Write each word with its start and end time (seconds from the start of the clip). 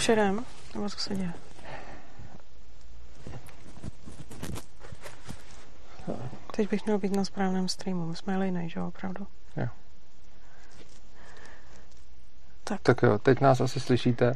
Už 0.00 0.08
jedem? 0.08 0.44
Nebo 0.74 0.88
co 0.88 0.98
se 0.98 1.14
děje? 1.14 1.32
Teď 6.56 6.70
bych 6.70 6.86
měl 6.86 6.98
být 6.98 7.16
na 7.16 7.24
správném 7.24 7.68
streamu. 7.68 8.06
My 8.06 8.16
jsme 8.16 8.32
jeli 8.32 8.68
že 8.68 8.80
jo, 8.80 8.88
opravdu? 8.88 9.26
Jo. 9.56 9.66
Tak. 12.64 12.80
Tak 12.82 13.02
jo, 13.02 13.18
teď 13.18 13.40
nás 13.40 13.60
asi 13.60 13.80
slyšíte. 13.80 14.32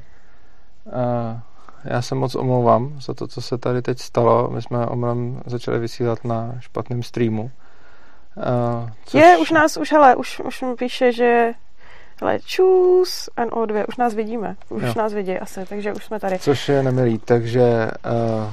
Uh, 0.84 1.40
já 1.84 2.02
se 2.02 2.14
moc 2.14 2.34
omlouvám 2.34 3.00
za 3.00 3.14
to, 3.14 3.28
co 3.28 3.42
se 3.42 3.58
tady 3.58 3.82
teď 3.82 3.98
stalo. 3.98 4.50
My 4.50 4.62
jsme 4.62 4.86
omylem 4.86 5.42
začali 5.46 5.78
vysílat 5.78 6.24
na 6.24 6.54
špatném 6.60 7.02
streamu. 7.02 7.42
Uh, 7.42 8.90
což... 9.04 9.20
Je, 9.20 9.36
už 9.38 9.50
nás, 9.50 9.76
už 9.76 9.92
hele, 9.92 10.16
už, 10.16 10.40
už 10.40 10.62
mi 10.62 10.74
píše, 10.74 11.12
že 11.12 11.52
hele, 12.20 12.38
čus, 12.44 13.28
NO2, 13.36 13.84
už 13.88 13.96
nás 13.96 14.14
vidíme, 14.14 14.56
už 14.68 14.82
jo. 14.82 14.92
nás 14.96 15.12
vidí 15.12 15.38
asi, 15.38 15.60
takže 15.68 15.92
už 15.92 16.04
jsme 16.04 16.20
tady. 16.20 16.38
Což 16.38 16.68
je 16.68 16.82
nemilý, 16.82 17.18
takže 17.18 17.90
uh, 18.06 18.50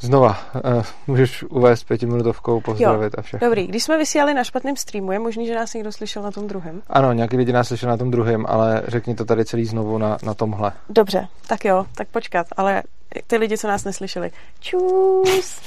Znova, 0.00 0.38
uh, 0.54 0.82
můžeš 1.06 1.42
uvést 1.42 1.84
pětiminutovkou, 1.84 2.60
pozdravit 2.60 3.14
jo, 3.14 3.18
a 3.18 3.22
všechno. 3.22 3.48
Dobrý, 3.48 3.66
když 3.66 3.84
jsme 3.84 3.98
vysílali 3.98 4.34
na 4.34 4.44
špatném 4.44 4.76
streamu, 4.76 5.12
je 5.12 5.18
možný, 5.18 5.46
že 5.46 5.54
nás 5.54 5.74
někdo 5.74 5.92
slyšel 5.92 6.22
na 6.22 6.30
tom 6.30 6.46
druhém? 6.46 6.82
Ano, 6.90 7.12
nějaký 7.12 7.36
lidi 7.36 7.52
nás 7.52 7.68
slyšel 7.68 7.88
na 7.88 7.96
tom 7.96 8.10
druhém, 8.10 8.44
ale 8.48 8.82
řekni 8.86 9.14
to 9.14 9.24
tady 9.24 9.44
celý 9.44 9.64
znovu 9.64 9.98
na, 9.98 10.18
na 10.22 10.34
tomhle. 10.34 10.72
Dobře, 10.88 11.28
tak 11.46 11.64
jo, 11.64 11.86
tak 11.94 12.08
počkat, 12.08 12.46
ale 12.56 12.82
ty 13.26 13.36
lidi, 13.36 13.58
co 13.58 13.68
nás 13.68 13.84
neslyšeli. 13.84 14.30
Čus! 14.60 15.60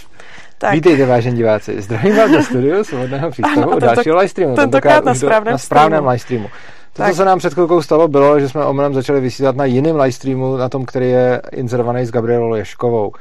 Tak. 0.58 0.74
Vítejte, 0.74 1.06
vážení 1.06 1.38
diváci. 1.38 1.82
Zdravím 1.82 2.18
vás 2.18 2.32
do 2.32 2.44
studiu 2.44 2.84
svobodného 2.84 3.32
přístavu 3.32 3.76
u 3.76 3.80
dalšího 3.80 4.18
live 4.18 4.28
streamu. 4.28 4.56
Tentokrát 4.56 5.06
na 5.06 5.16
správném, 5.16 5.52
na 5.52 5.58
správném 5.58 6.08
live 6.08 6.20
streamu. 6.20 6.50
To, 6.94 7.04
co 7.04 7.14
se 7.16 7.26
nám 7.26 7.40
před 7.40 7.54
chvilkou 7.54 7.82
stalo, 7.82 8.08
bylo, 8.08 8.40
že 8.40 8.50
jsme 8.50 8.66
omylem 8.66 8.94
začali 8.94 9.22
vysílat 9.22 9.56
na 9.56 9.66
jiném 9.66 9.96
live 9.96 10.12
streamu, 10.12 10.58
na 10.58 10.70
tom, 10.70 10.86
který 10.86 11.10
je 11.10 11.42
inzerovaný 11.52 12.06
s 12.06 12.12
Gabrielou 12.12 12.56
Ješkovou. 12.56 13.12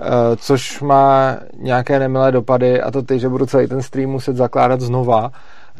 Eh, 0.00 0.36
což 0.36 0.80
má 0.80 1.36
nějaké 1.56 1.98
nemilé 1.98 2.32
dopady 2.32 2.82
a 2.82 2.90
to 2.90 3.02
ty, 3.02 3.18
že 3.18 3.28
budu 3.28 3.46
celý 3.46 3.66
ten 3.66 3.82
stream 3.82 4.10
muset 4.10 4.36
zakládat 4.36 4.80
znova, 4.80 5.30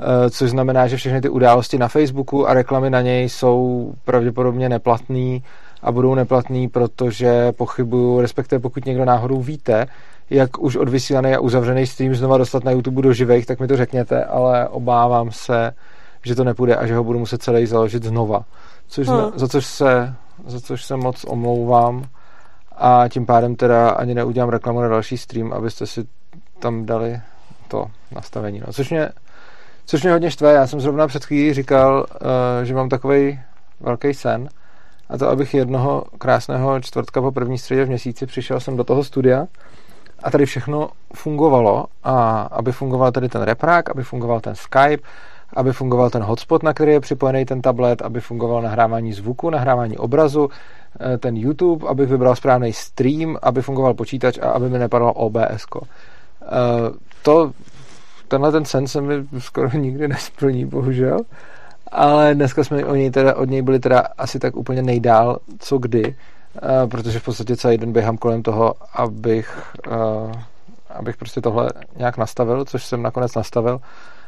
eh, 0.00 0.30
což 0.30 0.50
znamená, 0.50 0.86
že 0.86 0.96
všechny 0.96 1.20
ty 1.20 1.28
události 1.28 1.78
na 1.78 1.88
Facebooku 1.88 2.48
a 2.48 2.54
reklamy 2.54 2.90
na 2.90 3.00
něj 3.00 3.28
jsou 3.28 3.92
pravděpodobně 4.04 4.68
neplatný 4.68 5.42
a 5.82 5.92
budou 5.92 6.14
neplatný, 6.14 6.68
protože 6.68 7.52
pochybuju, 7.52 8.20
respektive 8.20 8.58
pokud 8.58 8.86
někdo 8.86 9.04
náhodou 9.04 9.42
víte, 9.42 9.86
jak 10.30 10.58
už 10.58 10.76
odvysílaný 10.76 11.34
a 11.34 11.40
uzavřený 11.40 11.86
stream 11.86 12.14
znova 12.14 12.38
dostat 12.38 12.64
na 12.64 12.70
YouTube 12.70 13.02
do 13.02 13.12
živých, 13.12 13.46
tak 13.46 13.60
mi 13.60 13.68
to 13.68 13.76
řekněte, 13.76 14.24
ale 14.24 14.68
obávám 14.68 15.30
se, 15.30 15.72
že 16.22 16.34
to 16.34 16.44
nepůjde 16.44 16.76
a 16.76 16.86
že 16.86 16.96
ho 16.96 17.04
budu 17.04 17.18
muset 17.18 17.42
celý 17.42 17.66
založit 17.66 18.04
znova. 18.04 18.44
Což, 18.88 19.08
hmm. 19.08 19.30
za, 19.34 19.48
což 19.48 19.66
se, 19.66 20.14
za 20.46 20.60
což 20.60 20.84
se 20.84 20.96
moc 20.96 21.24
omlouvám 21.24 22.04
a 22.76 23.04
tím 23.08 23.26
pádem 23.26 23.56
teda 23.56 23.90
ani 23.90 24.14
neudělám 24.14 24.48
reklamu 24.48 24.80
na 24.80 24.88
další 24.88 25.18
stream, 25.18 25.52
abyste 25.52 25.86
si 25.86 26.04
tam 26.58 26.86
dali 26.86 27.20
to 27.68 27.86
nastavení. 28.14 28.60
No. 28.66 28.72
Což, 28.72 28.90
mě, 28.90 29.08
což 29.86 30.02
mě 30.02 30.12
hodně 30.12 30.30
štve. 30.30 30.52
Já 30.52 30.66
jsem 30.66 30.80
zrovna 30.80 31.06
před 31.06 31.24
chvílí 31.24 31.54
říkal, 31.54 32.06
uh, 32.10 32.64
že 32.64 32.74
mám 32.74 32.88
takový 32.88 33.40
velký 33.80 34.14
sen 34.14 34.48
a 35.08 35.18
to, 35.18 35.28
abych 35.28 35.54
jednoho 35.54 36.04
krásného 36.18 36.80
čtvrtka 36.80 37.20
po 37.20 37.32
první 37.32 37.58
středě 37.58 37.84
v 37.84 37.88
měsíci 37.88 38.26
přišel 38.26 38.60
jsem 38.60 38.76
do 38.76 38.84
toho 38.84 39.04
studia 39.04 39.46
a 40.22 40.30
tady 40.30 40.46
všechno 40.46 40.90
fungovalo 41.14 41.86
a 42.04 42.40
aby 42.40 42.72
fungoval 42.72 43.12
tady 43.12 43.28
ten 43.28 43.42
reprák, 43.42 43.90
aby 43.90 44.02
fungoval 44.02 44.40
ten 44.40 44.54
Skype, 44.54 45.08
aby 45.52 45.72
fungoval 45.72 46.10
ten 46.10 46.22
hotspot, 46.22 46.62
na 46.62 46.72
který 46.72 46.92
je 46.92 47.00
připojený 47.00 47.44
ten 47.44 47.62
tablet, 47.62 48.02
aby 48.02 48.20
fungoval 48.20 48.62
nahrávání 48.62 49.12
zvuku, 49.12 49.50
nahrávání 49.50 49.98
obrazu, 49.98 50.48
eh, 51.00 51.18
ten 51.18 51.36
YouTube, 51.36 51.88
aby 51.88 52.06
vybral 52.06 52.36
správný 52.36 52.72
stream, 52.72 53.36
aby 53.42 53.62
fungoval 53.62 53.94
počítač 53.94 54.38
a 54.38 54.50
aby 54.50 54.68
mi 54.68 54.78
nepadalo 54.78 55.12
OBS. 55.12 55.66
Eh, 55.74 56.46
to, 57.22 57.52
tenhle 58.28 58.52
ten 58.52 58.64
sen 58.64 58.86
se 58.86 59.00
mi 59.00 59.14
skoro 59.38 59.70
nikdy 59.78 60.08
nesplní, 60.08 60.64
bohužel. 60.64 61.18
Ale 61.92 62.34
dneska 62.34 62.64
jsme 62.64 62.84
o 62.84 62.94
něj 62.94 63.10
teda, 63.10 63.36
od 63.36 63.50
něj 63.50 63.62
byli 63.62 63.78
teda 63.78 64.04
asi 64.18 64.38
tak 64.38 64.56
úplně 64.56 64.82
nejdál, 64.82 65.38
co 65.58 65.78
kdy, 65.78 66.14
eh, 66.56 66.86
protože 66.86 67.18
v 67.18 67.24
podstatě 67.24 67.56
celý 67.56 67.78
den 67.78 67.92
běhám 67.92 68.16
kolem 68.16 68.42
toho, 68.42 68.74
abych, 68.94 69.58
abych 70.90 71.16
prostě 71.16 71.40
tohle 71.40 71.70
nějak 71.96 72.18
nastavil, 72.18 72.64
což 72.64 72.84
jsem 72.84 73.02
nakonec 73.02 73.34
nastavil. 73.34 73.80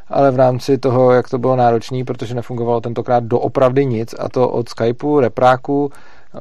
Ale 0.09 0.31
v 0.31 0.37
rámci 0.37 0.79
toho, 0.79 1.13
jak 1.13 1.29
to 1.29 1.39
bylo 1.39 1.57
náročné, 1.57 2.05
protože 2.05 2.35
nefungovalo 2.35 2.81
tentokrát 2.81 3.25
doopravdy 3.25 3.87
nic, 3.87 4.15
a 4.19 4.29
to 4.29 4.49
od 4.49 4.69
Skypeu, 4.69 5.21
repráku, 5.21 5.93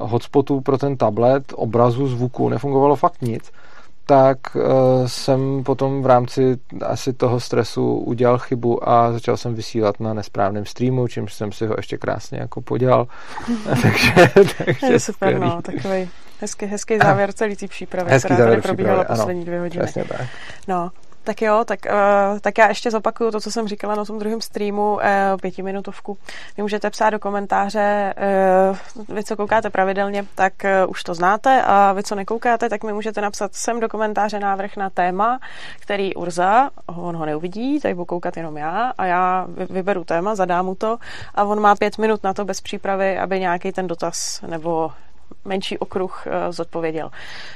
hotspotu 0.01 0.61
pro 0.61 0.77
ten 0.77 0.97
tablet, 0.97 1.43
obrazu, 1.55 2.07
zvuku, 2.07 2.49
nefungovalo 2.49 2.95
fakt 2.95 3.21
nic, 3.21 3.51
tak 4.09 4.37
uh, 4.55 4.61
jsem 5.07 5.63
potom 5.63 6.03
v 6.03 6.05
rámci 6.05 6.57
asi 6.85 7.13
toho 7.13 7.39
stresu 7.39 7.97
udělal 7.97 8.37
chybu 8.37 8.89
a 8.89 9.11
začal 9.11 9.37
jsem 9.37 9.55
vysílat 9.55 9.99
na 9.99 10.13
nesprávném 10.13 10.65
streamu, 10.65 11.07
čímž 11.07 11.33
jsem 11.33 11.51
si 11.51 11.67
ho 11.67 11.73
ještě 11.77 11.97
krásně 11.97 12.39
jako 12.39 12.61
podělal. 12.61 13.07
takže, 13.81 14.13
takže 14.65 14.87
je 14.87 14.99
super, 14.99 15.39
no, 15.39 15.61
takový 15.61 16.09
hezký, 16.41 16.65
hezký 16.65 16.97
závěr 16.97 17.33
celý 17.33 17.55
té 17.55 17.67
přípravy, 17.67 18.11
hezký 18.11 18.33
která 18.33 18.49
tady 18.49 18.61
probíhala 18.61 19.03
poslední 19.03 19.45
dvě 19.45 19.59
hodiny. 19.59 19.85
Tak. 19.93 20.27
No, 20.67 20.91
tak 21.23 21.41
jo, 21.41 21.63
tak, 21.65 21.79
uh, 21.85 22.39
tak 22.39 22.57
já 22.57 22.67
ještě 22.67 22.91
zopakuju 22.91 23.31
to, 23.31 23.39
co 23.39 23.51
jsem 23.51 23.67
říkala 23.67 23.95
na 23.95 24.05
tom 24.05 24.19
druhém 24.19 24.41
streamu, 24.41 24.93
uh, 24.93 25.01
pětiminutovku. 25.41 26.17
Vy 26.57 26.63
můžete 26.63 26.89
psát 26.89 27.09
do 27.09 27.19
komentáře, 27.19 28.13
uh, 28.97 29.15
vy, 29.15 29.23
co 29.23 29.35
koukáte 29.35 29.69
pravidelně, 29.69 30.25
tak 30.35 30.53
uh, 30.63 30.91
už 30.91 31.03
to 31.03 31.13
znáte 31.13 31.61
a 31.61 31.93
vy, 31.93 32.03
co 32.03 32.15
nekoukáte, 32.15 32.69
tak 32.69 32.83
mi 32.83 32.93
můžete 32.93 33.21
napsat 33.21 33.55
sem 33.55 33.79
do 33.79 33.89
komentáře 33.89 34.39
návrh 34.39 34.77
na 34.77 34.89
téma, 34.89 35.39
který 35.79 36.15
Urza, 36.15 36.69
on 36.85 37.15
ho 37.15 37.25
neuvidí, 37.25 37.79
tak 37.79 37.95
budu 37.95 38.05
koukat 38.05 38.37
jenom 38.37 38.57
já 38.57 38.93
a 38.97 39.05
já 39.05 39.47
vyberu 39.69 40.03
téma, 40.03 40.35
zadám 40.35 40.65
mu 40.65 40.75
to 40.75 40.97
a 41.35 41.43
on 41.43 41.59
má 41.59 41.75
pět 41.75 41.97
minut 41.97 42.23
na 42.23 42.33
to 42.33 42.45
bez 42.45 42.61
přípravy, 42.61 43.17
aby 43.17 43.39
nějaký 43.39 43.71
ten 43.71 43.87
dotaz 43.87 44.41
nebo 44.47 44.91
menší 45.45 45.77
okruh 45.77 46.27
eh, 46.27 46.51
zodpověděl. 46.51 47.11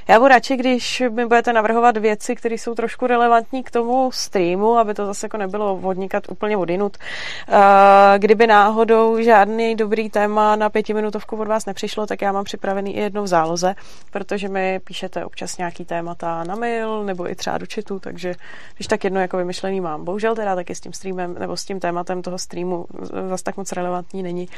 Já 0.07 0.19
budu 0.19 0.27
radši, 0.27 0.57
když 0.57 1.03
mi 1.09 1.25
budete 1.25 1.53
navrhovat 1.53 1.97
věci, 1.97 2.35
které 2.35 2.55
jsou 2.55 2.75
trošku 2.75 3.07
relevantní 3.07 3.63
k 3.63 3.71
tomu 3.71 4.11
streamu, 4.11 4.77
aby 4.77 4.93
to 4.93 5.05
zase 5.05 5.25
jako 5.25 5.37
nebylo 5.37 5.77
vodnikat 5.77 6.23
úplně 6.29 6.57
odinut. 6.57 6.97
Eh, 7.49 8.19
kdyby 8.19 8.47
náhodou 8.47 9.21
žádný 9.21 9.75
dobrý 9.75 10.09
téma 10.09 10.55
na 10.55 10.69
pětiminutovku 10.69 11.37
od 11.37 11.47
vás 11.47 11.65
nepřišlo, 11.65 12.05
tak 12.07 12.21
já 12.21 12.31
mám 12.31 12.43
připravený 12.43 12.95
i 12.95 12.99
jedno 12.99 13.23
v 13.23 13.27
záloze, 13.27 13.75
protože 14.11 14.49
mi 14.49 14.79
píšete 14.79 15.25
občas 15.25 15.57
nějaký 15.57 15.85
témata 15.85 16.43
na 16.43 16.55
mail 16.55 17.03
nebo 17.03 17.31
i 17.31 17.35
třeba 17.35 17.57
do 17.57 17.65
chatu, 17.75 17.99
takže 17.99 18.35
když 18.75 18.87
tak 18.87 19.03
jedno 19.03 19.19
jako 19.19 19.37
vymyšlený 19.37 19.81
mám. 19.81 20.05
Bohužel 20.05 20.35
teda 20.35 20.55
taky 20.55 20.75
s 20.75 20.79
tím 20.79 20.93
streamem 20.93 21.35
nebo 21.39 21.57
s 21.57 21.65
tím 21.65 21.79
tématem 21.79 22.21
toho 22.21 22.37
streamu 22.37 22.85
zase 23.29 23.43
tak 23.43 23.57
moc 23.57 23.71
relevantní 23.71 24.23
není, 24.23 24.49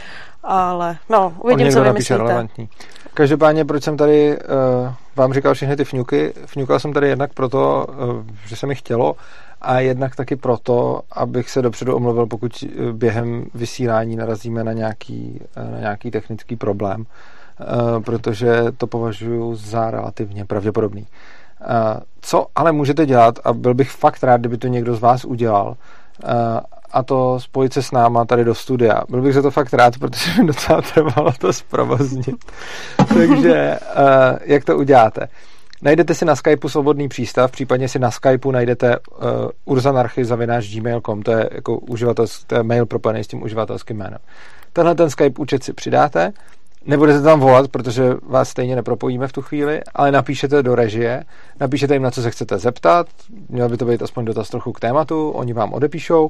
ale 0.43 0.97
no, 1.09 1.33
uvidím, 1.39 1.71
co 1.71 1.83
vymyslíte. 1.83 2.17
Relevantní. 2.17 2.69
Každopádně, 3.15 3.65
proč 3.65 3.83
jsem 3.83 3.97
tady 3.97 4.37
uh, 4.37 4.93
vám 5.15 5.33
říkal 5.33 5.53
všechny 5.53 5.75
ty 5.75 5.83
fňuky? 5.83 6.33
Fňukal 6.45 6.79
jsem 6.79 6.93
tady 6.93 7.07
jednak 7.07 7.33
proto, 7.33 7.87
uh, 7.89 8.23
že 8.47 8.55
se 8.55 8.67
mi 8.67 8.75
chtělo 8.75 9.15
a 9.61 9.79
jednak 9.79 10.15
taky 10.15 10.35
proto, 10.35 11.01
abych 11.11 11.49
se 11.49 11.61
dopředu 11.61 11.95
omluvil, 11.95 12.25
pokud 12.25 12.63
eh, 12.63 12.93
během 12.93 13.45
vysílání 13.53 14.15
narazíme 14.15 14.63
na 14.63 14.73
nějaký, 14.73 15.41
na 15.71 15.79
nějaký 15.79 16.11
technický 16.11 16.55
problém, 16.55 17.01
uh, 17.01 18.03
protože 18.03 18.63
to 18.77 18.87
považuji 18.87 19.55
za 19.55 19.91
relativně 19.91 20.45
pravděpodobný. 20.45 21.01
Uh, 21.01 21.67
co 22.21 22.45
ale 22.55 22.71
můžete 22.71 23.05
dělat, 23.05 23.39
a 23.43 23.53
byl 23.53 23.73
bych 23.73 23.91
fakt 23.91 24.23
rád, 24.23 24.37
kdyby 24.37 24.57
to 24.57 24.67
někdo 24.67 24.95
z 24.95 24.99
vás 24.99 25.25
udělal, 25.25 25.75
a 26.91 27.03
to 27.03 27.39
spojit 27.39 27.73
se 27.73 27.83
s 27.83 27.91
náma 27.91 28.25
tady 28.25 28.43
do 28.43 28.55
studia. 28.55 29.01
Byl 29.09 29.21
bych 29.21 29.33
za 29.33 29.41
to 29.41 29.51
fakt 29.51 29.73
rád, 29.73 29.97
protože 29.97 30.41
mi 30.41 30.47
docela 30.47 30.81
trvalo 30.81 31.31
to 31.39 31.53
zprovoznit. 31.53 32.45
Takže 33.07 33.79
uh, 33.97 34.37
jak 34.41 34.63
to 34.65 34.77
uděláte? 34.77 35.27
Najdete 35.81 36.13
si 36.13 36.25
na 36.25 36.35
Skypeu 36.35 36.69
svobodný 36.69 37.07
přístav, 37.07 37.51
případně 37.51 37.89
si 37.89 37.99
na 37.99 38.11
Skypeu 38.11 38.51
najdete 38.51 38.99
uh, 38.99 39.25
urzanarchy.gmail.com, 39.65 41.21
to 41.21 41.31
je 41.31 41.49
jako 41.51 41.77
uživatelský, 41.77 42.45
to 42.47 42.55
je 42.55 42.63
mail 42.63 42.85
propojený 42.85 43.23
s 43.23 43.27
tím 43.27 43.43
uživatelským 43.43 43.97
jménem. 43.97 44.19
Tenhle 44.73 44.95
ten 44.95 45.09
Skype 45.09 45.41
účet 45.41 45.63
si 45.63 45.73
přidáte, 45.73 46.33
nebudete 46.85 47.21
tam 47.21 47.39
volat, 47.39 47.67
protože 47.67 48.13
vás 48.23 48.49
stejně 48.49 48.75
nepropojíme 48.75 49.27
v 49.27 49.33
tu 49.33 49.41
chvíli, 49.41 49.81
ale 49.95 50.11
napíšete 50.11 50.63
do 50.63 50.75
režie, 50.75 51.23
napíšete 51.59 51.93
jim, 51.93 52.03
na 52.03 52.11
co 52.11 52.21
se 52.21 52.31
chcete 52.31 52.57
zeptat, 52.57 53.07
měl 53.49 53.69
by 53.69 53.77
to 53.77 53.85
být 53.85 54.01
aspoň 54.01 54.25
dotaz 54.25 54.49
trochu 54.49 54.71
k 54.71 54.79
tématu, 54.79 55.29
oni 55.29 55.53
vám 55.53 55.73
odepíšou 55.73 56.29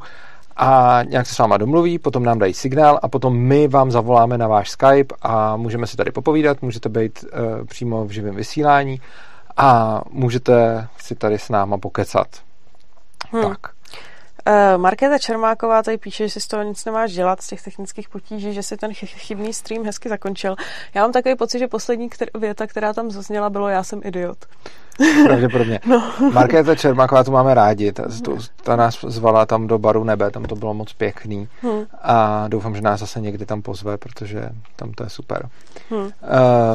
a 0.56 1.00
nějak 1.10 1.28
se 1.28 1.36
s 1.36 1.38
váma 1.38 1.58
domluví, 1.58 2.00
potom 2.00 2.24
nám 2.24 2.40
dají 2.40 2.54
signál 2.54 3.00
a 3.02 3.08
potom 3.08 3.38
my 3.38 3.68
vám 3.68 3.92
zavoláme 3.92 4.38
na 4.38 4.48
váš 4.48 4.70
Skype 4.70 5.16
a 5.22 5.58
můžeme 5.58 5.88
si 5.88 5.98
tady 5.98 6.12
popovídat, 6.12 6.62
můžete 6.62 6.90
být 6.90 7.24
uh, 7.24 7.66
přímo 7.66 8.06
v 8.06 8.10
živém 8.10 8.36
vysílání 8.36 9.02
a 9.58 10.02
můžete 10.12 10.88
si 10.98 11.16
tady 11.16 11.40
s 11.40 11.50
náma 11.50 11.78
pokecat. 11.78 12.28
Hmm. 13.32 13.44
Tak. 13.44 13.75
Uh, 14.48 14.82
Markéta 14.82 15.18
Čermáková 15.18 15.84
tady 15.84 15.98
píše, 15.98 16.28
že 16.28 16.34
si 16.34 16.42
z 16.42 16.48
toho 16.48 16.64
nic 16.64 16.86
nemáš 16.86 17.12
dělat, 17.14 17.42
z 17.42 17.48
těch 17.48 17.62
technických 17.62 18.10
potíží, 18.10 18.54
že 18.54 18.64
si 18.64 18.78
ten 18.78 18.94
chybný 18.94 19.54
stream 19.54 19.86
hezky 19.86 20.10
zakončil. 20.10 20.56
Já 20.94 21.02
mám 21.02 21.12
takový 21.12 21.36
pocit, 21.36 21.60
že 21.60 21.68
poslední 21.68 22.10
kter- 22.10 22.40
věta, 22.40 22.68
která 22.68 22.94
tam 22.94 23.12
zazněla, 23.12 23.50
bylo 23.50 23.68
já 23.68 23.84
jsem 23.84 24.02
idiot. 24.04 24.38
Pravděpodobně. 25.26 25.80
No. 25.86 26.12
Markéta 26.34 26.76
Čermáková 26.76 27.24
tu 27.24 27.32
máme 27.32 27.54
rádi. 27.54 27.92
Ta, 27.92 28.04
ta, 28.04 28.32
ta 28.64 28.76
nás 28.76 29.06
zvala 29.08 29.46
tam 29.46 29.68
do 29.68 29.80
baru 29.80 30.04
nebe, 30.04 30.32
tam 30.32 30.44
to 30.44 30.56
bylo 30.56 30.74
moc 30.74 30.94
pěkný. 30.94 31.48
Hmm. 31.62 31.84
A 32.02 32.48
doufám, 32.48 32.76
že 32.76 32.82
nás 32.82 33.00
zase 33.00 33.22
někdy 33.22 33.46
tam 33.46 33.62
pozve, 33.62 33.98
protože 33.98 34.50
tam 34.76 34.92
to 34.92 35.04
je 35.04 35.10
super. 35.10 35.50
Hmm. 35.90 36.02
Uh, 36.02 36.10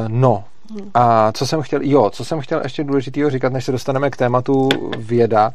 no, 0.07 0.43
a 0.93 1.31
co 1.31 1.47
jsem 1.47 1.61
chtěl, 1.61 1.79
jo, 1.83 2.09
co 2.09 2.25
jsem 2.25 2.41
chtěl 2.41 2.61
ještě 2.63 2.83
důležitýho 2.83 3.29
říkat, 3.29 3.53
než 3.53 3.65
se 3.65 3.71
dostaneme 3.71 4.09
k 4.09 4.17
tématu 4.17 4.69
věda, 4.97 5.51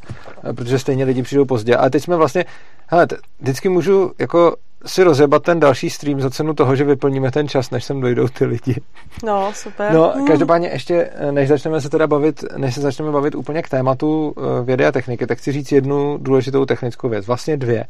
protože 0.56 0.78
stejně 0.78 1.04
lidi 1.04 1.22
přijdou 1.22 1.44
pozdě. 1.44 1.76
Ale 1.76 1.90
teď 1.90 2.02
jsme 2.02 2.16
vlastně, 2.16 2.44
hele, 2.86 3.06
vždycky 3.40 3.68
můžu 3.68 4.12
jako 4.18 4.56
si 4.86 5.02
rozjebat 5.02 5.42
ten 5.42 5.60
další 5.60 5.90
stream 5.90 6.20
za 6.20 6.30
cenu 6.30 6.54
toho, 6.54 6.76
že 6.76 6.84
vyplníme 6.84 7.30
ten 7.30 7.48
čas, 7.48 7.70
než 7.70 7.84
sem 7.84 8.00
dojdou 8.00 8.28
ty 8.28 8.44
lidi. 8.44 8.76
No, 9.24 9.52
super. 9.54 9.92
No, 9.92 10.12
hmm. 10.16 10.26
každopádně 10.26 10.68
ještě, 10.68 11.10
než 11.30 11.48
začneme 11.48 11.80
se 11.80 11.90
teda 11.90 12.06
bavit, 12.06 12.44
než 12.56 12.74
se 12.74 12.80
začneme 12.80 13.12
bavit 13.12 13.34
úplně 13.34 13.62
k 13.62 13.68
tématu 13.68 14.34
eh, 14.36 14.64
vědy 14.64 14.86
a 14.86 14.92
techniky, 14.92 15.26
tak 15.26 15.38
chci 15.38 15.52
říct 15.52 15.72
jednu 15.72 16.18
důležitou 16.20 16.64
technickou 16.64 17.08
věc. 17.08 17.26
Vlastně 17.26 17.56
dvě. 17.56 17.84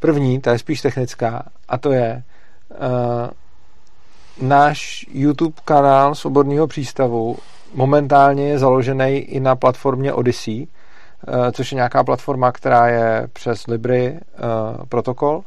První, 0.00 0.40
ta 0.40 0.52
je 0.52 0.58
spíš 0.58 0.80
technická, 0.80 1.42
a 1.68 1.78
to 1.78 1.92
je, 1.92 2.22
uh, 2.70 3.30
náš 4.40 5.06
YouTube 5.12 5.54
kanál 5.64 6.14
Svobodného 6.14 6.66
přístavu 6.66 7.36
momentálně 7.74 8.48
je 8.48 8.58
založený 8.58 9.16
i 9.16 9.40
na 9.40 9.56
platformě 9.56 10.12
Odyssey, 10.12 10.66
eh, 10.66 11.52
což 11.52 11.72
je 11.72 11.76
nějaká 11.76 12.04
platforma, 12.04 12.52
která 12.52 12.88
je 12.88 13.28
přes 13.32 13.66
Libry 13.66 14.12
uh, 14.12 14.86
protokol. 14.88 15.42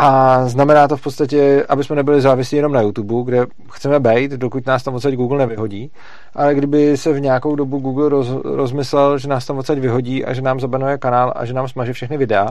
A 0.00 0.42
znamená 0.48 0.88
to 0.88 0.96
v 0.96 1.02
podstatě, 1.02 1.64
aby 1.68 1.84
jsme 1.84 1.96
nebyli 1.96 2.20
závislí 2.20 2.56
jenom 2.56 2.72
na 2.72 2.80
YouTube, 2.80 3.24
kde 3.24 3.46
chceme 3.72 4.00
být, 4.00 4.30
dokud 4.32 4.66
nás 4.66 4.82
tam 4.82 4.94
odsaď 4.94 5.14
Google 5.14 5.38
nevyhodí. 5.38 5.90
Ale 6.34 6.54
kdyby 6.54 6.96
se 6.96 7.12
v 7.12 7.20
nějakou 7.20 7.56
dobu 7.56 7.78
Google 7.78 8.08
roz, 8.08 8.28
rozmyslel, 8.44 9.18
že 9.18 9.28
nás 9.28 9.46
tam 9.46 9.58
odsaď 9.58 9.78
vyhodí 9.78 10.24
a 10.24 10.32
že 10.32 10.42
nám 10.42 10.60
zabanuje 10.60 10.98
kanál 10.98 11.32
a 11.36 11.44
že 11.44 11.52
nám 11.52 11.68
smaže 11.68 11.92
všechny 11.92 12.16
videa, 12.16 12.48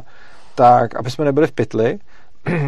tak 0.56 0.96
aby 0.96 1.12
jsme 1.12 1.26
nebyli 1.26 1.48
v 1.48 1.52
pytli, 1.52 2.00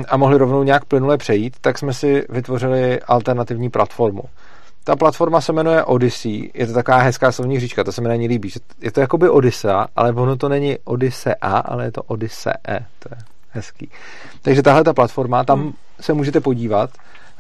a 0.09 0.17
mohli 0.17 0.37
rovnou 0.37 0.63
nějak 0.63 0.85
plynule 0.85 1.17
přejít, 1.17 1.57
tak 1.61 1.77
jsme 1.77 1.93
si 1.93 2.25
vytvořili 2.29 2.99
alternativní 3.01 3.69
platformu. 3.69 4.23
Ta 4.83 4.95
platforma 4.95 5.41
se 5.41 5.53
jmenuje 5.53 5.83
Odyssey, 5.83 6.51
je 6.53 6.67
to 6.67 6.73
taková 6.73 6.97
hezká 6.97 7.31
slovní 7.31 7.57
hříčka, 7.57 7.83
to 7.83 7.91
se 7.91 8.01
mi 8.01 8.07
není 8.07 8.27
líbí. 8.27 8.49
Je 8.81 8.91
to 8.91 9.01
jakoby 9.01 9.29
Odyssea, 9.29 9.87
ale 9.95 10.11
ono 10.11 10.35
to 10.35 10.49
není 10.49 10.77
Odyssea, 10.83 11.57
ale 11.65 11.85
je 11.85 11.91
to 11.91 12.03
Odyssee, 12.03 12.53
to 12.99 13.09
je 13.11 13.17
hezký. 13.49 13.89
Takže 14.41 14.63
tahle 14.63 14.83
ta 14.83 14.93
platforma, 14.93 15.43
tam 15.43 15.59
hmm. 15.59 15.73
se 16.01 16.13
můžete 16.13 16.39
podívat, 16.39 16.89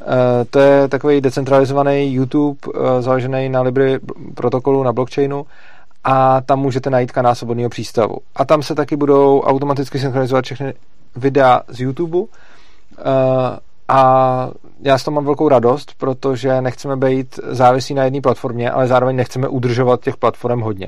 Uh, 0.01 0.05
to 0.49 0.59
je 0.59 0.87
takový 0.87 1.21
decentralizovaný 1.21 2.13
YouTube 2.13 2.59
uh, 2.67 2.73
založený 2.99 3.49
na 3.49 3.61
Libry 3.61 3.99
protokolu, 4.35 4.83
na 4.83 4.93
blockchainu 4.93 5.45
a 6.03 6.41
tam 6.41 6.59
můžete 6.59 6.89
najít 6.89 7.11
kanál 7.11 7.35
Svobodného 7.35 7.69
přístavu. 7.69 8.17
A 8.35 8.45
tam 8.45 8.63
se 8.63 8.75
taky 8.75 8.95
budou 8.95 9.41
automaticky 9.41 9.99
synchronizovat 9.99 10.45
všechny 10.45 10.73
videa 11.15 11.61
z 11.67 11.79
YouTube 11.79 12.17
uh, 12.17 12.27
a 13.87 14.51
já 14.81 14.97
s 14.97 15.03
tom 15.03 15.13
mám 15.13 15.25
velkou 15.25 15.49
radost, 15.49 15.93
protože 15.97 16.61
nechceme 16.61 16.95
být 16.95 17.39
závislí 17.47 17.95
na 17.95 18.03
jedné 18.03 18.21
platformě, 18.21 18.71
ale 18.71 18.87
zároveň 18.87 19.15
nechceme 19.15 19.47
udržovat 19.47 20.01
těch 20.01 20.17
platform 20.17 20.61
hodně. 20.61 20.87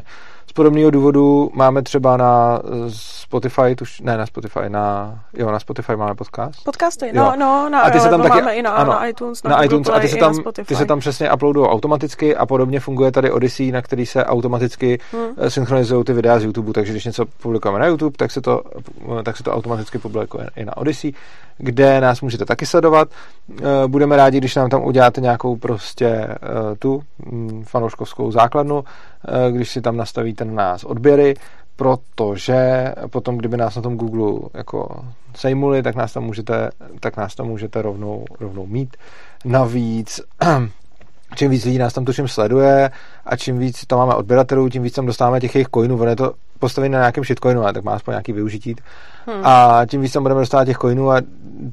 Z 0.51 0.53
podobného 0.53 0.91
důvodu 0.91 1.51
máme 1.53 1.81
třeba 1.81 2.17
na 2.17 2.61
Spotify, 2.89 3.75
tuž, 3.75 4.01
ne 4.01 4.17
na 4.17 4.25
Spotify, 4.25 4.59
na, 4.67 5.19
jo, 5.33 5.51
na 5.51 5.59
Spotify 5.59 5.95
máme 5.95 6.15
podcast. 6.15 6.63
Podcasty, 6.63 7.11
no, 7.13 7.33
no, 7.39 7.69
na, 7.69 7.81
a 7.81 7.89
ty 7.89 7.99
se 7.99 8.09
tam 8.09 8.21
taky, 8.21 8.35
máme 8.35 8.55
i 8.55 8.61
na, 8.61 8.71
ano, 8.71 8.91
na 8.91 9.07
iTunes, 9.07 9.43
na, 9.43 9.49
na 9.49 9.63
iTunes 9.63 9.87
Play, 9.87 9.97
a 9.97 10.01
ty 10.01 10.07
se, 10.07 10.17
tam, 10.17 10.43
ty 10.65 10.75
se 10.75 10.85
tam 10.85 10.99
přesně 10.99 11.33
uploadují 11.33 11.67
automaticky 11.67 12.35
a 12.35 12.45
podobně 12.45 12.79
funguje 12.79 13.11
tady 13.11 13.31
Odyssey, 13.31 13.71
na 13.71 13.81
který 13.81 14.05
se 14.05 14.25
automaticky 14.25 14.99
hmm. 15.11 15.49
synchronizují 15.49 16.03
ty 16.03 16.13
videa 16.13 16.39
z 16.39 16.43
YouTube, 16.43 16.73
takže 16.73 16.91
když 16.91 17.05
něco 17.05 17.25
publikujeme 17.25 17.79
na 17.79 17.85
YouTube, 17.85 18.17
tak 18.17 18.31
se 18.31 18.41
to, 18.41 18.63
tak 19.23 19.37
se 19.37 19.43
to 19.43 19.51
automaticky 19.51 19.97
publikuje 19.97 20.49
i 20.55 20.65
na 20.65 20.77
Odyssey, 20.77 21.13
kde 21.61 22.01
nás 22.01 22.21
můžete 22.21 22.45
taky 22.45 22.65
sledovat. 22.65 23.07
Eh, 23.59 23.63
budeme 23.87 24.15
rádi, 24.15 24.37
když 24.37 24.55
nám 24.55 24.69
tam 24.69 24.85
uděláte 24.85 25.21
nějakou 25.21 25.55
prostě 25.55 26.07
eh, 26.07 26.37
tu 26.79 27.03
mm, 27.25 27.63
fanouškovskou 27.63 28.31
základnu, 28.31 28.83
eh, 29.27 29.51
když 29.51 29.69
si 29.69 29.81
tam 29.81 29.97
nastavíte 29.97 30.45
na 30.45 30.53
nás 30.53 30.83
odběry, 30.83 31.33
protože 31.75 32.93
potom, 33.09 33.37
kdyby 33.37 33.57
nás 33.57 33.75
na 33.75 33.81
tom 33.81 33.97
Google 33.97 34.49
jako 34.53 35.05
sejmuli, 35.35 35.83
tak 35.83 35.95
nás 35.95 36.13
tam 36.13 36.23
můžete, 36.23 36.69
tak 36.99 37.17
nás 37.17 37.35
tam 37.35 37.47
můžete 37.47 37.81
rovnou, 37.81 38.25
rovnou 38.39 38.67
mít. 38.67 38.97
Navíc 39.45 40.21
čím 41.35 41.51
víc 41.51 41.65
lidí 41.65 41.77
nás 41.77 41.93
tam 41.93 42.05
tuším 42.05 42.27
sleduje 42.27 42.91
a 43.25 43.35
čím 43.35 43.57
víc 43.57 43.85
tam 43.85 43.99
máme 43.99 44.15
odběratelů, 44.15 44.69
tím 44.69 44.83
víc 44.83 44.93
tam 44.93 45.05
dostáváme 45.05 45.39
těch 45.39 45.55
jejich 45.55 45.69
coinů. 45.73 45.95
Ono 45.95 46.09
je 46.09 46.15
to 46.15 46.33
postavené 46.59 46.97
na 46.97 46.99
nějakém 46.99 47.23
shitcoinu, 47.23 47.61
ale 47.61 47.73
tak 47.73 47.83
má 47.83 47.93
aspoň 47.93 48.11
nějaký 48.11 48.33
využití. 48.33 48.75
Hmm. 49.25 49.41
A 49.45 49.81
tím 49.85 50.01
víc 50.01 50.13
tam 50.13 50.23
budeme 50.23 50.41
dostávat 50.41 50.65
těch 50.65 50.77
coinů 50.77 51.11
a 51.11 51.21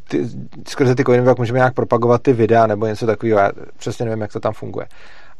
ty, 0.08 0.28
skrze 0.68 0.94
ty 0.94 1.04
coiny 1.04 1.24
tak 1.24 1.38
můžeme 1.38 1.58
nějak 1.58 1.74
propagovat 1.74 2.22
ty 2.22 2.32
videa 2.32 2.66
nebo 2.66 2.86
něco 2.86 3.06
takového. 3.06 3.38
Já 3.38 3.50
přesně 3.78 4.04
nevím, 4.04 4.20
jak 4.20 4.32
to 4.32 4.40
tam 4.40 4.52
funguje. 4.52 4.86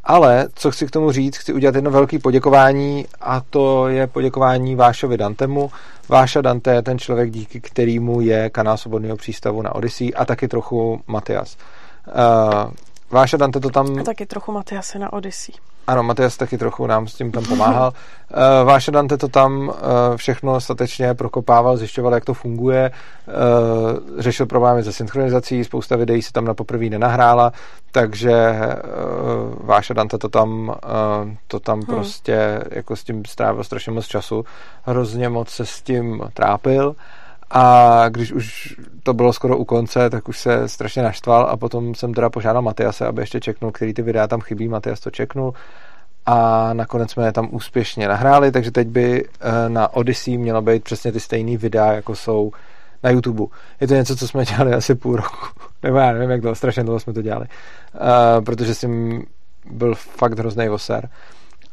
Ale 0.04 0.48
co 0.54 0.70
chci 0.70 0.86
k 0.86 0.90
tomu 0.90 1.12
říct, 1.12 1.36
chci 1.36 1.52
udělat 1.52 1.74
jedno 1.74 1.90
velké 1.90 2.18
poděkování 2.18 3.06
a 3.20 3.40
to 3.50 3.88
je 3.88 4.06
poděkování 4.06 4.74
Vášovi 4.76 5.16
Dantemu. 5.16 5.70
Váša 6.08 6.40
Dante 6.40 6.74
je 6.74 6.82
ten 6.82 6.98
člověk, 6.98 7.30
díky 7.30 7.60
kterému 7.60 8.20
je 8.20 8.50
kanál 8.50 8.76
Svobodného 8.76 9.16
přístavu 9.16 9.62
na 9.62 9.74
Odyssey 9.74 10.12
a 10.16 10.24
taky 10.24 10.48
trochu 10.48 11.00
Matias. 11.06 11.56
Uh, 12.06 12.72
Váša 13.10 13.36
Dante 13.36 13.60
to 13.60 13.70
tam... 13.70 13.98
A 13.98 14.02
taky 14.02 14.26
trochu 14.26 14.52
Matiase 14.52 14.98
na 14.98 15.12
Odyssey. 15.12 15.54
Ano, 15.88 16.02
Matias 16.02 16.36
taky 16.36 16.58
trochu 16.58 16.86
nám 16.86 17.08
s 17.08 17.14
tím 17.14 17.32
tam 17.32 17.44
pomáhal. 17.44 17.92
Uh, 18.28 18.66
Váša 18.66 18.92
Dante 18.92 19.16
to 19.16 19.28
tam 19.28 19.68
uh, 19.68 19.74
všechno 20.16 20.60
statečně 20.60 21.14
prokopával, 21.14 21.76
zjišťoval, 21.76 22.14
jak 22.14 22.24
to 22.24 22.34
funguje, 22.34 22.90
uh, 23.26 24.20
řešil 24.20 24.46
problémy 24.46 24.84
se 24.84 24.92
synchronizací, 24.92 25.64
spousta 25.64 25.96
videí 25.96 26.22
se 26.22 26.32
tam 26.32 26.44
na 26.44 26.54
poprvé 26.54 26.84
nenahrála, 26.84 27.52
takže 27.92 28.54
Váša 29.60 29.94
Dante 29.94 30.18
to 30.18 30.28
tam, 30.28 30.74
to 31.46 31.60
tam 31.60 31.78
hmm. 31.78 31.86
prostě 31.86 32.64
jako 32.70 32.96
s 32.96 33.04
tím 33.04 33.24
strávil 33.24 33.64
strašně 33.64 33.92
moc 33.92 34.06
času, 34.06 34.44
hrozně 34.82 35.28
moc 35.28 35.48
se 35.48 35.66
s 35.66 35.82
tím 35.82 36.22
trápil 36.34 36.96
a 37.50 38.04
když 38.08 38.32
už 38.32 38.76
to 39.02 39.14
bylo 39.14 39.32
skoro 39.32 39.56
u 39.56 39.64
konce, 39.64 40.10
tak 40.10 40.28
už 40.28 40.38
se 40.38 40.68
strašně 40.68 41.02
naštval 41.02 41.46
a 41.50 41.56
potom 41.56 41.94
jsem 41.94 42.14
teda 42.14 42.30
požádal 42.30 42.62
Matiase, 42.62 43.06
aby 43.06 43.22
ještě 43.22 43.40
čeknul, 43.40 43.72
který 43.72 43.94
ty 43.94 44.02
videa 44.02 44.26
tam 44.26 44.40
chybí. 44.40 44.68
Matias 44.68 45.00
to 45.00 45.10
čeknul 45.10 45.54
a 46.26 46.70
nakonec 46.72 47.10
jsme 47.10 47.26
je 47.26 47.32
tam 47.32 47.48
úspěšně 47.50 48.08
nahráli, 48.08 48.52
takže 48.52 48.70
teď 48.70 48.88
by 48.88 49.24
eh, 49.24 49.68
na 49.68 49.94
Odyssey 49.94 50.38
mělo 50.38 50.62
být 50.62 50.84
přesně 50.84 51.12
ty 51.12 51.20
stejné 51.20 51.56
videa, 51.56 51.92
jako 51.92 52.16
jsou 52.16 52.52
na 53.02 53.10
YouTube. 53.10 53.44
Je 53.80 53.88
to 53.88 53.94
něco, 53.94 54.16
co 54.16 54.28
jsme 54.28 54.44
dělali 54.56 54.74
asi 54.74 54.94
půl 54.94 55.16
roku. 55.16 55.46
Nebo 55.82 55.98
já 55.98 56.12
nevím, 56.12 56.30
jak 56.30 56.40
dlouho, 56.40 56.54
strašně 56.54 56.84
dlouho 56.84 57.00
jsme 57.00 57.12
to 57.12 57.22
dělali. 57.22 57.46
Uh, 57.46 58.44
protože 58.44 58.74
jsem 58.74 59.22
byl 59.70 59.94
fakt 59.94 60.38
hrozný 60.38 60.68
voser. 60.68 61.08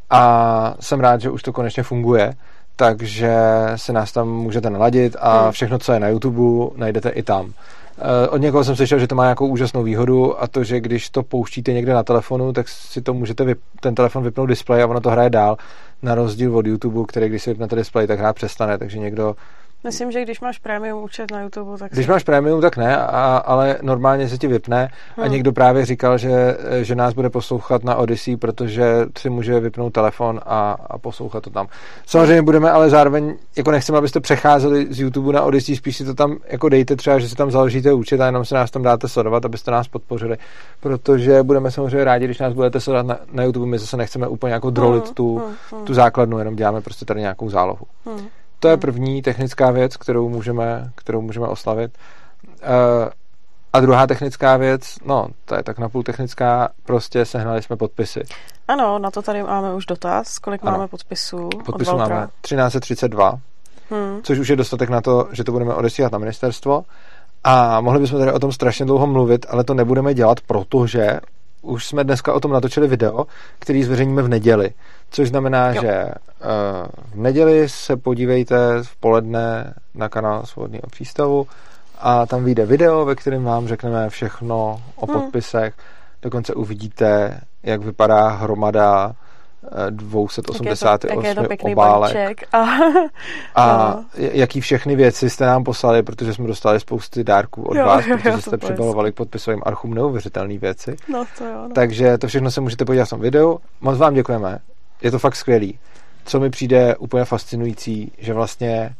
A 0.09 0.75
jsem 0.79 0.99
rád, 0.99 1.21
že 1.21 1.29
už 1.29 1.43
to 1.43 1.53
konečně 1.53 1.83
funguje 1.83 2.33
takže 2.75 3.33
si 3.75 3.93
nás 3.93 4.11
tam 4.11 4.29
můžete 4.29 4.69
naladit 4.69 5.15
a 5.19 5.41
hmm. 5.43 5.51
všechno, 5.51 5.79
co 5.79 5.93
je 5.93 5.99
na 5.99 6.07
YouTube, 6.07 6.71
najdete 6.75 7.09
i 7.09 7.23
tam. 7.23 7.53
Eh, 7.97 8.27
od 8.27 8.37
někoho 8.37 8.63
jsem 8.63 8.75
slyšel, 8.75 8.99
že 8.99 9.07
to 9.07 9.15
má 9.15 9.23
nějakou 9.23 9.47
úžasnou 9.47 9.83
výhodu 9.83 10.41
a 10.41 10.47
to, 10.47 10.63
že 10.63 10.79
když 10.79 11.09
to 11.09 11.23
pouštíte 11.23 11.73
někde 11.73 11.93
na 11.93 12.03
telefonu, 12.03 12.53
tak 12.53 12.67
si 12.69 13.01
to 13.01 13.13
můžete 13.13 13.43
vyp- 13.43 13.57
ten 13.79 13.95
telefon 13.95 14.23
vypnout 14.23 14.49
displej 14.49 14.83
a 14.83 14.87
ono 14.87 15.01
to 15.01 15.09
hraje 15.09 15.29
dál, 15.29 15.57
na 16.01 16.15
rozdíl 16.15 16.57
od 16.57 16.67
YouTube, 16.67 17.05
který 17.07 17.29
když 17.29 17.43
si 17.43 17.49
vypnete 17.49 17.75
displej, 17.75 18.07
tak 18.07 18.19
hrát 18.19 18.35
přestane, 18.35 18.77
takže 18.77 18.99
někdo 18.99 19.35
Myslím, 19.85 20.11
že 20.11 20.21
když 20.21 20.41
máš 20.41 20.59
premium 20.59 21.03
účet 21.03 21.31
na 21.31 21.41
YouTube, 21.41 21.77
tak... 21.77 21.91
Když 21.91 22.05
si... 22.05 22.11
máš 22.11 22.23
premium, 22.23 22.61
tak 22.61 22.77
ne, 22.77 22.97
a, 22.97 23.37
ale 23.37 23.77
normálně 23.81 24.29
se 24.29 24.37
ti 24.37 24.47
vypne 24.47 24.89
hmm. 25.15 25.25
a 25.25 25.27
někdo 25.27 25.51
právě 25.51 25.85
říkal, 25.85 26.17
že, 26.17 26.57
že 26.81 26.95
nás 26.95 27.13
bude 27.13 27.29
poslouchat 27.29 27.83
na 27.83 27.95
Odyssey, 27.95 28.37
protože 28.37 29.05
si 29.17 29.29
může 29.29 29.59
vypnout 29.59 29.93
telefon 29.93 30.41
a, 30.45 30.77
a 30.89 30.97
poslouchat 30.97 31.43
to 31.43 31.49
tam. 31.49 31.67
Samozřejmě 32.05 32.41
budeme, 32.41 32.71
ale 32.71 32.89
zároveň, 32.89 33.33
jako 33.57 33.71
nechceme, 33.71 33.97
abyste 33.97 34.19
přecházeli 34.19 34.87
z 34.89 34.99
YouTube 34.99 35.33
na 35.33 35.41
Odyssey, 35.41 35.75
spíš 35.75 35.97
si 35.97 36.05
to 36.05 36.13
tam 36.13 36.37
jako 36.47 36.69
dejte 36.69 36.95
třeba, 36.95 37.19
že 37.19 37.29
si 37.29 37.35
tam 37.35 37.51
založíte 37.51 37.93
účet 37.93 38.21
a 38.21 38.25
jenom 38.25 38.45
se 38.45 38.55
nás 38.55 38.71
tam 38.71 38.83
dáte 38.83 39.07
sledovat, 39.07 39.45
abyste 39.45 39.71
nás 39.71 39.87
podpořili, 39.87 40.37
protože 40.79 41.43
budeme 41.43 41.71
samozřejmě 41.71 42.03
rádi, 42.03 42.25
když 42.25 42.39
nás 42.39 42.53
budete 42.53 42.79
sledovat 42.79 43.07
na, 43.07 43.17
na 43.31 43.43
YouTube, 43.43 43.65
my 43.65 43.79
zase 43.79 43.97
nechceme 43.97 44.27
úplně 44.27 44.53
jako 44.53 44.69
drolit 44.69 45.05
hmm, 45.05 45.13
tu, 45.13 45.37
hmm, 45.37 45.55
hmm. 45.71 45.85
tu 45.85 45.93
základnu, 45.93 46.39
jenom 46.39 46.55
děláme 46.55 46.81
prostě 46.81 47.05
tady 47.05 47.19
nějakou 47.19 47.49
zálohu. 47.49 47.85
Hmm. 48.05 48.27
To 48.59 48.67
je 48.67 48.77
první 48.77 49.21
technická 49.21 49.71
věc, 49.71 49.97
kterou 49.97 50.29
můžeme, 50.29 50.91
kterou 50.95 51.21
můžeme 51.21 51.47
oslavit. 51.47 51.97
Uh, 52.47 53.09
a 53.73 53.79
druhá 53.79 54.07
technická 54.07 54.57
věc, 54.57 54.95
no, 55.05 55.27
to 55.45 55.55
je 55.55 55.63
tak 55.63 55.79
napůl 55.79 56.03
technická, 56.03 56.69
prostě 56.83 57.25
sehnali 57.25 57.61
jsme 57.61 57.75
podpisy. 57.75 58.21
Ano, 58.67 58.99
na 58.99 59.11
to 59.11 59.21
tady 59.21 59.43
máme 59.43 59.73
už 59.73 59.85
dotaz. 59.85 60.39
Kolik 60.39 60.61
ano. 60.63 60.71
máme 60.71 60.87
podpisů? 60.87 61.49
Podpisů 61.65 61.97
máme 61.97 62.27
1332. 62.41 63.39
hmm. 63.89 64.19
což 64.23 64.39
už 64.39 64.47
je 64.47 64.55
dostatek 64.55 64.89
na 64.89 65.01
to, 65.01 65.27
že 65.31 65.43
to 65.43 65.51
budeme 65.51 65.73
odesílat 65.73 66.11
na 66.11 66.19
ministerstvo. 66.19 66.83
A 67.43 67.81
mohli 67.81 67.99
bychom 67.99 68.19
tady 68.19 68.31
o 68.31 68.39
tom 68.39 68.51
strašně 68.51 68.85
dlouho 68.85 69.07
mluvit, 69.07 69.45
ale 69.49 69.63
to 69.63 69.73
nebudeme 69.73 70.13
dělat, 70.13 70.41
protože 70.41 71.19
už 71.65 71.87
jsme 71.87 72.03
dneska 72.03 72.33
o 72.33 72.39
tom 72.39 72.51
natočili 72.51 72.87
video, 72.87 73.25
který 73.59 73.83
zveřejníme 73.83 74.21
v 74.21 74.27
neděli. 74.27 74.69
Což 75.11 75.29
znamená, 75.29 75.73
jo. 75.73 75.81
že 75.81 76.05
uh, 76.05 76.11
v 77.11 77.15
neděli 77.15 77.69
se 77.69 77.97
podívejte 77.97 78.83
v 78.83 78.95
poledne 78.95 79.73
na 79.95 80.09
kanál 80.09 80.45
Svobodného 80.45 80.87
přístavu 80.91 81.47
a 81.99 82.25
tam 82.25 82.43
vyjde 82.43 82.65
video, 82.65 83.05
ve 83.05 83.15
kterém 83.15 83.43
vám 83.43 83.67
řekneme 83.67 84.09
všechno 84.09 84.81
o 84.95 85.05
hmm. 85.05 85.21
podpisech. 85.21 85.73
Dokonce 86.21 86.53
uvidíte, 86.53 87.39
jak 87.63 87.81
vypadá 87.81 88.27
hromada 88.27 89.15
288 89.89 90.67
je 90.67 91.35
to, 91.35 91.41
je 91.41 91.57
to 91.57 91.65
obálek. 91.65 92.43
A, 92.53 92.65
a 93.55 93.89
no. 93.95 94.05
jaký 94.17 94.61
všechny 94.61 94.95
věci 94.95 95.29
jste 95.29 95.45
nám 95.45 95.63
poslali, 95.63 96.03
protože 96.03 96.33
jsme 96.33 96.47
dostali 96.47 96.79
spousty 96.79 97.23
dárků 97.23 97.63
od 97.63 97.77
jo, 97.77 97.85
vás, 97.85 98.05
jo, 98.05 98.17
protože 98.17 98.29
jo, 98.29 98.41
jste 98.41 98.57
přibalovali 98.57 99.11
k 99.11 99.15
podpisovým 99.15 99.61
archům 99.65 99.93
neuvěřitelné 99.93 100.57
věci. 100.57 100.95
No, 101.07 101.25
to 101.37 101.45
jo, 101.45 101.67
no. 101.67 101.73
Takže 101.75 102.17
to 102.17 102.27
všechno 102.27 102.51
se 102.51 102.61
můžete 102.61 102.85
podívat 102.85 103.05
v 103.05 103.09
tom 103.09 103.19
videu. 103.19 103.59
Moc 103.81 103.97
vám 103.97 104.13
děkujeme. 104.13 104.59
Je 105.01 105.11
to 105.11 105.19
fakt 105.19 105.35
skvělý. 105.35 105.79
Co 106.25 106.39
mi 106.39 106.49
přijde 106.49 106.95
úplně 106.95 107.25
fascinující, 107.25 108.11
že 108.17 108.33
vlastně 108.33 108.95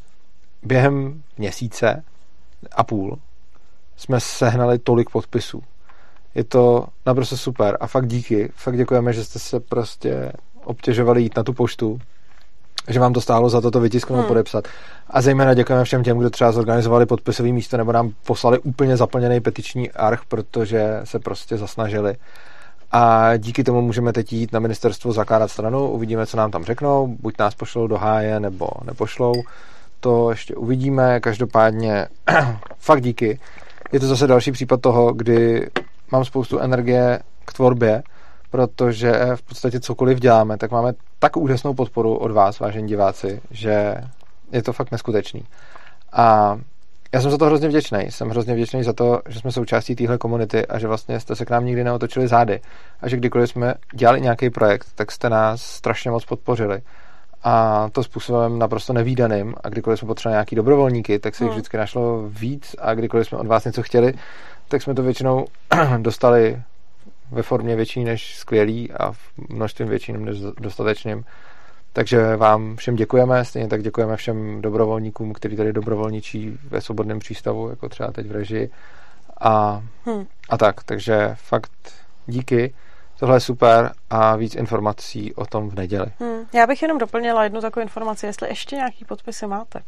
během 0.64 1.24
měsíce 1.38 2.04
a 2.72 2.84
půl 2.84 3.20
jsme 3.98 4.20
sehnali 4.20 4.80
tolik 4.80 5.10
podpisů. 5.10 5.62
Je 6.36 6.44
to 6.44 6.86
naprosto 7.06 7.38
super 7.38 7.78
a 7.80 7.88
fakt 7.88 8.08
díky. 8.08 8.52
Fakt 8.56 8.78
děkujeme, 8.78 9.14
že 9.14 9.24
jste 9.24 9.40
se 9.40 9.60
prostě 9.60 10.32
obtěžovali 10.66 11.22
jít 11.22 11.38
na 11.38 11.44
tu 11.44 11.54
poštu, 11.54 12.00
že 12.88 13.00
vám 13.00 13.14
to 13.14 13.22
stálo 13.22 13.50
za 13.50 13.62
to 13.62 13.72
to 13.72 13.80
vytisknout 13.80 14.20
hmm. 14.20 14.28
podepsat. 14.28 14.68
A 15.10 15.22
zejména 15.22 15.54
děkujeme 15.54 15.84
všem 15.84 16.04
těm, 16.04 16.18
kdo 16.18 16.30
třeba 16.30 16.52
zorganizovali 16.52 17.06
podpisové 17.06 17.52
místo 17.52 17.78
nebo 17.78 17.92
nám 17.92 18.12
poslali 18.26 18.60
úplně 18.60 18.98
zaplněný 18.98 19.40
petiční 19.40 19.92
arch, 19.92 20.22
protože 20.28 21.02
se 21.04 21.20
prostě 21.20 21.58
zasnažili. 21.58 22.16
A 22.92 23.38
díky 23.38 23.64
tomu 23.64 23.82
můžeme 23.82 24.14
teď 24.14 24.34
jít 24.34 24.54
na 24.54 24.60
ministerstvo 24.60 25.14
zakládat 25.14 25.48
stranu, 25.48 25.90
uvidíme, 25.90 26.26
co 26.26 26.38
nám 26.38 26.52
tam 26.52 26.64
řeknou, 26.64 27.16
buď 27.20 27.36
nás 27.40 27.56
pošlou 27.56 27.88
do 27.88 27.98
háje, 27.98 28.40
nebo 28.40 28.68
nepošlou. 28.84 29.34
To 30.00 30.30
ještě 30.30 30.56
uvidíme, 30.56 31.20
každopádně 31.20 32.08
fakt 32.80 33.02
díky. 33.02 33.40
Je 33.92 34.00
to 34.00 34.08
zase 34.08 34.28
další 34.28 34.52
případ 34.52 34.82
toho, 34.82 35.14
kdy 35.14 35.70
mám 36.12 36.26
spoustu 36.26 36.60
energie 36.60 37.20
k 37.46 37.54
tvorbě, 37.54 38.04
protože 38.56 39.14
v 39.36 39.42
podstatě 39.42 39.80
cokoliv 39.80 40.20
děláme, 40.20 40.58
tak 40.58 40.72
máme 40.72 40.94
tak 41.20 41.38
úžasnou 41.38 41.74
podporu 41.74 42.18
od 42.18 42.32
vás, 42.32 42.60
vážení 42.60 42.88
diváci, 42.88 43.42
že 43.52 43.96
je 44.52 44.64
to 44.64 44.74
fakt 44.74 44.92
neskutečný. 44.92 45.44
A 46.14 46.58
já 47.14 47.22
jsem 47.22 47.32
za 47.32 47.38
to 47.38 47.46
hrozně 47.46 47.68
vděčný. 47.68 48.00
Jsem 48.00 48.30
hrozně 48.30 48.54
vděčný 48.54 48.84
za 48.84 48.94
to, 48.94 49.22
že 49.28 49.40
jsme 49.40 49.52
součástí 49.52 49.96
téhle 49.96 50.18
komunity 50.18 50.66
a 50.66 50.80
že 50.80 50.88
vlastně 50.88 51.20
jste 51.20 51.36
se 51.36 51.46
k 51.46 51.50
nám 51.50 51.66
nikdy 51.66 51.84
neotočili 51.84 52.28
zády. 52.28 52.60
A 53.02 53.10
že 53.10 53.18
kdykoliv 53.18 53.50
jsme 53.50 53.74
dělali 53.94 54.22
nějaký 54.22 54.50
projekt, 54.50 54.88
tak 54.96 55.12
jste 55.12 55.30
nás 55.30 55.62
strašně 55.62 56.12
moc 56.12 56.26
podpořili. 56.26 56.82
A 57.44 57.88
to 57.92 58.04
způsobem 58.04 58.60
naprosto 58.60 58.94
nevýdaným. 58.94 59.56
A 59.64 59.70
kdykoliv 59.70 60.00
jsme 60.00 60.08
potřebovali 60.08 60.36
nějaký 60.36 60.56
dobrovolníky, 60.56 61.20
tak 61.20 61.36
se 61.36 61.44
jich 61.44 61.50
hmm. 61.50 61.56
vždycky 61.56 61.78
našlo 61.78 62.24
víc. 62.30 62.76
A 62.80 62.94
kdykoliv 62.94 63.28
jsme 63.28 63.38
od 63.38 63.48
vás 63.48 63.66
něco 63.66 63.84
chtěli, 63.84 64.14
tak 64.68 64.82
jsme 64.82 64.96
to 64.96 65.04
většinou 65.04 65.46
dostali 65.98 66.62
ve 67.36 67.44
formě 67.44 67.76
větší 67.76 68.04
než 68.04 68.38
skvělý 68.38 68.92
a 68.92 69.12
v 69.12 69.20
množství 69.50 69.86
větším 69.86 70.26
než 70.26 70.40
dostatečným. 70.40 71.26
Takže 71.94 72.36
vám 72.36 72.76
všem 72.76 72.96
děkujeme, 72.96 73.46
stejně 73.46 73.68
tak 73.68 73.84
děkujeme 73.84 74.18
všem 74.18 74.62
dobrovolníkům, 74.62 75.34
kteří 75.34 75.56
tady 75.56 75.74
dobrovolničí 75.74 76.58
ve 76.70 76.82
svobodném 76.82 77.20
přístavu, 77.20 77.70
jako 77.70 77.90
třeba 77.90 78.12
teď 78.12 78.28
v 78.28 78.32
režii. 78.32 78.70
A, 79.42 79.84
hmm. 80.06 80.26
a 80.50 80.58
tak, 80.58 80.84
takže 80.84 81.32
fakt 81.36 81.72
díky. 82.28 82.74
Tohle 83.20 83.36
je 83.36 83.40
super 83.40 83.92
a 84.16 84.36
víc 84.36 84.56
informací 84.56 85.34
o 85.36 85.46
tom 85.46 85.70
v 85.70 85.76
neděli. 85.76 86.06
Hmm, 86.20 86.46
já 86.54 86.68
bych 86.68 86.82
jenom 86.82 86.98
doplnila 86.98 87.44
jednu 87.44 87.62
takovou 87.62 87.82
informaci, 87.82 88.26
jestli 88.26 88.50
ještě 88.50 88.76
nějaký 88.76 89.06
podpisy 89.06 89.48
máte, 89.48 89.82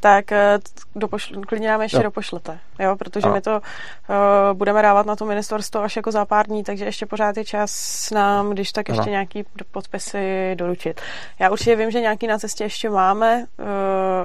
tak 0.00 0.32
eh, 0.32 0.58
dopošl, 0.96 1.40
klidně 1.40 1.68
nám 1.68 1.82
ještě 1.82 1.96
jo. 1.96 2.02
dopošlete, 2.02 2.58
jo, 2.78 2.96
protože 2.96 3.24
ano. 3.24 3.34
my 3.34 3.40
to 3.40 3.50
uh, 3.60 4.58
budeme 4.58 4.82
dávat 4.82 5.06
na 5.06 5.16
to 5.16 5.24
ministerstvo 5.24 5.80
až 5.80 5.96
jako 5.96 6.10
za 6.10 6.24
pár 6.24 6.46
dní, 6.46 6.64
takže 6.64 6.84
ještě 6.84 7.06
pořád 7.06 7.36
je 7.36 7.44
čas 7.44 8.10
nám, 8.10 8.50
když 8.50 8.72
tak 8.72 8.88
ještě 8.88 9.02
ano. 9.02 9.10
nějaký 9.10 9.44
podpisy 9.70 10.54
doručit. 10.54 11.00
Já 11.38 11.50
určitě 11.50 11.76
vím, 11.76 11.90
že 11.90 12.00
nějaký 12.00 12.26
na 12.26 12.38
cestě 12.38 12.64
ještě 12.64 12.90
máme, 12.90 13.46
uh, 13.58 13.66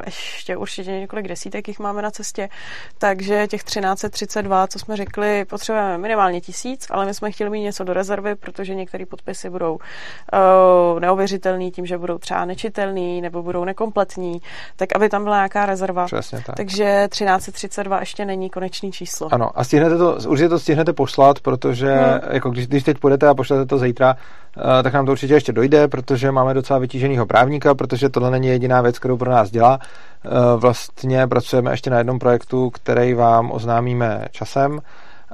ještě 0.05 0.57
určitě 0.57 0.91
několik 0.91 1.27
desítek 1.27 1.67
jich 1.67 1.79
máme 1.79 2.01
na 2.01 2.11
cestě, 2.11 2.49
takže 2.97 3.47
těch 3.47 3.63
1332, 3.63 4.67
co 4.67 4.79
jsme 4.79 4.97
řekli, 4.97 5.45
potřebujeme 5.45 5.97
minimálně 5.97 6.41
tisíc, 6.41 6.87
ale 6.89 7.05
my 7.05 7.13
jsme 7.13 7.31
chtěli 7.31 7.49
mít 7.49 7.61
něco 7.61 7.83
do 7.83 7.93
rezervy, 7.93 8.35
protože 8.35 8.75
některé 8.75 9.05
podpisy 9.05 9.46
budou 9.49 9.73
uh, 9.73 10.99
neuvěřitelný 10.99 11.71
tím, 11.71 11.85
že 11.85 11.97
budou 11.97 12.17
třeba 12.17 12.45
nečitelný 12.45 13.21
nebo 13.21 13.43
budou 13.43 13.65
nekompletní, 13.65 14.41
tak 14.75 14.89
aby 14.95 15.09
tam 15.09 15.23
byla 15.23 15.35
nějaká 15.35 15.65
rezerva. 15.65 16.05
Přesně 16.05 16.43
tak. 16.45 16.55
Takže 16.55 17.07
1332 17.09 17.99
ještě 17.99 18.25
není 18.25 18.49
konečný 18.49 18.91
číslo. 18.91 19.27
Ano, 19.31 19.49
a 19.55 19.63
stihnete 19.63 19.97
to, 19.97 20.17
určitě 20.27 20.49
to 20.49 20.59
stihnete 20.59 20.93
poslat, 20.93 21.39
protože 21.39 21.95
hmm. 21.95 22.19
jako 22.29 22.49
když, 22.49 22.67
když 22.67 22.83
teď 22.83 22.97
půjdete 22.97 23.27
a 23.27 23.33
pošlete 23.33 23.65
to 23.65 23.77
zítra, 23.77 24.15
uh, 24.57 24.63
tak 24.83 24.93
nám 24.93 25.05
to 25.05 25.11
určitě 25.11 25.33
ještě 25.33 25.51
dojde, 25.51 25.87
protože 25.87 26.31
máme 26.31 26.53
docela 26.53 26.79
vytíženého 26.79 27.25
právníka, 27.25 27.75
protože 27.75 28.09
tohle 28.09 28.31
není 28.31 28.47
jediná 28.47 28.81
věc, 28.81 28.99
kterou 28.99 29.17
pro 29.17 29.31
nás 29.31 29.51
dělá. 29.51 29.79
Uh, 30.25 30.61
vlastně 30.61 31.27
pracujeme 31.27 31.71
ještě 31.71 31.89
na 31.89 31.97
jednom 31.97 32.19
projektu, 32.19 32.69
který 32.69 33.13
vám 33.13 33.51
oznámíme 33.51 34.25
časem 34.31 34.79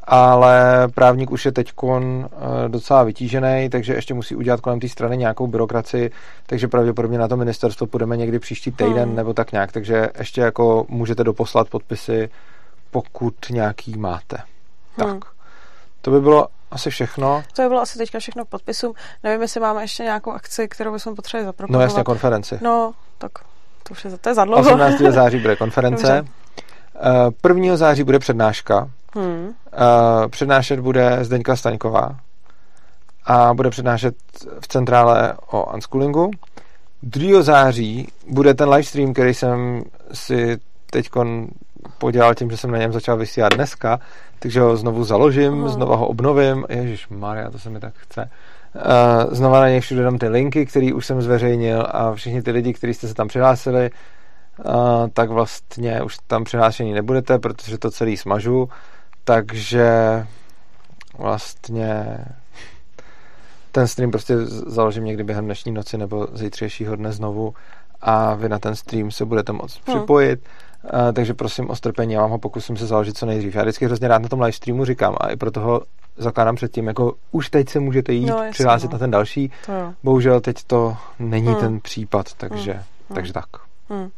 ale 0.07 0.87
právník 0.95 1.31
už 1.31 1.45
je 1.45 1.51
teď 1.51 1.73
eh, 1.83 2.23
docela 2.67 3.03
vytížený, 3.03 3.69
takže 3.69 3.93
ještě 3.93 4.13
musí 4.13 4.35
udělat 4.35 4.61
kolem 4.61 4.79
té 4.79 4.89
strany 4.89 5.17
nějakou 5.17 5.47
byrokraci, 5.47 6.11
takže 6.45 6.67
pravděpodobně 6.67 7.17
na 7.17 7.27
to 7.27 7.37
ministerstvo 7.37 7.87
půjdeme 7.87 8.17
někdy 8.17 8.39
příští 8.39 8.71
týden 8.71 9.07
hmm. 9.07 9.15
nebo 9.15 9.33
tak 9.33 9.51
nějak, 9.51 9.71
takže 9.71 10.09
ještě 10.17 10.41
jako 10.41 10.85
můžete 10.89 11.23
doposlat 11.23 11.69
podpisy, 11.69 12.29
pokud 12.91 13.35
nějaký 13.49 13.97
máte. 13.97 14.37
Hmm. 14.97 15.19
Tak. 15.19 15.31
To 16.01 16.11
by 16.11 16.21
bylo 16.21 16.47
asi 16.71 16.89
všechno. 16.89 17.43
To 17.55 17.61
by 17.61 17.67
bylo 17.67 17.81
asi 17.81 17.97
teďka 17.97 18.19
všechno 18.19 18.45
k 18.45 18.49
podpisům. 18.49 18.93
Nevím, 19.23 19.41
jestli 19.41 19.59
máme 19.59 19.83
ještě 19.83 20.03
nějakou 20.03 20.31
akci, 20.31 20.67
kterou 20.67 20.93
bychom 20.93 21.15
potřebovali 21.15 21.45
zapropagovat. 21.45 21.79
No 21.79 21.83
jasně, 21.83 22.03
konferenci. 22.03 22.59
No, 22.61 22.93
tak 23.17 23.31
to 23.83 23.91
už 23.91 24.05
je, 24.05 24.17
to 24.17 24.29
je 24.29 24.35
za 24.35 24.45
dlouho. 24.45 24.61
18. 24.61 24.99
září 24.99 25.37
bude 25.41 25.55
konference. 25.55 26.25
1. 27.43 27.73
Eh, 27.73 27.77
září 27.77 28.03
bude 28.03 28.19
přednáška 28.19 28.89
Hmm. 29.15 29.45
Uh, 29.45 29.53
přednášet 30.29 30.79
bude 30.79 31.17
Zdeňka 31.21 31.55
Staňková 31.55 32.19
a 33.25 33.53
bude 33.53 33.69
přednášet 33.69 34.15
v 34.59 34.67
centrále 34.67 35.33
o 35.51 35.73
unschoolingu. 35.73 36.31
2. 37.03 37.41
září 37.41 38.07
bude 38.29 38.53
ten 38.53 38.69
livestream, 38.69 39.13
který 39.13 39.33
jsem 39.33 39.83
si 40.13 40.57
teď 40.91 41.09
podělal 41.97 42.35
tím, 42.35 42.51
že 42.51 42.57
jsem 42.57 42.71
na 42.71 42.77
něm 42.77 42.91
začal 42.91 43.17
vysílat 43.17 43.53
dneska, 43.53 43.99
takže 44.39 44.61
ho 44.61 44.77
znovu 44.77 45.03
založím, 45.03 45.53
hmm. 45.53 45.69
znova 45.69 45.95
ho 45.95 46.07
obnovím. 46.07 46.65
Ježíš 46.69 47.07
Maria, 47.07 47.51
to 47.51 47.59
se 47.59 47.69
mi 47.69 47.79
tak 47.79 47.93
chce. 47.97 48.29
Uh, 48.75 49.33
znova 49.33 49.59
na 49.59 49.69
něj 49.69 49.79
všude 49.79 50.03
dám 50.03 50.17
ty 50.17 50.27
linky, 50.27 50.65
které 50.65 50.93
už 50.93 51.05
jsem 51.05 51.21
zveřejnil 51.21 51.87
a 51.91 52.13
všichni 52.13 52.41
ty 52.41 52.51
lidi, 52.51 52.73
kteří 52.73 52.93
jste 52.93 53.07
se 53.07 53.13
tam 53.13 53.27
přihlásili, 53.27 53.91
uh, 54.65 54.73
tak 55.13 55.29
vlastně 55.29 56.01
už 56.01 56.17
tam 56.27 56.43
přihlášení 56.43 56.93
nebudete, 56.93 57.39
protože 57.39 57.77
to 57.77 57.91
celý 57.91 58.17
smažu 58.17 58.69
takže 59.23 59.87
vlastně 61.17 62.17
ten 63.71 63.87
stream 63.87 64.11
prostě 64.11 64.45
založím 64.45 65.05
někdy 65.05 65.23
během 65.23 65.45
dnešní 65.45 65.71
noci 65.71 65.97
nebo 65.97 66.27
zítřejšího 66.33 66.95
dne 66.95 67.11
znovu 67.11 67.53
a 68.01 68.33
vy 68.33 68.49
na 68.49 68.59
ten 68.59 68.75
stream 68.75 69.11
se 69.11 69.25
budete 69.25 69.51
moct 69.51 69.87
hmm. 69.87 69.97
připojit. 69.97 70.39
Uh, 70.83 71.11
takže 71.13 71.33
prosím 71.33 71.69
o 71.69 71.75
strpení, 71.75 72.13
já 72.13 72.21
vám 72.21 72.31
ho 72.31 72.37
pokusím 72.37 72.77
se 72.77 72.85
založit 72.85 73.17
co 73.17 73.25
nejdřív. 73.25 73.55
Já 73.55 73.61
vždycky 73.61 73.85
hrozně 73.85 74.07
rád 74.07 74.21
na 74.21 74.29
tom 74.29 74.41
live 74.41 74.51
streamu 74.51 74.85
říkám 74.85 75.15
a 75.19 75.29
i 75.29 75.35
proto 75.35 75.59
ho 75.59 75.81
zakládám 76.17 76.55
předtím, 76.55 76.87
jako 76.87 77.13
už 77.31 77.49
teď 77.49 77.69
se 77.69 77.79
můžete 77.79 78.13
jít 78.13 78.25
no, 78.25 78.37
jasný, 78.37 78.51
přihlásit 78.51 78.87
no. 78.87 78.93
na 78.93 78.99
ten 78.99 79.11
další. 79.11 79.51
Bohužel 80.03 80.41
teď 80.41 80.63
to 80.67 80.97
není 81.19 81.47
hmm. 81.47 81.59
ten 81.59 81.79
případ, 81.79 82.33
takže, 82.33 82.73
hmm. 82.73 82.83
takže 83.13 83.33
tak. 83.33 83.45
Hmm. 83.89 84.09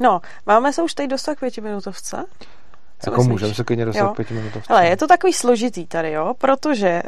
No, 0.00 0.20
máme 0.46 0.72
se 0.72 0.82
už 0.82 0.94
teď 0.94 1.10
dostat 1.10 1.34
k 1.34 1.40
pětiminutovce. 1.40 2.24
Co 2.98 3.10
jako 3.10 3.22
můžeme 3.22 3.54
se 3.54 3.64
klidně 3.64 3.84
dostat 3.84 4.16
pěti 4.16 4.34
minut. 4.34 4.52
Ale 4.68 4.86
je 4.86 4.96
to 4.96 5.06
takový 5.06 5.32
složitý 5.32 5.86
tady, 5.86 6.12
jo, 6.12 6.34
protože... 6.38 7.02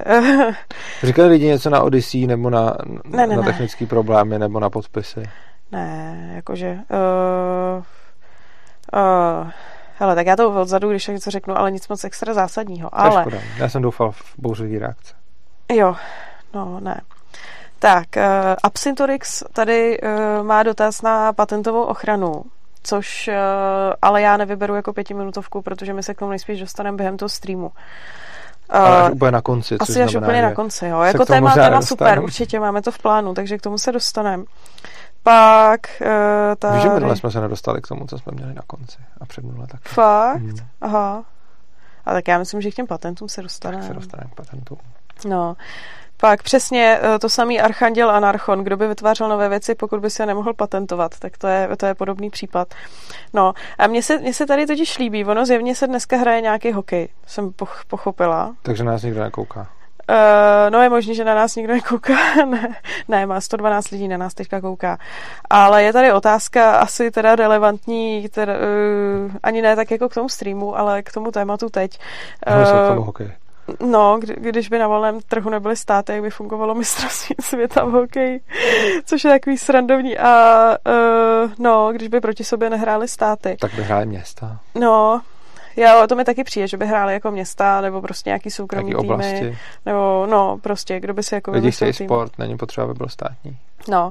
Říkali 1.02 1.28
lidi 1.28 1.46
něco 1.46 1.70
na 1.70 1.82
Odyssey 1.82 2.26
nebo 2.26 2.50
na, 2.50 2.76
ne, 3.04 3.26
ne, 3.26 3.36
na 3.36 3.42
technické 3.42 3.86
problémy 3.86 4.38
nebo 4.38 4.60
na 4.60 4.70
podpisy? 4.70 5.22
Ne, 5.72 6.32
jakože... 6.34 6.78
Uh, 6.90 7.82
uh, 8.94 9.50
hele, 9.94 10.14
tak 10.14 10.26
já 10.26 10.36
to 10.36 10.60
odzadu, 10.60 10.90
když 10.90 11.06
něco 11.06 11.30
řeknu, 11.30 11.58
ale 11.58 11.70
nic 11.70 11.88
moc 11.88 12.04
extra 12.04 12.34
zásadního. 12.34 12.90
To 12.90 13.00
ale... 13.00 13.20
Škoda. 13.20 13.38
Já 13.56 13.68
jsem 13.68 13.82
doufal 13.82 14.10
v 14.10 14.34
bouřlivý 14.38 14.78
reakce. 14.78 15.14
Jo, 15.72 15.96
no 16.54 16.80
ne. 16.80 17.00
Tak, 17.78 18.06
uh, 18.16 18.22
Absintorix 18.62 19.42
tady 19.52 20.00
uh, 20.00 20.46
má 20.46 20.62
dotaz 20.62 21.02
na 21.02 21.32
patentovou 21.32 21.82
ochranu 21.82 22.42
což 22.82 23.28
uh, 23.28 23.34
ale 24.02 24.22
já 24.22 24.36
nevyberu 24.36 24.74
jako 24.74 24.92
pětiminutovku, 24.92 25.62
protože 25.62 25.92
my 25.92 26.02
se 26.02 26.14
k 26.14 26.18
tomu 26.18 26.30
nejspíš 26.30 26.60
dostaneme 26.60 26.96
během 26.96 27.16
toho 27.16 27.28
streamu. 27.28 27.72
Ale 28.68 29.02
až 29.02 29.12
úplně 29.12 29.30
na 29.30 29.42
konci. 29.42 29.76
Asi 29.80 30.02
až 30.02 30.14
úplně 30.14 30.42
na 30.42 30.54
konci, 30.54 30.86
jo. 30.86 31.00
Jako 31.00 31.24
téma, 31.24 31.54
téma 31.54 31.82
super, 31.82 32.22
určitě, 32.22 32.60
máme 32.60 32.82
to 32.82 32.92
v 32.92 32.98
plánu, 32.98 33.34
takže 33.34 33.58
k 33.58 33.62
tomu 33.62 33.78
se 33.78 33.92
dostaneme. 33.92 34.44
Pak 35.22 35.80
uh, 36.00 36.08
tady... 36.58 36.74
Víš, 36.74 36.82
že 36.82 36.88
minule 36.88 37.16
jsme 37.16 37.30
se 37.30 37.40
nedostali 37.40 37.80
k 37.80 37.88
tomu, 37.88 38.06
co 38.06 38.18
jsme 38.18 38.32
měli 38.32 38.54
na 38.54 38.62
konci 38.66 38.98
a 39.20 39.26
předminule 39.26 39.66
taky. 39.66 39.88
Fakt? 39.88 40.36
Hmm. 40.36 40.56
Aha. 40.80 41.24
A 42.06 42.12
tak 42.12 42.28
já 42.28 42.38
myslím, 42.38 42.60
že 42.60 42.70
k 42.70 42.74
těm 42.74 42.86
patentům 42.86 43.28
se 43.28 43.42
dostaneme. 43.42 43.82
Tak 43.82 43.88
se 43.88 43.94
dostaneme 43.94 44.30
k 44.30 44.34
patentům. 44.34 44.78
No. 45.28 45.56
Pak 46.20 46.42
přesně 46.42 46.98
eh, 47.02 47.18
to 47.18 47.28
samý 47.28 47.60
Archanděl 47.60 48.10
Anarchon, 48.10 48.64
kdo 48.64 48.76
by 48.76 48.88
vytvářel 48.88 49.28
nové 49.28 49.48
věci, 49.48 49.74
pokud 49.74 50.00
by 50.00 50.10
se 50.10 50.26
nemohl 50.26 50.54
patentovat, 50.54 51.18
tak 51.18 51.38
to 51.38 51.46
je, 51.46 51.68
to 51.76 51.86
je 51.86 51.94
podobný 51.94 52.30
případ. 52.30 52.74
No 53.34 53.54
a 53.78 53.86
mně 53.86 54.02
se, 54.02 54.18
mně 54.18 54.34
se 54.34 54.46
tady 54.46 54.66
totiž 54.66 54.98
líbí, 54.98 55.24
ono 55.24 55.46
zjevně 55.46 55.74
se 55.74 55.86
dneska 55.86 56.16
hraje 56.16 56.40
nějaký 56.40 56.72
hokej, 56.72 57.08
jsem 57.26 57.52
poch, 57.52 57.82
pochopila. 57.88 58.54
Takže 58.62 58.84
nás 58.84 59.02
nikdo 59.02 59.20
nekouká. 59.20 59.68
Uh, 60.10 60.70
no 60.70 60.82
je 60.82 60.88
možný, 60.88 61.14
že 61.14 61.24
na 61.24 61.34
nás 61.34 61.56
nikdo 61.56 61.72
nekouká. 61.72 62.14
ne, 62.46 62.76
ne, 63.08 63.26
má 63.26 63.40
112 63.40 63.90
lidí 63.90 64.08
na 64.08 64.16
nás 64.16 64.34
teďka 64.34 64.60
kouká. 64.60 64.98
Ale 65.50 65.82
je 65.82 65.92
tady 65.92 66.12
otázka 66.12 66.76
asi 66.76 67.10
teda 67.10 67.36
relevantní, 67.36 68.28
teda, 68.28 68.52
uh, 68.52 69.32
ani 69.42 69.62
ne 69.62 69.76
tak 69.76 69.90
jako 69.90 70.08
k 70.08 70.14
tomu 70.14 70.28
streamu, 70.28 70.78
ale 70.78 71.02
k 71.02 71.12
tomu 71.12 71.30
tématu 71.30 71.68
teď. 71.68 71.98
Uh, 72.46 72.84
k 72.84 72.88
tomu 72.88 73.02
hokej. 73.02 73.32
No, 73.80 74.18
kdy, 74.18 74.36
když 74.38 74.68
by 74.68 74.78
na 74.78 74.88
volném 74.88 75.20
trhu 75.20 75.50
nebyly 75.50 75.76
státy, 75.76 76.12
jak 76.12 76.22
by 76.22 76.30
fungovalo 76.30 76.74
mistrovství 76.74 77.34
světa 77.40 77.84
v 77.84 77.90
hokeji, 77.90 78.40
což 79.04 79.24
je 79.24 79.30
takový 79.30 79.58
srandovní. 79.58 80.18
A 80.18 80.76
uh, 80.86 81.50
no, 81.58 81.92
když 81.92 82.08
by 82.08 82.20
proti 82.20 82.44
sobě 82.44 82.70
nehrály 82.70 83.08
státy. 83.08 83.56
Tak 83.60 83.74
by 83.74 83.82
hrály 83.82 84.06
města. 84.06 84.58
No, 84.74 85.20
já, 85.76 86.06
to 86.06 86.16
mi 86.16 86.24
taky 86.24 86.44
přijde, 86.44 86.68
že 86.68 86.76
by 86.76 86.86
hráli 86.86 87.12
jako 87.12 87.30
města, 87.30 87.80
nebo 87.80 88.02
prostě 88.02 88.30
nějaký 88.30 88.50
soukromý 88.50 88.90
týmy. 88.90 88.98
Oblasti. 88.98 89.58
Nebo, 89.86 90.26
no, 90.30 90.58
prostě, 90.58 91.00
kdo 91.00 91.14
by 91.14 91.22
si 91.22 91.34
jako 91.34 91.50
Lidi 91.50 91.70
chtějí 91.70 91.92
sport, 91.92 92.38
není 92.38 92.56
potřeba, 92.56 92.84
aby 92.84 92.94
byl 92.94 93.08
státní. 93.08 93.56
No, 93.88 94.10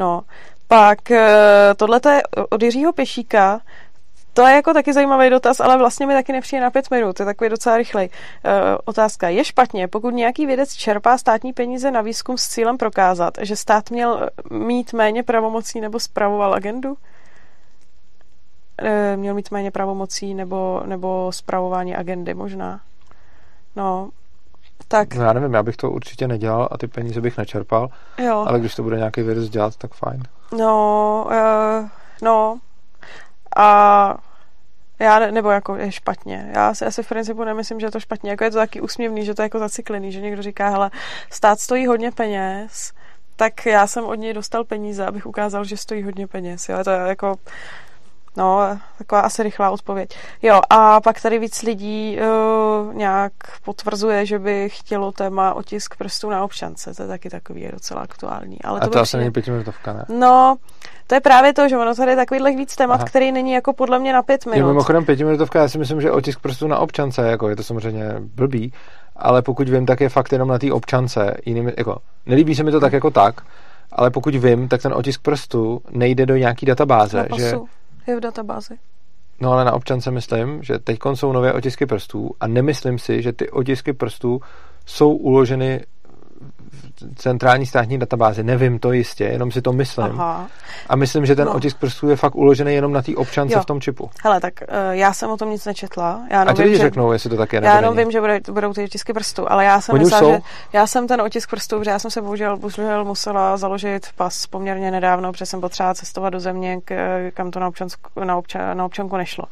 no. 0.00 0.22
Pak 0.68 1.10
eh, 1.10 1.74
tohle 1.76 2.00
je 2.14 2.22
od 2.50 2.62
Jiřího 2.62 2.92
Pešíka, 2.92 3.60
to 4.38 4.46
je 4.46 4.54
jako 4.54 4.74
taky 4.74 4.92
zajímavý 4.92 5.30
dotaz, 5.30 5.60
ale 5.60 5.78
vlastně 5.78 6.06
mi 6.06 6.14
taky 6.14 6.32
nepřijde 6.32 6.62
na 6.62 6.70
pět 6.70 6.90
minut, 6.90 7.20
je 7.20 7.26
takový 7.26 7.50
docela 7.50 7.76
rychlej. 7.76 8.08
Uh, 8.44 8.52
otázka. 8.84 9.28
Je 9.28 9.44
špatně, 9.44 9.88
pokud 9.88 10.14
nějaký 10.14 10.46
vědec 10.46 10.72
čerpá 10.72 11.18
státní 11.18 11.52
peníze 11.52 11.90
na 11.90 12.00
výzkum 12.00 12.38
s 12.38 12.48
cílem 12.48 12.78
prokázat, 12.78 13.34
že 13.40 13.56
stát 13.56 13.90
měl 13.90 14.28
mít 14.50 14.92
méně 14.92 15.22
pravomocí 15.22 15.80
nebo 15.80 16.00
spravoval 16.00 16.54
agendu? 16.54 16.90
Uh, 16.90 16.96
měl 19.16 19.34
mít 19.34 19.50
méně 19.50 19.70
pravomocí 19.70 20.34
nebo, 20.34 20.82
nebo 20.86 21.32
spravování 21.32 21.96
agendy 21.96 22.34
možná. 22.34 22.80
No, 23.76 24.10
tak... 24.88 25.14
No 25.14 25.24
já 25.24 25.32
nevím, 25.32 25.54
já 25.54 25.62
bych 25.62 25.76
to 25.76 25.90
určitě 25.90 26.28
nedělal 26.28 26.68
a 26.70 26.78
ty 26.78 26.86
peníze 26.86 27.20
bych 27.20 27.38
nečerpal, 27.38 27.88
jo. 28.18 28.44
ale 28.48 28.60
když 28.60 28.74
to 28.74 28.82
bude 28.82 28.96
nějaký 28.96 29.22
vědec 29.22 29.48
dělat, 29.48 29.76
tak 29.76 29.94
fajn. 29.94 30.22
No, 30.58 31.26
uh, 31.26 31.88
no, 32.22 32.58
a 33.56 34.16
já, 34.98 35.18
ne, 35.18 35.32
nebo 35.32 35.50
jako 35.50 35.76
je 35.76 35.92
špatně. 35.92 36.50
Já 36.54 36.74
si 36.74 36.86
asi 36.86 37.02
v 37.02 37.08
principu 37.08 37.44
nemyslím, 37.44 37.80
že 37.80 37.86
je 37.86 37.90
to 37.90 38.00
špatně. 38.00 38.30
Jako 38.30 38.44
je 38.44 38.50
to 38.50 38.56
taky 38.56 38.80
úsměvný, 38.80 39.24
že 39.24 39.34
to 39.34 39.42
je 39.42 39.44
jako 39.44 39.58
zacyklený, 39.58 40.12
že 40.12 40.20
někdo 40.20 40.42
říká, 40.42 40.68
hele, 40.68 40.90
stát 41.30 41.60
stojí 41.60 41.86
hodně 41.86 42.12
peněz, 42.12 42.92
tak 43.36 43.66
já 43.66 43.86
jsem 43.86 44.04
od 44.04 44.14
něj 44.14 44.32
dostal 44.34 44.64
peníze, 44.64 45.06
abych 45.06 45.26
ukázal, 45.26 45.64
že 45.64 45.76
stojí 45.76 46.02
hodně 46.02 46.26
peněz. 46.26 46.68
Jo? 46.68 46.84
To 46.84 46.90
je 46.90 46.98
jako 46.98 47.34
No, 48.38 48.78
taková 48.98 49.20
asi 49.20 49.42
rychlá 49.42 49.70
odpověď. 49.70 50.18
Jo, 50.42 50.60
a 50.70 51.00
pak 51.00 51.20
tady 51.20 51.38
víc 51.38 51.62
lidí 51.62 52.18
uh, 52.20 52.94
nějak 52.94 53.32
potvrzuje, 53.64 54.26
že 54.26 54.38
by 54.38 54.68
chtělo 54.68 55.12
téma 55.12 55.54
otisk 55.54 55.96
prstů 55.96 56.30
na 56.30 56.44
občance. 56.44 56.94
To 56.94 57.02
je 57.02 57.08
taky 57.08 57.30
takový 57.30 57.68
docela 57.72 58.00
aktuální. 58.00 58.62
Ale 58.64 58.80
a 58.80 58.84
to, 58.84 58.90
to 58.90 59.00
asi 59.00 59.16
není 59.16 59.30
pětiminutovka, 59.30 59.92
ne? 59.92 60.04
No, 60.08 60.56
to 61.08 61.14
je 61.14 61.20
právě 61.20 61.52
to, 61.52 61.68
že 61.68 61.76
ono 61.76 61.94
tady 61.94 62.12
je 62.12 62.16
takovýhle 62.16 62.56
víc 62.56 62.76
témat, 62.76 62.94
Aha. 62.94 63.04
který 63.04 63.32
není 63.32 63.52
jako 63.52 63.72
podle 63.72 63.98
mě 63.98 64.12
na 64.12 64.22
pět 64.22 64.46
minut. 64.46 64.56
Je 64.56 64.64
mimochodem 64.64 65.04
pětiminutovka, 65.04 65.60
já 65.60 65.68
si 65.68 65.78
myslím, 65.78 66.00
že 66.00 66.10
otisk 66.10 66.40
prstů 66.40 66.68
na 66.68 66.78
občance, 66.78 67.28
jako 67.28 67.48
je 67.48 67.56
to 67.56 67.62
samozřejmě 67.62 68.14
blbý, 68.18 68.72
ale 69.16 69.42
pokud 69.42 69.68
vím, 69.68 69.86
tak 69.86 70.00
je 70.00 70.08
fakt 70.08 70.32
jenom 70.32 70.48
na 70.48 70.58
té 70.58 70.72
občance. 70.72 71.36
Jinými, 71.46 71.72
jako, 71.78 71.96
nelíbí 72.26 72.54
se 72.54 72.62
mi 72.62 72.70
to 72.70 72.80
tak 72.80 72.92
jako 72.92 73.10
tak, 73.10 73.40
ale 73.92 74.10
pokud 74.10 74.34
vím, 74.34 74.68
tak 74.68 74.82
ten 74.82 74.92
otisk 74.94 75.22
prstu 75.22 75.80
nejde 75.90 76.26
do 76.26 76.36
nějaký 76.36 76.66
databáze. 76.66 77.26
Na 77.30 77.36
že 77.38 77.52
je 78.06 78.16
v 78.16 78.20
databázi. 78.20 78.74
No 79.40 79.52
ale 79.52 79.64
na 79.64 79.72
občance 79.72 80.10
myslím, 80.10 80.62
že 80.62 80.78
teď 80.78 80.98
jsou 81.14 81.32
nové 81.32 81.52
otisky 81.52 81.86
prstů 81.86 82.30
a 82.40 82.46
nemyslím 82.46 82.98
si, 82.98 83.22
že 83.22 83.32
ty 83.32 83.50
otisky 83.50 83.92
prstů 83.92 84.40
jsou 84.86 85.12
uloženy 85.12 85.84
centrální 87.16 87.66
státní 87.66 87.98
databázi. 87.98 88.42
Nevím 88.42 88.78
to 88.78 88.92
jistě, 88.92 89.24
jenom 89.24 89.50
si 89.50 89.62
to 89.62 89.72
myslím. 89.72 90.04
Aha. 90.04 90.46
A 90.88 90.96
myslím, 90.96 91.26
že 91.26 91.36
ten 91.36 91.46
no. 91.46 91.54
otisk 91.54 91.78
prstů 91.78 92.08
je 92.08 92.16
fakt 92.16 92.34
uložený 92.34 92.74
jenom 92.74 92.92
na 92.92 93.02
té 93.02 93.16
občance 93.16 93.54
jo. 93.54 93.60
v 93.60 93.66
tom 93.66 93.80
čipu. 93.80 94.10
Hele, 94.24 94.40
tak 94.40 94.54
uh, 94.60 94.68
já 94.90 95.12
jsem 95.12 95.30
o 95.30 95.36
tom 95.36 95.50
nic 95.50 95.64
nečetla. 95.64 96.20
Já 96.30 96.42
a 96.42 96.52
ti 96.52 96.62
lidi 96.62 96.78
řeknou, 96.78 97.12
jestli 97.12 97.30
to 97.30 97.36
tak 97.36 97.52
je. 97.52 97.60
Já 97.64 97.76
jenom 97.76 97.96
vím, 97.96 98.10
že 98.10 98.20
bude, 98.20 98.40
budou 98.50 98.72
ty 98.72 98.84
otisky 98.84 99.12
prstů, 99.12 99.52
ale 99.52 99.64
já 99.64 99.80
jsem 99.80 99.94
Oni 99.94 100.04
myslela, 100.04 100.32
že 100.32 100.40
já 100.72 100.86
jsem 100.86 101.06
ten 101.06 101.20
otisk 101.20 101.50
prstů, 101.50 101.78
protože 101.78 101.90
já 101.90 101.98
jsem 101.98 102.10
se 102.10 102.22
bohužel, 102.22 102.56
bohužel 102.56 103.04
musela 103.04 103.56
založit 103.56 104.06
pas 104.16 104.46
poměrně 104.46 104.90
nedávno, 104.90 105.32
protože 105.32 105.46
jsem 105.46 105.60
potřebovala 105.60 105.94
cestovat 105.94 106.32
do 106.32 106.40
země, 106.40 106.78
kam 107.34 107.50
to 107.50 107.60
na, 107.60 107.68
občansku, 107.68 108.24
na, 108.24 108.36
občan, 108.36 108.76
na 108.76 108.84
občanku 108.84 109.16
nešlo. 109.16 109.44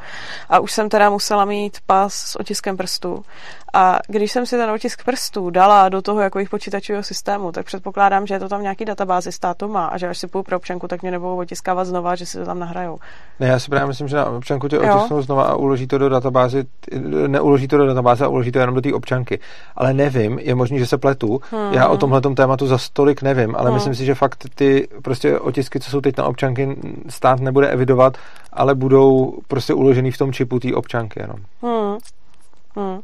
A 0.49 0.59
už 0.59 0.73
jsem 0.73 0.89
teda 0.89 1.11
musela 1.11 1.45
mít 1.45 1.79
pas 1.87 2.15
s 2.15 2.41
otiskem 2.41 2.77
prstů. 2.77 3.25
A 3.73 3.99
když 4.09 4.33
jsem 4.33 4.47
si 4.47 4.57
ten 4.57 4.71
otisk 4.71 5.05
prstů 5.05 5.51
dala 5.51 5.89
do 5.89 6.03
toho 6.03 6.21
jako 6.21 6.39
jejich 6.39 6.51
počítačového 6.51 7.03
systému, 7.03 7.36
tak 7.53 7.67
předpokládám, 7.67 8.27
že 8.27 8.35
je 8.35 8.41
to 8.41 8.49
tam 8.49 8.63
nějaký 8.63 8.85
databázi 8.85 9.33
státu 9.33 9.69
má 9.69 9.87
a 9.87 9.99
že 9.99 10.09
až 10.09 10.19
si 10.19 10.27
půjdu 10.27 10.43
pro 10.43 10.57
občanku, 10.57 10.89
tak 10.89 11.03
mě 11.03 11.11
nebudou 11.11 11.37
otiskávat 11.37 11.85
znova, 11.85 12.15
že 12.15 12.27
si 12.27 12.39
to 12.39 12.45
tam 12.45 12.59
nahrajou. 12.59 12.99
Ne, 13.41 13.47
já 13.47 13.59
si 13.59 13.71
právě 13.71 13.87
myslím, 13.87 14.09
že 14.09 14.17
na 14.17 14.27
občanku 14.27 14.69
tě 14.69 14.79
otisknou 14.79 15.23
znova 15.23 15.45
a 15.45 15.55
uloží 15.55 15.87
to 15.87 15.99
do 15.99 16.09
databázy, 16.09 16.65
neuloží 17.27 17.69
to 17.69 17.77
do 17.77 17.87
databáze 17.87 18.25
a 18.25 18.29
uloží 18.29 18.53
to 18.53 18.59
jenom 18.59 18.75
do 18.75 18.81
té 18.81 18.95
občanky. 18.95 19.39
Ale 19.77 19.95
nevím, 19.95 20.39
je 20.39 20.55
možný, 20.55 20.79
že 20.79 20.87
se 20.87 20.99
pletu. 20.99 21.41
Hmm. 21.51 21.73
Já 21.73 21.89
o 21.89 21.97
tomhle 21.97 22.21
tématu 22.21 22.67
za 22.67 22.79
stolik 22.79 23.23
nevím, 23.23 23.57
ale 23.57 23.65
hmm. 23.65 23.75
myslím 23.75 23.95
si, 23.95 24.05
že 24.05 24.15
fakt 24.15 24.45
ty 24.55 24.89
prostě 25.03 25.39
otisky, 25.39 25.81
co 25.81 25.91
jsou 25.91 26.01
teď 26.01 26.19
na 26.19 26.25
občanky, 26.25 26.77
stát 27.09 27.41
nebude 27.41 27.69
evidovat, 27.69 28.17
ale 28.53 28.75
budou 28.75 29.39
prostě 29.49 29.75
uložený 29.75 30.11
v 30.11 30.19
tom 30.19 30.33
čipu 30.33 30.61
té 30.61 30.75
občanky 30.75 31.21
jenom. 31.21 31.39
Hmm. 31.63 31.99
Hmm 32.77 33.01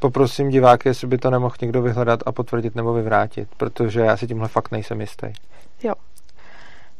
poprosím 0.00 0.48
diváky, 0.48 0.88
jestli 0.88 1.06
by 1.06 1.18
to 1.18 1.30
nemohl 1.30 1.54
někdo 1.60 1.82
vyhledat 1.82 2.20
a 2.26 2.32
potvrdit 2.32 2.74
nebo 2.74 2.92
vyvrátit, 2.92 3.48
protože 3.56 4.00
já 4.00 4.16
si 4.16 4.26
tímhle 4.26 4.48
fakt 4.48 4.70
nejsem 4.70 5.00
jistý. 5.00 5.26
Jo. 5.82 5.94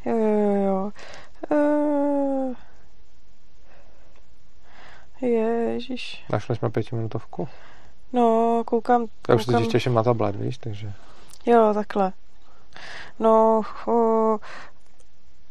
Jo, 0.04 0.16
jo, 0.16 0.54
jo. 0.64 0.90
Uh... 1.50 2.54
Ježíš. 5.28 6.24
Našli 6.32 6.56
jsme 6.56 6.70
pětiminutovku? 6.70 7.48
No, 8.12 8.62
koukám... 8.66 9.06
Já 9.28 9.34
už 9.34 9.44
se 9.44 9.66
těším 9.66 9.94
na 9.94 10.02
tablet, 10.02 10.36
víš, 10.36 10.58
takže... 10.58 10.92
Jo, 11.46 11.70
takhle. 11.74 12.12
No, 13.18 13.60
uh, 13.86 14.38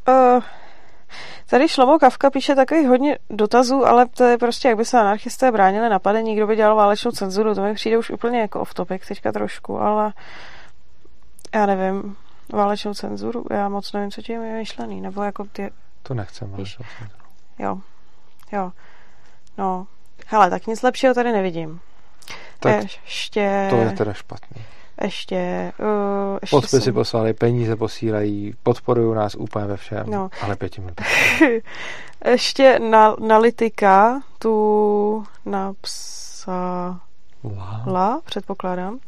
uh, 0.08 0.44
Tady 1.50 1.68
Šlomo 1.68 2.00
Kavka 2.00 2.30
píše 2.30 2.56
takových 2.56 2.88
hodně 2.88 3.18
dotazů, 3.30 3.86
ale 3.86 4.06
to 4.06 4.24
je 4.24 4.38
prostě, 4.38 4.68
jak 4.68 4.78
by 4.78 4.86
se 4.86 5.00
anarchisté 5.00 5.52
bránili 5.52 5.90
napadení, 5.90 6.36
kdo 6.36 6.48
by 6.48 6.56
dělal 6.56 6.76
válečnou 6.76 7.12
cenzuru, 7.12 7.56
to 7.56 7.62
mi 7.62 7.74
přijde 7.74 7.98
už 7.98 8.10
úplně 8.10 8.40
jako 8.40 8.60
off 8.60 8.74
topic 8.74 9.08
teďka 9.08 9.32
trošku, 9.32 9.80
ale 9.80 10.14
já 11.56 11.66
nevím, 11.66 12.16
válečnou 12.54 12.94
cenzuru, 12.94 13.46
já 13.52 13.70
moc 13.70 13.94
nevím, 13.94 14.12
co 14.12 14.22
tím 14.22 14.44
je 14.44 14.58
myšlený, 14.58 15.02
nebo 15.02 15.24
jako 15.24 15.46
ty... 15.52 15.72
To 16.04 16.14
nechcem 16.14 16.52
válečnou 16.52 16.86
cenzuru. 16.98 17.20
Jo, 17.60 17.80
jo, 18.52 18.72
no, 19.58 19.88
hele, 20.28 20.50
tak 20.50 20.68
nic 20.68 20.82
lepšího 20.82 21.14
tady 21.14 21.32
nevidím. 21.32 21.80
Tak 22.60 22.84
ještě... 22.84 23.68
to 23.70 23.76
je 23.76 23.92
teda 23.92 24.14
špatný 24.14 24.66
ještě... 25.06 25.72
Uh, 25.80 26.38
ještě 26.42 26.56
Podpisy 26.56 26.82
jsem... 26.82 26.94
poslali, 26.94 27.34
peníze 27.34 27.76
posílají, 27.76 28.54
podporují 28.64 29.16
nás 29.16 29.36
úplně 29.36 29.66
ve 29.66 29.78
všem, 29.78 30.04
no. 30.08 30.30
ale 30.42 30.56
pěti 30.56 30.82
minut. 30.82 31.02
ještě 32.26 32.80
na, 32.80 33.08
analytika 33.08 34.22
tu 34.40 35.24
napsala, 35.46 37.00
La, 37.88 38.22
předpokládám. 38.26 39.00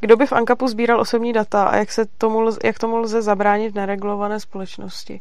Kdo 0.00 0.16
by 0.16 0.26
v 0.26 0.32
Ankapu 0.32 0.68
sbíral 0.68 1.00
osobní 1.00 1.32
data 1.32 1.64
a 1.64 1.76
jak, 1.76 1.92
se 1.92 2.06
tomu, 2.18 2.40
lze, 2.40 2.58
jak 2.64 2.78
tomu 2.78 2.96
lze 2.96 3.22
zabránit 3.22 3.70
v 3.70 3.74
neregulované 3.74 4.40
společnosti? 4.40 5.20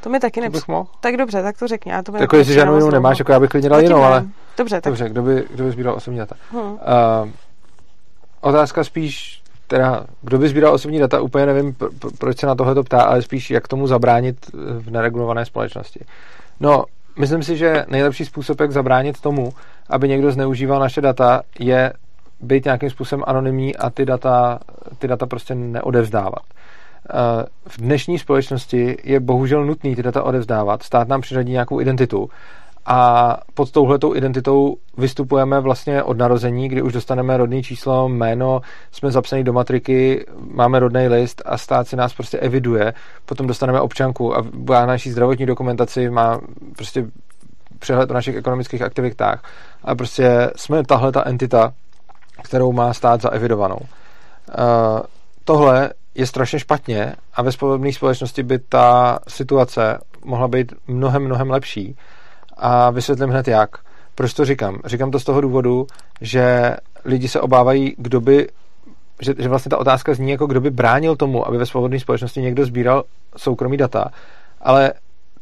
To 0.00 0.10
mi 0.10 0.20
taky 0.20 0.40
nepřijde. 0.40 0.78
Tak 1.00 1.16
dobře, 1.16 1.42
tak 1.42 1.58
to 1.58 1.68
řekni. 1.68 1.92
Já 1.92 2.02
to 2.02 2.16
jako 2.16 2.36
jestli 2.36 2.54
žádnou 2.54 2.74
jinou 2.74 2.90
nemáš, 2.90 3.18
jako 3.18 3.32
já 3.32 3.40
bych 3.40 3.50
klidně 3.50 3.68
dal 3.68 3.80
jinou, 3.80 4.02
ale... 4.02 4.26
Dobře, 4.56 4.80
tak. 4.80 4.90
Dobře, 4.90 5.08
kdo 5.08 5.22
by, 5.22 5.44
kdo 5.50 5.64
by 5.64 5.70
sbíral 5.70 5.94
osobní 5.94 6.18
data? 6.18 6.34
Hmm. 6.50 6.62
Uh, 6.62 6.78
otázka 8.40 8.84
spíš 8.84 9.37
teda, 9.68 10.04
kdo 10.22 10.38
by 10.38 10.48
sbíral 10.48 10.74
osobní 10.74 10.98
data, 10.98 11.20
úplně 11.20 11.46
nevím, 11.46 11.76
proč 12.18 12.38
se 12.38 12.46
na 12.46 12.54
tohle 12.54 12.82
ptá, 12.82 13.02
ale 13.02 13.22
spíš 13.22 13.50
jak 13.50 13.68
tomu 13.68 13.86
zabránit 13.86 14.36
v 14.54 14.90
neregulované 14.90 15.44
společnosti. 15.44 16.00
No, 16.60 16.84
myslím 17.18 17.42
si, 17.42 17.56
že 17.56 17.84
nejlepší 17.88 18.24
způsob, 18.24 18.60
jak 18.60 18.72
zabránit 18.72 19.20
tomu, 19.20 19.52
aby 19.90 20.08
někdo 20.08 20.32
zneužíval 20.32 20.80
naše 20.80 21.00
data, 21.00 21.42
je 21.58 21.92
být 22.40 22.64
nějakým 22.64 22.90
způsobem 22.90 23.24
anonymní 23.26 23.76
a 23.76 23.90
ty 23.90 24.04
data, 24.04 24.58
ty 24.98 25.08
data 25.08 25.26
prostě 25.26 25.54
neodevzdávat. 25.54 26.42
Eh, 27.10 27.46
v 27.68 27.78
dnešní 27.78 28.18
společnosti 28.18 28.96
je 29.04 29.20
bohužel 29.20 29.64
nutný 29.64 29.96
ty 29.96 30.02
data 30.02 30.22
odevzdávat. 30.22 30.82
Stát 30.82 31.08
nám 31.08 31.20
přiřadí 31.20 31.52
nějakou 31.52 31.80
identitu 31.80 32.30
a 32.90 33.36
pod 33.54 33.70
touhletou 33.70 34.16
identitou 34.16 34.76
vystupujeme 34.96 35.60
vlastně 35.60 36.02
od 36.02 36.18
narození, 36.18 36.68
kdy 36.68 36.82
už 36.82 36.92
dostaneme 36.92 37.36
rodné 37.36 37.62
číslo, 37.62 38.08
jméno, 38.08 38.60
jsme 38.92 39.10
zapsaní 39.10 39.44
do 39.44 39.52
matriky, 39.52 40.26
máme 40.54 40.78
rodný 40.78 41.08
list 41.08 41.42
a 41.46 41.58
stát 41.58 41.88
si 41.88 41.96
nás 41.96 42.14
prostě 42.14 42.38
eviduje, 42.38 42.94
potom 43.26 43.46
dostaneme 43.46 43.80
občanku 43.80 44.36
a 44.36 44.44
má 44.68 44.86
naší 44.86 45.10
zdravotní 45.10 45.46
dokumentaci, 45.46 46.10
má 46.10 46.40
prostě 46.76 47.06
přehled 47.78 48.10
o 48.10 48.14
našich 48.14 48.36
ekonomických 48.36 48.82
aktivitách 48.82 49.42
a 49.84 49.94
prostě 49.94 50.50
jsme 50.56 50.84
tahle 50.84 51.12
ta 51.12 51.26
entita, 51.26 51.72
kterou 52.42 52.72
má 52.72 52.94
stát 52.94 53.20
zaevidovanou. 53.20 53.78
Uh, 53.78 55.00
tohle 55.44 55.90
je 56.14 56.26
strašně 56.26 56.58
špatně 56.58 57.14
a 57.34 57.42
ve 57.42 57.52
společnosti 57.92 58.42
by 58.42 58.58
ta 58.58 59.18
situace 59.28 59.98
mohla 60.24 60.48
být 60.48 60.72
mnohem, 60.86 61.24
mnohem 61.24 61.50
lepší. 61.50 61.96
A 62.58 62.90
vysvětlím 62.90 63.30
hned 63.30 63.48
jak. 63.48 63.70
Proč 64.14 64.34
to 64.34 64.44
říkám? 64.44 64.78
Říkám 64.84 65.10
to 65.10 65.20
z 65.20 65.24
toho 65.24 65.40
důvodu, 65.40 65.86
že 66.20 66.76
lidi 67.04 67.28
se 67.28 67.40
obávají, 67.40 67.94
kdo 67.98 68.20
by 68.20 68.48
že, 69.22 69.34
že 69.38 69.48
vlastně 69.48 69.70
ta 69.70 69.76
otázka 69.76 70.14
zní 70.14 70.30
jako 70.30 70.46
kdo 70.46 70.60
by 70.60 70.70
bránil 70.70 71.16
tomu, 71.16 71.48
aby 71.48 71.58
ve 71.58 71.66
svobodné 71.66 72.00
společnosti 72.00 72.40
někdo 72.40 72.66
sbíral 72.66 73.04
soukromí 73.36 73.76
data, 73.76 74.10
ale 74.60 74.92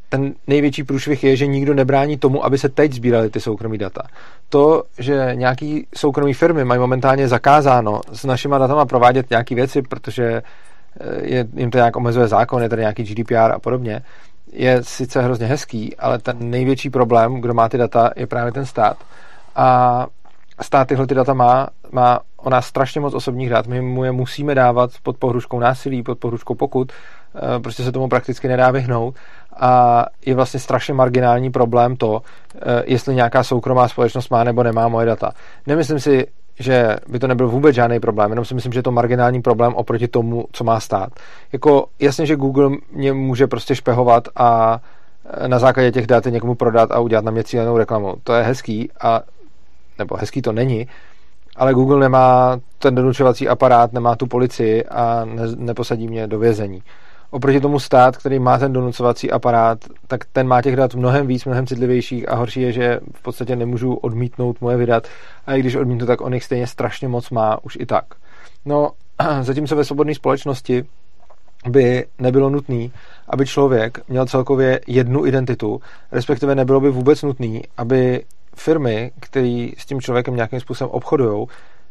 ten 0.09 0.35
největší 0.47 0.85
průšvih 0.85 1.25
je, 1.25 1.37
že 1.37 1.47
nikdo 1.47 1.75
nebrání 1.75 2.17
tomu, 2.17 2.45
aby 2.45 2.59
se 2.59 2.69
teď 2.69 2.93
sbíraly 2.93 3.31
ty 3.31 3.41
soukromí 3.41 3.79
data. 3.79 4.03
To, 4.49 4.83
že 4.99 5.31
nějaký 5.35 5.87
soukromí 5.97 6.35
firmy 6.35 6.65
mají 6.65 6.81
momentálně 6.81 7.29
zakázáno 7.29 8.01
s 8.13 8.25
našima 8.25 8.59
datama 8.59 8.87
provádět 8.87 9.31
nějaké 9.31 9.55
věci, 9.55 9.83
protože 9.83 10.25
eh, 10.25 10.43
je, 11.23 11.47
jim 11.57 11.71
to 11.71 11.79
nějak 11.79 11.97
omezuje 11.97 12.29
zákon, 12.29 12.63
je 12.63 12.69
tady 12.69 12.83
nějaký 12.83 13.03
GDPR 13.03 13.53
a 13.53 13.59
podobně, 13.59 14.03
je 14.57 14.83
sice 14.83 15.23
hrozně 15.23 15.47
hezký, 15.47 15.97
ale 15.97 16.19
ten 16.19 16.51
největší 16.51 16.91
problém, 16.91 17.41
kdo 17.41 17.55
má 17.55 17.69
ty 17.69 17.79
data, 17.79 18.11
je 18.17 18.27
právě 18.27 18.53
ten 18.53 18.67
stát. 18.67 18.97
A 19.57 20.07
stát 20.61 20.89
tyhle 20.89 21.07
ty 21.07 21.15
data 21.15 21.35
má, 21.35 21.69
má 21.93 22.21
o 22.37 22.51
nás 22.51 22.67
strašně 22.67 23.01
moc 23.01 23.15
osobních 23.15 23.51
dat, 23.51 23.67
my 23.67 23.81
mu 23.81 24.05
je 24.05 24.13
musíme 24.13 24.55
dávat 24.55 24.91
pod 25.03 25.17
pohruškou 25.17 25.59
násilí, 25.59 26.03
pod 26.03 26.19
pohruškou 26.19 26.55
pokud, 26.55 26.93
eh, 26.93 27.61
prostě 27.61 27.83
se 27.83 27.93
tomu 27.93 28.09
prakticky 28.09 28.49
nedá 28.49 28.71
vyhnout 28.71 29.15
a 29.57 30.05
je 30.27 30.35
vlastně 30.35 30.61
strašně 30.61 30.95
marginální 30.95 31.51
problém 31.51 31.97
to, 31.97 32.23
eh, 32.55 32.83
jestli 32.87 33.15
nějaká 33.15 33.43
soukromá 33.43 33.89
společnost 33.89 34.31
má 34.31 34.45
nebo 34.45 34.63
nemá 34.63 34.89
moje 34.89 35.07
data. 35.07 35.33
Nemyslím 35.67 36.01
si, 36.01 36.27
že 36.59 36.97
by 37.09 37.19
to 37.19 37.27
nebyl 37.27 37.49
vůbec 37.49 37.75
žádný 37.75 38.01
problém, 38.01 38.31
jenom 38.31 38.45
si 38.45 38.55
myslím, 38.55 38.73
že 38.73 38.79
je 38.79 38.83
to 38.83 38.93
marginální 38.93 39.43
problém 39.43 39.75
oproti 39.75 40.09
tomu, 40.09 40.45
co 40.53 40.65
má 40.65 40.81
stát. 40.81 41.11
Jako 41.53 41.87
jasně, 41.99 42.27
že 42.27 42.37
Google 42.37 42.71
mě 42.93 43.13
může 43.13 43.47
prostě 43.47 43.75
špehovat 43.75 44.29
a 44.37 44.81
eh, 45.31 45.49
na 45.49 45.59
základě 45.59 45.93
těch 45.93 46.07
dat 46.07 46.25
někomu 46.25 46.55
prodat 46.55 46.91
a 46.93 47.01
udělat 47.01 47.25
na 47.25 47.31
mě 47.31 47.45
cílenou 47.45 47.79
reklamu. 47.79 48.15
To 48.25 48.33
je 48.33 48.43
hezký, 48.43 48.91
a, 49.01 49.21
nebo 49.99 50.17
hezký 50.17 50.43
to 50.43 50.53
není, 50.53 50.87
ale 51.57 51.75
Google 51.75 52.01
nemá 52.01 52.59
ten 52.79 52.95
donučovací 52.95 53.49
aparát, 53.49 53.93
nemá 53.93 54.17
tu 54.17 54.27
policii 54.27 54.85
a 54.85 55.25
ne, 55.25 55.43
neposadí 55.57 56.09
mě 56.09 56.27
do 56.27 56.39
vězení. 56.39 56.83
Oproti 57.31 57.61
tomu 57.61 57.79
stát, 57.79 58.17
který 58.17 58.39
má 58.39 58.59
ten 58.59 58.73
donucovací 58.73 59.31
aparát, 59.31 59.79
tak 60.07 60.25
ten 60.33 60.49
má 60.49 60.63
těch 60.63 60.77
dat 60.77 60.95
mnohem 60.95 61.27
víc, 61.27 61.45
mnohem 61.45 61.67
citlivějších 61.67 62.29
a 62.29 62.35
horší 62.35 62.61
je, 62.61 62.73
že 62.73 63.01
v 63.15 63.23
podstatě 63.23 63.57
nemůžu 63.57 63.95
odmítnout 63.95 64.61
moje 64.61 64.77
vydat 64.77 65.09
a 65.47 65.55
i 65.55 65.61
když 65.61 65.75
odmítnu, 65.75 66.07
tak 66.07 66.21
on 66.21 66.35
jich 66.35 66.45
stejně 66.45 66.67
strašně 66.67 67.09
moc 67.09 67.31
má 67.31 67.65
už 67.65 67.77
i 67.81 67.87
tak. 67.87 68.05
No, 68.65 68.91
zatímco 69.43 69.77
ve 69.77 69.85
svobodné 69.85 70.15
společnosti 70.15 70.85
by 71.69 72.07
nebylo 72.19 72.51
nutné, 72.51 72.89
aby 73.29 73.47
člověk 73.47 73.99
měl 74.09 74.27
celkově 74.27 74.81
jednu 74.87 75.27
identitu, 75.27 75.81
respektive 76.13 76.55
nebylo 76.55 76.81
by 76.81 76.91
vůbec 76.91 77.23
nutné, 77.23 77.61
aby 77.77 78.25
firmy, 78.57 79.13
které 79.21 79.69
s 79.79 79.87
tím 79.87 80.01
člověkem 80.01 80.37
nějakým 80.37 80.61
způsobem 80.61 80.91
obchodují, 80.91 81.47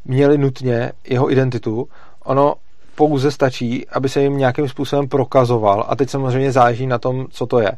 měly 0.05 0.37
nutně 0.37 0.91
jeho 1.09 1.31
identitu. 1.31 1.87
Ono 2.23 2.55
pouze 2.95 3.31
stačí, 3.31 3.87
aby 3.87 4.09
se 4.09 4.21
jim 4.21 4.37
nějakým 4.37 4.69
způsobem 4.69 5.07
prokazoval 5.07 5.85
a 5.87 5.95
teď 5.95 6.09
samozřejmě 6.09 6.51
záleží 6.51 6.87
na 6.87 6.97
tom, 6.97 7.25
co 7.29 7.45
to 7.45 7.59
je. 7.59 7.71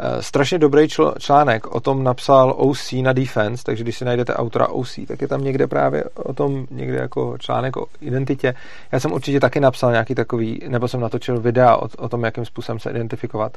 Eh, 0.00 0.22
strašně 0.22 0.58
dobrý 0.58 0.82
čl- 0.86 1.14
článek 1.18 1.74
o 1.74 1.80
tom 1.80 2.04
napsal 2.04 2.54
OC 2.56 3.02
na 3.02 3.12
Defense, 3.12 3.64
takže 3.64 3.84
když 3.84 3.98
si 3.98 4.04
najdete 4.04 4.34
autora 4.34 4.68
OC, 4.68 5.06
tak 5.06 5.22
je 5.22 5.28
tam 5.28 5.44
někde 5.44 5.66
právě 5.66 6.04
o 6.04 6.32
tom, 6.32 6.66
někde 6.70 6.96
jako 6.96 7.38
článek 7.38 7.76
o 7.76 7.86
identitě. 8.00 8.54
Já 8.92 9.00
jsem 9.00 9.12
určitě 9.12 9.40
taky 9.40 9.60
napsal 9.60 9.90
nějaký 9.90 10.14
takový, 10.14 10.60
nebo 10.68 10.88
jsem 10.88 11.00
natočil 11.00 11.40
videa 11.40 11.76
o, 11.76 11.88
o 11.98 12.08
tom, 12.08 12.24
jakým 12.24 12.44
způsobem 12.44 12.78
se 12.78 12.90
identifikovat. 12.90 13.52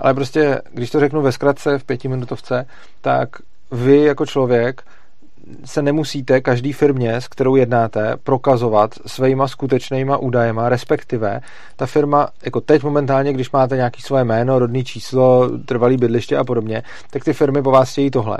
Ale 0.00 0.14
prostě, 0.14 0.60
když 0.74 0.90
to 0.90 1.00
řeknu 1.00 1.22
ve 1.22 1.32
zkratce, 1.32 1.78
v 1.78 1.84
pětiminutovce, 1.84 2.66
tak 3.00 3.28
vy 3.72 4.02
jako 4.02 4.26
člověk 4.26 4.82
se 5.64 5.82
nemusíte 5.82 6.40
každý 6.40 6.72
firmě, 6.72 7.20
s 7.20 7.28
kterou 7.28 7.56
jednáte, 7.56 8.16
prokazovat 8.22 8.94
svýma 9.06 9.48
skutečnýma 9.48 10.16
údajema, 10.16 10.68
respektive 10.68 11.40
ta 11.76 11.86
firma, 11.86 12.28
jako 12.44 12.60
teď 12.60 12.82
momentálně, 12.82 13.32
když 13.32 13.50
máte 13.50 13.76
nějaký 13.76 14.02
svoje 14.02 14.24
jméno, 14.24 14.58
rodný 14.58 14.84
číslo, 14.84 15.50
trvalý 15.58 15.96
bydliště 15.96 16.36
a 16.36 16.44
podobně, 16.44 16.82
tak 17.10 17.24
ty 17.24 17.32
firmy 17.32 17.62
po 17.62 17.70
vás 17.70 17.92
chtějí 17.92 18.10
tohle. 18.10 18.38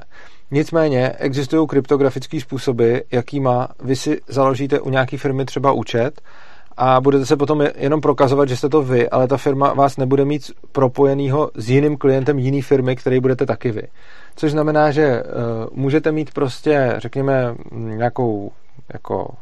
Nicméně 0.50 1.12
existují 1.18 1.66
kryptografické 1.66 2.40
způsoby, 2.40 2.96
jakýma 3.12 3.68
vy 3.82 3.96
si 3.96 4.20
založíte 4.28 4.80
u 4.80 4.90
nějaké 4.90 5.18
firmy 5.18 5.44
třeba 5.44 5.72
účet 5.72 6.20
a 6.76 7.00
budete 7.00 7.26
se 7.26 7.36
potom 7.36 7.64
jenom 7.76 8.00
prokazovat, 8.00 8.48
že 8.48 8.56
jste 8.56 8.68
to 8.68 8.82
vy, 8.82 9.08
ale 9.08 9.28
ta 9.28 9.36
firma 9.36 9.72
vás 9.72 9.96
nebude 9.96 10.24
mít 10.24 10.50
propojenýho 10.72 11.50
s 11.54 11.70
jiným 11.70 11.96
klientem 11.96 12.38
jiný 12.38 12.62
firmy, 12.62 12.96
který 12.96 13.20
budete 13.20 13.46
taky 13.46 13.70
vy. 13.70 13.82
Což 14.38 14.50
znamená, 14.50 14.90
že 14.90 15.22
uh, 15.22 15.32
můžete 15.72 16.12
mít 16.12 16.34
prostě, 16.34 16.94
řekněme, 16.98 17.54
nějakou, 17.72 18.52
jako, 18.92 19.34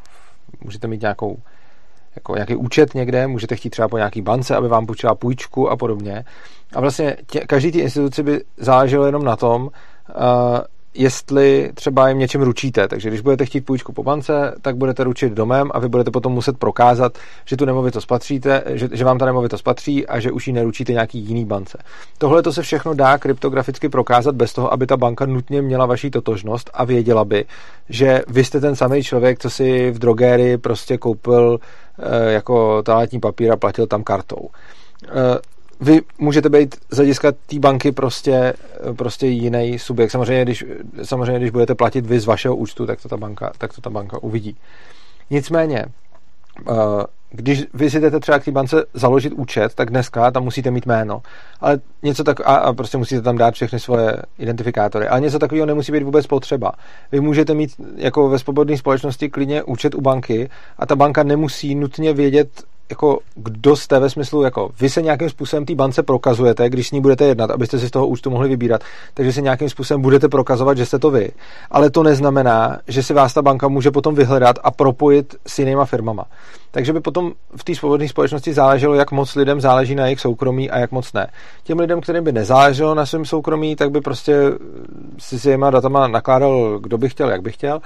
můžete 0.61 0.87
mít 0.87 1.01
nějakou 1.01 1.37
jako 2.15 2.35
nějaký 2.35 2.55
účet 2.55 2.95
někde, 2.95 3.27
můžete 3.27 3.55
chtít 3.55 3.69
třeba 3.69 3.87
po 3.87 3.97
nějaký 3.97 4.21
bance, 4.21 4.55
aby 4.55 4.67
vám 4.67 4.85
půjčila 4.85 5.15
půjčku 5.15 5.69
a 5.69 5.77
podobně. 5.77 6.25
A 6.75 6.81
vlastně 6.81 7.17
tě, 7.27 7.39
každý 7.39 7.71
ty 7.71 7.79
instituci 7.79 8.23
by 8.23 8.43
záleželo 8.57 9.05
jenom 9.05 9.23
na 9.23 9.35
tom, 9.35 9.61
uh, 9.63 9.69
jestli 10.97 11.71
třeba 11.73 12.09
jim 12.09 12.19
něčem 12.19 12.41
ručíte. 12.41 12.87
Takže 12.87 13.09
když 13.09 13.21
budete 13.21 13.45
chtít 13.45 13.61
půjčku 13.61 13.93
po 13.93 14.03
bance, 14.03 14.55
tak 14.61 14.77
budete 14.77 15.03
ručit 15.03 15.33
domem 15.33 15.71
a 15.73 15.79
vy 15.79 15.89
budete 15.89 16.11
potom 16.11 16.33
muset 16.33 16.57
prokázat, 16.57 17.17
že 17.45 17.57
tu 17.57 17.65
nemovitost 17.65 18.05
patříte, 18.05 18.63
že, 18.67 18.89
že 18.91 19.05
vám 19.05 19.17
ta 19.17 19.25
nemovitost 19.25 19.61
patří 19.61 20.07
a 20.07 20.19
že 20.19 20.31
už 20.31 20.47
ji 20.47 20.53
neručíte 20.53 20.93
nějaký 20.93 21.19
jiný 21.19 21.45
bance. 21.45 21.77
Tohle 22.17 22.43
to 22.43 22.53
se 22.53 22.61
všechno 22.61 22.93
dá 22.93 23.17
kryptograficky 23.17 23.89
prokázat 23.89 24.35
bez 24.35 24.53
toho, 24.53 24.73
aby 24.73 24.87
ta 24.87 24.97
banka 24.97 25.25
nutně 25.25 25.61
měla 25.61 25.85
vaší 25.85 26.11
totožnost 26.11 26.69
a 26.73 26.83
věděla 26.83 27.25
by, 27.25 27.45
že 27.89 28.21
vy 28.27 28.43
jste 28.43 28.59
ten 28.59 28.75
samý 28.75 29.03
člověk, 29.03 29.39
co 29.39 29.49
si 29.49 29.91
v 29.91 29.99
drogérii 29.99 30.57
prostě 30.57 30.97
koupil 30.97 31.59
e, 31.99 32.31
jako 32.31 32.83
toaletní 32.83 33.19
papír 33.19 33.51
a 33.51 33.57
platil 33.57 33.87
tam 33.87 34.03
kartou. 34.03 34.49
Vy 35.81 36.01
můžete 36.17 36.49
být 36.49 36.75
z 36.91 36.95
hlediska 36.95 37.31
té 37.31 37.59
banky 37.59 37.91
prostě, 37.91 38.53
prostě 38.95 39.27
jiný 39.27 39.79
subjekt. 39.79 40.11
Samozřejmě 40.11 40.43
když, 40.43 40.65
samozřejmě, 41.03 41.39
když 41.39 41.51
budete 41.51 41.75
platit 41.75 42.05
vy 42.05 42.19
z 42.19 42.25
vašeho 42.25 42.55
účtu, 42.55 42.85
tak 42.85 43.01
to 43.01 43.09
ta 43.09 43.17
banka, 43.17 43.51
tak 43.57 43.73
to 43.73 43.81
ta 43.81 43.89
banka 43.89 44.23
uvidí. 44.23 44.57
Nicméně, 45.29 45.85
eh, 46.69 46.73
když 47.29 47.63
vy 47.73 47.89
si 47.89 47.99
jdete 47.99 48.19
třeba 48.19 48.39
k 48.39 48.45
té 48.45 48.51
bance 48.51 48.85
založit 48.93 49.33
účet, 49.33 49.73
tak 49.75 49.89
dneska 49.89 50.31
tam 50.31 50.43
musíte 50.43 50.71
mít 50.71 50.85
jméno. 50.85 51.21
Ale 51.61 51.79
něco 52.03 52.23
tak, 52.23 52.39
a, 52.39 52.43
a 52.43 52.73
prostě 52.73 52.97
musíte 52.97 53.21
tam 53.21 53.37
dát 53.37 53.53
všechny 53.53 53.79
svoje 53.79 54.17
identifikátory. 54.39 55.07
Ale 55.07 55.21
něco 55.21 55.39
takového 55.39 55.65
nemusí 55.65 55.91
být 55.91 56.03
vůbec 56.03 56.27
potřeba. 56.27 56.71
Vy 57.11 57.19
můžete 57.19 57.53
mít 57.53 57.71
jako 57.95 58.29
ve 58.29 58.39
svobodné 58.39 58.77
společnosti 58.77 59.29
klidně 59.29 59.63
účet 59.63 59.95
u 59.95 60.01
banky 60.01 60.49
a 60.77 60.85
ta 60.85 60.95
banka 60.95 61.23
nemusí 61.23 61.75
nutně 61.75 62.13
vědět, 62.13 62.49
jako 62.89 63.19
kdo 63.35 63.75
jste 63.75 63.99
ve 63.99 64.09
smyslu, 64.09 64.43
jako 64.43 64.69
vy 64.79 64.89
se 64.89 65.01
nějakým 65.01 65.29
způsobem 65.29 65.65
té 65.65 65.75
bance 65.75 66.03
prokazujete, 66.03 66.69
když 66.69 66.87
s 66.87 66.91
ní 66.91 67.01
budete 67.01 67.25
jednat, 67.25 67.51
abyste 67.51 67.79
si 67.79 67.87
z 67.87 67.91
toho 67.91 68.07
účtu 68.07 68.29
mohli 68.29 68.49
vybírat, 68.49 68.81
takže 69.13 69.33
si 69.33 69.41
nějakým 69.41 69.69
způsobem 69.69 70.01
budete 70.01 70.27
prokazovat, 70.27 70.77
že 70.77 70.85
jste 70.85 70.99
to 70.99 71.11
vy. 71.11 71.31
Ale 71.71 71.89
to 71.89 72.03
neznamená, 72.03 72.79
že 72.87 73.03
si 73.03 73.13
vás 73.13 73.33
ta 73.33 73.41
banka 73.41 73.67
může 73.67 73.91
potom 73.91 74.15
vyhledat 74.15 74.59
a 74.63 74.71
propojit 74.71 75.35
s 75.47 75.59
jinýma 75.59 75.85
firmama. 75.85 76.25
Takže 76.71 76.93
by 76.93 76.99
potom 76.99 77.31
v 77.55 77.63
té 77.63 77.75
svobodné 77.75 78.07
společnosti 78.07 78.53
záleželo, 78.53 78.95
jak 78.95 79.11
moc 79.11 79.35
lidem 79.35 79.61
záleží 79.61 79.95
na 79.95 80.05
jejich 80.05 80.19
soukromí 80.19 80.71
a 80.71 80.79
jak 80.79 80.91
moc 80.91 81.13
ne. 81.13 81.27
Těm 81.63 81.79
lidem, 81.79 82.01
kterým 82.01 82.23
by 82.23 82.31
nezáleželo 82.31 82.95
na 82.95 83.05
svém 83.05 83.25
soukromí, 83.25 83.75
tak 83.75 83.91
by 83.91 84.01
prostě 84.01 84.35
si 85.17 85.39
s 85.39 85.45
jejima 85.45 85.69
datama 85.69 86.07
nakládal, 86.07 86.79
kdo 86.79 86.97
by 86.97 87.09
chtěl, 87.09 87.29
jak 87.29 87.41
by 87.41 87.51
chtěl 87.51 87.81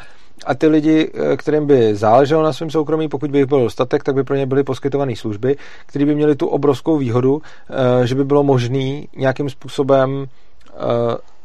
a 0.45 0.55
ty 0.55 0.67
lidi, 0.67 1.11
eh, 1.13 1.37
kterým 1.37 1.67
by 1.67 1.95
záleželo 1.95 2.43
na 2.43 2.53
svém 2.53 2.69
soukromí, 2.69 3.07
pokud 3.07 3.31
by 3.31 3.37
jich 3.37 3.47
bylo 3.47 3.63
dostatek, 3.63 4.03
tak 4.03 4.15
by 4.15 4.23
pro 4.23 4.35
ně 4.35 4.45
byly 4.45 4.63
poskytované 4.63 5.15
služby, 5.15 5.55
které 5.85 6.05
by 6.05 6.15
měly 6.15 6.35
tu 6.35 6.47
obrovskou 6.47 6.97
výhodu, 6.97 7.41
eh, 7.69 8.07
že 8.07 8.15
by 8.15 8.25
bylo 8.25 8.43
možné 8.43 9.01
nějakým 9.17 9.49
způsobem 9.49 10.27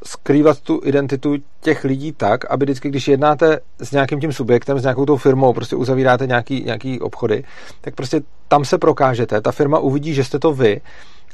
skrývat 0.05 0.61
tu 0.61 0.81
identitu 0.85 1.37
těch 1.61 1.85
lidí 1.85 2.13
tak, 2.13 2.51
aby 2.51 2.65
vždycky, 2.65 2.89
když 2.89 3.09
jednáte 3.09 3.59
s 3.79 3.93
nějakým 3.93 4.21
tím 4.21 4.33
subjektem, 4.33 4.79
s 4.79 4.83
nějakou 4.83 5.07
tou 5.07 5.17
firmou, 5.17 5.53
prostě 5.53 5.77
uzavíráte 5.77 6.27
nějaký, 6.27 6.65
nějaký 6.65 7.01
obchody, 7.01 7.45
tak 7.81 7.95
prostě 7.95 8.21
tam 8.49 8.65
se 8.65 8.79
prokážete, 8.79 9.41
ta 9.41 9.53
firma 9.53 9.79
uvidí, 9.79 10.15
že 10.15 10.25
jste 10.25 10.39
to 10.39 10.53
vy, 10.53 10.81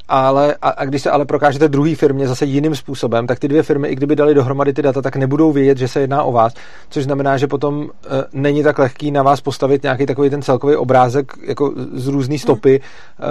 ale, 0.07 0.55
a, 0.61 0.69
a 0.69 0.85
když 0.85 1.01
se 1.01 1.11
ale 1.11 1.25
prokážete 1.25 1.67
druhý 1.67 1.95
firmě 1.95 2.27
zase 2.27 2.45
jiným 2.45 2.75
způsobem, 2.75 3.27
tak 3.27 3.39
ty 3.39 3.47
dvě 3.47 3.63
firmy, 3.63 3.87
i 3.87 3.95
kdyby 3.95 4.15
dali 4.15 4.33
dohromady 4.33 4.73
ty 4.73 4.81
data, 4.81 5.01
tak 5.01 5.15
nebudou 5.15 5.51
vědět, 5.51 5.77
že 5.77 5.87
se 5.87 6.01
jedná 6.01 6.23
o 6.23 6.31
vás, 6.31 6.53
což 6.89 7.03
znamená, 7.03 7.37
že 7.37 7.47
potom 7.47 7.83
e, 7.83 8.07
není 8.33 8.63
tak 8.63 8.79
lehký 8.79 9.11
na 9.11 9.23
vás 9.23 9.41
postavit 9.41 9.83
nějaký 9.83 10.05
takový 10.05 10.29
ten 10.29 10.41
celkový 10.41 10.75
obrázek 10.75 11.31
jako 11.47 11.73
z 11.93 12.07
různé 12.07 12.39
stopy, 12.39 12.81
hmm. 13.17 13.29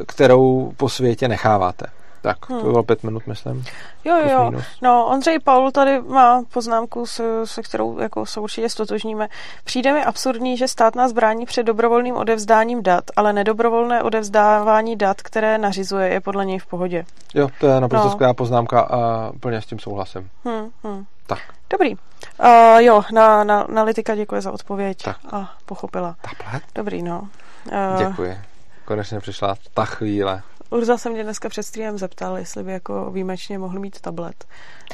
e, 0.00 0.04
kterou 0.04 0.72
po 0.76 0.88
světě 0.88 1.28
necháváte. 1.28 1.86
Tak, 2.24 2.46
to 2.46 2.54
hmm. 2.54 2.62
bylo 2.62 2.82
pět 2.82 3.02
minut, 3.02 3.26
myslím. 3.26 3.64
Jo, 4.04 4.16
jo, 4.16 4.30
jo. 4.30 4.60
No, 4.82 5.06
Ondřej 5.06 5.38
Paul 5.38 5.70
tady 5.70 6.02
má 6.02 6.42
poznámku, 6.52 7.06
se, 7.06 7.46
se 7.46 7.62
kterou 7.62 7.98
jako 7.98 8.26
se 8.26 8.40
určitě 8.40 8.68
stotožníme. 8.68 9.28
Přijde 9.64 9.92
mi 9.92 10.04
absurdní, 10.04 10.56
že 10.56 10.68
stát 10.68 10.94
nás 10.94 11.12
brání 11.12 11.46
před 11.46 11.62
dobrovolným 11.62 12.16
odevzdáním 12.16 12.82
dat, 12.82 13.04
ale 13.16 13.32
nedobrovolné 13.32 14.02
odevzdávání 14.02 14.96
dat, 14.96 15.22
které 15.22 15.58
nařizuje, 15.58 16.08
je 16.08 16.20
podle 16.20 16.44
něj 16.44 16.58
v 16.58 16.66
pohodě. 16.66 17.04
Jo, 17.34 17.48
to 17.60 17.66
je 17.66 17.80
naprosto 17.80 18.06
no. 18.06 18.12
skvělá 18.12 18.34
poznámka 18.34 18.80
a 18.80 19.30
plně 19.40 19.60
s 19.60 19.66
tím 19.66 19.78
souhlasím. 19.78 20.30
Hmm, 20.44 20.70
hmm. 20.84 21.04
Tak. 21.26 21.38
Dobrý. 21.70 21.94
Uh, 21.94 22.78
jo, 22.78 23.02
na, 23.12 23.44
na, 23.44 23.66
na 23.68 23.82
Litika 23.82 24.14
děkuji 24.14 24.40
za 24.40 24.52
odpověď. 24.52 25.02
Tak. 25.02 25.16
A 25.32 25.50
pochopila. 25.66 26.16
Tablet? 26.22 26.62
Dobrý, 26.74 27.02
no. 27.02 27.28
Uh, 27.72 28.08
děkuji. 28.08 28.38
Konečně 28.84 29.20
přišla 29.20 29.54
ta 29.74 29.84
chvíle. 29.84 30.42
Urza 30.74 30.98
se 30.98 31.10
mě 31.10 31.22
dneska 31.22 31.48
před 31.48 31.62
streamem 31.62 31.98
zeptal, 31.98 32.38
jestli 32.38 32.62
by 32.62 32.72
jako 32.72 33.10
výjimečně 33.10 33.58
mohl 33.58 33.78
mít 33.78 34.00
tablet. 34.00 34.44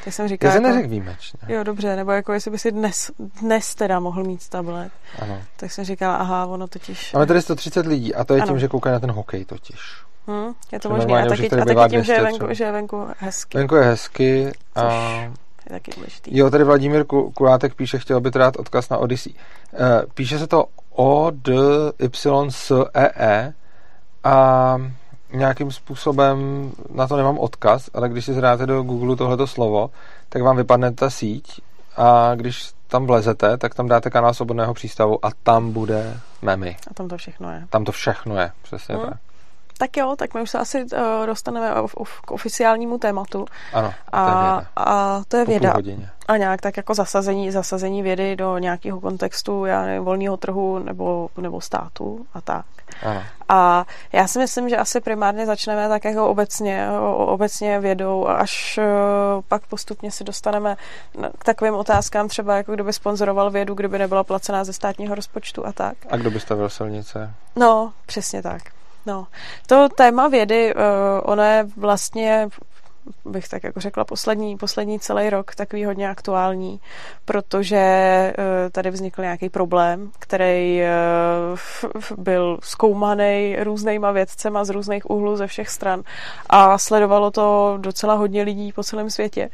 Tak 0.04 0.14
jsem 0.14 0.28
říkal, 0.28 0.48
Já 0.48 0.54
jako, 0.54 0.66
neřekl 0.66 0.88
výjimečně. 0.88 1.38
Jo, 1.48 1.64
dobře, 1.64 1.96
nebo 1.96 2.10
jako 2.10 2.32
jestli 2.32 2.50
by 2.50 2.58
si 2.58 2.72
dnes, 2.72 3.10
dnes 3.42 3.74
teda 3.74 4.00
mohl 4.00 4.24
mít 4.24 4.48
tablet. 4.48 4.92
Ano. 5.18 5.42
Tak 5.56 5.72
jsem 5.72 5.84
říkal, 5.84 6.14
aha, 6.14 6.46
ono 6.46 6.68
totiž... 6.68 7.12
Máme 7.12 7.26
tady 7.26 7.42
130 7.42 7.86
lidí 7.86 8.14
a 8.14 8.24
to 8.24 8.34
je 8.34 8.40
ano. 8.40 8.48
tím, 8.48 8.58
že 8.58 8.68
koukají 8.68 8.92
na 8.92 9.00
ten 9.00 9.10
hokej 9.10 9.44
totiž. 9.44 9.78
Hmm, 10.26 10.52
je 10.72 10.80
to 10.80 10.90
možné. 10.90 11.22
A 11.22 11.28
taky, 11.28 11.50
a 11.50 11.64
taky 11.64 11.90
tím, 11.90 12.04
že 12.04 12.12
je, 12.12 12.22
venku, 12.22 12.46
že 12.50 12.64
je 12.64 12.72
venku 12.72 13.06
hezky. 13.18 13.58
Venku 13.58 13.74
je 13.74 13.84
hezky. 13.84 14.52
A... 14.74 14.92
je 15.64 15.70
taky 15.70 15.90
důležitý. 15.96 16.36
Jo, 16.36 16.50
tady 16.50 16.64
Vladimír 16.64 17.04
Kulátek 17.34 17.74
píše, 17.74 17.98
chtěl 17.98 18.20
by 18.20 18.30
rád 18.34 18.56
odkaz 18.56 18.88
na 18.88 18.98
Odyssey. 18.98 19.32
Uh, 19.72 19.78
píše 20.14 20.38
se 20.38 20.46
to 20.46 20.64
O, 20.90 21.30
D, 21.30 21.52
Y, 21.98 22.50
S, 22.50 22.84
E, 22.94 23.10
E 23.16 23.52
a 24.24 24.76
nějakým 25.32 25.72
způsobem, 25.72 26.70
na 26.94 27.08
to 27.08 27.16
nemám 27.16 27.38
odkaz, 27.38 27.90
ale 27.94 28.08
když 28.08 28.24
si 28.24 28.34
zdáte 28.34 28.66
do 28.66 28.82
Google 28.82 29.16
tohleto 29.16 29.46
slovo, 29.46 29.90
tak 30.28 30.42
vám 30.42 30.56
vypadne 30.56 30.92
ta 30.92 31.10
síť 31.10 31.60
a 31.96 32.34
když 32.34 32.70
tam 32.88 33.06
vlezete, 33.06 33.56
tak 33.56 33.74
tam 33.74 33.88
dáte 33.88 34.10
kanál 34.10 34.34
svobodného 34.34 34.74
přístavu 34.74 35.24
a 35.24 35.30
tam 35.42 35.72
bude 35.72 36.20
memy. 36.42 36.76
A 36.90 36.94
tam 36.94 37.08
to 37.08 37.16
všechno 37.16 37.52
je. 37.52 37.66
Tam 37.70 37.84
to 37.84 37.92
všechno 37.92 38.36
je, 38.36 38.52
přesně 38.62 38.94
hmm. 38.94 39.04
tak. 39.04 39.18
Tak 39.78 39.96
jo, 39.96 40.14
tak 40.18 40.34
my 40.34 40.42
už 40.42 40.50
se 40.50 40.58
asi 40.58 40.82
uh, 40.82 41.26
dostaneme 41.26 41.74
k 42.26 42.30
oficiálnímu 42.30 42.98
tématu. 42.98 43.44
Ano, 43.72 43.94
a, 44.12 45.22
to 45.28 45.36
je 45.36 45.44
věda. 45.44 45.70
A 45.70 45.72
to 45.72 45.76
je 45.78 45.84
věda. 45.96 46.10
A 46.28 46.36
nějak 46.36 46.60
tak 46.60 46.76
jako 46.76 46.94
zasazení, 46.94 47.50
zasazení 47.50 48.02
vědy 48.02 48.36
do 48.36 48.58
nějakého 48.58 49.00
kontextu, 49.00 49.64
já 49.64 49.82
nevím, 49.82 50.04
volného 50.04 50.36
trhu 50.36 50.78
nebo, 50.78 51.28
nebo 51.38 51.60
státu 51.60 52.26
a 52.34 52.40
tak. 52.40 52.64
Ano. 53.02 53.22
A 53.48 53.86
já 54.12 54.26
si 54.26 54.38
myslím, 54.38 54.68
že 54.68 54.76
asi 54.76 55.00
primárně 55.00 55.46
začneme 55.46 55.88
tak 55.88 56.04
jako 56.04 56.28
obecně, 56.28 56.88
obecně 57.16 57.80
vědou, 57.80 58.26
až 58.26 58.78
uh, 58.78 59.42
pak 59.48 59.66
postupně 59.66 60.12
se 60.12 60.24
dostaneme 60.24 60.76
k 61.38 61.44
takovým 61.44 61.74
otázkám, 61.74 62.28
třeba 62.28 62.56
jako 62.56 62.72
kdo 62.72 62.84
by 62.84 62.92
sponzoroval 62.92 63.50
vědu, 63.50 63.74
kdyby 63.74 63.98
nebyla 63.98 64.24
placená 64.24 64.64
ze 64.64 64.72
státního 64.72 65.14
rozpočtu 65.14 65.66
a 65.66 65.72
tak. 65.72 65.96
A 66.10 66.16
kdo 66.16 66.30
by 66.30 66.40
stavil 66.40 66.68
silnice? 66.68 67.34
No, 67.56 67.92
přesně 68.06 68.42
tak. 68.42 68.62
No, 69.06 69.26
to 69.66 69.88
téma 69.88 70.28
vědy, 70.28 70.74
uh, 70.74 70.80
ono 71.22 71.42
je 71.42 71.66
vlastně 71.76 72.48
bych 73.24 73.48
tak 73.48 73.64
jako 73.64 73.80
řekla, 73.80 74.04
poslední, 74.04 74.56
poslední 74.56 75.00
celý 75.00 75.30
rok 75.30 75.54
takový 75.54 75.84
hodně 75.84 76.10
aktuální, 76.10 76.80
protože 77.24 78.32
uh, 78.38 78.44
tady 78.72 78.90
vznikl 78.90 79.22
nějaký 79.22 79.48
problém, 79.48 80.10
který 80.18 80.82
uh, 80.82 82.02
byl 82.16 82.58
zkoumaný 82.62 83.56
různýma 83.60 84.12
vědcema 84.12 84.64
z 84.64 84.70
různých 84.70 85.10
úhlů 85.10 85.36
ze 85.36 85.46
všech 85.46 85.68
stran 85.68 86.02
a 86.50 86.78
sledovalo 86.78 87.30
to 87.30 87.78
docela 87.80 88.14
hodně 88.14 88.42
lidí 88.42 88.72
po 88.72 88.82
celém 88.82 89.10
světě. 89.10 89.50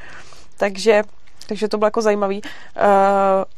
Takže, 0.56 1.02
takže 1.48 1.68
to 1.68 1.78
bylo 1.78 1.86
jako 1.86 2.02
zajímavý. 2.02 2.42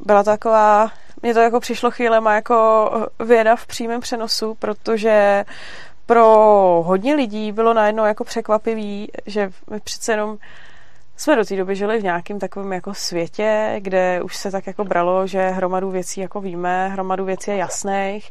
Byla 0.00 0.22
to 0.22 0.30
taková 0.30 0.90
mně 1.22 1.34
to 1.34 1.40
jako 1.40 1.60
přišlo 1.60 1.90
chvílema 1.90 2.34
jako 2.34 2.90
věda 3.24 3.56
v 3.56 3.66
přímém 3.66 4.00
přenosu, 4.00 4.54
protože 4.54 5.44
pro 6.08 6.82
hodně 6.86 7.14
lidí 7.14 7.52
bylo 7.52 7.74
najednou 7.74 8.04
jako 8.04 8.24
překvapivý, 8.24 9.08
že 9.26 9.50
přece 9.84 10.12
jenom 10.12 10.36
jsme 11.16 11.36
do 11.36 11.44
té 11.44 11.56
doby 11.56 11.76
žili 11.76 11.98
v 11.98 12.02
nějakém 12.02 12.38
takovém 12.38 12.72
jako 12.72 12.94
světě, 12.94 13.76
kde 13.78 14.22
už 14.22 14.36
se 14.36 14.50
tak 14.50 14.66
jako 14.66 14.84
bralo, 14.84 15.26
že 15.26 15.48
hromadu 15.48 15.90
věcí 15.90 16.20
jako 16.20 16.40
víme, 16.40 16.88
hromadu 16.88 17.24
věcí 17.24 17.50
je 17.50 17.56
jasných. 17.56 18.30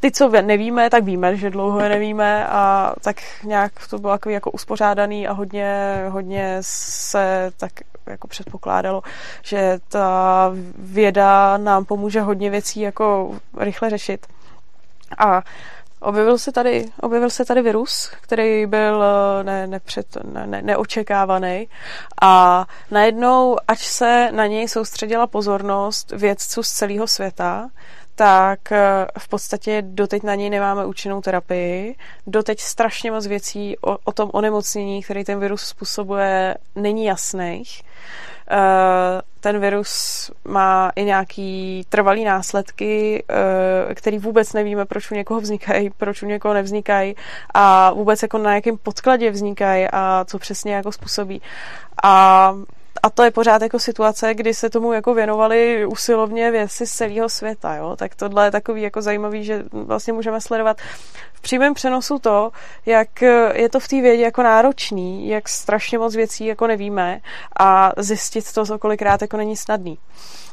Ty, 0.00 0.10
co 0.10 0.28
nevíme, 0.28 0.90
tak 0.90 1.04
víme, 1.04 1.36
že 1.36 1.50
dlouho 1.50 1.80
je 1.80 1.88
nevíme 1.88 2.46
a 2.46 2.94
tak 3.00 3.16
nějak 3.44 3.72
to 3.90 3.98
bylo 3.98 4.12
jako, 4.12 4.30
jako 4.30 4.50
uspořádaný 4.50 5.28
a 5.28 5.32
hodně, 5.32 5.96
hodně 6.08 6.56
se 6.60 7.50
tak 7.56 7.72
jako 8.06 8.28
předpokládalo, 8.28 9.02
že 9.42 9.78
ta 9.88 10.50
věda 10.78 11.56
nám 11.56 11.84
pomůže 11.84 12.20
hodně 12.20 12.50
věcí 12.50 12.80
jako 12.80 13.34
rychle 13.58 13.90
řešit. 13.90 14.26
A 15.18 15.42
Objevil 16.00 16.38
se 16.38 16.52
tady, 16.52 16.86
objevil 17.00 17.30
se 17.30 17.44
tady 17.44 17.62
virus, 17.62 18.10
který 18.20 18.66
byl 18.66 19.04
eh, 19.04 19.44
ne, 19.44 19.66
nepřed, 19.66 20.06
ne, 20.24 20.46
ne, 20.46 20.62
neočekávaný 20.62 21.68
a 22.22 22.66
najednou, 22.90 23.56
až 23.68 23.86
se 23.86 24.28
na 24.32 24.46
něj 24.46 24.68
soustředila 24.68 25.26
pozornost 25.26 26.12
vědců 26.12 26.62
z 26.62 26.70
celého 26.70 27.06
světa, 27.06 27.70
tak 28.14 28.72
eh, 28.72 29.06
v 29.18 29.28
podstatě 29.28 29.82
doteď 29.82 30.22
na 30.22 30.34
něj 30.34 30.50
nemáme 30.50 30.86
účinnou 30.86 31.20
terapii. 31.20 31.96
Doteď 32.26 32.60
strašně 32.60 33.10
moc 33.10 33.26
věcí 33.26 33.76
o, 33.78 33.98
o 34.04 34.12
tom 34.12 34.30
onemocnění, 34.32 35.02
který 35.02 35.24
ten 35.24 35.40
virus 35.40 35.62
způsobuje, 35.62 36.56
není 36.76 37.04
jasných. 37.04 37.82
Eh, 38.52 39.22
ten 39.40 39.60
virus 39.60 40.30
má 40.44 40.92
i 40.96 41.04
nějaký 41.04 41.82
trvalý 41.88 42.24
následky, 42.24 43.24
eh, 43.90 43.94
který 43.94 44.18
vůbec 44.18 44.52
nevíme, 44.52 44.84
proč 44.84 45.10
u 45.10 45.14
někoho 45.14 45.40
vznikají, 45.40 45.90
proč 45.90 46.22
u 46.22 46.26
někoho 46.26 46.54
nevznikají 46.54 47.16
a 47.54 47.92
vůbec 47.92 48.22
jako 48.22 48.38
na 48.38 48.54
jakém 48.54 48.78
podkladě 48.78 49.30
vznikají 49.30 49.88
a 49.92 50.24
co 50.28 50.38
přesně 50.38 50.74
jako 50.74 50.92
způsobí. 50.92 51.42
A 52.02 52.54
a 53.02 53.10
to 53.10 53.22
je 53.22 53.30
pořád 53.30 53.62
jako 53.62 53.78
situace, 53.78 54.34
kdy 54.34 54.54
se 54.54 54.70
tomu 54.70 54.92
jako 54.92 55.14
věnovali 55.14 55.86
usilovně 55.86 56.50
věci 56.50 56.86
z 56.86 56.92
celého 56.92 57.28
světa, 57.28 57.74
jo? 57.74 57.96
tak 57.96 58.14
tohle 58.14 58.46
je 58.46 58.50
takový 58.50 58.82
jako 58.82 59.02
zajímavý, 59.02 59.44
že 59.44 59.64
vlastně 59.72 60.12
můžeme 60.12 60.40
sledovat 60.40 60.76
v 61.32 61.40
přímém 61.40 61.74
přenosu 61.74 62.18
to, 62.18 62.50
jak 62.86 63.22
je 63.52 63.68
to 63.68 63.80
v 63.80 63.88
té 63.88 64.00
vědě 64.00 64.22
jako 64.22 64.42
náročný, 64.42 65.28
jak 65.28 65.48
strašně 65.48 65.98
moc 65.98 66.16
věcí 66.16 66.46
jako 66.46 66.66
nevíme 66.66 67.20
a 67.60 67.92
zjistit 67.96 68.52
to, 68.52 68.66
co 68.66 68.78
kolikrát 68.78 69.22
jako 69.22 69.36
není 69.36 69.56
snadný. 69.56 69.98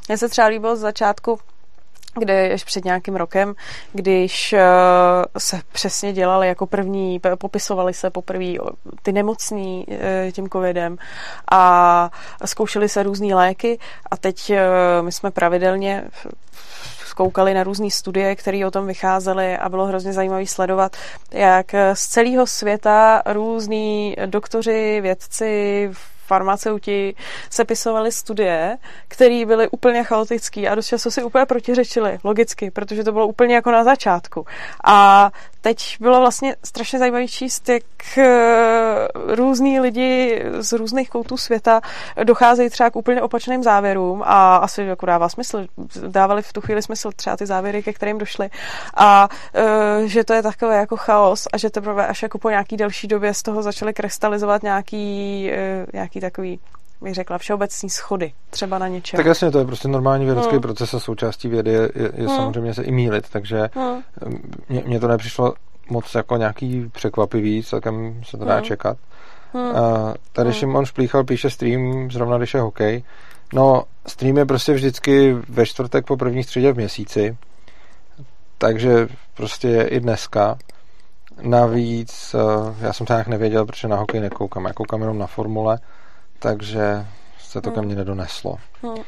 Mně 0.08 0.18
se 0.18 0.30
třeba 0.30 0.48
líbilo 0.48 0.76
z 0.76 0.80
začátku 0.80 1.40
kde 2.20 2.48
ještě 2.48 2.66
před 2.66 2.86
nějakým 2.86 3.16
rokem, 3.16 3.54
když 3.94 4.54
uh, 4.54 4.60
se 5.38 5.62
přesně 5.72 6.14
dělali 6.14 6.48
jako 6.48 6.68
první, 6.68 7.20
popisovali 7.38 7.94
se 7.94 8.10
poprvé 8.10 8.54
ty 9.02 9.12
nemocní 9.12 9.86
uh, 9.88 9.96
tím 10.32 10.50
covidem 10.50 10.98
a 11.52 12.10
zkoušeli 12.46 12.90
se 12.90 13.04
různé 13.04 13.36
léky 13.36 13.80
a 14.12 14.18
teď 14.18 14.50
uh, 14.50 15.06
my 15.06 15.12
jsme 15.12 15.32
pravidelně 15.32 16.04
koukali 17.18 17.54
na 17.54 17.64
různé 17.64 17.92
studie, 17.92 18.36
které 18.36 18.66
o 18.66 18.72
tom 18.72 18.88
vycházely 18.88 19.58
a 19.58 19.70
bylo 19.70 19.86
hrozně 19.86 20.14
zajímavé 20.14 20.46
sledovat, 20.46 20.98
jak 21.32 21.76
z 21.94 22.08
celého 22.08 22.48
světa 22.48 23.22
různí 23.26 24.16
doktoři, 24.26 25.02
vědci, 25.02 25.92
farmaceuti 26.28 27.16
sepisovali 27.50 28.12
studie, 28.12 28.78
které 29.08 29.46
byly 29.46 29.70
úplně 29.70 30.04
chaotické 30.04 30.70
a 30.70 30.76
dost 30.76 30.88
často 30.88 31.12
si 31.12 31.24
úplně 31.24 31.46
protiřečily, 31.46 32.20
logicky, 32.24 32.72
protože 32.72 33.04
to 33.04 33.12
bylo 33.12 33.28
úplně 33.28 33.56
jako 33.56 33.72
na 33.72 33.84
začátku. 33.84 34.46
A 34.84 35.32
teď 35.62 35.98
bylo 36.00 36.20
vlastně 36.20 36.56
strašně 36.64 37.00
zajímavý 37.00 37.28
číst, 37.28 37.70
jak 37.70 38.18
eh, 38.18 39.08
různí 39.36 39.80
lidi 39.80 40.44
z 40.60 40.74
různých 40.74 41.10
koutů 41.10 41.38
světa 41.38 41.82
docházejí 42.24 42.70
třeba 42.70 42.90
k 42.90 42.96
úplně 42.96 43.22
opačným 43.22 43.64
závěrům 43.64 44.24
a 44.26 44.56
asi 44.56 44.82
jako 44.82 45.06
dává 45.06 45.30
smysl, 45.30 45.66
dávali 46.08 46.42
v 46.42 46.54
tu 46.54 46.62
chvíli 46.62 46.82
smysl 46.82 47.12
třeba 47.16 47.38
ty 47.38 47.46
závěry, 47.46 47.84
ke 47.84 47.94
kterým 47.94 48.18
došly 48.18 48.50
a 48.96 49.30
eh, 49.54 50.08
že 50.08 50.24
to 50.24 50.34
je 50.34 50.44
takové 50.44 50.78
jako 50.78 50.98
chaos 50.98 51.48
a 51.54 51.58
že 51.58 51.70
teprve 51.70 52.08
až 52.08 52.24
jako 52.24 52.38
po 52.38 52.50
nějaký 52.50 52.78
delší 52.78 53.08
době 53.08 53.34
z 53.34 53.44
toho 53.44 53.64
začaly 53.64 53.94
krystalizovat 53.94 54.64
nějaký, 54.64 55.50
eh, 55.52 55.86
nějaký 56.18 56.22
takový 56.22 56.60
bych 57.02 57.14
řekla, 57.14 57.38
všeobecní 57.38 57.90
schody, 57.90 58.34
třeba 58.50 58.78
na 58.78 58.88
něčem. 58.88 59.18
Tak 59.18 59.26
jasně, 59.26 59.52
to 59.52 59.60
je 59.60 59.66
prostě 59.66 59.88
normální 59.88 60.26
vědecký 60.26 60.52
hmm. 60.52 60.62
proces 60.62 60.94
a 60.94 61.00
součástí 61.00 61.48
vědy 61.48 61.72
je, 61.72 61.92
je, 61.96 62.12
je 62.16 62.28
hmm. 62.28 62.36
samozřejmě 62.36 62.74
se 62.74 62.84
i 62.84 62.92
mílit, 62.92 63.30
takže 63.30 63.70
hmm. 63.74 64.02
mně 64.86 65.00
to 65.00 65.08
nepřišlo 65.08 65.54
moc 65.90 66.16
jako 66.16 66.38
nějaký 66.38 66.90
překvapivý, 66.94 67.64
celkem 67.64 68.22
se 68.24 68.38
to 68.38 68.46
dá 68.46 68.56
hmm. 68.56 68.64
čekat. 68.64 68.98
Hmm. 69.54 69.70
Uh, 69.70 69.76
tady 70.34 70.50
hmm. 70.50 70.60
Šimon 70.60 70.86
Šplíchal 70.86 71.24
píše 71.24 71.50
stream, 71.50 72.12
zrovna 72.12 72.38
když 72.38 72.54
je 72.54 72.62
hokej. 72.62 73.04
No, 73.54 73.84
stream 74.08 74.38
je 74.38 74.46
prostě 74.46 74.74
vždycky 74.74 75.34
ve 75.50 75.66
čtvrtek 75.66 76.06
po 76.06 76.18
první 76.18 76.44
středě 76.44 76.74
v 76.74 76.78
měsíci, 76.78 77.38
takže 78.58 79.08
prostě 79.34 79.68
je 79.68 79.88
i 79.88 80.00
dneska. 80.00 80.58
Navíc, 81.42 82.36
uh, 82.36 82.76
já 82.82 82.94
jsem 82.94 83.06
to 83.06 83.14
nějak 83.14 83.28
nevěděl, 83.28 83.66
protože 83.66 83.88
na 83.88 83.96
hokej 83.96 84.20
nekoukám, 84.20 84.66
já 84.66 84.74
koukám 84.74 85.02
jenom 85.02 85.18
na 85.18 85.28
formule, 85.28 85.80
takže 86.40 87.06
se 87.40 87.62
to 87.62 87.70
hmm. 87.70 87.76
ke 87.76 87.86
mně 87.86 87.96
nedoneslo. 87.96 88.56
Hmm. 88.84 88.92
Uh, 88.92 89.02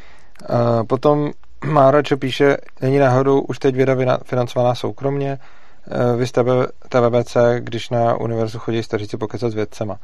potom 0.88 1.32
Mára, 1.66 2.02
čo 2.04 2.18
píše, 2.18 2.58
není 2.82 2.98
náhodou 2.98 3.42
už 3.42 3.60
teď 3.60 3.76
věda 3.76 4.20
financovaná 4.24 4.76
soukromně, 4.76 5.40
uh, 5.88 6.20
vy 6.20 6.28
jste 6.28 6.44
TVBC, 6.90 7.38
když 7.60 7.90
na 7.90 8.18
univerzu 8.18 8.60
chodí 8.60 8.84
staříci 8.84 9.18
pokecat 9.18 9.52
s 9.52 9.56
vědcema. 9.56 10.00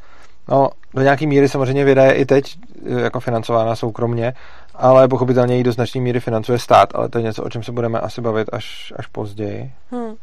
No, 0.47 0.69
do 0.93 1.01
nějaký 1.01 1.27
míry 1.27 1.49
samozřejmě 1.49 1.85
věda 1.85 2.03
je 2.03 2.13
i 2.13 2.25
teď 2.25 2.57
eh, 2.85 3.01
jako 3.01 3.19
financována 3.19 3.75
soukromně, 3.75 4.33
ale 4.75 5.07
pochopitelně 5.07 5.57
ji 5.57 5.63
do 5.63 5.71
značné 5.71 6.01
míry 6.01 6.19
financuje 6.19 6.59
stát, 6.59 6.95
ale 6.95 7.09
to 7.09 7.17
je 7.17 7.23
něco, 7.23 7.43
o 7.43 7.49
čem 7.49 7.63
se 7.63 7.71
budeme 7.71 7.99
asi 7.99 8.21
bavit 8.21 8.49
až, 8.53 8.93
až 8.95 9.07
později. 9.07 9.71
Hmm. 9.91 10.15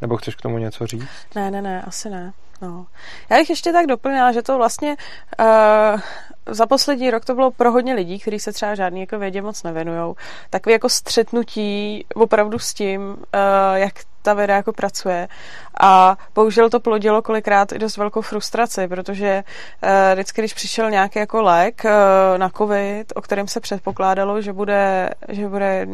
Nebo 0.00 0.16
chceš 0.16 0.34
k 0.34 0.40
tomu 0.40 0.58
něco 0.58 0.86
říct? 0.86 1.08
Ne, 1.34 1.50
ne, 1.50 1.62
ne, 1.62 1.82
asi 1.82 2.10
ne. 2.10 2.32
No. 2.62 2.86
Já 3.30 3.36
bych 3.36 3.50
ještě 3.50 3.72
tak 3.72 3.86
doplnila, 3.86 4.32
že 4.32 4.42
to 4.42 4.56
vlastně 4.56 4.96
uh, 5.40 6.00
za 6.48 6.66
poslední 6.66 7.10
rok 7.10 7.24
to 7.24 7.34
bylo 7.34 7.50
pro 7.50 7.72
hodně 7.72 7.94
lidí, 7.94 8.18
kteří 8.18 8.38
se 8.38 8.52
třeba 8.52 8.74
žádný 8.74 9.00
jako 9.00 9.18
vědě 9.18 9.42
moc 9.42 9.62
nevenují, 9.62 10.14
takový 10.50 10.72
jako 10.72 10.88
střetnutí 10.88 12.06
opravdu 12.14 12.58
s 12.58 12.74
tím, 12.74 13.00
uh, 13.00 13.16
jak 13.74 13.94
ta 14.22 14.34
věda 14.34 14.54
jako 14.56 14.72
pracuje. 14.72 15.28
A 15.80 16.16
bohužel 16.34 16.70
to 16.70 16.80
plodilo 16.80 17.22
kolikrát 17.22 17.72
i 17.72 17.78
dost 17.78 17.96
velkou 17.96 18.20
frustraci, 18.20 18.88
protože 18.88 19.44
uh, 19.82 19.90
vždycky, 20.12 20.40
když 20.40 20.54
přišel 20.54 20.90
nějaký 20.90 21.18
jako 21.18 21.42
lék 21.42 21.82
uh, 21.84 21.90
na 22.38 22.48
covid, 22.48 23.12
o 23.14 23.20
kterém 23.20 23.48
se 23.48 23.60
předpokládalo, 23.60 24.42
že 24.42 24.52
bude, 24.52 25.10
že 25.28 25.48
bude, 25.48 25.86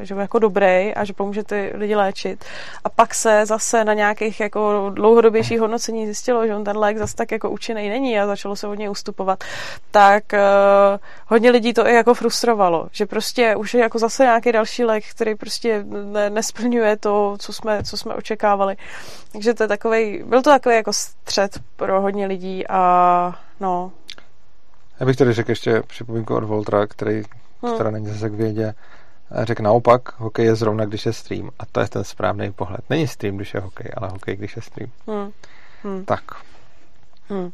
že 0.00 0.14
bude 0.14 0.22
jako 0.22 0.38
dobrý 0.38 0.94
a 0.94 1.04
že 1.04 1.12
pomůže 1.12 1.44
ty 1.44 1.72
lidi 1.74 1.94
léčit. 1.94 2.44
A 2.84 2.88
pak 2.88 3.14
se 3.14 3.46
zase 3.46 3.84
na 3.84 3.94
nějakých 3.94 4.40
jako 4.40 4.90
dlouhodobějších 4.94 5.60
hodnocení 5.60 6.04
zjistilo, 6.04 6.46
že 6.46 6.54
on 6.54 6.64
ten 6.64 6.78
lék 6.78 6.98
zase 6.98 7.16
tak 7.16 7.32
jako 7.32 7.50
účinný 7.50 7.88
není 7.88 8.20
a 8.20 8.26
začalo 8.26 8.56
se 8.56 8.66
od 8.66 8.74
něj 8.74 8.90
ustupovat. 8.90 9.44
Tak 9.90 10.24
uh, 10.32 10.38
hodně 11.26 11.50
lidí 11.50 11.72
to 11.72 11.86
i 11.86 11.94
jako 11.94 12.14
frustrovalo, 12.14 12.88
že 12.92 13.06
prostě 13.06 13.56
už 13.56 13.74
je 13.74 13.80
jako 13.80 13.98
zase 13.98 14.22
nějaký 14.22 14.52
další 14.52 14.84
lék, 14.84 15.04
který 15.10 15.34
prostě 15.34 15.84
ne, 16.04 16.30
nesplňuje 16.30 16.96
to, 16.96 17.36
co 17.38 17.52
jsme 17.52 17.71
co 17.82 17.96
jsme 17.96 18.14
očekávali. 18.14 18.76
Takže 19.32 19.54
to 19.54 19.62
je 19.64 19.68
takový, 19.68 20.22
byl 20.26 20.42
to 20.42 20.50
takový 20.50 20.74
jako 20.74 20.92
střed 20.92 21.60
pro 21.76 22.00
hodně 22.00 22.26
lidí 22.26 22.68
a 22.68 23.34
no. 23.60 23.92
Já 25.00 25.06
bych 25.06 25.16
tady 25.16 25.32
řekl 25.32 25.50
ještě 25.50 25.82
připomínku 25.86 26.36
od 26.36 26.44
Voltra, 26.44 26.86
který, 26.86 27.22
hmm. 27.62 27.74
která 27.74 27.90
není 27.90 28.06
zase 28.06 28.30
k 28.30 28.34
vědě, 28.34 28.74
řekl 29.42 29.62
naopak, 29.62 30.20
hokej 30.20 30.46
je 30.46 30.54
zrovna, 30.54 30.84
když 30.84 31.06
je 31.06 31.12
stream. 31.12 31.50
A 31.58 31.66
to 31.72 31.80
je 31.80 31.88
ten 31.88 32.04
správný 32.04 32.52
pohled. 32.52 32.80
Není 32.90 33.06
stream, 33.06 33.36
když 33.36 33.54
je 33.54 33.60
hokej, 33.60 33.90
ale 33.96 34.08
hokej, 34.08 34.36
když 34.36 34.56
je 34.56 34.62
stream. 34.62 34.90
Hmm. 35.06 35.30
Hmm. 35.82 36.04
Tak. 36.04 36.22
Hmm. 37.28 37.52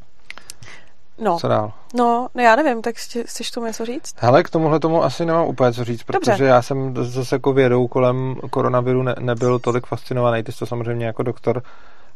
No. 1.19 1.39
Co 1.39 1.49
dál? 1.49 1.73
No, 1.95 2.29
no 2.35 2.43
já 2.43 2.57
nevím, 2.57 2.83
tak 2.83 2.97
chceš 3.25 3.51
tomu 3.51 3.67
něco 3.67 3.85
říct? 3.85 4.15
Hele, 4.17 4.43
k 4.43 4.51
tomuhle 4.51 4.81
tomu 4.81 5.05
asi 5.05 5.25
nemám 5.25 5.47
úplně 5.47 5.73
co 5.73 5.85
říct, 5.85 6.03
protože 6.03 6.31
Dobře. 6.31 6.45
já 6.45 6.63
jsem 6.63 6.95
zase 6.97 7.35
jako 7.35 7.53
vědou 7.53 7.89
kolem 7.89 8.37
koronaviru 8.51 9.03
ne, 9.03 9.15
nebyl 9.19 9.59
tolik 9.59 9.87
fascinovaný. 9.87 10.43
Ty 10.43 10.53
jsi 10.53 10.59
to 10.59 10.67
samozřejmě 10.67 11.07
jako 11.07 11.23
doktor 11.23 11.63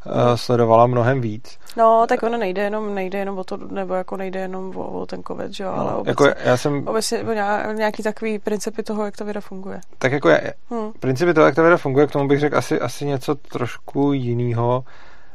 uh, 0.06 0.12
sledovala 0.34 0.86
mnohem 0.86 1.20
víc. 1.20 1.58
No, 1.76 2.04
tak 2.08 2.22
ono 2.22 2.38
nejde 2.38 2.62
jenom, 2.62 2.94
nejde 2.94 3.18
jenom 3.18 3.38
o 3.38 3.44
to, 3.44 3.56
nebo 3.56 3.94
jako 3.94 4.16
nejde 4.16 4.40
jenom 4.40 4.76
o, 4.76 5.00
o 5.00 5.06
ten 5.06 5.22
covid, 5.22 5.52
že 5.52 5.64
jo, 5.64 5.72
ale 5.76 5.94
obecně, 5.94 6.10
jako 6.10 6.40
já 6.44 6.56
jsem... 6.56 6.88
obecně 6.88 7.24
o 7.68 7.72
nějaký 7.72 8.02
takový 8.02 8.38
principy 8.38 8.82
toho, 8.82 9.04
jak 9.04 9.16
ta 9.16 9.24
věda 9.24 9.40
funguje. 9.40 9.80
Tak 9.98 10.12
jako 10.12 10.28
já, 10.28 10.38
hmm. 10.70 10.92
principy 11.00 11.34
toho, 11.34 11.46
jak 11.46 11.54
ta 11.54 11.62
věda 11.62 11.76
funguje, 11.76 12.06
k 12.06 12.10
tomu 12.10 12.28
bych 12.28 12.40
řekl 12.40 12.56
asi, 12.56 12.80
asi 12.80 13.06
něco 13.06 13.34
trošku 13.34 14.12
jiného. 14.12 14.84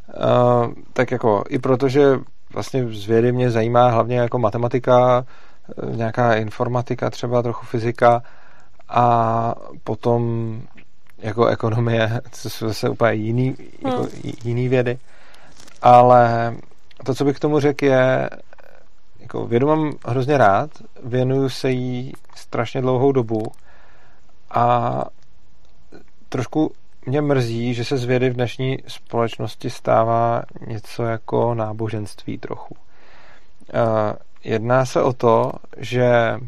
Uh, 0.07 0.73
tak 0.93 1.11
jako 1.11 1.43
i 1.49 1.59
protože 1.59 2.19
vlastně 2.57 2.87
z 2.89 3.05
vědy 3.05 3.31
mě 3.31 3.51
zajímá 3.51 3.89
hlavně 3.89 4.17
jako 4.17 4.39
matematika, 4.39 5.25
eh, 5.69 5.95
nějaká 5.95 6.35
informatika 6.35 7.09
třeba, 7.09 7.41
trochu 7.41 7.65
fyzika 7.65 8.23
a 8.89 9.55
potom 9.83 10.21
jako 11.17 11.45
ekonomie, 11.45 12.21
co 12.31 12.49
jsou 12.49 12.67
zase 12.67 12.89
úplně 12.89 13.13
jiný, 13.13 13.55
jako 13.85 13.97
hmm. 13.97 14.33
jiný 14.43 14.69
vědy. 14.69 14.97
Ale 15.81 16.55
to, 17.05 17.15
co 17.15 17.25
bych 17.25 17.35
k 17.35 17.39
tomu 17.39 17.59
řekl, 17.59 17.85
je, 17.85 18.29
jako 19.19 19.47
vědu 19.47 19.67
mám 19.67 19.93
hrozně 20.05 20.37
rád, 20.37 20.69
věnuju 21.03 21.49
se 21.49 21.71
jí 21.71 22.13
strašně 22.35 22.81
dlouhou 22.81 23.11
dobu 23.11 23.43
a 24.51 25.03
trošku 26.29 26.71
mě 27.07 27.21
mrzí, 27.21 27.73
že 27.73 27.85
se 27.85 27.97
z 27.97 28.03
vědy 28.03 28.29
v 28.29 28.33
dnešní 28.33 28.77
společnosti 28.87 29.69
stává 29.69 30.41
něco 30.67 31.03
jako 31.03 31.53
náboženství 31.53 32.37
trochu. 32.37 32.75
Jedná 34.43 34.85
se 34.85 35.01
o 35.01 35.13
to, 35.13 35.51
že 35.77 36.39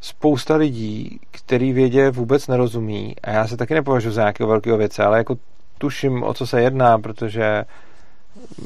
spousta 0.00 0.56
lidí, 0.56 1.20
který 1.30 1.72
vědě 1.72 2.10
vůbec 2.10 2.48
nerozumí, 2.48 3.16
a 3.22 3.30
já 3.30 3.46
se 3.46 3.56
taky 3.56 3.74
nepovažuji 3.74 4.10
za 4.10 4.20
nějakého 4.20 4.48
velkého 4.48 4.76
věce, 4.76 5.04
ale 5.04 5.18
jako 5.18 5.36
tuším, 5.78 6.22
o 6.22 6.34
co 6.34 6.46
se 6.46 6.62
jedná, 6.62 6.98
protože 6.98 7.64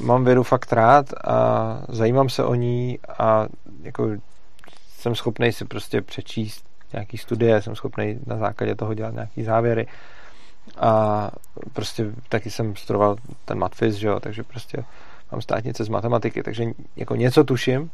mám 0.02 0.24
vědu 0.24 0.42
fakt 0.42 0.72
rád 0.72 1.06
a 1.24 1.80
zajímám 1.88 2.28
se 2.28 2.44
o 2.44 2.54
ní 2.54 2.98
a 3.18 3.46
jako 3.82 4.10
jsem 4.88 5.14
schopný 5.14 5.52
si 5.52 5.64
prostě 5.64 6.02
přečíst 6.02 6.64
nějaký 6.92 7.18
studie, 7.18 7.62
jsem 7.62 7.76
schopný 7.76 8.18
na 8.26 8.36
základě 8.36 8.74
toho 8.74 8.94
dělat 8.94 9.14
nějaký 9.14 9.42
závěry 9.42 9.86
a 10.76 11.30
prostě 11.72 12.06
taky 12.28 12.50
jsem 12.50 12.76
studoval 12.76 13.16
ten 13.44 13.58
matfis, 13.58 13.94
že 13.94 14.06
jo, 14.06 14.20
takže 14.20 14.42
prostě 14.42 14.84
mám 15.32 15.40
státnice 15.42 15.84
z 15.84 15.88
matematiky, 15.88 16.42
takže 16.42 16.64
jako 16.96 17.16
něco 17.16 17.44
tuším. 17.44 17.90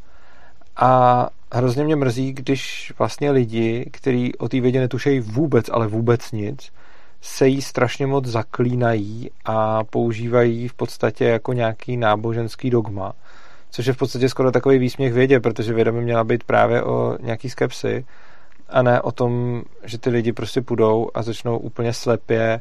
A 0.77 1.29
hrozně 1.53 1.85
mě 1.85 1.97
mrzí, 1.97 2.33
když 2.33 2.93
vlastně 2.99 3.31
lidi, 3.31 3.91
kteří 3.93 4.37
o 4.37 4.49
té 4.49 4.61
vědě 4.61 4.81
netušejí 4.81 5.21
vůbec, 5.21 5.69
ale 5.69 5.87
vůbec 5.87 6.33
nic, 6.33 6.73
se 7.21 7.49
jí 7.49 7.63
strašně 7.63 8.07
moc 8.07 8.27
zaklínají 8.27 9.31
a 9.45 9.85
používají 9.85 10.69
v 10.69 10.75
podstatě 10.75 11.25
jako 11.25 11.53
nějaký 11.53 11.97
náboženský 11.97 12.71
dogma, 12.71 13.13
což 13.71 13.87
je 13.87 13.93
v 13.93 13.97
podstatě 13.97 14.29
skoro 14.29 14.53
takový 14.53 14.79
výsměch 14.79 15.13
vědě, 15.13 15.41
protože 15.41 15.75
věda 15.75 15.93
by 15.93 16.01
měla 16.01 16.25
být 16.25 16.45
právě 16.45 16.83
o 16.83 17.17
nějaký 17.21 17.51
skepsy 17.51 18.05
a 18.69 18.83
ne 18.83 19.01
o 19.01 19.13
tom, 19.13 19.63
že 19.85 19.99
ty 19.99 20.11
lidi 20.11 20.33
prostě 20.33 20.63
půjdou 20.63 21.11
a 21.15 21.23
začnou 21.23 21.59
úplně 21.59 21.93
slepě 21.93 22.61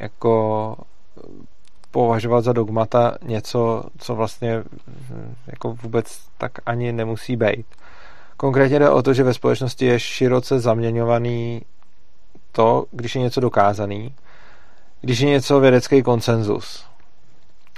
jako 0.00 0.76
považovat 1.90 2.44
za 2.44 2.52
dogmata 2.52 3.16
něco, 3.22 3.84
co 3.98 4.14
vlastně 4.14 4.62
jako 5.46 5.76
vůbec 5.82 6.18
tak 6.38 6.52
ani 6.66 6.92
nemusí 6.92 7.36
být. 7.36 7.66
Konkrétně 8.36 8.78
jde 8.78 8.90
o 8.90 9.02
to, 9.02 9.14
že 9.14 9.22
ve 9.22 9.34
společnosti 9.34 9.86
je 9.86 10.00
široce 10.00 10.60
zaměňovaný 10.60 11.62
to, 12.52 12.84
když 12.90 13.14
je 13.14 13.20
něco 13.20 13.40
dokázaný, 13.40 14.14
když 15.00 15.18
je 15.18 15.28
něco 15.28 15.60
vědecký 15.60 16.02
konsenzus. 16.02 16.84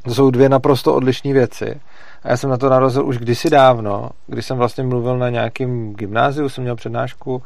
To 0.04 0.14
jsou 0.14 0.30
dvě 0.30 0.48
naprosto 0.48 0.94
odlišné 0.94 1.32
věci. 1.32 1.80
A 2.22 2.28
já 2.28 2.36
jsem 2.36 2.50
na 2.50 2.56
to 2.56 2.68
narazil 2.68 3.06
už 3.06 3.18
kdysi 3.18 3.50
dávno, 3.50 4.10
když 4.26 4.46
jsem 4.46 4.56
vlastně 4.56 4.84
mluvil 4.84 5.18
na 5.18 5.30
nějakém 5.30 5.94
gymnáziu, 5.94 6.48
jsem 6.48 6.62
měl 6.62 6.76
přednášku 6.76 7.42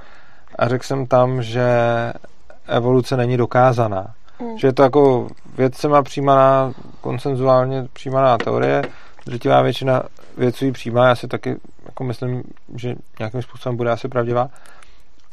a 0.58 0.68
řekl 0.68 0.84
jsem 0.84 1.06
tam, 1.06 1.42
že 1.42 1.66
evoluce 2.66 3.16
není 3.16 3.36
dokázaná. 3.36 4.06
Mm. 4.40 4.58
Že 4.58 4.68
je 4.68 4.72
to 4.72 4.82
jako 4.82 5.28
vědcema 5.56 6.02
přijímaná, 6.02 6.72
konsenzuálně 7.00 7.86
přijímaná 7.92 8.38
teorie, 8.38 8.82
drtivá 9.26 9.62
většina 9.62 10.02
vědců 10.36 10.64
ji 10.64 10.72
přijímá, 10.72 11.08
já 11.08 11.14
si 11.14 11.28
taky 11.28 11.56
jako 11.86 12.04
myslím, 12.04 12.42
že 12.76 12.94
nějakým 13.18 13.42
způsobem 13.42 13.76
bude 13.76 13.90
asi 13.90 14.08
pravdivá, 14.08 14.48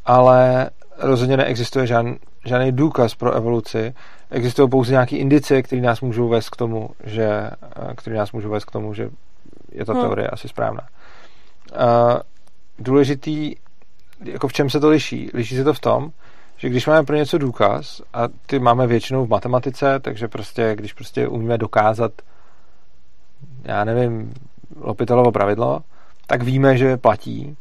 ale 0.05 0.69
rozhodně 0.97 1.37
neexistuje 1.37 1.87
žádný, 1.87 2.17
žádný 2.47 2.71
důkaz 2.71 3.15
pro 3.15 3.31
evoluci. 3.31 3.93
Existují 4.31 4.69
pouze 4.69 4.91
nějaké 4.91 5.17
indicie, 5.17 5.63
které 5.63 5.81
nás 5.81 6.01
můžou 6.01 6.27
vést 6.27 6.49
k 6.49 6.55
tomu, 6.55 6.89
že, 7.03 7.49
které 7.95 8.15
nás 8.15 8.31
můžou 8.31 8.49
vést 8.49 8.65
k 8.65 8.71
tomu, 8.71 8.93
že 8.93 9.09
je 9.71 9.85
ta 9.85 9.93
hmm. 9.93 10.01
teorie 10.01 10.27
asi 10.27 10.47
správná. 10.47 10.81
Uh, 11.71 12.19
důležitý, 12.79 13.55
jako 14.23 14.47
v 14.47 14.53
čem 14.53 14.69
se 14.69 14.79
to 14.79 14.89
liší? 14.89 15.29
Liší 15.33 15.55
se 15.55 15.63
to 15.63 15.73
v 15.73 15.79
tom, 15.79 16.09
že 16.57 16.69
když 16.69 16.87
máme 16.87 17.03
pro 17.03 17.15
něco 17.15 17.37
důkaz, 17.37 18.01
a 18.13 18.27
ty 18.45 18.59
máme 18.59 18.87
většinou 18.87 19.25
v 19.25 19.29
matematice, 19.29 19.99
takže 19.99 20.27
prostě, 20.27 20.75
když 20.75 20.93
prostě 20.93 21.27
umíme 21.27 21.57
dokázat, 21.57 22.11
já 23.63 23.83
nevím, 23.83 24.33
Lopitelovo 24.81 25.31
pravidlo, 25.31 25.81
tak 26.27 26.43
víme, 26.43 26.77
že 26.77 26.97
platí. 26.97 27.57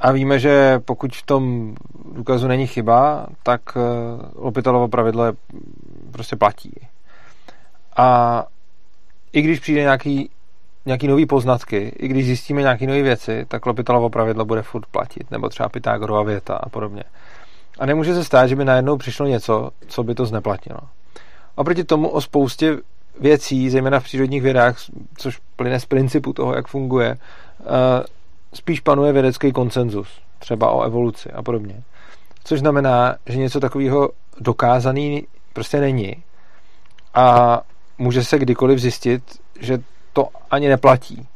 A 0.00 0.12
víme, 0.12 0.38
že 0.38 0.80
pokud 0.84 1.16
v 1.16 1.26
tom 1.26 1.74
důkazu 2.14 2.48
není 2.48 2.66
chyba, 2.66 3.26
tak 3.42 3.60
eh, 3.76 3.80
Lopitelovo 4.34 4.88
pravidlo 4.88 5.24
je, 5.24 5.32
prostě 6.12 6.36
platí. 6.36 6.72
A 7.96 8.46
i 9.32 9.42
když 9.42 9.60
přijde 9.60 9.80
nějaký, 9.80 10.30
nějaký 10.86 11.08
nový 11.08 11.26
poznatky, 11.26 11.92
i 11.98 12.08
když 12.08 12.26
zjistíme 12.26 12.62
nějaké 12.62 12.86
nové 12.86 13.02
věci, 13.02 13.44
tak 13.48 13.66
Lopitelovo 13.66 14.10
pravidlo 14.10 14.44
bude 14.44 14.62
furt 14.62 14.86
platit, 14.86 15.30
nebo 15.30 15.48
třeba 15.48 15.68
Pythagorova 15.68 16.22
věta 16.22 16.54
a 16.54 16.68
podobně. 16.68 17.02
A 17.78 17.86
nemůže 17.86 18.14
se 18.14 18.24
stát, 18.24 18.46
že 18.46 18.56
by 18.56 18.64
najednou 18.64 18.96
přišlo 18.96 19.26
něco, 19.26 19.70
co 19.86 20.02
by 20.02 20.14
to 20.14 20.26
zneplatnilo. 20.26 20.80
Oproti 21.54 21.84
tomu 21.84 22.08
o 22.08 22.20
spoustě 22.20 22.76
věcí, 23.20 23.70
zejména 23.70 24.00
v 24.00 24.04
přírodních 24.04 24.42
vědách, 24.42 24.76
což 25.16 25.38
plyne 25.56 25.80
z 25.80 25.84
principu 25.84 26.32
toho, 26.32 26.54
jak 26.54 26.68
funguje, 26.68 27.16
eh, 27.60 27.64
spíš 28.54 28.80
panuje 28.80 29.12
vědecký 29.12 29.52
konsenzus, 29.52 30.08
třeba 30.38 30.70
o 30.70 30.82
evoluci 30.82 31.30
a 31.30 31.42
podobně. 31.42 31.82
Což 32.44 32.60
znamená, 32.60 33.16
že 33.26 33.38
něco 33.38 33.60
takového 33.60 34.10
dokázaný 34.40 35.26
prostě 35.52 35.80
není 35.80 36.22
a 37.14 37.60
může 37.98 38.24
se 38.24 38.38
kdykoliv 38.38 38.78
zjistit, 38.78 39.22
že 39.60 39.78
to 40.12 40.28
ani 40.50 40.68
neplatí. 40.68 41.26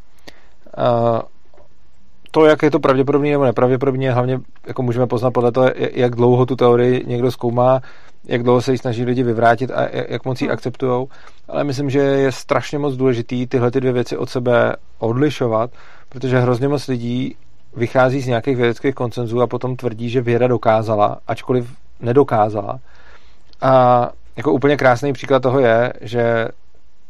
To, 2.30 2.46
jak 2.46 2.62
je 2.62 2.70
to 2.70 2.80
pravděpodobně 2.80 3.30
nebo 3.30 3.44
nepravděpodobně, 3.44 4.12
hlavně 4.12 4.40
jako 4.66 4.82
můžeme 4.82 5.06
poznat 5.06 5.30
podle 5.30 5.52
toho, 5.52 5.70
jak 5.76 6.14
dlouho 6.14 6.46
tu 6.46 6.56
teorii 6.56 7.04
někdo 7.06 7.30
zkoumá, 7.30 7.80
jak 8.24 8.42
dlouho 8.42 8.62
se 8.62 8.72
ji 8.72 8.78
snaží 8.78 9.04
lidi 9.04 9.22
vyvrátit 9.22 9.70
a 9.70 9.88
jak 10.08 10.24
moc 10.24 10.40
ji 10.40 10.46
hmm. 10.46 10.52
akceptují. 10.52 11.06
Ale 11.48 11.64
myslím, 11.64 11.90
že 11.90 11.98
je 11.98 12.32
strašně 12.32 12.78
moc 12.78 12.96
důležitý 12.96 13.46
tyhle 13.46 13.70
ty 13.70 13.80
dvě 13.80 13.92
věci 13.92 14.16
od 14.16 14.30
sebe 14.30 14.76
odlišovat, 14.98 15.70
protože 16.12 16.40
hrozně 16.40 16.68
moc 16.68 16.86
lidí 16.86 17.36
vychází 17.76 18.20
z 18.20 18.26
nějakých 18.26 18.56
vědeckých 18.56 18.94
koncenzů 18.94 19.42
a 19.42 19.46
potom 19.46 19.76
tvrdí, 19.76 20.10
že 20.10 20.20
věda 20.20 20.46
dokázala, 20.46 21.18
ačkoliv 21.26 21.74
nedokázala. 22.00 22.78
A 23.60 24.10
jako 24.36 24.52
úplně 24.52 24.76
krásný 24.76 25.12
příklad 25.12 25.42
toho 25.42 25.60
je, 25.60 25.92
že 26.00 26.48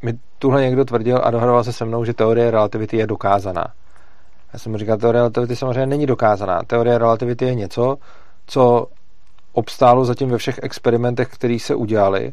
mi 0.02 0.14
tuhle 0.38 0.62
někdo 0.62 0.84
tvrdil 0.84 1.20
a 1.24 1.30
dohadoval 1.30 1.64
se 1.64 1.72
se 1.72 1.84
mnou, 1.84 2.04
že 2.04 2.14
teorie 2.14 2.50
relativity 2.50 2.96
je 2.96 3.06
dokázaná. 3.06 3.66
Já 4.52 4.58
jsem 4.58 4.72
mu 4.72 4.78
říkal, 4.78 4.96
teorie 4.96 5.20
relativity 5.20 5.56
samozřejmě 5.56 5.86
není 5.86 6.06
dokázaná. 6.06 6.62
Teorie 6.66 6.98
relativity 6.98 7.44
je 7.44 7.54
něco, 7.54 7.96
co 8.46 8.86
obstálo 9.52 10.04
zatím 10.04 10.30
ve 10.30 10.38
všech 10.38 10.60
experimentech, 10.62 11.28
které 11.28 11.58
se 11.60 11.74
udělali, 11.74 12.32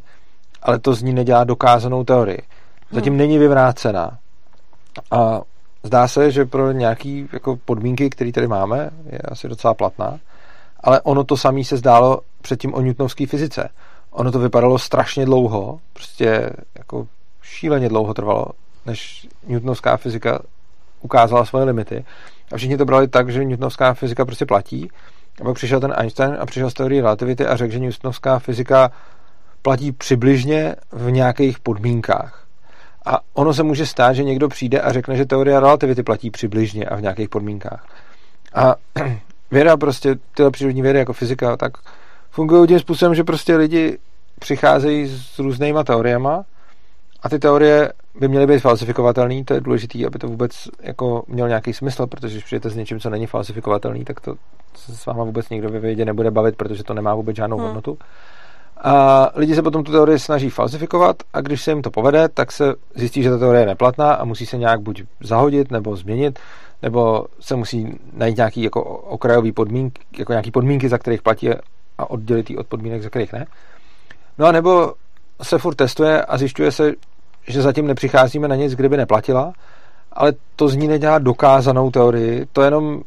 ale 0.62 0.80
to 0.80 0.94
z 0.94 1.04
ní 1.04 1.14
nedělá 1.14 1.44
dokázanou 1.44 2.04
teorii. 2.04 2.42
Zatím 2.92 3.14
hmm. 3.14 3.18
není 3.18 3.38
vyvrácená. 3.38 4.18
A 5.12 5.42
zdá 5.84 6.08
se, 6.08 6.32
že 6.32 6.46
pro 6.46 6.72
nějaké 6.72 7.24
jako 7.34 7.58
podmínky, 7.66 8.10
které 8.10 8.32
tady 8.32 8.48
máme, 8.48 8.90
je 9.06 9.20
asi 9.20 9.48
docela 9.48 9.74
platná, 9.74 10.20
ale 10.80 11.02
ono 11.02 11.24
to 11.24 11.38
samé 11.38 11.64
se 11.64 11.78
zdálo 11.78 12.22
předtím 12.42 12.74
o 12.74 12.82
newtonovské 12.82 13.28
fyzice. 13.28 13.70
Ono 14.12 14.32
to 14.32 14.40
vypadalo 14.40 14.80
strašně 14.80 15.26
dlouho, 15.26 15.80
prostě 15.94 16.50
jako 16.78 17.08
šíleně 17.42 17.90
dlouho 17.90 18.14
trvalo, 18.14 18.46
než 18.86 19.28
newtonovská 19.48 19.98
fyzika 19.98 20.40
ukázala 21.02 21.46
svoje 21.46 21.66
limity. 21.66 22.06
A 22.52 22.58
všichni 22.58 22.78
to 22.78 22.86
brali 22.86 23.08
tak, 23.08 23.30
že 23.30 23.46
newtonovská 23.46 23.94
fyzika 23.94 24.26
prostě 24.26 24.46
platí. 24.46 24.90
A 25.42 25.44
pak 25.44 25.56
přišel 25.56 25.80
ten 25.80 25.94
Einstein 25.98 26.38
a 26.40 26.46
přišel 26.46 26.70
z 26.70 26.74
teorie 26.74 27.02
relativity 27.02 27.46
a 27.46 27.56
řekl, 27.56 27.74
že 27.74 27.80
newtonovská 27.80 28.40
fyzika 28.40 28.92
platí 29.62 29.92
přibližně 29.92 30.76
v 30.92 31.12
nějakých 31.12 31.60
podmínkách. 31.60 32.49
A 33.10 33.20
ono 33.34 33.54
se 33.54 33.64
může 33.64 33.86
stát, 33.86 34.14
že 34.14 34.24
někdo 34.24 34.50
přijde 34.50 34.82
a 34.82 34.92
řekne, 34.92 35.16
že 35.16 35.26
teorie 35.26 35.60
relativity 35.60 36.04
platí 36.04 36.32
přibližně 36.32 36.86
a 36.86 36.96
v 36.96 37.02
nějakých 37.02 37.30
podmínkách. 37.30 37.86
A 38.54 38.76
věda 39.52 39.78
prostě, 39.78 40.16
tyhle 40.36 40.52
přírodní 40.52 40.82
vědy 40.82 41.00
jako 41.00 41.14
fyzika, 41.14 41.58
tak 41.58 41.72
fungují 42.32 42.68
tím 42.68 42.80
způsobem, 42.80 43.16
že 43.16 43.24
prostě 43.24 43.56
lidi 43.56 43.98
přicházejí 44.40 45.08
s 45.08 45.40
různýma 45.40 45.84
teoriema 45.84 46.44
a 47.24 47.30
ty 47.30 47.40
teorie 47.40 47.94
by 48.20 48.28
měly 48.28 48.48
být 48.48 48.60
falsifikovatelné, 48.60 49.44
to 49.44 49.54
je 49.54 49.62
důležité, 49.62 50.06
aby 50.08 50.20
to 50.20 50.28
vůbec 50.28 50.52
jako 50.82 51.24
mělo 51.28 51.48
nějaký 51.48 51.74
smysl, 51.74 52.08
protože 52.08 52.34
když 52.34 52.44
přijete 52.44 52.70
s 52.70 52.76
něčím, 52.76 53.00
co 53.00 53.10
není 53.10 53.28
falsifikovatelný, 53.28 54.06
tak 54.06 54.20
to 54.20 54.36
se 54.76 54.96
s 54.96 55.06
váma 55.06 55.24
vůbec 55.24 55.50
nikdo 55.50 55.70
ve 55.70 55.80
vědě 55.80 56.06
nebude 56.06 56.32
bavit, 56.32 56.56
protože 56.56 56.84
to 56.84 56.94
nemá 56.94 57.16
vůbec 57.16 57.36
žádnou 57.36 57.58
hmm. 57.58 57.66
hodnotu. 57.66 57.98
A 58.84 59.28
lidi 59.36 59.56
se 59.56 59.62
potom 59.62 59.84
tu 59.84 59.92
teorii 59.92 60.20
snaží 60.20 60.50
falsifikovat 60.50 61.16
a 61.34 61.42
když 61.42 61.62
se 61.62 61.72
jim 61.72 61.82
to 61.82 61.92
povede, 61.92 62.30
tak 62.30 62.52
se 62.52 62.74
zjistí, 62.96 63.24
že 63.24 63.30
ta 63.30 63.38
teorie 63.38 63.62
je 63.62 63.68
neplatná 63.68 64.14
a 64.14 64.26
musí 64.26 64.46
se 64.46 64.58
nějak 64.58 64.82
buď 64.82 65.04
zahodit 65.20 65.72
nebo 65.72 65.96
změnit, 65.96 66.40
nebo 66.82 67.26
se 67.40 67.56
musí 67.56 68.00
najít 68.14 68.38
nějaký 68.38 68.64
jako 68.64 68.84
okrajový 68.84 69.52
podmínky, 69.52 70.02
jako 70.18 70.34
nějaký 70.34 70.52
podmínky, 70.52 70.90
za 70.90 70.98
kterých 70.98 71.22
platí 71.22 71.50
a 71.98 72.10
oddělit 72.10 72.52
od 72.58 72.68
podmínek, 72.68 73.04
za 73.04 73.10
kterých 73.10 73.34
ne. 73.34 73.46
No 74.38 74.46
a 74.46 74.52
nebo 74.52 74.94
se 75.42 75.58
furt 75.58 75.76
testuje 75.76 76.26
a 76.26 76.38
zjišťuje 76.38 76.72
se, 76.72 76.94
že 77.48 77.62
zatím 77.62 77.88
nepřicházíme 77.88 78.48
na 78.48 78.56
nic, 78.56 78.76
kdyby 78.76 78.98
neplatila, 78.98 79.54
ale 80.14 80.34
to 80.56 80.68
z 80.68 80.76
ní 80.76 80.88
nedělá 80.88 81.20
dokázanou 81.20 81.92
teorii, 81.92 82.46
to 82.54 82.62
jenom 82.62 83.02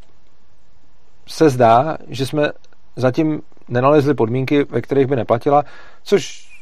se 1.27 1.51
zdá, 1.51 1.97
že 2.09 2.27
jsme 2.27 2.51
zatím 2.97 3.43
nenalezli 3.73 4.15
podmínky, 4.15 4.65
ve 4.65 4.81
kterých 4.81 5.07
by 5.07 5.17
neplatila, 5.17 5.65
což 6.05 6.53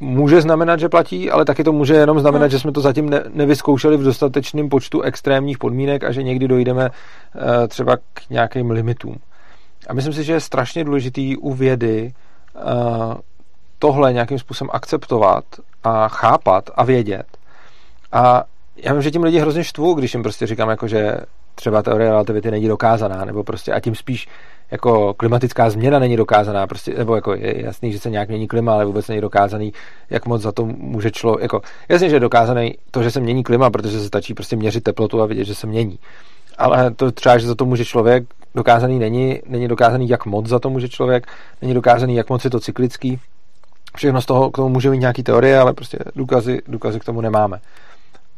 může 0.00 0.40
znamenat, 0.40 0.80
že 0.80 0.88
platí, 0.88 1.30
ale 1.30 1.44
taky 1.44 1.64
to 1.64 1.72
může 1.72 1.94
jenom 1.94 2.20
znamenat, 2.20 2.44
hmm. 2.44 2.50
že 2.50 2.58
jsme 2.58 2.72
to 2.72 2.80
zatím 2.80 3.10
ne, 3.10 3.22
nevyzkoušeli 3.28 3.96
v 3.96 4.02
dostatečném 4.02 4.68
počtu 4.68 5.02
extrémních 5.02 5.58
podmínek 5.58 6.04
a 6.04 6.12
že 6.12 6.22
někdy 6.22 6.48
dojdeme 6.48 6.90
uh, 6.90 7.42
třeba 7.68 7.96
k 7.96 8.30
nějakým 8.30 8.70
limitům. 8.70 9.16
A 9.88 9.94
myslím 9.94 10.14
si, 10.14 10.24
že 10.24 10.32
je 10.32 10.40
strašně 10.40 10.84
důležitý 10.84 11.36
u 11.36 11.52
vědy 11.52 12.12
uh, 12.54 13.14
tohle 13.78 14.12
nějakým 14.12 14.38
způsobem 14.38 14.70
akceptovat 14.72 15.44
a 15.84 16.08
chápat 16.08 16.70
a 16.74 16.84
vědět. 16.84 17.26
A 18.12 18.44
já 18.76 18.92
vím, 18.92 19.02
že 19.02 19.10
tím 19.10 19.22
lidi 19.22 19.38
hrozně 19.38 19.64
štvu, 19.64 19.94
když 19.94 20.14
jim 20.14 20.22
prostě 20.22 20.46
říkám, 20.46 20.70
jako, 20.70 20.88
že 20.88 21.16
třeba 21.54 21.82
teorie 21.82 22.10
relativity 22.10 22.50
není 22.50 22.68
dokázaná, 22.68 23.24
nebo 23.24 23.44
prostě 23.44 23.72
a 23.72 23.80
tím 23.80 23.94
spíš 23.94 24.28
jako 24.70 25.14
klimatická 25.14 25.70
změna 25.70 25.98
není 25.98 26.16
dokázaná, 26.16 26.66
prostě, 26.66 26.94
nebo 26.98 27.14
jako 27.14 27.34
je 27.34 27.62
jasný, 27.64 27.92
že 27.92 27.98
se 27.98 28.10
nějak 28.10 28.28
mění 28.28 28.48
klima, 28.48 28.72
ale 28.72 28.84
vůbec 28.84 29.08
není 29.08 29.20
dokázaný, 29.20 29.72
jak 30.10 30.26
moc 30.26 30.42
za 30.42 30.52
to 30.52 30.64
může 30.64 31.10
člověk, 31.10 31.42
jako 31.42 31.60
jasně, 31.88 32.08
že 32.08 32.16
je 32.16 32.20
dokázaný 32.20 32.74
to, 32.90 33.02
že 33.02 33.10
se 33.10 33.20
mění 33.20 33.44
klima, 33.44 33.70
protože 33.70 34.00
se 34.00 34.06
stačí 34.06 34.34
prostě 34.34 34.56
měřit 34.56 34.84
teplotu 34.84 35.22
a 35.22 35.26
vidět, 35.26 35.44
že 35.44 35.54
se 35.54 35.66
mění. 35.66 35.98
Ale 36.58 36.90
to 36.90 37.12
třeba, 37.12 37.38
že 37.38 37.46
za 37.46 37.54
to 37.54 37.64
může 37.64 37.84
člověk, 37.84 38.24
dokázaný 38.54 38.98
není, 38.98 39.40
není 39.46 39.68
dokázaný, 39.68 40.08
jak 40.08 40.26
moc 40.26 40.46
za 40.46 40.58
to 40.58 40.70
může 40.70 40.88
člověk, 40.88 41.26
není 41.62 41.74
dokázaný, 41.74 42.14
jak 42.14 42.30
moc 42.30 42.44
je 42.44 42.50
to 42.50 42.60
cyklický, 42.60 43.20
Všechno 43.96 44.20
z 44.20 44.26
toho 44.26 44.50
k 44.50 44.56
tomu 44.56 44.68
může 44.68 44.90
mít 44.90 44.98
nějaký 44.98 45.22
teorie, 45.22 45.58
ale 45.58 45.72
prostě 45.72 45.98
důkazy, 46.16 46.62
důkazy 46.68 47.00
k 47.00 47.04
tomu 47.04 47.20
nemáme. 47.20 47.60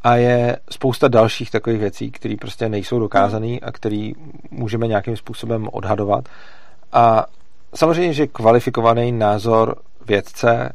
A 0.03 0.17
je 0.17 0.57
spousta 0.71 1.09
dalších 1.09 1.51
takových 1.51 1.81
věcí, 1.81 2.11
které 2.11 2.35
prostě 2.41 2.69
nejsou 2.69 2.99
dokázané 2.99 3.59
a 3.59 3.73
které 3.73 4.11
můžeme 4.51 4.87
nějakým 4.87 5.17
způsobem 5.17 5.69
odhadovat. 5.73 6.29
A 6.93 7.27
samozřejmě, 7.75 8.13
že 8.13 8.27
kvalifikovaný 8.27 9.13
názor 9.13 9.77
vědce 10.07 10.73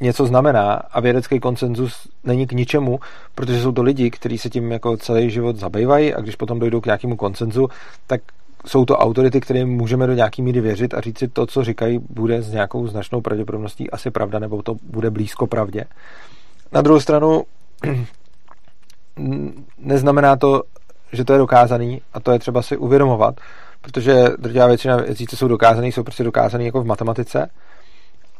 něco 0.00 0.26
znamená 0.26 0.72
a 0.74 1.00
vědecký 1.00 1.40
konsenzus 1.40 2.08
není 2.24 2.46
k 2.46 2.52
ničemu, 2.52 3.00
protože 3.34 3.62
jsou 3.62 3.72
to 3.72 3.82
lidi, 3.82 4.10
kteří 4.10 4.38
se 4.38 4.50
tím 4.50 4.72
jako 4.72 4.96
celý 4.96 5.30
život 5.30 5.56
zabývají 5.56 6.14
a 6.14 6.20
když 6.20 6.36
potom 6.36 6.58
dojdou 6.58 6.80
k 6.80 6.86
nějakému 6.86 7.16
konsenzu, 7.16 7.68
tak 8.06 8.20
jsou 8.66 8.84
to 8.84 8.98
autority, 8.98 9.40
kterým 9.40 9.68
můžeme 9.68 10.06
do 10.06 10.14
nějaký 10.14 10.42
míry 10.42 10.60
věřit 10.60 10.94
a 10.94 11.00
říct 11.00 11.18
si 11.18 11.28
to, 11.28 11.46
co 11.46 11.64
říkají, 11.64 12.00
bude 12.10 12.42
s 12.42 12.52
nějakou 12.52 12.86
značnou 12.86 13.20
pravděpodobností 13.20 13.90
asi 13.90 14.10
pravda, 14.10 14.38
nebo 14.38 14.62
to 14.62 14.76
bude 14.82 15.10
blízko 15.10 15.46
pravdě. 15.46 15.84
Na 16.72 16.82
druhou 16.82 17.00
stranu 17.00 17.44
neznamená 19.78 20.36
to, 20.36 20.62
že 21.12 21.24
to 21.24 21.32
je 21.32 21.38
dokázaný 21.38 22.02
a 22.12 22.20
to 22.20 22.32
je 22.32 22.38
třeba 22.38 22.62
si 22.62 22.76
uvědomovat, 22.76 23.34
protože 23.80 24.24
drtivá 24.38 24.66
většina 24.66 24.96
věcí, 24.96 25.26
co 25.26 25.36
jsou 25.36 25.48
dokázané, 25.48 25.88
jsou 25.88 26.02
prostě 26.02 26.24
dokázané 26.24 26.64
jako 26.64 26.80
v 26.80 26.86
matematice 26.86 27.50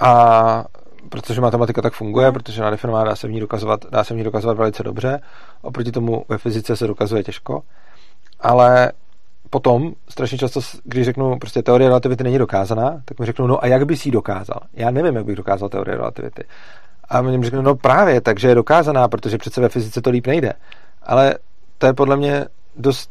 a 0.01 0.65
protože 1.09 1.41
matematika 1.41 1.83
tak 1.83 1.93
funguje, 1.93 2.33
protože 2.33 2.63
nadefinovaná 2.63 3.05
dá 3.05 3.17
se 3.17 3.29
v 3.29 3.31
ní 3.31 3.41
dokazovat, 3.41 3.85
dá 3.91 4.05
se 4.05 4.15
v 4.15 4.17
ní 4.17 4.25
dokazovat 4.25 4.57
velice 4.57 4.83
dobře, 4.83 5.21
oproti 5.63 5.93
tomu 5.93 6.25
ve 6.29 6.39
fyzice 6.39 6.77
se 6.77 6.87
dokazuje 6.87 7.25
těžko 7.25 7.63
ale 8.41 8.93
potom 9.51 9.93
strašně 10.09 10.39
často, 10.39 10.61
když 10.85 11.05
řeknu, 11.05 11.39
prostě 11.39 11.63
teorie 11.63 11.89
relativity 11.89 12.25
není 12.25 12.39
dokázaná, 12.39 13.03
tak 13.05 13.19
mi 13.19 13.27
řeknou, 13.27 13.47
no 13.47 13.65
a 13.65 13.67
jak 13.67 13.87
bys 13.87 14.07
ji 14.07 14.13
dokázal? 14.13 14.61
Já 14.73 14.91
nevím, 14.91 15.17
jak 15.17 15.25
bych 15.25 15.37
dokázal 15.37 15.69
teorie 15.69 15.97
relativity. 15.97 16.45
A 17.09 17.23
mi 17.23 17.45
řeknu, 17.45 17.63
no 17.63 17.77
právě, 17.77 18.21
takže 18.21 18.49
je 18.49 18.55
dokázaná, 18.55 19.09
protože 19.09 19.39
přece 19.39 19.61
ve 19.61 19.69
fyzice 19.69 20.03
to 20.03 20.11
líp 20.11 20.27
nejde. 20.27 20.53
Ale 21.03 21.35
to 21.79 21.87
je 21.87 21.93
podle 21.93 22.17
mě 22.17 22.47
dost 22.77 23.11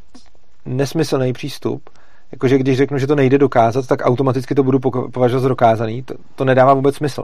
nesmyslný 0.66 1.34
přístup, 1.34 1.90
jakože 2.32 2.58
když 2.58 2.78
řeknu, 2.78 2.98
že 2.98 3.08
to 3.08 3.16
nejde 3.16 3.38
dokázat, 3.38 3.88
tak 3.88 4.00
automaticky 4.04 4.56
to 4.56 4.64
budu 4.64 4.80
považovat 5.14 5.42
za 5.42 5.50
dokázaný. 5.50 6.04
To, 6.04 6.14
to 6.36 6.46
nedává 6.46 6.74
vůbec 6.74 6.96
smysl. 6.96 7.24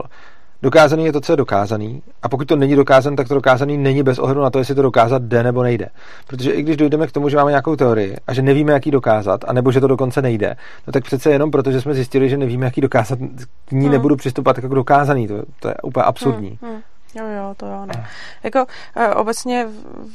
Dokázaný 0.64 1.04
je 1.04 1.12
to, 1.12 1.20
co 1.20 1.32
je 1.32 1.36
dokázaný, 1.36 2.02
a 2.22 2.28
pokud 2.28 2.48
to 2.48 2.56
není 2.56 2.76
dokázané, 2.76 3.16
tak 3.16 3.28
to 3.28 3.34
dokázaný 3.34 3.78
není 3.78 4.02
bez 4.02 4.18
ohledu 4.18 4.40
na 4.40 4.50
to, 4.50 4.58
jestli 4.58 4.74
to 4.74 4.82
dokázat 4.82 5.22
jde 5.22 5.42
nebo 5.42 5.62
nejde. 5.62 5.88
Protože 6.26 6.50
i 6.50 6.62
když 6.62 6.76
dojdeme 6.76 7.06
k 7.06 7.12
tomu, 7.12 7.28
že 7.28 7.36
máme 7.36 7.50
nějakou 7.50 7.76
teorii 7.76 8.16
a 8.26 8.34
že 8.34 8.42
nevíme, 8.42 8.72
jak 8.72 8.86
ji 8.86 8.92
dokázat, 8.92 9.44
anebo 9.48 9.72
že 9.72 9.80
to 9.80 9.86
dokonce 9.86 10.22
nejde, 10.22 10.56
no 10.86 10.92
tak 10.92 11.04
přece 11.04 11.30
jenom 11.30 11.50
proto, 11.50 11.70
že 11.70 11.80
jsme 11.80 11.94
zjistili, 11.94 12.28
že 12.28 12.36
nevíme, 12.36 12.64
jak 12.66 12.76
ji 12.76 12.80
dokázat, 12.80 13.18
k 13.64 13.72
ní 13.72 13.82
hmm. 13.82 13.92
nebudu 13.92 14.16
přistupovat 14.16 14.58
jako 14.58 14.74
dokázaný. 14.74 15.28
To, 15.28 15.42
to 15.60 15.68
je 15.68 15.74
úplně 15.82 16.04
absurdní. 16.04 16.58
Hmm. 16.62 16.70
Hmm. 16.72 16.80
Jo, 17.14 17.24
jo, 17.26 17.54
to 17.56 17.66
jo, 17.66 17.86
ne. 17.86 18.06
Jako 18.42 18.66
e, 18.96 19.08
obecně 19.14 19.66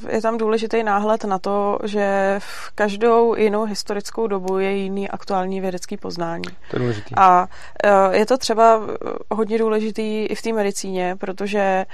je 0.10 0.22
tam 0.22 0.38
důležitý 0.38 0.84
náhled 0.84 1.24
na 1.24 1.40
to, 1.40 1.80
že 1.84 2.36
v 2.40 2.72
každou 2.76 3.36
jinou 3.36 3.64
historickou 3.64 4.28
dobu 4.28 4.60
je 4.60 4.72
jiný 4.72 5.10
aktuální 5.10 5.62
vědecký 5.62 5.98
poznání. 5.98 6.44
To 6.70 6.76
je 6.76 6.80
důležitý. 6.80 7.16
A 7.18 7.48
e, 7.84 8.18
je 8.18 8.26
to 8.26 8.38
třeba 8.38 8.82
hodně 9.32 9.58
důležitý 9.58 10.26
i 10.26 10.36
v 10.36 10.42
té 10.42 10.54
medicíně, 10.54 11.16
protože 11.20 11.86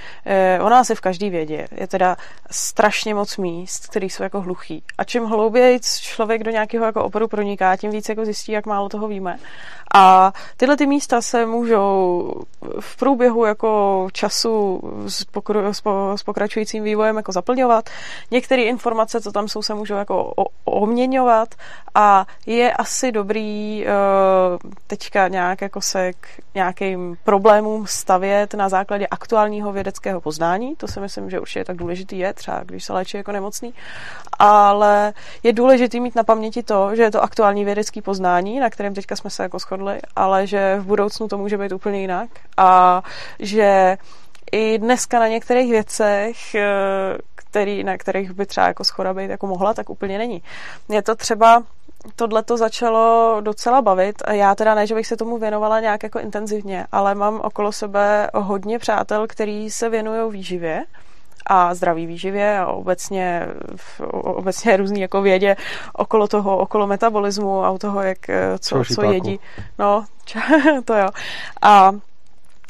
ona 0.62 0.80
asi 0.80 0.96
v 0.96 1.02
každý 1.02 1.30
vědě 1.30 1.68
je 1.72 1.88
teda 1.88 2.18
strašně 2.52 3.16
moc 3.16 3.38
míst, 3.38 3.88
který 3.88 4.10
jsou 4.10 4.24
jako 4.24 4.42
hluchý. 4.42 4.84
A 4.98 5.04
čím 5.04 5.24
hlouběji 5.24 5.80
člověk 6.02 6.44
do 6.44 6.52
nějakého 6.52 6.86
jako 6.86 7.04
oboru 7.04 7.28
proniká, 7.28 7.76
tím 7.76 7.92
víc 7.92 8.10
jako 8.10 8.26
zjistí, 8.26 8.52
jak 8.52 8.66
málo 8.66 8.90
toho 8.90 9.08
víme. 9.08 9.40
A 9.98 10.34
tyhle 10.58 10.78
ty 10.78 10.88
místa 10.88 11.22
se 11.22 11.46
můžou 11.46 12.32
v 12.80 12.98
průběhu 12.98 13.46
jako 13.46 14.08
času 14.14 14.82
s, 15.08 15.24
pokru, 15.24 15.74
s, 15.74 15.82
po, 15.82 16.14
s 16.16 16.24
pokračujícím 16.24 16.84
vývojem 16.84 17.18
jako 17.18 17.32
zaplňovat. 17.32 17.90
Některé 18.32 18.62
informace, 18.62 19.22
co 19.22 19.32
tam 19.32 19.48
jsou, 19.48 19.62
se 19.62 19.74
můžou 19.74 19.96
jako 19.96 20.34
o, 20.36 20.46
oměňovat 20.64 21.56
a 21.96 22.26
je 22.46 22.74
asi 22.74 23.12
dobrý 23.12 23.86
uh, 23.86 24.72
teďka 24.88 25.28
nějak 25.28 25.62
jako 25.62 25.82
se 25.82 26.14
k 26.14 26.28
nějakým 26.56 27.18
problémům 27.24 27.88
stavět 27.88 28.54
na 28.54 28.70
základě 28.70 29.08
aktuálního 29.08 29.72
vědeckého 29.72 30.22
poznání. 30.22 30.76
To 30.76 30.88
si 30.88 31.00
myslím, 31.00 31.30
že 31.30 31.40
určitě 31.40 31.66
tak 31.66 31.78
důležitý 31.78 32.20
je, 32.20 32.34
třeba 32.34 32.62
když 32.66 32.84
se 32.84 32.94
léčí 32.94 33.18
jako 33.18 33.32
nemocný. 33.32 33.74
Ale 34.40 35.14
je 35.44 35.54
důležité 35.54 36.00
mít 36.00 36.16
na 36.16 36.24
paměti 36.24 36.64
to, 36.64 36.96
že 36.96 37.04
je 37.04 37.12
to 37.12 37.24
aktuální 37.24 37.66
vědecký 37.66 38.02
poznání, 38.02 38.60
na 38.60 38.70
kterém 38.70 38.94
teďka 38.94 39.16
jsme 39.16 39.30
se 39.30 39.44
jako 39.44 39.60
shodli, 39.60 39.85
ale 40.16 40.48
že 40.48 40.78
v 40.80 40.86
budoucnu 40.86 41.28
to 41.28 41.38
může 41.38 41.58
být 41.58 41.72
úplně 41.72 42.02
jinak 42.02 42.30
a 42.58 43.02
že 43.40 43.98
i 44.52 44.78
dneska 44.78 45.20
na 45.20 45.28
některých 45.28 45.72
věcech, 45.72 46.56
eh, 46.56 47.18
který, 47.36 47.84
na 47.84 47.98
kterých 47.98 48.32
by 48.32 48.46
třeba 48.46 48.68
jako 48.68 48.84
schoda 48.84 49.14
být 49.14 49.30
jako 49.30 49.48
mohla, 49.48 49.74
tak 49.74 49.90
úplně 49.90 50.18
není. 50.18 50.44
Je 50.90 51.02
to 51.02 51.16
třeba 51.16 51.64
tohle 52.16 52.44
to 52.44 52.58
začalo 52.58 53.38
docela 53.42 53.82
bavit 53.82 54.16
a 54.26 54.34
já 54.34 54.56
teda 54.56 54.76
ne, 54.76 54.88
že 54.88 54.96
bych 54.96 55.08
se 55.08 55.18
tomu 55.18 55.38
věnovala 55.38 55.80
nějak 55.80 56.04
jako 56.04 56.20
intenzivně, 56.20 56.86
ale 56.92 57.16
mám 57.16 57.42
okolo 57.42 57.72
sebe 57.72 58.30
hodně 58.34 58.80
přátel, 58.80 59.28
který 59.28 59.70
se 59.70 59.90
věnují 59.90 60.32
výživě 60.32 60.84
a 61.46 61.74
zdraví 61.74 62.06
výživě 62.06 62.60
a 62.60 62.66
obecně, 62.66 63.48
obecně 64.12 64.78
různý 64.78 65.02
jako 65.02 65.22
vědě 65.22 65.56
okolo 65.94 66.28
toho, 66.28 66.58
okolo 66.58 66.88
metabolismu 66.88 67.66
a 67.66 67.72
u 67.72 67.78
toho, 67.78 68.02
jak, 68.02 68.30
eh, 68.30 68.60
co, 68.60 68.84
co 68.96 69.02
jedí. 69.02 69.40
No, 69.80 70.06
to 70.86 70.94
jo. 70.94 71.10
A, 71.62 71.92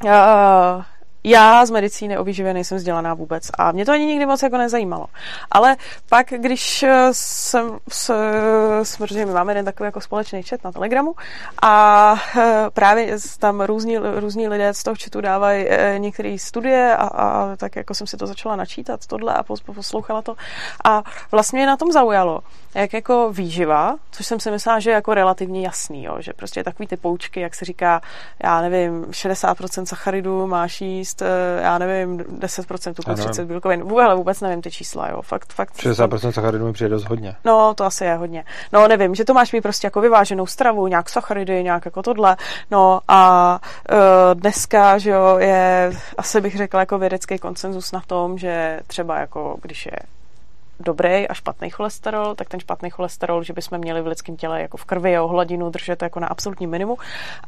a 0.10 0.86
já 1.26 1.66
z 1.66 1.72
medicíny 1.72 2.18
o 2.18 2.24
výživě 2.24 2.54
nejsem 2.54 2.78
vzdělaná 2.78 3.14
vůbec 3.14 3.52
a 3.58 3.72
mě 3.72 3.86
to 3.86 3.92
ani 3.92 4.06
nikdy 4.06 4.26
moc 4.26 4.44
jako 4.44 4.58
nezajímalo. 4.58 5.06
Ale 5.52 5.78
pak, 6.10 6.28
když 6.38 6.84
eh, 6.84 7.08
jsem 7.12 7.78
s, 7.90 8.14
s 8.84 8.98
protože 8.98 9.26
my 9.26 9.32
máme 9.34 9.52
jeden 9.52 9.66
takový 9.66 9.86
jako 9.86 10.02
společný 10.02 10.44
chat 10.44 10.64
na 10.64 10.72
Telegramu 10.72 11.16
a 11.62 12.16
eh, 12.38 12.66
právě 12.74 13.18
tam 13.40 13.62
různí, 13.62 13.98
různí 13.98 14.48
lidé 14.48 14.74
z 14.74 14.84
toho 14.84 14.96
chatu 15.04 15.22
dávají 15.22 15.66
eh, 15.70 16.00
některé 16.00 16.36
studie 16.40 16.96
a, 16.96 17.08
a 17.08 17.56
tak 17.56 17.76
jako 17.76 17.94
jsem 17.94 18.08
si 18.08 18.18
to 18.18 18.28
začala 18.28 18.56
načítat 18.56 19.08
tohle 19.08 19.34
a 19.34 19.44
poslouchala 19.44 20.22
to 20.22 20.36
a 20.84 21.04
vlastně 21.32 21.60
mě 21.60 21.68
na 21.68 21.78
tom 21.78 21.92
zaujalo, 21.92 22.42
jak 22.76 22.94
jako 22.94 23.30
výživa, 23.32 23.96
což 24.12 24.26
jsem 24.26 24.40
si 24.40 24.52
myslela, 24.52 24.80
že 24.80 24.90
je 24.90 24.94
jako 24.94 25.14
relativně 25.14 25.62
jasný, 25.62 26.04
jo, 26.04 26.18
že 26.20 26.34
prostě 26.34 26.64
takový 26.64 26.88
ty 26.88 26.98
poučky, 26.98 27.40
jak 27.40 27.56
se 27.56 27.66
říká, 27.66 28.02
já 28.44 28.62
nevím, 28.62 29.06
60% 29.06 29.84
sacharidů 29.84 30.48
máš 30.48 30.82
jíst, 30.82 31.22
eh, 31.22 31.62
já 31.62 31.78
nevím, 31.78 32.18
10% 32.18 32.94
tuku, 32.94 33.14
30 33.14 33.46
bílkovin, 33.46 33.84
ale 34.04 34.16
vůbec 34.16 34.42
nevím 34.42 34.62
ty 34.62 34.72
čísla, 34.72 35.10
jo, 35.10 35.22
fakt, 35.22 35.54
fakt. 35.54 35.74
60% 35.76 36.32
sacharidů 36.32 36.66
mi 36.66 36.74
přijde 36.74 36.90
dost 36.90 37.04
hodně. 37.04 37.36
No, 37.46 37.74
to 37.74 37.84
asi 37.84 38.06
je 38.06 38.16
hodně. 38.16 38.44
No, 38.74 38.88
nevím, 38.88 39.16
že 39.16 39.26
to 39.26 39.34
máš 39.34 39.54
mít 39.54 39.62
prostě 39.62 39.88
jako 39.88 40.02
vyváženou 40.02 40.46
stravu, 40.46 40.88
nějak 40.88 41.10
sacharidy, 41.10 41.64
nějak 41.64 41.86
jako 41.86 42.02
tohle, 42.02 42.38
no 42.72 43.00
a 43.08 43.60
uh, 43.92 43.98
dneska, 44.34 44.98
že 44.98 45.10
jo, 45.10 45.38
je, 45.38 45.92
asi 46.18 46.42
bych 46.42 46.58
řekla 46.58 46.80
jako 46.80 46.98
vědecký 46.98 47.38
konsenzus 47.38 47.92
na 47.92 48.02
tom, 48.08 48.38
že 48.38 48.80
třeba 48.88 49.20
jako, 49.20 49.58
když 49.62 49.86
je 49.86 50.16
dobrý 50.80 51.28
a 51.28 51.34
špatný 51.34 51.70
cholesterol, 51.70 52.36
tak 52.36 52.50
ten 52.50 52.60
špatný 52.60 52.90
cholesterol, 52.90 53.44
že 53.44 53.54
bychom 53.54 53.78
měli 53.78 54.02
v 54.02 54.08
lidském 54.08 54.38
těle 54.38 54.62
jako 54.62 54.78
v 54.78 54.86
krvi 54.86 55.18
a 55.18 55.22
hladinu 55.22 55.70
držet 55.70 56.02
jako 56.02 56.20
na 56.20 56.28
absolutní 56.28 56.68
minimum. 56.68 56.98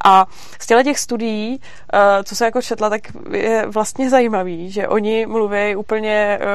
A 0.04 0.26
z 0.60 0.66
těle 0.66 0.84
těch 0.84 0.98
studií, 0.98 1.60
eh, 1.92 2.24
co 2.24 2.36
se 2.36 2.44
jako 2.44 2.62
četla, 2.62 2.90
tak 2.90 3.00
je 3.32 3.66
vlastně 3.66 4.10
zajímavý, 4.10 4.70
že 4.70 4.88
oni 4.88 5.26
mluví 5.26 5.76
úplně 5.76 6.38
eh, 6.40 6.46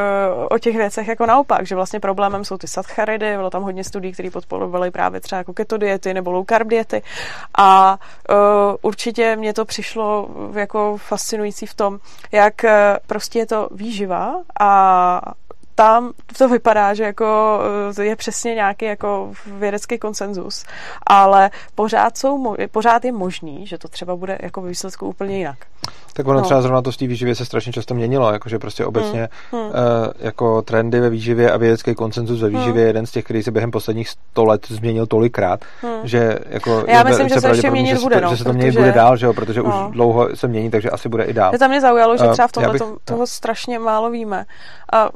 o 0.49 0.59
těch 0.59 0.75
věcech 0.75 1.07
jako 1.07 1.25
naopak, 1.25 1.67
že 1.67 1.75
vlastně 1.75 1.99
problémem 1.99 2.45
jsou 2.45 2.57
ty 2.57 2.67
sacharidy, 2.67 3.35
bylo 3.35 3.49
tam 3.49 3.63
hodně 3.63 3.83
studií, 3.83 4.11
které 4.11 4.29
podporovaly 4.29 4.91
právě 4.91 5.19
třeba 5.19 5.37
jako 5.37 5.53
keto 5.53 5.77
diety 5.77 6.13
nebo 6.13 6.31
low 6.31 6.45
carb 6.49 6.67
diety 6.67 7.01
a 7.57 7.99
eh, 8.29 8.33
určitě 8.81 9.35
mě 9.35 9.53
to 9.53 9.65
přišlo 9.65 10.27
jako 10.53 10.97
fascinující 10.97 11.65
v 11.65 11.73
tom, 11.73 11.99
jak 12.31 12.65
prostě 13.07 13.39
je 13.39 13.45
to 13.45 13.69
výživa 13.71 14.41
a 14.59 15.21
tam 15.75 16.11
to 16.37 16.49
vypadá, 16.49 16.93
že 16.93 17.03
jako 17.03 17.59
eh, 17.99 18.03
je 18.03 18.15
přesně 18.15 18.55
nějaký 18.55 18.85
jako 18.85 19.31
vědecký 19.45 19.97
konsenzus, 19.97 20.65
ale 21.07 21.51
pořád, 21.75 22.17
jsou, 22.17 22.55
pořád 22.71 23.05
je 23.05 23.11
možný, 23.11 23.67
že 23.67 23.77
to 23.77 23.87
třeba 23.87 24.15
bude 24.15 24.37
jako 24.41 24.61
výsledku 24.61 25.07
úplně 25.07 25.37
jinak. 25.37 25.57
Tak 26.13 26.27
ono 26.27 26.39
no. 26.39 26.45
třeba 26.45 26.61
zrovna 26.61 26.81
to 26.81 26.91
v 26.91 26.97
té 26.97 27.07
výživě 27.07 27.35
se 27.35 27.45
strašně 27.45 27.73
často 27.73 27.93
měnilo, 27.93 28.31
jakože 28.31 28.59
prostě 28.59 28.85
obecně 28.85 29.29
hmm. 29.51 29.61
Hmm. 29.61 29.69
Uh, 29.69 29.75
jako 30.19 30.61
trendy 30.61 30.99
ve 30.99 31.09
výživě 31.09 31.51
a 31.51 31.57
vědecký 31.57 31.95
koncenzus 31.95 32.41
ve 32.41 32.49
výživě 32.49 32.71
hmm. 32.71 32.79
je 32.79 32.87
jeden 32.87 33.05
z 33.05 33.11
těch, 33.11 33.23
který 33.25 33.43
se 33.43 33.51
během 33.51 33.71
posledních 33.71 34.09
100 34.09 34.45
let 34.45 34.67
změnil 34.69 35.05
tolikrát, 35.05 35.59
hmm. 35.81 35.99
že 36.03 36.39
jako 36.49 36.83
Já 36.87 37.03
myslím, 37.03 37.29
že 37.29 37.41
se 37.41 37.47
ještě 37.47 37.71
měnit 37.71 38.01
bude, 38.01 38.21
no, 38.21 38.29
že 38.29 38.37
se 38.37 38.43
to 38.43 38.53
měnit 38.53 38.75
bude 38.75 38.91
dál, 38.91 39.17
že 39.17 39.25
jo, 39.25 39.33
protože 39.33 39.63
no. 39.63 39.87
už 39.87 39.93
dlouho 39.93 40.35
se 40.35 40.47
mění, 40.47 40.71
takže 40.71 40.89
asi 40.89 41.09
bude 41.09 41.23
i 41.23 41.33
dál. 41.33 41.53
To 41.59 41.67
mě 41.67 41.81
zaujalo, 41.81 42.17
že 42.17 42.25
eh, 42.25 42.31
třeba 42.31 42.47
v 42.47 42.51
tomhle 42.51 42.73
bych, 42.73 42.81
to, 42.81 42.97
toho 43.05 43.19
no. 43.19 43.27
strašně 43.27 43.79
málo 43.79 44.09
víme. 44.09 44.45
A 44.93 45.09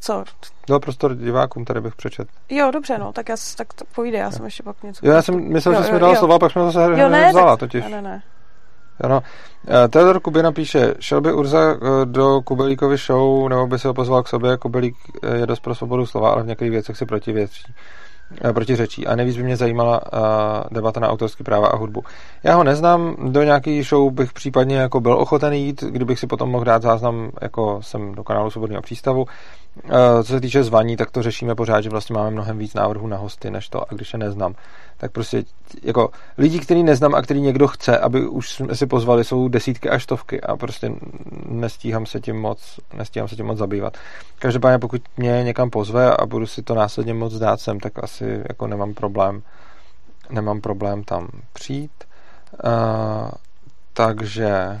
co? 0.00 0.24
Dal 0.68 0.80
prostor 0.80 1.14
divákům, 1.14 1.64
tady 1.64 1.80
bych 1.80 1.96
přečet. 1.96 2.28
Jo, 2.48 2.70
dobře, 2.70 2.98
no, 2.98 3.12
tak 3.12 3.28
já 3.28 3.36
tak 3.56 3.72
to 3.72 3.84
pojde, 3.94 4.18
já 4.18 4.30
jsem 4.30 4.44
ještě 4.44 4.62
pak 4.62 4.82
něco. 4.82 5.06
Jo, 5.06 5.12
já 5.12 5.22
jsem 5.22 5.52
myslel, 5.52 5.74
jo, 5.74 5.82
že 5.82 5.88
jsme 5.88 5.98
dal 5.98 6.16
slova, 6.16 6.38
pak 6.38 6.52
jsme 6.52 6.62
zase 6.62 7.00
jo, 7.00 7.08
ne, 7.08 7.30
vzala, 7.30 7.56
tak, 7.56 7.60
totiž. 7.60 7.90
Ne, 7.90 8.02
ne. 8.02 8.22
Ano. 9.00 9.22
Eh, 9.68 9.88
Teodor 9.88 10.20
Kubina 10.20 10.52
píše, 10.52 10.94
šel 11.00 11.20
by 11.20 11.32
Urza 11.32 11.72
eh, 11.72 11.76
do 12.04 12.40
Kubelíkovy 12.42 12.96
show, 12.96 13.48
nebo 13.48 13.66
by 13.66 13.78
se 13.78 13.88
ho 13.88 13.94
pozval 13.94 14.22
k 14.22 14.28
sobě, 14.28 14.56
Kubelík 14.56 14.96
eh, 15.22 15.36
je 15.36 15.46
dost 15.46 15.60
pro 15.60 15.74
svobodu 15.74 16.06
slova, 16.06 16.30
ale 16.30 16.42
v 16.42 16.46
některých 16.46 16.72
věcech 16.72 16.96
si 16.96 17.06
protivěří 17.06 17.74
protiřečí. 18.52 19.06
A 19.06 19.16
nejvíc 19.16 19.36
by 19.36 19.42
mě 19.42 19.56
zajímala 19.56 20.00
uh, 20.12 20.20
debata 20.70 21.00
na 21.00 21.08
autorské 21.08 21.44
práva 21.44 21.68
a 21.68 21.76
hudbu. 21.76 22.04
Já 22.42 22.54
ho 22.54 22.64
neznám, 22.64 23.16
do 23.32 23.42
nějaký 23.42 23.82
show 23.82 24.12
bych 24.12 24.32
případně 24.32 24.76
jako 24.76 25.00
byl 25.00 25.12
ochoten 25.12 25.52
jít, 25.52 25.82
kdybych 25.82 26.18
si 26.18 26.26
potom 26.26 26.50
mohl 26.50 26.64
dát 26.64 26.82
záznam, 26.82 27.30
jako 27.40 27.82
jsem 27.82 28.14
do 28.14 28.24
kanálu 28.24 28.50
Svobodného 28.50 28.82
přístavu. 28.82 29.26
Uh, 29.84 29.90
co 30.22 30.32
se 30.32 30.40
týče 30.40 30.64
zvaní, 30.64 30.96
tak 30.96 31.10
to 31.10 31.22
řešíme 31.22 31.54
pořád, 31.54 31.80
že 31.80 31.90
vlastně 31.90 32.14
máme 32.14 32.30
mnohem 32.30 32.58
víc 32.58 32.74
návrhů 32.74 33.06
na 33.06 33.16
hosty, 33.16 33.50
než 33.50 33.68
to, 33.68 33.82
a 33.82 33.94
když 33.94 34.12
je 34.12 34.18
neznám, 34.18 34.54
tak 34.96 35.12
prostě 35.12 35.44
jako 35.82 36.10
lidi, 36.38 36.58
který 36.58 36.82
neznám 36.82 37.14
a 37.14 37.22
který 37.22 37.40
někdo 37.40 37.68
chce, 37.68 37.98
aby 37.98 38.26
už 38.26 38.52
jsme 38.52 38.76
si 38.76 38.86
pozvali, 38.86 39.24
jsou 39.24 39.48
desítky 39.48 39.90
až 39.90 40.02
stovky 40.02 40.40
a 40.40 40.56
prostě 40.56 40.92
nestíhám 41.46 42.06
se 42.06 42.20
tím 42.20 42.40
moc, 42.40 42.80
nestíhám 42.94 43.28
se 43.28 43.36
tím 43.36 43.46
moc 43.46 43.58
zabývat. 43.58 43.96
Každopádně 44.38 44.78
pokud 44.78 45.02
mě 45.16 45.42
někam 45.44 45.70
pozve 45.70 46.16
a 46.16 46.26
budu 46.26 46.46
si 46.46 46.62
to 46.62 46.74
následně 46.74 47.14
moc 47.14 47.34
dát 47.34 47.60
sem, 47.60 47.80
tak 47.80 48.04
asi 48.04 48.42
jako 48.48 48.66
nemám 48.66 48.94
problém 48.94 49.42
nemám 50.30 50.60
problém 50.60 51.04
tam 51.04 51.28
přijít. 51.52 52.04
Uh, 52.64 53.30
takže 53.92 54.80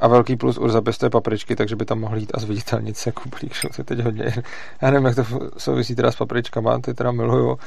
A 0.00 0.08
velký 0.08 0.36
plus 0.36 0.58
Urza 0.58 0.80
pěstuje 0.80 1.10
papričky, 1.10 1.56
takže 1.56 1.76
by 1.76 1.84
tam 1.84 2.00
mohl 2.00 2.16
jít 2.16 2.30
a 2.34 2.40
zviditelnit 2.40 2.96
se 2.96 3.12
kublík. 3.12 3.52
To 3.60 3.68
je 3.78 3.84
teď 3.84 4.00
hodně. 4.00 4.34
Já 4.82 4.90
nevím, 4.90 5.06
jak 5.06 5.14
to 5.16 5.24
souvisí 5.58 5.94
teda 5.94 6.12
s 6.12 6.16
papričkama, 6.16 6.78
ty 6.78 6.94
teda 6.94 7.12
miluju 7.12 7.58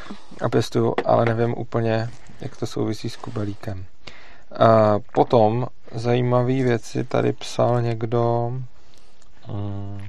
a 0.41 0.49
pěstuju, 0.49 0.95
ale 1.05 1.25
nevím 1.25 1.53
úplně, 1.57 2.09
jak 2.41 2.57
to 2.57 2.67
souvisí 2.67 3.09
s 3.09 3.15
kubelíkem. 3.15 3.85
A 4.59 4.99
potom 5.13 5.67
zajímavé 5.95 6.53
věci 6.53 7.03
tady 7.03 7.33
psal 7.33 7.81
někdo... 7.81 8.51
Hmm. 9.45 10.01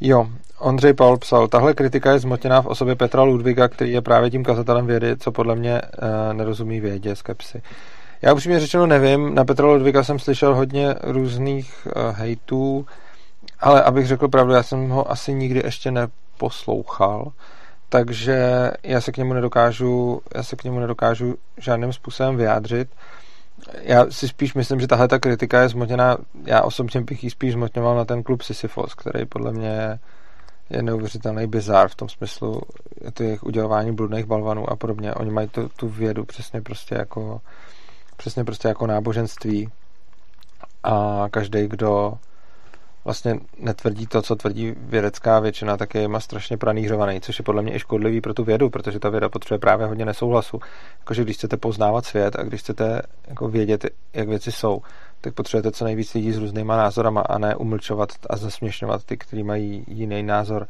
Jo, 0.00 0.28
Ondřej 0.58 0.94
Paul 0.94 1.18
psal, 1.18 1.48
tahle 1.48 1.74
kritika 1.74 2.12
je 2.12 2.18
zmotěná 2.18 2.62
v 2.62 2.66
osobě 2.66 2.94
Petra 2.94 3.22
Ludviga, 3.22 3.68
který 3.68 3.92
je 3.92 4.00
právě 4.00 4.30
tím 4.30 4.44
kazatelem 4.44 4.86
vědy, 4.86 5.16
co 5.16 5.32
podle 5.32 5.54
mě 5.54 5.82
uh, 5.82 6.34
nerozumí 6.34 6.80
vědě, 6.80 7.16
skepsy. 7.16 7.62
Já 8.22 8.32
upřímně 8.32 8.60
řečeno 8.60 8.86
nevím, 8.86 9.34
na 9.34 9.44
Petra 9.44 9.66
Ludviga 9.66 10.04
jsem 10.04 10.18
slyšel 10.18 10.54
hodně 10.54 10.94
různých 11.02 11.86
uh, 11.86 12.16
hejtů, 12.16 12.86
ale 13.60 13.82
abych 13.82 14.06
řekl 14.06 14.28
pravdu, 14.28 14.52
já 14.52 14.62
jsem 14.62 14.88
ho 14.88 15.10
asi 15.10 15.34
nikdy 15.34 15.62
ještě 15.64 15.90
neposlouchal, 15.90 17.32
takže 17.88 18.70
já 18.82 19.00
se 19.00 19.12
k 19.12 19.16
němu 19.16 19.32
nedokážu, 19.32 20.22
já 20.34 20.42
se 20.42 20.56
k 20.56 20.64
němu 20.64 20.80
nedokážu 20.80 21.34
žádným 21.56 21.92
způsobem 21.92 22.36
vyjádřit. 22.36 22.88
Já 23.82 24.06
si 24.10 24.28
spíš 24.28 24.54
myslím, 24.54 24.80
že 24.80 24.86
tahle 24.86 25.08
ta 25.08 25.18
kritika 25.18 25.60
je 25.60 25.68
zmotněná, 25.68 26.16
já 26.44 26.62
osobně 26.62 27.00
bych 27.00 27.24
ji 27.24 27.30
spíš 27.30 27.52
zmotňoval 27.52 27.96
na 27.96 28.04
ten 28.04 28.22
klub 28.22 28.42
Sisyphos, 28.42 28.94
který 28.94 29.26
podle 29.26 29.52
mě 29.52 29.98
je 30.70 30.82
neuvěřitelný 30.82 31.46
bizar 31.46 31.88
v 31.88 31.94
tom 31.94 32.08
smyslu, 32.08 32.60
je 33.04 33.12
to 33.12 33.22
jejich 33.22 33.42
udělování 33.42 33.92
bludných 33.92 34.26
balvanů 34.26 34.70
a 34.70 34.76
podobně. 34.76 35.14
Oni 35.14 35.30
mají 35.30 35.48
tu, 35.48 35.68
tu 35.68 35.88
vědu 35.88 36.24
přesně 36.24 36.60
prostě 36.60 36.94
jako 36.94 37.40
přesně 38.18 38.44
prostě 38.44 38.68
jako 38.68 38.86
náboženství 38.86 39.68
a 40.82 41.26
každý, 41.30 41.66
kdo 41.68 42.18
vlastně 43.04 43.40
netvrdí 43.58 44.06
to, 44.06 44.22
co 44.22 44.36
tvrdí 44.36 44.74
vědecká 44.78 45.40
většina, 45.40 45.76
tak 45.76 45.94
je 45.94 46.00
jima 46.00 46.20
strašně 46.20 46.56
pranířovaný, 46.56 47.20
což 47.20 47.38
je 47.38 47.42
podle 47.42 47.62
mě 47.62 47.74
i 47.74 47.78
škodlivý 47.78 48.20
pro 48.20 48.34
tu 48.34 48.44
vědu, 48.44 48.70
protože 48.70 48.98
ta 48.98 49.08
věda 49.08 49.28
potřebuje 49.28 49.58
právě 49.58 49.86
hodně 49.86 50.04
nesouhlasu. 50.04 50.60
Jakože 50.98 51.24
když 51.24 51.36
chcete 51.36 51.56
poznávat 51.56 52.06
svět 52.06 52.36
a 52.36 52.42
když 52.42 52.60
chcete 52.60 53.02
jako 53.28 53.48
vědět, 53.48 53.86
jak 54.14 54.28
věci 54.28 54.52
jsou, 54.52 54.82
tak 55.20 55.34
potřebujete 55.34 55.72
co 55.72 55.84
nejvíc 55.84 56.14
lidí 56.14 56.32
s 56.32 56.38
různýma 56.38 56.76
názorama 56.76 57.20
a 57.20 57.38
ne 57.38 57.56
umlčovat 57.56 58.08
a 58.30 58.36
zasměšňovat 58.36 59.04
ty, 59.04 59.16
kteří 59.16 59.42
mají 59.42 59.84
jiný 59.86 60.22
názor, 60.22 60.66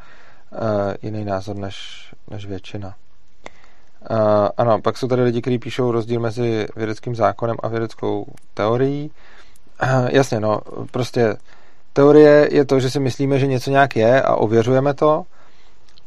uh, 0.53 0.59
jiný 1.03 1.25
názor 1.25 1.57
než, 1.57 2.09
než 2.31 2.47
většina. 2.47 2.95
Uh, 4.11 4.17
ano, 4.57 4.81
pak 4.81 4.99
jsou 4.99 5.09
tady 5.09 5.23
lidi, 5.23 5.41
kteří 5.41 5.59
píšou 5.59 5.93
rozdíl 5.93 6.21
mezi 6.21 6.67
vědeckým 6.77 7.15
zákonem 7.15 7.57
a 7.63 7.69
vědeckou 7.69 8.27
teorií. 8.55 9.11
Uh, 9.83 10.09
jasně, 10.13 10.41
no, 10.41 10.61
prostě 10.91 11.37
teorie 11.93 12.49
je 12.53 12.65
to, 12.65 12.81
že 12.81 12.91
si 12.91 13.01
myslíme, 13.01 13.39
že 13.39 13.47
něco 13.47 13.71
nějak 13.71 13.97
je 13.97 14.23
a 14.23 14.35
ověřujeme 14.35 14.95
to 14.95 15.25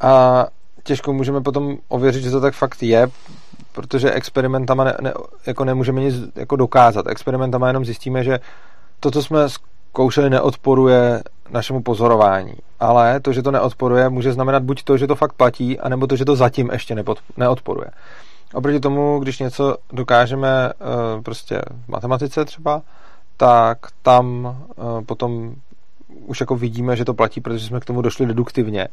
a 0.01 0.45
těžko 0.83 1.13
můžeme 1.13 1.41
potom 1.41 1.77
ověřit, 1.87 2.23
že 2.23 2.31
to 2.31 2.41
tak 2.41 2.53
fakt 2.53 2.83
je, 2.83 3.07
protože 3.71 4.11
experimentama 4.11 4.83
ne, 4.83 4.97
ne, 5.01 5.13
jako 5.45 5.65
nemůžeme 5.65 6.01
nic 6.01 6.15
jako 6.35 6.55
dokázat. 6.55 7.07
Experimentama 7.07 7.67
jenom 7.67 7.85
zjistíme, 7.85 8.23
že 8.23 8.39
to, 8.99 9.11
co 9.11 9.23
jsme 9.23 9.39
zkoušeli, 9.91 10.29
neodporuje 10.29 11.23
našemu 11.49 11.81
pozorování. 11.81 12.53
Ale 12.79 13.19
to, 13.19 13.33
že 13.33 13.41
to 13.41 13.51
neodporuje, 13.51 14.09
může 14.09 14.33
znamenat 14.33 14.63
buď 14.63 14.83
to, 14.83 14.97
že 14.97 15.07
to 15.07 15.15
fakt 15.15 15.33
platí, 15.33 15.79
anebo 15.79 16.07
to, 16.07 16.15
že 16.15 16.25
to 16.25 16.35
zatím 16.35 16.69
ještě 16.71 16.95
neodporuje. 17.37 17.87
Oproti 18.53 18.79
tomu, 18.79 19.19
když 19.19 19.39
něco 19.39 19.75
dokážeme 19.93 20.73
uh, 20.73 21.21
prostě 21.21 21.61
v 21.85 21.89
matematice 21.89 22.45
třeba, 22.45 22.81
tak 23.37 23.77
tam 24.01 24.45
uh, 24.45 25.01
potom 25.05 25.55
už 26.25 26.39
jako 26.39 26.55
vidíme, 26.55 26.95
že 26.95 27.05
to 27.05 27.13
platí, 27.13 27.41
protože 27.41 27.65
jsme 27.65 27.79
k 27.79 27.85
tomu 27.85 28.01
došli 28.01 28.25
deduktivně. 28.25 28.87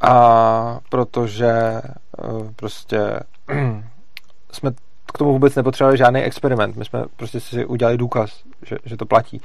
A 0.00 0.78
protože 0.90 1.80
uh, 2.24 2.50
prostě 2.56 3.20
jsme 4.52 4.70
k 5.14 5.18
tomu 5.18 5.32
vůbec 5.32 5.54
nepotřebovali 5.54 5.98
žádný 5.98 6.20
experiment. 6.20 6.76
My 6.76 6.84
jsme 6.84 7.04
prostě 7.16 7.40
si 7.40 7.66
udělali 7.66 7.98
důkaz, 7.98 8.30
že, 8.62 8.76
že 8.84 8.96
to 8.96 9.06
platí. 9.06 9.40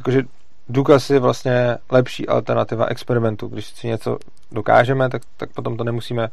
Jakože 0.00 0.22
důkaz 0.68 1.10
je 1.10 1.18
vlastně 1.18 1.76
lepší 1.90 2.28
alternativa 2.28 2.86
experimentu. 2.86 3.48
Když 3.48 3.66
si 3.66 3.86
něco 3.86 4.18
dokážeme, 4.52 5.08
tak, 5.08 5.22
tak 5.36 5.50
potom 5.50 5.76
to 5.76 5.84
nemusíme 5.84 6.28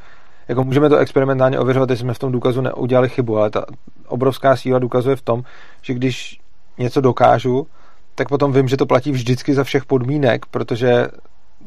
jako 0.48 0.64
můžeme 0.64 0.90
to 0.90 0.98
experimentálně 0.98 1.60
ověřovat, 1.60 1.90
jestli 1.90 2.04
jsme 2.04 2.14
v 2.14 2.20
tom 2.20 2.32
důkazu 2.32 2.62
neudělali 2.62 3.10
chybu, 3.10 3.38
ale 3.38 3.50
ta 3.50 3.66
obrovská 4.08 4.56
síla 4.56 4.80
důkazu 4.80 5.10
je 5.10 5.16
v 5.16 5.22
tom, 5.22 5.44
že 5.82 5.94
když 5.94 6.40
něco 6.78 7.02
dokážu, 7.02 7.68
tak 8.16 8.30
potom 8.30 8.54
vím, 8.54 8.68
že 8.68 8.78
to 8.78 8.86
platí 8.86 9.12
vždycky 9.12 9.54
za 9.54 9.64
všech 9.64 9.86
podmínek, 9.86 10.46
protože 10.46 11.08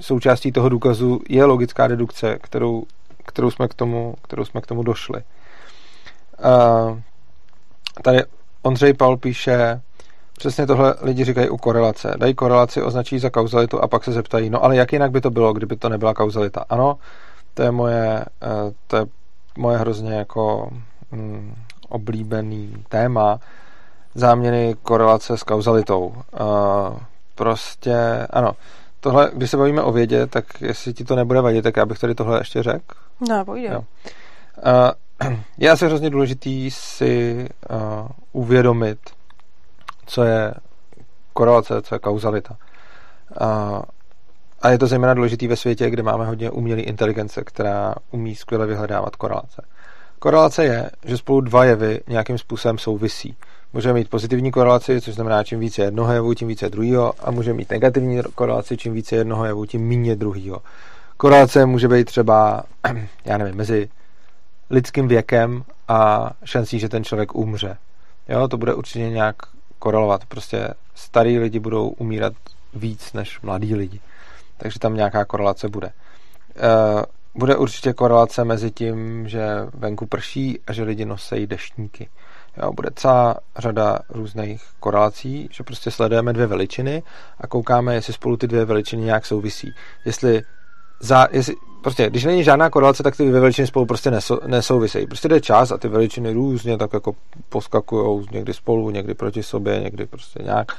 součástí 0.01 0.53
toho 0.53 0.68
důkazu 0.68 1.20
je 1.28 1.44
logická 1.44 1.88
dedukce, 1.88 2.38
kterou, 2.40 2.84
kterou, 3.26 3.51
jsme, 3.51 3.68
k 3.68 3.74
tomu, 3.74 4.14
kterou 4.22 4.44
jsme 4.44 4.61
k 4.61 4.66
tomu 4.66 4.82
došli. 4.82 5.22
Uh, 6.44 6.98
tady 8.03 8.22
Ondřej 8.62 8.94
Paul 8.94 9.16
píše, 9.16 9.80
přesně 10.41 10.66
tohle 10.66 10.95
lidi 11.03 11.24
říkají 11.24 11.49
u 11.49 11.57
korelace. 11.57 12.14
Dají 12.16 12.34
korelaci, 12.34 12.82
označí 12.82 13.18
za 13.18 13.30
kauzalitu 13.30 13.84
a 13.84 13.88
pak 13.88 14.05
se 14.05 14.12
zeptají, 14.12 14.51
no 14.51 14.64
ale 14.64 14.76
jak 14.76 14.93
jinak 14.93 15.11
by 15.11 15.20
to 15.20 15.30
bylo, 15.30 15.53
kdyby 15.53 15.76
to 15.76 15.88
nebyla 15.88 16.14
kauzalita? 16.14 16.64
Ano, 16.68 16.99
to 17.55 17.62
je 17.62 17.70
moje, 17.70 18.24
uh, 18.43 18.72
to 18.86 18.97
je 18.97 19.07
moje 19.59 19.78
hrozně 19.78 20.14
jako 20.14 20.70
mm, 21.12 21.55
oblíbený 21.88 22.84
téma 22.88 23.41
záměny 24.14 24.76
korelace 24.82 25.36
s 25.36 25.43
kauzalitou. 25.43 26.07
Uh, 26.07 26.99
prostě, 27.34 28.26
ano, 28.30 28.53
tohle, 29.01 29.30
když 29.34 29.51
se 29.51 29.57
bavíme 29.57 29.82
o 29.82 29.93
vědě, 29.93 30.26
tak 30.26 30.45
jestli 30.61 30.93
ti 30.93 31.05
to 31.05 31.16
nebude 31.16 31.41
vadit, 31.41 31.64
tak 31.64 31.76
já 31.76 31.86
bych 31.86 31.99
tady 31.99 32.14
tohle 32.14 32.41
ještě 32.41 32.62
řekl. 32.62 32.95
No, 33.28 33.45
pojď. 33.45 33.70
Uh, 33.70 33.76
je 35.59 35.70
asi 35.70 35.86
hrozně 35.86 36.11
důležitý 36.11 36.70
si 36.70 37.49
uh, 37.70 38.09
uvědomit, 38.32 38.99
co 40.11 40.22
je 40.22 40.54
korelace, 41.32 41.82
co 41.82 41.94
je 41.94 41.98
kauzalita. 41.98 42.56
Uh, 43.40 43.82
a 44.62 44.70
je 44.70 44.78
to 44.78 44.86
zejména 44.86 45.14
důležitý 45.14 45.46
ve 45.46 45.56
světě, 45.56 45.90
kde 45.90 46.02
máme 46.02 46.26
hodně 46.26 46.50
umělé 46.50 46.80
inteligence, 46.80 47.44
která 47.44 47.94
umí 48.11 48.34
skvěle 48.34 48.66
vyhledávat 48.66 49.16
korelace. 49.16 49.62
Korelace 50.18 50.64
je, 50.64 50.90
že 51.04 51.16
spolu 51.16 51.40
dva 51.40 51.64
jevy 51.64 52.00
nějakým 52.08 52.38
způsobem 52.38 52.78
souvisí. 52.78 53.36
Můžeme 53.72 53.94
mít 53.94 54.11
pozitivní 54.11 54.50
korelaci, 54.50 55.00
což 55.00 55.14
znamená, 55.14 55.44
čím 55.44 55.61
více 55.61 55.82
jednoho 55.82 56.12
jevu, 56.12 56.34
tím 56.34 56.48
více 56.48 56.68
druhého, 56.68 57.14
a 57.20 57.30
můžeme 57.30 57.56
mít 57.56 57.70
negativní 57.70 58.22
korelaci, 58.34 58.76
čím 58.76 58.92
více 58.92 59.16
jednoho 59.16 59.44
jevu, 59.44 59.66
tím 59.66 59.88
méně 59.88 60.16
druhého. 60.16 60.62
Korelace 61.16 61.66
může 61.66 61.88
být 61.88 62.04
třeba, 62.04 62.62
já 63.24 63.38
nevím, 63.38 63.54
mezi 63.54 63.88
lidským 64.70 65.08
věkem 65.08 65.64
a 65.88 66.30
šancí, 66.44 66.78
že 66.78 66.88
ten 66.88 67.04
člověk 67.04 67.34
umře. 67.34 67.76
Jo, 68.28 68.48
to 68.48 68.56
bude 68.56 68.74
určitě 68.74 69.11
nějak 69.11 69.36
korelovat. 69.81 70.26
Prostě 70.26 70.74
starý 70.95 71.39
lidi 71.39 71.59
budou 71.59 71.89
umírat 71.89 72.33
víc 72.74 73.12
než 73.12 73.41
mladí 73.41 73.74
lidi. 73.74 74.01
Takže 74.57 74.78
tam 74.78 74.95
nějaká 74.95 75.24
korelace 75.24 75.68
bude. 75.68 75.87
E, 75.89 75.93
bude 77.35 77.57
určitě 77.57 77.93
korelace 77.93 78.45
mezi 78.45 78.70
tím, 78.70 79.28
že 79.28 79.47
venku 79.74 80.07
prší 80.07 80.61
a 80.66 80.72
že 80.72 80.83
lidi 80.83 81.05
nosejí 81.05 81.47
deštníky. 81.47 82.09
Jo, 82.62 82.72
bude 82.72 82.91
celá 82.95 83.37
řada 83.59 83.99
různých 84.09 84.62
korelací, 84.81 85.49
že 85.53 85.64
prostě 85.64 85.91
sledujeme 85.91 86.33
dvě 86.33 86.47
veličiny 86.47 87.03
a 87.41 87.47
koukáme, 87.47 87.95
jestli 87.95 88.12
spolu 88.12 88.37
ty 88.37 88.47
dvě 88.47 88.64
veličiny 88.64 89.03
nějak 89.03 89.26
souvisí. 89.26 89.74
Jestli, 90.05 90.43
za, 91.01 91.28
jestli 91.31 91.55
prostě, 91.83 92.11
když 92.11 92.24
není 92.24 92.45
žádná 92.45 92.70
korelace, 92.70 93.03
tak 93.03 93.16
ty 93.16 93.28
dvě 93.28 93.41
veličiny 93.41 93.66
spolu 93.66 93.87
prostě 93.87 94.11
nesou, 94.11 94.41
nesouvisejí. 94.47 95.07
Prostě 95.07 95.28
jde 95.28 95.41
čas 95.41 95.72
a 95.72 95.78
ty 95.78 95.89
veličiny 95.89 96.33
různě 96.33 96.78
tak 96.78 96.93
jako 96.93 97.12
poskakují 97.49 98.26
někdy 98.33 98.55
spolu, 98.55 98.91
někdy 98.91 99.14
proti 99.14 99.43
sobě, 99.43 99.81
někdy 99.81 100.07
prostě 100.07 100.43
nějak 100.43 100.72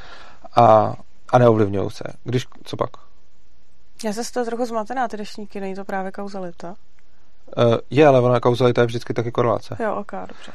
a, 0.56 0.96
a 1.30 1.38
neovlivňují 1.38 1.90
se. 1.90 2.04
Když, 2.24 2.46
co 2.64 2.78
pak? 2.78 2.90
Já 4.04 4.14
se 4.14 4.24
z 4.24 4.32
toho 4.32 4.46
trochu 4.46 4.66
zmatená, 4.66 5.08
ty 5.08 5.18
dešníky, 5.18 5.60
není 5.60 5.76
to 5.76 5.86
právě 5.86 6.12
kauzalita? 6.12 6.76
Uh, 7.58 7.76
je, 7.90 8.08
ale 8.08 8.20
ona 8.20 8.40
kauzalita 8.40 8.82
je 8.82 8.88
vždycky 8.88 9.14
taky 9.14 9.32
korelace. 9.32 9.78
Jo, 9.80 9.96
ok, 9.96 10.12
dobře. 10.12 10.52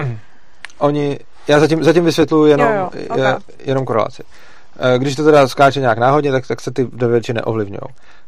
Uh, 0.00 0.08
oni, 0.78 1.18
já 1.48 1.60
zatím, 1.60 1.84
zatím 1.84 2.04
vysvětluji 2.04 2.50
jenom, 2.50 2.68
jo, 2.68 2.90
jo, 2.94 3.06
okay. 3.10 3.20
je, 3.20 3.36
jenom 3.58 3.84
korelaci. 3.84 4.22
Uh, 4.22 4.98
když 4.98 5.16
to 5.16 5.24
teda 5.24 5.48
skáče 5.48 5.80
nějak 5.80 5.98
náhodně, 5.98 6.32
tak, 6.32 6.46
tak 6.46 6.60
se 6.60 6.70
ty 6.70 6.84
dvě 6.84 7.08
veličiny 7.08 7.40
neovlivňují. 7.44 7.80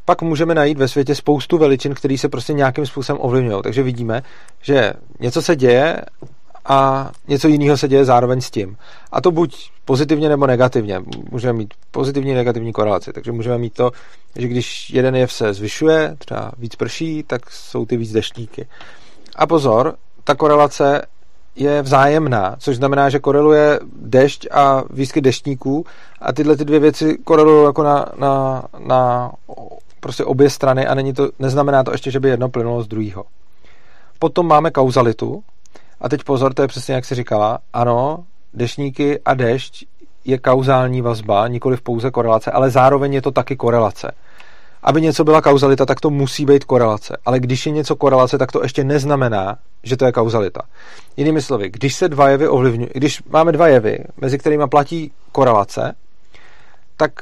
Pak 0.04 0.22
můžeme 0.22 0.54
najít 0.54 0.78
ve 0.78 0.88
světě 0.88 1.14
spoustu 1.14 1.58
veličin, 1.58 1.94
které 1.94 2.18
se 2.18 2.28
prostě 2.28 2.52
nějakým 2.52 2.86
způsobem 2.86 3.22
ovlivňují. 3.22 3.62
Takže 3.62 3.82
vidíme, 3.82 4.22
že 4.62 4.92
něco 5.20 5.42
se 5.42 5.56
děje 5.56 6.00
a 6.64 7.10
něco 7.28 7.48
jiného 7.48 7.76
se 7.76 7.88
děje 7.88 8.04
zároveň 8.04 8.40
s 8.40 8.50
tím. 8.50 8.76
A 9.12 9.20
to 9.20 9.30
buď 9.30 9.70
pozitivně 9.84 10.28
nebo 10.28 10.46
negativně. 10.46 11.02
Můžeme 11.30 11.52
mít 11.52 11.74
pozitivní 11.90 12.34
negativní 12.34 12.72
korelaci. 12.72 13.12
Takže 13.12 13.32
můžeme 13.32 13.58
mít 13.58 13.72
to, 13.72 13.90
že 14.36 14.48
když 14.48 14.90
jeden 14.90 15.16
jev 15.16 15.32
se 15.32 15.54
zvyšuje, 15.54 16.16
třeba 16.18 16.52
víc 16.58 16.76
prší, 16.76 17.22
tak 17.22 17.50
jsou 17.50 17.86
ty 17.86 17.96
víc 17.96 18.12
deštníky. 18.12 18.66
A 19.36 19.46
pozor, 19.46 19.94
ta 20.24 20.34
korelace 20.34 21.02
je 21.56 21.82
vzájemná, 21.82 22.56
což 22.58 22.76
znamená, 22.76 23.10
že 23.10 23.18
koreluje 23.18 23.80
dešť 23.96 24.46
a 24.50 24.82
výskyt 24.90 25.24
deštníků 25.24 25.86
a 26.20 26.32
tyhle 26.32 26.56
ty 26.56 26.64
dvě 26.64 26.78
věci 26.78 27.18
korelují 27.24 27.64
jako 27.64 27.82
na, 27.82 28.06
na, 28.18 28.62
na 28.78 29.32
prostě 30.04 30.24
obě 30.24 30.50
strany 30.50 30.86
a 30.86 30.94
není 30.94 31.12
to, 31.12 31.28
neznamená 31.38 31.84
to 31.84 31.92
ještě, 31.92 32.10
že 32.10 32.20
by 32.20 32.28
jedno 32.28 32.48
plynulo 32.48 32.82
z 32.82 32.88
druhého. 32.88 33.24
Potom 34.18 34.46
máme 34.46 34.70
kauzalitu 34.70 35.42
a 36.00 36.08
teď 36.08 36.24
pozor, 36.24 36.54
to 36.54 36.62
je 36.62 36.68
přesně 36.68 36.94
jak 36.94 37.04
si 37.04 37.14
říkala, 37.14 37.58
ano, 37.72 38.24
deštníky 38.54 39.20
a 39.24 39.34
dešť 39.34 39.84
je 40.24 40.38
kauzální 40.38 41.00
vazba, 41.00 41.48
nikoli 41.48 41.76
v 41.76 41.82
pouze 41.82 42.10
korelace, 42.10 42.50
ale 42.50 42.70
zároveň 42.70 43.14
je 43.14 43.22
to 43.22 43.30
taky 43.30 43.56
korelace. 43.56 44.12
Aby 44.82 45.00
něco 45.00 45.24
byla 45.24 45.42
kauzalita, 45.42 45.86
tak 45.86 46.00
to 46.00 46.10
musí 46.10 46.44
být 46.44 46.64
korelace. 46.64 47.16
Ale 47.24 47.40
když 47.40 47.66
je 47.66 47.72
něco 47.72 47.96
korelace, 47.96 48.38
tak 48.38 48.52
to 48.52 48.62
ještě 48.62 48.84
neznamená, 48.84 49.56
že 49.82 49.96
to 49.96 50.04
je 50.04 50.12
kauzalita. 50.12 50.60
Jinými 51.16 51.42
slovy, 51.42 51.70
když 51.70 51.94
se 51.94 52.08
dva 52.08 52.28
jevy 52.28 52.48
ovlivňují, 52.48 52.90
když 52.94 53.22
máme 53.22 53.52
dva 53.52 53.68
jevy, 53.68 53.98
mezi 54.20 54.38
kterými 54.38 54.68
platí 54.68 55.12
korelace, 55.32 55.94
tak 56.96 57.12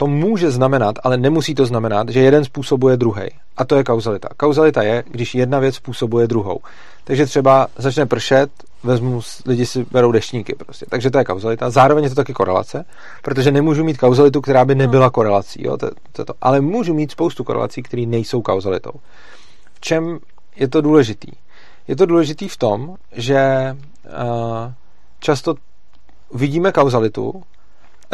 to 0.00 0.06
může 0.06 0.50
znamenat, 0.50 0.96
ale 1.02 1.16
nemusí 1.16 1.54
to 1.54 1.66
znamenat, 1.66 2.08
že 2.08 2.20
jeden 2.20 2.44
způsobuje 2.44 2.96
druhý. 2.96 3.22
A 3.56 3.64
to 3.64 3.76
je 3.76 3.84
kauzalita. 3.84 4.28
Kauzalita 4.36 4.82
je, 4.82 5.04
když 5.10 5.34
jedna 5.34 5.58
věc 5.58 5.74
způsobuje 5.74 6.26
druhou. 6.26 6.60
Takže 7.04 7.26
třeba 7.26 7.66
začne 7.76 8.06
pršet, 8.06 8.50
vezmu, 8.82 9.20
lidi 9.46 9.66
si 9.66 9.86
berou 9.90 10.12
deštníky 10.12 10.54
prostě. 10.54 10.86
Takže 10.88 11.10
to 11.10 11.18
je 11.18 11.24
kauzalita. 11.24 11.70
Zároveň 11.70 12.04
je 12.04 12.10
to 12.10 12.16
taky 12.16 12.32
korelace, 12.32 12.84
protože 13.22 13.52
nemůžu 13.52 13.84
mít 13.84 13.98
kauzalitu, 13.98 14.40
která 14.40 14.64
by 14.64 14.74
nebyla 14.74 15.10
korelací. 15.10 15.64
Jo? 15.64 15.76
To, 15.76 15.90
to, 16.12 16.24
to. 16.24 16.34
Ale 16.40 16.60
můžu 16.60 16.94
mít 16.94 17.10
spoustu 17.10 17.44
korelací, 17.44 17.82
které 17.82 18.06
nejsou 18.06 18.42
kauzalitou. 18.42 18.92
V 19.74 19.80
čem 19.80 20.18
je 20.56 20.68
to 20.68 20.80
důležitý? 20.80 21.32
Je 21.88 21.96
to 21.96 22.06
důležitý 22.06 22.48
v 22.48 22.56
tom, 22.56 22.96
že 23.12 23.76
uh, 24.04 24.72
často 25.18 25.54
vidíme 26.34 26.72
kauzalitu, 26.72 27.42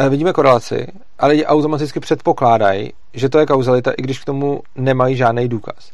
vidíme 0.09 0.33
korelaci, 0.33 0.87
ale 1.19 1.31
lidi 1.31 1.45
automaticky 1.45 1.99
předpokládají, 1.99 2.93
že 3.13 3.29
to 3.29 3.39
je 3.39 3.45
kauzalita, 3.45 3.91
i 3.91 4.01
když 4.01 4.19
k 4.19 4.25
tomu 4.25 4.61
nemají 4.75 5.15
žádný 5.15 5.47
důkaz. 5.47 5.91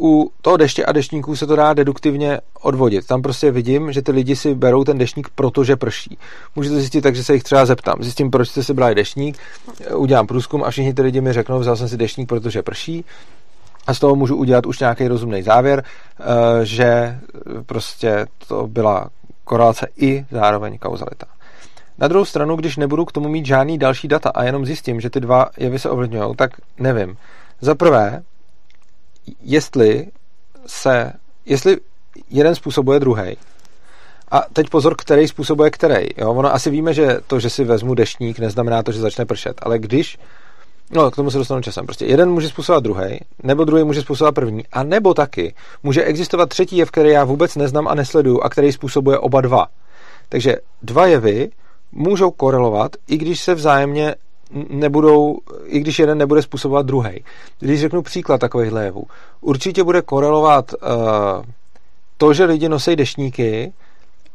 U 0.00 0.30
toho 0.42 0.56
deště 0.56 0.84
a 0.84 0.92
deštníků 0.92 1.36
se 1.36 1.46
to 1.46 1.56
dá 1.56 1.74
deduktivně 1.74 2.40
odvodit. 2.62 3.06
Tam 3.06 3.22
prostě 3.22 3.50
vidím, 3.50 3.92
že 3.92 4.02
ty 4.02 4.12
lidi 4.12 4.36
si 4.36 4.54
berou 4.54 4.84
ten 4.84 4.98
deštník, 4.98 5.28
protože 5.34 5.76
prší. 5.76 6.18
Můžu 6.56 6.70
to 6.70 6.76
zjistit 6.76 7.00
tak, 7.00 7.16
že 7.16 7.24
se 7.24 7.34
jich 7.34 7.42
třeba 7.42 7.66
zeptám. 7.66 7.96
Zjistím, 8.00 8.30
proč 8.30 8.48
jste 8.48 8.62
si 8.62 8.74
brali 8.74 8.94
deštník, 8.94 9.38
eh, 9.80 9.94
udělám 9.94 10.26
průzkum 10.26 10.64
a 10.64 10.70
všichni 10.70 10.94
ty 10.94 11.02
lidi 11.02 11.20
mi 11.20 11.32
řeknou, 11.32 11.58
vzal 11.58 11.76
jsem 11.76 11.88
si 11.88 11.96
deštník, 11.96 12.28
protože 12.28 12.62
prší. 12.62 13.04
A 13.86 13.94
z 13.94 13.98
toho 13.98 14.16
můžu 14.16 14.36
udělat 14.36 14.66
už 14.66 14.78
nějaký 14.78 15.08
rozumný 15.08 15.42
závěr, 15.42 15.84
eh, 15.84 16.24
že 16.64 17.18
prostě 17.66 18.26
to 18.48 18.66
byla 18.66 19.10
korelace 19.44 19.86
i 19.96 20.26
zároveň 20.30 20.78
kauzalita. 20.78 21.26
Na 21.98 22.08
druhou 22.08 22.24
stranu, 22.24 22.56
když 22.56 22.76
nebudu 22.76 23.04
k 23.04 23.12
tomu 23.12 23.28
mít 23.28 23.46
žádný 23.46 23.78
další 23.78 24.08
data 24.08 24.30
a 24.30 24.44
jenom 24.44 24.66
zjistím, 24.66 25.00
že 25.00 25.10
ty 25.10 25.20
dva 25.20 25.46
jevy 25.56 25.78
se 25.78 25.90
ovlivňují, 25.90 26.36
tak 26.36 26.50
nevím. 26.78 27.16
Za 27.60 27.74
prvé, 27.74 28.22
jestli 29.42 30.06
se, 30.66 31.12
jestli 31.46 31.76
jeden 32.30 32.54
způsobuje 32.54 33.00
druhý. 33.00 33.36
A 34.30 34.42
teď 34.52 34.70
pozor, 34.70 34.94
který 34.98 35.28
způsobuje 35.28 35.70
který. 35.70 36.06
Jo? 36.16 36.30
Ono 36.34 36.54
asi 36.54 36.70
víme, 36.70 36.94
že 36.94 37.18
to, 37.26 37.40
že 37.40 37.50
si 37.50 37.64
vezmu 37.64 37.94
deštník, 37.94 38.38
neznamená 38.38 38.82
to, 38.82 38.92
že 38.92 39.00
začne 39.00 39.24
pršet. 39.24 39.56
Ale 39.62 39.78
když 39.78 40.18
No, 40.90 41.10
k 41.10 41.16
tomu 41.16 41.30
se 41.30 41.38
dostanu 41.38 41.62
časem. 41.62 41.86
Prostě 41.86 42.06
jeden 42.06 42.30
může 42.30 42.48
způsobovat 42.48 42.84
druhý, 42.84 43.20
nebo 43.42 43.64
druhý 43.64 43.84
může 43.84 44.02
způsobovat 44.02 44.34
první, 44.34 44.64
a 44.72 44.82
nebo 44.82 45.14
taky 45.14 45.54
může 45.82 46.04
existovat 46.04 46.48
třetí 46.48 46.76
jev, 46.76 46.90
který 46.90 47.10
já 47.10 47.24
vůbec 47.24 47.56
neznám 47.56 47.88
a 47.88 47.94
nesleduju 47.94 48.40
a 48.40 48.48
který 48.48 48.72
způsobuje 48.72 49.18
oba 49.18 49.40
dva. 49.40 49.66
Takže 50.28 50.56
dva 50.82 51.06
jevy 51.06 51.50
můžou 51.92 52.30
korelovat, 52.30 52.96
i 53.08 53.16
když 53.16 53.40
se 53.40 53.54
vzájemně 53.54 54.14
nebudou, 54.68 55.38
i 55.64 55.80
když 55.80 55.98
jeden 55.98 56.18
nebude 56.18 56.42
způsobovat 56.42 56.86
druhý. 56.86 57.24
Když 57.58 57.80
řeknu 57.80 58.02
příklad 58.02 58.38
takovýchhle 58.38 58.84
jevů, 58.84 59.04
určitě 59.40 59.84
bude 59.84 60.02
korelovat 60.02 60.72
uh, 60.72 61.44
to, 62.16 62.32
že 62.32 62.44
lidi 62.44 62.68
nosí 62.68 62.96
deštníky 62.96 63.72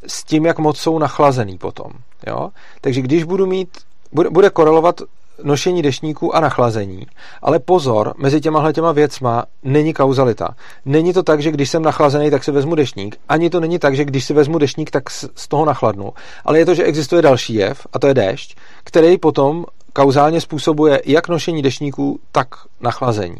s 0.07 0.23
tím, 0.23 0.45
jak 0.45 0.59
moc 0.59 0.77
jsou 0.77 0.99
nachlazený 0.99 1.57
potom. 1.57 1.91
Jo? 2.27 2.49
Takže 2.81 3.01
když 3.01 3.23
budu 3.23 3.45
mít, 3.45 3.69
bude, 4.11 4.29
bude 4.29 4.49
korelovat 4.49 5.01
nošení 5.43 5.81
dešníků 5.81 6.35
a 6.35 6.39
nachlazení. 6.39 7.07
Ale 7.41 7.59
pozor, 7.59 8.13
mezi 8.17 8.41
těma 8.41 8.71
těma 8.71 8.91
věcma 8.91 9.45
není 9.63 9.93
kauzalita. 9.93 10.55
Není 10.85 11.13
to 11.13 11.23
tak, 11.23 11.41
že 11.41 11.51
když 11.51 11.69
jsem 11.69 11.81
nachlazený, 11.81 12.31
tak 12.31 12.43
si 12.43 12.51
vezmu 12.51 12.75
dešník. 12.75 13.15
Ani 13.29 13.49
to 13.49 13.59
není 13.59 13.79
tak, 13.79 13.95
že 13.95 14.05
když 14.05 14.25
si 14.25 14.33
vezmu 14.33 14.57
dešník, 14.57 14.91
tak 14.91 15.09
z 15.09 15.47
toho 15.47 15.65
nachladnu. 15.65 16.13
Ale 16.45 16.59
je 16.59 16.65
to, 16.65 16.75
že 16.75 16.83
existuje 16.83 17.21
další 17.21 17.53
jev, 17.53 17.87
a 17.93 17.99
to 17.99 18.07
je 18.07 18.13
déšť, 18.13 18.57
který 18.83 19.17
potom 19.17 19.65
kauzálně 19.93 20.41
způsobuje 20.41 21.01
jak 21.05 21.27
nošení 21.27 21.61
dešníků, 21.61 22.19
tak 22.31 22.47
nachlazení. 22.81 23.37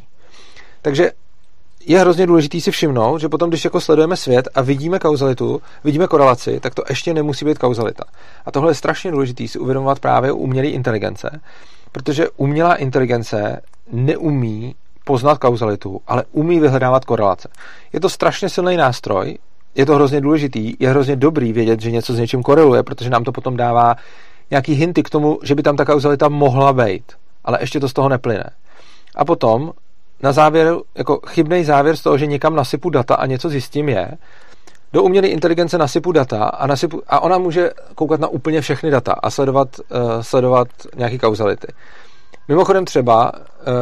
Takže 0.82 1.12
je 1.86 2.00
hrozně 2.00 2.28
důležitý 2.28 2.62
si 2.62 2.72
všimnout, 2.72 3.18
že 3.18 3.30
potom, 3.30 3.50
když 3.50 3.64
jako 3.64 3.82
sledujeme 3.82 4.18
svět 4.18 4.48
a 4.56 4.62
vidíme 4.62 5.00
kauzalitu, 5.00 5.62
vidíme 5.84 6.08
korelaci, 6.08 6.60
tak 6.60 6.76
to 6.76 6.84
ještě 6.90 7.14
nemusí 7.14 7.46
být 7.46 7.58
kauzalita. 7.58 8.04
A 8.46 8.52
tohle 8.52 8.72
je 8.72 8.76
strašně 8.76 9.12
důležité 9.12 9.48
si 9.48 9.60
uvědomovat 9.60 10.00
právě 10.00 10.32
u 10.32 10.38
umělé 10.38 10.68
inteligence, 10.68 11.42
protože 11.94 12.30
umělá 12.30 12.76
inteligence 12.76 13.62
neumí 13.92 14.76
poznat 15.06 15.38
kauzalitu, 15.38 16.02
ale 16.08 16.24
umí 16.32 16.60
vyhledávat 16.60 17.06
korelace. 17.06 17.50
Je 17.94 18.00
to 18.00 18.10
strašně 18.10 18.50
silný 18.50 18.78
nástroj, 18.78 19.38
je 19.76 19.86
to 19.86 19.96
hrozně 19.96 20.22
důležitý, 20.22 20.76
je 20.80 20.90
hrozně 20.90 21.16
dobrý 21.16 21.54
vědět, 21.54 21.82
že 21.82 21.92
něco 21.92 22.14
s 22.14 22.20
něčím 22.20 22.44
koreluje, 22.44 22.84
protože 22.84 23.10
nám 23.10 23.24
to 23.24 23.32
potom 23.32 23.58
dává 23.58 23.96
nějaký 24.52 24.74
hinty 24.74 25.04
k 25.04 25.10
tomu, 25.10 25.40
že 25.44 25.56
by 25.56 25.64
tam 25.64 25.78
ta 25.78 25.86
kauzalita 25.86 26.30
mohla 26.30 26.74
být, 26.74 27.04
ale 27.46 27.58
ještě 27.62 27.80
to 27.80 27.90
z 27.90 27.94
toho 27.94 28.10
neplyne. 28.10 28.50
A 29.16 29.26
potom 29.26 29.72
na 30.24 30.32
závěr, 30.32 30.76
jako 30.96 31.20
chybný 31.28 31.64
závěr 31.64 31.96
z 31.96 32.02
toho, 32.02 32.18
že 32.18 32.26
někam 32.26 32.56
nasypu 32.56 32.90
data 32.90 33.16
a 33.16 33.26
něco 33.26 33.50
zjistím 33.50 33.90
je, 33.90 34.12
do 34.94 35.04
umělé 35.04 35.28
inteligence 35.28 35.78
nasypu 35.78 36.12
data 36.12 36.44
a, 36.44 36.68
nasypu, 36.68 37.02
a 37.08 37.20
ona 37.20 37.38
může 37.38 37.72
koukat 37.96 38.20
na 38.20 38.28
úplně 38.28 38.62
všechny 38.62 38.92
data 38.92 39.14
a 39.14 39.30
sledovat, 39.30 39.68
uh, 39.80 40.22
sledovat 40.22 40.68
nějaký 40.96 41.20
kauzality. 41.20 41.68
Mimochodem 42.48 42.86
třeba 42.86 43.32
uh, 43.32 43.40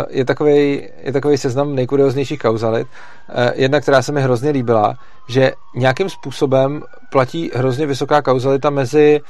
je 0.09 0.25
takový 0.25 0.87
je 1.01 1.13
takový 1.13 1.37
seznam 1.37 1.75
nejkurioznějších 1.75 2.39
kauzalit. 2.39 2.87
Uh, 2.87 3.35
jedna, 3.53 3.81
která 3.81 4.01
se 4.01 4.11
mi 4.11 4.21
hrozně 4.21 4.49
líbila, 4.49 4.97
že 5.29 5.51
nějakým 5.75 6.09
způsobem 6.09 6.81
platí 7.11 7.51
hrozně 7.55 7.85
vysoká 7.85 8.21
kauzalita 8.21 8.69
mezi 8.69 9.21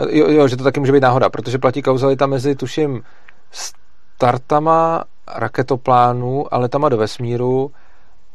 uh, 0.00 0.06
jo, 0.08 0.30
jo, 0.30 0.48
že 0.48 0.56
to 0.56 0.64
taky 0.64 0.80
může 0.80 0.92
být 0.92 1.02
náhoda, 1.02 1.30
protože 1.30 1.58
platí 1.58 1.82
kauzalita 1.82 2.26
mezi, 2.26 2.54
tuším, 2.54 3.02
startama 3.50 5.04
raketoplánů 5.34 6.54
a 6.54 6.58
letama 6.58 6.88
do 6.88 6.96
vesmíru 6.96 7.70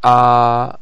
a 0.03 0.73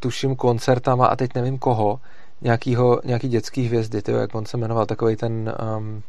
tuším 0.00 0.36
koncertama 0.36 1.06
a 1.06 1.16
teď 1.16 1.34
nevím 1.34 1.58
koho, 1.58 2.00
nějakýho, 2.40 3.00
nějaký 3.04 3.28
dětský 3.28 3.66
hvězdy, 3.66 4.02
tyjo, 4.02 4.18
jak 4.18 4.34
on 4.34 4.46
se 4.46 4.56
jmenoval, 4.56 4.86
takový 4.86 5.16
ten 5.16 5.54
um, 5.76 6.02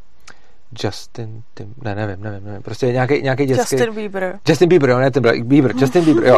Justin 0.84 1.44
Tim, 1.54 1.74
ne, 1.84 1.96
nevím, 1.96 2.24
nevím, 2.24 2.46
nevím, 2.46 2.62
prostě 2.62 2.92
nějaký, 2.92 3.22
nějaký 3.22 3.46
dětský... 3.46 3.76
Justin 3.76 3.96
Bieber. 3.96 4.40
Justin 4.48 4.70
Bieber, 4.70 4.90
jo, 4.90 4.98
ne, 4.98 5.12
ten 5.12 5.44
Bieber, 5.44 5.72
Justin 5.78 6.06
Bieber, 6.06 6.24
jo. 6.26 6.38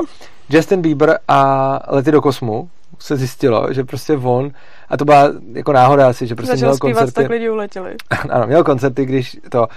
Justin 0.49 0.81
Bieber 0.81 1.19
a 1.27 1.79
lety 1.87 2.11
do 2.11 2.21
kosmu 2.21 2.69
se 2.99 3.15
zjistilo, 3.17 3.73
že 3.73 3.83
prostě 3.83 4.13
on, 4.13 4.51
a 4.89 4.97
to 4.97 5.05
byla 5.05 5.31
jako 5.53 5.73
náhoda 5.73 6.09
asi, 6.09 6.27
že 6.27 6.35
prostě 6.35 6.57
Začal 6.57 6.69
měl 6.69 6.77
koncerty... 6.77 7.13
tak 7.13 7.29
lidi 7.29 7.49
uletěli. 7.49 7.95
ano, 8.29 8.47
měl 8.47 8.63
koncerty, 8.63 9.05
když 9.05 9.37
to... 9.49 9.67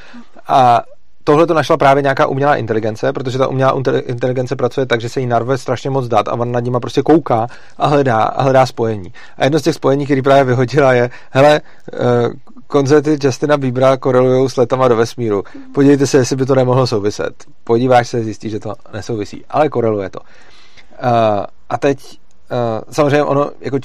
A 0.48 0.82
tohle 1.24 1.46
to 1.46 1.54
našla 1.54 1.76
právě 1.76 2.02
nějaká 2.02 2.26
umělá 2.26 2.56
inteligence, 2.56 3.12
protože 3.12 3.38
ta 3.38 3.46
umělá 3.46 3.82
inteligence 4.06 4.56
pracuje 4.56 4.86
tak, 4.86 5.00
že 5.00 5.08
se 5.08 5.20
jí 5.20 5.26
narve 5.26 5.58
strašně 5.58 5.90
moc 5.90 6.08
dat 6.08 6.28
a 6.28 6.32
on 6.32 6.52
nad 6.52 6.60
nima 6.60 6.80
prostě 6.80 7.02
kouká 7.02 7.46
a 7.78 7.86
hledá, 7.86 8.22
a 8.22 8.42
hledá 8.42 8.66
spojení. 8.66 9.12
A 9.36 9.44
jedno 9.44 9.58
z 9.58 9.62
těch 9.62 9.74
spojení, 9.74 10.04
který 10.04 10.22
právě 10.22 10.44
vyhodila, 10.44 10.92
je, 10.92 11.10
hele, 11.30 11.60
uh, 11.92 12.32
koncerty 12.66 13.18
Justina 13.22 13.56
Biebera 13.56 13.96
korelují 13.96 14.50
s 14.50 14.56
letama 14.56 14.88
do 14.88 14.96
vesmíru. 14.96 15.42
Podívejte 15.74 16.06
se, 16.06 16.18
jestli 16.18 16.36
by 16.36 16.46
to 16.46 16.54
nemohlo 16.54 16.86
souviset. 16.86 17.44
Podíváš 17.64 18.08
se, 18.08 18.24
zjistí, 18.24 18.50
že 18.50 18.60
to 18.60 18.74
nesouvisí, 18.92 19.44
ale 19.50 19.68
koreluje 19.68 20.10
to. 20.10 20.20
Uh, 20.20 20.26
a 21.70 21.78
teď 21.78 21.98
uh, 22.50 22.80
samozřejmě 22.90 23.22
ono, 23.22 23.50
jako 23.60 23.78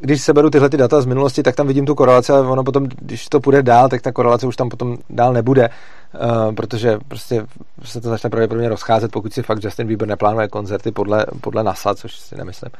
když 0.00 0.22
se 0.22 0.32
beru 0.32 0.50
tyhle 0.50 0.68
ty 0.70 0.76
data 0.76 1.00
z 1.00 1.06
minulosti, 1.06 1.42
tak 1.42 1.56
tam 1.56 1.66
vidím 1.66 1.86
tu 1.86 1.94
korelaci, 1.94 2.32
ale 2.32 2.48
ono 2.48 2.64
potom, 2.64 2.84
když 2.84 3.28
to 3.28 3.40
půjde 3.40 3.62
dál, 3.62 3.88
tak 3.88 4.02
ta 4.02 4.12
korelace 4.12 4.46
už 4.46 4.56
tam 4.56 4.68
potom 4.68 4.96
dál 5.10 5.32
nebude, 5.32 5.68
uh, 6.14 6.54
protože 6.54 6.98
prostě 7.08 7.46
se 7.84 8.00
to 8.00 8.08
začne 8.08 8.30
pravděpodobně 8.30 8.68
rozcházet, 8.68 9.10
pokud 9.12 9.32
si 9.32 9.42
fakt 9.42 9.64
Justin 9.64 9.86
Bieber 9.86 10.08
neplánuje 10.08 10.48
koncerty 10.48 10.92
podle, 10.92 11.26
podle 11.40 11.64
NASA, 11.64 11.94
což 11.94 12.16
si 12.16 12.36
nemyslím. 12.36 12.70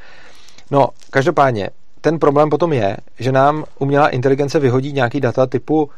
No, 0.71 0.89
každopádně, 1.11 1.71
ten 2.01 2.19
problém 2.19 2.51
potom 2.51 2.73
je, 2.73 2.97
že 3.19 3.33
nám 3.33 3.65
umělá 3.79 4.09
inteligence 4.09 4.59
vyhodí 4.59 4.93
nějaký 4.93 5.21
data 5.21 5.47
typu 5.47 5.91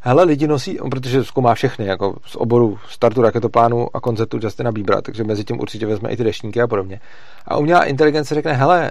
hele, 0.00 0.24
lidi 0.24 0.46
nosí, 0.48 0.78
protože 0.90 1.24
zkoumá 1.24 1.54
všechny, 1.54 1.86
jako 1.86 2.16
z 2.26 2.36
oboru 2.36 2.78
startu 2.88 3.22
raketoplánu 3.22 3.88
a 3.94 4.00
koncertu 4.00 4.38
Justina 4.42 4.72
Biebera, 4.72 5.00
takže 5.00 5.24
mezi 5.24 5.44
tím 5.44 5.60
určitě 5.60 5.86
vezme 5.86 6.10
i 6.10 6.16
ty 6.16 6.24
deštníky 6.24 6.62
a 6.62 6.66
podobně. 6.66 7.00
A 7.46 7.56
umělá 7.56 7.84
inteligence 7.84 8.34
řekne, 8.34 8.52
hele, 8.52 8.90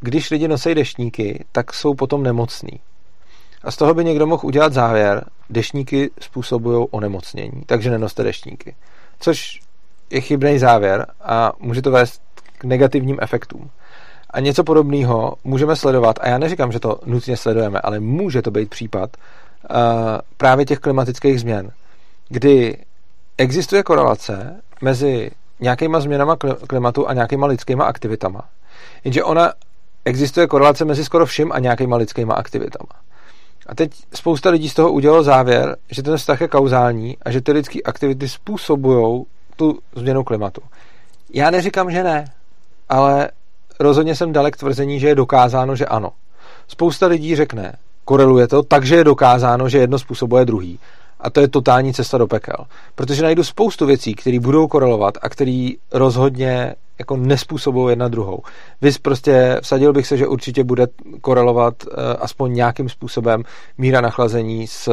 když 0.00 0.30
lidi 0.30 0.48
nosí 0.48 0.74
deštníky, 0.74 1.44
tak 1.52 1.74
jsou 1.74 1.94
potom 1.94 2.22
nemocní. 2.22 2.80
A 3.64 3.70
z 3.70 3.76
toho 3.76 3.94
by 3.94 4.04
někdo 4.04 4.26
mohl 4.26 4.46
udělat 4.46 4.72
závěr, 4.72 5.24
deštníky 5.50 6.10
způsobují 6.20 6.86
onemocnění, 6.90 7.62
takže 7.66 7.90
nenoste 7.90 8.22
deštníky. 8.22 8.74
Což 9.20 9.60
je 10.10 10.20
chybný 10.20 10.58
závěr 10.58 11.06
a 11.20 11.52
může 11.58 11.82
to 11.82 11.90
vést 11.90 12.22
k 12.58 12.64
negativním 12.64 13.18
efektům. 13.20 13.70
A 14.30 14.40
něco 14.40 14.64
podobného 14.64 15.34
můžeme 15.44 15.76
sledovat, 15.76 16.16
a 16.20 16.28
já 16.28 16.38
neříkám, 16.38 16.72
že 16.72 16.80
to 16.80 17.00
nutně 17.06 17.36
sledujeme, 17.36 17.80
ale 17.80 18.00
může 18.00 18.42
to 18.42 18.50
být 18.50 18.70
případ 18.70 19.10
uh, 19.70 19.76
právě 20.36 20.64
těch 20.64 20.78
klimatických 20.78 21.40
změn, 21.40 21.70
kdy 22.28 22.78
existuje 23.38 23.82
korelace 23.82 24.60
mezi 24.80 25.30
nějakýma 25.60 26.00
změnama 26.00 26.36
klimatu 26.66 27.08
a 27.08 27.12
nějakýma 27.12 27.46
lidskýma 27.46 27.84
aktivitama. 27.84 28.48
Jenže 29.04 29.24
ona 29.24 29.52
existuje 30.04 30.46
korelace 30.46 30.84
mezi 30.84 31.04
skoro 31.04 31.26
vším 31.26 31.52
a 31.52 31.58
nějakýma 31.58 31.96
lidskýma 31.96 32.34
aktivitama. 32.34 32.92
A 33.70 33.74
teď 33.74 33.90
spousta 34.14 34.50
lidí 34.50 34.68
z 34.68 34.74
toho 34.74 34.92
udělalo 34.92 35.22
závěr, 35.22 35.76
že 35.90 36.02
ten 36.02 36.16
vztah 36.16 36.40
je 36.40 36.48
kauzální 36.48 37.16
a 37.22 37.30
že 37.30 37.40
ty 37.40 37.52
lidské 37.52 37.78
aktivity 37.82 38.28
způsobují 38.28 39.24
tu 39.56 39.78
změnu 39.94 40.24
klimatu. 40.24 40.60
Já 41.32 41.50
neříkám, 41.50 41.90
že 41.90 42.04
ne, 42.04 42.24
ale 42.88 43.30
rozhodně 43.80 44.14
jsem 44.16 44.32
dalek 44.32 44.56
tvrzení, 44.56 45.00
že 45.00 45.08
je 45.08 45.14
dokázáno, 45.14 45.76
že 45.76 45.86
ano. 45.86 46.12
Spousta 46.68 47.06
lidí 47.06 47.36
řekne, 47.36 47.76
koreluje 48.04 48.48
to, 48.48 48.62
takže 48.62 48.96
je 48.96 49.04
dokázáno, 49.04 49.68
že 49.68 49.78
jedno 49.78 49.98
způsobuje 49.98 50.44
druhý. 50.44 50.78
A 51.22 51.30
to 51.30 51.40
je 51.40 51.48
totální 51.48 51.94
cesta 51.94 52.18
do 52.18 52.26
pekel. 52.26 52.56
Protože 52.94 53.22
najdu 53.22 53.44
spoustu 53.44 53.86
věcí, 53.86 54.14
které 54.14 54.40
budou 54.40 54.68
korelovat 54.68 55.18
a 55.22 55.28
které 55.28 55.68
rozhodně 55.92 56.74
jako 56.98 57.16
nespůsobují 57.16 57.92
jedna 57.92 58.08
druhou. 58.08 58.42
Vy 58.82 58.90
prostě 59.02 59.58
vsadil 59.62 59.92
bych 59.92 60.06
se, 60.06 60.16
že 60.16 60.26
určitě 60.26 60.64
bude 60.64 60.86
korelovat 61.20 61.74
uh, 61.84 61.92
aspoň 62.20 62.52
nějakým 62.52 62.88
způsobem 62.88 63.42
míra 63.78 64.00
nachlazení 64.00 64.66
s 64.66 64.88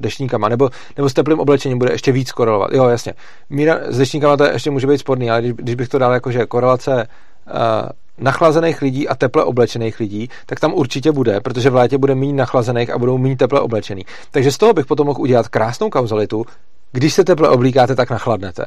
dešníkama, 0.00 0.48
nebo, 0.48 0.70
nebo 0.96 1.08
s 1.08 1.14
teplým 1.14 1.40
oblečením 1.40 1.78
bude 1.78 1.92
ještě 1.92 2.12
víc 2.12 2.32
korelovat. 2.32 2.72
Jo, 2.72 2.88
jasně. 2.88 3.14
Míra 3.50 3.78
s 3.88 3.98
dešníkama 3.98 4.36
to 4.36 4.44
ještě 4.44 4.70
může 4.70 4.86
být 4.86 4.98
sporný, 4.98 5.30
ale 5.30 5.40
když, 5.40 5.52
když 5.52 5.74
bych 5.74 5.88
to 5.88 5.98
dal 5.98 6.12
jako, 6.12 6.30
že 6.30 6.46
korelace 6.46 6.94
uh, 6.94 7.88
nachlazených 8.18 8.82
lidí 8.82 9.08
a 9.08 9.14
teple 9.14 9.44
oblečených 9.44 10.00
lidí, 10.00 10.28
tak 10.46 10.60
tam 10.60 10.74
určitě 10.74 11.12
bude, 11.12 11.40
protože 11.40 11.70
v 11.70 11.74
létě 11.74 11.98
bude 11.98 12.14
méně 12.14 12.32
nachlazených 12.32 12.90
a 12.90 12.98
budou 12.98 13.18
méně 13.18 13.36
teple 13.36 13.60
oblečený. 13.60 14.06
Takže 14.30 14.52
z 14.52 14.58
toho 14.58 14.72
bych 14.72 14.86
potom 14.86 15.06
mohl 15.06 15.20
udělat 15.20 15.48
krásnou 15.48 15.90
kauzalitu, 15.90 16.46
když 16.92 17.14
se 17.14 17.24
teple 17.24 17.48
oblíkáte, 17.48 17.94
tak 17.94 18.10
nachladnete. 18.10 18.66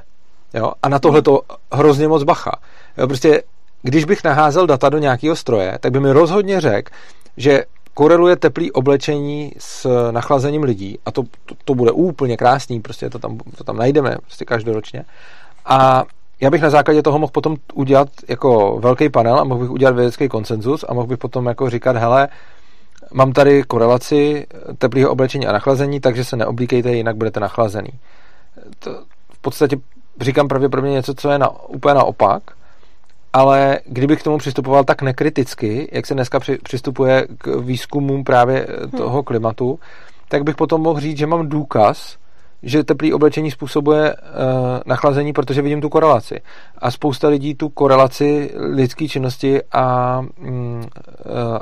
Jo? 0.53 0.71
A 0.83 0.89
na 0.89 0.99
tohle 0.99 1.21
to 1.21 1.41
hrozně 1.71 2.07
moc 2.07 2.23
bacha. 2.23 2.51
Jo? 2.97 3.07
Prostě, 3.07 3.43
když 3.81 4.05
bych 4.05 4.23
naházel 4.23 4.67
data 4.67 4.89
do 4.89 4.97
nějakého 4.97 5.35
stroje, 5.35 5.77
tak 5.79 5.91
by 5.91 5.99
mi 5.99 6.11
rozhodně 6.11 6.61
řekl, 6.61 6.91
že 7.37 7.63
koreluje 7.93 8.35
teplý 8.35 8.71
oblečení 8.71 9.51
s 9.57 10.11
nachlazením 10.11 10.63
lidí 10.63 10.99
a 11.05 11.11
to, 11.11 11.23
to, 11.45 11.55
to 11.65 11.75
bude 11.75 11.91
úplně 11.91 12.37
krásný, 12.37 12.81
prostě 12.81 13.09
to 13.09 13.19
tam, 13.19 13.37
to 13.57 13.63
tam 13.63 13.77
najdeme 13.77 14.15
prostě 14.21 14.45
každoročně. 14.45 15.05
A 15.65 16.03
já 16.41 16.49
bych 16.49 16.61
na 16.61 16.69
základě 16.69 17.01
toho 17.01 17.19
mohl 17.19 17.31
potom 17.31 17.55
udělat 17.73 18.07
jako 18.27 18.79
velký 18.79 19.09
panel 19.09 19.39
a 19.39 19.43
mohl 19.43 19.61
bych 19.61 19.69
udělat 19.69 19.95
vědecký 19.95 20.29
konsenzus 20.29 20.85
a 20.89 20.93
mohl 20.93 21.07
bych 21.07 21.17
potom 21.17 21.45
jako 21.45 21.69
říkat, 21.69 21.95
hele, 21.97 22.27
mám 23.13 23.33
tady 23.33 23.63
korelaci 23.63 24.47
teplého 24.77 25.11
oblečení 25.11 25.47
a 25.47 25.51
nachlazení, 25.51 25.99
takže 25.99 26.23
se 26.23 26.37
neoblíkejte, 26.37 26.91
jinak 26.91 27.15
budete 27.15 27.39
nachlazený. 27.39 27.89
To 28.79 29.03
v 29.29 29.39
podstatě 29.41 29.77
říkám 30.21 30.47
pravděpodobně 30.47 30.91
něco, 30.91 31.13
co 31.13 31.29
je 31.29 31.37
na, 31.37 31.49
úplně 31.67 31.95
naopak, 31.95 32.43
ale 33.33 33.79
kdybych 33.85 34.19
k 34.19 34.23
tomu 34.23 34.37
přistupoval 34.37 34.83
tak 34.83 35.01
nekriticky, 35.01 35.89
jak 35.91 36.05
se 36.05 36.13
dneska 36.13 36.39
při, 36.39 36.57
přistupuje 36.63 37.27
k 37.37 37.47
výzkumům 37.47 38.23
právě 38.23 38.67
toho 38.97 39.23
klimatu, 39.23 39.79
tak 40.27 40.43
bych 40.43 40.55
potom 40.55 40.81
mohl 40.81 40.99
říct, 40.99 41.17
že 41.17 41.27
mám 41.27 41.49
důkaz, 41.49 42.17
že 42.63 42.83
teplý 42.83 43.13
oblečení 43.13 43.51
způsobuje 43.51 44.15
uh, 44.15 44.19
nachlazení, 44.85 45.33
protože 45.33 45.61
vidím 45.61 45.81
tu 45.81 45.89
korelaci. 45.89 46.41
A 46.77 46.91
spousta 46.91 47.27
lidí 47.27 47.55
tu 47.55 47.69
korelaci 47.69 48.51
lidské 48.55 49.07
činnosti 49.07 49.61
a, 49.71 50.19
um, 50.39 50.79
uh, 50.79 50.83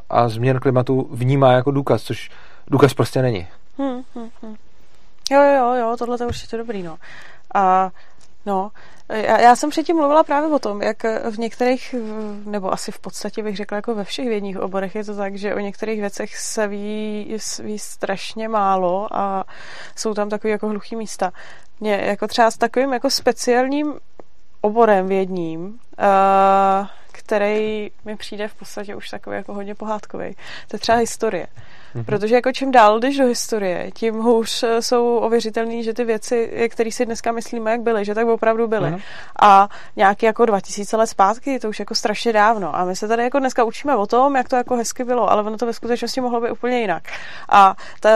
a 0.09 0.29
změn 0.29 0.59
klimatu 0.59 1.07
vnímá 1.11 1.51
jako 1.51 1.71
důkaz, 1.71 2.03
což 2.03 2.29
důkaz 2.67 2.93
prostě 2.93 3.21
není. 3.21 3.47
Hmm, 3.77 4.01
hmm, 4.15 4.29
hmm. 4.41 4.55
Jo, 5.31 5.41
jo, 5.41 5.73
jo, 5.73 5.95
tohle 5.99 6.17
je 6.21 6.25
určitě 6.25 6.57
dobrý, 6.57 6.83
no. 6.83 6.97
A 7.55 7.91
no, 8.45 8.71
já, 9.09 9.41
já 9.41 9.55
jsem 9.55 9.69
předtím 9.69 9.95
mluvila 9.95 10.23
právě 10.23 10.49
o 10.49 10.59
tom, 10.59 10.81
jak 10.81 11.03
v 11.29 11.39
některých, 11.39 11.95
nebo 12.45 12.73
asi 12.73 12.91
v 12.91 12.99
podstatě 12.99 13.43
bych 13.43 13.57
řekla 13.57 13.75
jako 13.75 13.95
ve 13.95 14.03
všech 14.03 14.27
vědních 14.27 14.59
oborech 14.59 14.95
je 14.95 15.03
to 15.03 15.15
tak, 15.15 15.35
že 15.35 15.55
o 15.55 15.59
některých 15.59 15.99
věcech 15.99 16.37
se 16.37 16.67
ví, 16.67 17.37
ví 17.63 17.79
strašně 17.79 18.47
málo 18.47 19.07
a 19.11 19.43
jsou 19.95 20.13
tam 20.13 20.29
takové 20.29 20.51
jako 20.51 20.67
hluchý 20.67 20.95
místa. 20.95 21.31
Mě 21.79 21.95
jako 21.95 22.27
třeba 22.27 22.51
s 22.51 22.57
takovým 22.57 22.93
jako 22.93 23.09
speciálním 23.09 23.93
oborem 24.61 25.07
vědním, 25.07 25.65
uh, 25.65 26.87
který 27.11 27.91
mi 28.05 28.15
přijde 28.15 28.47
v 28.47 28.55
podstatě 28.55 28.95
už 28.95 29.09
takový 29.09 29.35
jako 29.35 29.53
hodně 29.53 29.75
pohádkový. 29.75 30.35
To 30.67 30.75
je 30.75 30.79
třeba 30.79 30.97
historie. 30.97 31.47
Mm-hmm. 31.95 32.03
Protože 32.05 32.35
jako 32.35 32.51
čím 32.51 32.71
dál 32.71 32.99
jdeš 32.99 33.17
do 33.17 33.25
historie, 33.25 33.91
tím 33.91 34.15
hůř 34.15 34.63
eh, 34.63 34.81
jsou 34.81 35.17
ověřitelné, 35.17 35.83
že 35.83 35.93
ty 35.93 36.03
věci, 36.03 36.67
které 36.69 36.91
si 36.91 37.05
dneska 37.05 37.31
myslíme, 37.31 37.71
jak 37.71 37.81
byly, 37.81 38.05
že 38.05 38.15
tak 38.15 38.27
opravdu 38.27 38.67
byly. 38.67 38.89
Mm-hmm. 38.89 39.01
A 39.41 39.69
nějaký 39.95 40.25
jako 40.25 40.45
2000 40.45 40.97
let 40.97 41.07
zpátky, 41.07 41.59
to 41.59 41.69
už 41.69 41.79
jako 41.79 41.95
strašně 41.95 42.33
dávno. 42.33 42.75
A 42.75 42.85
my 42.85 42.95
se 42.95 43.07
tady 43.07 43.23
jako 43.23 43.39
dneska 43.39 43.63
učíme 43.63 43.95
o 43.95 44.07
tom, 44.07 44.35
jak 44.35 44.49
to 44.49 44.55
jako 44.55 44.75
hezky 44.75 45.03
bylo, 45.03 45.31
ale 45.31 45.43
ono 45.43 45.57
to 45.57 45.65
ve 45.65 45.73
skutečnosti 45.73 46.21
mohlo 46.21 46.41
být 46.41 46.51
úplně 46.51 46.79
jinak. 46.79 47.03
A 47.49 47.75
ta, 47.99 48.09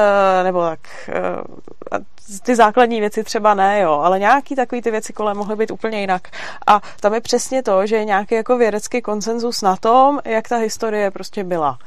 nebo 0.44 0.62
tak, 0.62 0.80
eh, 1.10 2.00
ty 2.44 2.56
základní 2.56 3.00
věci 3.00 3.24
třeba 3.24 3.54
ne, 3.54 3.80
jo, 3.80 3.92
ale 3.92 4.20
nějaký 4.20 4.56
takový 4.56 4.82
ty 4.82 4.92
věci 4.92 5.14
kolem 5.14 5.38
mohly 5.38 5.56
být 5.56 5.72
úplně 5.72 6.02
jinak. 6.02 6.28
A 6.68 6.82
tam 7.00 7.14
je 7.14 7.22
přesně 7.22 7.64
to, 7.64 7.86
že 7.86 7.96
je 7.96 8.06
nějaký 8.06 8.36
jako 8.36 8.58
vědecký 8.58 9.02
konsenzus 9.02 9.62
na 9.62 9.76
tom, 9.76 10.20
jak 10.26 10.48
ta 10.48 10.58
historie 10.58 11.12
prostě 11.12 11.44
byla. 11.44 11.78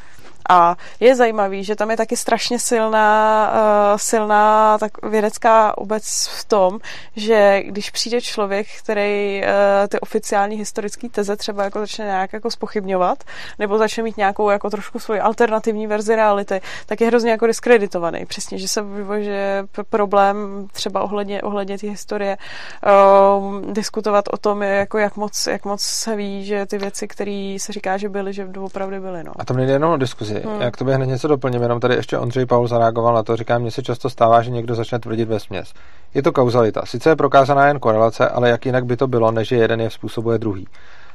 A 0.48 0.76
je 1.00 1.16
zajímavý, 1.16 1.64
že 1.64 1.76
tam 1.76 1.90
je 1.90 1.96
taky 1.96 2.16
strašně 2.16 2.58
silná, 2.58 3.52
uh, 3.52 3.96
silná 3.96 4.78
tak 4.78 4.92
vědecká 5.02 5.78
obec 5.78 6.28
v 6.38 6.44
tom, 6.44 6.78
že 7.16 7.62
když 7.62 7.90
přijde 7.90 8.20
člověk, 8.20 8.66
který 8.78 9.42
uh, 9.42 9.48
ty 9.88 10.00
oficiální 10.00 10.56
historické 10.56 11.08
teze 11.08 11.36
třeba 11.36 11.64
jako 11.64 11.78
začne 11.78 12.04
nějak 12.04 12.32
jako 12.32 12.50
spochybňovat, 12.50 13.24
nebo 13.58 13.78
začne 13.78 14.02
mít 14.02 14.16
nějakou 14.16 14.50
jako 14.50 14.70
trošku 14.70 14.98
svoji 14.98 15.20
alternativní 15.20 15.86
verzi 15.86 16.16
reality, 16.16 16.60
tak 16.86 17.00
je 17.00 17.06
hrozně 17.06 17.30
jako 17.30 17.46
diskreditovaný. 17.46 18.26
Přesně, 18.26 18.58
že 18.58 18.68
se 18.68 18.82
vyvože 18.82 19.64
problém 19.90 20.68
třeba 20.72 21.02
ohledně, 21.02 21.42
ohledně 21.42 21.78
té 21.78 21.86
historie 21.86 22.36
uh, 22.36 23.72
diskutovat 23.72 24.24
o 24.32 24.36
tom, 24.36 24.62
jako 24.62 24.98
jak 24.98 25.16
moc, 25.16 25.46
jak 25.46 25.64
moc 25.64 25.82
se 25.82 26.16
ví, 26.16 26.44
že 26.44 26.66
ty 26.66 26.78
věci, 26.78 27.08
které 27.08 27.56
se 27.60 27.72
říká, 27.72 27.96
že 27.96 28.08
byly, 28.08 28.32
že 28.32 28.48
opravdu 28.60 29.00
byly. 29.00 29.24
No. 29.24 29.32
A 29.38 29.44
to 29.44 29.54
nejde 29.54 29.72
jenom 29.72 29.92
o 29.92 29.96
diskuzi, 29.96 30.29
Hmm. 30.34 30.60
Jak 30.60 30.76
to 30.76 30.84
bych 30.84 30.94
hned 30.94 31.06
něco 31.06 31.28
doplním, 31.28 31.62
jenom 31.62 31.80
tady 31.80 31.94
ještě 31.94 32.18
Ondřej 32.18 32.46
Paul 32.46 32.68
zareagoval 32.68 33.14
na 33.14 33.22
to, 33.22 33.36
říká, 33.36 33.58
mně 33.58 33.70
se 33.70 33.82
často 33.82 34.10
stává, 34.10 34.42
že 34.42 34.50
někdo 34.50 34.74
začne 34.74 34.98
tvrdit 34.98 35.28
ve 35.28 35.40
směs. 35.40 35.72
Je 36.14 36.22
to 36.22 36.32
kauzalita. 36.32 36.82
Sice 36.84 37.10
je 37.10 37.16
prokázaná 37.16 37.66
jen 37.66 37.78
korelace, 37.78 38.28
ale 38.28 38.50
jak 38.50 38.66
jinak 38.66 38.84
by 38.84 38.96
to 38.96 39.06
bylo, 39.06 39.30
než 39.30 39.48
že 39.48 39.56
jeden 39.56 39.80
je 39.80 39.90
způsobuje 39.90 40.38
druhý. 40.38 40.66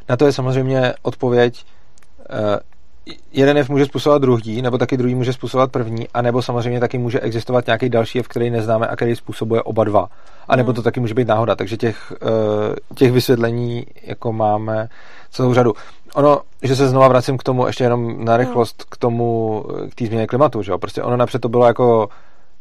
Na 0.09 0.17
to 0.17 0.25
je 0.25 0.33
samozřejmě 0.33 0.93
odpověď, 1.01 1.65
eh, 2.29 2.59
jeden 3.31 3.57
jev 3.57 3.69
může 3.69 3.85
způsobovat 3.85 4.21
druhý, 4.21 4.61
nebo 4.61 4.77
taky 4.77 4.97
druhý 4.97 5.15
může 5.15 5.33
způsobovat 5.33 5.71
první, 5.71 6.07
a 6.13 6.21
nebo 6.21 6.41
samozřejmě 6.41 6.79
taky 6.79 6.97
může 6.97 7.19
existovat 7.19 7.65
nějaký 7.65 7.89
další 7.89 8.17
jev, 8.17 8.27
který 8.27 8.49
neznáme 8.49 8.87
a 8.87 8.95
který 8.95 9.15
způsobuje 9.15 9.61
oba 9.61 9.83
dva. 9.83 10.07
A 10.47 10.55
nebo 10.55 10.67
hmm. 10.67 10.75
to 10.75 10.81
taky 10.81 10.99
může 10.99 11.13
být 11.13 11.27
náhoda. 11.27 11.55
Takže 11.55 11.77
těch, 11.77 12.13
eh, 12.21 12.75
těch 12.95 13.11
vysvětlení 13.11 13.85
jako 14.03 14.33
máme 14.33 14.89
celou 15.35 15.53
řadu. 15.53 15.73
Ono, 16.15 16.41
že 16.63 16.75
se 16.75 16.87
znova 16.87 17.07
vracím 17.07 17.37
k 17.37 17.43
tomu, 17.43 17.67
ještě 17.67 17.83
jenom 17.83 18.25
na 18.25 18.37
rychlost, 18.37 18.83
k 18.89 18.97
tomu, 18.97 19.63
k 19.91 19.95
té 19.95 20.05
změně 20.05 20.27
klimatu, 20.27 20.61
že 20.61 20.71
jo? 20.71 20.77
Prostě 20.77 21.03
ono 21.03 21.17
napřed 21.17 21.41
to 21.41 21.49
bylo 21.49 21.65
jako 21.67 22.09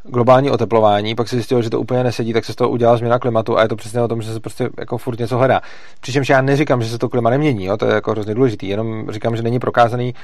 globální 0.04 0.50
oteplování, 0.50 1.14
pak 1.14 1.28
se 1.28 1.36
zjistilo, 1.36 1.62
že 1.62 1.70
to 1.70 1.80
úplně 1.80 2.04
nesedí, 2.04 2.32
tak 2.32 2.44
se 2.44 2.52
z 2.52 2.56
toho 2.56 2.70
udělala 2.70 2.98
změna 2.98 3.18
klimatu 3.18 3.58
a 3.58 3.62
je 3.62 3.68
to 3.68 3.76
přesně 3.76 4.02
o 4.02 4.08
tom, 4.08 4.22
že 4.22 4.32
se 4.32 4.40
prostě 4.40 4.68
jako 4.78 4.98
furt 4.98 5.18
něco 5.18 5.38
hledá. 5.38 5.60
Přičemž 6.00 6.28
já 6.28 6.40
neříkám, 6.40 6.82
že 6.82 6.88
se 6.88 6.98
to 6.98 7.08
klima 7.08 7.30
nemění, 7.30 7.64
jo? 7.64 7.76
to 7.76 7.86
je 7.86 7.94
jako 7.94 8.10
hrozně 8.10 8.34
důležitý, 8.34 8.68
jenom 8.68 9.10
říkám, 9.10 9.36
že 9.36 9.42
není 9.42 9.58
prokázaný, 9.58 10.14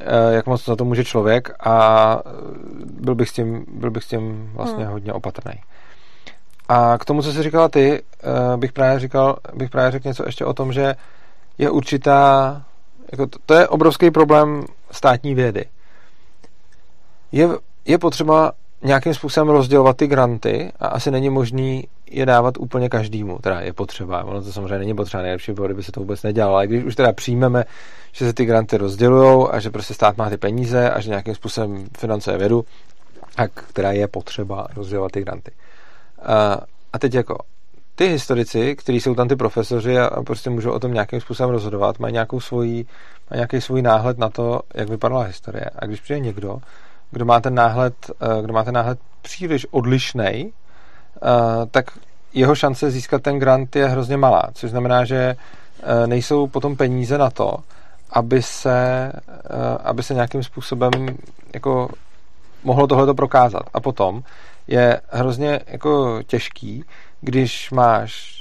eh, 0.00 0.34
jak 0.34 0.46
moc 0.46 0.64
za 0.64 0.76
to 0.76 0.84
může 0.84 1.04
člověk 1.04 1.50
a 1.60 2.18
byl 3.00 3.14
bych 3.14 3.28
s 3.28 3.32
tím, 3.32 3.64
byl 3.72 3.90
bych 3.90 4.04
s 4.04 4.08
tím 4.08 4.50
vlastně 4.54 4.84
hmm. 4.84 4.92
hodně 4.92 5.12
opatrný. 5.12 5.54
A 6.68 6.98
k 6.98 7.04
tomu, 7.04 7.22
co 7.22 7.32
jsi 7.32 7.42
říkala 7.42 7.68
ty, 7.68 8.02
eh, 8.22 8.56
bych 8.56 8.72
právě 8.72 9.00
říkal, 9.00 9.36
bych 9.54 9.70
právě 9.70 9.90
řekl 9.90 10.08
něco 10.08 10.22
ještě 10.26 10.44
o 10.44 10.54
tom, 10.54 10.72
že 10.72 10.94
je 11.60 11.70
určitá, 11.70 12.62
jako 13.12 13.26
to, 13.26 13.38
to 13.46 13.54
je 13.54 13.68
obrovský 13.68 14.10
problém 14.10 14.64
státní 14.90 15.34
vědy. 15.34 15.64
Je, 17.32 17.48
je 17.84 17.98
potřeba 17.98 18.52
nějakým 18.82 19.14
způsobem 19.14 19.48
rozdělovat 19.48 19.96
ty 19.96 20.06
granty 20.06 20.72
a 20.80 20.86
asi 20.86 21.10
není 21.10 21.30
možný 21.30 21.84
je 22.10 22.26
dávat 22.26 22.58
úplně 22.58 22.88
každému, 22.88 23.38
teda 23.38 23.60
je 23.60 23.72
potřeba, 23.72 24.24
ono 24.24 24.42
to 24.42 24.52
samozřejmě 24.52 24.78
není 24.78 24.94
potřeba, 24.94 25.22
nejlepší 25.22 25.52
bylo, 25.52 25.66
kdyby 25.66 25.82
se 25.82 25.92
to 25.92 26.00
vůbec 26.00 26.22
nedělalo, 26.22 26.54
ale 26.54 26.66
když 26.66 26.84
už 26.84 26.96
teda 26.96 27.12
přijmeme, 27.12 27.64
že 28.12 28.24
se 28.24 28.32
ty 28.32 28.44
granty 28.44 28.76
rozdělují 28.76 29.48
a 29.50 29.60
že 29.60 29.70
prostě 29.70 29.94
stát 29.94 30.16
má 30.16 30.30
ty 30.30 30.36
peníze 30.36 30.90
a 30.90 31.00
že 31.00 31.10
nějakým 31.10 31.34
způsobem 31.34 31.86
financuje 31.98 32.38
vědu, 32.38 32.64
tak 33.34 33.50
která 33.52 33.92
je 33.92 34.08
potřeba 34.08 34.66
rozdělovat 34.76 35.12
ty 35.12 35.20
granty. 35.20 35.50
A, 36.22 36.60
a 36.92 36.98
teď 36.98 37.14
jako 37.14 37.38
ty 38.00 38.08
historici, 38.08 38.76
kteří 38.76 39.00
jsou 39.00 39.14
tam 39.14 39.28
ty 39.28 39.36
profesoři 39.36 39.98
a, 39.98 40.06
a 40.06 40.22
prostě 40.22 40.50
můžou 40.50 40.72
o 40.72 40.78
tom 40.78 40.94
nějakým 40.94 41.20
způsobem 41.20 41.50
rozhodovat, 41.50 41.98
mají 41.98 42.12
nějakou 42.12 42.40
svoji, 42.40 42.86
mají 43.30 43.38
nějaký 43.38 43.60
svůj 43.60 43.82
náhled 43.82 44.18
na 44.18 44.28
to, 44.28 44.60
jak 44.74 44.88
vypadala 44.88 45.22
historie. 45.22 45.70
A 45.76 45.86
když 45.86 46.00
přijde 46.00 46.20
někdo, 46.20 46.58
kdo 47.10 47.24
má 47.24 47.40
ten 47.40 47.54
náhled, 47.54 47.94
eh, 48.10 48.42
kdo 48.42 48.52
má 48.52 48.64
ten 48.64 48.74
náhled 48.74 48.98
příliš 49.22 49.66
odlišný, 49.70 50.52
eh, 50.52 50.52
tak 51.70 51.84
jeho 52.32 52.54
šance 52.54 52.90
získat 52.90 53.22
ten 53.22 53.38
grant 53.38 53.76
je 53.76 53.88
hrozně 53.88 54.16
malá, 54.16 54.42
což 54.54 54.70
znamená, 54.70 55.04
že 55.04 55.36
eh, 55.82 56.06
nejsou 56.06 56.46
potom 56.46 56.76
peníze 56.76 57.18
na 57.18 57.30
to, 57.30 57.54
aby 58.10 58.42
se, 58.42 59.12
aby 59.84 60.02
se 60.02 60.14
nějakým 60.14 60.42
způsobem 60.42 60.90
jako 61.54 61.88
mohlo 62.64 62.86
tohleto 62.86 63.14
prokázat. 63.14 63.62
A 63.74 63.80
potom 63.80 64.22
je 64.68 65.00
hrozně 65.10 65.60
jako 65.66 66.22
těžký, 66.26 66.84
když 67.20 67.70
máš 67.70 68.40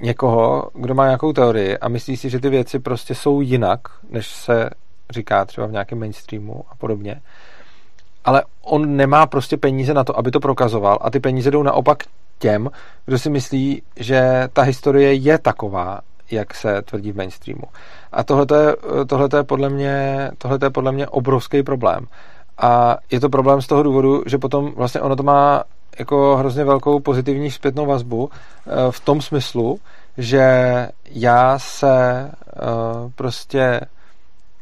někoho, 0.00 0.70
kdo 0.74 0.94
má 0.94 1.04
nějakou 1.04 1.32
teorii 1.32 1.78
a 1.78 1.88
myslí 1.88 2.16
si, 2.16 2.30
že 2.30 2.40
ty 2.40 2.48
věci 2.48 2.78
prostě 2.78 3.14
jsou 3.14 3.40
jinak, 3.40 3.80
než 4.10 4.26
se 4.26 4.70
říká 5.10 5.44
třeba 5.44 5.66
v 5.66 5.72
nějakém 5.72 5.98
mainstreamu 5.98 6.64
a 6.70 6.74
podobně, 6.74 7.20
ale 8.24 8.42
on 8.62 8.96
nemá 8.96 9.26
prostě 9.26 9.56
peníze 9.56 9.94
na 9.94 10.04
to, 10.04 10.18
aby 10.18 10.30
to 10.30 10.40
prokazoval 10.40 10.98
a 11.00 11.10
ty 11.10 11.20
peníze 11.20 11.50
jdou 11.50 11.62
naopak 11.62 12.02
těm, 12.38 12.70
kdo 13.06 13.18
si 13.18 13.30
myslí, 13.30 13.82
že 13.96 14.48
ta 14.52 14.62
historie 14.62 15.14
je 15.14 15.38
taková, 15.38 16.00
jak 16.30 16.54
se 16.54 16.82
tvrdí 16.82 17.12
v 17.12 17.16
mainstreamu. 17.16 17.64
A 18.12 18.24
tohle 18.24 18.46
je, 19.36 19.42
podle 19.42 19.68
mě, 19.68 20.30
tohleto 20.38 20.66
je 20.66 20.70
podle 20.70 20.92
mě 20.92 21.06
obrovský 21.06 21.62
problém. 21.62 22.06
A 22.58 22.96
je 23.10 23.20
to 23.20 23.28
problém 23.28 23.62
z 23.62 23.66
toho 23.66 23.82
důvodu, 23.82 24.22
že 24.26 24.38
potom 24.38 24.72
vlastně 24.76 25.00
ono 25.00 25.16
to 25.16 25.22
má 25.22 25.64
jako 25.98 26.36
hrozně 26.36 26.64
velkou 26.64 27.00
pozitivní 27.00 27.50
zpětnou 27.50 27.86
vazbu 27.86 28.30
eh, 28.30 28.70
v 28.90 29.00
tom 29.00 29.22
smyslu, 29.22 29.80
že 30.18 30.42
já 31.10 31.58
se 31.58 32.30
eh, 32.30 32.60
prostě 33.14 33.80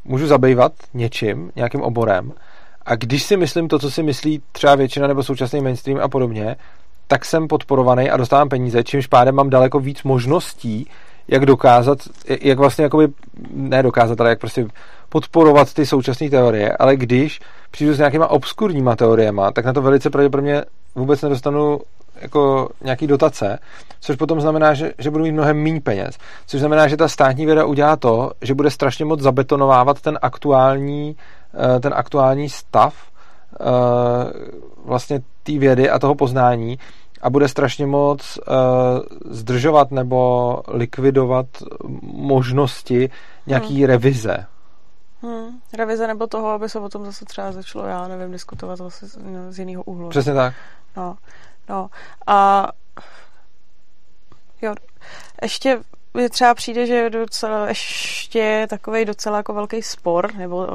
můžu 0.05 0.27
zabývat 0.27 0.73
něčím, 0.95 1.53
nějakým 1.57 1.83
oborem 1.83 2.33
a 2.87 2.95
když 2.95 3.23
si 3.23 3.37
myslím 3.37 3.69
to, 3.69 3.79
co 3.79 3.91
si 3.91 4.03
myslí 4.03 4.43
třeba 4.53 4.75
většina 4.75 5.07
nebo 5.07 5.23
současný 5.23 5.61
mainstream 5.61 6.01
a 6.03 6.09
podobně, 6.09 6.57
tak 7.07 7.25
jsem 7.25 7.49
podporovaný 7.49 8.11
a 8.11 8.17
dostávám 8.17 8.49
peníze, 8.49 8.85
čímž 8.85 9.07
pádem 9.07 9.35
mám 9.35 9.51
daleko 9.51 9.81
víc 9.81 10.03
možností, 10.03 10.89
jak 11.29 11.47
dokázat, 11.47 11.99
jak 12.41 12.59
vlastně 12.59 12.85
jakoby, 12.85 13.09
ne 13.51 13.83
dokázat, 13.83 14.21
ale 14.21 14.31
jak 14.31 14.39
prostě 14.39 14.67
podporovat 15.09 15.75
ty 15.75 15.87
současné 15.87 16.31
teorie, 16.31 16.77
ale 16.77 16.97
když 16.97 17.41
přijdu 17.77 17.95
s 17.95 17.99
nějakýma 17.99 18.29
obskurníma 18.29 18.97
teoriema, 18.97 19.51
tak 19.53 19.65
na 19.65 19.73
to 19.73 19.83
velice 19.83 20.11
pravděpodobně 20.11 20.65
vůbec 20.95 21.23
nedostanu 21.23 21.81
jako 22.21 22.69
nějaký 22.85 23.07
dotace, 23.07 23.59
což 24.01 24.17
potom 24.17 24.41
znamená, 24.41 24.75
že, 24.75 24.93
že 24.99 25.11
budu 25.11 25.25
mít 25.25 25.33
mnohem 25.33 25.63
méně 25.63 25.81
peněz. 25.81 26.19
Což 26.47 26.61
znamená, 26.61 26.89
že 26.89 26.97
ta 26.97 27.09
státní 27.09 27.47
věda 27.47 27.65
udělá 27.65 27.97
to, 27.97 28.33
že 28.43 28.55
bude 28.55 28.71
strašně 28.71 29.05
moc 29.05 29.21
zabetonovávat 29.21 30.01
ten 30.01 30.19
aktuální, 30.23 31.17
eh, 31.77 31.81
ten 31.81 31.95
aktuální 31.97 32.49
stav 32.49 32.95
eh, 33.61 33.65
vlastně 34.85 35.21
té 35.43 35.59
vědy 35.59 35.91
a 35.91 35.99
toho 35.99 36.15
poznání 36.15 36.79
a 37.23 37.31
bude 37.31 37.49
strašně 37.49 37.87
moc 37.87 38.39
uh, 38.39 38.55
zdržovat 39.31 39.91
nebo 39.91 40.61
likvidovat 40.69 41.47
možnosti 42.03 43.11
nějaký 43.47 43.77
hmm. 43.77 43.85
revize. 43.85 44.47
Hmm. 45.23 45.61
Revize 45.73 46.07
nebo 46.07 46.27
toho, 46.27 46.51
aby 46.51 46.69
se 46.69 46.81
o 46.81 46.89
tom 46.89 47.05
zase 47.05 47.25
třeba 47.25 47.53
začalo, 47.53 47.87
já 47.87 48.09
nevím, 48.09 48.33
diskutovat 48.33 48.77
zase 48.77 49.09
z, 49.09 49.17
no, 49.17 49.53
z 49.53 49.59
jiného 49.59 49.83
úhlu. 49.83 50.09
Přesně 50.09 50.35
tak. 50.35 50.55
No, 50.97 51.17
no. 51.69 51.91
A 52.27 52.69
jo, 54.63 54.75
ještě 55.43 55.81
mně 56.17 56.29
třeba 56.29 56.55
přijde, 56.55 56.87
že 56.87 56.95
je 56.95 57.11
docela 57.11 57.69
ještě 57.69 58.67
takový 58.71 59.05
docela 59.05 59.37
jako 59.37 59.53
velký 59.53 59.83
spor, 59.83 60.35
nebo 60.35 60.67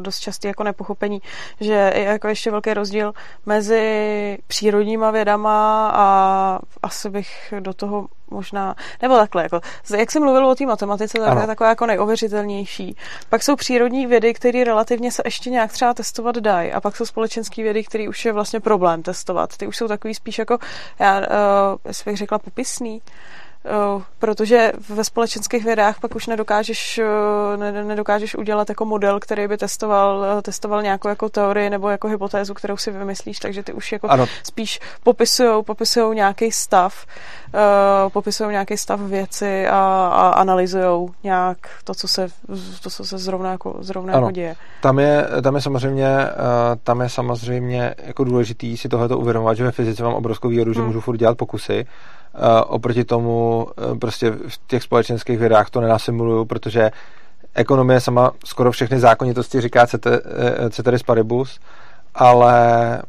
dost 0.00 0.18
častý 0.18 0.48
jako 0.48 0.64
nepochopení, 0.64 1.22
že 1.60 1.92
je 1.94 2.02
jako 2.02 2.28
ještě 2.28 2.50
velký 2.50 2.74
rozdíl 2.74 3.12
mezi 3.46 4.38
přírodníma 4.46 5.10
vědama 5.10 5.90
a 5.94 6.58
asi 6.82 7.10
bych 7.10 7.54
do 7.60 7.74
toho 7.74 8.06
možná, 8.30 8.74
nebo 9.02 9.16
takhle, 9.16 9.42
jako, 9.42 9.60
jak 9.96 10.10
jsem 10.10 10.22
mluvil 10.22 10.46
o 10.46 10.54
té 10.54 10.66
matematice, 10.66 11.18
tak 11.18 11.40
je 11.40 11.46
taková 11.46 11.68
jako 11.70 11.86
nejověřitelnější. 11.86 12.96
Pak 13.28 13.42
jsou 13.42 13.56
přírodní 13.56 14.06
vědy, 14.06 14.34
které 14.34 14.64
relativně 14.64 15.12
se 15.12 15.22
ještě 15.24 15.50
nějak 15.50 15.72
třeba 15.72 15.94
testovat 15.94 16.36
dají, 16.36 16.72
a 16.72 16.80
pak 16.80 16.96
jsou 16.96 17.06
společenské 17.06 17.62
vědy, 17.62 17.84
které 17.84 18.08
už 18.08 18.24
je 18.24 18.32
vlastně 18.32 18.60
problém 18.60 19.02
testovat. 19.02 19.56
Ty 19.56 19.66
už 19.66 19.76
jsou 19.76 19.88
takový 19.88 20.14
spíš 20.14 20.38
jako, 20.38 20.58
já 20.98 21.18
uh, 21.18 21.26
bych 22.04 22.16
řekla, 22.16 22.38
popisný. 22.38 23.02
Eh, 23.64 24.02
protože 24.18 24.72
ve 24.88 25.04
společenských 25.04 25.64
vědách 25.64 26.00
pak 26.00 26.14
už 26.14 26.26
nedokážeš, 26.26 26.98
eh, 26.98 27.82
nedokážeš 27.84 28.34
udělat 28.34 28.68
jako 28.68 28.84
model, 28.84 29.20
který 29.20 29.48
by 29.48 29.56
testoval, 29.56 30.24
eh, 30.38 30.42
testoval 30.42 30.82
nějakou 30.82 31.08
jako 31.08 31.28
teorii 31.28 31.70
nebo 31.70 31.88
jako 31.88 32.08
hypotézu, 32.08 32.54
kterou 32.54 32.76
si 32.76 32.90
vymyslíš, 32.90 33.38
takže 33.38 33.62
ty 33.62 33.72
už 33.72 33.92
jako 33.92 34.08
ano. 34.08 34.26
spíš 34.42 34.80
popisujou, 35.02 35.62
popisujou 35.62 36.12
nějaký 36.12 36.52
stav, 36.52 37.06
popisujou 38.12 38.50
nějaký 38.50 38.76
stav 38.76 39.00
věci 39.00 39.68
a, 39.68 39.78
a 40.14 40.28
analyzujou 40.28 41.10
nějak 41.24 41.58
to, 41.84 41.94
co 41.94 42.08
se, 42.08 42.28
to, 42.82 42.90
co 42.90 43.04
se 43.04 43.18
zrovna 43.18 43.50
jako, 43.50 43.76
zrovna 43.80 44.12
ano. 44.12 44.26
jako 44.26 44.32
děje. 44.32 44.56
Tam 44.80 44.98
je, 44.98 45.26
tam 45.42 45.54
je 45.54 45.60
samozřejmě, 45.60 46.08
tam 46.82 47.00
je 47.00 47.08
samozřejmě 47.08 47.94
jako 48.04 48.24
důležitý 48.24 48.76
si 48.76 48.88
tohleto 48.88 49.18
uvědomovat, 49.18 49.54
že 49.54 49.64
ve 49.64 49.72
fyzice 49.72 50.02
mám 50.02 50.14
obrovskou 50.14 50.48
výhodu, 50.48 50.72
že 50.72 50.80
hmm. 50.80 50.86
můžu 50.86 51.00
furt 51.00 51.16
dělat 51.16 51.38
pokusy, 51.38 51.86
oproti 52.66 53.04
tomu 53.04 53.66
e, 53.94 53.98
prostě 53.98 54.30
v 54.30 54.60
těch 54.66 54.82
společenských 54.82 55.38
vědách 55.38 55.70
to 55.70 55.80
nenasimuluju, 55.80 56.44
protože 56.44 56.90
ekonomie 57.54 58.00
sama 58.00 58.32
skoro 58.44 58.72
všechny 58.72 59.00
zákonitosti 59.00 59.60
říká 59.60 59.86
e, 60.06 60.70
ceteris 60.70 61.02
paribus, 61.02 61.60
ale 62.14 63.02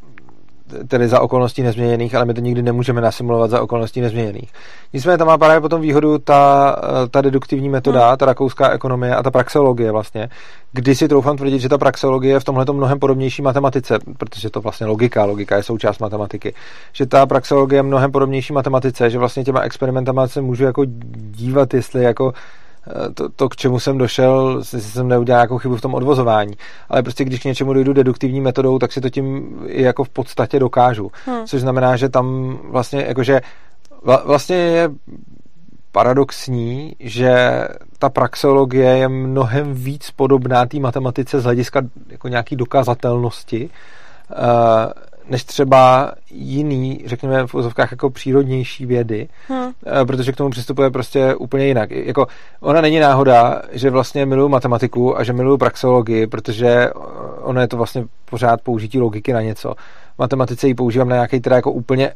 tedy 0.87 1.07
za 1.07 1.19
okolností 1.19 1.63
nezměněných, 1.63 2.15
ale 2.15 2.25
my 2.25 2.33
to 2.33 2.41
nikdy 2.41 2.61
nemůžeme 2.61 3.01
nasimulovat 3.01 3.51
za 3.51 3.61
okolností 3.61 4.01
nezměněných. 4.01 4.53
Nicméně 4.93 5.17
tam 5.17 5.27
má 5.27 5.37
právě 5.37 5.61
potom 5.61 5.81
výhodu 5.81 6.17
ta, 6.17 6.75
ta 7.11 7.21
deduktivní 7.21 7.69
metoda, 7.69 8.07
hmm. 8.07 8.17
ta 8.17 8.25
rakouská 8.25 8.69
ekonomie 8.69 9.15
a 9.15 9.23
ta 9.23 9.31
praxeologie 9.31 9.91
vlastně, 9.91 10.29
kdy 10.71 10.95
si 10.95 11.07
troufám 11.07 11.37
tvrdit, 11.37 11.59
že 11.59 11.69
ta 11.69 11.77
praxeologie 11.77 12.33
je 12.33 12.39
v 12.39 12.43
tomhle 12.43 12.65
mnohem 12.71 12.99
podobnější 12.99 13.41
matematice, 13.41 13.99
protože 14.17 14.49
to 14.49 14.61
vlastně 14.61 14.87
logika, 14.87 15.25
logika 15.25 15.55
je 15.55 15.63
součást 15.63 15.99
matematiky, 15.99 16.53
že 16.93 17.05
ta 17.05 17.25
praxeologie 17.25 17.77
je 17.77 17.83
mnohem 17.83 18.11
podobnější 18.11 18.53
matematice, 18.53 19.09
že 19.09 19.19
vlastně 19.19 19.43
těma 19.43 19.61
experimentama 19.61 20.27
se 20.27 20.41
můžu 20.41 20.63
jako 20.63 20.85
dívat, 21.15 21.73
jestli 21.73 22.03
jako 22.03 22.33
to, 23.13 23.29
to, 23.29 23.49
k 23.49 23.55
čemu 23.55 23.79
jsem 23.79 23.97
došel, 23.97 24.55
jestli 24.59 24.81
jsem 24.81 25.07
neudělal 25.07 25.39
nějakou 25.39 25.57
chybu 25.57 25.77
v 25.77 25.81
tom 25.81 25.93
odvozování. 25.93 26.53
Ale 26.89 27.03
prostě 27.03 27.23
když 27.25 27.39
k 27.39 27.45
něčemu 27.45 27.73
dojdu 27.73 27.93
deduktivní 27.93 28.41
metodou, 28.41 28.79
tak 28.79 28.91
si 28.91 29.01
to 29.01 29.09
tím 29.09 29.57
jako 29.65 30.03
v 30.03 30.09
podstatě 30.09 30.59
dokážu. 30.59 31.11
Hmm. 31.25 31.45
Což 31.45 31.61
znamená, 31.61 31.95
že 31.95 32.09
tam 32.09 32.57
vlastně 32.63 33.05
jakože 33.07 33.41
vlastně 34.25 34.55
je 34.55 34.89
paradoxní, 35.91 36.95
že 36.99 37.63
ta 37.99 38.09
praxeologie 38.09 38.97
je 38.97 39.07
mnohem 39.09 39.73
víc 39.73 40.11
podobná 40.11 40.65
té 40.65 40.79
matematice 40.79 41.39
z 41.39 41.43
hlediska 41.43 41.81
jako 42.09 42.27
nějaký 42.27 42.55
dokazatelnosti, 42.55 43.69
než 45.29 45.43
třeba 45.43 46.11
jiný, 46.31 47.03
řekněme 47.05 47.47
v 47.47 47.55
úzovkách 47.55 47.91
jako 47.91 48.09
přírodnější 48.09 48.85
vědy, 48.85 49.27
hmm. 49.47 49.71
protože 50.07 50.31
k 50.31 50.35
tomu 50.35 50.49
přistupuje 50.49 50.89
prostě 50.89 51.35
úplně 51.35 51.65
jinak. 51.65 51.91
Jako, 51.91 52.27
ona 52.59 52.81
není 52.81 52.99
náhoda, 52.99 53.61
že 53.71 53.89
vlastně 53.89 54.25
miluju 54.25 54.49
matematiku 54.49 55.17
a 55.17 55.23
že 55.23 55.33
miluju 55.33 55.57
praxeologii, 55.57 56.27
protože 56.27 56.89
ono 57.41 57.61
je 57.61 57.67
to 57.67 57.77
vlastně 57.77 58.05
pořád 58.25 58.61
použití 58.61 58.99
logiky 58.99 59.33
na 59.33 59.41
něco. 59.41 59.73
V 60.15 60.19
matematice 60.19 60.67
ji 60.67 60.75
používám 60.75 61.09
na 61.09 61.15
nějaký 61.15 61.39
teda 61.39 61.55
jako 61.55 61.71
úplně 61.71 62.13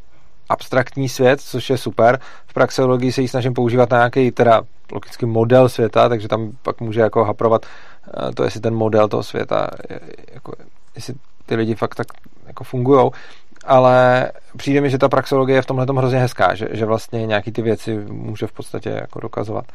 abstraktní 0.50 1.10
svět, 1.10 1.42
což 1.42 1.70
je 1.70 1.78
super. 1.78 2.20
V 2.48 2.54
praxeologii 2.54 3.12
se 3.12 3.22
ji 3.22 3.28
snažím 3.28 3.54
používat 3.54 3.90
na 3.90 3.98
nějaký 3.98 4.32
teda 4.32 4.62
logický 4.92 5.26
model 5.26 5.70
světa, 5.70 6.10
takže 6.10 6.28
tam 6.28 6.52
pak 6.62 6.82
může 6.82 7.02
jako 7.02 7.24
haprovat 7.24 7.66
eh, 7.66 8.32
to, 8.32 8.44
jestli 8.44 8.60
ten 8.60 8.76
model 8.76 9.08
toho 9.08 9.24
světa, 9.24 9.68
jako, 10.34 10.52
jestli 10.96 11.14
ty 11.46 11.56
lidi 11.56 11.76
fakt 11.76 11.96
tak 11.96 12.08
jako 12.48 12.64
fungují, 12.64 13.10
ale 13.66 14.32
přijde 14.58 14.82
mi, 14.82 14.90
že 14.90 14.98
ta 14.98 15.10
praxeologie 15.10 15.58
je 15.58 15.62
v 15.62 15.66
tomhle 15.66 15.86
hrozně 15.98 16.20
hezká, 16.20 16.56
že, 16.56 16.68
že 16.72 16.86
vlastně 16.86 17.28
nějaký 17.28 17.52
ty 17.52 17.62
věci 17.62 17.98
může 18.10 18.48
v 18.48 18.52
podstatě 18.52 18.90
jako 18.90 19.20
dokazovat. 19.20 19.66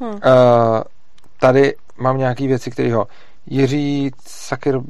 Hmm. 0.00 0.10
Uh, 0.10 0.18
tady 1.40 1.74
mám 1.98 2.18
nějaký 2.18 2.46
věci, 2.46 2.70
které 2.70 2.94
ho 2.94 3.06
Jiří 3.46 4.10
Sakir, 4.26 4.80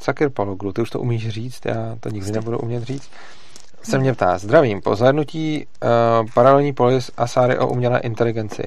Sakir 0.00 0.30
Paloglu, 0.30 0.72
ty 0.72 0.82
už 0.82 0.90
to 0.90 1.00
umíš 1.00 1.28
říct, 1.28 1.66
já 1.66 1.96
to 2.00 2.08
nikdy 2.08 2.32
nebudu 2.32 2.58
umět 2.58 2.82
říct. 2.82 3.10
se 3.82 3.98
mě 3.98 4.14
ptá, 4.14 4.38
zdravím, 4.38 4.80
po 4.80 4.96
zhlédnutí 4.96 5.66
uh, 5.66 5.88
paralelní 6.34 6.72
polis 6.72 7.10
a 7.16 7.26
sáry 7.26 7.58
o 7.58 7.68
umělé 7.68 8.00
inteligenci. 8.00 8.62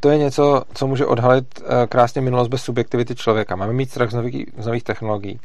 To 0.00 0.10
je 0.10 0.18
něco, 0.18 0.62
co 0.74 0.86
může 0.86 1.06
odhalit 1.06 1.60
uh, 1.60 1.66
krásně 1.88 2.20
minulost 2.20 2.48
bez 2.48 2.62
subjektivity 2.62 3.14
člověka. 3.14 3.56
Máme 3.56 3.72
mít 3.72 3.90
strach 3.90 4.10
z 4.10 4.14
nových, 4.14 4.46
z 4.58 4.66
nových 4.66 4.84
technologií. 4.84 5.40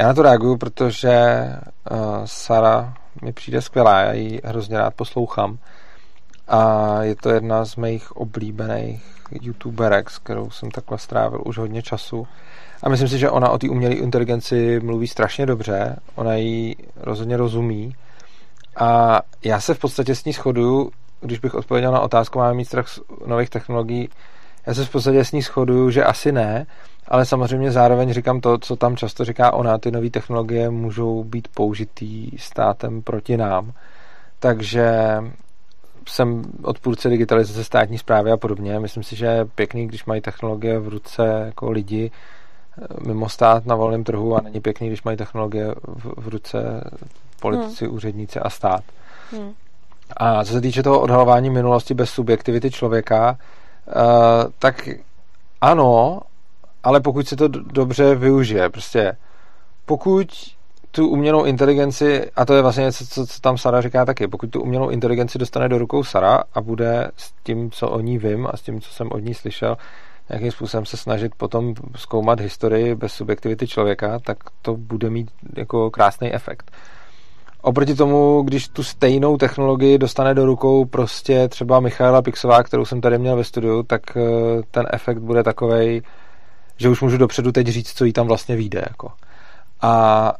Já 0.00 0.06
na 0.06 0.14
to 0.14 0.22
reaguju, 0.22 0.56
protože 0.56 1.46
uh, 1.90 1.98
Sara 2.24 2.94
mi 3.22 3.32
přijde 3.32 3.62
skvělá, 3.62 4.00
já 4.00 4.12
ji 4.12 4.40
hrozně 4.44 4.78
rád 4.78 4.94
poslouchám. 4.94 5.58
A 6.48 7.02
je 7.02 7.16
to 7.16 7.30
jedna 7.30 7.64
z 7.64 7.76
mých 7.76 8.16
oblíbených 8.16 9.02
youtuberek, 9.40 10.10
s 10.10 10.18
kterou 10.18 10.50
jsem 10.50 10.70
takhle 10.70 10.98
strávil 10.98 11.42
už 11.44 11.58
hodně 11.58 11.82
času. 11.82 12.28
A 12.82 12.88
myslím 12.88 13.08
si, 13.08 13.18
že 13.18 13.30
ona 13.30 13.48
o 13.48 13.58
té 13.58 13.68
umělé 13.68 13.94
inteligenci 13.94 14.80
mluví 14.80 15.06
strašně 15.06 15.46
dobře, 15.46 15.96
ona 16.14 16.34
ji 16.34 16.76
rozhodně 16.96 17.36
rozumí. 17.36 17.94
A 18.76 19.20
já 19.44 19.60
se 19.60 19.74
v 19.74 19.78
podstatě 19.78 20.14
s 20.14 20.24
ní 20.24 20.32
shoduju, 20.32 20.90
když 21.20 21.38
bych 21.38 21.54
odpověděl 21.54 21.92
na 21.92 22.00
otázku, 22.00 22.38
máme 22.38 22.54
mít 22.54 22.64
strach 22.64 22.88
z 22.88 23.00
nových 23.26 23.50
technologií, 23.50 24.08
já 24.66 24.74
se 24.74 24.84
v 24.84 24.90
podstatě 24.90 25.24
s 25.24 25.32
ní 25.32 25.42
shoduju, 25.42 25.90
že 25.90 26.04
asi 26.04 26.32
ne, 26.32 26.66
ale 27.10 27.26
samozřejmě 27.26 27.72
zároveň 27.72 28.12
říkám 28.12 28.40
to, 28.40 28.58
co 28.58 28.76
tam 28.76 28.96
často 28.96 29.24
říká 29.24 29.52
ona, 29.52 29.78
ty 29.78 29.90
nové 29.90 30.10
technologie 30.10 30.70
můžou 30.70 31.24
být 31.24 31.48
použitý 31.54 32.30
státem 32.38 33.02
proti 33.02 33.36
nám. 33.36 33.72
Takže 34.38 35.18
jsem 36.08 36.42
odpůrce 36.62 37.08
digitalizace 37.08 37.64
státní 37.64 37.98
zprávy 37.98 38.32
a 38.32 38.36
podobně. 38.36 38.80
Myslím 38.80 39.02
si, 39.02 39.16
že 39.16 39.26
je 39.26 39.44
pěkný, 39.44 39.88
když 39.88 40.04
mají 40.04 40.20
technologie 40.20 40.78
v 40.78 40.88
ruce 40.88 41.42
jako 41.46 41.70
lidi 41.70 42.10
eh, 42.10 42.86
mimo 43.06 43.28
stát 43.28 43.66
na 43.66 43.74
volném 43.74 44.04
trhu 44.04 44.36
a 44.36 44.40
není 44.40 44.60
pěkný, 44.60 44.86
když 44.86 45.02
mají 45.02 45.16
technologie 45.16 45.74
v, 45.86 46.14
v 46.16 46.28
ruce 46.28 46.90
politici, 47.40 47.84
hmm. 47.84 47.94
úředníci 47.94 48.40
a 48.40 48.50
stát. 48.50 48.84
Hmm. 49.32 49.52
A 50.16 50.44
co 50.44 50.52
se 50.52 50.60
týče 50.60 50.82
toho 50.82 51.00
odhalování 51.00 51.50
minulosti 51.50 51.94
bez 51.94 52.10
subjektivity 52.10 52.70
člověka, 52.70 53.38
uh, 53.86 54.50
tak 54.58 54.88
ano, 55.60 56.20
ale 56.82 57.00
pokud 57.00 57.28
se 57.28 57.36
to 57.36 57.48
dobře 57.48 58.14
využije, 58.14 58.68
prostě 58.68 59.16
pokud 59.86 60.28
tu 60.90 61.08
umělou 61.08 61.44
inteligenci, 61.44 62.30
a 62.36 62.44
to 62.44 62.54
je 62.54 62.62
vlastně 62.62 62.84
něco, 62.84 63.06
co, 63.06 63.26
co 63.26 63.40
tam 63.40 63.58
Sara 63.58 63.80
říká 63.80 64.04
taky, 64.04 64.28
pokud 64.28 64.50
tu 64.50 64.62
umělou 64.62 64.88
inteligenci 64.88 65.38
dostane 65.38 65.68
do 65.68 65.78
rukou 65.78 66.04
Sara 66.04 66.42
a 66.54 66.60
bude 66.60 67.10
s 67.16 67.32
tím, 67.42 67.70
co 67.70 67.88
o 67.88 68.00
ní 68.00 68.18
vím 68.18 68.46
a 68.50 68.56
s 68.56 68.62
tím, 68.62 68.80
co 68.80 68.92
jsem 68.92 69.08
od 69.12 69.18
ní 69.18 69.34
slyšel, 69.34 69.76
nějakým 70.28 70.52
způsobem 70.52 70.86
se 70.86 70.96
snažit 70.96 71.34
potom 71.34 71.74
zkoumat 71.96 72.40
historii 72.40 72.94
bez 72.94 73.12
subjektivity 73.12 73.66
člověka, 73.66 74.18
tak 74.18 74.38
to 74.62 74.76
bude 74.76 75.10
mít 75.10 75.30
jako 75.56 75.90
krásný 75.90 76.34
efekt. 76.34 76.70
Oproti 77.62 77.94
tomu, 77.94 78.42
když 78.42 78.68
tu 78.68 78.82
stejnou 78.82 79.36
technologii 79.36 79.98
dostane 79.98 80.34
do 80.34 80.46
rukou 80.46 80.84
prostě 80.84 81.48
třeba 81.48 81.80
Michaela 81.80 82.22
Pixová, 82.22 82.62
kterou 82.62 82.84
jsem 82.84 83.00
tady 83.00 83.18
měl 83.18 83.36
ve 83.36 83.44
studiu, 83.44 83.82
tak 83.82 84.16
eh, 84.16 84.20
ten 84.70 84.86
efekt 84.92 85.18
bude 85.18 85.42
takovej, 85.42 86.02
že 86.80 86.88
už 86.88 87.00
můžu 87.00 87.16
dopředu 87.16 87.52
teď 87.52 87.66
říct, 87.66 87.92
co 87.92 88.04
jí 88.04 88.12
tam 88.12 88.26
vlastně 88.26 88.56
vyjde. 88.56 88.82
Jako. 88.88 89.12
A 89.82 90.32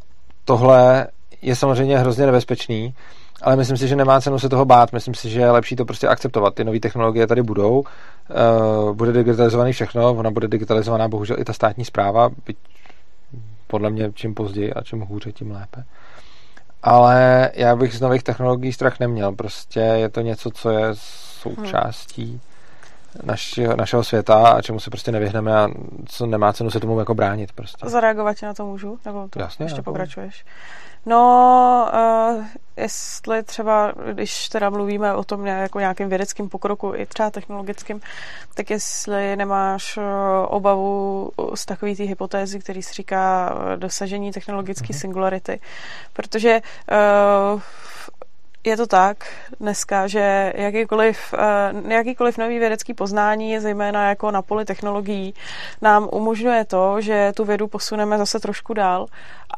tohle 0.44 1.06
je 1.42 1.56
samozřejmě 1.56 1.98
hrozně 1.98 2.26
nebezpečný, 2.26 2.94
ale 3.42 3.56
myslím 3.56 3.76
si, 3.76 3.88
že 3.88 3.96
nemá 3.96 4.20
cenu 4.20 4.38
se 4.38 4.48
toho 4.48 4.64
bát. 4.64 4.92
Myslím 4.92 5.14
si, 5.14 5.30
že 5.30 5.40
je 5.40 5.50
lepší 5.50 5.76
to 5.76 5.84
prostě 5.84 6.08
akceptovat. 6.08 6.54
Ty 6.54 6.64
nové 6.64 6.80
technologie 6.80 7.26
tady 7.26 7.42
budou, 7.42 7.80
uh, 7.80 8.96
bude 8.96 9.12
digitalizovaný 9.12 9.72
všechno, 9.72 10.10
ona 10.10 10.30
bude 10.30 10.48
digitalizovaná 10.48 11.08
bohužel 11.08 11.40
i 11.40 11.44
ta 11.44 11.52
státní 11.52 11.84
zpráva, 11.84 12.30
byť 12.46 12.56
podle 13.66 13.90
mě 13.90 14.12
čím 14.14 14.34
později 14.34 14.72
a 14.72 14.82
čím 14.82 15.00
hůře, 15.00 15.32
tím 15.32 15.50
lépe. 15.50 15.84
Ale 16.82 17.50
já 17.54 17.76
bych 17.76 17.94
z 17.94 18.00
nových 18.00 18.22
technologií 18.22 18.72
strach 18.72 19.00
neměl. 19.00 19.32
Prostě 19.32 19.80
je 19.80 20.08
to 20.08 20.20
něco, 20.20 20.50
co 20.50 20.70
je 20.70 20.86
součástí 21.42 22.40
naši, 23.22 23.68
našeho 23.68 24.04
světa 24.04 24.48
a 24.48 24.62
čemu 24.62 24.80
se 24.80 24.90
prostě 24.90 25.12
nevyhneme 25.12 25.56
a 25.56 25.68
co 26.06 26.26
nemá 26.26 26.52
cenu 26.52 26.70
se 26.70 26.80
tomu 26.80 26.98
jako 26.98 27.14
bránit. 27.14 27.52
Prostě. 27.52 27.88
Zareagovat 27.88 28.36
na 28.42 28.54
to 28.54 28.64
můžu? 28.64 28.98
Nebo 29.04 29.28
to 29.30 29.40
Jasně, 29.40 29.64
ještě 29.64 29.78
jako. 29.78 29.90
pokračuješ? 29.90 30.44
No, 31.06 31.90
uh, 31.92 32.44
jestli 32.76 33.42
třeba, 33.42 33.92
když 34.12 34.48
teda 34.48 34.70
mluvíme 34.70 35.14
o 35.14 35.24
tom 35.24 35.46
jako 35.46 35.80
nějakým 35.80 36.08
vědeckým 36.08 36.48
pokroku, 36.48 36.92
i 36.96 37.06
třeba 37.06 37.30
technologickým, 37.30 38.00
tak 38.54 38.70
jestli 38.70 39.36
nemáš 39.36 39.96
uh, 39.96 40.04
obavu 40.48 41.30
z 41.54 41.66
takové 41.66 41.96
té 41.96 42.02
hypotézy, 42.02 42.58
který 42.58 42.82
se 42.82 42.94
říká 42.94 43.54
uh, 43.54 43.76
dosažení 43.76 44.32
technologické 44.32 44.86
mm-hmm. 44.86 45.00
singularity, 45.00 45.60
protože 46.12 46.60
uh, 47.54 47.60
je 48.64 48.76
to 48.76 48.86
tak 48.86 49.24
dneska, 49.60 50.06
že 50.06 50.52
jakýkoliv, 50.56 51.34
eh, 51.38 51.94
jakýkoliv 51.94 52.38
nový 52.38 52.58
vědecký 52.58 52.94
poznání, 52.94 53.58
zejména 53.58 54.08
jako 54.08 54.30
na 54.30 54.42
poli 54.42 54.64
technologií, 54.64 55.34
nám 55.82 56.08
umožňuje 56.12 56.64
to, 56.64 57.00
že 57.00 57.32
tu 57.36 57.44
vědu 57.44 57.68
posuneme 57.68 58.18
zase 58.18 58.40
trošku 58.40 58.74
dál 58.74 59.06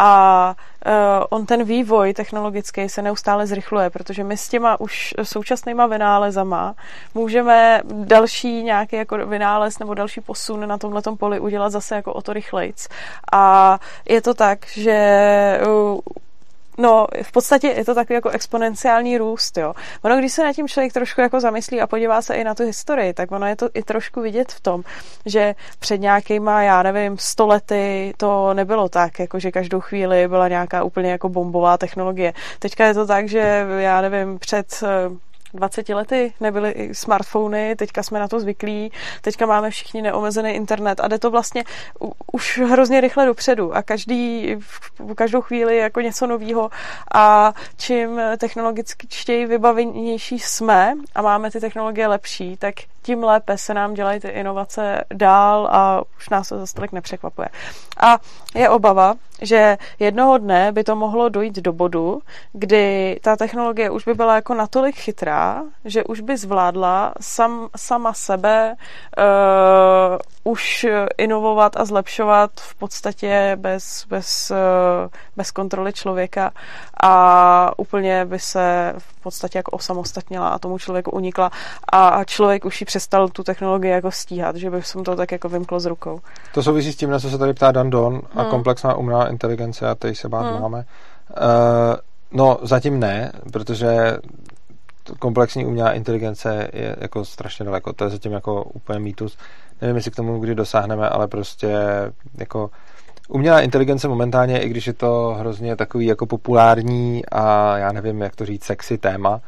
a 0.01 0.55
eh, 0.87 0.93
on 1.31 1.47
ten 1.47 1.65
vývoj 1.65 2.15
technologický 2.15 2.89
se 2.89 3.03
neustále 3.03 3.47
zrychluje, 3.47 3.91
protože 3.91 4.25
my 4.25 4.37
s 4.37 4.49
těma 4.49 4.81
už 4.81 5.15
současnýma 5.23 5.87
vynálezama 5.87 6.75
můžeme 7.15 7.81
další 7.85 8.63
nějaký 8.63 8.97
jako 8.97 9.27
vynález 9.27 9.79
nebo 9.79 9.95
další 9.95 10.21
posun 10.21 10.69
na 10.69 10.79
tomhle 10.79 11.03
poli 11.19 11.41
udělat 11.41 11.71
zase 11.71 11.95
jako 11.95 12.13
o 12.13 12.23
to 12.23 12.33
rychlejc. 12.33 12.89
A 13.33 13.79
je 14.09 14.23
to 14.23 14.35
tak, 14.35 14.67
že 14.67 14.93
eh, 14.93 15.67
No, 16.79 17.07
v 17.23 17.33
podstatě 17.33 17.69
je 17.69 17.85
to 17.85 17.95
takový 17.95 18.15
jako 18.15 18.29
exponenciální 18.29 19.19
růst, 19.19 19.57
jo. 19.59 19.75
Ono, 20.03 20.17
když 20.17 20.33
se 20.33 20.45
na 20.45 20.53
tím 20.53 20.69
člověk 20.69 20.93
trošku 20.93 21.21
jako 21.21 21.41
zamyslí 21.41 21.81
a 21.81 21.87
podívá 21.87 22.23
se 22.23 22.35
i 22.35 22.45
na 22.45 22.55
tu 22.55 22.65
historii, 22.65 23.15
tak 23.15 23.33
ono 23.33 23.47
je 23.47 23.57
to 23.57 23.69
i 23.75 23.83
trošku 23.83 24.21
vidět 24.21 24.53
v 24.53 24.61
tom, 24.61 24.83
že 25.27 25.55
před 25.79 25.99
nějakýma, 25.99 26.63
já 26.63 26.83
nevím, 26.83 27.19
stolety 27.19 28.15
to 28.17 28.55
nebylo 28.55 28.89
tak, 28.89 29.19
jako 29.19 29.39
že 29.39 29.51
každou 29.51 29.81
chvíli 29.81 30.29
byla 30.29 30.49
nějaká 30.49 30.85
úplně 30.85 31.11
jako 31.11 31.29
bombová 31.29 31.79
technologie. 31.79 32.33
Teďka 32.59 32.87
je 32.87 32.95
to 32.95 33.07
tak, 33.07 33.29
že 33.29 33.67
já 33.79 34.01
nevím, 34.01 34.39
před 34.39 34.85
20 35.55 35.89
lety 35.89 36.33
nebyly 36.41 36.71
i 36.71 36.95
smartfony, 36.95 37.77
teďka 37.77 38.03
jsme 38.03 38.21
na 38.21 38.29
to 38.29 38.41
zvyklí, 38.41 38.93
teďka 39.21 39.47
máme 39.47 39.71
všichni 39.71 40.03
neomezený 40.03 40.51
internet 40.51 41.01
a 41.01 41.09
jde 41.09 41.19
to 41.19 41.31
vlastně 41.31 41.65
už 42.33 42.59
hrozně 42.59 43.01
rychle 43.01 43.27
dopředu 43.27 43.77
a 43.77 43.83
každý, 43.83 44.55
v 44.99 45.15
každou 45.15 45.41
chvíli 45.41 45.77
jako 45.77 46.01
něco 46.01 46.27
nového 46.27 46.71
a 47.15 47.55
čím 47.77 48.21
technologicky 48.39 49.07
čtěji 49.09 49.47
vybavenější 49.47 50.39
jsme 50.39 50.95
a 51.15 51.23
máme 51.23 51.51
ty 51.51 51.61
technologie 51.61 52.07
lepší, 52.07 52.57
tak 52.57 52.75
tím 53.03 53.25
lépe 53.25 53.59
se 53.59 53.75
nám 53.75 53.95
dělají 53.95 54.21
ty 54.21 54.29
inovace 54.29 55.05
dál 55.15 55.69
a 55.73 56.03
už 56.17 56.29
nás 56.29 56.49
to 56.49 56.59
zase 56.59 56.75
tolik 56.75 56.93
nepřekvapuje. 56.93 57.49
A 58.01 58.19
je 58.55 58.69
obava, 58.69 59.15
že 59.43 59.79
jednoho 59.99 60.39
dne 60.39 60.73
by 60.73 60.85
to 60.85 60.97
mohlo 60.97 61.29
dojít 61.29 61.57
do 61.57 61.73
bodu, 61.73 62.23
kdy 62.53 63.19
ta 63.23 63.37
technologie 63.37 63.91
už 63.91 64.05
by 64.05 64.15
byla 64.15 64.35
jako 64.35 64.55
natolik 64.55 64.97
chytrá, 64.97 65.63
že 65.85 66.05
už 66.05 66.21
by 66.21 66.37
zvládla 66.37 67.15
sam, 67.21 67.69
sama 67.77 68.13
sebe 68.13 68.77
uh, 69.19 70.53
už 70.53 70.87
inovovat 71.19 71.77
a 71.77 71.85
zlepšovat 71.85 72.51
v 72.57 72.75
podstatě 72.75 73.57
bez, 73.61 74.07
bez, 74.09 74.51
uh, 74.51 75.11
bez 75.37 75.51
kontroly 75.51 75.93
člověka 75.93 76.53
a 77.03 77.73
úplně 77.77 78.25
by 78.25 78.39
se 78.39 78.95
v 78.99 79.23
podstatě 79.23 79.59
jako 79.59 79.71
osamostatnila 79.71 80.49
a 80.49 80.59
tomu 80.59 80.79
člověku 80.79 81.11
unikla 81.11 81.51
a 81.93 82.25
člověk 82.25 82.65
už 82.65 82.81
ji 82.81 82.85
přestal 82.93 83.29
tu 83.29 83.43
technologii 83.43 83.91
jako 83.91 84.11
stíhat, 84.11 84.57
že 84.57 84.71
by 84.71 84.83
jsem 84.83 85.05
to 85.05 85.17
tak 85.17 85.33
jako 85.33 85.49
vymklo 85.49 85.81
z 85.81 85.87
rukou. 85.87 86.21
To 86.55 86.63
souvisí 86.63 86.93
s 86.93 86.97
tím, 86.97 87.11
na 87.11 87.19
co 87.19 87.31
se 87.31 87.39
tady 87.39 87.55
ptá 87.55 87.73
Dan 87.73 87.91
Don 87.91 88.21
a 88.35 88.43
hmm. 88.43 88.51
komplexná 88.51 88.95
umělá 88.95 89.29
inteligence 89.29 89.89
a 89.89 89.95
tady 89.95 90.15
se 90.15 90.29
bát 90.29 90.47
hmm. 90.47 90.63
máme. 90.63 90.79
Uh, 90.79 90.85
no, 92.33 92.59
zatím 92.63 93.01
ne, 93.01 93.33
protože 93.53 94.17
komplexní 95.19 95.67
umělá 95.67 95.93
inteligence 95.93 96.69
je 96.73 96.97
jako 97.01 97.25
strašně 97.25 97.65
daleko. 97.65 97.93
To 97.93 98.05
je 98.05 98.11
zatím 98.11 98.33
jako 98.33 98.65
úplně 98.65 98.99
mýtus. 98.99 99.39
Nevím, 99.81 99.97
jestli 99.97 100.11
k 100.11 100.17
tomu 100.17 100.39
kdy 100.39 100.55
dosáhneme, 100.55 101.09
ale 101.09 101.29
prostě 101.29 101.77
jako 102.39 102.71
umělá 103.29 103.61
inteligence 103.61 104.09
momentálně, 104.09 104.63
i 104.63 104.69
když 104.69 104.87
je 104.87 104.93
to 104.93 105.37
hrozně 105.39 105.77
takový 105.77 106.07
jako 106.07 106.27
populární 106.27 107.23
a 107.33 107.77
já 107.79 107.93
nevím, 107.93 108.21
jak 108.21 108.37
to 108.37 108.47
říct, 108.47 108.65
sexy 108.65 108.99
téma, 108.99 109.41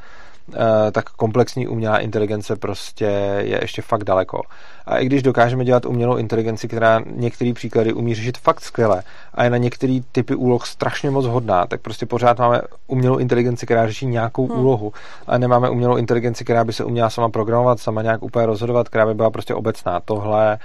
tak 0.92 1.10
komplexní 1.10 1.68
umělá 1.68 1.98
inteligence 1.98 2.56
prostě 2.56 3.04
je 3.38 3.58
ještě 3.62 3.82
fakt 3.82 4.04
daleko. 4.04 4.42
A 4.86 4.98
i 4.98 5.06
když 5.06 5.22
dokážeme 5.22 5.64
dělat 5.64 5.86
umělou 5.86 6.16
inteligenci, 6.16 6.68
která 6.68 7.00
některé 7.06 7.52
příklady 7.52 7.92
umí 7.92 8.14
řešit 8.14 8.38
fakt 8.38 8.60
skvěle 8.60 9.02
a 9.34 9.44
je 9.44 9.50
na 9.50 9.56
některé 9.56 10.00
typy 10.12 10.34
úloh 10.34 10.66
strašně 10.66 11.10
moc 11.10 11.26
hodná, 11.26 11.66
tak 11.66 11.80
prostě 11.80 12.06
pořád 12.06 12.38
máme 12.38 12.60
umělou 12.86 13.18
inteligenci, 13.18 13.66
která 13.66 13.86
řeší 13.86 14.06
nějakou 14.06 14.48
hmm. 14.48 14.60
úlohu. 14.60 14.92
A 15.26 15.38
nemáme 15.38 15.70
umělou 15.70 15.96
inteligenci, 15.96 16.44
která 16.44 16.64
by 16.64 16.72
se 16.72 16.84
uměla 16.84 17.10
sama 17.10 17.28
programovat, 17.28 17.80
sama 17.80 18.02
nějak 18.02 18.22
úplně 18.22 18.46
rozhodovat, 18.46 18.88
která 18.88 19.06
by 19.06 19.14
byla 19.14 19.30
prostě 19.30 19.54
obecná. 19.54 20.00
Tohle 20.00 20.58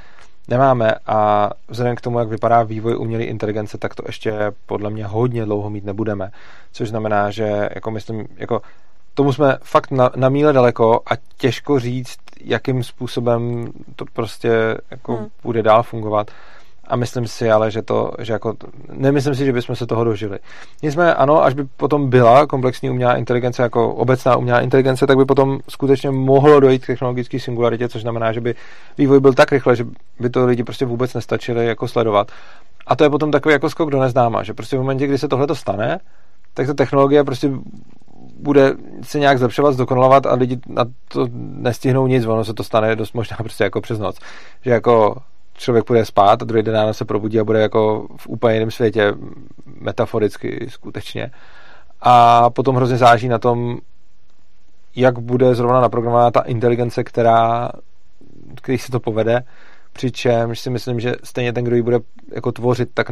nemáme 0.47 0.93
a 1.07 1.49
vzhledem 1.67 1.95
k 1.95 2.01
tomu, 2.01 2.19
jak 2.19 2.27
vypadá 2.27 2.63
vývoj 2.63 2.97
umělé 2.97 3.23
inteligence, 3.23 3.77
tak 3.77 3.95
to 3.95 4.03
ještě 4.07 4.33
podle 4.65 4.89
mě 4.89 5.05
hodně 5.05 5.45
dlouho 5.45 5.69
mít 5.69 5.85
nebudeme. 5.85 6.31
Což 6.71 6.89
znamená, 6.89 7.31
že 7.31 7.69
jako 7.75 7.91
myslím, 7.91 8.27
jako 8.37 8.61
tomu 9.19 9.33
jsme 9.33 9.57
fakt 9.63 9.91
na, 9.91 10.09
na 10.15 10.29
míle 10.29 10.53
daleko 10.53 11.01
a 11.11 11.13
těžko 11.37 11.79
říct, 11.79 12.17
jakým 12.41 12.83
způsobem 12.83 13.71
to 13.95 14.05
prostě 14.13 14.77
jako 14.91 15.15
hmm. 15.15 15.27
bude 15.43 15.63
dál 15.63 15.83
fungovat. 15.83 16.31
A 16.87 16.95
myslím 16.95 17.27
si 17.27 17.51
ale, 17.51 17.71
že 17.71 17.81
to, 17.81 18.11
že 18.19 18.33
jako, 18.33 18.53
nemyslím 18.91 19.35
si, 19.35 19.45
že 19.45 19.53
bychom 19.53 19.75
se 19.75 19.87
toho 19.87 20.03
dožili. 20.03 20.39
Nicméně 20.83 21.13
ano, 21.13 21.43
až 21.43 21.53
by 21.53 21.63
potom 21.63 22.09
byla 22.09 22.47
komplexní 22.47 22.89
umělá 22.89 23.15
inteligence 23.15 23.63
jako 23.63 23.93
obecná 23.93 24.35
umělá 24.35 24.59
inteligence, 24.59 25.07
tak 25.07 25.17
by 25.17 25.25
potom 25.25 25.59
skutečně 25.69 26.11
mohlo 26.11 26.59
dojít 26.59 26.83
k 26.83 26.87
technologické 26.87 27.39
singularitě, 27.39 27.89
což 27.89 28.01
znamená, 28.01 28.31
že 28.31 28.41
by 28.41 28.55
vývoj 28.97 29.19
byl 29.19 29.33
tak 29.33 29.51
rychle, 29.51 29.75
že 29.75 29.85
by 30.19 30.29
to 30.29 30.45
lidi 30.45 30.63
prostě 30.63 30.85
vůbec 30.85 31.13
nestačili 31.13 31.65
jako 31.65 31.87
sledovat. 31.87 32.31
A 32.87 32.95
to 32.95 33.03
je 33.03 33.09
potom 33.09 33.31
takový 33.31 33.53
jako 33.53 33.69
skok 33.69 33.91
do 33.91 33.99
neznáma, 33.99 34.43
že 34.43 34.53
prostě 34.53 34.77
v 34.77 34.79
momentě, 34.79 35.07
kdy 35.07 35.17
se 35.17 35.27
tohle 35.27 35.47
to 35.47 35.55
stane, 35.55 35.99
tak 36.53 36.67
ta 36.67 36.73
technologie 36.73 37.23
prostě 37.23 37.51
bude 38.39 38.73
se 39.01 39.19
nějak 39.19 39.39
zlepšovat, 39.39 39.71
zdokonalovat 39.71 40.25
a 40.25 40.33
lidi 40.33 40.59
na 40.67 40.85
to 41.07 41.27
nestihnou 41.33 42.07
nic, 42.07 42.25
ono 42.25 42.45
se 42.45 42.53
to 42.53 42.63
stane 42.63 42.95
dost 42.95 43.13
možná 43.13 43.37
prostě 43.37 43.63
jako 43.63 43.81
přes 43.81 43.99
noc. 43.99 44.19
Že 44.61 44.71
jako 44.71 45.15
člověk 45.53 45.85
půjde 45.85 46.05
spát 46.05 46.41
a 46.41 46.45
druhý 46.45 46.63
den 46.63 46.73
ráno 46.73 46.93
se 46.93 47.05
probudí 47.05 47.39
a 47.39 47.43
bude 47.43 47.61
jako 47.61 48.07
v 48.17 48.27
úplně 48.27 48.53
jiném 48.53 48.71
světě, 48.71 49.13
metaforicky 49.65 50.67
skutečně. 50.69 51.31
A 52.01 52.49
potom 52.49 52.75
hrozně 52.75 52.97
záží 52.97 53.27
na 53.27 53.39
tom, 53.39 53.77
jak 54.95 55.19
bude 55.19 55.55
zrovna 55.55 55.81
naprogramovaná 55.81 56.31
ta 56.31 56.41
inteligence, 56.41 57.03
která, 57.03 57.69
který 58.55 58.77
se 58.77 58.91
to 58.91 58.99
povede, 58.99 59.43
přičemž 59.93 60.59
si 60.59 60.69
myslím, 60.69 60.99
že 60.99 61.15
stejně 61.23 61.53
ten, 61.53 61.63
kdo 61.63 61.75
ji 61.75 61.81
bude 61.81 61.99
jako 62.35 62.51
tvořit, 62.51 62.89
tak 62.93 63.11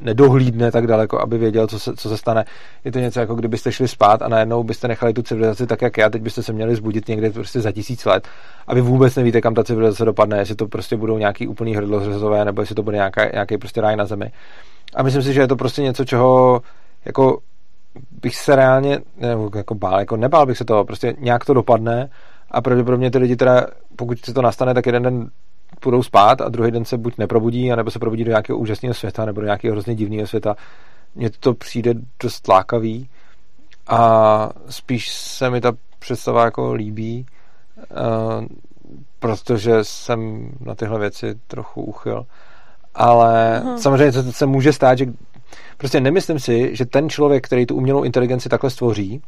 nedohlídne 0.00 0.70
tak 0.70 0.86
daleko, 0.86 1.20
aby 1.20 1.38
věděl, 1.38 1.66
co 1.66 1.78
se, 1.78 1.96
co 1.96 2.08
se 2.08 2.16
stane. 2.16 2.44
Je 2.84 2.92
to 2.92 2.98
něco 2.98 3.20
jako 3.20 3.34
kdybyste 3.34 3.72
šli 3.72 3.88
spát 3.88 4.22
a 4.22 4.28
najednou 4.28 4.64
byste 4.64 4.88
nechali 4.88 5.12
tu 5.12 5.22
civilizaci 5.22 5.66
tak, 5.66 5.82
jak 5.82 5.98
já, 5.98 6.10
teď 6.10 6.22
byste 6.22 6.42
se 6.42 6.52
měli 6.52 6.76
zbudit 6.76 7.08
někde 7.08 7.30
prostě 7.30 7.60
za 7.60 7.72
tisíc 7.72 8.04
let 8.04 8.28
a 8.66 8.74
vy 8.74 8.80
vůbec 8.80 9.16
nevíte, 9.16 9.40
kam 9.40 9.54
ta 9.54 9.64
civilizace 9.64 10.04
dopadne, 10.04 10.38
jestli 10.38 10.54
to 10.54 10.66
prostě 10.66 10.96
budou 10.96 11.18
nějaký 11.18 11.48
úplný 11.48 11.76
hrdlozřezové, 11.76 12.44
nebo 12.44 12.62
jestli 12.62 12.74
to 12.74 12.82
bude 12.82 12.96
nějaká, 12.96 13.30
nějaký 13.32 13.58
prostě 13.58 13.80
ráj 13.80 13.96
na 13.96 14.04
zemi. 14.04 14.32
A 14.96 15.02
myslím 15.02 15.22
si, 15.22 15.32
že 15.32 15.40
je 15.40 15.48
to 15.48 15.56
prostě 15.56 15.82
něco, 15.82 16.04
čeho 16.04 16.60
jako 17.04 17.38
bych 18.22 18.36
se 18.36 18.56
reálně, 18.56 19.00
nebo 19.16 19.50
jako 19.56 19.74
bál, 19.74 19.98
jako 19.98 20.16
nebál 20.16 20.46
bych 20.46 20.58
se 20.58 20.64
toho, 20.64 20.84
prostě 20.84 21.14
nějak 21.18 21.44
to 21.44 21.54
dopadne 21.54 22.10
a 22.50 22.60
pravděpodobně 22.60 23.10
ty 23.10 23.18
lidi 23.18 23.36
teda, 23.36 23.66
pokud 23.96 24.18
se 24.18 24.34
to 24.34 24.42
nastane, 24.42 24.74
tak 24.74 24.86
jeden 24.86 25.02
den 25.02 25.28
půjdou 25.80 26.02
spát 26.02 26.40
a 26.40 26.48
druhý 26.48 26.70
den 26.70 26.84
se 26.84 26.98
buď 26.98 27.18
neprobudí, 27.18 27.72
anebo 27.72 27.90
se 27.90 27.98
probudí 27.98 28.24
do 28.24 28.30
nějakého 28.30 28.58
úžasného 28.58 28.94
světa, 28.94 29.24
nebo 29.24 29.40
do 29.40 29.44
nějakého 29.44 29.72
hrozně 29.72 29.94
divného 29.94 30.26
světa. 30.26 30.56
Mně 31.14 31.30
to 31.30 31.54
přijde 31.54 31.94
dost 32.22 32.48
lákavý 32.48 33.08
a 33.86 34.50
spíš 34.68 35.12
se 35.12 35.50
mi 35.50 35.60
ta 35.60 35.72
představa 35.98 36.44
jako 36.44 36.72
líbí, 36.72 37.26
uh, 37.76 38.44
protože 39.18 39.78
jsem 39.82 40.50
na 40.60 40.74
tyhle 40.74 41.00
věci 41.00 41.34
trochu 41.46 41.82
uchyl. 41.82 42.26
Ale 42.94 43.58
hmm. 43.58 43.78
samozřejmě 43.78 44.12
to 44.12 44.32
se 44.32 44.46
může 44.46 44.72
stát, 44.72 44.98
že 44.98 45.06
prostě 45.76 46.00
nemyslím 46.00 46.38
si, 46.38 46.76
že 46.76 46.86
ten 46.86 47.08
člověk, 47.08 47.46
který 47.46 47.66
tu 47.66 47.76
umělou 47.76 48.02
inteligenci 48.02 48.48
takhle 48.48 48.70
stvoří, 48.70 49.22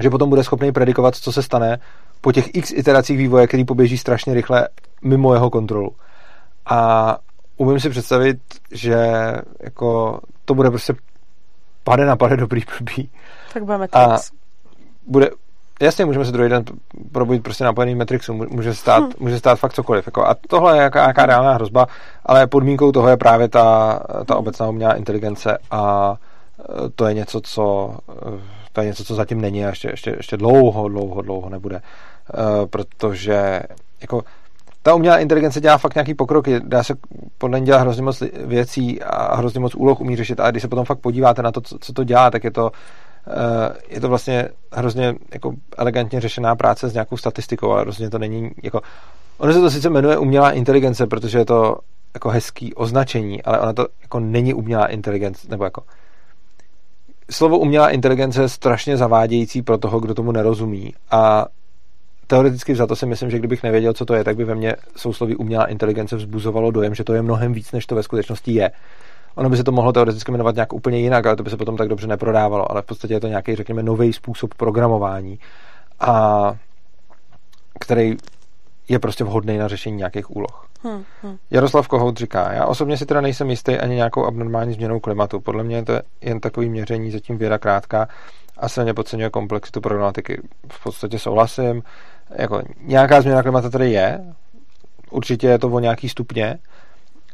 že 0.00 0.10
potom 0.10 0.28
bude 0.28 0.44
schopný 0.44 0.72
predikovat, 0.72 1.16
co 1.16 1.32
se 1.32 1.42
stane 1.42 1.78
po 2.20 2.32
těch 2.32 2.54
x 2.54 2.72
iteracích 2.72 3.18
vývoje, 3.18 3.46
který 3.46 3.64
poběží 3.64 3.98
strašně 3.98 4.34
rychle 4.34 4.68
mimo 5.02 5.34
jeho 5.34 5.50
kontrolu. 5.50 5.90
A 6.66 7.18
umím 7.56 7.80
si 7.80 7.90
představit, 7.90 8.38
že 8.72 9.06
jako 9.60 10.20
to 10.44 10.54
bude 10.54 10.70
prostě 10.70 10.94
pade 11.84 12.06
na 12.06 12.16
pade 12.16 12.36
dobrý 12.36 12.62
blbý. 12.78 13.10
Tak 13.52 13.64
bude 13.64 13.78
Matrix. 13.78 13.96
A 13.96 14.18
bude, 15.06 15.30
jasně, 15.80 16.04
můžeme 16.04 16.24
se 16.24 16.32
druhý 16.32 16.48
den 16.50 16.64
probudit 17.12 17.42
prostě 17.42 17.64
napojený 17.64 17.94
Matrixu, 17.94 18.34
může 18.34 18.74
stát, 18.74 19.02
hmm. 19.02 19.12
může 19.18 19.38
stát 19.38 19.58
fakt 19.58 19.72
cokoliv. 19.72 20.06
Jako, 20.06 20.26
a 20.26 20.36
tohle 20.48 20.76
je 20.76 20.82
jaká, 20.82 21.06
jaká 21.06 21.26
reálná 21.26 21.54
hrozba, 21.54 21.86
ale 22.26 22.46
podmínkou 22.46 22.92
toho 22.92 23.08
je 23.08 23.16
právě 23.16 23.48
ta, 23.48 24.00
ta 24.26 24.36
obecná 24.36 24.68
umělá 24.68 24.94
inteligence 24.94 25.58
a 25.70 26.14
e, 26.60 26.90
to 26.90 27.06
je 27.06 27.14
něco, 27.14 27.40
co 27.40 27.94
to 28.72 28.80
je 28.80 28.86
něco, 28.86 29.04
co 29.04 29.14
zatím 29.14 29.40
není 29.40 29.64
a 29.64 29.68
ještě, 29.68 29.88
ještě, 29.90 30.10
ještě 30.10 30.36
dlouho, 30.36 30.88
dlouho, 30.88 31.22
dlouho 31.22 31.50
nebude. 31.50 31.76
Uh, 32.38 32.66
protože 32.66 33.62
jako 34.00 34.22
ta 34.82 34.94
umělá 34.94 35.18
inteligence 35.18 35.60
dělá 35.60 35.78
fakt 35.78 35.94
nějaký 35.94 36.14
pokrok, 36.14 36.48
dá 36.48 36.82
se 36.82 36.94
podle 37.38 37.60
ní 37.60 37.66
dělat 37.66 37.80
hrozně 37.80 38.02
moc 38.02 38.22
věcí 38.44 39.02
a 39.02 39.36
hrozně 39.36 39.60
moc 39.60 39.74
úloh 39.74 40.00
umí 40.00 40.16
řešit 40.16 40.40
a 40.40 40.50
když 40.50 40.62
se 40.62 40.68
potom 40.68 40.84
fakt 40.84 40.98
podíváte 40.98 41.42
na 41.42 41.52
to, 41.52 41.60
co, 41.60 41.78
co 41.80 41.92
to 41.92 42.04
dělá, 42.04 42.30
tak 42.30 42.44
je 42.44 42.50
to 42.50 42.64
uh, 42.64 43.76
je 43.88 44.00
to 44.00 44.08
vlastně 44.08 44.48
hrozně 44.72 45.14
jako 45.32 45.52
elegantně 45.78 46.20
řešená 46.20 46.56
práce 46.56 46.88
s 46.88 46.92
nějakou 46.92 47.16
statistikou, 47.16 47.70
ale 47.70 47.80
hrozně 47.80 48.10
to 48.10 48.18
není 48.18 48.50
jako 48.62 48.80
ono 49.38 49.52
se 49.52 49.60
to 49.60 49.70
sice 49.70 49.90
jmenuje 49.90 50.18
umělá 50.18 50.50
inteligence, 50.50 51.06
protože 51.06 51.38
je 51.38 51.44
to 51.44 51.76
jako 52.14 52.28
hezký 52.28 52.74
označení, 52.74 53.42
ale 53.42 53.60
ona 53.60 53.72
to 53.72 53.86
jako 54.02 54.20
není 54.20 54.54
umělá 54.54 54.86
inteligence, 54.86 55.46
nebo 55.50 55.64
jako 55.64 55.82
slovo 57.32 57.58
umělá 57.58 57.90
inteligence 57.90 58.42
je 58.42 58.48
strašně 58.48 58.96
zavádějící 58.96 59.62
pro 59.62 59.78
toho, 59.78 60.00
kdo 60.00 60.14
tomu 60.14 60.32
nerozumí 60.32 60.94
a 61.10 61.46
teoreticky 62.26 62.74
za 62.74 62.86
to 62.86 62.96
si 62.96 63.06
myslím, 63.06 63.30
že 63.30 63.38
kdybych 63.38 63.62
nevěděl, 63.62 63.92
co 63.92 64.04
to 64.04 64.14
je, 64.14 64.24
tak 64.24 64.36
by 64.36 64.44
ve 64.44 64.54
mně 64.54 64.76
sousloví 64.96 65.36
umělá 65.36 65.64
inteligence 65.64 66.16
vzbuzovalo 66.16 66.70
dojem, 66.70 66.94
že 66.94 67.04
to 67.04 67.14
je 67.14 67.22
mnohem 67.22 67.52
víc, 67.52 67.72
než 67.72 67.86
to 67.86 67.94
ve 67.94 68.02
skutečnosti 68.02 68.52
je. 68.52 68.70
Ono 69.34 69.50
by 69.50 69.56
se 69.56 69.64
to 69.64 69.72
mohlo 69.72 69.92
teoreticky 69.92 70.32
jmenovat 70.32 70.54
nějak 70.54 70.72
úplně 70.72 70.98
jinak, 70.98 71.26
ale 71.26 71.36
to 71.36 71.42
by 71.42 71.50
se 71.50 71.56
potom 71.56 71.76
tak 71.76 71.88
dobře 71.88 72.06
neprodávalo. 72.06 72.70
Ale 72.70 72.82
v 72.82 72.86
podstatě 72.86 73.14
je 73.14 73.20
to 73.20 73.28
nějaký, 73.28 73.54
řekněme, 73.54 73.82
nový 73.82 74.12
způsob 74.12 74.54
programování, 74.54 75.38
a 76.00 76.54
který 77.80 78.16
je 78.92 78.98
prostě 78.98 79.24
vhodný 79.24 79.58
na 79.58 79.68
řešení 79.68 79.96
nějakých 79.96 80.36
úloh. 80.36 80.68
Hmm, 80.82 81.04
hmm. 81.22 81.36
Jaroslav 81.50 81.88
Kohout 81.88 82.16
říká, 82.16 82.52
já 82.52 82.66
osobně 82.66 82.96
si 82.96 83.06
teda 83.06 83.20
nejsem 83.20 83.50
jistý 83.50 83.76
ani 83.76 83.94
nějakou 83.94 84.24
abnormální 84.24 84.74
změnou 84.74 85.00
klimatu. 85.00 85.40
Podle 85.40 85.64
mě 85.64 85.76
je 85.76 85.84
to 85.84 85.92
jen 86.20 86.40
takový 86.40 86.68
měření, 86.68 87.10
zatím 87.10 87.38
věda 87.38 87.58
krátká 87.58 88.08
a 88.58 88.68
silně 88.68 88.94
podceňuje 88.94 89.30
komplexitu 89.30 89.80
problematiky. 89.80 90.42
V 90.72 90.82
podstatě 90.82 91.18
souhlasím. 91.18 91.82
Jako, 92.36 92.62
nějaká 92.80 93.20
změna 93.20 93.42
klimatu 93.42 93.70
tady 93.70 93.90
je, 93.90 94.20
určitě 95.10 95.46
je 95.46 95.58
to 95.58 95.68
o 95.68 95.80
nějaký 95.80 96.08
stupně 96.08 96.58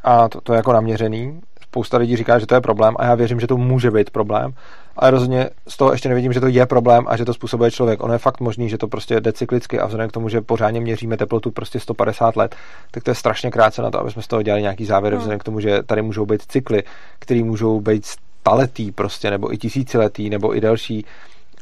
a 0.04 0.28
to, 0.28 0.40
to 0.40 0.52
je 0.52 0.56
jako 0.56 0.72
naměřený. 0.72 1.40
Spousta 1.62 1.96
lidí 1.96 2.16
říká, 2.16 2.38
že 2.38 2.46
to 2.46 2.54
je 2.54 2.60
problém 2.60 2.94
a 2.98 3.04
já 3.04 3.14
věřím, 3.14 3.40
že 3.40 3.46
to 3.46 3.56
může 3.56 3.90
být 3.90 4.10
problém, 4.10 4.52
ale 4.98 5.10
rozhodně 5.10 5.50
z 5.68 5.76
toho 5.76 5.92
ještě 5.92 6.08
nevidím, 6.08 6.32
že 6.32 6.40
to 6.40 6.46
je 6.46 6.66
problém 6.66 7.04
a 7.08 7.16
že 7.16 7.24
to 7.24 7.34
způsobuje 7.34 7.70
člověk. 7.70 8.02
Ono 8.02 8.12
je 8.12 8.18
fakt 8.18 8.40
možný, 8.40 8.68
že 8.68 8.78
to 8.78 8.88
prostě 8.88 9.20
jde 9.20 9.32
cyklicky 9.32 9.80
a 9.80 9.86
vzhledem 9.86 10.10
k 10.10 10.12
tomu, 10.12 10.28
že 10.28 10.40
pořádně 10.40 10.80
měříme 10.80 11.16
teplotu 11.16 11.50
prostě 11.50 11.80
150 11.80 12.36
let, 12.36 12.56
tak 12.90 13.02
to 13.02 13.10
je 13.10 13.14
strašně 13.14 13.50
krátce 13.50 13.82
na 13.82 13.90
to, 13.90 14.00
aby 14.00 14.10
jsme 14.10 14.22
z 14.22 14.26
toho 14.26 14.42
dělali 14.42 14.62
nějaký 14.62 14.84
závěr, 14.84 15.12
hmm. 15.12 15.18
vzhledem 15.18 15.38
k 15.38 15.44
tomu, 15.44 15.60
že 15.60 15.82
tady 15.82 16.02
můžou 16.02 16.26
být 16.26 16.42
cykly, 16.48 16.82
které 17.18 17.42
můžou 17.42 17.80
být 17.80 18.06
staletý 18.40 18.92
prostě, 18.92 19.30
nebo 19.30 19.52
i 19.54 19.58
tisíciletý, 19.58 20.30
nebo 20.30 20.56
i 20.56 20.60
delší. 20.60 21.04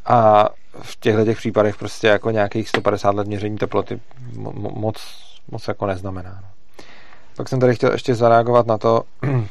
A 0.06 0.48
v 0.82 1.00
těchto 1.00 1.24
těch 1.24 1.36
případech 1.36 1.76
prostě 1.76 2.06
jako 2.06 2.30
nějakých 2.30 2.68
150 2.68 3.14
let 3.14 3.26
měření 3.26 3.56
teploty 3.56 4.00
moc, 4.74 4.96
moc 5.50 5.68
jako 5.68 5.86
neznamená. 5.86 6.38
No. 6.42 6.48
Pak 7.36 7.48
jsem 7.48 7.60
tady 7.60 7.74
chtěl 7.74 7.92
ještě 7.92 8.14
zareagovat 8.14 8.66
na 8.66 8.78
to, 8.78 9.02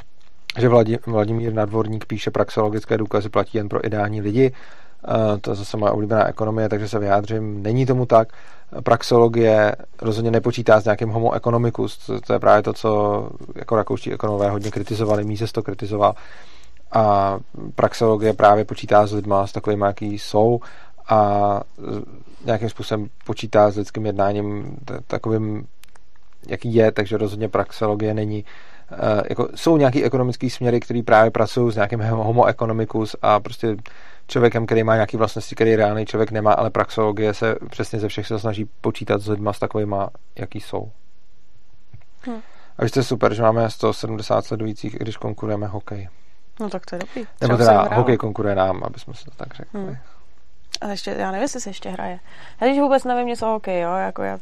že 0.57 0.69
Vladimír 1.05 1.53
Nadvorník 1.53 2.05
píše 2.05 2.31
praxeologické 2.31 2.97
důkazy 2.97 3.29
platí 3.29 3.57
jen 3.57 3.69
pro 3.69 3.85
ideální 3.85 4.21
lidi. 4.21 4.51
Eh, 5.07 5.37
to 5.37 5.51
je 5.51 5.55
zase 5.55 5.77
moje 5.77 5.91
oblíbená 5.91 6.27
ekonomie, 6.27 6.69
takže 6.69 6.87
se 6.87 6.99
vyjádřím. 6.99 7.63
Není 7.63 7.85
tomu 7.85 8.05
tak. 8.05 8.27
Praxeologie 8.83 9.75
rozhodně 10.01 10.31
nepočítá 10.31 10.79
s 10.79 10.85
nějakým 10.85 11.09
homo 11.09 11.35
economicus. 11.35 12.09
To 12.27 12.33
je 12.33 12.39
právě 12.39 12.63
to, 12.63 12.73
co 12.73 13.29
jako 13.55 13.75
rakouští 13.75 14.13
ekonomové 14.13 14.49
hodně 14.49 14.71
kritizovali. 14.71 15.23
Míses 15.23 15.51
to 15.51 15.63
kritizoval. 15.63 16.15
A 16.91 17.37
praxeologie 17.75 18.33
právě 18.33 18.65
počítá 18.65 19.07
s 19.07 19.13
lidma, 19.13 19.47
s 19.47 19.51
takovými, 19.51 19.85
jaký 19.85 20.19
jsou 20.19 20.59
a 21.09 21.61
nějakým 22.45 22.69
způsobem 22.69 23.07
počítá 23.25 23.71
s 23.71 23.77
lidským 23.77 24.05
jednáním 24.05 24.77
takovým, 25.07 25.67
jaký 26.47 26.75
je, 26.75 26.91
takže 26.91 27.17
rozhodně 27.17 27.49
praxeologie 27.49 28.13
není 28.13 28.45
Eh, 28.45 28.74
jako 29.29 29.47
jsou 29.55 29.77
nějaký 29.77 30.03
ekonomický 30.03 30.49
směry, 30.49 30.79
který 30.79 31.03
právě 31.03 31.31
pracují 31.31 31.71
s 31.71 31.75
nějakým 31.75 32.01
homo 32.01 32.45
economicus 32.45 33.15
a 33.21 33.39
prostě 33.39 33.75
člověkem, 34.27 34.65
který 34.65 34.83
má 34.83 34.95
nějaký 34.95 35.17
vlastnosti, 35.17 35.55
který 35.55 35.75
reálný 35.75 36.05
člověk 36.05 36.31
nemá, 36.31 36.53
ale 36.53 36.69
praxologie 36.69 37.33
se 37.33 37.55
přesně 37.69 37.99
ze 37.99 38.07
všech 38.07 38.27
se 38.27 38.39
snaží 38.39 38.69
počítat 38.81 39.21
s 39.21 39.27
lidma 39.27 39.53
s 39.53 39.59
takovými, 39.59 39.95
jaký 40.39 40.59
jsou. 40.61 40.91
Hmm. 42.21 42.41
A 42.77 42.83
vy 42.83 42.89
jste 42.89 43.03
super, 43.03 43.33
že 43.33 43.41
máme 43.41 43.69
170 43.69 44.45
sledujících, 44.45 44.95
i 44.95 44.97
když 44.97 45.17
konkurujeme 45.17 45.67
hokej. 45.67 46.09
No 46.59 46.69
tak 46.69 46.85
to 46.85 46.95
je 46.95 46.99
dobrý. 46.99 47.27
Nebo 47.41 47.57
teda 47.57 47.95
hokej 47.95 48.17
konkuruje 48.17 48.55
nám, 48.55 48.83
aby 48.83 48.99
jsme 48.99 49.13
se 49.13 49.25
to 49.25 49.31
tak 49.31 49.53
řekli. 49.53 49.81
Hmm. 49.81 49.97
A 50.81 50.87
ještě, 50.87 51.11
já 51.11 51.31
nevím, 51.31 51.41
jestli 51.41 51.61
se 51.61 51.69
ještě 51.69 51.89
hraje. 51.89 52.19
Já 52.61 52.67
teď 52.67 52.79
vůbec 52.79 53.03
nevím 53.03 53.27
něco 53.27 53.47
o 53.47 53.51
hokej, 53.51 53.81
jo, 53.81 53.93
jako 53.93 54.23
já 54.23 54.39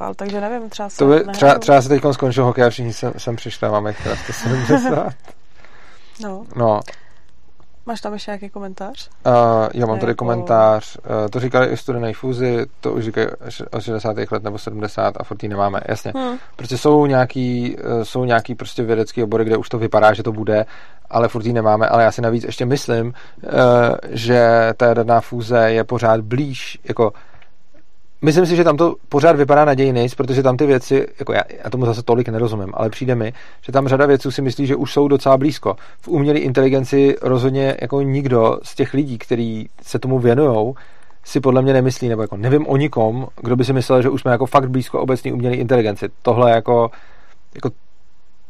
ale 0.00 0.14
takže 0.14 0.40
nevím, 0.40 0.70
třeba 0.70 0.88
se 0.88 0.98
to 0.98 1.06
by, 1.06 1.24
třeba, 1.32 1.58
třeba 1.58 1.82
se 1.82 1.88
teď 1.88 2.02
skončil 2.12 2.44
hokej 2.44 2.64
a 2.64 2.70
všichni 2.70 2.92
sem, 2.92 3.12
sem 3.18 3.36
přišli 3.36 3.68
a 3.68 3.70
máme 3.70 3.90
jich 3.90 4.02
teda 4.02 4.16
170. 4.16 5.12
no. 6.22 6.44
no. 6.56 6.80
Máš 7.86 8.00
tam 8.00 8.12
ještě 8.12 8.30
nějaký 8.30 8.50
komentář? 8.50 9.10
Uh, 9.26 9.32
já 9.74 9.86
mám 9.86 9.98
tady 9.98 10.10
jako... 10.10 10.24
komentář. 10.24 10.96
Uh, 10.96 11.28
to 11.30 11.40
říkali 11.40 11.66
i 11.66 11.76
studené 11.76 12.12
fúzi, 12.14 12.66
to 12.80 12.92
už 12.92 13.04
říkají 13.04 13.26
od 13.70 13.82
60. 13.82 14.16
let 14.30 14.42
nebo 14.42 14.58
70 14.58 15.14
a 15.16 15.24
furt 15.24 15.42
nemáme. 15.42 15.80
Jasně. 15.88 16.12
Hmm. 16.16 16.38
Prostě 16.56 16.78
jsou 16.78 17.06
nějaký, 17.06 17.76
uh, 17.76 18.02
jsou 18.02 18.24
nějaký 18.24 18.54
prostě 18.54 18.82
vědecký 18.82 19.22
obory, 19.22 19.44
kde 19.44 19.56
už 19.56 19.68
to 19.68 19.78
vypadá, 19.78 20.12
že 20.12 20.22
to 20.22 20.32
bude, 20.32 20.66
ale 21.10 21.28
furt 21.28 21.44
nemáme. 21.44 21.88
Ale 21.88 22.02
já 22.02 22.12
si 22.12 22.22
navíc 22.22 22.44
ještě 22.44 22.66
myslím, 22.66 23.06
uh, 23.06 23.52
že 24.10 24.72
ta 24.76 24.86
jaderná 24.86 25.20
fúze 25.20 25.70
je 25.70 25.84
pořád 25.84 26.20
blíž, 26.20 26.78
jako 26.84 27.12
Myslím 28.24 28.46
si, 28.46 28.56
že 28.56 28.64
tam 28.64 28.76
to 28.76 28.94
pořád 29.08 29.36
vypadá 29.36 29.64
nadějnějc, 29.64 30.14
protože 30.14 30.42
tam 30.42 30.56
ty 30.56 30.66
věci, 30.66 31.06
jako 31.18 31.32
já, 31.32 31.42
já 31.64 31.70
tomu 31.70 31.86
zase 31.86 32.02
tolik 32.02 32.28
nerozumím, 32.28 32.72
ale 32.74 32.90
přijde 32.90 33.14
mi, 33.14 33.32
že 33.62 33.72
tam 33.72 33.88
řada 33.88 34.06
věců 34.06 34.30
si 34.30 34.42
myslí, 34.42 34.66
že 34.66 34.76
už 34.76 34.92
jsou 34.92 35.08
docela 35.08 35.36
blízko. 35.36 35.76
V 36.00 36.08
umělé 36.08 36.38
inteligenci 36.38 37.16
rozhodně 37.22 37.76
jako 37.80 38.02
nikdo 38.02 38.58
z 38.62 38.74
těch 38.74 38.94
lidí, 38.94 39.18
kteří 39.18 39.68
se 39.82 39.98
tomu 39.98 40.18
věnují, 40.18 40.74
si 41.24 41.40
podle 41.40 41.62
mě 41.62 41.72
nemyslí, 41.72 42.08
nebo 42.08 42.22
jako 42.22 42.36
nevím 42.36 42.66
o 42.66 42.76
nikom, 42.76 43.26
kdo 43.42 43.56
by 43.56 43.64
si 43.64 43.72
myslel, 43.72 44.02
že 44.02 44.08
už 44.08 44.20
jsme 44.20 44.30
jako 44.30 44.46
fakt 44.46 44.70
blízko 44.70 45.00
obecní 45.00 45.32
umělé 45.32 45.54
inteligenci. 45.56 46.08
Tohle 46.22 46.50
jako, 46.50 46.90
jako 47.54 47.70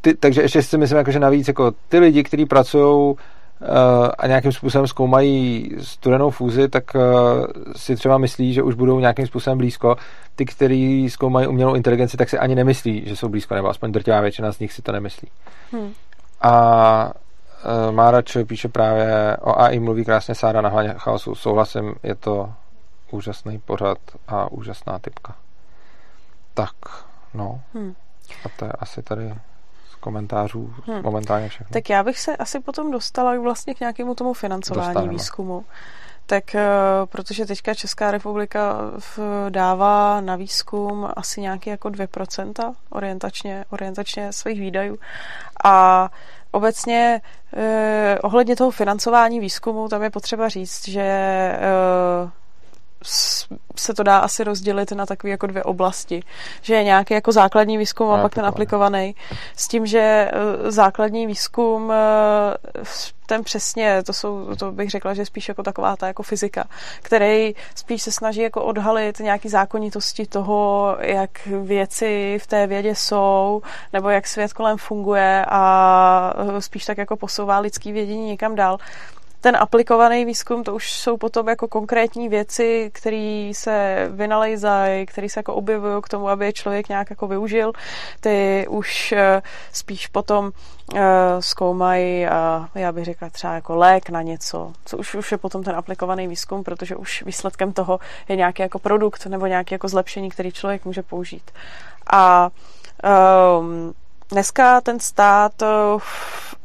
ty, 0.00 0.14
takže 0.14 0.42
ještě 0.42 0.62
si 0.62 0.78
myslím, 0.78 0.98
jako, 0.98 1.10
že 1.10 1.18
navíc 1.18 1.48
jako 1.48 1.72
ty 1.88 1.98
lidi, 1.98 2.22
kteří 2.22 2.46
pracují 2.46 3.14
a 4.18 4.26
nějakým 4.26 4.52
způsobem 4.52 4.86
zkoumají 4.86 5.70
studenou 5.80 6.30
fúzi, 6.30 6.68
tak 6.68 6.96
eh, 6.96 7.00
si 7.76 7.96
třeba 7.96 8.18
myslí, 8.18 8.52
že 8.52 8.62
už 8.62 8.74
budou 8.74 9.00
nějakým 9.00 9.26
způsobem 9.26 9.58
blízko. 9.58 9.96
Ty, 10.36 10.44
kteří 10.44 11.10
zkoumají 11.10 11.46
umělou 11.46 11.74
inteligenci, 11.74 12.16
tak 12.16 12.28
si 12.28 12.38
ani 12.38 12.54
nemyslí, 12.54 13.02
že 13.06 13.16
jsou 13.16 13.28
blízko, 13.28 13.54
nebo 13.54 13.68
aspoň 13.68 13.92
drtivá 13.92 14.20
většina 14.20 14.52
z 14.52 14.58
nich 14.58 14.72
si 14.72 14.82
to 14.82 14.92
nemyslí. 14.92 15.28
Hmm. 15.72 15.92
A 16.40 17.12
uh, 17.86 17.94
Mára 17.94 18.22
píše 18.46 18.68
právě 18.68 19.36
o 19.40 19.60
AI, 19.60 19.80
mluví 19.80 20.04
krásně 20.04 20.34
Sára 20.34 20.60
na 20.60 20.68
hlaně 20.68 20.94
chaosu. 20.96 21.34
Souhlasím, 21.34 21.94
je 22.02 22.14
to 22.14 22.52
úžasný 23.10 23.58
pořad 23.58 23.98
a 24.28 24.52
úžasná 24.52 24.98
typka. 24.98 25.34
Tak, 26.54 26.74
no. 27.34 27.60
Hmm. 27.74 27.94
A 28.44 28.48
to 28.58 28.64
je 28.64 28.72
asi 28.72 29.02
tady 29.02 29.34
komentářů 30.02 30.74
hmm. 30.86 31.02
momentálně 31.02 31.48
všechno. 31.48 31.72
Tak 31.72 31.90
já 31.90 32.02
bych 32.02 32.18
se 32.18 32.36
asi 32.36 32.60
potom 32.60 32.90
dostala 32.90 33.38
vlastně 33.38 33.74
k 33.74 33.80
nějakému 33.80 34.14
tomu 34.14 34.32
financování 34.32 34.88
Dostaneme. 34.88 35.12
výzkumu. 35.12 35.64
Tak 36.26 36.44
uh, 36.54 36.60
protože 37.06 37.46
teďka 37.46 37.74
Česká 37.74 38.10
republika 38.10 38.76
dává 39.48 40.20
na 40.20 40.36
výzkum 40.36 41.08
asi 41.16 41.40
nějaký 41.40 41.70
jako 41.70 41.88
2% 41.88 42.74
orientačně, 42.90 43.64
orientačně 43.70 44.32
svých 44.32 44.60
výdajů. 44.60 44.98
A 45.64 46.08
obecně 46.52 47.20
eh, 47.56 48.18
ohledně 48.22 48.56
toho 48.56 48.70
financování 48.70 49.40
výzkumu, 49.40 49.88
tam 49.88 50.02
je 50.02 50.10
potřeba 50.10 50.48
říct, 50.48 50.88
že 50.88 51.02
eh, 51.02 51.60
se 53.76 53.94
to 53.94 54.02
dá 54.02 54.18
asi 54.18 54.44
rozdělit 54.44 54.92
na 54.92 55.06
takové 55.06 55.30
jako 55.30 55.46
dvě 55.46 55.62
oblasti. 55.62 56.22
Že 56.62 56.74
je 56.74 56.84
nějaký 56.84 57.14
jako 57.14 57.32
základní 57.32 57.78
výzkum 57.78 58.10
a, 58.10 58.18
a 58.18 58.22
pak 58.22 58.34
ten 58.34 58.46
aplikovaný. 58.46 59.14
S 59.56 59.68
tím, 59.68 59.86
že 59.86 59.98
eh, 59.98 60.70
základní 60.70 61.26
výzkum, 61.26 61.92
eh, 61.92 62.84
ten 63.26 63.44
přesně, 63.44 64.02
to 64.02 64.12
jsou, 64.12 64.54
to 64.54 64.72
bych 64.72 64.90
řekla, 64.90 65.14
že 65.14 65.26
spíš 65.26 65.48
jako 65.48 65.62
taková 65.62 65.96
ta 65.96 66.06
jako 66.06 66.22
fyzika, 66.22 66.64
který 67.02 67.54
spíš 67.74 68.02
se 68.02 68.12
snaží 68.12 68.40
jako 68.40 68.64
odhalit 68.64 69.20
nějaký 69.20 69.48
zákonitosti 69.48 70.26
toho, 70.26 70.96
jak 71.00 71.46
věci 71.46 72.38
v 72.42 72.46
té 72.46 72.66
vědě 72.66 72.94
jsou, 72.94 73.62
nebo 73.92 74.10
jak 74.10 74.26
svět 74.26 74.52
kolem 74.52 74.78
funguje 74.78 75.44
a 75.48 76.34
eh, 76.56 76.60
spíš 76.60 76.84
tak 76.84 76.98
jako 76.98 77.16
posouvá 77.16 77.58
lidský 77.58 77.92
vědění 77.92 78.26
někam 78.26 78.54
dál 78.54 78.78
ten 79.42 79.56
aplikovaný 79.56 80.24
výzkum, 80.24 80.64
to 80.64 80.74
už 80.74 80.92
jsou 80.92 81.16
potom 81.16 81.48
jako 81.48 81.68
konkrétní 81.68 82.28
věci, 82.28 82.90
které 82.94 83.50
se 83.54 84.06
vynalejzají, 84.10 85.06
které 85.06 85.28
se 85.28 85.38
jako 85.40 85.54
objevují 85.54 86.02
k 86.02 86.08
tomu, 86.08 86.28
aby 86.28 86.44
je 86.44 86.52
člověk 86.52 86.88
nějak 86.88 87.10
jako 87.10 87.26
využil. 87.26 87.72
Ty 88.20 88.66
už 88.68 89.12
eh, 89.12 89.42
spíš 89.72 90.06
potom 90.06 90.44
uh, 90.44 91.00
zkoumají, 91.40 92.20
já 92.74 92.92
bych 92.92 93.04
řekla 93.04 93.30
třeba 93.30 93.54
jako 93.54 93.76
lék 93.76 94.10
na 94.10 94.22
něco, 94.22 94.72
co 94.84 94.96
už, 94.96 95.14
už 95.14 95.32
je 95.32 95.38
potom 95.38 95.62
ten 95.62 95.76
aplikovaný 95.76 96.28
výzkum, 96.28 96.64
protože 96.64 96.96
už 96.96 97.22
výsledkem 97.22 97.72
toho 97.72 98.00
je 98.28 98.36
nějaký 98.36 98.62
jako 98.62 98.78
produkt 98.78 99.26
nebo 99.26 99.46
nějaké 99.46 99.74
jako 99.74 99.88
zlepšení, 99.88 100.30
který 100.30 100.52
člověk 100.52 100.84
může 100.84 101.02
použít. 101.02 101.50
A 102.12 102.50
um, 103.58 103.94
dneska 104.30 104.80
ten 104.80 105.00
stát 105.00 105.52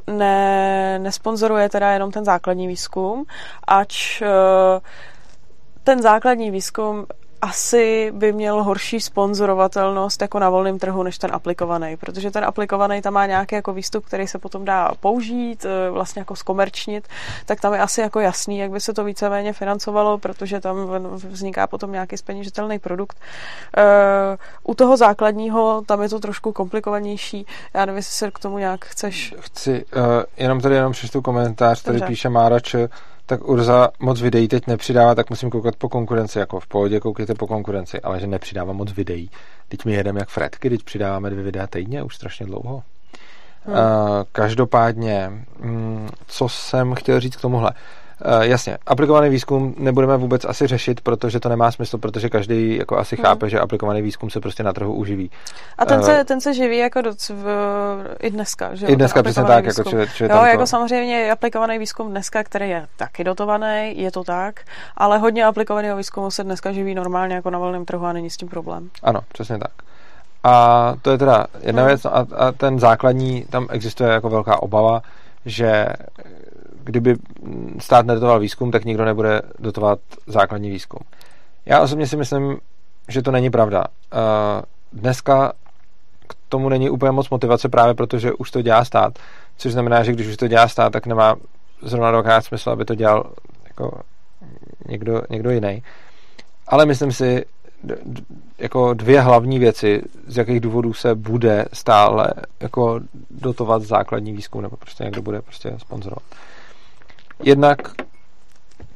ne, 0.07 0.99
nesponzoruje 0.99 1.69
teda 1.69 1.91
jenom 1.91 2.11
ten 2.11 2.25
základní 2.25 2.67
výzkum, 2.67 3.25
ač 3.67 4.21
eh, 4.21 4.79
ten 5.83 6.01
základní 6.01 6.51
výzkum 6.51 7.05
asi 7.41 8.11
by 8.15 8.33
měl 8.33 8.63
horší 8.63 9.01
sponzorovatelnost 9.01 10.21
jako 10.21 10.39
na 10.39 10.49
volném 10.49 10.79
trhu 10.79 11.03
než 11.03 11.17
ten 11.17 11.31
aplikovaný, 11.33 11.97
protože 11.97 12.31
ten 12.31 12.45
aplikovaný 12.45 13.01
tam 13.01 13.13
má 13.13 13.25
nějaký 13.25 13.55
jako 13.55 13.73
výstup, 13.73 14.05
který 14.05 14.27
se 14.27 14.39
potom 14.39 14.65
dá 14.65 14.91
použít, 14.99 15.65
eh, 15.65 15.89
vlastně 15.89 16.19
jako 16.19 16.35
zkomerčnit, 16.35 17.07
tak 17.45 17.61
tam 17.61 17.73
je 17.73 17.79
asi 17.79 18.01
jako 18.01 18.19
jasný, 18.19 18.57
jak 18.57 18.71
by 18.71 18.79
se 18.81 18.93
to 18.93 19.03
víceméně 19.03 19.53
financovalo, 19.53 20.17
protože 20.17 20.59
tam 20.59 20.77
vzniká 21.13 21.67
potom 21.67 21.91
nějaký 21.91 22.17
speněžitelný 22.17 22.79
produkt. 22.79 23.17
Eh, 23.77 24.37
u 24.63 24.73
toho 24.73 24.97
základního 24.97 25.83
tam 25.85 26.01
je 26.01 26.09
to 26.09 26.19
trošku 26.19 26.51
komplikovanější. 26.51 27.45
Já 27.73 27.85
nevím, 27.85 27.97
jestli 27.97 28.13
se 28.13 28.31
k 28.31 28.39
tomu 28.39 28.57
nějak 28.57 28.85
chceš. 28.85 29.35
Chci, 29.39 29.85
uh, 29.95 30.01
jenom 30.37 30.61
tady 30.61 30.75
jenom 30.75 30.91
přečtu 30.91 31.21
komentář, 31.21 31.81
tady 31.81 31.97
Dobře. 31.99 32.11
píše 32.11 32.29
Márač, 32.29 32.75
tak 33.29 33.47
Urza 33.49 33.89
moc 33.99 34.21
videí 34.21 34.47
teď 34.47 34.67
nepřidává, 34.67 35.15
tak 35.15 35.29
musím 35.29 35.49
koukat 35.49 35.75
po 35.75 35.89
konkurenci, 35.89 36.39
jako 36.39 36.59
v 36.59 36.67
pohodě 36.67 36.99
koukejte 36.99 37.33
po 37.33 37.47
konkurenci, 37.47 38.01
ale 38.01 38.19
že 38.19 38.27
nepřidává 38.27 38.73
moc 38.73 38.91
videí. 38.91 39.29
Teď 39.69 39.85
my 39.85 39.93
jedeme 39.93 40.19
jak 40.19 40.29
Fredky, 40.29 40.69
teď 40.69 40.83
přidáváme 40.83 41.29
dvě 41.29 41.43
videa 41.43 41.67
týdně, 41.67 42.03
už 42.03 42.15
strašně 42.15 42.45
dlouho. 42.45 42.83
Hmm. 43.65 43.75
Uh, 43.75 43.81
každopádně, 44.31 45.31
mm, 45.59 46.09
co 46.27 46.49
jsem 46.49 46.95
chtěl 46.95 47.19
říct 47.19 47.35
k 47.35 47.41
tomuhle. 47.41 47.71
Uh, 47.71 47.77
jasně, 48.41 48.77
aplikovaný 48.85 49.29
výzkum 49.29 49.75
nebudeme 49.77 50.17
vůbec 50.17 50.45
asi 50.45 50.67
řešit, 50.67 51.01
protože 51.01 51.39
to 51.39 51.49
nemá 51.49 51.71
smysl, 51.71 51.97
protože 51.97 52.29
každý 52.29 52.77
jako 52.77 52.97
asi 52.97 53.15
hmm. 53.15 53.25
chápe, 53.25 53.49
že 53.49 53.59
aplikovaný 53.59 54.01
výzkum 54.01 54.29
se 54.29 54.39
prostě 54.39 54.63
na 54.63 54.73
trhu 54.73 54.93
uživí. 54.93 55.31
A 55.77 55.85
ten, 55.85 55.99
uh, 55.99 56.05
se, 56.05 56.23
ten 56.25 56.41
se 56.41 56.53
živí 56.53 56.77
jako 56.77 57.01
doc, 57.01 57.29
v, 57.29 57.45
i 58.19 58.29
dneska, 58.29 58.75
že 58.75 58.87
I 58.87 58.95
dneska 58.95 59.23
přesně 59.23 59.43
tak, 59.43 59.65
jako 59.65 59.81
výzkum. 59.81 59.99
jako 59.99 60.11
či, 60.11 60.17
či 60.17 60.23
Jo, 60.23 60.45
jako 60.45 60.67
samozřejmě 60.67 61.31
aplikovaný 61.31 61.79
výzkum 61.79 62.09
dneska, 62.09 62.43
který 62.43 62.69
je 62.69 62.87
taky 62.97 63.23
dotovaný, 63.23 63.93
je 63.95 64.11
to 64.11 64.23
tak, 64.23 64.59
ale 64.97 65.17
hodně 65.17 65.45
aplikovaného 65.45 65.97
výzkumu 65.97 66.31
se 66.31 66.43
dneska 66.43 66.71
živí 66.71 66.95
normálně 66.95 67.35
jako 67.35 67.49
na 67.49 67.59
volném 67.59 67.85
trhu 67.85 68.05
a 68.05 68.13
není 68.13 68.29
s 68.29 68.37
tím 68.37 68.47
problém. 68.47 68.89
Ano, 69.03 69.19
přesně 69.33 69.57
tak. 69.57 69.71
A 70.43 70.93
to 71.01 71.11
je 71.11 71.17
teda 71.17 71.45
jedna 71.61 71.81
hmm. 71.81 71.87
věc 71.87 72.03
no 72.03 72.17
a, 72.17 72.27
a 72.37 72.51
ten 72.51 72.79
základní, 72.79 73.45
tam 73.49 73.67
existuje 73.69 74.09
jako 74.09 74.29
velká 74.29 74.61
obava, 74.61 75.01
že 75.45 75.85
kdyby 76.87 77.15
stát 77.79 78.05
nedotoval 78.05 78.39
výzkum, 78.39 78.71
tak 78.71 78.85
nikdo 78.85 79.05
nebude 79.05 79.41
dotovat 79.59 79.99
základní 80.27 80.69
výzkum. 80.69 80.99
Já 81.65 81.81
osobně 81.81 82.07
si 82.07 82.17
myslím, 82.17 82.57
že 83.07 83.21
to 83.21 83.31
není 83.31 83.49
pravda. 83.49 83.83
Eh, 84.13 84.17
dneska 84.93 85.53
k 86.27 86.35
tomu 86.49 86.69
není 86.69 86.89
úplně 86.89 87.11
moc 87.11 87.29
motivace 87.29 87.69
právě 87.69 87.93
protože 87.93 88.33
už 88.33 88.51
to 88.51 88.61
dělá 88.61 88.85
stát, 88.85 89.19
což 89.57 89.71
znamená, 89.71 90.03
že 90.03 90.11
když 90.11 90.27
už 90.27 90.37
to 90.37 90.47
dělá 90.47 90.67
stát, 90.67 90.93
tak 90.93 91.05
nemá 91.05 91.35
zrovna 91.81 92.11
dvakrát 92.11 92.41
smysl, 92.41 92.69
aby 92.69 92.85
to 92.85 92.95
dělal 92.95 93.31
jako 93.67 94.01
někdo, 94.87 95.21
někdo 95.29 95.51
jiný. 95.51 95.83
Ale 96.67 96.85
myslím 96.85 97.11
si, 97.11 97.45
jako 98.57 98.93
dvě 98.93 99.21
hlavní 99.21 99.59
věci, 99.59 100.01
z 100.27 100.37
jakých 100.37 100.59
důvodů 100.59 100.93
se 100.93 101.15
bude 101.15 101.65
stále 101.73 102.27
jako 102.59 102.99
dotovat 103.31 103.81
základní 103.81 104.33
výzkum, 104.33 104.61
nebo 104.61 104.77
prostě 104.77 105.03
někdo 105.03 105.21
bude 105.21 105.41
prostě 105.41 105.73
sponzorovat. 105.77 106.23
Jednak 107.43 107.91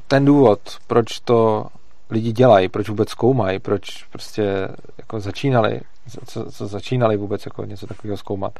ten 0.08 0.24
důvod, 0.24 0.60
proč 0.86 1.20
to 1.20 1.66
lidi 2.10 2.32
dělají, 2.32 2.68
proč 2.68 2.88
vůbec 2.88 3.08
zkoumají, 3.08 3.58
proč 3.58 4.04
prostě 4.04 4.68
jako 4.98 5.20
začínali, 5.20 5.80
co, 6.26 6.52
co 6.52 6.66
začínali 6.66 7.16
vůbec 7.16 7.46
jako 7.46 7.64
něco 7.64 7.86
takového 7.86 8.16
zkoumat, 8.16 8.58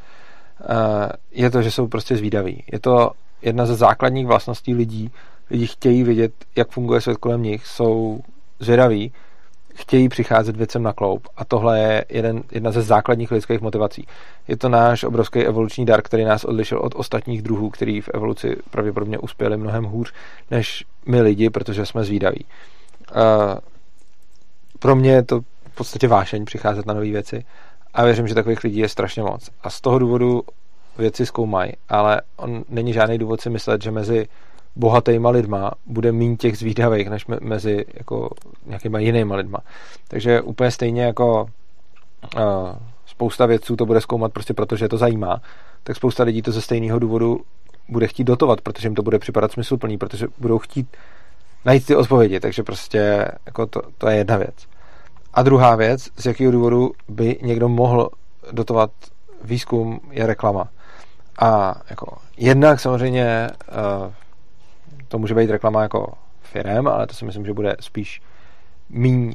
eh, 0.61 1.09
je 1.31 1.49
to, 1.49 1.61
že 1.61 1.71
jsou 1.71 1.87
prostě 1.87 2.17
zvídaví. 2.17 2.63
Je 2.71 2.79
to 2.79 3.11
jedna 3.41 3.65
ze 3.65 3.75
základních 3.75 4.27
vlastností 4.27 4.73
lidí. 4.73 5.11
Lidi 5.49 5.67
chtějí 5.67 6.03
vidět, 6.03 6.33
jak 6.55 6.69
funguje 6.69 7.01
svět 7.01 7.17
kolem 7.17 7.43
nich, 7.43 7.67
jsou 7.67 8.19
zvědaví 8.59 9.11
chtějí 9.73 10.09
přicházet 10.09 10.55
věcem 10.55 10.83
na 10.83 10.93
kloup. 10.93 11.27
A 11.37 11.45
tohle 11.45 11.79
je 11.79 12.05
jeden, 12.09 12.43
jedna 12.51 12.71
ze 12.71 12.81
základních 12.81 13.31
lidských 13.31 13.61
motivací. 13.61 14.07
Je 14.47 14.57
to 14.57 14.69
náš 14.69 15.03
obrovský 15.03 15.39
evoluční 15.39 15.85
dar, 15.85 16.01
který 16.01 16.23
nás 16.23 16.43
odlišil 16.43 16.79
od 16.79 16.95
ostatních 16.95 17.41
druhů, 17.41 17.69
který 17.69 18.01
v 18.01 18.09
evoluci 18.13 18.55
pravděpodobně 18.71 19.17
uspěli 19.17 19.57
mnohem 19.57 19.83
hůř 19.83 20.13
než 20.51 20.85
my 21.05 21.21
lidi, 21.21 21.49
protože 21.49 21.85
jsme 21.85 22.03
zvídaví. 22.03 22.45
Uh, 23.15 23.21
pro 24.79 24.95
mě 24.95 25.11
je 25.11 25.23
to 25.23 25.41
v 25.41 25.75
podstatě 25.75 26.07
vášeň 26.07 26.45
přicházet 26.45 26.85
na 26.85 26.93
nové 26.93 27.05
věci 27.05 27.45
a 27.93 28.03
věřím, 28.03 28.27
že 28.27 28.35
takových 28.35 28.63
lidí 28.63 28.79
je 28.79 28.89
strašně 28.89 29.23
moc. 29.23 29.49
A 29.61 29.69
z 29.69 29.81
toho 29.81 29.99
důvodu 29.99 30.41
věci 30.97 31.25
zkoumají, 31.25 31.71
ale 31.89 32.21
on 32.35 32.63
není 32.69 32.93
žádný 32.93 33.17
důvod 33.17 33.41
si 33.41 33.49
myslet, 33.49 33.83
že 33.83 33.91
mezi 33.91 34.27
bohatýma 34.75 35.29
lidma 35.29 35.71
bude 35.85 36.11
méně 36.11 36.35
těch 36.35 36.57
zvídavých, 36.57 37.09
než 37.09 37.27
me, 37.27 37.37
mezi 37.41 37.85
jako 37.93 38.29
nějakýma 38.65 38.99
jinýma 38.99 39.35
lidma. 39.35 39.59
Takže 40.07 40.41
úplně 40.41 40.71
stejně 40.71 41.03
jako 41.03 41.41
uh, 42.35 42.41
spousta 43.05 43.45
vědců 43.45 43.75
to 43.75 43.85
bude 43.85 44.01
zkoumat 44.01 44.33
prostě 44.33 44.53
proto, 44.53 44.75
že 44.75 44.85
je 44.85 44.89
to 44.89 44.97
zajímá, 44.97 45.41
tak 45.83 45.95
spousta 45.95 46.23
lidí 46.23 46.41
to 46.41 46.51
ze 46.51 46.61
stejného 46.61 46.99
důvodu 46.99 47.41
bude 47.89 48.07
chtít 48.07 48.23
dotovat, 48.23 48.61
protože 48.61 48.87
jim 48.87 48.95
to 48.95 49.03
bude 49.03 49.19
připadat 49.19 49.51
smysluplný, 49.51 49.97
protože 49.97 50.27
budou 50.37 50.59
chtít 50.59 50.87
najít 51.65 51.85
ty 51.85 51.95
odpovědi, 51.95 52.39
takže 52.39 52.63
prostě 52.63 53.27
jako 53.45 53.65
to, 53.65 53.81
to 53.97 54.07
je 54.07 54.17
jedna 54.17 54.37
věc. 54.37 54.55
A 55.33 55.43
druhá 55.43 55.75
věc, 55.75 56.09
z 56.15 56.25
jakého 56.25 56.51
důvodu 56.51 56.91
by 57.09 57.39
někdo 57.41 57.69
mohl 57.69 58.09
dotovat 58.51 58.91
výzkum, 59.43 59.99
je 60.11 60.27
reklama. 60.27 60.69
A 61.39 61.75
jako 61.89 62.17
jednak 62.37 62.79
samozřejmě 62.79 63.49
uh, 64.05 64.13
to 65.13 65.19
může 65.19 65.35
být 65.35 65.49
reklama 65.49 65.81
jako 65.81 66.13
firem, 66.41 66.87
ale 66.87 67.07
to 67.07 67.13
si 67.13 67.25
myslím, 67.25 67.45
že 67.45 67.53
bude 67.53 67.75
spíš 67.79 68.21
míň 68.89 69.33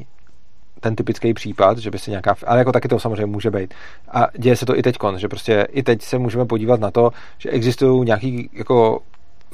ten 0.80 0.96
typický 0.96 1.34
případ, 1.34 1.78
že 1.78 1.90
by 1.90 1.98
se 1.98 2.10
nějaká, 2.10 2.34
ale 2.46 2.58
jako 2.58 2.72
taky 2.72 2.88
to 2.88 2.98
samozřejmě 2.98 3.26
může 3.26 3.50
být. 3.50 3.74
A 4.10 4.26
děje 4.38 4.56
se 4.56 4.66
to 4.66 4.78
i 4.78 4.82
teď, 4.82 4.96
že 5.16 5.28
prostě 5.28 5.66
i 5.70 5.82
teď 5.82 6.02
se 6.02 6.18
můžeme 6.18 6.46
podívat 6.46 6.80
na 6.80 6.90
to, 6.90 7.10
že 7.38 7.50
existují 7.50 8.04
nějaký 8.04 8.50
jako 8.52 9.00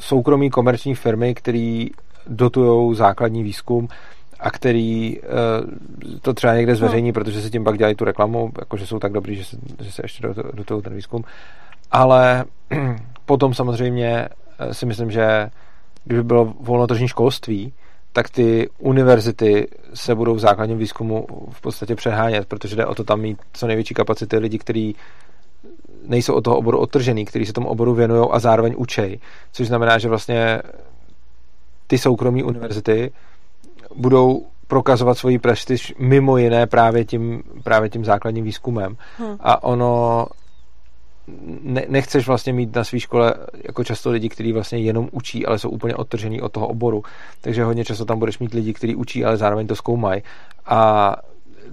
soukromí 0.01 0.51
komerční 0.51 0.95
firmy, 0.95 1.35
které 1.35 1.87
dotují 2.27 2.97
základní 2.97 3.43
výzkum 3.43 3.89
a 4.41 4.51
který 4.51 5.21
uh, 5.21 6.19
to 6.23 6.35
třeba 6.35 6.55
někde 6.55 6.77
zveřejní, 6.77 7.09
no. 7.09 7.13
protože 7.13 7.43
si 7.43 7.51
tím 7.51 7.65
pak 7.65 7.79
dělají 7.79 7.95
tu 7.95 8.05
reklamu, 8.05 8.53
jakože 8.59 8.87
jsou 8.87 8.99
tak 8.99 9.13
dobrý, 9.13 9.37
že 9.37 9.45
se, 9.45 9.57
že 9.81 9.93
se 9.93 10.03
ještě 10.05 10.29
dotují 10.53 10.83
ten 10.83 10.95
výzkum. 10.95 11.25
Ale 11.91 12.45
potom 13.25 13.55
samozřejmě 13.55 14.29
eh, 14.59 14.75
si 14.75 14.87
myslím, 14.87 15.11
že 15.11 15.51
kdyby 16.05 16.23
bylo 16.23 16.55
volnotržní 16.61 17.09
školství, 17.09 17.73
tak 18.13 18.31
ty 18.31 18.69
univerzity 18.79 19.69
se 19.95 20.15
budou 20.15 20.35
v 20.35 20.39
základním 20.39 20.79
výzkumu 20.79 21.27
v 21.51 21.61
podstatě 21.61 21.95
přehánět, 21.95 22.47
protože 22.47 22.77
jde 22.77 22.87
o 22.87 22.95
to 22.95 23.05
tam 23.05 23.21
mít 23.21 23.39
co 23.53 23.67
největší 23.67 23.95
kapacity 23.95 24.39
lidí, 24.39 24.59
kteří 24.59 24.97
nejsou 26.07 26.35
od 26.35 26.41
toho 26.41 26.57
oboru 26.57 26.79
odtržený, 26.79 27.25
kteří 27.25 27.47
se 27.47 27.53
tomu 27.53 27.69
oboru 27.69 27.95
věnují 27.95 28.29
a 28.31 28.39
zároveň 28.39 28.75
učej. 28.77 29.19
Což 29.53 29.67
znamená, 29.67 29.99
že 29.99 30.09
vlastně 30.09 30.63
ty 31.87 31.99
soukromí 31.99 32.43
univerzity 32.43 33.13
budou 33.97 34.47
prokazovat 34.67 35.19
svoji 35.19 35.39
prestiž 35.39 35.95
mimo 35.99 36.37
jiné 36.37 36.67
právě 36.67 37.05
tím, 37.05 37.43
právě 37.65 37.91
tím 37.91 38.05
základním 38.05 38.45
výzkumem. 38.45 38.97
Hmm. 39.19 39.37
A 39.41 39.63
ono 39.63 40.27
ne, 41.63 41.85
nechceš 41.89 42.27
vlastně 42.27 42.53
mít 42.53 42.77
na 42.77 42.85
své 42.85 43.01
škole 43.01 43.35
jako 43.65 43.85
často 43.85 44.11
lidi, 44.11 44.29
kteří 44.29 44.53
vlastně 44.53 44.79
jenom 44.79 45.09
učí, 45.13 45.47
ale 45.47 45.59
jsou 45.59 45.71
úplně 45.71 45.95
odtržený 45.95 46.41
od 46.41 46.53
toho 46.53 46.69
oboru. 46.69 47.03
Takže 47.41 47.65
hodně 47.65 47.85
často 47.85 48.05
tam 48.05 48.19
budeš 48.19 48.39
mít 48.39 48.55
lidi, 48.55 48.73
kteří 48.73 48.97
učí, 48.97 49.25
ale 49.25 49.37
zároveň 49.37 49.67
to 49.67 49.77
zkoumají. 49.77 50.23
A 50.67 51.17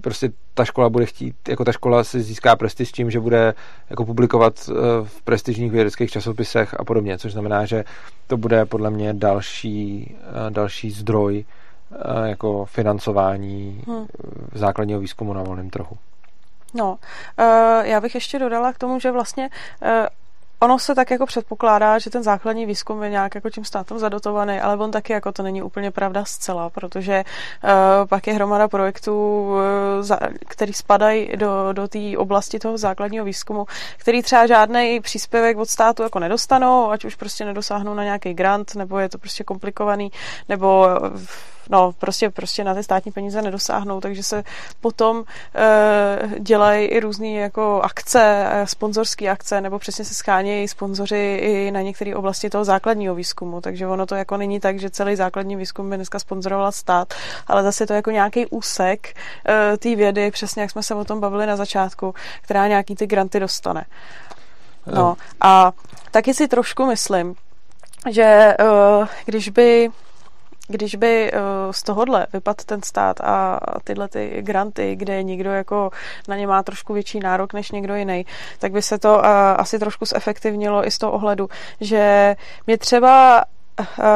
prostě 0.02 0.32
ta 0.53 0.65
škola 0.65 0.90
bude 0.90 1.06
chtít, 1.06 1.36
jako 1.49 1.65
ta 1.65 1.72
škola 1.72 2.03
si 2.03 2.22
získá 2.22 2.56
prestiž 2.56 2.91
tím, 2.91 3.11
že 3.11 3.19
bude 3.19 3.53
jako 3.90 4.06
publikovat 4.06 4.69
eh, 4.69 4.73
v 5.03 5.22
prestižních 5.22 5.72
vědeckých 5.72 6.11
časopisech 6.11 6.76
a 6.80 6.84
podobně, 6.84 7.18
což 7.18 7.34
znamená, 7.34 7.65
že 7.65 7.84
to 8.28 8.38
bude 8.38 8.65
podle 8.65 8.90
mě 8.90 9.14
další, 9.14 10.15
eh, 10.19 10.52
další 10.52 10.91
zdroj 10.91 11.45
eh, 11.91 12.30
jako 12.30 12.65
financování 12.65 13.84
hmm. 13.88 14.06
základního 14.53 14.99
výzkumu 14.99 15.34
na 15.34 15.44
volném 15.44 15.69
trhu. 15.69 15.98
No, 16.73 16.91
uh, 16.91 17.85
já 17.85 18.02
bych 18.02 18.15
ještě 18.15 18.39
dodala 18.39 18.73
k 18.73 18.77
tomu, 18.77 18.99
že 18.99 19.11
vlastně 19.11 19.49
uh, 19.81 19.89
ono 20.60 20.80
se 20.80 20.95
tak 20.95 21.11
jako 21.11 21.26
předpokládá, 21.26 21.99
že 21.99 22.10
ten 22.10 22.23
základní 22.23 22.65
výzkum 22.65 23.03
je 23.03 23.10
nějak 23.10 23.35
jako 23.35 23.49
tím 23.49 23.65
státem 23.65 23.99
zadotovaný, 23.99 24.60
ale 24.60 24.77
on 24.77 24.91
taky 24.91 25.14
jako 25.14 25.31
to 25.31 25.43
není 25.43 25.61
úplně 25.61 25.91
pravda 25.91 26.26
zcela, 26.26 26.69
protože 26.69 27.23
uh, 27.64 27.69
pak 28.07 28.27
je 28.27 28.34
hromada 28.34 28.68
projektů, 28.68 29.48
který 30.48 30.73
spadají 30.73 31.38
do, 31.38 31.73
do 31.73 31.88
té 31.88 31.99
oblasti 32.18 32.60
toho 32.60 32.77
základního 32.77 33.26
výzkumu, 33.26 33.65
který 33.98 34.22
třeba 34.22 34.48
žádný 34.48 34.99
příspěvek 34.99 35.57
od 35.57 35.69
státu 35.69 36.03
jako 36.03 36.19
nedostanou, 36.19 36.91
ať 36.91 37.06
už 37.06 37.15
prostě 37.15 37.45
nedosáhnou 37.45 37.93
na 37.93 38.03
nějaký 38.03 38.34
grant, 38.34 38.76
nebo 38.76 38.99
je 38.99 39.10
to 39.10 39.18
prostě 39.18 39.43
komplikovaný, 39.43 40.11
nebo 40.49 40.88
no, 41.70 41.92
prostě, 41.92 42.30
prostě 42.30 42.64
na 42.64 42.76
ty 42.76 42.84
státní 42.84 43.12
peníze 43.12 43.42
nedosáhnou, 43.42 44.02
takže 44.02 44.24
se 44.24 44.44
potom 44.82 45.24
e, 45.56 46.40
dělají 46.40 46.88
i 46.88 47.00
různé 47.00 47.28
jako 47.28 47.82
akce, 47.84 48.48
eh, 48.52 48.68
sponzorské 48.68 49.30
akce, 49.30 49.62
nebo 49.62 49.80
přesně 49.80 50.06
se 50.06 50.14
schánějí 50.14 50.68
sponzoři 50.68 51.40
i 51.42 51.72
na 51.72 51.82
některé 51.82 52.16
oblasti 52.16 52.50
toho 52.50 52.66
základního 52.66 53.16
výzkumu, 53.16 53.62
takže 53.62 53.88
ono 53.88 54.06
to 54.06 54.16
jako 54.16 54.38
není 54.38 54.60
tak, 54.60 54.80
že 54.80 54.90
celý 54.90 55.16
základní 55.16 55.56
výzkum 55.56 55.90
by 55.90 55.96
dneska 55.96 56.20
sponzoroval 56.20 56.72
stát, 56.72 57.14
ale 57.48 57.64
zase 57.64 57.88
to 57.88 57.94
jako 57.94 58.12
nějaký 58.12 58.46
úsek 58.46 59.16
e, 59.48 59.78
té 59.78 59.96
vědy, 59.96 60.32
přesně 60.32 60.62
jak 60.62 60.72
jsme 60.72 60.84
se 60.84 60.96
o 60.96 61.06
tom 61.06 61.20
bavili 61.20 61.46
na 61.46 61.56
začátku, 61.56 62.16
která 62.42 62.68
nějaký 62.68 62.96
ty 62.96 63.08
granty 63.08 63.40
dostane. 63.40 63.86
No 64.86 65.18
a 65.42 65.72
taky 66.12 66.34
si 66.34 66.48
trošku 66.48 66.86
myslím, 66.86 67.36
že 68.10 68.56
uh, 68.60 69.08
když 69.26 69.50
by 69.50 69.90
když 70.72 70.95
by 70.95 71.31
eh, 71.34 71.39
z 71.72 71.84
tohohle 71.84 72.27
vypadl 72.34 72.64
ten 72.65 72.81
stát 72.84 73.22
a 73.22 73.60
tyhle 73.84 74.07
ty 74.07 74.41
granty, 74.41 74.95
kde 74.95 75.23
někdo 75.23 75.52
jako 75.52 75.91
na 76.27 76.35
ně 76.35 76.48
má 76.48 76.64
trošku 76.64 76.93
větší 76.93 77.19
nárok 77.19 77.53
než 77.53 77.72
někdo 77.72 77.95
jiný, 77.95 78.26
tak 78.60 78.72
by 78.72 78.81
se 78.81 78.98
to 78.98 79.26
eh, 79.26 79.30
asi 79.56 79.80
trošku 79.80 80.06
zefektivnilo 80.06 80.88
i 80.88 80.91
z 80.91 80.98
toho 80.98 81.11
ohledu, 81.11 81.49
že 81.81 82.35
mě 82.68 82.77
třeba 82.77 83.43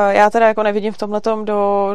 já 0.10 0.30
teda 0.30 0.48
jako 0.48 0.64
nevidím 0.64 0.94
v 0.94 0.98
tomhle 0.98 1.22
do, 1.44 1.90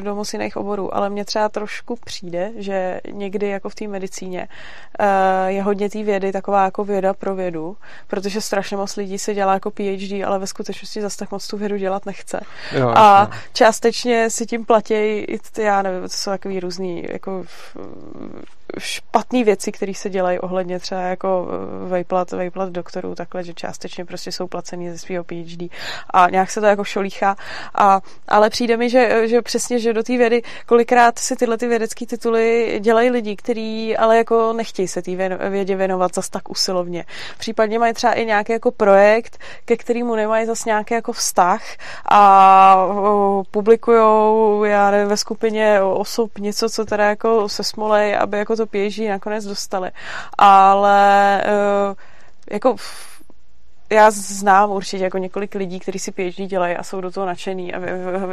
do 0.00 0.14
moc 0.14 0.32
jiných 0.32 0.56
oborů, 0.56 0.94
ale 0.94 1.10
mně 1.10 1.24
třeba 1.24 1.48
trošku 1.48 1.96
přijde, 2.04 2.50
že 2.56 3.00
někdy 3.12 3.48
jako 3.48 3.68
v 3.68 3.74
té 3.74 3.88
medicíně 3.88 4.48
eh, 4.98 5.52
je 5.52 5.62
hodně 5.62 5.90
té 5.90 6.02
vědy 6.02 6.32
taková 6.32 6.64
jako 6.64 6.84
věda 6.84 7.14
pro 7.14 7.34
vědu, 7.34 7.76
protože 8.08 8.40
strašně 8.40 8.76
moc 8.76 8.96
lidí 8.96 9.18
se 9.18 9.34
dělá 9.34 9.54
jako 9.54 9.70
PhD, 9.70 10.24
ale 10.26 10.38
ve 10.38 10.46
skutečnosti 10.46 11.02
zase 11.02 11.18
tak 11.18 11.30
moc 11.30 11.48
tu 11.48 11.56
vědu 11.56 11.76
dělat 11.76 12.06
nechce. 12.06 12.40
Jo, 12.72 12.92
a 12.96 13.20
jasně. 13.20 13.34
částečně 13.52 14.30
si 14.30 14.46
tím 14.46 14.64
platí 14.64 15.24
já 15.58 15.82
nevím, 15.82 16.02
to 16.02 16.08
jsou 16.08 16.30
takový 16.30 16.60
různý 16.60 17.06
jako 17.12 17.44
špatné 18.78 19.44
věci, 19.44 19.72
které 19.72 19.94
se 19.94 20.10
dělají 20.10 20.38
ohledně 20.38 20.78
třeba 20.78 21.00
jako 21.00 21.48
vejplat, 21.86 22.30
vejplat 22.30 22.68
doktorů, 22.68 23.14
takhle, 23.14 23.44
že 23.44 23.54
částečně 23.54 24.04
prostě 24.04 24.32
jsou 24.32 24.46
placený 24.46 24.90
ze 24.90 24.98
svého 24.98 25.24
PhD 25.24 25.70
a 26.10 26.30
nějak 26.30 26.50
se 26.50 26.60
to 26.60 26.66
jako 26.66 26.84
šolíchá. 26.84 27.36
A, 27.74 28.00
ale 28.28 28.50
přijde 28.50 28.76
mi, 28.76 28.90
že, 28.90 29.28
že 29.28 29.42
přesně, 29.42 29.78
že 29.78 29.92
do 29.92 30.02
té 30.02 30.16
vědy 30.16 30.42
kolikrát 30.66 31.18
si 31.18 31.36
tyhle 31.36 31.58
ty 31.58 31.68
vědecké 31.68 32.06
tituly 32.06 32.78
dělají 32.80 33.10
lidi, 33.10 33.36
kteří 33.36 33.96
ale 33.96 34.16
jako 34.16 34.52
nechtějí 34.52 34.88
se 34.88 35.02
té 35.02 35.38
vědě 35.50 35.76
věnovat 35.76 36.14
zas 36.14 36.28
tak 36.28 36.50
usilovně. 36.50 37.04
Případně 37.38 37.78
mají 37.78 37.92
třeba 37.94 38.12
i 38.12 38.26
nějaký 38.26 38.52
jako 38.52 38.70
projekt, 38.70 39.38
ke 39.64 39.76
kterému 39.76 40.14
nemají 40.14 40.46
zas 40.46 40.64
nějaký 40.64 40.94
jako 40.94 41.12
vztah 41.12 41.62
a 42.10 42.86
publikují 43.50 44.02
já 44.70 44.90
nevím, 44.90 45.08
ve 45.08 45.16
skupině 45.16 45.82
osob 45.82 46.38
něco, 46.38 46.68
co 46.68 46.84
teda 46.84 47.08
jako 47.08 47.48
se 47.48 47.64
smolej, 47.64 48.16
aby 48.16 48.38
jako 48.38 48.56
to 48.56 48.61
PhD 48.66 49.08
nakonec 49.08 49.44
dostali. 49.44 49.90
Ale 50.38 51.42
uh, 51.88 51.94
jako 52.50 52.76
já 53.92 54.10
znám 54.10 54.70
určitě 54.70 55.04
jako 55.04 55.18
několik 55.18 55.54
lidí, 55.54 55.80
kteří 55.80 55.98
si 55.98 56.12
PhD 56.12 56.46
dělají 56.46 56.76
a 56.76 56.82
jsou 56.82 57.00
do 57.00 57.10
toho 57.10 57.26
nadšený 57.26 57.74
a 57.74 57.80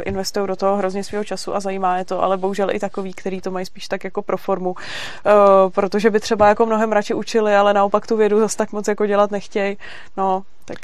investují 0.02 0.46
do 0.46 0.56
toho 0.56 0.76
hrozně 0.76 1.04
svého 1.04 1.24
času 1.24 1.54
a 1.54 1.60
zajímá 1.60 1.98
je 1.98 2.04
to, 2.04 2.22
ale 2.22 2.36
bohužel 2.36 2.70
i 2.70 2.78
takový, 2.78 3.12
kteří 3.12 3.40
to 3.40 3.50
mají 3.50 3.66
spíš 3.66 3.88
tak 3.88 4.04
jako 4.04 4.22
pro 4.22 4.36
formu, 4.36 4.70
uh, 4.70 5.70
protože 5.70 6.10
by 6.10 6.20
třeba 6.20 6.48
jako 6.48 6.66
mnohem 6.66 6.92
radši 6.92 7.14
učili, 7.14 7.56
ale 7.56 7.74
naopak 7.74 8.06
tu 8.06 8.16
vědu 8.16 8.40
zase 8.40 8.56
tak 8.56 8.72
moc 8.72 8.88
jako 8.88 9.06
dělat 9.06 9.30
nechtějí. 9.30 9.76
No, 10.16 10.42
tak... 10.64 10.78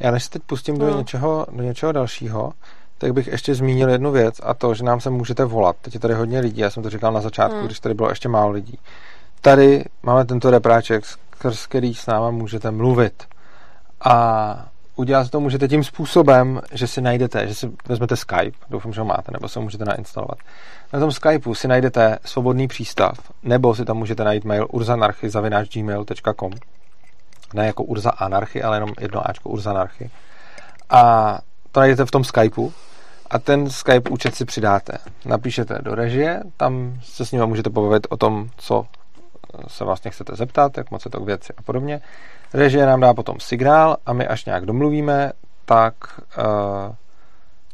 Já 0.00 0.10
než 0.10 0.24
se 0.24 0.30
teď 0.30 0.42
pustím 0.42 0.78
no. 0.78 0.86
do, 0.86 0.98
něčeho, 0.98 1.46
do 1.50 1.62
něčeho 1.62 1.92
dalšího, 1.92 2.52
tak 3.02 3.12
bych 3.12 3.26
ještě 3.26 3.54
zmínil 3.54 3.88
jednu 3.88 4.10
věc 4.10 4.40
a 4.42 4.54
to, 4.54 4.74
že 4.74 4.84
nám 4.84 5.00
se 5.00 5.10
můžete 5.10 5.44
volat. 5.44 5.76
Teď 5.82 5.94
je 5.94 6.00
tady 6.00 6.14
hodně 6.14 6.40
lidí, 6.40 6.60
já 6.60 6.70
jsem 6.70 6.82
to 6.82 6.90
říkal 6.90 7.12
na 7.12 7.20
začátku, 7.20 7.56
hmm. 7.56 7.66
když 7.66 7.80
tady 7.80 7.94
bylo 7.94 8.08
ještě 8.08 8.28
málo 8.28 8.50
lidí. 8.50 8.78
Tady 9.40 9.84
máme 10.02 10.24
tento 10.24 10.50
repráček, 10.50 11.04
skrz 11.04 11.66
který 11.66 11.94
s 11.94 12.06
náma 12.06 12.30
můžete 12.30 12.70
mluvit. 12.70 13.24
A 14.04 14.66
udělat 14.96 15.30
to 15.30 15.40
můžete 15.40 15.68
tím 15.68 15.84
způsobem, 15.84 16.60
že 16.72 16.86
si 16.86 17.00
najdete, 17.00 17.46
že 17.48 17.54
si 17.54 17.70
vezmete 17.88 18.16
Skype, 18.16 18.58
doufám, 18.70 18.92
že 18.92 19.00
ho 19.00 19.06
máte, 19.06 19.32
nebo 19.32 19.48
se 19.48 19.58
ho 19.58 19.62
můžete 19.62 19.84
nainstalovat. 19.84 20.38
Na 20.92 21.00
tom 21.00 21.12
Skypeu 21.12 21.54
si 21.54 21.68
najdete 21.68 22.18
svobodný 22.24 22.68
přístav, 22.68 23.18
nebo 23.42 23.74
si 23.74 23.84
tam 23.84 23.96
můžete 23.96 24.24
najít 24.24 24.44
mail 24.44 24.66
urzanarchy.gmail.com 24.70 26.52
ne 27.54 27.66
jako 27.66 27.84
Urza 27.84 28.10
Anarchy, 28.10 28.62
ale 28.62 28.76
jenom 28.76 28.90
jedno 29.00 29.30
Ačko 29.30 29.48
Urzanarchy. 29.48 30.10
A 30.90 31.38
to 31.72 31.80
najdete 31.80 32.04
v 32.04 32.10
tom 32.10 32.24
Skypeu 32.24 32.72
a 33.32 33.38
ten 33.38 33.70
Skype 33.70 34.10
účet 34.10 34.34
si 34.34 34.44
přidáte. 34.44 34.92
Napíšete 35.24 35.78
do 35.82 35.94
režie, 35.94 36.42
tam 36.56 37.00
se 37.02 37.26
s 37.26 37.32
nimi 37.32 37.46
můžete 37.46 37.70
pobavit 37.70 38.06
o 38.10 38.16
tom, 38.16 38.48
co 38.56 38.86
se 39.66 39.84
vlastně 39.84 40.10
chcete 40.10 40.36
zeptat, 40.36 40.76
jak 40.76 40.90
moc 40.90 41.04
je 41.04 41.10
to 41.10 41.20
k 41.20 41.26
věci 41.26 41.52
a 41.56 41.62
podobně. 41.62 42.00
Režie 42.54 42.86
nám 42.86 43.00
dá 43.00 43.14
potom 43.14 43.40
signál 43.40 43.96
a 44.06 44.12
my 44.12 44.26
až 44.26 44.44
nějak 44.44 44.66
domluvíme, 44.66 45.32
tak 45.64 45.94
uh, 46.18 46.44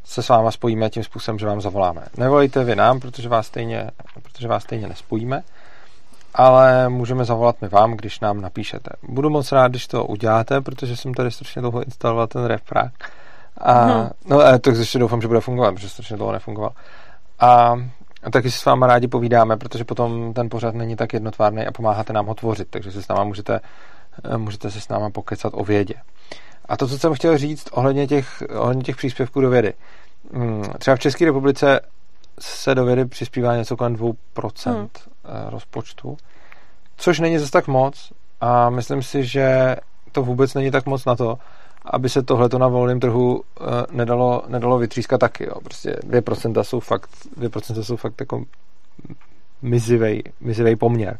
se 0.03 0.23
s 0.23 0.29
váma 0.29 0.51
spojíme 0.51 0.89
tím 0.89 1.03
způsobem, 1.03 1.39
že 1.39 1.45
vám 1.45 1.61
zavoláme. 1.61 2.01
Nevolejte 2.17 2.63
vy 2.63 2.75
nám, 2.75 2.99
protože 2.99 3.29
vás 3.29 3.47
stejně, 3.47 3.91
protože 4.23 4.47
vás 4.47 4.63
stejně 4.63 4.87
nespojíme, 4.87 5.43
ale 6.33 6.89
můžeme 6.89 7.25
zavolat 7.25 7.61
my 7.61 7.67
vám, 7.67 7.91
když 7.91 8.19
nám 8.19 8.41
napíšete. 8.41 8.89
Budu 9.03 9.29
moc 9.29 9.51
rád, 9.51 9.67
když 9.67 9.87
to 9.87 10.05
uděláte, 10.05 10.61
protože 10.61 10.97
jsem 10.97 11.13
tady 11.13 11.31
strašně 11.31 11.61
dlouho 11.61 11.83
instaloval 11.83 12.27
ten 12.27 12.45
refrag. 12.45 13.11
A, 13.59 13.83
hmm. 13.83 14.09
No, 14.25 14.39
a 14.39 14.57
to 14.57 14.69
ještě 14.69 14.99
doufám, 14.99 15.21
že 15.21 15.27
bude 15.27 15.41
fungovat, 15.41 15.71
protože 15.71 15.89
strašně 15.89 16.17
dlouho 16.17 16.31
nefungoval. 16.31 16.71
A, 17.39 17.75
a 18.23 18.29
taky 18.31 18.51
si 18.51 18.59
s 18.59 18.65
váma 18.65 18.87
rádi 18.87 19.07
povídáme, 19.07 19.57
protože 19.57 19.83
potom 19.83 20.33
ten 20.33 20.49
pořad 20.49 20.75
není 20.75 20.95
tak 20.95 21.13
jednotvárný 21.13 21.65
a 21.65 21.71
pomáháte 21.71 22.13
nám 22.13 22.25
ho 22.25 22.33
tvořit, 22.33 22.67
takže 22.69 22.91
si 22.91 23.03
s 23.03 23.07
náma 23.07 23.23
můžete, 23.23 23.59
můžete 24.37 24.71
se 24.71 24.81
s 24.81 24.89
náma 24.89 25.09
pokecat 25.09 25.53
o 25.55 25.63
vědě. 25.63 25.95
A 26.65 26.77
to, 26.77 26.87
co 26.87 26.99
jsem 26.99 27.13
chtěl 27.13 27.37
říct 27.37 27.69
ohledně 27.71 28.07
těch, 28.07 28.43
ohledně 28.55 28.83
těch 28.83 28.95
příspěvků 28.95 29.41
do 29.41 29.49
vědy. 29.49 29.73
Hmm, 30.33 30.63
třeba 30.79 30.95
v 30.95 30.99
České 30.99 31.25
republice 31.25 31.79
se 32.39 32.75
do 32.75 32.85
vědy 32.85 33.05
přispívá 33.05 33.55
něco 33.55 33.77
kolem 33.77 33.95
2% 33.95 34.71
hmm. 34.71 34.87
Eh, 35.25 35.49
rozpočtu, 35.49 36.17
což 36.97 37.19
není 37.19 37.37
zase 37.37 37.51
tak 37.51 37.67
moc 37.67 38.13
a 38.41 38.69
myslím 38.69 39.03
si, 39.03 39.25
že 39.25 39.75
to 40.11 40.23
vůbec 40.23 40.53
není 40.53 40.71
tak 40.71 40.85
moc 40.85 41.05
na 41.05 41.15
to, 41.15 41.37
aby 41.89 42.09
se 42.09 42.23
tohleto 42.23 42.59
na 42.59 42.67
volném 42.67 42.99
trhu 42.99 43.35
uh, 43.35 43.67
nedalo, 43.91 44.43
nedalo 44.47 44.77
vytřískat 44.77 45.19
taky. 45.19 45.43
Jo. 45.43 45.53
Prostě 45.63 45.95
2% 46.09 46.61
jsou 46.61 46.79
fakt, 46.79 47.09
2% 47.39 47.81
jsou 47.81 47.95
fakt 47.95 48.19
jako 48.19 48.43
mizivej, 49.61 50.23
mizivej 50.41 50.75
poměr. 50.75 51.19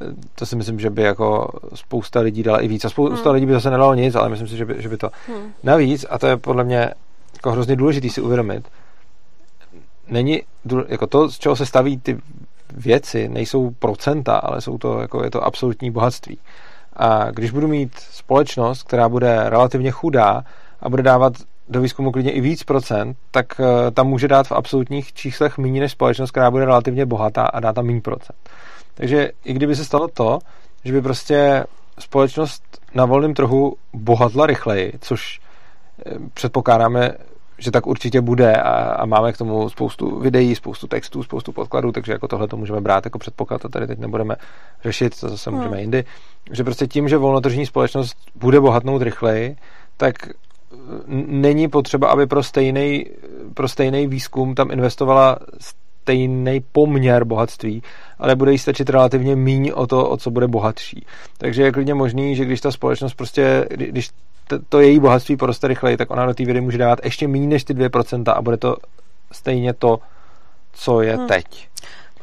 Eh, 0.00 0.14
to 0.34 0.46
si 0.46 0.56
myslím, 0.56 0.80
že 0.80 0.90
by 0.90 1.02
jako 1.02 1.48
spousta 1.74 2.20
lidí 2.20 2.42
dala 2.42 2.60
i 2.60 2.68
víc. 2.68 2.84
A 2.84 2.88
spousta 2.88 3.28
hmm. 3.28 3.34
lidí 3.34 3.46
by 3.46 3.52
zase 3.52 3.70
nedalo 3.70 3.94
nic, 3.94 4.14
ale 4.14 4.28
myslím 4.28 4.48
si, 4.48 4.56
že 4.56 4.64
by, 4.64 4.82
že 4.82 4.88
by 4.88 4.96
to 4.96 5.10
hmm. 5.26 5.52
navíc, 5.62 6.06
a 6.10 6.18
to 6.18 6.26
je 6.26 6.36
podle 6.36 6.64
mě 6.64 6.90
jako 7.34 7.52
hrozně 7.52 7.76
důležité 7.76 8.08
si 8.08 8.20
uvědomit, 8.20 8.68
není, 10.08 10.42
jako 10.88 11.06
to, 11.06 11.30
z 11.30 11.38
čeho 11.38 11.56
se 11.56 11.66
staví 11.66 11.98
ty 11.98 12.18
věci, 12.74 13.28
nejsou 13.28 13.70
procenta, 13.70 14.36
ale 14.36 14.60
jsou 14.60 14.78
to, 14.78 15.00
jako 15.00 15.24
je 15.24 15.30
to 15.30 15.44
absolutní 15.44 15.90
bohatství. 15.90 16.38
A 16.96 17.30
když 17.30 17.50
budu 17.50 17.68
mít 17.68 17.92
společnost, 17.98 18.82
která 18.82 19.08
bude 19.08 19.50
relativně 19.50 19.90
chudá 19.90 20.44
a 20.80 20.88
bude 20.88 21.02
dávat 21.02 21.32
do 21.68 21.80
výzkumu 21.80 22.12
klidně 22.12 22.32
i 22.32 22.40
víc 22.40 22.62
procent, 22.62 23.16
tak 23.30 23.46
uh, 23.60 23.66
tam 23.90 24.06
může 24.06 24.28
dát 24.28 24.46
v 24.46 24.52
absolutních 24.52 25.12
číslech 25.12 25.58
méně 25.58 25.80
než 25.80 25.92
společnost, 25.92 26.30
která 26.30 26.50
bude 26.50 26.64
relativně 26.64 27.06
bohatá 27.06 27.42
a 27.42 27.60
dá 27.60 27.72
tam 27.72 27.86
méně 27.86 28.00
procent. 28.00 28.38
Takže 28.94 29.30
i 29.44 29.52
kdyby 29.52 29.76
se 29.76 29.84
stalo 29.84 30.08
to, 30.08 30.38
že 30.84 30.92
by 30.92 31.02
prostě 31.02 31.64
společnost 31.98 32.62
na 32.94 33.04
volném 33.04 33.34
trhu 33.34 33.76
bohatla 33.92 34.46
rychleji, 34.46 34.92
což 35.00 35.40
eh, 36.06 36.10
předpokládáme, 36.34 37.10
že 37.62 37.70
tak 37.70 37.86
určitě 37.86 38.20
bude 38.20 38.56
a, 38.56 38.70
a 38.72 39.06
máme 39.06 39.32
k 39.32 39.38
tomu 39.38 39.68
spoustu 39.68 40.20
videí, 40.20 40.54
spoustu 40.54 40.86
textů, 40.86 41.22
spoustu 41.22 41.52
podkladů, 41.52 41.92
takže 41.92 42.12
jako 42.12 42.28
tohle 42.28 42.48
to 42.48 42.56
můžeme 42.56 42.80
brát 42.80 43.04
jako 43.04 43.18
předpoklad 43.18 43.64
a 43.64 43.68
tady 43.68 43.86
teď 43.86 43.98
nebudeme 43.98 44.36
řešit, 44.84 45.20
to 45.20 45.28
zase 45.28 45.50
hmm. 45.50 45.58
můžeme 45.58 45.80
jindy, 45.80 46.04
že 46.52 46.64
prostě 46.64 46.86
tím, 46.86 47.08
že 47.08 47.16
volnotržní 47.16 47.66
společnost 47.66 48.16
bude 48.34 48.60
bohatnout 48.60 49.02
rychleji, 49.02 49.56
tak 49.96 50.14
není 51.26 51.68
potřeba, 51.68 52.08
aby 52.08 52.26
pro 52.26 52.42
stejný, 52.42 53.06
pro 53.54 53.68
stejný 53.68 54.06
výzkum 54.06 54.54
tam 54.54 54.70
investovala 54.70 55.38
stejný 56.02 56.60
poměr 56.72 57.24
bohatství, 57.24 57.82
ale 58.18 58.36
bude 58.36 58.52
jí 58.52 58.58
stačit 58.58 58.90
relativně 58.90 59.36
míň 59.36 59.72
o 59.74 59.86
to, 59.86 60.08
o 60.08 60.16
co 60.16 60.30
bude 60.30 60.48
bohatší. 60.48 61.06
Takže 61.38 61.62
je 61.62 61.72
klidně 61.72 61.94
možný, 61.94 62.36
že 62.36 62.44
když 62.44 62.60
ta 62.60 62.70
společnost 62.70 63.14
prostě, 63.14 63.66
když 63.70 64.10
to 64.68 64.80
její 64.80 65.00
bohatství 65.00 65.36
poroste 65.36 65.68
rychleji, 65.68 65.96
tak 65.96 66.10
ona 66.10 66.26
do 66.26 66.34
té 66.34 66.44
vědy 66.44 66.60
může 66.60 66.78
dávat 66.78 66.98
ještě 67.04 67.28
méně 67.28 67.46
než 67.46 67.64
ty 67.64 67.74
2% 67.74 68.32
a 68.36 68.42
bude 68.42 68.56
to 68.56 68.76
stejně 69.32 69.72
to, 69.72 69.98
co 70.72 71.02
je 71.02 71.16
hmm. 71.16 71.26
teď 71.26 71.68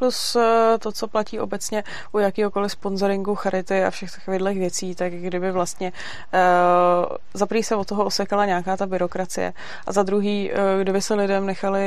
plus 0.00 0.36
eh, 0.36 0.78
to, 0.78 0.92
co 0.92 1.08
platí 1.08 1.40
obecně 1.40 1.84
u 2.12 2.18
jakýkoliv 2.18 2.72
sponsoringu, 2.72 3.34
charity 3.34 3.84
a 3.84 3.90
všech 3.90 4.10
takových 4.14 4.58
věcí, 4.58 4.94
tak 4.94 5.12
kdyby 5.12 5.52
vlastně 5.52 5.92
uh, 5.92 7.16
za 7.34 7.46
prvý 7.46 7.62
se 7.62 7.76
od 7.76 7.86
toho 7.86 8.04
osekala 8.04 8.46
nějaká 8.46 8.76
ta 8.76 8.86
byrokracie 8.86 9.52
a 9.86 9.92
za 9.92 10.02
druhý, 10.02 10.50
uh, 10.50 10.82
kdyby 10.82 11.02
se 11.02 11.14
lidem 11.14 11.46
nechali 11.46 11.80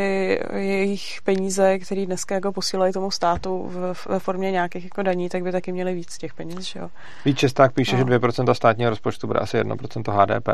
jejich 0.54 1.22
peníze, 1.24 1.80
které 1.80 2.06
dneska 2.06 2.36
jako 2.36 2.52
posílají 2.52 2.94
tomu 2.94 3.12
státu 3.12 3.72
ve 4.10 4.20
formě 4.20 4.52
nějakých 4.52 4.84
jako 4.84 5.04
daní, 5.04 5.30
tak 5.30 5.44
by 5.44 5.52
taky 5.52 5.72
měli 5.72 5.94
víc 5.94 6.18
těch 6.18 6.34
peněz, 6.34 6.60
že 6.60 6.80
jo. 6.80 6.90
Víc 7.26 7.38
Česták 7.38 7.74
píše, 7.74 7.98
no. 7.98 7.98
že 7.98 8.18
2% 8.18 8.54
státního 8.54 8.90
rozpočtu 8.90 9.28
bude 9.28 9.40
asi 9.40 9.58
1% 9.58 10.12
HDP. 10.12 10.48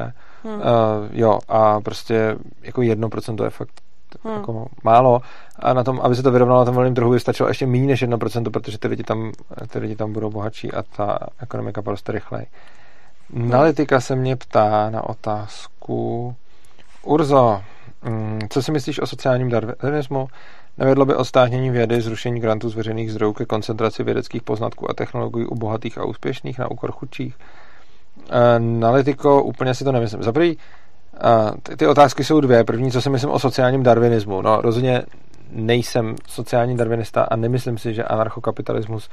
Hmm. 0.44 0.54
Uh, 0.54 0.62
jo, 1.12 1.40
a 1.48 1.82
prostě 1.82 2.36
jako 2.62 2.82
1% 2.82 3.44
je 3.44 3.50
fakt 3.50 3.82
hmm. 4.24 4.34
jako 4.34 4.68
málo. 4.84 5.22
A 5.60 5.74
na 5.74 5.84
tom, 5.84 6.00
aby 6.04 6.16
se 6.16 6.24
to 6.24 6.32
vyrovnalo 6.32 6.62
na 6.62 6.66
tom 6.66 6.76
volném 6.76 6.96
trhu, 6.96 7.12
by 7.12 7.20
stačilo 7.20 7.50
ještě 7.50 7.66
méně 7.66 7.88
než 7.88 8.04
1%, 8.04 8.52
protože 8.52 8.78
ty 8.78 8.88
lidi 8.88 9.04
tam, 9.04 9.32
ty 9.68 9.80
lidi 9.80 9.96
tam 9.96 10.14
budou 10.14 10.30
bohatší 10.30 10.72
a 10.72 10.84
ta 10.84 11.20
ekonomika 11.42 11.82
poroste 11.82 12.12
rychleji. 12.12 12.46
Hmm. 13.34 13.50
Nalitika 13.50 14.02
se 14.02 14.16
mě 14.16 14.36
ptá 14.36 14.90
na 14.90 15.10
otázku 15.10 16.36
Urzo, 17.04 17.62
mm, 18.04 18.40
co 18.50 18.62
si 18.62 18.72
myslíš 18.72 19.00
o 19.00 19.08
sociálním 19.08 19.50
darwinismu? 19.50 20.28
Nevedlo 20.78 21.06
by 21.06 21.16
odstátnění 21.16 21.70
vědy, 21.70 22.02
zrušení 22.02 22.40
grantů 22.40 22.70
z 22.70 22.76
veřejných 22.76 23.12
zdrojů 23.12 23.34
ke 23.34 23.46
koncentraci 23.46 24.04
vědeckých 24.04 24.44
poznatků 24.44 24.90
a 24.90 24.94
technologií 24.94 25.46
u 25.46 25.56
bohatých 25.56 25.98
a 25.98 26.06
úspěšných 26.06 26.60
na 26.60 26.72
úkor 26.72 26.92
chudších? 26.92 27.36
Nalitiko, 28.60 29.44
úplně 29.44 29.74
si 29.74 29.84
to 29.84 29.92
nemyslím. 29.92 30.24
Za 30.24 30.32
prvý, 30.32 30.58
ty, 31.78 31.88
otázky 31.88 32.24
jsou 32.24 32.40
dvě. 32.40 32.64
První, 32.64 32.92
co 32.92 33.02
si 33.02 33.10
myslím 33.10 33.30
o 33.30 33.40
sociálním 33.40 33.84
darwinismu. 33.84 34.42
No, 34.42 34.62
rozhodně 34.62 35.02
nejsem 35.52 36.16
sociální 36.28 36.78
darwinista 36.78 37.24
a 37.24 37.36
nemyslím 37.36 37.78
si, 37.78 37.94
že 37.94 38.04
anarchokapitalismus 38.04 39.10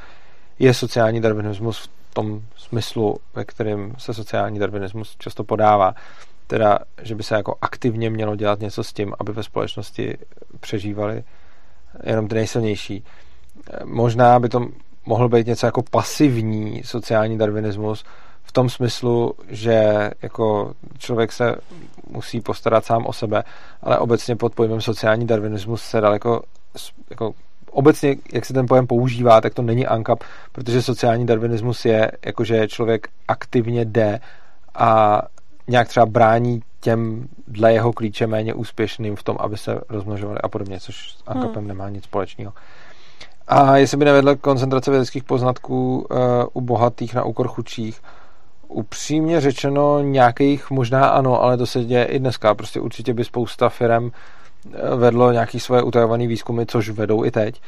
je 0.58 0.74
sociální 0.74 1.20
darwinismus 1.20 1.78
v 1.78 2.14
tom 2.14 2.40
smyslu, 2.56 3.16
ve 3.34 3.44
kterém 3.44 3.92
se 3.98 4.14
sociální 4.14 4.58
darwinismus 4.58 5.16
často 5.18 5.44
podává. 5.44 5.94
Teda, 6.46 6.78
že 7.02 7.14
by 7.14 7.22
se 7.22 7.34
jako 7.34 7.56
aktivně 7.60 8.10
mělo 8.10 8.36
dělat 8.36 8.60
něco 8.60 8.84
s 8.84 8.92
tím, 8.92 9.14
aby 9.18 9.32
ve 9.32 9.42
společnosti 9.42 10.18
přežívali 10.60 11.24
jenom 12.04 12.28
ty 12.28 12.34
nejsilnější. 12.34 13.04
Možná 13.84 14.40
by 14.40 14.48
to 14.48 14.66
mohl 15.06 15.28
být 15.28 15.46
něco 15.46 15.66
jako 15.66 15.82
pasivní 15.90 16.82
sociální 16.84 17.38
darwinismus, 17.38 18.02
v 18.02 18.06
tom 18.56 18.68
smyslu, 18.68 19.34
že 19.48 20.10
jako 20.22 20.74
člověk 20.98 21.32
se 21.32 21.54
musí 22.10 22.40
postarat 22.40 22.84
sám 22.84 23.06
o 23.06 23.12
sebe, 23.12 23.44
ale 23.82 23.98
obecně 23.98 24.36
pod 24.36 24.54
pojmem 24.54 24.80
sociální 24.80 25.26
darwinismus 25.26 25.82
se 25.82 26.00
daleko 26.00 26.42
jako 27.10 27.32
obecně, 27.70 28.16
jak 28.32 28.44
se 28.44 28.52
ten 28.52 28.66
pojem 28.66 28.86
používá, 28.86 29.40
tak 29.40 29.54
to 29.54 29.62
není 29.62 29.86
ANCAP, 29.86 30.24
protože 30.52 30.82
sociální 30.82 31.26
darwinismus 31.26 31.84
je, 31.84 32.12
jakože 32.26 32.68
člověk 32.68 33.08
aktivně 33.28 33.84
jde 33.84 34.20
a 34.74 35.22
nějak 35.68 35.88
třeba 35.88 36.06
brání 36.06 36.62
těm 36.80 37.28
dle 37.48 37.72
jeho 37.72 37.92
klíče 37.92 38.26
méně 38.26 38.54
úspěšným 38.54 39.16
v 39.16 39.22
tom, 39.22 39.36
aby 39.40 39.56
se 39.56 39.80
rozmnožovali 39.88 40.38
a 40.40 40.48
podobně, 40.48 40.80
což 40.80 41.12
s 41.12 41.22
ANCAPem 41.26 41.56
hmm. 41.56 41.68
nemá 41.68 41.88
nic 41.88 42.04
společného. 42.04 42.52
A 43.48 43.76
jestli 43.76 43.96
by 43.96 44.04
nevedla 44.04 44.34
koncentrace 44.34 44.90
vědeckých 44.90 45.24
poznatků 45.24 46.06
uh, 46.10 46.16
u 46.52 46.60
bohatých 46.60 47.14
na 47.14 47.24
úkor 47.24 47.48
chudších, 47.48 48.00
upřímně 48.68 49.40
řečeno 49.40 50.00
nějakých 50.00 50.70
možná 50.70 51.08
ano, 51.08 51.42
ale 51.42 51.56
to 51.56 51.66
se 51.66 51.84
děje 51.84 52.04
i 52.04 52.18
dneska. 52.18 52.54
Prostě 52.54 52.80
určitě 52.80 53.14
by 53.14 53.24
spousta 53.24 53.68
firm 53.68 54.10
eh, 54.10 54.96
vedlo 54.96 55.32
nějaký 55.32 55.60
svoje 55.60 55.82
utajované 55.82 56.26
výzkumy, 56.26 56.62
což 56.66 56.90
vedou 56.90 57.24
i 57.24 57.30
teď. 57.30 57.60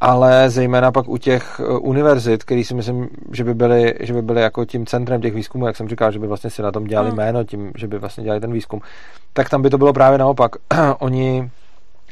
Ale 0.00 0.50
zejména 0.50 0.92
pak 0.92 1.08
u 1.08 1.16
těch 1.16 1.60
eh, 1.60 1.78
univerzit, 1.78 2.44
který 2.44 2.64
si 2.64 2.74
myslím, 2.74 3.08
že 3.32 3.44
by 3.44 3.54
byly, 3.54 3.94
že 4.00 4.12
by 4.12 4.22
byly 4.22 4.40
jako 4.40 4.64
tím 4.64 4.86
centrem 4.86 5.20
těch 5.20 5.34
výzkumů, 5.34 5.66
jak 5.66 5.76
jsem 5.76 5.88
říkal, 5.88 6.12
že 6.12 6.18
by 6.18 6.26
vlastně 6.26 6.50
si 6.50 6.62
na 6.62 6.72
tom 6.72 6.84
dělali 6.84 7.08
hmm. 7.08 7.16
jméno, 7.16 7.44
tím, 7.44 7.72
že 7.76 7.88
by 7.88 7.98
vlastně 7.98 8.24
dělali 8.24 8.40
ten 8.40 8.52
výzkum, 8.52 8.80
tak 9.32 9.48
tam 9.48 9.62
by 9.62 9.70
to 9.70 9.78
bylo 9.78 9.92
právě 9.92 10.18
naopak. 10.18 10.56
Oni, 10.98 11.50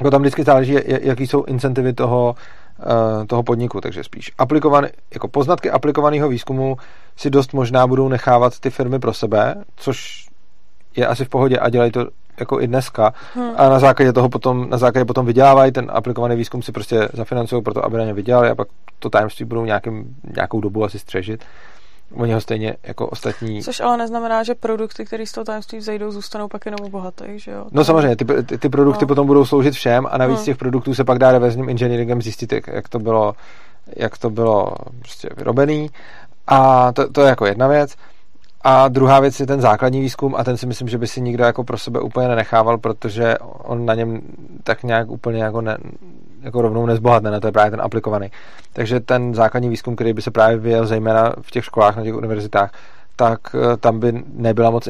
jako 0.00 0.10
tam 0.10 0.20
vždycky 0.20 0.44
záleží, 0.44 0.76
jaký 0.86 1.26
jsou 1.26 1.44
incentivy 1.44 1.92
toho, 1.92 2.34
toho 3.26 3.42
podniku, 3.42 3.80
takže 3.80 4.04
spíš 4.04 4.32
aplikovaný, 4.38 4.88
jako 5.14 5.28
poznatky 5.28 5.70
aplikovaného 5.70 6.28
výzkumu 6.28 6.76
si 7.16 7.30
dost 7.30 7.52
možná 7.52 7.86
budou 7.86 8.08
nechávat 8.08 8.60
ty 8.60 8.70
firmy 8.70 8.98
pro 8.98 9.12
sebe, 9.12 9.54
což 9.76 10.26
je 10.96 11.06
asi 11.06 11.24
v 11.24 11.28
pohodě 11.28 11.58
a 11.58 11.68
dělají 11.68 11.92
to 11.92 12.06
jako 12.40 12.60
i 12.60 12.66
dneska 12.66 13.14
hmm. 13.34 13.50
a 13.56 13.68
na 13.68 13.78
základě 13.78 14.12
toho 14.12 14.28
potom, 14.28 14.70
na 14.70 14.78
základě 14.78 15.04
potom 15.04 15.26
vydělávají, 15.26 15.72
ten 15.72 15.90
aplikovaný 15.94 16.36
výzkum 16.36 16.62
si 16.62 16.72
prostě 16.72 17.08
zafinancují 17.12 17.62
pro 17.62 17.74
to, 17.74 17.84
aby 17.84 17.96
na 17.96 18.04
ně 18.04 18.12
vydělali 18.12 18.50
a 18.50 18.54
pak 18.54 18.68
to 18.98 19.10
tajemství 19.10 19.44
budou 19.44 19.64
nějakým, 19.64 20.16
nějakou 20.34 20.60
dobu 20.60 20.84
asi 20.84 20.98
střežit. 20.98 21.44
Oni 22.16 22.32
ho 22.32 22.40
stejně 22.40 22.76
jako 22.82 23.06
ostatní. 23.06 23.62
Což 23.62 23.80
ale 23.80 23.96
neznamená, 23.96 24.42
že 24.42 24.54
produkty, 24.54 25.04
které 25.04 25.26
z 25.26 25.32
toho 25.32 25.44
tajemství 25.44 25.78
vzejdou, 25.78 26.10
zůstanou 26.10 26.48
pak 26.48 26.66
jenom 26.66 26.90
bohaté, 26.90 27.38
že 27.38 27.50
jo? 27.50 27.64
No 27.72 27.84
samozřejmě, 27.84 28.16
ty, 28.16 28.24
ty, 28.24 28.58
ty 28.58 28.68
produkty 28.68 29.04
no. 29.04 29.08
potom 29.08 29.26
budou 29.26 29.44
sloužit 29.44 29.74
všem 29.74 30.06
a 30.10 30.18
navíc 30.18 30.36
hmm. 30.36 30.44
těch 30.44 30.56
produktů 30.56 30.94
se 30.94 31.04
pak 31.04 31.18
dá 31.18 31.32
reverzním 31.32 31.68
engineeringem 31.68 32.22
zjistit, 32.22 32.52
jak, 32.52 32.66
jak 32.66 32.88
to 32.88 32.98
bylo, 32.98 33.34
jak 33.96 34.18
to 34.18 34.30
bylo 34.30 34.72
prostě 34.98 35.28
vyrobený. 35.36 35.90
A 36.46 36.92
to, 36.92 37.12
to 37.12 37.20
je 37.20 37.28
jako 37.28 37.46
jedna 37.46 37.68
věc. 37.68 37.94
A 38.66 38.88
druhá 38.88 39.20
věc 39.20 39.40
je 39.40 39.46
ten 39.46 39.60
základní 39.60 40.00
výzkum 40.00 40.34
a 40.34 40.44
ten 40.44 40.56
si 40.56 40.66
myslím, 40.66 40.88
že 40.88 40.98
by 40.98 41.06
si 41.06 41.20
nikdo 41.20 41.44
jako 41.44 41.64
pro 41.64 41.78
sebe 41.78 42.00
úplně 42.00 42.28
nenechával, 42.28 42.78
protože 42.78 43.38
on 43.40 43.86
na 43.86 43.94
něm 43.94 44.20
tak 44.62 44.82
nějak 44.82 45.10
úplně 45.10 45.42
jako, 45.42 45.60
ne, 45.60 45.76
jako 46.44 46.62
rovnou 46.62 46.86
nezbohatne, 46.86 47.30
ne? 47.30 47.40
to 47.40 47.46
je 47.48 47.52
právě 47.52 47.70
ten 47.70 47.80
aplikovaný. 47.80 48.30
Takže 48.72 49.00
ten 49.00 49.34
základní 49.34 49.68
výzkum, 49.68 49.94
který 49.94 50.12
by 50.12 50.22
se 50.22 50.30
právě 50.30 50.56
vyjel 50.56 50.86
zejména 50.86 51.34
v 51.42 51.50
těch 51.50 51.64
školách, 51.64 51.96
na 51.96 52.02
těch 52.02 52.14
univerzitách, 52.14 52.70
tak 53.16 53.40
eh, 53.54 53.76
tam 53.76 54.00
by 54.00 54.24
nebyla 54.34 54.70
moc 54.70 54.88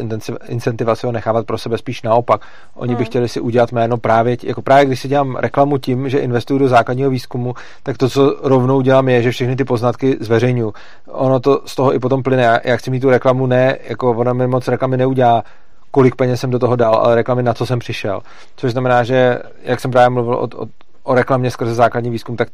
incentiva 0.48 0.94
si 0.94 1.06
ho 1.06 1.12
nechávat 1.12 1.46
pro 1.46 1.58
sebe, 1.58 1.78
spíš 1.78 2.02
naopak. 2.02 2.40
Oni 2.74 2.92
hmm. 2.92 2.98
by 2.98 3.04
chtěli 3.04 3.28
si 3.28 3.40
udělat 3.40 3.72
jméno 3.72 3.96
právě, 3.96 4.36
jako 4.42 4.62
právě 4.62 4.86
když 4.86 5.00
si 5.00 5.08
dělám 5.08 5.36
reklamu 5.36 5.78
tím, 5.78 6.08
že 6.08 6.18
investuju 6.18 6.58
do 6.58 6.68
základního 6.68 7.10
výzkumu, 7.10 7.54
tak 7.82 7.98
to, 7.98 8.08
co 8.08 8.36
rovnou 8.42 8.80
dělám, 8.80 9.08
je, 9.08 9.22
že 9.22 9.30
všechny 9.30 9.56
ty 9.56 9.64
poznatky 9.64 10.16
zveřejňuju. 10.20 10.74
Ono 11.06 11.40
to 11.40 11.62
z 11.66 11.74
toho 11.74 11.94
i 11.94 11.98
potom 11.98 12.22
plyne. 12.22 12.42
Já, 12.42 12.60
já 12.64 12.76
chci 12.76 12.90
mít 12.90 13.00
tu 13.00 13.10
reklamu, 13.10 13.46
ne, 13.46 13.78
jako 13.88 14.10
ona 14.10 14.32
mi 14.32 14.46
moc 14.46 14.68
reklamy 14.68 14.96
neudělá, 14.96 15.44
kolik 15.90 16.16
peněz 16.16 16.40
jsem 16.40 16.50
do 16.50 16.58
toho 16.58 16.76
dal, 16.76 16.94
ale 16.94 17.14
reklamy 17.14 17.42
na 17.42 17.54
co 17.54 17.66
jsem 17.66 17.78
přišel. 17.78 18.20
Což 18.56 18.72
znamená, 18.72 19.04
že 19.04 19.38
jak 19.62 19.80
jsem 19.80 19.90
právě 19.90 20.10
mluvil 20.10 20.34
o, 20.34 20.62
o, 20.62 20.66
o 21.04 21.14
reklamě 21.14 21.50
skrze 21.50 21.74
základní 21.74 22.10
výzkum, 22.10 22.36
tak 22.36 22.48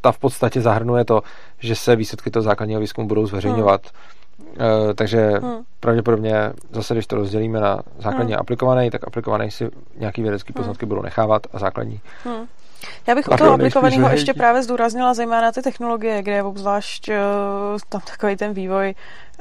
ta 0.00 0.12
v 0.12 0.18
podstatě 0.18 0.60
zahrnuje 0.60 1.04
to, 1.04 1.22
že 1.58 1.76
se 1.76 1.96
výsledky 1.96 2.30
toho 2.30 2.42
základního 2.42 2.80
výzkumu 2.80 3.08
budou 3.08 3.26
zveřejňovat. 3.26 3.82
Hmm 3.82 4.24
Uh, 4.38 4.92
takže 4.94 5.30
hmm. 5.30 5.62
pravděpodobně 5.80 6.52
zase, 6.70 6.94
když 6.94 7.06
to 7.06 7.16
rozdělíme 7.16 7.60
na 7.60 7.82
základní 7.98 8.32
hmm. 8.32 8.38
a 8.38 8.40
aplikovaný, 8.40 8.90
tak 8.90 9.06
aplikovaný 9.06 9.50
si 9.50 9.70
nějaký 9.96 10.22
vědecký 10.22 10.52
hmm. 10.52 10.60
poznatky 10.60 10.84
hmm. 10.84 10.88
budou 10.88 11.02
nechávat 11.02 11.46
a 11.52 11.58
základní. 11.58 12.00
Hmm. 12.24 12.46
Já 13.06 13.14
bych 13.14 13.28
u 13.28 13.36
toho 13.36 13.52
aplikovaného 13.52 14.08
ještě 14.08 14.34
právě 14.34 14.62
zdůraznila 14.62 15.14
zejména 15.14 15.52
ty 15.52 15.62
technologie, 15.62 16.22
kde 16.22 16.32
je 16.32 16.42
obzvlášť 16.42 17.08
uh, 17.08 17.14
tam 17.88 18.00
takový 18.00 18.36
ten 18.36 18.52
vývoj 18.52 18.94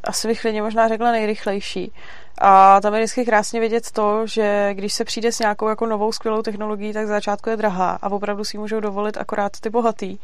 asi 0.03 0.27
bych 0.27 0.41
klidně 0.41 0.61
možná 0.61 0.87
řekla 0.87 1.11
nejrychlejší. 1.11 1.91
A 2.37 2.81
tam 2.81 2.93
je 2.93 2.99
vždycky 2.99 3.25
krásně 3.25 3.59
vidět 3.59 3.91
to, 3.91 4.27
že 4.27 4.69
když 4.73 4.93
se 4.93 5.05
přijde 5.05 5.31
s 5.31 5.39
nějakou 5.39 5.67
jako 5.67 5.85
novou 5.85 6.11
skvělou 6.11 6.41
technologií, 6.41 6.93
tak 6.93 7.07
za 7.07 7.13
začátku 7.13 7.49
je 7.49 7.57
drahá 7.57 7.99
a 8.01 8.11
opravdu 8.11 8.43
si 8.43 8.57
můžou 8.57 8.79
dovolit 8.79 9.17
akorát 9.17 9.59
ty 9.59 9.69
bohatý. 9.69 10.17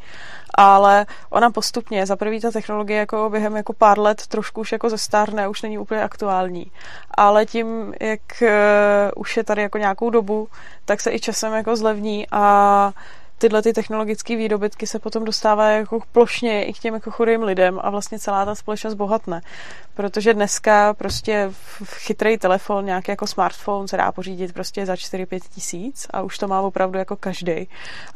Ale 0.54 1.06
ona 1.30 1.50
postupně, 1.50 2.06
za 2.06 2.16
prvý 2.16 2.40
ta 2.40 2.50
technologie 2.50 2.98
jako 2.98 3.30
během 3.30 3.56
jako 3.56 3.72
pár 3.72 3.98
let 3.98 4.26
trošku 4.26 4.60
už 4.60 4.72
jako 4.72 4.90
zestárne, 4.90 5.48
už 5.48 5.62
není 5.62 5.78
úplně 5.78 6.02
aktuální. 6.02 6.70
Ale 7.14 7.46
tím, 7.46 7.94
jak 8.00 8.20
uh, 8.42 8.48
už 9.16 9.36
je 9.36 9.44
tady 9.44 9.62
jako 9.62 9.78
nějakou 9.78 10.10
dobu, 10.10 10.48
tak 10.84 11.00
se 11.00 11.12
i 11.12 11.20
časem 11.20 11.52
jako 11.52 11.76
zlevní 11.76 12.26
a 12.32 12.92
tyhle 13.40 13.62
ty 13.62 13.72
technologické 13.72 14.36
výdobytky 14.36 14.86
se 14.86 14.98
potom 14.98 15.24
dostávají 15.24 15.78
jako 15.78 16.00
plošně 16.12 16.64
i 16.64 16.72
k 16.72 16.78
těm 16.78 16.94
jako 16.94 17.10
chudým 17.10 17.42
lidem 17.42 17.80
a 17.82 17.90
vlastně 17.90 18.18
celá 18.18 18.44
ta 18.44 18.54
společnost 18.54 18.94
bohatne. 18.94 19.40
Protože 19.94 20.34
dneska 20.34 20.94
prostě 20.94 21.52
chytrý 21.84 22.38
telefon, 22.38 22.84
nějaký 22.84 23.10
jako 23.10 23.26
smartphone 23.26 23.88
se 23.88 23.96
dá 23.96 24.12
pořídit 24.12 24.52
prostě 24.52 24.86
za 24.86 24.94
4-5 24.94 25.40
tisíc 25.54 26.06
a 26.10 26.22
už 26.22 26.38
to 26.38 26.48
má 26.48 26.60
opravdu 26.60 26.98
jako 26.98 27.16
každý. 27.16 27.68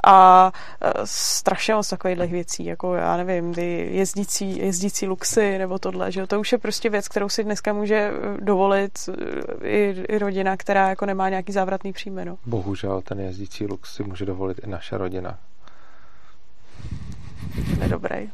A 0.06 0.52
e, 0.80 0.92
strašně 1.05 1.74
moc 1.74 1.88
takových 1.88 2.32
věcí, 2.32 2.64
jako 2.64 2.94
já 2.94 3.16
nevím, 3.16 3.55
ty 3.55 3.88
jezdící, 3.92 4.59
jezdící 4.59 5.06
luxy 5.06 5.59
nebo 5.59 5.78
tohle, 5.78 6.12
že 6.12 6.26
to 6.26 6.40
už 6.40 6.52
je 6.52 6.59
prostě 6.59 6.90
věc, 6.90 7.09
kterou 7.09 7.28
si 7.28 7.44
dneska 7.44 7.72
může 7.72 7.96
e, 7.96 8.12
dovolit 8.40 8.92
e, 9.09 9.68
i, 9.68 10.05
i 10.09 10.18
rodina, 10.18 10.56
která 10.56 10.88
jako 10.88 11.06
nemá 11.06 11.28
nějaký 11.28 11.52
závratný 11.52 11.92
příjmy. 11.92 12.24
No. 12.24 12.36
Bohužel 12.46 13.02
ten 13.02 13.20
jezdící 13.20 13.66
lux 13.66 13.94
si 13.94 14.05
může 14.05 14.26
dovolit 14.26 14.60
i 14.64 14.66
naše 14.66 14.98
rodina 14.98 15.14
rodina. 15.15 15.39
Nedobrý. 17.78 18.31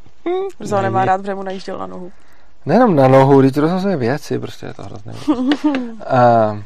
Zó 0.61 0.83
nemá 0.83 1.05
rád, 1.05 1.19
protože 1.19 1.35
mu 1.35 1.43
najížděl 1.43 1.79
na 1.79 1.87
nohu. 1.87 2.13
Nejenom 2.67 2.97
na 2.97 3.09
nohu, 3.09 3.41
když 3.41 3.53
to 3.53 3.61
rozhazuje 3.61 3.97
věci, 3.97 4.39
prostě 4.39 4.67
je 4.67 4.75
to 4.75 4.83
hrozné. 4.83 5.13
A, 6.07 6.63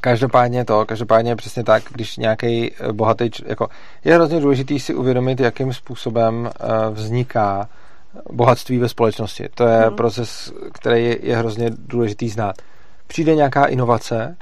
každopádně 0.00 0.64
to, 0.64 0.86
každopádně 0.86 1.36
přesně 1.36 1.64
tak, 1.64 1.82
když 1.90 2.16
nějaký 2.16 2.72
eh, 2.72 2.92
bohatý, 2.92 3.30
jako 3.46 3.68
je 4.04 4.14
hrozně 4.14 4.40
důležitý 4.40 4.80
si 4.80 4.94
uvědomit, 4.94 5.40
jakým 5.40 5.72
způsobem 5.72 6.50
uh, 6.60 6.94
vzniká 6.94 7.68
bohatství 8.32 8.78
ve 8.78 8.88
společnosti. 8.88 9.48
To 9.54 9.66
je 9.66 9.78
hmm. 9.78 9.96
proces, 9.96 10.52
který 10.72 11.04
je, 11.04 11.26
je 11.26 11.36
hrozně 11.36 11.70
důležitý 11.70 12.28
znát. 12.28 12.56
Přijde 13.06 13.34
nějaká 13.34 13.64
inovace 13.64 14.36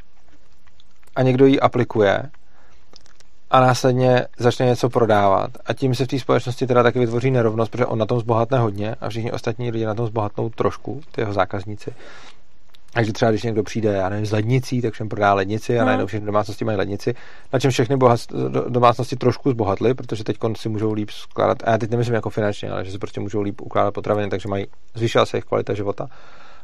a 1.17 1.23
někdo 1.23 1.47
ji 1.47 1.61
aplikuje 1.61 2.23
a 3.51 3.61
následně 3.61 4.27
začne 4.39 4.67
něco 4.67 4.91
prodávat. 4.91 5.51
A 5.67 5.73
tím 5.73 5.95
se 5.95 6.05
v 6.05 6.09
té 6.09 6.19
společnosti 6.19 6.67
teda 6.67 6.83
taky 6.83 6.99
vytvoří 6.99 7.31
nerovnost, 7.31 7.73
protože 7.73 7.87
on 7.87 7.99
na 7.99 8.07
tom 8.07 8.21
zbohatne 8.21 8.59
hodně 8.59 8.95
a 9.01 9.09
všichni 9.09 9.33
ostatní 9.33 9.71
lidi 9.71 9.85
na 9.85 9.95
tom 9.95 10.07
zbohatnou 10.07 10.51
trošku, 10.51 11.01
ty 11.13 11.21
jeho 11.21 11.33
zákazníci. 11.33 11.93
Takže 12.93 13.13
třeba 13.13 13.31
když 13.31 13.43
někdo 13.43 13.63
přijde, 13.63 13.93
já 13.93 14.09
nevím, 14.09 14.27
z 14.27 14.33
lednicí, 14.33 14.83
tak 14.83 14.95
všem 14.95 15.09
prodá 15.09 15.35
lednici 15.35 15.79
a 15.79 15.81
hmm. 15.81 15.87
najednou 15.87 16.07
všechny 16.07 16.27
domácnosti 16.27 16.65
mají 16.65 16.79
lednici, 16.79 17.15
na 17.53 17.59
čem 17.59 17.71
všechny 17.71 17.97
bohat, 17.97 18.21
domácnosti 18.69 19.17
trošku 19.17 19.51
zbohatly, 19.51 19.95
protože 19.95 20.25
teď 20.25 20.37
si 20.57 20.69
můžou 20.69 20.93
líp 20.93 21.11
skládat, 21.11 21.59
a 21.65 21.71
já 21.71 21.79
teď 21.79 21.91
nemyslím 21.91 22.15
jako 22.15 22.31
finančně, 22.31 22.71
ale 22.71 22.85
že 22.85 22.93
si 22.93 22.99
prostě 22.99 23.21
můžou 23.21 23.43
líp 23.43 23.61
ukládat 23.61 23.95
potraviny, 23.95 24.31
takže 24.31 24.49
mají, 24.49 24.67
zvýšila 24.95 25.27
se 25.27 25.37
jejich 25.37 25.45
kvalita 25.45 25.75
života. 25.75 26.09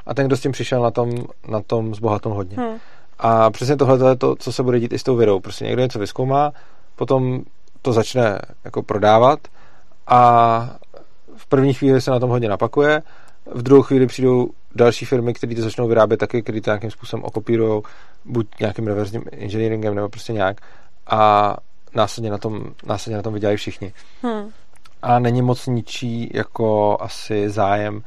A 0.06 0.14
ten, 0.14 0.26
kdo 0.26 0.36
s 0.36 0.40
tím 0.40 0.52
přišel 0.52 0.82
na 0.82 0.90
tom, 0.90 1.10
na 1.48 1.60
tom 1.60 1.94
zbohatnou 1.94 2.32
hodně. 2.34 2.56
Hmm. 2.56 2.76
A 3.18 3.50
přesně 3.50 3.76
tohle 3.76 4.10
je 4.10 4.16
to, 4.16 4.36
co 4.36 4.52
se 4.52 4.62
bude 4.62 4.80
dít 4.80 4.92
i 4.92 4.98
s 4.98 5.02
tou 5.02 5.16
vědou. 5.16 5.40
Prostě 5.40 5.64
někdo 5.64 5.82
něco 5.82 5.98
vyskoumá, 5.98 6.52
potom 6.96 7.42
to 7.82 7.92
začne 7.92 8.38
jako 8.64 8.82
prodávat 8.82 9.38
a 10.06 10.76
v 11.36 11.46
první 11.46 11.74
chvíli 11.74 12.00
se 12.00 12.10
na 12.10 12.20
tom 12.20 12.30
hodně 12.30 12.48
napakuje, 12.48 13.02
v 13.54 13.62
druhou 13.62 13.82
chvíli 13.82 14.06
přijdou 14.06 14.48
další 14.74 15.04
firmy, 15.04 15.34
které 15.34 15.54
to 15.54 15.62
začnou 15.62 15.88
vyrábět 15.88 16.16
taky, 16.16 16.42
které 16.42 16.60
to 16.60 16.70
nějakým 16.70 16.90
způsobem 16.90 17.24
okopírují, 17.24 17.82
buď 18.24 18.46
nějakým 18.60 18.86
reverzním 18.86 19.24
engineeringem 19.32 19.94
nebo 19.94 20.08
prostě 20.08 20.32
nějak 20.32 20.56
a 21.06 21.56
následně 21.94 22.30
na 22.30 22.38
tom, 22.38 22.64
následně 22.86 23.16
na 23.16 23.22
tom 23.22 23.34
vydělají 23.34 23.56
všichni. 23.56 23.92
Hmm. 24.22 24.50
A 25.02 25.18
není 25.18 25.42
moc 25.42 25.66
ničí 25.66 26.30
jako 26.34 26.96
asi 27.00 27.50
zájem 27.50 28.02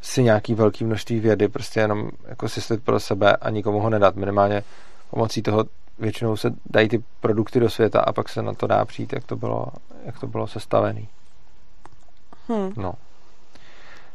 si 0.00 0.22
nějaký 0.22 0.54
velký 0.54 0.84
množství 0.84 1.20
vědy 1.20 1.48
prostě 1.48 1.80
jenom 1.80 2.10
jako 2.28 2.48
si 2.48 2.78
pro 2.78 3.00
sebe 3.00 3.36
a 3.36 3.50
nikomu 3.50 3.80
ho 3.80 3.90
nedat. 3.90 4.16
Minimálně 4.16 4.62
pomocí 5.10 5.42
toho 5.42 5.64
většinou 5.98 6.36
se 6.36 6.50
dají 6.66 6.88
ty 6.88 7.04
produkty 7.20 7.60
do 7.60 7.70
světa 7.70 8.00
a 8.00 8.12
pak 8.12 8.28
se 8.28 8.42
na 8.42 8.54
to 8.54 8.66
dá 8.66 8.84
přijít, 8.84 9.12
jak 9.12 9.24
to 9.24 9.36
bylo, 9.36 9.66
jak 10.04 10.20
to 10.20 10.26
bylo 10.26 10.46
sestavený. 10.46 11.08
Hmm. 12.48 12.72
No. 12.76 12.94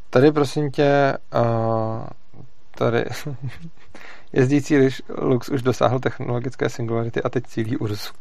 Tady 0.09 0.31
prosím 0.31 0.71
tě, 0.71 1.17
uh, 1.35 2.05
tady 2.77 3.05
jezdící 4.33 4.75
Lux 5.17 5.49
už 5.49 5.61
dosáhl 5.61 5.99
technologické 5.99 6.69
singularity 6.69 7.23
a 7.23 7.29
teď 7.29 7.47
cílí 7.47 7.77
Ursu. 7.77 8.13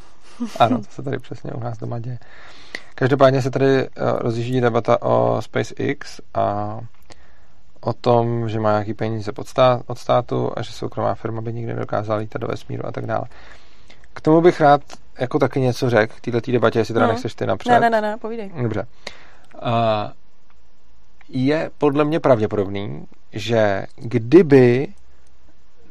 ano, 0.58 0.78
to 0.78 0.90
se 0.90 1.02
tady 1.02 1.18
přesně 1.18 1.52
u 1.52 1.60
nás 1.60 1.78
doma 1.78 1.98
děje. 1.98 2.18
Každopádně 2.94 3.42
se 3.42 3.50
tady 3.50 3.88
uh, 3.88 3.88
rozjíždí 4.18 4.60
debata 4.60 5.02
o 5.02 5.42
SpaceX 5.42 6.20
a 6.34 6.78
o 7.84 7.92
tom, 7.92 8.48
že 8.48 8.60
má 8.60 8.70
nějaký 8.70 8.94
peníze 8.94 9.32
od, 9.36 9.48
stát, 9.48 9.82
od 9.86 9.98
státu 9.98 10.52
a 10.56 10.62
že 10.62 10.72
soukromá 10.72 11.14
firma 11.14 11.40
by 11.40 11.52
nikdy 11.52 11.74
nedokázala 11.74 12.18
lítat 12.18 12.40
do 12.40 12.48
vesmíru 12.48 12.86
a 12.86 12.92
tak 12.92 13.06
dále. 13.06 13.24
K 14.14 14.20
tomu 14.20 14.40
bych 14.40 14.60
rád 14.60 14.80
jako 15.18 15.38
taky 15.38 15.60
něco 15.60 15.90
řekl, 15.90 16.14
k 16.16 16.30
této 16.30 16.52
debatě, 16.52 16.78
jestli 16.78 16.94
teda 16.94 17.06
no. 17.06 17.12
nechceš 17.12 17.34
ty 17.34 17.46
napřed. 17.46 17.70
Ne, 17.70 17.80
ne, 17.80 17.90
ne, 17.90 18.00
ne, 18.00 18.16
povídej. 18.16 18.50
Dobře. 18.62 18.86
Uh, 19.54 19.70
je 21.28 21.70
podle 21.78 22.04
mě 22.04 22.20
pravděpodobný, 22.20 23.06
že 23.32 23.86
kdyby 23.96 24.88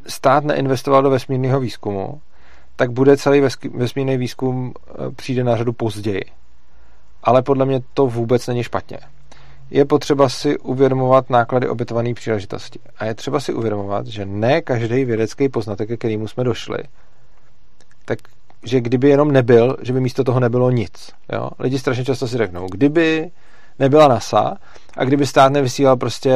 stát 0.07 0.43
neinvestoval 0.43 1.03
do 1.03 1.09
vesmírného 1.09 1.59
výzkumu, 1.59 2.21
tak 2.75 2.91
bude 2.91 3.17
celý 3.17 3.41
vesmírný 3.73 4.17
výzkum 4.17 4.73
e, 4.73 5.11
přijde 5.11 5.43
na 5.43 5.55
řadu 5.55 5.73
později. 5.73 6.23
Ale 7.23 7.41
podle 7.41 7.65
mě 7.65 7.81
to 7.93 8.07
vůbec 8.07 8.47
není 8.47 8.63
špatně 8.63 8.99
je 9.71 9.85
potřeba 9.85 10.29
si 10.29 10.57
uvědomovat 10.57 11.29
náklady 11.29 11.67
obětované 11.67 12.13
příležitosti. 12.13 12.79
A 12.97 13.05
je 13.05 13.13
třeba 13.13 13.39
si 13.39 13.53
uvědomovat, 13.53 14.07
že 14.07 14.25
ne 14.25 14.61
každý 14.61 15.05
vědecký 15.05 15.49
poznatek, 15.49 15.87
ke 15.87 15.97
kterému 15.97 16.27
jsme 16.27 16.43
došli, 16.43 16.77
tak 18.05 18.19
že 18.63 18.81
kdyby 18.81 19.09
jenom 19.09 19.31
nebyl, 19.31 19.77
že 19.81 19.93
by 19.93 19.99
místo 19.99 20.23
toho 20.23 20.39
nebylo 20.39 20.71
nic. 20.71 21.11
Jo? 21.33 21.49
Lidi 21.59 21.79
strašně 21.79 22.05
často 22.05 22.27
si 22.27 22.37
řeknou, 22.37 22.67
kdyby 22.71 23.31
nebyla 23.79 24.07
NASA 24.07 24.57
a 24.97 25.03
kdyby 25.03 25.25
stát 25.27 25.51
nevysílal 25.51 25.97
prostě 25.97 26.33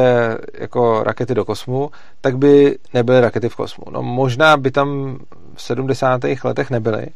jako 0.58 1.02
rakety 1.02 1.34
do 1.34 1.44
kosmu, 1.44 1.90
tak 2.20 2.38
by 2.38 2.78
nebyly 2.94 3.20
rakety 3.20 3.48
v 3.48 3.56
kosmu. 3.56 3.84
No 3.90 4.02
možná 4.02 4.56
by 4.56 4.70
tam 4.70 5.18
v 5.54 5.62
70. 5.62 6.20
letech 6.44 6.70
nebyly, 6.70 7.06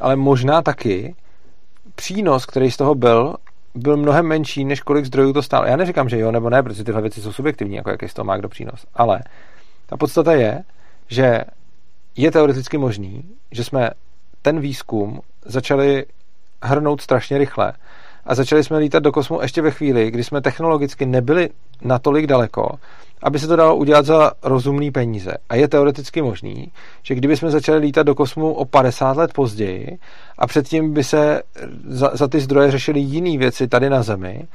ale 0.00 0.16
možná 0.16 0.62
taky 0.62 1.14
přínos, 1.94 2.46
který 2.46 2.70
z 2.70 2.76
toho 2.76 2.94
byl, 2.94 3.34
byl 3.76 3.96
mnohem 3.96 4.26
menší, 4.26 4.64
než 4.64 4.80
kolik 4.80 5.04
zdrojů 5.04 5.32
to 5.32 5.42
stálo. 5.42 5.66
Já 5.66 5.76
neříkám, 5.76 6.08
že 6.08 6.18
jo 6.18 6.32
nebo 6.32 6.50
ne, 6.50 6.62
protože 6.62 6.84
tyhle 6.84 7.02
věci 7.02 7.20
jsou 7.20 7.32
subjektivní, 7.32 7.76
jako 7.76 7.90
jaký 7.90 8.08
z 8.08 8.14
toho 8.14 8.24
má 8.26 8.36
kdo 8.36 8.48
přínos. 8.48 8.86
Ale 8.94 9.20
ta 9.86 9.96
podstata 9.96 10.32
je, 10.32 10.62
že 11.08 11.44
je 12.16 12.30
teoreticky 12.30 12.78
možný, 12.78 13.24
že 13.52 13.64
jsme 13.64 13.90
ten 14.42 14.60
výzkum 14.60 15.20
začali 15.44 16.04
hrnout 16.62 17.00
strašně 17.00 17.38
rychle 17.38 17.72
a 18.24 18.34
začali 18.34 18.64
jsme 18.64 18.78
lítat 18.78 19.02
do 19.02 19.12
kosmu 19.12 19.42
ještě 19.42 19.62
ve 19.62 19.70
chvíli, 19.70 20.10
kdy 20.10 20.24
jsme 20.24 20.40
technologicky 20.40 21.06
nebyli 21.06 21.50
natolik 21.82 22.26
daleko, 22.26 22.68
aby 23.22 23.38
se 23.38 23.46
to 23.46 23.56
dalo 23.56 23.76
udělat 23.76 24.06
za 24.06 24.32
rozumný 24.42 24.90
peníze. 24.90 25.34
A 25.48 25.56
je 25.56 25.68
teoreticky 25.68 26.22
možný, 26.22 26.72
že 27.02 27.14
kdyby 27.14 27.36
jsme 27.36 27.50
začali 27.50 27.78
lítat 27.78 28.06
do 28.06 28.14
kosmu 28.14 28.52
o 28.52 28.64
50 28.64 29.16
let 29.16 29.32
později 29.32 29.98
a 30.38 30.46
předtím 30.46 30.92
by 30.92 31.04
se 31.04 31.42
za, 31.86 32.10
za 32.14 32.28
ty 32.28 32.40
zdroje 32.40 32.70
řešily 32.70 33.00
jiné 33.00 33.38
věci 33.38 33.68
tady 33.68 33.90
na 33.90 34.02
Zemi, 34.02 34.48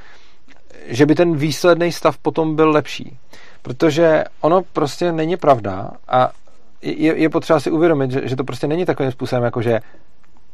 že 0.86 1.06
by 1.06 1.14
ten 1.14 1.36
výsledný 1.36 1.92
stav 1.92 2.18
potom 2.18 2.56
byl 2.56 2.70
lepší. 2.70 3.18
Protože 3.62 4.24
ono 4.40 4.62
prostě 4.72 5.12
není 5.12 5.36
pravda 5.36 5.90
a 6.08 6.30
je, 6.82 7.16
je 7.16 7.28
potřeba 7.28 7.60
si 7.60 7.70
uvědomit, 7.70 8.10
že, 8.10 8.20
že 8.24 8.36
to 8.36 8.44
prostě 8.44 8.66
není 8.66 8.84
takovým 8.84 9.12
způsobem, 9.12 9.44
jako 9.44 9.62
že 9.62 9.80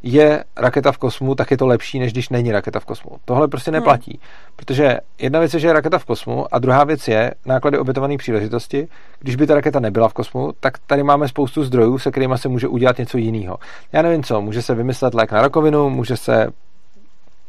je 0.03 0.45
raketa 0.57 0.93
v 0.93 0.99
kosmu, 0.99 1.35
tak 1.35 1.51
je 1.51 1.57
to 1.57 1.66
lepší, 1.66 1.99
než 1.99 2.12
když 2.12 2.29
není 2.29 2.53
raketa 2.53 2.81
v 2.81 2.85
kosmu. 2.85 3.11
Tohle 3.25 3.49
prostě 3.49 3.70
hmm. 3.70 3.81
neplatí. 3.81 4.11
Hmm. 4.11 4.53
Protože 4.57 4.99
jedna 5.19 5.41
věc 5.41 5.55
je, 5.55 5.61
že 5.61 5.69
je 5.69 5.73
raketa 5.73 5.99
v 5.99 6.05
kosmu 6.05 6.55
a 6.55 6.59
druhá 6.59 6.85
věc 6.85 7.09
je 7.09 7.35
náklady 7.47 7.79
obětované 7.79 8.16
příležitosti. 8.16 8.89
Když 9.19 9.37
by 9.37 9.47
ta 9.47 9.55
raketa 9.55 9.81
nebyla 9.81 10.09
v 10.09 10.12
kosmu, 10.12 10.53
tak 10.61 10.79
tady 10.79 11.03
máme 11.03 11.29
spoustu 11.29 11.65
zdrojů, 11.65 11.99
se 11.99 12.11
kterými 12.11 12.35
se 12.37 12.49
může 12.49 12.69
udělat 12.69 12.99
něco 12.99 13.19
jiného. 13.19 13.59
Já 13.93 14.03
nevím 14.03 14.23
co, 14.23 14.41
může 14.41 14.62
se 14.62 14.75
vymyslet 14.75 15.15
lék 15.15 15.33
na 15.33 15.43
rakovinu, 15.43 15.91
může 15.91 16.16
se, 16.16 16.47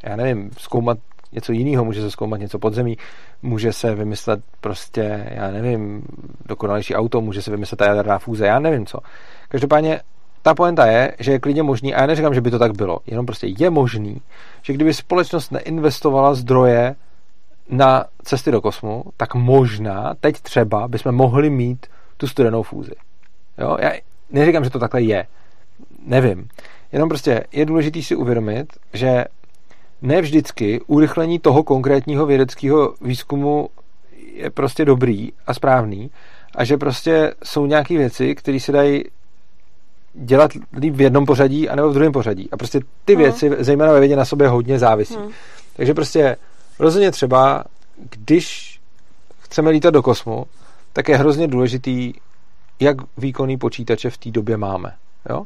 já 0.03 0.15
nevím, 0.15 0.51
zkoumat 0.57 0.97
něco 1.31 1.51
jiného, 1.51 1.85
může 1.85 2.01
se 2.01 2.11
zkoumat 2.11 2.39
něco 2.39 2.59
podzemí, 2.59 2.97
může 3.41 3.73
se 3.73 3.95
vymyslet 3.95 4.39
prostě, 4.61 5.27
já 5.31 5.51
nevím, 5.51 6.03
dokonalejší 6.45 6.95
auto, 6.95 7.21
může 7.21 7.41
se 7.41 7.51
vymyslet 7.51 7.77
ta 7.77 7.85
jaderná 7.85 8.19
fúze, 8.19 8.45
já 8.45 8.59
nevím 8.59 8.85
co. 8.85 8.97
Každopádně 9.49 10.01
ta 10.49 10.55
poenta 10.55 10.85
je, 10.85 11.13
že 11.19 11.31
je 11.31 11.39
klidně 11.39 11.63
možný, 11.63 11.93
a 11.93 12.01
já 12.01 12.07
neříkám, 12.07 12.33
že 12.33 12.41
by 12.41 12.51
to 12.51 12.59
tak 12.59 12.77
bylo, 12.77 12.99
jenom 13.07 13.25
prostě 13.25 13.47
je 13.47 13.69
možný, 13.69 14.21
že 14.61 14.73
kdyby 14.73 14.93
společnost 14.93 15.51
neinvestovala 15.51 16.33
zdroje 16.33 16.95
na 17.69 18.05
cesty 18.23 18.51
do 18.51 18.61
kosmu, 18.61 19.03
tak 19.17 19.35
možná 19.35 20.13
teď 20.19 20.39
třeba 20.41 20.87
bychom 20.87 21.15
mohli 21.15 21.49
mít 21.49 21.87
tu 22.17 22.27
studenou 22.27 22.63
fúzi. 22.63 22.91
Jo? 23.57 23.77
Já 23.79 23.91
neříkám, 24.31 24.63
že 24.63 24.69
to 24.69 24.79
takhle 24.79 25.01
je. 25.01 25.25
Nevím. 26.05 26.47
Jenom 26.91 27.09
prostě 27.09 27.43
je 27.51 27.65
důležité 27.65 28.01
si 28.01 28.15
uvědomit, 28.15 28.67
že 28.93 29.25
ne 30.01 30.21
vždycky 30.21 30.81
urychlení 30.87 31.39
toho 31.39 31.63
konkrétního 31.63 32.25
vědeckého 32.25 32.93
výzkumu 33.01 33.69
je 34.33 34.49
prostě 34.49 34.85
dobrý 34.85 35.31
a 35.47 35.53
správný 35.53 36.11
a 36.55 36.63
že 36.63 36.77
prostě 36.77 37.33
jsou 37.43 37.65
nějaké 37.65 37.97
věci, 37.97 38.35
které 38.35 38.59
se 38.59 38.71
dají 38.71 39.03
dělat 40.13 40.51
líp 40.79 40.95
v 40.95 41.01
jednom 41.01 41.25
pořadí 41.25 41.69
anebo 41.69 41.89
v 41.89 41.93
druhém 41.93 42.11
pořadí. 42.11 42.49
A 42.51 42.57
prostě 42.57 42.79
ty 43.05 43.13
hmm. 43.13 43.23
věci, 43.23 43.51
zejména 43.59 43.93
ve 43.93 43.99
vědě, 43.99 44.15
na 44.15 44.25
sobě 44.25 44.47
hodně 44.47 44.79
závisí. 44.79 45.15
Hmm. 45.15 45.31
Takže 45.75 45.93
prostě 45.93 46.35
rozhodně 46.79 47.11
třeba, 47.11 47.63
když 48.09 48.79
chceme 49.39 49.69
lítat 49.69 49.93
do 49.93 50.01
kosmu, 50.01 50.45
tak 50.93 51.09
je 51.09 51.17
hrozně 51.17 51.47
důležitý, 51.47 52.13
jak 52.79 52.97
výkonný 53.17 53.57
počítače 53.57 54.09
v 54.09 54.17
té 54.17 54.31
době 54.31 54.57
máme. 54.57 54.93
Jo? 55.29 55.43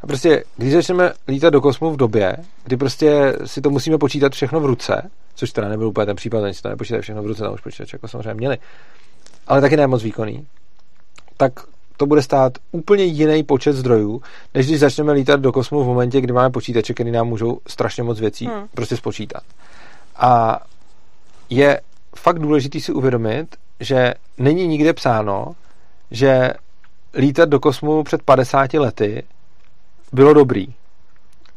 A 0.00 0.06
prostě, 0.06 0.44
když 0.56 0.72
začneme 0.72 1.12
lítat 1.28 1.52
do 1.52 1.60
kosmu 1.60 1.90
v 1.90 1.96
době, 1.96 2.36
kdy 2.64 2.76
prostě 2.76 3.36
si 3.44 3.60
to 3.60 3.70
musíme 3.70 3.98
počítat 3.98 4.32
všechno 4.32 4.60
v 4.60 4.66
ruce, 4.66 5.10
což 5.34 5.52
teda 5.52 5.68
nebyl 5.68 5.88
úplně 5.88 6.06
ten 6.06 6.16
případ, 6.16 6.42
oni 6.42 6.54
si 6.54 6.62
to 6.62 6.68
nepočítají 6.68 7.02
všechno 7.02 7.22
v 7.22 7.26
ruce, 7.26 7.42
tam 7.42 7.54
už 7.54 7.60
počítače 7.60 7.94
jako 7.94 8.08
samozřejmě 8.08 8.34
měli, 8.34 8.58
ale 9.46 9.60
taky 9.60 9.76
ne 9.76 9.86
moc 9.86 10.02
výkonný, 10.02 10.46
tak 11.36 11.52
to 11.96 12.06
bude 12.06 12.22
stát 12.22 12.52
úplně 12.72 13.04
jiný 13.04 13.42
počet 13.42 13.72
zdrojů, 13.72 14.22
než 14.54 14.66
když 14.66 14.80
začneme 14.80 15.12
lítat 15.12 15.40
do 15.40 15.52
kosmu 15.52 15.84
v 15.84 15.86
momentě, 15.86 16.20
kdy 16.20 16.32
máme 16.32 16.50
počítače, 16.50 16.94
které 16.94 17.10
nám 17.10 17.28
můžou 17.28 17.58
strašně 17.68 18.02
moc 18.02 18.20
věcí 18.20 18.46
hmm. 18.46 18.66
prostě 18.74 18.96
spočítat. 18.96 19.42
A 20.16 20.60
je 21.50 21.80
fakt 22.16 22.38
důležitý 22.38 22.80
si 22.80 22.92
uvědomit, 22.92 23.56
že 23.80 24.14
není 24.38 24.66
nikde 24.66 24.92
psáno, 24.92 25.54
že 26.10 26.50
lítat 27.14 27.48
do 27.48 27.60
kosmu 27.60 28.02
před 28.02 28.22
50 28.22 28.74
lety 28.74 29.22
bylo 30.12 30.34
dobrý 30.34 30.66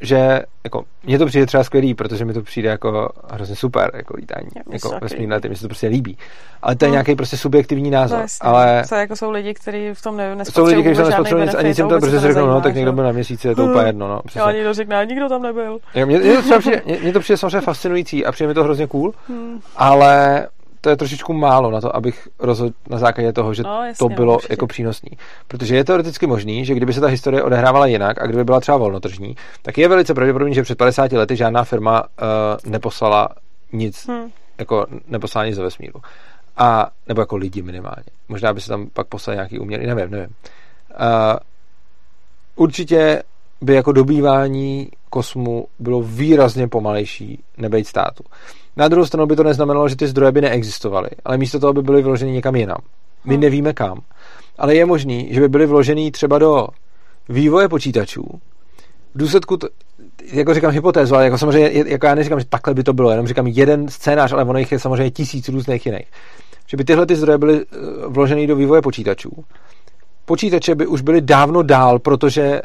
že 0.01 0.41
jako, 0.63 0.83
mně 1.03 1.19
to 1.19 1.25
přijde 1.25 1.45
třeba 1.45 1.63
skvělý, 1.63 1.93
protože 1.93 2.25
mi 2.25 2.33
to 2.33 2.41
přijde 2.41 2.69
jako 2.69 3.09
hrozně 3.31 3.55
super, 3.55 3.91
jako 3.93 4.13
lítání, 4.17 4.49
jako 4.71 4.99
vesmírné 5.01 5.35
lety, 5.35 5.49
mi 5.49 5.55
se 5.55 5.61
to 5.61 5.67
prostě 5.67 5.87
líbí. 5.87 6.17
Ale 6.61 6.75
to 6.75 6.85
je 6.85 6.89
no. 6.89 6.93
nějaký 6.93 7.15
prostě 7.15 7.37
subjektivní 7.37 7.89
názor. 7.89 8.19
No, 8.19 8.25
ale... 8.41 8.83
To 8.89 8.95
jako 8.95 9.15
jsou 9.15 9.31
lidi, 9.31 9.53
kteří 9.53 9.89
v 9.93 10.01
tom 10.01 10.17
ne, 10.17 10.45
Jsou 10.45 10.65
lidi, 10.65 10.81
kteří 10.81 11.01
nespotřebují 11.01 11.45
nic 11.45 11.55
a 11.55 11.61
nic 11.61 11.77
jim 11.77 11.89
to 11.89 11.99
protože 11.99 12.19
řeknou, 12.19 12.47
no, 12.47 12.61
tak 12.61 12.75
někdo 12.75 12.93
byl 12.93 13.03
na 13.03 13.11
měsíci, 13.11 13.47
je 13.47 13.55
to 13.55 13.65
úplně 13.65 13.85
jedno, 13.85 14.07
no. 14.07 14.21
Přesně. 14.25 14.41
Jo, 14.41 14.49
někdo 14.49 14.73
řekne, 14.73 15.05
nikdo 15.05 15.29
tam 15.29 15.41
nebyl. 15.41 15.79
Mně, 16.05 16.19
přijde, 16.59 16.81
to 17.13 17.19
přijde 17.19 17.37
samozřejmě 17.37 17.61
fascinující 17.61 18.25
a 18.25 18.31
přijde 18.31 18.47
mi 18.47 18.53
to 18.53 18.63
hrozně 18.63 18.87
cool, 18.87 19.13
hmm. 19.27 19.59
ale 19.75 20.47
to 20.81 20.89
je 20.89 20.95
trošičku 20.95 21.33
málo 21.33 21.71
na 21.71 21.81
to, 21.81 21.95
abych 21.95 22.27
rozhodl 22.39 22.73
na 22.89 22.97
základě 22.97 23.33
toho, 23.33 23.53
že 23.53 23.63
no, 23.63 23.83
jasně, 23.85 24.07
to 24.07 24.15
bylo 24.15 24.35
určitě. 24.35 24.53
jako 24.53 24.67
přínosný. 24.67 25.11
Protože 25.47 25.75
je 25.75 25.83
teoreticky 25.83 26.27
možný, 26.27 26.65
že 26.65 26.73
kdyby 26.73 26.93
se 26.93 27.01
ta 27.01 27.07
historie 27.07 27.43
odehrávala 27.43 27.85
jinak 27.85 28.21
a 28.21 28.25
kdyby 28.25 28.43
byla 28.43 28.59
třeba 28.59 28.77
volnotržní, 28.77 29.35
tak 29.61 29.77
je 29.77 29.87
velice 29.87 30.13
pravděpodobné, 30.13 30.53
že 30.53 30.63
před 30.63 30.77
50 30.77 31.11
lety 31.11 31.35
žádná 31.35 31.63
firma 31.63 32.01
uh, 32.01 32.71
neposlala 32.71 33.29
nic, 33.71 34.07
hmm. 34.07 34.31
jako 34.57 34.85
neposlala 35.07 35.45
nic 35.45 35.57
do 35.57 35.63
vesmíru. 35.63 36.01
A, 36.57 36.91
nebo 37.07 37.21
jako 37.21 37.35
lidi 37.35 37.61
minimálně. 37.61 38.03
Možná 38.29 38.53
by 38.53 38.61
se 38.61 38.69
tam 38.69 38.87
pak 38.93 39.07
poslali 39.07 39.37
nějaký 39.37 39.59
umělý, 39.59 39.87
nevím, 39.87 40.11
nevím. 40.11 40.29
Uh, 40.89 41.37
určitě 42.55 43.23
by 43.61 43.73
jako 43.73 43.91
dobývání 43.91 44.89
kosmu 45.09 45.67
bylo 45.79 46.01
výrazně 46.01 46.67
pomalejší 46.67 47.43
nebejt 47.57 47.87
státu. 47.87 48.23
Na 48.77 48.87
druhou 48.87 49.05
stranu 49.05 49.25
by 49.25 49.35
to 49.35 49.43
neznamenalo, 49.43 49.89
že 49.89 49.95
ty 49.95 50.07
zdroje 50.07 50.31
by 50.31 50.41
neexistovaly, 50.41 51.09
ale 51.25 51.37
místo 51.37 51.59
toho 51.59 51.73
by 51.73 51.81
byly 51.81 52.01
vloženy 52.01 52.31
někam 52.31 52.55
jinam. 52.55 52.77
My 53.25 53.33
hmm. 53.33 53.41
nevíme 53.41 53.73
kam. 53.73 53.99
Ale 54.57 54.75
je 54.75 54.85
možný, 54.85 55.27
že 55.31 55.41
by 55.41 55.49
byly 55.49 55.65
vložený 55.65 56.11
třeba 56.11 56.39
do 56.39 56.67
vývoje 57.29 57.69
počítačů. 57.69 58.23
V 59.15 59.17
důsledku, 59.17 59.57
to, 59.57 59.67
jako 60.31 60.53
říkám 60.53 60.71
hypotézu, 60.71 61.15
ale 61.15 61.23
jako 61.23 61.37
samozřejmě, 61.37 61.83
jako 61.87 62.05
já 62.05 62.15
neříkám, 62.15 62.39
že 62.39 62.45
takhle 62.45 62.73
by 62.73 62.83
to 62.83 62.93
bylo, 62.93 63.11
jenom 63.11 63.27
říkám 63.27 63.47
jeden 63.47 63.87
scénář, 63.89 64.33
ale 64.33 64.43
ono 64.43 64.59
jich 64.59 64.71
je 64.71 64.79
samozřejmě 64.79 65.11
tisíc 65.11 65.49
různých 65.49 65.85
jiných. 65.85 66.07
Že 66.67 66.77
by 66.77 66.83
tyhle 66.83 67.05
ty 67.05 67.15
zdroje 67.15 67.37
byly 67.37 67.61
eh, 67.61 67.77
vloženy 68.07 68.47
do 68.47 68.55
vývoje 68.55 68.81
počítačů. 68.81 69.43
Počítače 70.25 70.75
by 70.75 70.87
už 70.87 71.01
byly 71.01 71.21
dávno 71.21 71.63
dál, 71.63 71.99
protože 71.99 72.61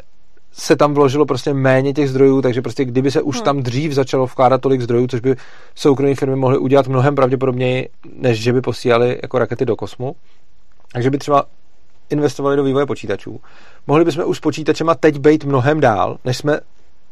se 0.57 0.75
tam 0.75 0.93
vložilo 0.93 1.25
prostě 1.25 1.53
méně 1.53 1.93
těch 1.93 2.09
zdrojů, 2.09 2.41
takže 2.41 2.61
prostě 2.61 2.85
kdyby 2.85 3.11
se 3.11 3.21
už 3.21 3.35
hmm. 3.35 3.45
tam 3.45 3.63
dřív 3.63 3.91
začalo 3.91 4.25
vkládat 4.25 4.61
tolik 4.61 4.81
zdrojů, 4.81 5.07
což 5.07 5.19
by 5.19 5.35
soukromé 5.75 6.15
firmy 6.15 6.35
mohly 6.35 6.57
udělat 6.57 6.87
mnohem 6.87 7.15
pravděpodobněji, 7.15 7.89
než 8.15 8.43
že 8.43 8.53
by 8.53 8.61
posílali 8.61 9.19
jako 9.21 9.39
rakety 9.39 9.65
do 9.65 9.75
kosmu. 9.75 10.15
Takže 10.93 11.09
by 11.09 11.17
třeba 11.17 11.45
investovali 12.09 12.55
do 12.55 12.63
vývoje 12.63 12.85
počítačů. 12.85 13.39
Mohli 13.87 14.05
bychom 14.05 14.25
už 14.25 14.37
s 14.37 14.41
počítačema 14.41 14.95
teď 14.95 15.17
být 15.19 15.45
mnohem 15.45 15.79
dál, 15.79 16.17
než 16.25 16.37
jsme 16.37 16.59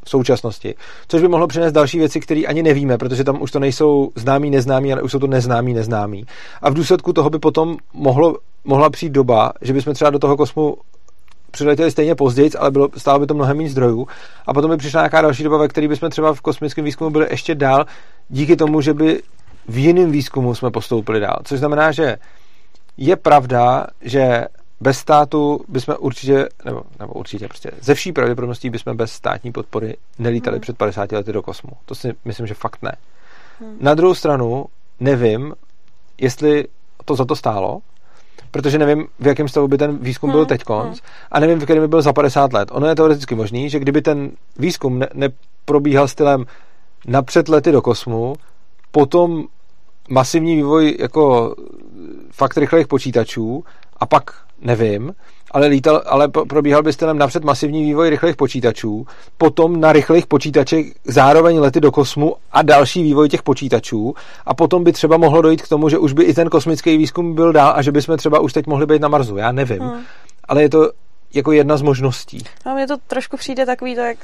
v 0.05 0.09
současnosti, 0.09 0.75
což 1.07 1.21
by 1.21 1.27
mohlo 1.27 1.47
přinést 1.47 1.73
další 1.73 1.99
věci, 1.99 2.19
které 2.19 2.41
ani 2.47 2.63
nevíme, 2.63 2.97
protože 2.97 3.23
tam 3.23 3.41
už 3.41 3.51
to 3.51 3.59
nejsou 3.59 4.11
známí, 4.15 4.49
neznámí, 4.49 4.93
ale 4.93 5.01
už 5.01 5.11
jsou 5.11 5.19
to 5.19 5.27
neznámí, 5.27 5.73
neznámí. 5.73 6.25
A 6.61 6.69
v 6.69 6.73
důsledku 6.73 7.13
toho 7.13 7.29
by 7.29 7.39
potom 7.39 7.77
mohlo, 7.93 8.37
mohla 8.63 8.89
přijít 8.89 9.13
doba, 9.13 9.51
že 9.61 9.73
bychom 9.73 9.93
třeba 9.93 10.09
do 10.09 10.19
toho 10.19 10.37
kosmu 10.37 10.77
přiletěli 11.53 11.91
stejně 11.91 12.15
později, 12.15 12.51
ale 12.59 12.71
bylo, 12.71 12.89
stálo 12.97 13.19
by 13.19 13.27
to 13.27 13.33
mnohem 13.33 13.57
méně 13.57 13.69
zdrojů. 13.69 14.07
A 14.47 14.53
potom 14.53 14.71
by 14.71 14.77
přišla 14.77 15.01
nějaká 15.01 15.21
další 15.21 15.43
doba, 15.43 15.57
ve 15.57 15.67
které 15.67 15.87
bychom 15.87 16.09
třeba 16.09 16.33
v 16.33 16.41
kosmickém 16.41 16.85
výzkumu 16.85 17.09
byli 17.09 17.27
ještě 17.29 17.55
dál, 17.55 17.85
díky 18.29 18.55
tomu, 18.55 18.81
že 18.81 18.93
by 18.93 19.21
v 19.67 19.77
jiném 19.77 20.11
výzkumu 20.11 20.55
jsme 20.55 20.71
postoupili 20.71 21.19
dál. 21.19 21.39
Což 21.43 21.59
znamená, 21.59 21.91
že 21.91 22.17
je 22.97 23.15
pravda, 23.15 23.87
že 24.01 24.45
bez 24.81 24.97
státu 24.97 25.61
bychom 25.67 25.95
určitě, 25.99 26.49
nebo, 26.65 26.81
nebo 26.99 27.13
určitě 27.13 27.47
prostě 27.47 27.71
ze 27.81 27.93
vší 27.93 28.11
pravděpodobností 28.11 28.69
bychom 28.69 28.97
bez 28.97 29.11
státní 29.11 29.51
podpory 29.51 29.97
nelítali 30.19 30.55
hmm. 30.55 30.61
před 30.61 30.77
50 30.77 31.11
lety 31.11 31.33
do 31.33 31.41
kosmu. 31.41 31.69
To 31.85 31.95
si 31.95 32.13
myslím, 32.25 32.47
že 32.47 32.53
fakt 32.53 32.81
ne. 32.81 32.91
Hmm. 33.59 33.77
Na 33.79 33.93
druhou 33.93 34.13
stranu 34.13 34.65
nevím, 34.99 35.53
jestli 36.17 36.67
to 37.05 37.15
za 37.15 37.25
to 37.25 37.35
stálo, 37.35 37.79
protože 38.51 38.77
nevím, 38.77 39.07
v 39.19 39.27
jakém 39.27 39.47
stavu 39.47 39.67
by 39.67 39.77
ten 39.77 39.97
výzkum 39.97 40.31
byl 40.31 40.39
hmm, 40.39 40.47
teď 40.47 40.63
konc 40.63 40.87
hmm. 40.87 41.09
a 41.31 41.39
nevím, 41.39 41.59
v 41.59 41.63
kterém 41.63 41.83
by 41.83 41.87
byl 41.87 42.01
za 42.01 42.13
50 42.13 42.53
let. 42.53 42.69
Ono 42.71 42.87
je 42.87 42.95
teoreticky 42.95 43.35
možný, 43.35 43.69
že 43.69 43.79
kdyby 43.79 44.01
ten 44.01 44.31
výzkum 44.59 44.99
ne, 44.99 45.07
neprobíhal 45.13 46.07
stylem 46.07 46.45
napřed 47.07 47.49
lety 47.49 47.71
do 47.71 47.81
kosmu, 47.81 48.35
potom 48.91 49.43
masivní 50.09 50.55
vývoj 50.55 50.97
jako 50.99 51.55
fakt 52.31 52.57
rychlých 52.57 52.87
počítačů 52.87 53.63
a 53.97 54.05
pak 54.05 54.43
nevím, 54.61 55.13
ale, 55.53 55.67
lítal, 55.67 56.01
ale 56.05 56.27
probíhal 56.27 56.83
by 56.83 56.93
stylem 56.93 57.17
napřed 57.17 57.43
masivní 57.43 57.83
vývoj 57.83 58.09
rychlých 58.09 58.35
počítačů, 58.35 59.05
potom 59.37 59.79
na 59.79 59.93
rychlých 59.93 60.27
počítačích 60.27 60.93
zároveň 61.05 61.59
lety 61.59 61.79
do 61.79 61.91
kosmu 61.91 62.35
a 62.51 62.61
další 62.61 63.03
vývoj 63.03 63.29
těch 63.29 63.43
počítačů 63.43 64.13
a 64.45 64.53
potom 64.53 64.83
by 64.83 64.91
třeba 64.91 65.17
mohlo 65.17 65.41
dojít 65.41 65.61
k 65.61 65.67
tomu, 65.67 65.89
že 65.89 65.97
už 65.97 66.13
by 66.13 66.23
i 66.23 66.33
ten 66.33 66.49
kosmický 66.49 66.97
výzkum 66.97 67.35
byl 67.35 67.53
dál 67.53 67.73
a 67.75 67.81
že 67.81 67.91
bychom 67.91 68.17
třeba 68.17 68.39
už 68.39 68.53
teď 68.53 68.67
mohli 68.67 68.85
být 68.85 69.01
na 69.01 69.07
Marsu. 69.07 69.37
Já 69.37 69.51
nevím. 69.51 69.81
Hmm. 69.81 70.01
Ale 70.47 70.61
je 70.61 70.69
to 70.69 70.91
jako 71.33 71.51
jedna 71.51 71.77
z 71.77 71.81
možností. 71.81 72.43
No, 72.65 72.75
mně 72.75 72.87
to 72.87 72.97
trošku 72.97 73.37
přijde 73.37 73.65
takový 73.65 73.95
to, 73.95 74.01
jak, 74.01 74.17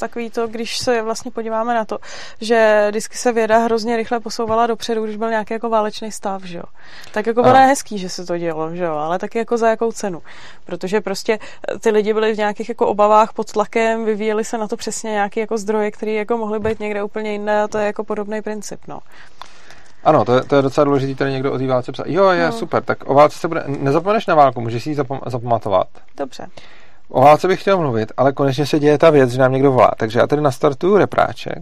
takový 0.00 0.30
to, 0.30 0.48
když 0.48 0.78
se 0.78 1.02
vlastně 1.02 1.30
podíváme 1.30 1.74
na 1.74 1.84
to, 1.84 1.98
že 2.40 2.86
vždycky 2.90 3.18
se 3.18 3.32
věda 3.32 3.58
hrozně 3.58 3.96
rychle 3.96 4.20
posouvala 4.20 4.66
dopředu, 4.66 5.04
když 5.04 5.16
byl 5.16 5.30
nějaký 5.30 5.54
jako 5.54 5.68
válečný 5.68 6.12
stav, 6.12 6.42
že 6.42 6.58
jo. 6.58 6.64
Tak 7.12 7.26
jako 7.26 7.42
bylo 7.42 7.54
hezký, 7.54 7.98
že 7.98 8.08
se 8.08 8.26
to 8.26 8.38
dělo, 8.38 8.76
že 8.76 8.84
jo, 8.84 8.94
ale 8.94 9.18
taky 9.18 9.38
jako 9.38 9.56
za 9.56 9.68
jakou 9.68 9.92
cenu. 9.92 10.22
Protože 10.64 11.00
prostě 11.00 11.38
ty 11.80 11.90
lidi 11.90 12.14
byli 12.14 12.34
v 12.34 12.38
nějakých 12.38 12.68
jako 12.68 12.86
obavách 12.86 13.32
pod 13.32 13.52
tlakem, 13.52 14.04
vyvíjeli 14.04 14.44
se 14.44 14.58
na 14.58 14.68
to 14.68 14.76
přesně 14.76 15.10
nějaké 15.10 15.40
jako 15.40 15.58
zdroje, 15.58 15.90
které 15.90 16.12
jako 16.12 16.36
mohly 16.36 16.58
být 16.58 16.80
někde 16.80 17.02
úplně 17.02 17.32
jinde 17.32 17.60
a 17.60 17.68
to 17.68 17.78
je 17.78 17.86
jako 17.86 18.04
podobný 18.04 18.42
princip, 18.42 18.80
no. 18.88 19.00
Ano, 20.06 20.24
to 20.24 20.34
je, 20.34 20.40
to 20.44 20.56
je 20.56 20.62
docela 20.62 20.84
důležité, 20.84 21.14
tady 21.14 21.32
někdo 21.32 21.52
o 21.52 21.58
té 21.58 21.66
válce 21.66 21.92
psal. 21.92 22.04
Jo, 22.08 22.28
je, 22.28 22.46
no. 22.46 22.52
super, 22.52 22.82
tak 22.82 23.10
o 23.10 23.14
válce 23.14 23.38
se 23.38 23.48
bude, 23.48 23.64
nezapomeneš 23.66 24.26
na 24.26 24.34
válku, 24.34 24.60
můžeš 24.60 24.82
si 24.82 24.90
ji 24.90 24.96
zapom- 24.96 25.20
zapamatovat. 25.26 25.86
Dobře. 26.16 26.46
O 27.08 27.20
válce 27.20 27.48
bych 27.48 27.60
chtěl 27.60 27.78
mluvit, 27.78 28.12
ale 28.16 28.32
konečně 28.32 28.66
se 28.66 28.78
děje 28.78 28.98
ta 28.98 29.10
věc, 29.10 29.30
že 29.30 29.40
nám 29.40 29.52
někdo 29.52 29.72
volá. 29.72 29.90
Takže 29.96 30.18
já 30.18 30.26
tady 30.26 30.42
nastartuju 30.42 30.96
repráček, 30.96 31.58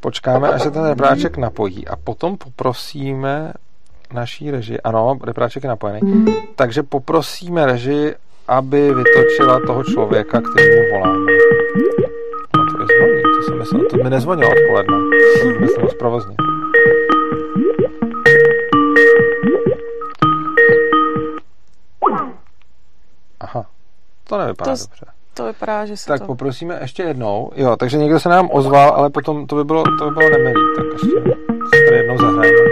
počkáme, 0.00 0.48
až 0.48 0.62
se 0.62 0.70
ten 0.70 0.84
repráček 0.84 1.36
napojí 1.36 1.88
a 1.88 1.96
potom 1.96 2.36
poprosíme 2.36 3.52
naší 4.12 4.50
režii, 4.50 4.80
ano, 4.80 5.18
repráček 5.24 5.62
je 5.62 5.68
napojený, 5.68 6.24
takže 6.56 6.82
poprosíme 6.82 7.66
režii, 7.66 8.14
aby 8.48 8.94
vytočila 8.94 9.60
toho 9.66 9.84
člověka, 9.84 10.40
který 10.40 10.66
mu 10.76 10.98
voláme. 10.98 11.32
No 12.56 12.64
to 12.72 12.82
je 12.82 12.86
zvoní, 12.86 13.22
to 13.22 13.42
jsem 13.42 13.58
myslel, 13.58 13.82
to 13.90 13.96
mi 13.96 14.10
nezvonilo 14.10 14.50
odpoledne, 14.50 14.96
to 15.40 15.46
mi 15.46 15.58
myslel 15.58 15.88
zprovoznit. 15.88 16.36
To 24.28 24.38
nevypadá 24.38 24.76
to, 24.76 24.82
dobře. 24.82 25.06
To 25.34 25.44
vypadá, 25.46 25.86
že 25.86 25.96
se 25.96 26.06
Tak 26.06 26.20
to... 26.20 26.26
poprosíme 26.26 26.78
ještě 26.80 27.02
jednou. 27.02 27.50
Jo, 27.56 27.76
takže 27.76 27.96
někdo 27.96 28.20
se 28.20 28.28
nám 28.28 28.48
ozval, 28.52 28.90
ale 28.90 29.10
potom 29.10 29.46
to 29.46 29.56
by 29.56 29.64
bylo, 29.64 29.84
to 29.98 30.10
by 30.10 30.14
bylo 30.14 30.30
nemilý. 30.30 30.62
Tak 30.76 30.84
ještě 30.92 31.08
se 31.74 31.84
tady 31.84 31.96
jednou 31.96 32.18
zahrajeme. 32.18 32.58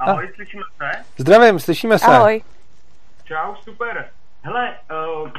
Ahoj, 0.00 0.28
ah. 0.30 0.34
slyšíme 0.34 0.62
se? 0.76 1.04
Zdravím, 1.18 1.60
slyšíme 1.60 1.98
se. 1.98 2.06
Ahoj. 2.06 2.42
Čau, 3.24 3.54
super. 3.64 4.08
Hele, 4.42 4.74
uh, 5.22 5.30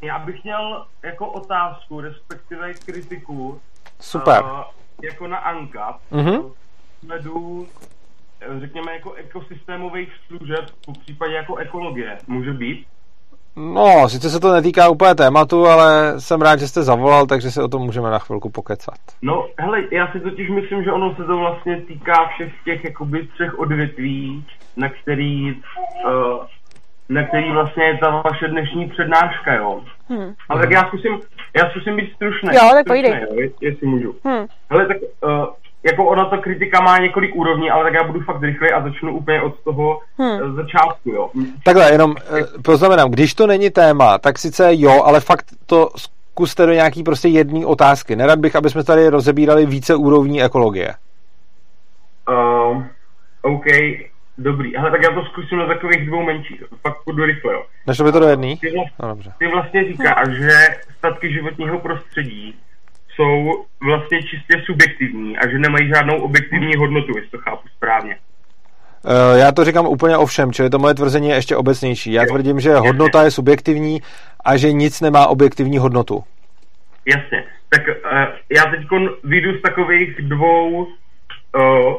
já 0.00 0.18
bych 0.18 0.44
měl 0.44 0.86
jako 1.02 1.26
otázku, 1.26 2.00
respektive 2.00 2.74
kritiku. 2.74 3.60
Super. 4.00 4.44
Uh, 4.44 4.60
jako 5.02 5.26
na 5.26 5.36
Anka. 5.36 5.98
Mhm. 6.10 6.52
Sledu, 7.06 7.68
řekněme, 8.60 8.92
jako 8.92 9.12
ekosystémových 9.12 10.08
služeb, 10.26 10.64
po 10.86 10.92
případě 10.92 11.34
jako 11.34 11.56
ekologie. 11.56 12.18
Může 12.26 12.52
být? 12.52 12.86
No, 13.56 14.08
sice 14.08 14.30
se 14.30 14.40
to 14.40 14.52
netýká 14.52 14.88
úplně 14.88 15.14
tématu, 15.14 15.66
ale 15.66 16.20
jsem 16.20 16.42
rád, 16.42 16.60
že 16.60 16.68
jste 16.68 16.82
zavolal, 16.82 17.26
takže 17.26 17.50
si 17.50 17.62
o 17.62 17.68
tom 17.68 17.82
můžeme 17.82 18.10
na 18.10 18.18
chvilku 18.18 18.50
pokecat. 18.50 18.98
No, 19.22 19.48
hele, 19.58 19.82
já 19.90 20.12
si 20.12 20.20
totiž 20.20 20.50
myslím, 20.50 20.84
že 20.84 20.92
ono 20.92 21.14
se 21.14 21.24
to 21.24 21.36
vlastně 21.36 21.80
týká 21.80 22.28
všech 22.34 22.52
těch 22.64 22.84
jakoby 22.84 23.26
třech 23.26 23.58
odvětví, 23.58 24.44
na 24.76 24.88
který, 24.88 25.52
uh, 25.52 26.44
na 27.08 27.26
který 27.26 27.52
vlastně 27.52 27.84
je 27.84 27.98
ta 27.98 28.22
vaše 28.24 28.48
dnešní 28.48 28.88
přednáška, 28.88 29.54
jo. 29.54 29.80
Hmm. 30.08 30.34
Ale 30.48 30.60
tak 30.60 30.70
já 30.70 30.84
zkusím, 30.88 31.20
já 31.56 31.70
zkusím 31.70 31.96
být 31.96 32.12
stručný. 32.14 32.48
Jo, 32.52 32.70
tak 32.72 32.86
pojdej. 32.86 33.26
Jo, 33.30 33.50
jestli 33.60 33.86
můžu. 33.86 34.14
Hmm. 34.24 34.46
Hele, 34.70 34.86
tak 34.86 34.96
uh, 35.22 35.46
jako 35.82 36.04
ona 36.04 36.24
ta 36.24 36.36
kritika 36.36 36.80
má 36.80 36.98
několik 36.98 37.36
úrovní, 37.36 37.70
ale 37.70 37.84
tak 37.84 37.94
já 37.94 38.04
budu 38.04 38.20
fakt 38.20 38.42
rychlej 38.42 38.70
a 38.74 38.82
začnu 38.82 39.16
úplně 39.16 39.42
od 39.42 39.60
toho 39.60 40.00
hmm. 40.18 40.56
začátku, 40.56 41.10
jo. 41.10 41.30
Takhle, 41.64 41.92
jenom 41.92 42.10
uh, 42.10 42.40
poznamenám, 42.64 43.10
když 43.10 43.34
to 43.34 43.46
není 43.46 43.70
téma, 43.70 44.18
tak 44.18 44.38
sice 44.38 44.68
jo, 44.70 45.02
ale 45.02 45.20
fakt 45.20 45.44
to 45.66 45.88
zkuste 45.96 46.66
do 46.66 46.72
nějaký 46.72 47.02
prostě 47.02 47.28
jedné 47.28 47.66
otázky. 47.66 48.16
Nerad 48.16 48.38
bych, 48.38 48.56
aby 48.56 48.70
jsme 48.70 48.84
tady 48.84 49.08
rozebírali 49.08 49.66
více 49.66 49.94
úrovní 49.94 50.42
ekologie. 50.42 50.94
Uh, 52.28 52.82
OK, 53.42 53.64
dobrý. 54.38 54.76
Ale 54.76 54.90
tak 54.90 55.02
já 55.02 55.10
to 55.10 55.24
zkusím 55.24 55.58
na 55.58 55.66
takových 55.66 56.06
dvou 56.06 56.22
menších. 56.22 56.62
Fakt 56.82 57.04
půjdu 57.04 57.24
rychle, 57.24 57.52
jo. 57.52 57.64
To 57.96 58.04
by 58.04 58.12
to 58.12 58.20
do 58.20 58.28
jedný? 58.28 58.56
Ty, 58.56 58.70
vlastně, 58.70 58.96
no, 59.02 59.08
dobře. 59.08 59.32
ty 59.38 59.46
vlastně 59.46 59.84
říkáš, 59.84 60.28
že 60.28 60.50
statky 60.98 61.32
životního 61.32 61.78
prostředí 61.78 62.54
jsou 63.18 63.64
vlastně 63.80 64.22
čistě 64.22 64.62
subjektivní 64.64 65.38
a 65.38 65.48
že 65.48 65.58
nemají 65.58 65.88
žádnou 65.88 66.16
objektivní 66.16 66.76
hodnotu, 66.76 67.12
jestli 67.16 67.30
to 67.30 67.38
chápu 67.38 67.68
správně. 67.76 68.16
Uh, 69.04 69.38
já 69.38 69.52
to 69.52 69.64
říkám 69.64 69.86
úplně 69.86 70.16
o 70.16 70.26
všem, 70.26 70.52
čili 70.52 70.70
to 70.70 70.78
moje 70.78 70.94
tvrzení 70.94 71.28
je 71.28 71.34
ještě 71.34 71.56
obecnější. 71.56 72.12
Já 72.12 72.22
jo. 72.22 72.28
tvrdím, 72.28 72.60
že 72.60 72.74
hodnota 72.74 73.22
je 73.22 73.30
subjektivní 73.30 74.02
a 74.44 74.56
že 74.56 74.72
nic 74.72 75.00
nemá 75.00 75.26
objektivní 75.26 75.78
hodnotu. 75.78 76.24
Jasně. 77.06 77.44
Tak 77.68 77.82
uh, 77.88 77.94
já 78.56 78.64
teď 78.64 78.80
vyjdu 79.24 79.58
z 79.58 79.62
takových 79.62 80.16
dvou 80.22 80.82
uh, 80.82 81.94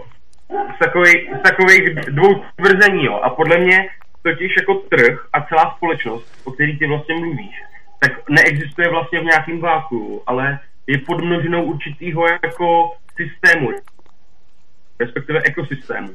z, 0.76 0.80
takových, 0.80 1.30
z 1.40 1.42
takových 1.42 1.96
dvou 1.96 2.44
tvrzení, 2.56 3.06
jo. 3.06 3.20
A 3.24 3.30
podle 3.30 3.58
mě 3.58 3.90
totiž 4.24 4.56
jako 4.60 4.74
trh 4.74 5.28
a 5.34 5.42
celá 5.42 5.74
společnost, 5.78 6.42
o 6.44 6.52
který 6.52 6.80
ty 6.80 6.88
vlastně 6.88 7.16
mluvíš, 7.16 7.56
tak 8.00 8.30
neexistuje 8.30 8.90
vlastně 8.90 9.20
v 9.20 9.24
nějakém 9.24 9.60
váku, 9.60 10.24
ale 10.28 10.60
je 10.90 10.98
podmnožinou 10.98 11.64
určitýho 11.64 12.28
jako 12.28 12.92
systému, 13.16 13.70
respektive 15.00 15.42
ekosystému. 15.42 16.10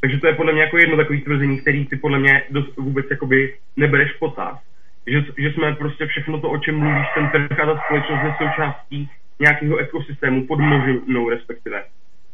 Takže 0.00 0.18
to 0.18 0.26
je 0.26 0.34
podle 0.34 0.52
mě 0.52 0.62
jako 0.62 0.78
jedno 0.78 0.96
takový 0.96 1.20
tvrzení, 1.20 1.60
který 1.60 1.86
ty 1.86 1.96
podle 1.96 2.18
mě 2.18 2.42
dost, 2.50 2.76
vůbec 2.76 3.06
jakoby 3.10 3.56
nebereš 3.76 4.12
potaz. 4.12 4.58
Že, 5.06 5.24
že 5.38 5.52
jsme 5.52 5.74
prostě 5.74 6.06
všechno 6.06 6.40
to, 6.40 6.50
o 6.50 6.58
čem 6.58 6.78
mluvíš, 6.78 7.06
ten 7.14 7.28
trh 7.28 7.60
a 7.60 7.66
ta 7.66 7.82
společnost 7.84 8.20
je 8.24 8.34
součástí 8.38 9.10
nějakého 9.40 9.76
ekosystému, 9.76 10.46
podmnožinou 10.46 11.28
respektive. 11.28 11.84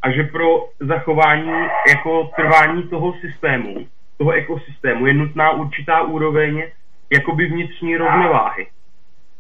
A 0.03 0.11
že 0.11 0.23
pro 0.23 0.69
zachování 0.81 1.53
jako 1.89 2.31
trvání 2.37 2.83
toho 2.83 3.15
systému, 3.21 3.87
toho 4.19 4.33
ekosystému 4.33 5.07
je 5.07 5.15
nutná 5.15 5.51
určitá 5.51 6.03
úroveň 6.03 6.63
jakoby 7.13 7.47
vnitřní 7.47 7.97
rovnováhy. 7.97 8.67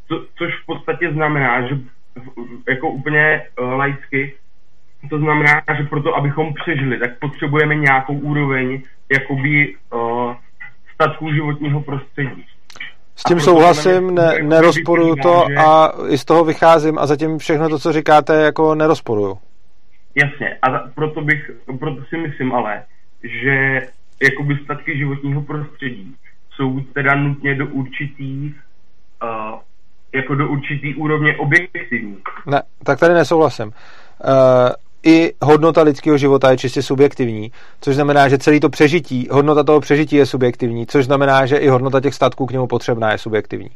Co, 0.08 0.26
což 0.38 0.62
v 0.62 0.66
podstatě 0.66 1.12
znamená, 1.12 1.68
že 1.68 1.74
jako 2.68 2.88
úplně 2.88 3.42
uh, 3.60 3.72
laicky, 3.72 4.34
to 5.10 5.18
znamená, 5.18 5.62
že 5.76 5.82
proto, 5.84 6.14
abychom 6.14 6.54
přežili, 6.54 6.98
tak 6.98 7.18
potřebujeme 7.18 7.74
nějakou 7.74 8.14
úroveň 8.14 8.82
jakoby 9.12 9.74
uh, 9.94 10.34
statků 10.94 11.32
životního 11.32 11.80
prostředí. 11.80 12.46
S 13.16 13.24
tím 13.24 13.40
souhlasím, 13.40 14.14
ne, 14.14 14.38
nerozporuju 14.42 15.16
to 15.16 15.46
a 15.58 15.92
i 16.08 16.18
z 16.18 16.24
toho 16.24 16.44
vycházím 16.44 16.98
a 16.98 17.06
zatím 17.06 17.38
všechno 17.38 17.68
to, 17.68 17.78
co 17.78 17.92
říkáte, 17.92 18.42
jako 18.42 18.74
nerozporuju. 18.74 19.38
Jasně, 20.14 20.58
a 20.62 20.78
proto, 20.78 21.20
bych, 21.20 21.50
proto 21.78 22.04
si 22.04 22.16
myslím 22.16 22.52
ale, 22.52 22.82
že 23.22 23.82
jakoby 24.22 24.58
statky 24.64 24.98
životního 24.98 25.42
prostředí 25.42 26.16
jsou 26.50 26.80
teda 26.80 27.14
nutně 27.14 27.54
do 27.54 27.66
určitých 27.66 28.54
uh, 29.22 29.60
jako 30.14 30.34
do 30.34 30.48
určitý 30.48 30.94
úrovně 30.94 31.36
objektivní. 31.36 32.16
Ne, 32.46 32.62
tak 32.84 33.00
tady 33.00 33.14
nesouhlasím. 33.14 33.66
Uh, 33.66 33.72
I 35.06 35.32
hodnota 35.42 35.82
lidského 35.82 36.18
života 36.18 36.50
je 36.50 36.56
čistě 36.56 36.82
subjektivní, 36.82 37.52
což 37.80 37.94
znamená, 37.94 38.28
že 38.28 38.38
celý 38.38 38.60
to 38.60 38.68
přežití, 38.68 39.28
hodnota 39.30 39.64
toho 39.64 39.80
přežití 39.80 40.16
je 40.16 40.26
subjektivní, 40.26 40.86
což 40.86 41.04
znamená, 41.04 41.46
že 41.46 41.56
i 41.56 41.68
hodnota 41.68 42.00
těch 42.00 42.14
statků 42.14 42.46
k 42.46 42.52
němu 42.52 42.66
potřebná 42.66 43.12
je 43.12 43.18
subjektivní. 43.18 43.70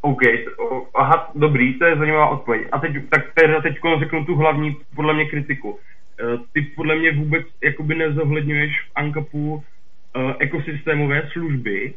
OK, 0.00 0.20
aha, 0.94 1.30
dobrý, 1.34 1.78
to 1.78 1.84
je 1.84 1.96
zajímavá 1.96 2.28
odpověď. 2.28 2.68
A 2.72 2.78
teď, 2.78 2.92
tak 3.10 3.20
teda 3.34 3.60
teď 3.60 3.74
řeknu 3.98 4.24
tu 4.24 4.34
hlavní, 4.34 4.76
podle 4.94 5.14
mě, 5.14 5.24
kritiku. 5.24 5.78
Eh, 6.20 6.38
ty 6.52 6.62
podle 6.62 6.96
mě 6.96 7.12
vůbec 7.12 7.46
jakoby 7.64 7.94
nezohledňuješ 7.94 8.80
v 8.80 8.90
ANCAPu 8.94 9.54
uh, 9.54 10.32
ekosystémové 10.38 11.28
služby, 11.32 11.94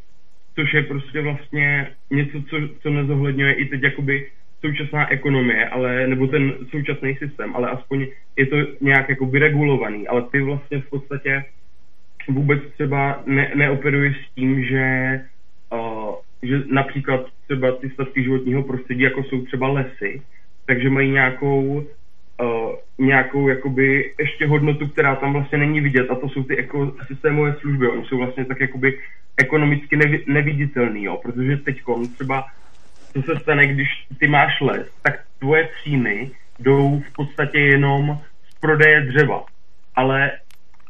což 0.56 0.74
je 0.74 0.84
prostě 0.84 1.22
vlastně 1.22 1.92
něco, 2.12 2.42
co, 2.50 2.58
co 2.82 2.90
nezohledňuje 2.90 3.54
i 3.54 3.66
teď 3.66 3.84
jakoby 3.84 4.30
současná 4.66 5.12
ekonomie, 5.12 5.70
ale, 5.70 6.08
nebo 6.08 6.28
ten 6.28 6.54
současný 6.70 7.16
systém, 7.16 7.56
ale 7.56 7.70
aspoň 7.70 8.08
je 8.36 8.46
to 8.46 8.56
nějak 8.82 9.10
jako 9.10 9.30
regulovaný, 9.34 10.08
ale 10.08 10.24
ty 10.32 10.42
vlastně 10.42 10.82
v 10.82 10.90
podstatě 10.90 11.46
vůbec 12.28 12.60
třeba 12.74 13.24
ne, 13.26 13.52
neoperuješ 13.56 14.18
s 14.18 14.36
tím, 14.36 14.66
že, 14.66 14.86
uh, 15.74 16.16
že 16.44 16.64
například 16.68 17.26
třeba 17.48 17.72
ty 17.72 17.90
statky 17.90 18.24
životního 18.24 18.64
prostředí, 18.64 19.02
jako 19.02 19.24
jsou 19.24 19.42
třeba 19.46 19.68
lesy, 19.68 20.22
takže 20.66 20.90
mají 20.90 21.12
nějakou 21.12 21.88
uh, 22.44 22.76
nějakou 22.98 23.48
jakoby 23.48 24.14
ještě 24.20 24.48
hodnotu, 24.48 24.88
která 24.88 25.16
tam 25.16 25.34
vlastně 25.34 25.58
není 25.58 25.82
vidět 25.82 26.12
a 26.12 26.16
to 26.16 26.30
jsou 26.30 26.44
ty 26.44 26.58
ekosystémové 26.58 27.56
služby. 27.60 27.88
Oni 27.88 28.06
jsou 28.06 28.18
vlastně 28.18 28.46
tak 28.46 28.60
jakoby 28.60 29.00
ekonomicky 29.38 29.96
nevi, 29.98 30.24
neviditelný, 30.28 31.04
jo, 31.04 31.20
protože 31.24 31.58
teď 31.58 31.82
třeba 32.16 32.46
co 33.14 33.22
se 33.22 33.40
stane, 33.40 33.68
když 33.68 33.90
ty 34.20 34.28
máš 34.28 34.62
les, 34.62 34.88
tak 35.02 35.20
tvoje 35.40 35.70
příjmy 35.80 36.32
jdou 36.60 37.00
v 37.00 37.14
podstatě 37.14 37.60
jenom 37.60 38.20
z 38.50 38.60
prodeje 38.60 39.02
dřeva. 39.02 39.44
Ale 39.96 40.32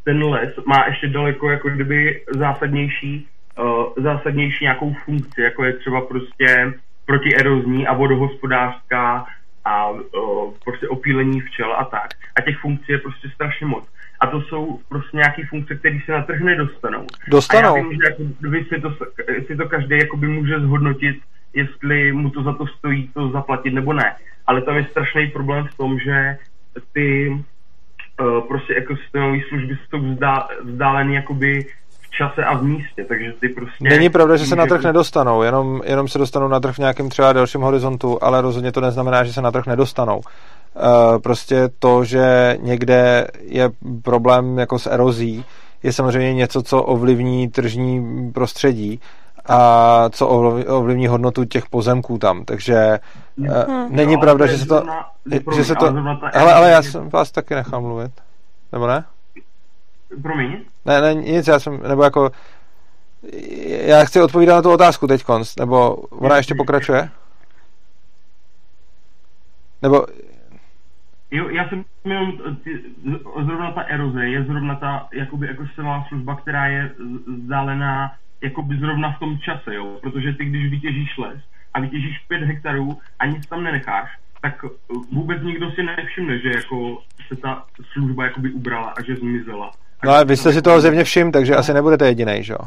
ten 0.03 0.23
les 0.23 0.55
má 0.65 0.85
ještě 0.87 1.07
daleko 1.07 1.49
jako 1.49 1.69
kdyby 1.69 2.23
zásadnější, 2.35 3.27
uh, 3.59 4.03
zásadnější 4.03 4.65
nějakou 4.65 4.93
funkci, 5.05 5.41
jako 5.41 5.63
je 5.63 5.73
třeba 5.73 6.01
prostě 6.01 6.73
protierozní 7.05 7.87
a 7.87 7.93
vodohospodářská 7.93 9.25
a 9.65 9.89
uh, 9.89 10.53
prostě 10.63 10.87
opílení 10.87 11.41
včel 11.41 11.73
a 11.73 11.85
tak. 11.85 12.09
A 12.35 12.41
těch 12.41 12.57
funkcí 12.57 12.91
je 12.91 12.97
prostě 12.97 13.29
strašně 13.29 13.67
moc. 13.67 13.85
A 14.19 14.27
to 14.27 14.41
jsou 14.41 14.79
prostě 14.89 15.17
nějaké 15.17 15.45
funkce, 15.45 15.75
které 15.75 15.99
se 16.05 16.11
na 16.11 16.21
trh 16.21 16.41
nedostanou. 16.41 17.07
Dostanou. 17.27 17.73
A 17.73 17.77
já 17.77 17.83
vím, 17.83 17.99
že 18.01 18.07
jako, 18.07 18.23
si, 18.69 18.81
to, 18.81 18.95
si 19.47 19.55
to 19.55 19.69
každý 19.69 19.97
jakoby 19.97 20.27
může 20.27 20.59
zhodnotit, 20.59 21.21
jestli 21.53 22.11
mu 22.11 22.29
to 22.29 22.43
za 22.43 22.53
to 22.53 22.67
stojí 22.67 23.07
to 23.13 23.29
zaplatit 23.29 23.71
nebo 23.73 23.93
ne. 23.93 24.15
Ale 24.47 24.61
tam 24.61 24.77
je 24.77 24.85
strašný 24.91 25.27
problém 25.27 25.67
v 25.67 25.77
tom, 25.77 25.99
že 25.99 26.37
ty 26.93 27.29
uh, 27.29 28.47
prostě 28.47 28.75
ekosystémové 28.75 29.37
služby 29.49 29.77
jsou 29.89 29.99
vzdá, 29.99 30.47
vzdálený 30.63 31.15
jakoby 31.15 31.65
čase 32.17 32.43
a 32.43 32.57
v 32.57 32.63
místě, 32.63 33.05
takže 33.07 33.33
ty 33.39 33.49
prostě... 33.49 33.89
Není 33.89 34.09
pravda, 34.09 34.35
že 34.35 34.45
se 34.45 34.55
na 34.55 34.65
trh 34.65 34.83
nedostanou, 34.83 35.41
jenom, 35.41 35.81
jenom 35.85 36.07
se 36.07 36.17
dostanou 36.19 36.47
na 36.47 36.59
trh 36.59 36.75
v 36.75 36.79
nějakém 36.79 37.09
třeba 37.09 37.33
delším 37.33 37.61
horizontu, 37.61 38.23
ale 38.23 38.41
rozhodně 38.41 38.71
to 38.71 38.81
neznamená, 38.81 39.23
že 39.23 39.33
se 39.33 39.41
na 39.41 39.51
trh 39.51 39.65
nedostanou. 39.65 40.17
Uh, 40.17 41.19
prostě 41.23 41.69
to, 41.79 42.03
že 42.03 42.57
někde 42.61 43.27
je 43.41 43.69
problém 44.03 44.59
jako 44.59 44.79
s 44.79 44.87
erozí, 44.87 45.45
je 45.83 45.93
samozřejmě 45.93 46.33
něco, 46.33 46.61
co 46.63 46.83
ovlivní 46.83 47.49
tržní 47.49 48.31
prostředí 48.31 48.99
a 49.49 50.09
co 50.09 50.27
ovlivní 50.67 51.07
hodnotu 51.07 51.45
těch 51.45 51.69
pozemků 51.69 52.17
tam. 52.17 52.45
Takže 52.45 52.99
hmm. 53.37 53.87
není 53.89 54.13
no, 54.13 54.19
pravda, 54.19 54.45
že 54.45 54.57
se 54.57 54.65
to... 54.65 54.83
že 55.55 55.65
se 55.65 55.75
to 55.75 55.85
ale, 56.33 56.53
ale 56.53 56.71
já 56.71 56.81
jsem 56.81 57.09
vás 57.09 57.31
taky 57.31 57.55
nechal 57.55 57.81
mluvit. 57.81 58.11
Nebo 58.71 58.87
ne? 58.87 59.03
Promiň? 60.21 60.59
Ne, 60.85 61.01
ne, 61.01 61.13
nic, 61.13 61.47
já 61.47 61.59
jsem, 61.59 61.79
nebo 61.87 62.03
jako, 62.03 62.31
já 63.85 64.05
chci 64.05 64.21
odpovídat 64.21 64.55
na 64.55 64.61
tu 64.61 64.71
otázku 64.71 65.07
teď 65.07 65.23
konc, 65.23 65.55
nebo 65.55 65.95
ona 65.95 66.37
ještě 66.37 66.55
pokračuje? 66.55 67.09
Nebo... 69.81 70.05
Jo, 71.31 71.49
já 71.49 71.69
jsem 71.69 71.85
jenom, 72.05 72.33
zrovna 73.45 73.71
ta 73.71 73.81
eroze 73.81 74.25
je 74.25 74.43
zrovna 74.43 74.75
ta, 74.75 75.07
jakoby, 75.13 75.49
ekosystémová 75.49 76.05
služba, 76.07 76.35
která 76.35 76.67
je 76.67 76.91
vzdálená 77.37 78.11
jakoby 78.41 78.77
zrovna 78.77 79.11
v 79.11 79.19
tom 79.19 79.39
čase, 79.39 79.75
jo, 79.75 79.97
protože 80.01 80.33
ty, 80.33 80.45
když 80.45 80.71
vytěžíš 80.71 81.17
les 81.17 81.39
a 81.73 81.79
vytěžíš 81.79 82.19
5 82.27 82.43
hektarů 82.43 82.97
a 83.19 83.25
nic 83.25 83.45
tam 83.45 83.63
nenecháš, 83.63 84.09
tak 84.41 84.65
vůbec 85.11 85.41
nikdo 85.43 85.71
si 85.71 85.83
nevšimne, 85.83 86.39
že 86.39 86.49
jako 86.49 87.01
se 87.27 87.35
ta 87.35 87.65
služba 87.93 88.23
jakoby 88.23 88.51
ubrala 88.51 88.93
a 88.97 89.03
že 89.03 89.15
zmizela. 89.15 89.71
No 90.05 90.11
ale 90.11 90.25
vy 90.25 90.37
jste 90.37 90.53
si 90.53 90.61
toho 90.61 90.81
zjevně 90.81 91.03
všim, 91.03 91.31
takže 91.31 91.55
asi 91.55 91.73
nebudete 91.73 92.07
jediný, 92.07 92.43
že 92.43 92.53
jo? 92.53 92.59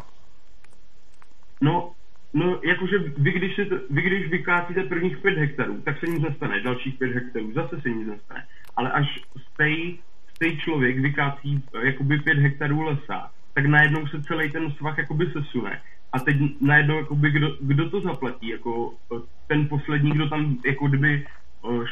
No, 1.60 1.90
no, 2.34 2.60
jakože 2.64 2.98
vy 2.98 3.32
když, 3.32 3.56
to, 3.56 3.76
vy, 3.90 4.02
když 4.02 4.30
vykácíte 4.30 4.82
prvních 4.82 5.18
5 5.18 5.38
hektarů, 5.38 5.80
tak 5.84 6.00
se 6.00 6.06
nic 6.06 6.22
nestane, 6.22 6.60
dalších 6.60 6.94
5 6.98 7.14
hektarů, 7.14 7.52
zase 7.52 7.80
se 7.80 7.88
nic 7.88 8.08
nestane. 8.08 8.44
Ale 8.76 8.92
až 8.92 9.20
stej, 9.52 9.98
stej 10.34 10.56
člověk 10.56 10.98
vykácí 10.98 11.64
eh, 11.74 11.86
jakoby 11.86 12.18
5 12.18 12.38
hektarů 12.38 12.82
lesa, 12.82 13.30
tak 13.54 13.66
najednou 13.66 14.06
se 14.06 14.22
celý 14.22 14.52
ten 14.52 14.72
svah 14.72 14.98
jakoby 14.98 15.26
sesune. 15.32 15.82
A 16.12 16.18
teď 16.18 16.36
najednou, 16.60 16.96
jakoby, 16.96 17.30
kdo, 17.30 17.56
kdo 17.60 17.90
to 17.90 18.00
zaplatí? 18.00 18.48
Jako 18.48 18.94
eh, 19.16 19.20
ten 19.46 19.68
poslední, 19.68 20.10
kdo 20.10 20.28
tam 20.28 20.56
jako 20.66 20.88
kdyby 20.88 21.26
eh, 21.64 21.84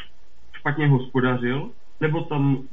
špatně 0.53 0.87
hospodařil, 0.87 1.71
nebo 2.01 2.21
tam 2.21 2.63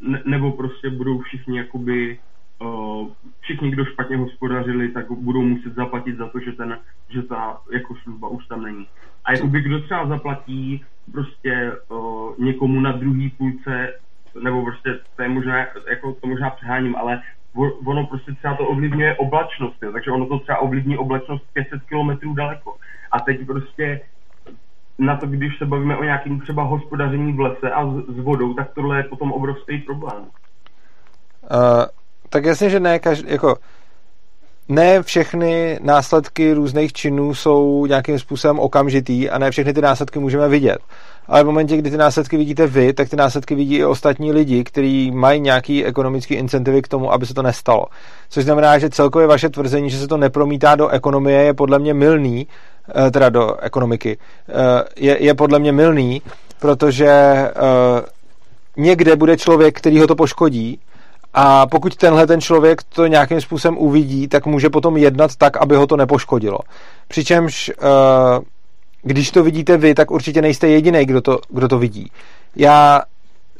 ne, 0.00 0.22
nebo 0.24 0.52
prostě 0.52 0.90
budou 0.90 1.18
všichni 1.18 1.58
jakoby 1.58 2.18
uh, 2.62 3.08
všichni, 3.40 3.70
kdo 3.70 3.84
špatně 3.84 4.16
hospodařili, 4.16 4.88
tak 4.88 5.10
budou 5.10 5.42
muset 5.42 5.74
zaplatit 5.74 6.16
za 6.16 6.28
to, 6.28 6.40
že, 6.40 6.52
ten, 6.52 6.78
že 7.08 7.22
ta 7.22 7.60
jako 7.72 7.94
služba 8.02 8.28
už 8.28 8.46
tam 8.46 8.62
není. 8.62 8.86
A 9.24 9.32
jakoby 9.32 9.60
kdo 9.60 9.82
třeba 9.82 10.06
zaplatí 10.06 10.84
prostě 11.12 11.72
uh, 11.88 12.38
někomu 12.38 12.80
na 12.80 12.92
druhý 12.92 13.30
půlce, 13.30 13.92
nebo 14.42 14.62
prostě 14.64 14.98
to 15.16 15.22
je 15.22 15.28
možná, 15.28 15.58
jako 15.90 16.12
to 16.12 16.26
možná 16.26 16.50
přeháním, 16.50 16.96
ale 16.96 17.22
ono 17.84 18.06
prostě 18.06 18.32
třeba 18.32 18.54
to 18.54 18.66
ovlivňuje 18.66 19.16
oblačnost, 19.16 19.82
jo, 19.82 19.92
takže 19.92 20.10
ono 20.10 20.26
to 20.26 20.38
třeba 20.38 20.58
ovlivní 20.58 20.98
oblačnost 20.98 21.44
500 21.52 21.82
kilometrů 21.82 22.34
daleko. 22.34 22.76
A 23.12 23.20
teď 23.20 23.46
prostě 23.46 24.00
na 24.98 25.16
to, 25.16 25.26
když 25.26 25.58
se 25.58 25.66
bavíme 25.66 25.96
o 25.96 26.04
nějakém 26.04 26.40
třeba 26.40 26.62
hospodaření 26.62 27.32
v 27.32 27.40
lese 27.40 27.70
a 27.70 27.86
s, 27.86 28.16
s 28.16 28.18
vodou, 28.18 28.54
tak 28.54 28.70
tohle 28.74 28.96
je 28.96 29.02
potom 29.02 29.32
obrovský 29.32 29.78
problém. 29.78 30.20
Uh, 30.20 31.84
tak 32.28 32.44
jasně, 32.44 32.70
že 32.70 32.80
ne, 32.80 32.98
každý, 32.98 33.32
jako 33.32 33.56
ne 34.68 35.02
všechny 35.02 35.78
následky 35.82 36.52
různých 36.52 36.92
činů 36.92 37.34
jsou 37.34 37.86
nějakým 37.86 38.18
způsobem 38.18 38.58
okamžitý 38.58 39.30
a 39.30 39.38
ne 39.38 39.50
všechny 39.50 39.72
ty 39.72 39.80
následky 39.80 40.18
můžeme 40.18 40.48
vidět. 40.48 40.78
Ale 41.28 41.42
v 41.42 41.46
momentě, 41.46 41.76
kdy 41.76 41.90
ty 41.90 41.96
následky 41.96 42.36
vidíte 42.36 42.66
vy, 42.66 42.92
tak 42.92 43.08
ty 43.08 43.16
následky 43.16 43.54
vidí 43.54 43.76
i 43.76 43.84
ostatní 43.84 44.32
lidi, 44.32 44.64
kteří 44.64 45.10
mají 45.10 45.40
nějaký 45.40 45.84
ekonomický 45.84 46.34
incentivy 46.34 46.82
k 46.82 46.88
tomu, 46.88 47.12
aby 47.12 47.26
se 47.26 47.34
to 47.34 47.42
nestalo. 47.42 47.86
Což 48.28 48.44
znamená, 48.44 48.78
že 48.78 48.90
celkově 48.90 49.28
vaše 49.28 49.48
tvrzení, 49.48 49.90
že 49.90 49.98
se 49.98 50.08
to 50.08 50.16
nepromítá 50.16 50.74
do 50.74 50.88
ekonomie, 50.88 51.42
je 51.42 51.54
podle 51.54 51.78
mě 51.78 51.94
milný, 51.94 52.46
Eh, 52.94 53.10
teda 53.10 53.28
do 53.28 53.56
ekonomiky, 53.60 54.18
eh, 54.48 54.84
je, 54.96 55.22
je 55.24 55.34
podle 55.34 55.58
mě 55.58 55.72
milný, 55.72 56.22
protože 56.60 57.06
eh, 57.06 57.52
někde 58.76 59.16
bude 59.16 59.36
člověk, 59.36 59.78
který 59.78 59.98
ho 59.98 60.06
to 60.06 60.14
poškodí 60.14 60.80
a 61.34 61.66
pokud 61.66 61.96
tenhle 61.96 62.26
ten 62.26 62.40
člověk 62.40 62.82
to 62.82 63.06
nějakým 63.06 63.40
způsobem 63.40 63.78
uvidí, 63.78 64.28
tak 64.28 64.46
může 64.46 64.70
potom 64.70 64.96
jednat 64.96 65.36
tak, 65.36 65.56
aby 65.56 65.76
ho 65.76 65.86
to 65.86 65.96
nepoškodilo. 65.96 66.58
Přičemž 67.08 67.72
když 69.06 69.30
to 69.30 69.42
vidíte 69.42 69.76
vy, 69.76 69.94
tak 69.94 70.10
určitě 70.10 70.42
nejste 70.42 70.68
jediný, 70.68 71.04
kdo 71.06 71.20
to, 71.20 71.38
kdo 71.48 71.68
to 71.68 71.78
vidí. 71.78 72.10
Já 72.56 73.02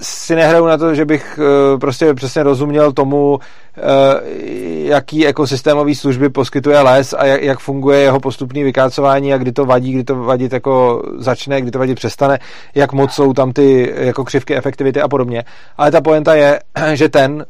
si 0.01 0.35
nehraju 0.35 0.67
na 0.67 0.79
to, 0.79 0.95
že 0.95 1.05
bych 1.05 1.39
uh, 1.39 1.79
prostě 1.79 2.15
přesně 2.15 2.43
rozuměl 2.43 2.93
tomu, 2.93 3.35
uh, 3.35 3.41
jaký 4.85 5.27
ekosystémový 5.27 5.95
služby 5.95 6.29
poskytuje 6.29 6.81
les 6.81 7.15
a 7.19 7.25
jak, 7.25 7.59
funguje 7.59 8.01
jeho 8.01 8.21
postupný 8.21 8.63
vykácování 8.63 9.35
a 9.35 9.39
kdy 9.39 9.53
to 9.53 9.65
vadí, 9.65 9.93
kdy 9.93 10.05
to 10.05 10.15
vadit 10.17 10.53
jako 10.53 11.03
začne, 11.19 11.61
kdy 11.61 11.71
to 11.71 11.79
vadit 11.79 11.97
přestane, 11.97 12.39
jak 12.75 12.93
moc 12.93 13.13
jsou 13.13 13.33
tam 13.33 13.53
ty 13.53 13.95
jako 13.97 14.25
křivky 14.25 14.57
efektivity 14.57 15.01
a 15.01 15.09
podobně. 15.09 15.45
Ale 15.79 15.91
ta 15.91 16.01
poenta 16.01 16.35
je, 16.35 16.61
že 16.95 17.09
ten, 17.09 17.47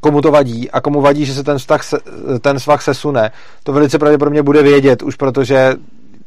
komu 0.00 0.20
to 0.20 0.30
vadí 0.30 0.70
a 0.70 0.80
komu 0.80 1.00
vadí, 1.00 1.24
že 1.24 1.34
se 1.34 1.44
ten, 1.44 1.58
vztah 1.58 1.80
ten 2.40 2.58
svah 2.58 2.82
sesune, 2.82 3.30
to 3.62 3.72
velice 3.72 3.98
pravděpodobně 3.98 4.42
bude 4.42 4.62
vědět, 4.62 5.02
už 5.02 5.16
protože 5.16 5.74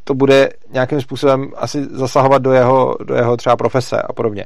to 0.09 0.13
bude 0.15 0.49
nějakým 0.73 1.01
způsobem 1.01 1.51
asi 1.55 1.85
zasahovat 1.91 2.41
do 2.41 2.51
jeho, 2.51 2.95
do 3.03 3.15
jeho 3.15 3.37
třeba 3.37 3.55
profese 3.55 4.01
a 4.01 4.13
podobně. 4.13 4.45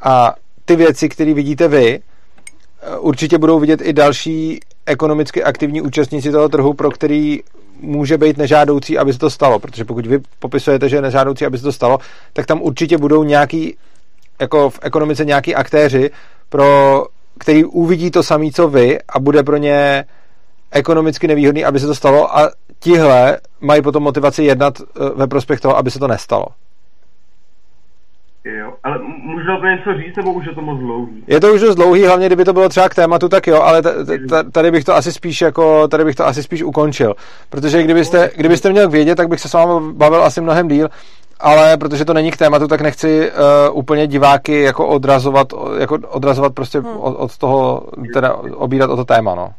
A 0.00 0.34
ty 0.64 0.76
věci, 0.76 1.08
které 1.08 1.34
vidíte 1.34 1.68
vy, 1.68 2.00
určitě 2.98 3.38
budou 3.38 3.58
vidět 3.58 3.80
i 3.80 3.92
další 3.92 4.60
ekonomicky 4.86 5.44
aktivní 5.44 5.80
účastníci 5.80 6.32
toho 6.32 6.48
trhu, 6.48 6.74
pro 6.74 6.90
který 6.90 7.40
může 7.80 8.18
být 8.18 8.36
nežádoucí, 8.36 8.98
aby 8.98 9.12
se 9.12 9.18
to 9.18 9.30
stalo. 9.30 9.58
Protože 9.58 9.84
pokud 9.84 10.06
vy 10.06 10.18
popisujete, 10.38 10.88
že 10.88 10.96
je 10.96 11.02
nežádoucí, 11.02 11.46
aby 11.46 11.58
se 11.58 11.64
to 11.64 11.72
stalo, 11.72 11.98
tak 12.32 12.46
tam 12.46 12.62
určitě 12.62 12.98
budou 12.98 13.24
nějaký, 13.24 13.76
jako 14.40 14.70
v 14.70 14.78
ekonomice 14.82 15.24
nějaký 15.24 15.54
aktéři, 15.54 16.10
pro 16.48 17.04
který 17.38 17.64
uvidí 17.64 18.10
to 18.10 18.22
samé, 18.22 18.50
co 18.50 18.68
vy 18.68 18.98
a 19.08 19.20
bude 19.20 19.42
pro 19.42 19.56
ně 19.56 20.04
ekonomicky 20.70 21.28
nevýhodný, 21.28 21.64
aby 21.64 21.80
se 21.80 21.86
to 21.86 21.94
stalo 21.94 22.38
a 22.38 22.50
tihle 22.80 23.38
mají 23.60 23.82
potom 23.82 24.02
motivaci 24.02 24.44
jednat 24.44 24.74
eh, 24.80 25.10
ve 25.14 25.26
prospěch 25.26 25.60
toho, 25.60 25.76
aby 25.76 25.90
se 25.90 25.98
to 25.98 26.08
nestalo. 26.08 26.46
Jo, 28.44 28.72
ale 28.84 28.98
můžu 29.22 29.46
to 29.60 29.66
něco 29.66 29.98
říct, 29.98 30.16
nebo 30.16 30.32
už 30.32 30.46
je 30.46 30.54
to 30.54 30.62
moc 30.62 30.78
dlouhý? 30.78 31.24
Je 31.26 31.40
to 31.40 31.54
už 31.54 31.60
dost 31.60 31.74
dlouhý, 31.74 32.04
hlavně 32.04 32.26
kdyby 32.26 32.44
to 32.44 32.52
bylo 32.52 32.68
třeba 32.68 32.88
k 32.88 32.94
tématu, 32.94 33.28
tak 33.28 33.46
jo, 33.46 33.62
ale 33.62 33.82
tady 34.52 34.70
bych 34.70 34.84
to 34.84 34.94
asi 34.94 35.12
spíš 35.12 35.40
jako, 35.40 35.88
tady 35.88 36.04
bych 36.04 36.14
to 36.14 36.26
asi 36.26 36.42
spíš 36.42 36.62
ukončil. 36.62 37.14
Protože 37.50 37.82
kdybyste, 37.82 38.30
kdybyste 38.36 38.70
měl 38.70 38.88
vědět, 38.88 39.14
tak 39.14 39.28
bych 39.28 39.40
se 39.40 39.48
s 39.48 39.52
vámi 39.52 39.92
bavil 39.92 40.24
asi 40.24 40.40
mnohem 40.40 40.68
díl, 40.68 40.88
ale 41.40 41.76
protože 41.76 42.04
to 42.04 42.14
není 42.14 42.30
k 42.30 42.36
tématu, 42.36 42.68
tak 42.68 42.80
nechci 42.80 43.30
uh, 43.30 43.78
úplně 43.78 44.06
diváky 44.06 44.62
jako 44.62 44.88
odrazovat, 44.88 45.52
jako 45.78 45.98
odrazovat 46.08 46.54
prostě 46.54 46.80
hmm. 46.80 46.96
od, 46.96 47.16
od 47.16 47.38
toho, 47.38 47.82
teda 48.12 48.34
obírat 48.34 48.90
o 48.90 48.96
to 48.96 49.04
téma, 49.04 49.34
no 49.34 49.50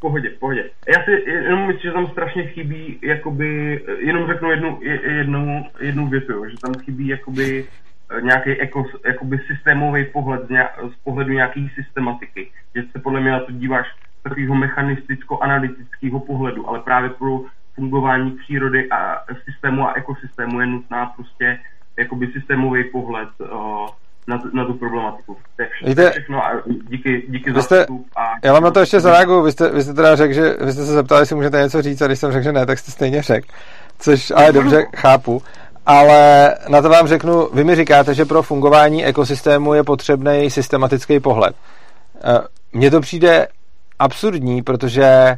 pohodě, 0.00 0.30
pohodě. 0.30 0.70
Já 0.88 1.04
si 1.04 1.10
jenom 1.30 1.66
myslím, 1.66 1.82
že 1.82 1.92
tam 1.92 2.06
strašně 2.06 2.46
chybí, 2.46 2.98
jakoby, 3.02 3.80
jenom 3.98 4.26
řeknu 4.26 4.50
jednu, 4.50 4.78
jednu, 5.02 5.66
jednu 5.80 6.06
větu, 6.06 6.48
že 6.48 6.56
tam 6.62 6.74
chybí 6.74 7.08
jakoby 7.08 7.66
nějaký 8.22 8.58
jako, 8.58 8.84
jakoby 9.06 9.38
systémový 9.38 10.04
pohled 10.04 10.46
z, 10.46 10.48
nějak, 10.50 10.78
z 10.92 10.96
pohledu 11.04 11.32
nějaké 11.32 11.60
systematiky. 11.74 12.50
Že 12.74 12.82
se 12.92 12.98
podle 12.98 13.20
mě 13.20 13.30
na 13.30 13.40
to 13.40 13.52
díváš 13.52 13.86
z 14.20 14.22
takového 14.22 14.54
mechanisticko-analytického 14.54 16.20
pohledu, 16.20 16.68
ale 16.68 16.80
právě 16.80 17.10
pro 17.10 17.40
fungování 17.74 18.30
přírody 18.30 18.90
a 18.90 19.24
systému 19.44 19.88
a 19.88 19.92
ekosystému 19.92 20.60
je 20.60 20.66
nutná 20.66 21.06
prostě 21.06 21.60
jakoby 21.96 22.26
systémový 22.26 22.84
pohled 22.84 23.28
uh, 23.40 23.88
na, 24.28 24.38
tu, 24.38 24.56
na 24.56 24.64
tu 24.64 24.74
problematiku. 24.74 25.36
To 25.56 25.62
je 25.62 25.68
všechno, 25.68 25.88
Víte, 25.88 26.10
všechno 26.10 26.44
a 26.44 26.50
díky, 26.88 27.22
díky 27.28 27.52
za 27.52 27.62
jste, 27.62 27.86
a... 28.16 28.30
Já 28.44 28.52
vám 28.52 28.62
na 28.62 28.70
to 28.70 28.80
ještě 28.80 29.00
zareaguju. 29.00 29.42
Vy 29.42 29.52
jste, 29.52 29.70
vy 29.70 29.82
jste 29.82 29.94
teda 29.94 30.16
řekl, 30.16 30.34
že 30.34 30.56
vy 30.60 30.72
jste 30.72 30.86
se 30.86 30.92
zeptali, 30.92 31.22
jestli 31.22 31.36
můžete 31.36 31.62
něco 31.62 31.82
říct 31.82 32.02
a 32.02 32.06
když 32.06 32.18
jsem 32.18 32.32
řekl, 32.32 32.44
že 32.44 32.52
ne, 32.52 32.66
tak 32.66 32.78
jste 32.78 32.90
stejně 32.90 33.22
řekl. 33.22 33.48
Což 33.98 34.30
ale 34.30 34.52
dobře 34.52 34.86
chápu. 34.96 35.42
Ale 35.86 36.54
na 36.68 36.82
to 36.82 36.88
vám 36.88 37.06
řeknu, 37.06 37.48
vy 37.52 37.64
mi 37.64 37.74
říkáte, 37.74 38.14
že 38.14 38.24
pro 38.24 38.42
fungování 38.42 39.04
ekosystému 39.04 39.74
je 39.74 39.84
potřebný 39.84 40.50
systematický 40.50 41.20
pohled. 41.20 41.56
Eh, 42.24 42.38
mně 42.72 42.90
to 42.90 43.00
přijde 43.00 43.48
absurdní, 43.98 44.62
protože 44.62 45.36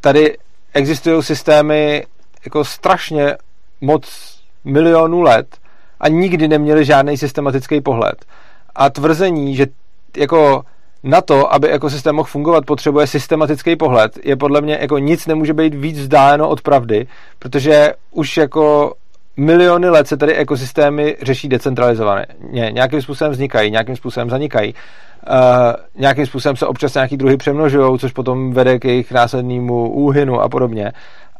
tady 0.00 0.36
existují 0.74 1.22
systémy 1.22 2.06
jako 2.44 2.64
strašně 2.64 3.36
moc 3.80 4.34
milionů 4.64 5.20
let 5.20 5.56
a 6.00 6.08
nikdy 6.08 6.48
neměli 6.48 6.84
žádný 6.84 7.16
systematický 7.16 7.80
pohled. 7.80 8.24
A 8.74 8.90
tvrzení, 8.90 9.56
že 9.56 9.66
jako 10.16 10.62
na 11.02 11.20
to, 11.20 11.54
aby 11.54 11.68
ekosystém 11.68 12.16
mohl 12.16 12.28
fungovat, 12.28 12.66
potřebuje 12.66 13.06
systematický 13.06 13.76
pohled, 13.76 14.18
je 14.24 14.36
podle 14.36 14.60
mě 14.60 14.78
jako 14.80 14.98
nic 14.98 15.26
nemůže 15.26 15.54
být 15.54 15.74
víc 15.74 15.98
vzdáleno 15.98 16.48
od 16.48 16.60
pravdy, 16.60 17.06
protože 17.38 17.92
už 18.10 18.36
jako 18.36 18.94
miliony 19.36 19.88
let 19.88 20.08
se 20.08 20.16
tady 20.16 20.34
ekosystémy 20.34 21.16
řeší 21.22 21.48
decentralizovaně. 21.48 22.26
Nějakým 22.70 23.02
způsobem 23.02 23.32
vznikají, 23.32 23.70
nějakým 23.70 23.96
způsobem 23.96 24.30
zanikají. 24.30 24.74
Uh, 25.30 26.00
nějakým 26.00 26.26
způsobem 26.26 26.56
se 26.56 26.66
občas 26.66 26.94
nějaký 26.94 27.16
druhy 27.16 27.36
přemnožují, 27.36 27.98
což 27.98 28.12
potom 28.12 28.52
vede 28.52 28.78
k 28.78 28.84
jejich 28.84 29.12
následnému 29.12 29.90
úhynu 29.92 30.40
a 30.40 30.48
podobně. 30.48 30.92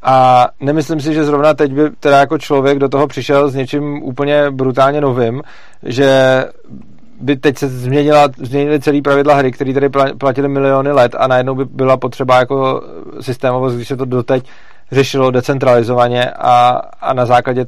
A 0.03 0.47
nemyslím 0.61 1.01
si, 1.01 1.15
že 1.15 1.25
zrovna 1.25 1.55
teď 1.55 1.73
by 1.73 1.91
teda 1.91 2.19
jako 2.19 2.39
člověk 2.39 2.79
do 2.79 2.89
toho 2.89 3.07
přišel 3.07 3.49
s 3.49 3.55
něčím 3.55 4.03
úplně 4.03 4.51
brutálně 4.51 5.01
novým, 5.01 5.43
že 5.83 6.45
by 7.21 7.37
teď 7.37 7.59
se 7.59 7.69
změnila, 7.69 8.29
změnily 8.37 8.81
celý 8.81 9.03
pravidla 9.03 9.35
hry, 9.35 9.53
které 9.53 9.75
tady 9.75 9.89
platily 10.19 10.49
miliony 10.49 10.93
let 10.93 11.15
a 11.19 11.27
najednou 11.27 11.55
by 11.55 11.65
byla 11.65 11.97
potřeba 11.97 12.39
jako 12.39 12.83
systémovost, 13.21 13.77
když 13.77 13.89
se 13.89 13.97
to 13.97 14.05
doteď 14.05 14.51
řešilo 14.93 15.31
decentralizovaně 15.31 16.31
a, 16.31 16.69
a 17.01 17.13
na 17.13 17.27
základě 17.27 17.67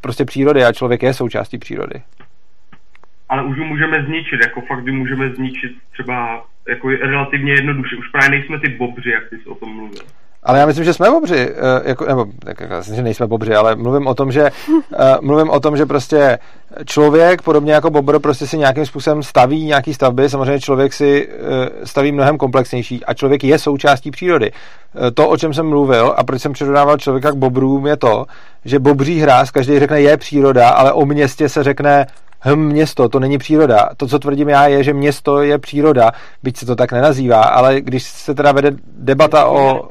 prostě 0.00 0.24
přírody 0.24 0.64
a 0.64 0.72
člověk 0.72 1.02
je 1.02 1.14
součástí 1.14 1.58
přírody. 1.58 2.02
Ale 3.28 3.44
už 3.44 3.58
ji 3.58 3.64
můžeme 3.64 4.04
zničit, 4.04 4.40
jako 4.42 4.60
fakt 4.60 4.86
ji 4.86 4.92
můžeme 4.92 5.34
zničit 5.34 5.72
třeba 5.92 6.44
jako 6.68 6.88
relativně 6.88 7.52
jednoduše. 7.52 7.96
Už 7.96 8.08
právě 8.08 8.30
nejsme 8.30 8.60
ty 8.60 8.68
bobři, 8.68 9.10
jak 9.10 9.28
jsi 9.28 9.48
o 9.48 9.54
tom 9.54 9.76
mluvil. 9.76 10.02
Ale 10.42 10.58
já 10.58 10.66
myslím, 10.66 10.84
že 10.84 10.94
jsme 10.94 11.10
bobři, 11.10 11.48
eh, 11.50 11.88
jako, 11.88 12.04
nebo 12.04 12.26
tak, 12.44 12.70
myslím, 12.78 12.96
že 12.96 13.02
nejsme 13.02 13.26
bobři, 13.26 13.54
ale 13.54 13.76
mluvím 13.76 14.06
o 14.06 14.14
tom, 14.14 14.32
že 14.32 14.42
eh, 14.98 15.16
mluvím 15.20 15.50
o 15.50 15.60
tom, 15.60 15.76
že 15.76 15.86
prostě 15.86 16.38
člověk, 16.84 17.42
podobně 17.42 17.72
jako 17.72 17.90
bobr, 17.90 18.18
prostě 18.18 18.46
si 18.46 18.58
nějakým 18.58 18.86
způsobem 18.86 19.22
staví 19.22 19.64
nějaký 19.64 19.94
stavby, 19.94 20.30
samozřejmě 20.30 20.60
člověk 20.60 20.92
si 20.92 21.28
eh, 21.30 21.86
staví 21.86 22.12
mnohem 22.12 22.38
komplexnější 22.38 23.04
a 23.04 23.14
člověk 23.14 23.44
je 23.44 23.58
součástí 23.58 24.10
přírody. 24.10 24.52
To, 25.14 25.28
o 25.28 25.36
čem 25.36 25.54
jsem 25.54 25.68
mluvil 25.68 26.14
a 26.16 26.24
proč 26.24 26.42
jsem 26.42 26.52
přirovnával 26.52 26.96
člověka 26.96 27.30
k 27.30 27.36
bobrům, 27.36 27.86
je 27.86 27.96
to, 27.96 28.24
že 28.64 28.78
bobří 28.78 29.20
hráz, 29.20 29.50
každý 29.50 29.78
řekne 29.78 30.00
je 30.00 30.16
příroda, 30.16 30.68
ale 30.68 30.92
o 30.92 31.06
městě 31.06 31.48
se 31.48 31.64
řekne 31.64 32.06
hm, 32.44 32.66
město, 32.66 33.08
to 33.08 33.20
není 33.20 33.38
příroda. 33.38 33.88
To, 33.96 34.06
co 34.06 34.18
tvrdím 34.18 34.48
já, 34.48 34.66
je, 34.66 34.84
že 34.84 34.94
město 34.94 35.42
je 35.42 35.58
příroda, 35.58 36.12
byť 36.42 36.56
se 36.56 36.66
to 36.66 36.76
tak 36.76 36.92
nenazývá, 36.92 37.42
ale 37.42 37.80
když 37.80 38.02
se 38.02 38.34
teda 38.34 38.52
vede 38.52 38.70
debata 38.98 39.46
o 39.46 39.88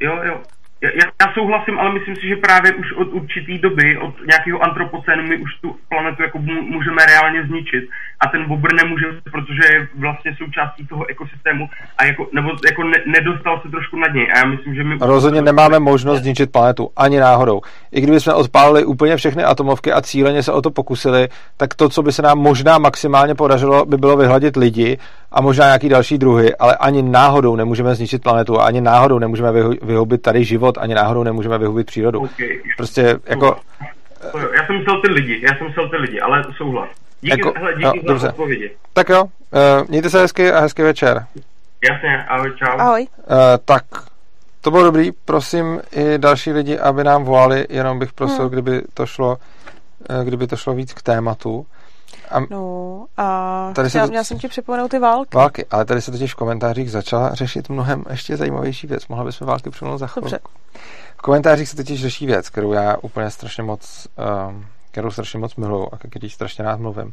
Jo, 0.00 0.20
jo. 0.24 0.42
Já, 0.82 0.90
já 1.20 1.32
souhlasím, 1.34 1.78
ale 1.78 1.92
myslím 1.92 2.16
si, 2.16 2.28
že 2.28 2.36
právě 2.36 2.74
už 2.74 2.92
od 2.92 3.08
určitý 3.08 3.58
doby, 3.58 3.98
od 3.98 4.14
nějakého 4.26 4.64
antropocénu, 4.64 5.22
my 5.22 5.36
už 5.36 5.54
tu 5.54 5.78
planetu 5.88 6.22
jako 6.22 6.38
můžeme 6.38 7.06
reálně 7.06 7.46
zničit 7.46 7.90
a 8.20 8.28
ten 8.28 8.48
bobr 8.48 8.74
nemůže, 8.74 9.06
protože 9.32 9.62
je 9.72 9.88
vlastně 9.98 10.36
součástí 10.38 10.86
toho 10.86 11.06
ekosystému 11.10 11.68
a 11.98 12.04
jako, 12.04 12.28
nebo 12.32 12.50
jako 12.66 12.84
ne, 12.84 12.96
nedostal 13.06 13.60
se 13.62 13.68
trošku 13.68 13.96
nad 13.96 14.14
něj. 14.14 14.28
A 14.32 14.38
já 14.38 14.44
myslím, 14.44 14.74
že 14.74 14.84
my... 14.84 14.96
Rozhodně 15.00 15.42
nemáme 15.42 15.78
možnost 15.78 16.22
zničit 16.22 16.52
planetu, 16.52 16.90
ani 16.96 17.20
náhodou. 17.20 17.60
I 17.92 18.00
kdyby 18.00 18.20
jsme 18.20 18.34
odpálili 18.34 18.84
úplně 18.84 19.16
všechny 19.16 19.44
atomovky 19.44 19.92
a 19.92 20.00
cíleně 20.00 20.42
se 20.42 20.52
o 20.52 20.62
to 20.62 20.70
pokusili, 20.70 21.28
tak 21.56 21.74
to, 21.74 21.88
co 21.88 22.02
by 22.02 22.12
se 22.12 22.22
nám 22.22 22.38
možná 22.38 22.78
maximálně 22.78 23.34
podařilo, 23.34 23.84
by 23.86 23.96
bylo 23.96 24.16
vyhladit 24.16 24.56
lidi 24.56 24.98
a 25.32 25.40
možná 25.40 25.64
nějaký 25.64 25.88
další 25.88 26.18
druhy, 26.18 26.56
ale 26.56 26.76
ani 26.76 27.02
náhodou 27.02 27.56
nemůžeme 27.56 27.94
zničit 27.94 28.22
planetu 28.22 28.60
a 28.60 28.64
ani 28.64 28.80
náhodou 28.80 29.18
nemůžeme 29.18 29.52
vyhubit 29.82 30.22
tady 30.22 30.44
život, 30.44 30.78
ani 30.78 30.94
náhodou 30.94 31.22
nemůžeme 31.22 31.58
vyhubit 31.58 31.86
přírodu. 31.86 32.20
Okay. 32.20 32.60
Prostě 32.76 33.18
jako... 33.26 33.56
Já 34.56 34.66
jsem 34.66 34.76
myslel 34.78 35.00
ty 35.00 35.12
lidi, 35.12 35.40
já 35.42 35.58
jsem 35.58 35.66
myslel 35.66 35.88
ty 35.88 35.96
lidi, 35.96 36.20
ale 36.20 36.44
souhlas. 36.56 36.88
Díky, 37.20 37.38
jako, 37.38 37.52
hele, 37.58 37.74
díky 37.74 37.86
no, 37.86 37.92
za 38.02 38.12
dobře. 38.12 38.28
odpovědi. 38.28 38.76
Tak 38.92 39.08
jo, 39.08 39.24
uh, 39.24 39.28
mějte 39.88 40.10
se 40.10 40.20
hezky 40.20 40.52
a 40.52 40.60
hezký 40.60 40.82
večer. 40.82 41.26
Jasně, 41.90 42.24
ahoj, 42.28 42.52
čau. 42.58 42.78
Ahoj. 42.78 43.06
Uh, 43.18 43.36
tak, 43.64 43.84
to 44.60 44.70
bylo 44.70 44.84
dobrý, 44.84 45.12
prosím 45.12 45.80
i 45.92 46.18
další 46.18 46.52
lidi, 46.52 46.78
aby 46.78 47.04
nám 47.04 47.24
volali, 47.24 47.66
jenom 47.70 47.98
bych 47.98 48.12
prosil, 48.12 48.40
hmm. 48.40 48.50
kdyby 48.50 48.82
to 48.94 49.06
šlo, 49.06 49.38
uh, 50.10 50.24
kdyby 50.24 50.46
to 50.46 50.56
šlo 50.56 50.74
víc 50.74 50.94
k 50.94 51.02
tématu. 51.02 51.66
A 52.30 52.40
no 52.50 53.06
a 53.16 53.72
tady 53.74 53.88
chtěla, 53.88 54.06
to... 54.06 54.10
měla 54.10 54.24
jsem 54.24 54.38
ti 54.38 54.48
připomenout 54.48 54.90
ty 54.90 54.98
války. 54.98 55.36
Války, 55.36 55.66
ale 55.70 55.84
tady 55.84 56.02
se 56.02 56.10
totiž 56.10 56.32
v 56.32 56.36
komentářích 56.36 56.90
začala 56.90 57.34
řešit 57.34 57.68
mnohem 57.68 58.04
ještě 58.10 58.36
zajímavější 58.36 58.86
věc. 58.86 59.08
Mohla 59.08 59.24
bychom 59.24 59.46
války 59.46 59.70
připomenout 59.70 59.98
za 59.98 60.06
chvilku. 60.06 60.30
Dobře. 60.30 60.38
V 61.16 61.22
komentářích 61.22 61.68
se 61.68 61.76
totiž 61.76 62.02
řeší 62.02 62.26
věc, 62.26 62.48
kterou 62.48 62.72
já 62.72 62.96
úplně 63.02 63.30
strašně 63.30 63.62
moc, 63.62 64.08
um, 64.48 64.66
kterou 64.90 65.10
strašně 65.10 65.38
moc 65.38 65.56
miluju 65.56 65.88
a 65.92 65.98
který 65.98 66.30
strašně 66.30 66.64
rád 66.64 66.80
mluvím, 66.80 67.12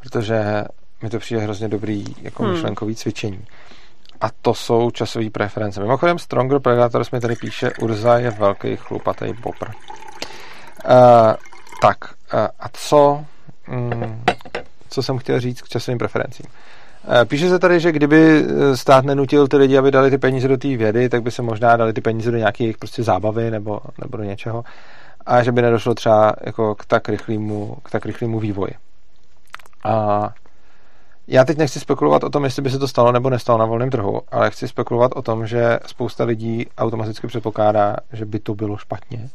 protože 0.00 0.64
mi 1.02 1.10
to 1.10 1.18
přijde 1.18 1.40
hrozně 1.40 1.68
dobrý 1.68 2.04
jako 2.22 2.42
hmm. 2.42 2.52
myšlenkový 2.52 2.94
cvičení. 2.94 3.44
A 4.20 4.30
to 4.42 4.54
jsou 4.54 4.90
časové 4.90 5.30
preference. 5.30 5.80
Mimochodem 5.80 6.18
Stronger 6.18 6.58
Predators 6.60 7.10
mi 7.10 7.20
tady 7.20 7.36
píše, 7.36 7.70
Urza 7.80 8.18
je 8.18 8.30
velký 8.30 8.76
chlupatý 8.76 9.32
bobr. 9.32 9.68
Uh, 9.68 10.92
tak, 11.82 11.98
uh, 12.34 12.40
a 12.60 12.68
co 12.72 13.24
mm, 13.68 14.24
co 14.94 15.02
jsem 15.02 15.18
chtěl 15.18 15.40
říct 15.40 15.62
k 15.62 15.68
časovým 15.68 15.98
preferencím. 15.98 16.46
Eh, 17.08 17.24
píše 17.24 17.48
se 17.48 17.58
tady, 17.58 17.80
že 17.80 17.92
kdyby 17.92 18.44
eh, 18.44 18.76
stát 18.76 19.04
nenutil 19.04 19.48
ty 19.48 19.56
lidi, 19.56 19.78
aby 19.78 19.90
dali 19.90 20.10
ty 20.10 20.18
peníze 20.18 20.48
do 20.48 20.56
té 20.56 20.76
vědy, 20.76 21.08
tak 21.08 21.22
by 21.22 21.30
se 21.30 21.42
možná 21.42 21.76
dali 21.76 21.92
ty 21.92 22.00
peníze 22.00 22.30
do 22.30 22.36
nějaké 22.36 22.72
prostě 22.78 23.02
zábavy 23.02 23.50
nebo, 23.50 23.80
nebo 24.02 24.16
do 24.16 24.24
něčeho 24.24 24.64
a 25.26 25.42
že 25.42 25.52
by 25.52 25.62
nedošlo 25.62 25.94
třeba 25.94 26.34
jako 26.40 26.74
k 26.74 26.84
tak 26.84 27.08
rychlému, 27.08 27.76
k 27.82 27.90
tak 27.90 28.06
rychlému 28.06 28.40
vývoji. 28.40 28.74
A 29.84 30.28
já 31.26 31.44
teď 31.44 31.58
nechci 31.58 31.80
spekulovat 31.80 32.24
o 32.24 32.30
tom, 32.30 32.44
jestli 32.44 32.62
by 32.62 32.70
se 32.70 32.78
to 32.78 32.88
stalo 32.88 33.12
nebo 33.12 33.30
nestalo 33.30 33.58
na 33.58 33.66
volném 33.66 33.90
trhu, 33.90 34.20
ale 34.30 34.50
chci 34.50 34.68
spekulovat 34.68 35.12
o 35.14 35.22
tom, 35.22 35.46
že 35.46 35.78
spousta 35.86 36.24
lidí 36.24 36.66
automaticky 36.78 37.26
předpokládá, 37.26 37.96
že 38.12 38.24
by 38.24 38.38
to 38.38 38.54
bylo 38.54 38.76
špatně. 38.76 39.28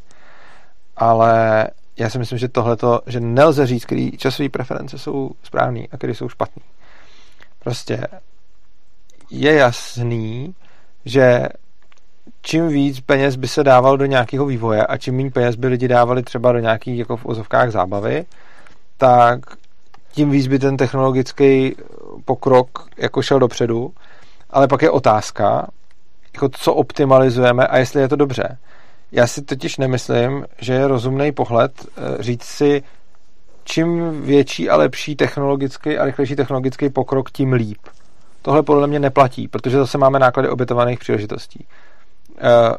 Ale 0.97 1.67
já 1.97 2.09
si 2.09 2.19
myslím, 2.19 2.37
že 2.37 2.47
tohleto, 2.47 3.01
že 3.05 3.19
nelze 3.19 3.67
říct, 3.67 3.85
který 3.85 4.11
časové 4.11 4.49
preference 4.49 4.97
jsou 4.97 5.31
správný 5.43 5.89
a 5.91 5.97
který 5.97 6.15
jsou 6.15 6.29
špatný. 6.29 6.63
Prostě 7.59 8.07
je 9.29 9.53
jasný, 9.53 10.55
že 11.05 11.49
čím 12.41 12.67
víc 12.67 12.99
peněz 12.99 13.35
by 13.35 13.47
se 13.47 13.63
dával 13.63 13.97
do 13.97 14.05
nějakého 14.05 14.45
vývoje 14.45 14.85
a 14.85 14.97
čím 14.97 15.15
méně 15.15 15.31
peněz 15.31 15.55
by 15.55 15.67
lidi 15.67 15.87
dávali 15.87 16.23
třeba 16.23 16.51
do 16.51 16.59
nějakých 16.59 16.99
jako 16.99 17.17
v 17.17 17.25
ozovkách 17.25 17.71
zábavy, 17.71 18.25
tak 18.97 19.39
tím 20.11 20.31
víc 20.31 20.47
by 20.47 20.59
ten 20.59 20.77
technologický 20.77 21.75
pokrok 22.25 22.87
jako 22.97 23.21
šel 23.21 23.39
dopředu, 23.39 23.93
ale 24.49 24.67
pak 24.67 24.81
je 24.81 24.89
otázka, 24.89 25.67
jako 26.33 26.49
co 26.49 26.73
optimalizujeme 26.73 27.67
a 27.67 27.77
jestli 27.77 28.01
je 28.01 28.07
to 28.07 28.15
dobře. 28.15 28.57
Já 29.11 29.27
si 29.27 29.41
totiž 29.41 29.77
nemyslím, 29.77 30.45
že 30.61 30.73
je 30.73 30.87
rozumný 30.87 31.31
pohled 31.31 31.71
eh, 31.85 32.23
říct 32.23 32.43
si, 32.43 32.83
čím 33.63 34.21
větší 34.21 34.69
a 34.69 34.75
lepší 34.75 35.15
technologický 35.15 35.97
a 35.97 36.05
rychlejší 36.05 36.35
technologický 36.35 36.89
pokrok, 36.89 37.31
tím 37.31 37.53
líp. 37.53 37.79
Tohle 38.41 38.63
podle 38.63 38.87
mě 38.87 38.99
neplatí, 38.99 39.47
protože 39.47 39.77
zase 39.77 39.97
máme 39.97 40.19
náklady 40.19 40.49
obětovaných 40.49 40.99
příležitostí. 40.99 41.65
Eh, 42.37 42.75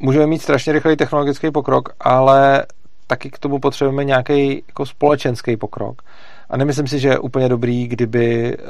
můžeme 0.00 0.26
mít 0.26 0.42
strašně 0.42 0.72
rychlý 0.72 0.96
technologický 0.96 1.50
pokrok, 1.50 1.88
ale 2.00 2.66
taky 3.06 3.30
k 3.30 3.38
tomu 3.38 3.58
potřebujeme 3.58 4.04
nějaký 4.04 4.62
jako 4.66 4.86
společenský 4.86 5.56
pokrok. 5.56 6.02
A 6.50 6.56
nemyslím 6.56 6.86
si, 6.86 6.98
že 6.98 7.08
je 7.08 7.18
úplně 7.18 7.48
dobrý, 7.48 7.88
kdyby 7.88 8.54
eh, 8.54 8.62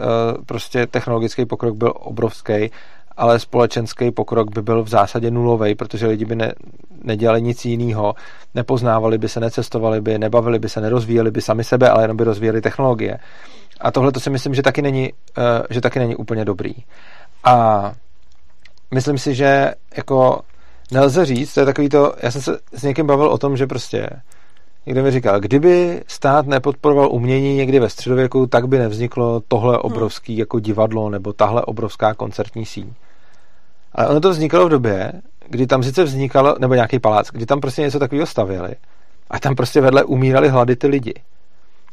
prostě 0.47 0.87
technologický 0.87 1.47
pokrok 1.47 1.77
byl 1.77 1.93
obrovský 1.97 2.71
ale 3.17 3.39
společenský 3.39 4.11
pokrok 4.11 4.55
by 4.55 4.63
byl 4.63 4.83
v 4.83 4.89
zásadě 4.89 5.31
nulový, 5.31 5.75
protože 5.75 6.07
lidi 6.07 6.25
by 6.25 6.37
ne, 6.37 6.53
nedělali 7.05 7.43
nic 7.43 7.65
jiného, 7.65 8.15
nepoznávali 8.55 9.19
by 9.19 9.29
se, 9.29 9.41
necestovali 9.41 10.01
by, 10.01 10.19
nebavili 10.19 10.59
by 10.59 10.69
se, 10.69 10.81
nerozvíjeli 10.81 11.31
by 11.31 11.41
sami 11.41 11.65
sebe, 11.65 11.91
ale 11.91 12.05
jenom 12.05 12.17
by 12.17 12.25
rozvíjeli 12.25 12.61
technologie. 12.61 13.19
A 13.81 13.91
tohle 13.91 14.13
to 14.13 14.21
si 14.21 14.31
myslím, 14.31 14.55
že 14.55 14.63
taky 14.63 14.83
není, 14.83 15.13
uh, 15.13 15.45
že 15.71 15.81
taky 15.81 15.99
není 15.99 16.17
úplně 16.17 16.45
dobrý. 16.45 16.75
A 17.45 17.93
myslím 18.95 19.19
si, 19.19 19.35
že 19.35 19.75
jako 19.97 20.41
nelze 20.93 21.25
říct, 21.25 21.55
to 21.55 21.61
je 21.61 21.67
takový 21.67 21.89
to, 21.89 22.15
já 22.23 22.31
jsem 22.31 22.43
se 22.43 22.59
s 22.73 22.83
někým 22.83 23.07
bavil 23.07 23.29
o 23.29 23.39
tom, 23.39 23.57
že 23.57 23.67
prostě 23.67 24.11
někdo 24.87 25.03
mi 25.03 25.11
říkal, 25.11 25.41
kdyby 25.41 26.03
stát 26.07 26.47
nepodporoval 26.47 27.09
umění 27.13 27.55
někdy 27.55 27.81
ve 27.81 27.89
středověku, 27.89 28.47
tak 28.47 28.69
by 28.69 28.79
nevzniklo 28.79 29.43
tohle 29.49 29.73
hmm. 29.73 29.81
obrovský 29.83 30.37
jako 30.37 30.61
divadlo 30.61 31.11
nebo 31.11 31.33
tahle 31.33 31.63
obrovská 31.63 32.15
koncertní 32.15 32.67
síň. 32.67 32.93
Ale 33.93 34.09
ono 34.09 34.21
to 34.21 34.31
vznikalo 34.31 34.67
v 34.67 34.71
době, 34.71 35.13
kdy 35.49 35.67
tam 35.67 35.83
sice 35.83 36.05
vznikalo, 36.05 36.57
nebo 36.59 36.75
nějaký 36.75 36.99
palác, 36.99 37.29
kdy 37.33 37.47
tam 37.47 37.61
prostě 37.61 37.83
něco 37.83 37.99
takového 37.99 38.27
stavěli 38.27 38.75
a 39.31 39.39
tam 39.39 39.55
prostě 39.55 39.81
vedle 39.81 40.05
umírali 40.05 40.49
hlady 40.49 40.77
ty 40.77 40.87
lidi. 40.87 41.15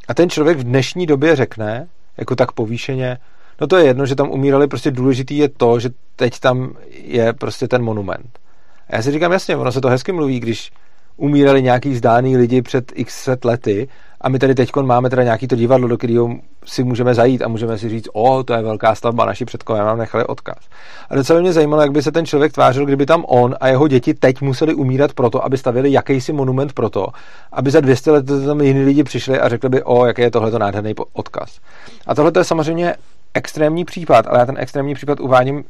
A 0.07 0.13
ten 0.13 0.29
člověk 0.29 0.57
v 0.57 0.63
dnešní 0.63 1.05
době 1.05 1.35
řekne, 1.35 1.87
jako 2.17 2.35
tak 2.35 2.51
povýšeně, 2.51 3.17
no 3.63 3.67
to 3.67 3.77
je 3.77 3.85
jedno, 3.85 4.05
že 4.05 4.15
tam 4.15 4.31
umírali, 4.31 4.67
prostě 4.67 4.91
důležitý 4.91 5.37
je 5.37 5.49
to, 5.49 5.79
že 5.79 5.89
teď 6.15 6.39
tam 6.39 6.75
je 7.03 7.33
prostě 7.33 7.67
ten 7.67 7.83
monument. 7.83 8.39
A 8.89 8.95
já 8.95 9.01
si 9.01 9.11
říkám, 9.11 9.31
jasně, 9.31 9.57
ono 9.57 9.71
se 9.71 9.81
to 9.81 9.89
hezky 9.89 10.11
mluví, 10.11 10.39
když 10.39 10.71
umírali 11.17 11.63
nějaký 11.63 11.89
vzdálený 11.89 12.37
lidi 12.37 12.61
před 12.61 12.91
x 12.95 13.23
set 13.23 13.45
lety 13.45 13.87
a 14.21 14.29
my 14.29 14.39
tady 14.39 14.55
teď 14.55 14.75
máme 14.81 15.09
teda 15.09 15.23
nějaký 15.23 15.47
to 15.47 15.55
divadlo, 15.55 15.87
do 15.87 15.97
kterého 15.97 16.35
si 16.65 16.83
můžeme 16.83 17.13
zajít 17.13 17.41
a 17.41 17.47
můžeme 17.47 17.77
si 17.77 17.89
říct, 17.89 18.07
o, 18.13 18.43
to 18.43 18.53
je 18.53 18.61
velká 18.61 18.95
stavba, 18.95 19.25
naši 19.25 19.45
předkové 19.45 19.79
nám 19.79 19.97
nechali 19.97 20.25
odkaz. 20.25 20.57
A 21.09 21.15
docela 21.15 21.39
mě 21.39 21.53
zajímalo, 21.53 21.81
jak 21.81 21.91
by 21.91 22.01
se 22.01 22.11
ten 22.11 22.25
člověk 22.25 22.53
tvářil, 22.53 22.85
kdyby 22.85 23.05
tam 23.05 23.25
on 23.27 23.55
a 23.59 23.67
jeho 23.67 23.87
děti 23.87 24.13
teď 24.13 24.41
museli 24.41 24.73
umírat 24.73 25.13
proto, 25.13 25.45
aby 25.45 25.57
stavili 25.57 25.91
jakýsi 25.91 26.33
monument 26.33 26.73
proto, 26.73 27.07
aby 27.51 27.71
za 27.71 27.81
200 27.81 28.11
let 28.11 28.25
tam 28.25 28.61
jiní 28.61 28.83
lidi 28.83 29.03
přišli 29.03 29.39
a 29.39 29.49
řekli 29.49 29.69
by, 29.69 29.83
o, 29.83 30.05
jaký 30.05 30.21
je 30.21 30.31
tohleto 30.31 30.59
nádherný 30.59 30.95
odkaz. 31.13 31.59
A 32.07 32.15
tohle 32.15 32.31
je 32.37 32.43
samozřejmě 32.43 32.95
extrémní 33.33 33.85
případ, 33.85 34.27
ale 34.27 34.39
já 34.39 34.45
ten 34.45 34.55
extrémní 34.57 34.93
případ 34.95 35.19
uvádím 35.19 35.63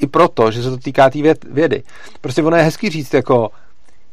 i 0.00 0.06
proto, 0.06 0.50
že 0.50 0.62
se 0.62 0.70
to 0.70 0.76
týká 0.76 1.10
té 1.10 1.18
vědy. 1.50 1.82
Prostě 2.20 2.42
ono 2.42 2.56
je 2.56 2.62
hezký 2.62 2.90
říct, 2.90 3.14
jako 3.14 3.50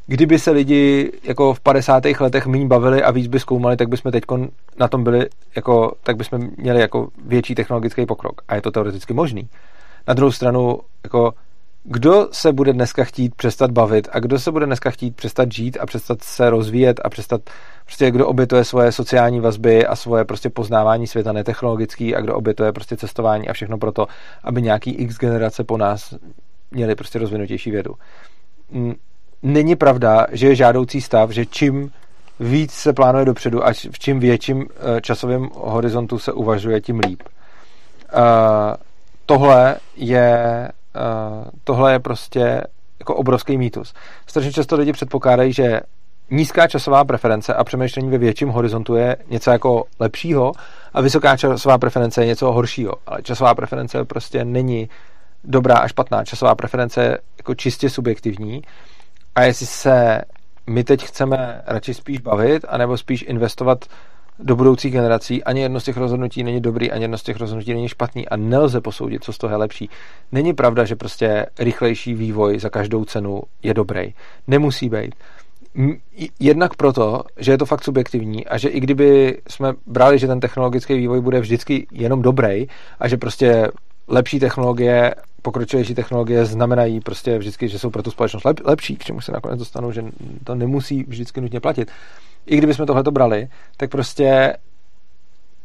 kdyby 0.08 0.40
se 0.40 0.52
lidi 0.52 1.12
jako 1.24 1.54
v 1.54 1.60
50. 1.60 2.04
letech 2.20 2.48
méně 2.48 2.66
bavili 2.68 3.04
a 3.04 3.12
víc 3.12 3.28
by 3.28 3.40
zkoumali, 3.40 3.78
tak 3.78 3.90
bychom 3.90 4.12
teď 4.12 4.24
na 4.80 4.88
tom 4.88 5.04
byli, 5.04 5.30
jako, 5.56 5.96
tak 6.04 6.18
bychom 6.18 6.50
měli 6.58 6.82
jako 6.82 7.08
větší 7.26 7.56
technologický 7.56 8.06
pokrok. 8.06 8.42
A 8.48 8.56
je 8.56 8.62
to 8.62 8.72
teoreticky 8.72 9.14
možný. 9.14 9.50
Na 10.08 10.14
druhou 10.14 10.32
stranu, 10.32 10.80
jako 11.04 11.34
kdo 11.86 12.28
se 12.32 12.54
bude 12.54 12.74
dneska 12.74 13.04
chtít 13.04 13.36
přestat 13.36 13.72
bavit 13.72 14.08
a 14.12 14.20
kdo 14.20 14.40
se 14.40 14.52
bude 14.52 14.66
dneska 14.66 14.92
chtít 14.92 15.16
přestat 15.16 15.52
žít 15.52 15.78
a 15.82 15.86
přestat 15.86 16.24
se 16.24 16.50
rozvíjet 16.50 17.02
a 17.04 17.10
přestat, 17.10 17.42
prostě 17.86 18.12
kdo 18.12 18.28
obětuje 18.28 18.64
svoje 18.64 18.92
sociální 18.92 19.40
vazby 19.40 19.86
a 19.86 19.96
svoje 19.96 20.26
prostě 20.26 20.50
poznávání 20.50 21.08
světa 21.08 21.32
netechnologický 21.32 22.16
a 22.16 22.22
kdo 22.22 22.36
obětuje 22.36 22.72
prostě 22.72 22.98
cestování 22.98 23.50
a 23.50 23.54
všechno 23.54 23.78
proto, 23.78 24.08
aby 24.44 24.62
nějaký 24.62 24.92
x 24.92 25.18
generace 25.18 25.64
po 25.64 25.78
nás 25.78 26.14
měli 26.72 26.96
prostě 26.96 27.20
rozvinutější 27.20 27.72
vědu 27.72 27.96
není 29.46 29.76
pravda, 29.76 30.28
že 30.32 30.48
je 30.48 30.56
žádoucí 30.56 31.02
stav, 31.02 31.30
že 31.30 31.46
čím 31.46 31.92
víc 32.40 32.72
se 32.72 32.94
plánuje 32.94 33.26
dopředu 33.26 33.66
a 33.66 33.74
v 33.92 34.00
čím 34.00 34.20
větším 34.20 34.66
eh, 34.70 35.02
časovém 35.02 35.50
horizontu 35.54 36.20
se 36.20 36.34
uvažuje, 36.34 36.82
tím 36.82 37.00
líp. 37.00 37.24
Uh, 38.16 38.22
tohle 39.26 39.76
je 39.96 40.70
tohle 41.64 41.92
je 41.92 42.00
prostě 42.00 42.62
jako 43.00 43.16
obrovský 43.16 43.58
mýtus. 43.58 43.94
Strašně 44.28 44.52
často 44.52 44.76
lidi 44.76 44.94
předpokládají, 44.94 45.54
že 45.54 45.82
nízká 46.30 46.68
časová 46.68 47.04
preference 47.04 47.54
a 47.54 47.64
přemýšlení 47.64 48.10
ve 48.10 48.18
větším 48.18 48.50
horizontu 48.50 48.96
je 48.96 49.18
něco 49.30 49.52
jako 49.52 49.84
lepšího 50.00 50.52
a 50.94 51.02
vysoká 51.02 51.38
časová 51.38 51.78
preference 51.78 52.22
je 52.22 52.28
něco 52.28 52.52
horšího. 52.52 52.94
Ale 53.08 53.22
časová 53.22 53.56
preference 53.56 54.06
prostě 54.06 54.46
není 54.46 54.90
dobrá 55.44 55.76
a 55.76 55.88
špatná. 55.88 56.26
Časová 56.26 56.56
preference 56.56 57.04
je 57.04 57.20
jako 57.38 57.56
čistě 57.56 57.90
subjektivní 57.90 58.62
a 59.36 59.44
jestli 59.44 59.66
se 59.66 60.22
my 60.68 60.84
teď 60.84 61.04
chceme 61.04 61.62
radši 61.66 61.94
spíš 61.94 62.20
bavit, 62.20 62.66
anebo 62.70 62.98
spíš 62.98 63.26
investovat 63.28 63.86
do 64.40 64.56
budoucích 64.56 64.94
generací, 64.94 65.44
ani 65.44 65.62
jedno 65.62 65.80
z 65.80 65.84
těch 65.84 65.98
rozhodnutí 65.98 66.44
není 66.44 66.62
dobrý, 66.62 66.92
ani 66.92 67.04
jedno 67.04 67.18
z 67.18 67.24
těch 67.24 67.38
rozhodnutí 67.38 67.74
není 67.74 67.88
špatný 67.88 68.28
a 68.28 68.36
nelze 68.36 68.82
posoudit, 68.82 69.24
co 69.24 69.34
z 69.34 69.38
toho 69.38 69.52
je 69.52 69.58
lepší. 69.58 69.90
Není 70.32 70.54
pravda, 70.54 70.86
že 70.86 70.96
prostě 70.96 71.46
rychlejší 71.60 72.14
vývoj 72.14 72.60
za 72.60 72.70
každou 72.70 73.06
cenu 73.06 73.42
je 73.64 73.74
dobrý. 73.74 74.14
Nemusí 74.48 74.90
být. 74.90 75.16
Jednak 76.40 76.76
proto, 76.76 77.24
že 77.38 77.52
je 77.52 77.58
to 77.58 77.66
fakt 77.66 77.84
subjektivní 77.84 78.48
a 78.48 78.58
že 78.58 78.70
i 78.70 78.80
kdyby 78.80 79.38
jsme 79.50 79.74
brali, 79.86 80.20
že 80.20 80.28
ten 80.28 80.40
technologický 80.40 80.94
vývoj 80.94 81.22
bude 81.22 81.40
vždycky 81.40 81.88
jenom 81.92 82.22
dobrý 82.22 82.68
a 83.00 83.08
že 83.08 83.18
prostě 83.18 83.72
lepší 84.08 84.40
technologie, 84.40 85.16
pokročilejší 85.42 85.96
technologie 85.96 86.46
znamenají 86.46 87.00
prostě 87.00 87.38
vždycky, 87.38 87.68
že 87.68 87.80
jsou 87.80 87.90
pro 87.90 88.04
tu 88.04 88.12
společnost 88.12 88.46
lep, 88.46 88.60
lepší, 88.66 88.96
k 88.96 89.04
čemu 89.04 89.22
se 89.22 89.32
nakonec 89.32 89.60
dostanou, 89.60 89.92
že 89.92 90.06
to 90.44 90.56
nemusí 90.56 91.04
vždycky 91.08 91.42
nutně 91.42 91.60
platit. 91.60 91.92
I 92.46 92.58
kdybychom 92.58 92.86
tohle 92.86 93.04
brali, 93.04 93.48
tak 93.78 93.92
prostě 93.92 94.58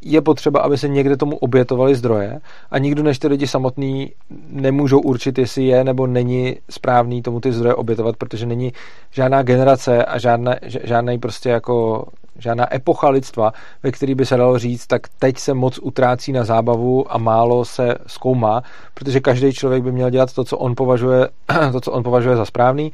je 0.01 0.21
potřeba, 0.21 0.59
aby 0.59 0.77
se 0.77 0.87
někde 0.87 1.17
tomu 1.17 1.37
obětovali 1.37 1.95
zdroje 1.95 2.39
a 2.71 2.77
nikdo 2.77 3.03
než 3.03 3.19
ty 3.19 3.27
lidi 3.27 3.47
samotný 3.47 4.11
nemůžou 4.49 4.99
určit, 4.99 5.37
jestli 5.37 5.63
je 5.63 5.83
nebo 5.83 6.07
není 6.07 6.57
správný 6.69 7.21
tomu 7.21 7.39
ty 7.39 7.51
zdroje 7.51 7.75
obětovat, 7.75 8.17
protože 8.17 8.45
není 8.45 8.73
žádná 9.11 9.43
generace 9.43 10.05
a 10.05 10.17
žádná, 10.17 10.55
žádný 10.83 11.19
prostě 11.19 11.49
jako 11.49 12.05
žádná 12.37 12.75
epocha 12.75 13.09
lidstva, 13.09 13.53
ve 13.83 13.91
který 13.91 14.15
by 14.15 14.25
se 14.25 14.37
dalo 14.37 14.59
říct, 14.59 14.87
tak 14.87 15.01
teď 15.19 15.37
se 15.37 15.53
moc 15.53 15.79
utrácí 15.81 16.31
na 16.31 16.43
zábavu 16.43 17.13
a 17.13 17.17
málo 17.17 17.65
se 17.65 17.95
zkoumá, 18.07 18.63
protože 18.93 19.19
každý 19.19 19.53
člověk 19.53 19.83
by 19.83 19.91
měl 19.91 20.09
dělat 20.09 20.33
to, 20.33 20.43
co 20.43 20.57
on 20.57 20.75
považuje, 20.75 21.29
to, 21.71 21.81
co 21.81 21.91
on 21.91 22.03
považuje 22.03 22.35
za 22.35 22.45
správný. 22.45 22.91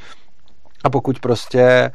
A 0.84 0.89
pokud 0.89 1.19
prostě 1.19 1.91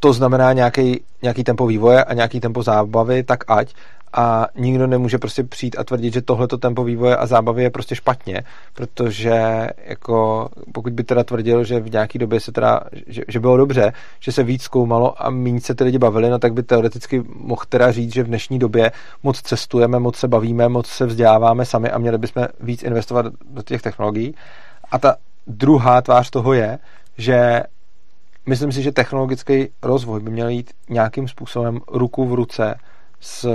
to 0.00 0.12
znamená 0.12 0.52
nějaký, 0.52 1.00
nějaký 1.22 1.44
tempo 1.44 1.66
vývoje 1.66 2.04
a 2.04 2.14
nějaký 2.14 2.40
tempo 2.40 2.62
zábavy, 2.62 3.22
tak 3.22 3.44
ať 3.48 3.74
a 4.12 4.46
nikdo 4.54 4.86
nemůže 4.86 5.18
prostě 5.18 5.44
přijít 5.44 5.76
a 5.78 5.84
tvrdit, 5.84 6.12
že 6.12 6.22
tohleto 6.22 6.58
tempo 6.58 6.84
vývoje 6.84 7.16
a 7.16 7.26
zábavy 7.26 7.62
je 7.62 7.70
prostě 7.70 7.94
špatně, 7.96 8.42
protože 8.74 9.68
jako 9.86 10.48
pokud 10.72 10.92
by 10.92 11.04
teda 11.04 11.24
tvrdil, 11.24 11.64
že 11.64 11.80
v 11.80 11.90
nějaký 11.90 12.18
době 12.18 12.40
se 12.40 12.52
teda, 12.52 12.80
že, 13.06 13.22
že 13.28 13.40
bylo 13.40 13.56
dobře, 13.56 13.92
že 14.20 14.32
se 14.32 14.42
víc 14.42 14.62
zkoumalo 14.62 15.22
a 15.22 15.30
méně 15.30 15.60
se 15.60 15.74
ty 15.74 15.84
lidi 15.84 15.98
bavili, 15.98 16.30
no 16.30 16.38
tak 16.38 16.52
by 16.52 16.62
teoreticky 16.62 17.24
mohl 17.34 17.62
teda 17.68 17.92
říct, 17.92 18.14
že 18.14 18.22
v 18.22 18.26
dnešní 18.26 18.58
době 18.58 18.92
moc 19.22 19.40
cestujeme, 19.40 19.98
moc 19.98 20.16
se 20.16 20.28
bavíme, 20.28 20.68
moc 20.68 20.86
se 20.86 21.06
vzděláváme 21.06 21.64
sami 21.64 21.90
a 21.90 21.98
měli 21.98 22.18
bychom 22.18 22.46
víc 22.60 22.82
investovat 22.82 23.26
do 23.50 23.62
těch 23.62 23.82
technologií. 23.82 24.34
A 24.90 24.98
ta 24.98 25.16
druhá 25.46 26.02
tvář 26.02 26.30
toho 26.30 26.52
je, 26.52 26.78
že 27.18 27.62
myslím 28.46 28.72
si, 28.72 28.82
že 28.82 28.92
technologický 28.92 29.68
rozvoj 29.82 30.20
by 30.20 30.30
měl 30.30 30.48
jít 30.48 30.70
nějakým 30.88 31.28
způsobem 31.28 31.80
ruku 31.88 32.28
v 32.28 32.34
ruce 32.34 32.78
s 33.20 33.48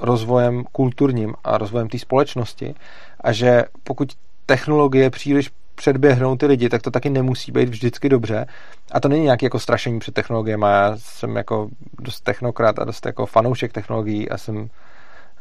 rozvojem 0.00 0.64
kulturním 0.72 1.34
a 1.44 1.58
rozvojem 1.58 1.88
té 1.88 1.98
společnosti 1.98 2.74
a 3.20 3.32
že 3.32 3.64
pokud 3.84 4.12
technologie 4.46 5.10
příliš 5.10 5.50
předběhnou 5.74 6.36
ty 6.36 6.46
lidi, 6.46 6.68
tak 6.68 6.82
to 6.82 6.90
taky 6.90 7.10
nemusí 7.10 7.52
být 7.52 7.68
vždycky 7.68 8.08
dobře. 8.08 8.46
A 8.92 9.00
to 9.00 9.08
není 9.08 9.22
nějaké 9.22 9.46
jako 9.46 9.58
strašení 9.58 9.98
před 9.98 10.14
technologiemi. 10.14 10.64
Já 10.66 10.96
jsem 10.96 11.36
jako 11.36 11.68
dost 12.00 12.20
technokrat 12.20 12.78
a 12.78 12.84
dost 12.84 13.06
jako 13.06 13.26
fanoušek 13.26 13.72
technologií 13.72 14.30
a 14.30 14.38
jsem 14.38 14.68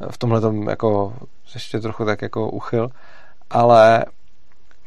v 0.09 0.17
tomhle 0.17 0.41
tom 0.41 0.69
jako 0.69 1.13
ještě 1.53 1.79
trochu 1.79 2.05
tak 2.05 2.21
jako 2.21 2.49
uchyl. 2.49 2.89
Ale 3.49 4.05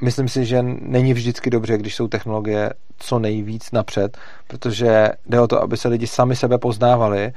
myslím 0.05 0.29
si, 0.29 0.45
že 0.45 0.63
není 0.63 1.15
vždycky 1.15 1.51
dobře, 1.51 1.79
když 1.79 1.95
jsou 1.95 2.09
technologie 2.09 2.73
co 2.99 3.19
nejvíc 3.19 3.73
napřed, 3.73 4.19
protože 4.47 5.09
jde 5.27 5.41
o 5.41 5.47
to, 5.47 5.63
aby 5.63 5.77
se 5.77 5.89
lidi 5.89 6.07
sami 6.07 6.37
sebe 6.37 6.59
poznávali 6.59 7.33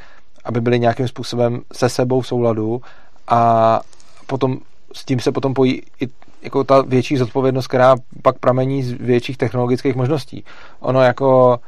aby 0.47 0.61
byli 0.61 0.79
nějakým 0.79 1.07
způsobem 1.07 1.61
se 1.73 1.89
sebou 1.89 2.21
v 2.21 2.27
souladu 2.27 2.81
a 3.27 3.81
potom 4.27 4.57
s 4.93 5.05
tím 5.05 5.19
se 5.19 5.31
potom 5.31 5.53
pojí 5.53 5.81
i 6.01 6.07
jako 6.41 6.63
ta 6.63 6.81
větší 6.81 7.17
zodpovědnost, 7.17 7.67
která 7.67 7.95
pak 8.21 8.39
pramení 8.39 8.83
z 8.83 8.91
větších 8.91 9.37
technologických 9.37 9.95
možností. 9.95 10.43
Ono 10.79 11.01
jako 11.01 11.59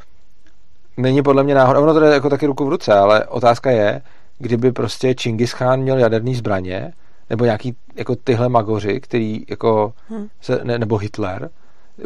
není 0.97 1.23
podle 1.23 1.43
mě 1.43 1.55
náhoda, 1.55 1.79
ono 1.79 1.93
to 1.93 1.99
jde 1.99 2.13
jako 2.13 2.29
taky 2.29 2.45
ruku 2.45 2.65
v 2.65 2.69
ruce, 2.69 2.93
ale 2.93 3.25
otázka 3.25 3.71
je, 3.71 4.01
kdyby 4.37 4.71
prostě 4.71 5.15
Čingis 5.15 5.53
Khan 5.53 5.81
měl 5.81 5.97
jaderný 5.97 6.35
zbraně, 6.35 6.93
nebo 7.29 7.45
nějaký 7.45 7.75
jako 7.95 8.15
tyhle 8.15 8.49
magoři, 8.49 8.99
který 8.99 9.43
jako 9.49 9.93
hmm. 10.09 10.27
se, 10.41 10.59
ne, 10.63 10.79
nebo 10.79 10.97
Hitler, 10.97 11.49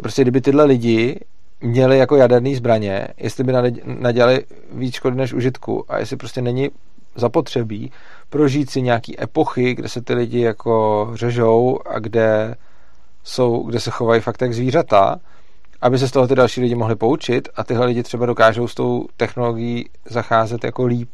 prostě 0.02 0.22
kdyby 0.22 0.40
tyhle 0.40 0.64
lidi 0.64 1.20
měli 1.60 1.98
jako 1.98 2.16
jaderné 2.16 2.56
zbraně, 2.56 3.08
jestli 3.16 3.44
by 3.44 3.52
nadělali 3.84 4.44
víc 4.72 4.94
škody 4.94 5.16
než 5.16 5.32
užitku 5.32 5.84
a 5.88 5.98
jestli 5.98 6.16
prostě 6.16 6.42
není 6.42 6.70
zapotřebí 7.16 7.92
prožít 8.30 8.70
si 8.70 8.82
nějaký 8.82 9.22
epochy, 9.22 9.74
kde 9.74 9.88
se 9.88 10.02
ty 10.02 10.14
lidi 10.14 10.40
jako 10.40 11.10
řežou 11.14 11.78
a 11.86 11.98
kde 11.98 12.54
jsou, 13.24 13.62
kde 13.62 13.80
se 13.80 13.90
chovají 13.90 14.20
fakt 14.20 14.42
jak 14.42 14.54
zvířata, 14.54 15.20
aby 15.80 15.98
se 15.98 16.08
z 16.08 16.10
toho 16.10 16.28
ty 16.28 16.34
další 16.34 16.60
lidi 16.60 16.74
mohli 16.74 16.96
poučit 16.96 17.48
a 17.56 17.64
tyhle 17.64 17.86
lidi 17.86 18.02
třeba 18.02 18.26
dokážou 18.26 18.68
s 18.68 18.74
tou 18.74 19.06
technologií 19.16 19.88
zacházet 20.04 20.64
jako 20.64 20.86
líp. 20.86 21.08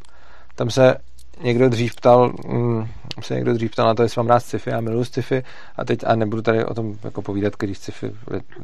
Tam 0.55 0.70
se 0.70 0.97
někdo 1.43 1.69
dřív 1.69 1.95
ptal, 1.97 2.33
mm, 2.47 2.87
se 3.21 3.35
někdo 3.35 3.55
dřív 3.55 3.71
ptal 3.71 3.87
na 3.87 3.95
to, 3.95 4.03
jestli 4.03 4.19
mám 4.19 4.29
rád 4.29 4.41
sci-fi, 4.41 4.71
já 4.71 4.81
miluji 4.81 5.05
sci-fi 5.05 5.43
a 5.77 5.85
teď, 5.85 6.01
a 6.07 6.15
nebudu 6.15 6.43
tady 6.43 6.65
o 6.65 6.75
tom 6.75 6.95
jako 7.05 7.23
povídat, 7.23 7.53
když 7.59 7.79
sci-fi 7.79 8.12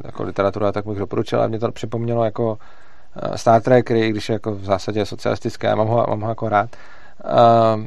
jako 0.04 0.22
literatura, 0.22 0.72
tak 0.72 0.86
bych 0.86 0.98
doporučil, 0.98 1.42
a 1.42 1.46
mě 1.46 1.58
to 1.58 1.72
připomnělo 1.72 2.24
jako 2.24 2.50
uh, 2.50 3.34
Star 3.34 3.62
Trek, 3.62 3.84
který, 3.84 4.10
když 4.10 4.28
je 4.28 4.32
jako 4.32 4.52
v 4.52 4.64
zásadě 4.64 5.06
socialistické, 5.06 5.74
mám 5.74 5.88
ho, 5.88 6.06
mám 6.08 6.20
ho 6.20 6.28
jako 6.28 6.48
rád, 6.48 6.76
uh, 7.24 7.84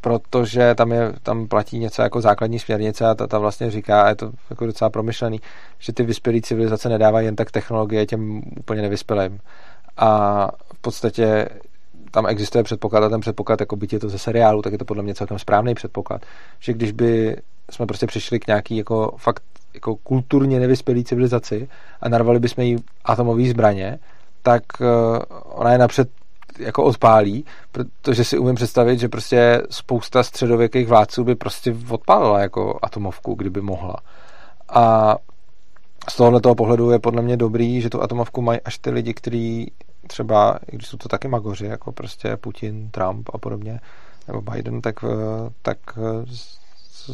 protože 0.00 0.74
tam, 0.74 0.92
je, 0.92 1.12
tam 1.22 1.48
platí 1.48 1.78
něco 1.78 2.02
jako 2.02 2.20
základní 2.20 2.58
směrnice 2.58 3.06
a 3.06 3.14
ta, 3.14 3.26
ta 3.26 3.38
vlastně 3.38 3.70
říká, 3.70 4.02
a 4.02 4.08
je 4.08 4.14
to 4.14 4.30
jako 4.50 4.66
docela 4.66 4.90
promyšlený, 4.90 5.40
že 5.78 5.92
ty 5.92 6.02
vyspělé 6.02 6.40
civilizace 6.40 6.88
nedávají 6.88 7.26
jen 7.26 7.36
tak 7.36 7.50
technologie 7.50 8.06
těm 8.06 8.42
úplně 8.60 8.82
nevyspělým. 8.82 9.40
A 9.96 10.50
v 10.74 10.78
podstatě 10.80 11.48
tam 12.16 12.26
existuje 12.26 12.64
předpoklad 12.64 13.04
a 13.04 13.08
ten 13.08 13.20
předpoklad, 13.20 13.60
jako 13.60 13.76
byť 13.76 13.92
je 13.92 13.98
to 13.98 14.08
ze 14.08 14.18
seriálu, 14.18 14.62
tak 14.62 14.72
je 14.72 14.78
to 14.78 14.84
podle 14.84 15.02
mě 15.02 15.14
celkem 15.14 15.38
správný 15.38 15.74
předpoklad, 15.74 16.22
že 16.60 16.72
když 16.72 16.92
by 16.92 17.36
jsme 17.70 17.86
prostě 17.86 18.06
přišli 18.06 18.40
k 18.40 18.46
nějaký 18.46 18.76
jako 18.76 19.14
fakt 19.16 19.42
jako 19.74 19.96
kulturně 19.96 20.60
nevyspělý 20.60 21.04
civilizaci 21.04 21.68
a 22.00 22.08
narvali 22.08 22.38
bychom 22.38 22.64
jí 22.64 22.76
atomové 23.04 23.48
zbraně, 23.48 23.98
tak 24.42 24.62
uh, 24.80 24.86
ona 25.44 25.72
je 25.72 25.78
napřed 25.78 26.08
jako 26.58 26.84
odpálí, 26.84 27.44
protože 27.72 28.24
si 28.24 28.38
umím 28.38 28.54
představit, 28.54 29.00
že 29.00 29.08
prostě 29.08 29.62
spousta 29.70 30.22
středověkých 30.22 30.88
vládců 30.88 31.24
by 31.24 31.34
prostě 31.34 31.76
odpálila 31.88 32.40
jako 32.40 32.78
atomovku, 32.82 33.34
kdyby 33.34 33.60
mohla. 33.60 33.96
A 34.68 35.16
z 36.08 36.16
tohohle 36.16 36.40
toho 36.40 36.54
pohledu 36.54 36.90
je 36.90 36.98
podle 36.98 37.22
mě 37.22 37.36
dobrý, 37.36 37.80
že 37.80 37.90
tu 37.90 38.02
atomovku 38.02 38.42
mají 38.42 38.60
až 38.64 38.78
ty 38.78 38.90
lidi, 38.90 39.14
kteří 39.14 39.72
třeba, 40.06 40.58
i 40.72 40.76
když 40.76 40.88
jsou 40.88 40.96
to 40.96 41.08
taky 41.08 41.28
magoři, 41.28 41.66
jako 41.66 41.92
prostě 41.92 42.36
Putin, 42.36 42.90
Trump 42.90 43.28
a 43.32 43.38
podobně, 43.38 43.80
nebo 44.28 44.42
Biden, 44.42 44.80
tak, 44.80 45.04
eh, 45.04 45.50
tak 45.62 45.78
eh, 45.96 46.26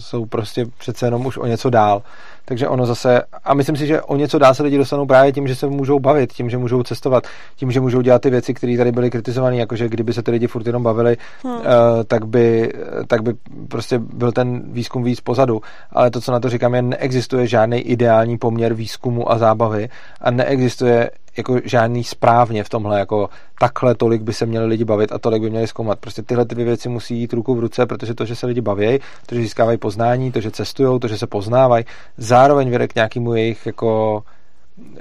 jsou 0.00 0.26
prostě 0.26 0.66
přece 0.78 1.06
jenom 1.06 1.26
už 1.26 1.36
o 1.36 1.46
něco 1.46 1.70
dál. 1.70 2.02
Takže 2.44 2.68
ono 2.68 2.86
zase, 2.86 3.22
a 3.44 3.54
myslím 3.54 3.76
si, 3.76 3.86
že 3.86 4.02
o 4.02 4.16
něco 4.16 4.38
dál 4.38 4.54
se 4.54 4.62
lidi 4.62 4.78
dostanou 4.78 5.06
právě 5.06 5.32
tím, 5.32 5.48
že 5.48 5.56
se 5.56 5.66
můžou 5.66 5.98
bavit, 5.98 6.32
tím, 6.32 6.50
že 6.50 6.58
můžou 6.58 6.82
cestovat, 6.82 7.26
tím, 7.56 7.72
že 7.72 7.80
můžou 7.80 8.00
dělat 8.00 8.22
ty 8.22 8.30
věci, 8.30 8.54
které 8.54 8.76
tady 8.76 8.92
byly 8.92 9.10
kritizované, 9.10 9.56
jakože 9.56 9.88
kdyby 9.88 10.12
se 10.12 10.22
ty 10.22 10.30
lidi 10.30 10.46
furt 10.46 10.66
jenom 10.66 10.82
bavili, 10.82 11.16
hmm. 11.44 11.56
uh, 11.56 11.62
tak, 12.06 12.26
by, 12.26 12.72
tak 13.06 13.22
by 13.22 13.34
prostě 13.68 13.98
byl 13.98 14.32
ten 14.32 14.62
výzkum 14.72 15.04
víc 15.04 15.20
pozadu. 15.20 15.60
Ale 15.90 16.10
to, 16.10 16.20
co 16.20 16.32
na 16.32 16.40
to 16.40 16.48
říkám, 16.48 16.74
je, 16.74 16.82
neexistuje 16.82 17.46
žádný 17.46 17.80
ideální 17.80 18.38
poměr 18.38 18.74
výzkumu 18.74 19.32
a 19.32 19.38
zábavy 19.38 19.88
a 20.20 20.30
neexistuje 20.30 21.10
jako 21.36 21.60
žádný 21.64 22.04
správně 22.04 22.64
v 22.64 22.68
tomhle, 22.68 22.98
jako 22.98 23.30
takhle 23.58 23.94
tolik 23.94 24.22
by 24.22 24.32
se 24.32 24.46
měli 24.46 24.66
lidi 24.66 24.84
bavit 24.84 25.12
a 25.12 25.18
tolik 25.18 25.42
by 25.42 25.50
měli 25.50 25.66
zkoumat. 25.66 25.98
Prostě 25.98 26.22
tyhle 26.22 26.44
dvě 26.44 26.64
věci 26.64 26.88
musí 26.88 27.18
jít 27.18 27.32
ruku 27.32 27.54
v 27.54 27.60
ruce, 27.60 27.86
protože 27.86 28.14
to, 28.14 28.24
že 28.24 28.36
se 28.36 28.46
lidi 28.46 28.60
baví, 28.60 28.98
to, 29.26 29.34
že 29.34 29.40
získávají 29.40 29.78
poznání, 29.78 30.32
to, 30.32 30.40
že 30.40 30.50
cestují, 30.50 31.00
to, 31.00 31.08
že 31.08 31.18
se 31.18 31.26
poznávají, 31.26 31.84
zároveň 32.16 32.70
vede 32.70 32.88
k 32.88 32.94
nějakému 32.94 33.34
jejich, 33.34 33.66
jako, 33.66 34.22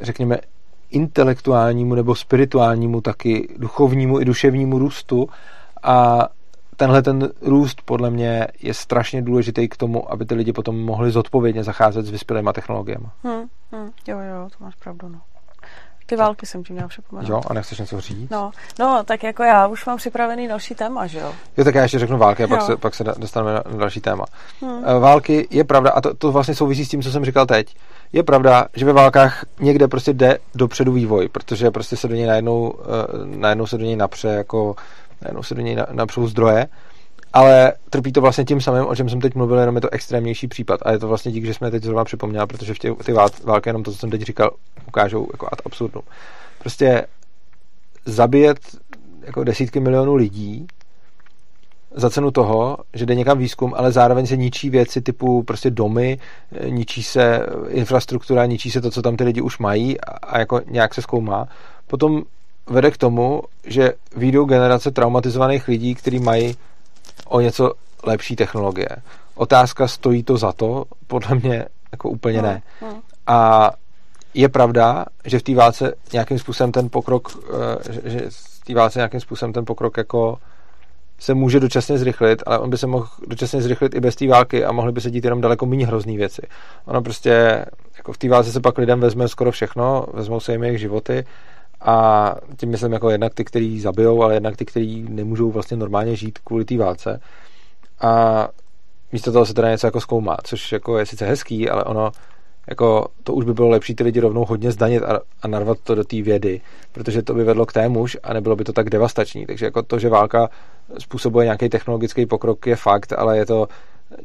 řekněme, 0.02 0.38
intelektuálnímu 0.92 1.96
nebo 1.96 2.16
spirituálnímu, 2.16 3.02
taky 3.02 3.48
duchovnímu 3.58 4.20
i 4.20 4.26
duševnímu 4.26 4.80
růstu 4.80 5.30
a 5.84 6.28
tenhle 6.76 7.02
ten 7.02 7.30
růst 7.42 7.82
podle 7.86 8.10
mě 8.10 8.48
je 8.62 8.74
strašně 8.74 9.22
důležitý 9.22 9.68
k 9.68 9.78
tomu, 9.78 10.12
aby 10.12 10.26
ty 10.26 10.36
lidi 10.36 10.54
potom 10.54 10.80
mohli 10.80 11.12
zodpovědně 11.12 11.64
zacházet 11.64 12.06
s 12.06 12.10
vyspělými 12.10 12.50
technologiemi. 12.54 13.06
Hmm, 13.24 13.44
hmm, 13.72 13.90
jo, 14.08 14.20
jo, 14.20 14.50
to 14.58 14.64
máš 14.64 14.76
pravdu, 14.76 15.10
no. 15.10 15.22
Ty 16.12 16.18
války 16.18 16.46
jsem 16.46 16.64
ti 16.64 16.74
měla 16.74 16.88
připomenout. 16.88 17.30
Jo, 17.30 17.42
a 17.48 17.54
nechceš 17.54 17.80
něco 17.80 18.02
říct? 18.02 18.30
No, 18.30 18.52
no, 18.80 19.04
tak 19.06 19.24
jako 19.24 19.44
já 19.44 19.68
už 19.68 19.86
mám 19.86 19.98
připravený 19.98 20.48
další 20.48 20.76
téma, 20.76 21.08
že 21.08 21.20
jo? 21.20 21.34
Jo, 21.58 21.64
tak 21.64 21.76
já 21.76 21.82
ještě 21.82 22.00
řeknu 22.00 22.18
války 22.18 22.44
a 22.44 22.48
pak 22.48 22.62
se, 22.62 22.78
pak 22.78 22.96
se 22.96 23.04
dostaneme 23.04 23.54
na 23.54 23.78
další 23.78 24.02
téma. 24.02 24.26
Hmm. 24.62 24.84
Eh, 24.86 25.00
války 25.00 25.48
je 25.52 25.64
pravda, 25.64 25.92
a 25.92 26.02
to, 26.02 26.14
to 26.14 26.32
vlastně 26.32 26.56
souvisí 26.56 26.86
s 26.86 26.90
tím, 26.90 27.02
co 27.02 27.12
jsem 27.12 27.26
říkal 27.26 27.46
teď. 27.46 27.76
Je 28.14 28.24
pravda, 28.24 28.66
že 28.76 28.86
ve 28.86 28.94
válkách 28.94 29.46
někde 29.60 29.88
prostě 29.88 30.14
jde 30.14 30.38
dopředu 30.56 30.92
vývoj, 30.92 31.30
protože 31.30 31.72
prostě 31.72 31.98
se 31.98 32.08
do 32.08 32.16
něj 32.16 32.26
najednou, 32.26 32.74
eh, 32.82 32.86
najednou 33.26 33.68
se 33.68 33.78
do 33.78 33.86
něj 33.86 33.96
napře 33.96 34.28
jako 34.28 34.76
najednou 35.22 35.44
se 35.44 35.56
do 35.56 35.62
něj 35.62 35.78
napřou 35.92 36.28
zdroje 36.28 36.68
ale 37.34 37.74
trpí 37.90 38.12
to 38.12 38.22
vlastně 38.22 38.46
tím 38.46 38.62
samým, 38.62 38.86
o 38.86 38.96
čem 38.96 39.10
jsem 39.10 39.22
teď 39.22 39.36
mluvil, 39.36 39.60
jenom 39.60 39.76
je 39.76 39.82
to 39.82 39.94
extrémnější 39.94 40.48
případ. 40.48 40.80
A 40.84 40.92
je 40.92 41.00
to 41.00 41.08
vlastně 41.08 41.32
dík, 41.32 41.46
že 41.46 41.54
jsme 41.54 41.72
teď 41.72 41.84
zrovna 41.84 42.04
připomněli, 42.04 42.48
protože 42.48 42.74
v 42.74 42.80
tě, 42.80 42.94
ty 43.06 43.14
války, 43.44 43.70
jenom 43.70 43.84
to, 43.84 43.92
co 43.92 43.98
jsem 43.98 44.10
teď 44.10 44.22
říkal, 44.22 44.52
ukážou 44.88 45.28
jako 45.32 45.48
ad 45.52 45.62
absurdum. 45.66 46.02
Prostě 46.60 47.06
zabíjet 48.06 48.60
jako 49.26 49.44
desítky 49.44 49.80
milionů 49.80 50.16
lidí 50.16 50.68
za 51.96 52.10
cenu 52.10 52.32
toho, 52.32 52.78
že 52.94 53.06
jde 53.06 53.16
někam 53.16 53.38
výzkum, 53.38 53.74
ale 53.78 53.92
zároveň 53.92 54.28
se 54.28 54.38
ničí 54.38 54.70
věci 54.70 55.02
typu 55.02 55.44
prostě 55.44 55.70
domy, 55.70 56.20
ničí 56.66 57.04
se 57.04 57.46
infrastruktura, 57.68 58.46
ničí 58.46 58.72
se 58.72 58.82
to, 58.82 58.92
co 58.92 59.02
tam 59.02 59.18
ty 59.18 59.24
lidi 59.24 59.42
už 59.42 59.58
mají 59.58 60.02
a, 60.02 60.12
a 60.12 60.40
jako 60.40 60.62
nějak 60.66 60.94
se 60.94 61.02
zkoumá. 61.02 61.48
Potom 61.88 62.24
vede 62.70 62.92
k 62.92 62.98
tomu, 62.98 63.42
že 63.66 63.94
výjdou 64.16 64.46
generace 64.46 64.92
traumatizovaných 64.92 65.68
lidí, 65.68 65.96
kteří 65.96 66.20
mají 66.20 66.56
o 67.26 67.40
něco 67.40 67.74
lepší 68.04 68.36
technologie. 68.36 68.90
Otázka, 69.36 69.88
stojí 69.88 70.24
to 70.24 70.38
za 70.38 70.52
to? 70.52 70.86
Podle 71.08 71.36
mě 71.36 71.66
jako 71.92 72.10
úplně 72.10 72.42
ne. 72.42 72.62
No, 72.82 72.88
no. 72.88 73.02
A 73.28 73.72
je 74.34 74.50
pravda, 74.50 75.06
že 75.26 75.40
v 75.40 75.44
té 75.44 75.56
válce 75.56 75.94
nějakým 76.14 76.40
způsobem 76.40 76.72
ten 76.72 76.90
pokrok, 76.90 77.38
eh, 77.94 78.10
že 78.10 78.22
v 78.30 78.66
té 78.66 78.74
válce 78.74 79.00
nějakým 79.00 79.20
způsobem 79.20 79.54
ten 79.54 79.66
pokrok 79.66 79.98
jako 79.98 80.38
se 81.20 81.34
může 81.34 81.60
dočasně 81.60 81.98
zrychlit, 81.98 82.44
ale 82.46 82.60
on 82.60 82.70
by 82.70 82.78
se 82.78 82.88
mohl 82.88 83.08
dočasně 83.28 83.62
zrychlit 83.62 83.96
i 83.96 84.00
bez 84.00 84.16
té 84.16 84.28
války 84.28 84.66
a 84.66 84.72
mohly 84.72 84.92
by 84.92 85.02
se 85.02 85.12
dít 85.12 85.24
jenom 85.24 85.42
daleko 85.42 85.66
méně 85.66 85.88
hrozný 85.88 86.18
věci. 86.18 86.42
Ono 86.86 87.02
prostě, 87.02 87.66
jako 87.98 88.14
v 88.14 88.18
té 88.18 88.30
válce 88.30 88.52
se 88.52 88.60
pak 88.60 88.78
lidem 88.78 89.00
vezme 89.00 89.28
skoro 89.28 89.52
všechno, 89.52 90.06
vezmou 90.14 90.40
se 90.40 90.52
jim 90.52 90.64
jejich 90.64 90.80
životy 90.80 91.26
a 91.82 92.36
tím 92.58 92.70
myslím 92.70 92.94
jako 92.94 93.10
jednak 93.10 93.34
ty, 93.34 93.46
kteří 93.46 93.82
zabijou, 93.82 94.24
ale 94.24 94.34
jednak 94.34 94.58
ty, 94.58 94.66
kteří 94.66 95.06
nemůžou 95.10 95.52
vlastně 95.52 95.78
normálně 95.78 96.16
žít 96.16 96.40
kvůli 96.40 96.66
té 96.66 96.78
válce. 96.78 97.22
A 98.02 98.48
místo 99.12 99.32
toho 99.32 99.46
se 99.46 99.54
teda 99.54 99.70
něco 99.72 99.88
jako 99.88 100.02
zkoumá, 100.02 100.38
což 100.44 100.72
jako 100.72 100.98
je 100.98 101.06
sice 101.06 101.26
hezký, 101.26 101.70
ale 101.70 101.84
ono 101.84 102.12
jako 102.68 103.08
to 103.24 103.34
už 103.34 103.46
by 103.46 103.54
bylo 103.54 103.70
lepší 103.70 103.96
ty 103.96 104.04
lidi 104.04 104.20
rovnou 104.20 104.46
hodně 104.46 104.72
zdanit 104.72 105.04
a, 105.04 105.20
a 105.42 105.48
narvat 105.48 105.78
to 105.84 105.96
do 105.96 106.04
té 106.04 106.22
vědy, 106.22 106.62
protože 106.92 107.22
to 107.22 107.34
by 107.34 107.44
vedlo 107.44 107.66
k 107.66 107.74
témuž 107.74 108.18
a 108.24 108.34
nebylo 108.34 108.56
by 108.56 108.64
to 108.64 108.74
tak 108.74 108.90
devastační. 108.90 109.46
Takže 109.46 109.66
jako 109.66 109.84
to, 109.84 110.00
že 110.00 110.10
válka 110.10 110.50
způsobuje 110.98 111.46
nějaký 111.46 111.70
technologický 111.70 112.26
pokrok 112.26 112.68
je 112.68 112.76
fakt, 112.76 113.14
ale 113.14 113.38
je 113.38 113.46
to 113.46 113.68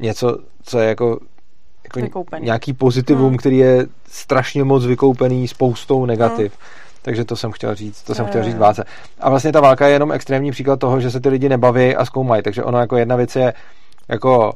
něco, 0.00 0.38
co 0.62 0.78
je 0.78 0.88
jako, 0.88 1.18
jako 1.84 2.24
nějaký 2.38 2.72
pozitivum, 2.72 3.28
hmm. 3.28 3.36
který 3.36 3.58
je 3.58 3.86
strašně 4.08 4.64
moc 4.64 4.86
vykoupený 4.86 5.48
spoustou 5.48 6.06
negativ. 6.06 6.52
Hmm 6.52 6.85
takže 7.06 7.24
to 7.24 7.36
jsem 7.36 7.52
chtěl 7.52 7.74
říct, 7.74 8.02
to 8.02 8.14
jsem 8.14 8.26
chtěl 8.26 8.44
říct 8.44 8.58
válce. 8.58 8.84
A 9.20 9.30
vlastně 9.30 9.52
ta 9.52 9.60
válka 9.60 9.86
je 9.86 9.92
jenom 9.92 10.12
extrémní 10.12 10.50
příklad 10.50 10.80
toho, 10.80 11.00
že 11.00 11.10
se 11.10 11.20
ty 11.20 11.28
lidi 11.28 11.48
nebaví 11.48 11.96
a 11.96 12.04
zkoumají. 12.04 12.42
Takže 12.42 12.64
ono 12.64 12.78
jako 12.78 12.96
jedna 12.96 13.16
věc 13.16 13.36
je 13.36 13.54
jako 14.08 14.52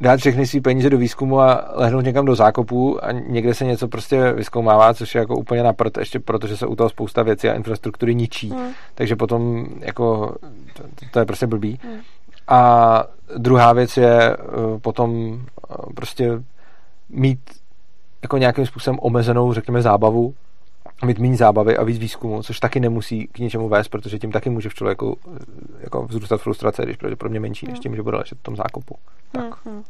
dát 0.00 0.20
všechny 0.20 0.46
své 0.46 0.60
peníze 0.60 0.90
do 0.90 0.98
výzkumu 0.98 1.40
a 1.40 1.64
lehnout 1.74 2.04
někam 2.04 2.24
do 2.24 2.34
zákopu 2.34 3.04
a 3.04 3.12
někde 3.12 3.54
se 3.54 3.64
něco 3.64 3.88
prostě 3.88 4.32
vyskoumává, 4.32 4.94
což 4.94 5.14
je 5.14 5.18
jako 5.18 5.36
úplně 5.36 5.62
naprt, 5.62 5.98
ještě 5.98 6.20
protože 6.20 6.56
se 6.56 6.66
u 6.66 6.76
toho 6.76 6.90
spousta 6.90 7.22
věcí 7.22 7.48
a 7.48 7.54
infrastruktury 7.54 8.14
ničí. 8.14 8.50
Hmm. 8.50 8.70
Takže 8.94 9.16
potom 9.16 9.66
jako 9.80 10.34
to, 10.74 10.82
to 11.10 11.18
je 11.18 11.24
prostě 11.24 11.46
blbý. 11.46 11.78
Hmm. 11.82 12.00
A 12.48 13.04
druhá 13.36 13.72
věc 13.72 13.96
je 13.96 14.30
eh, 14.30 14.36
potom 14.80 15.40
eh, 15.70 15.74
prostě 15.94 16.42
mít 17.08 17.40
jako 18.22 18.38
nějakým 18.38 18.66
způsobem 18.66 18.98
omezenou, 19.02 19.52
řekněme, 19.52 19.82
zábavu, 19.82 20.34
mít 21.04 21.18
méně 21.18 21.36
zábavy 21.36 21.76
a 21.76 21.84
víc 21.84 21.98
výzkumu, 21.98 22.42
což 22.42 22.60
taky 22.60 22.80
nemusí 22.80 23.26
k 23.26 23.38
něčemu 23.38 23.68
vést, 23.68 23.88
protože 23.88 24.18
tím 24.18 24.32
taky 24.32 24.50
může 24.50 24.68
v 24.68 24.74
člověku 24.74 25.18
jako 25.80 26.06
vzrůstat 26.06 26.40
frustrace, 26.40 26.82
když 26.82 26.96
pravděpodobně 26.96 27.40
menší, 27.40 27.66
než 27.66 27.74
hmm. 27.74 27.82
tím, 27.82 27.96
že 27.96 28.02
bude 28.02 28.16
ležet 28.16 28.38
v 28.38 28.42
tom 28.42 28.56
zákopu. 28.56 28.96
Tak. 29.32 29.66
Hmm, 29.66 29.74
hmm. 29.74 29.84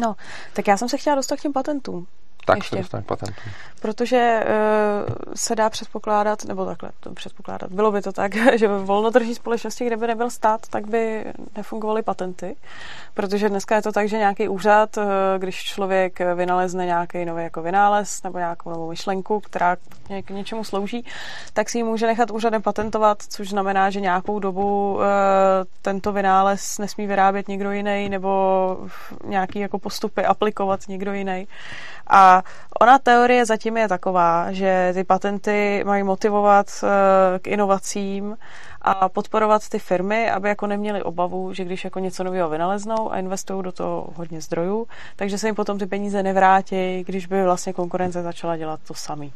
No, 0.00 0.16
tak 0.52 0.68
já 0.68 0.76
jsem 0.76 0.88
se 0.88 0.98
chtěla 0.98 1.16
dostat 1.16 1.36
k 1.36 1.42
těm 1.42 1.52
patentům. 1.52 2.06
Tak 2.46 2.56
Ještě. 2.56 2.76
se 2.76 2.82
dostane 2.82 3.02
k 3.02 3.06
patentu 3.06 3.40
protože 3.84 4.44
uh, 4.44 5.14
se 5.34 5.54
dá 5.54 5.70
předpokládat, 5.70 6.44
nebo 6.44 6.64
takhle 6.64 6.90
to 7.00 7.10
předpokládat, 7.14 7.72
bylo 7.72 7.92
by 7.92 8.02
to 8.02 8.12
tak, 8.12 8.34
že 8.58 8.68
ve 8.68 8.78
volnotržní 8.78 9.34
společnosti, 9.34 9.86
kde 9.86 9.96
by 9.96 10.06
nebyl 10.06 10.30
stát, 10.30 10.60
tak 10.70 10.86
by 10.86 11.24
nefungovaly 11.56 12.02
patenty, 12.02 12.56
protože 13.14 13.48
dneska 13.48 13.76
je 13.76 13.82
to 13.82 13.92
tak, 13.92 14.08
že 14.08 14.18
nějaký 14.18 14.48
úřad, 14.48 14.96
uh, 14.96 15.04
když 15.38 15.64
člověk 15.64 16.18
vynalezne 16.34 16.86
nějaký 16.86 17.24
nový 17.24 17.42
jako 17.42 17.62
vynález 17.62 18.22
nebo 18.22 18.38
nějakou 18.38 18.70
novou 18.70 18.88
myšlenku, 18.90 19.40
která 19.40 19.76
k 20.24 20.30
něčemu 20.30 20.64
slouží, 20.64 21.04
tak 21.52 21.70
si 21.70 21.78
ji 21.78 21.84
může 21.84 22.06
nechat 22.06 22.30
úřadem 22.30 22.62
patentovat, 22.62 23.22
což 23.28 23.50
znamená, 23.50 23.90
že 23.90 24.00
nějakou 24.00 24.38
dobu 24.38 24.94
uh, 24.94 25.02
tento 25.82 26.12
vynález 26.12 26.78
nesmí 26.78 27.06
vyrábět 27.06 27.48
někdo 27.48 27.72
jiný 27.72 28.08
nebo 28.08 28.76
nějaký 29.24 29.58
jako 29.58 29.78
postupy 29.78 30.24
aplikovat 30.24 30.80
někdo 30.88 31.12
jiný. 31.12 31.48
A 32.06 32.33
ona 32.80 32.98
teorie 32.98 33.46
zatím 33.46 33.76
je 33.76 33.88
taková, 33.88 34.52
že 34.52 34.90
ty 34.94 35.04
patenty 35.04 35.84
mají 35.86 36.02
motivovat 36.02 36.66
eh, 36.82 37.38
k 37.38 37.46
inovacím 37.46 38.36
a 38.82 39.08
podporovat 39.08 39.68
ty 39.68 39.78
firmy, 39.78 40.30
aby 40.30 40.48
jako 40.48 40.66
neměli 40.66 41.02
obavu, 41.02 41.52
že 41.52 41.64
když 41.64 41.84
jako 41.84 41.98
něco 41.98 42.24
nového 42.24 42.48
vynaleznou 42.48 43.12
a 43.12 43.18
investují 43.18 43.62
do 43.62 43.72
toho 43.72 44.08
hodně 44.14 44.40
zdrojů, 44.40 44.86
takže 45.16 45.38
se 45.38 45.48
jim 45.48 45.54
potom 45.54 45.78
ty 45.78 45.86
peníze 45.86 46.22
nevrátí, 46.22 47.04
když 47.06 47.26
by 47.26 47.44
vlastně 47.44 47.72
konkurence 47.72 48.22
začala 48.22 48.56
dělat 48.56 48.80
to 48.86 48.94
samý. 48.94 49.32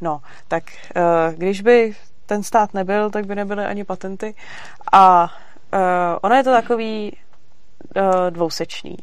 No, 0.00 0.20
tak 0.48 0.64
eh, 0.96 1.34
když 1.36 1.60
by 1.60 1.94
ten 2.26 2.42
stát 2.42 2.74
nebyl, 2.74 3.10
tak 3.10 3.26
by 3.26 3.34
nebyly 3.34 3.64
ani 3.64 3.84
patenty 3.84 4.34
a 4.92 5.34
eh, 5.72 5.78
ono 6.22 6.34
je 6.34 6.44
to 6.44 6.50
takový 6.50 7.16
dvousečný. 8.30 8.96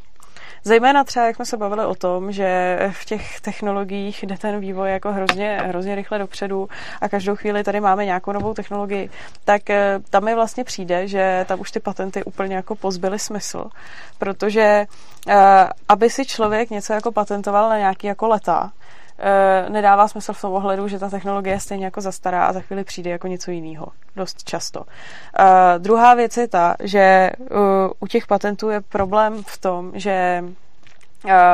Zejména 0.64 1.04
třeba, 1.04 1.26
jak 1.26 1.36
jsme 1.36 1.46
se 1.46 1.58
bavili 1.58 1.86
o 1.86 1.96
tom, 1.96 2.32
že 2.32 2.80
v 2.92 3.06
těch 3.06 3.42
technologiích 3.42 4.24
jde 4.24 4.38
ten 4.38 4.60
vývoj 4.60 4.92
jako 4.92 5.12
hrozně, 5.12 5.62
hrozně 5.66 5.96
rychle 5.96 6.20
dopředu 6.20 6.70
a 7.02 7.10
každou 7.10 7.36
chvíli 7.36 7.64
tady 7.64 7.80
máme 7.80 8.06
nějakou 8.06 8.32
novou 8.32 8.54
technologii, 8.54 9.10
tak 9.46 9.70
eh, 9.70 10.00
tam 10.10 10.26
mi 10.26 10.36
vlastně 10.36 10.64
přijde, 10.64 11.08
že 11.08 11.46
tam 11.48 11.60
už 11.60 11.72
ty 11.72 11.80
patenty 11.80 12.24
úplně 12.24 12.56
jako 12.56 12.76
pozbyly 12.76 13.20
smysl, 13.20 13.70
protože 14.18 14.86
eh, 15.28 15.68
aby 15.90 16.10
si 16.10 16.26
člověk 16.26 16.70
něco 16.70 16.94
jako 16.94 17.12
patentoval 17.12 17.70
na 17.70 17.78
nějaký 17.78 18.08
jako 18.08 18.28
leta, 18.28 18.72
nedává 19.70 20.08
smysl 20.08 20.34
v 20.34 20.42
tom 20.42 20.54
ohledu, 20.54 20.88
že 20.88 21.00
ta 21.00 21.10
technologie 21.10 21.56
je 21.56 21.60
stejně 21.60 21.86
jako 21.86 22.02
zastará 22.02 22.46
a 22.46 22.54
za 22.54 22.62
chvíli 22.62 22.84
přijde 22.84 23.10
jako 23.10 23.28
něco 23.28 23.52
jiného. 23.52 23.88
Dost 24.16 24.44
často. 24.44 24.80
Uh, 24.80 24.86
druhá 25.78 26.14
věc 26.14 26.38
je 26.38 26.48
ta, 26.48 26.76
že 26.80 27.32
uh, 27.40 27.58
u 28.00 28.08
těch 28.08 28.28
patentů 28.28 28.70
je 28.70 28.82
problém 28.82 29.44
v 29.44 29.58
tom, 29.58 29.92
že 29.94 30.44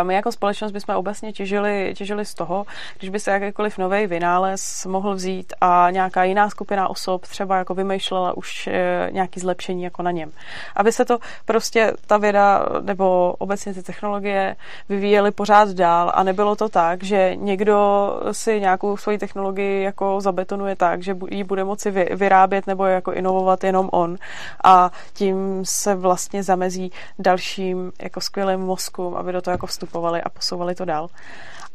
my 0.03 0.13
jako 0.13 0.31
společnost 0.31 0.71
bychom 0.71 0.95
obecně 0.95 1.33
těžili, 1.33 1.93
těžili 1.97 2.25
z 2.25 2.33
toho, 2.33 2.65
když 2.99 3.09
by 3.09 3.19
se 3.19 3.31
jakýkoliv 3.31 3.77
nový 3.77 4.07
vynález 4.07 4.85
mohl 4.85 5.15
vzít 5.15 5.53
a 5.61 5.87
nějaká 5.91 6.23
jiná 6.23 6.49
skupina 6.49 6.89
osob 6.89 7.21
třeba 7.21 7.57
jako 7.57 7.73
vymýšlela 7.73 8.37
už 8.37 8.67
e, 8.67 9.09
nějaký 9.11 9.39
zlepšení 9.39 9.83
jako 9.83 10.03
na 10.03 10.11
něm. 10.11 10.31
Aby 10.75 10.91
se 10.91 11.05
to 11.05 11.17
prostě 11.45 11.93
ta 12.07 12.17
věda 12.17 12.65
nebo 12.81 13.35
obecně 13.37 13.73
ty 13.73 13.83
technologie 13.83 14.55
vyvíjely 14.89 15.31
pořád 15.31 15.69
dál 15.69 16.11
a 16.15 16.23
nebylo 16.23 16.55
to 16.55 16.69
tak, 16.69 17.03
že 17.03 17.35
někdo 17.35 18.09
si 18.31 18.59
nějakou 18.59 18.97
svoji 18.97 19.17
technologii 19.17 19.83
jako 19.83 20.21
zabetonuje 20.21 20.75
tak, 20.75 21.03
že 21.03 21.17
ji 21.29 21.43
bude 21.43 21.63
moci 21.63 21.91
vyrábět 21.91 22.67
nebo 22.67 22.85
jako 22.85 23.13
inovovat 23.13 23.63
jenom 23.63 23.89
on 23.91 24.17
a 24.63 24.91
tím 25.13 25.61
se 25.65 25.95
vlastně 25.95 26.43
zamezí 26.43 26.91
dalším 27.19 27.91
jako 28.01 28.21
skvělým 28.21 28.59
mozkům, 28.59 29.15
aby 29.15 29.31
do 29.31 29.41
toho 29.41 29.54
jako 29.55 29.67
vstupovali 29.67 30.21
a 30.21 30.29
posouvali 30.29 30.75
to 30.75 30.85
dál. 30.85 31.09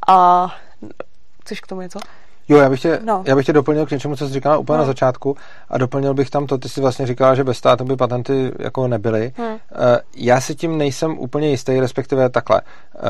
A 0.09 0.47
chceš 1.43 1.61
k 1.61 1.67
tomu 1.67 1.81
něco? 1.81 1.99
Jo, 2.51 2.59
já 2.59 2.71
bych, 2.71 2.81
tě, 2.81 3.01
no. 3.05 3.23
já 3.27 3.37
bych 3.37 3.47
tě 3.47 3.53
doplnil 3.53 3.87
k 3.87 3.91
něčemu, 3.91 4.17
co 4.17 4.27
jsi 4.27 4.33
říkala 4.33 4.59
úplně 4.59 4.77
no. 4.77 4.83
na 4.83 4.87
začátku 4.87 5.37
a 5.69 5.79
doplnil 5.79 6.15
bych 6.15 6.31
tam 6.31 6.47
to, 6.47 6.59
ty 6.59 6.69
jsi 6.69 6.81
vlastně 6.81 7.07
říkala, 7.07 7.35
že 7.35 7.45
bez 7.45 7.57
státu 7.57 7.85
by 7.85 7.97
patenty 7.97 8.53
jako 8.59 8.89
nebyly. 8.89 9.33
Hmm. 9.37 9.57
Já 10.17 10.41
si 10.41 10.55
tím 10.55 10.79
nejsem 10.79 11.19
úplně 11.19 11.49
jistý, 11.49 11.81
respektive 11.81 12.29
takhle. 12.29 12.61
Eh, 12.97 13.01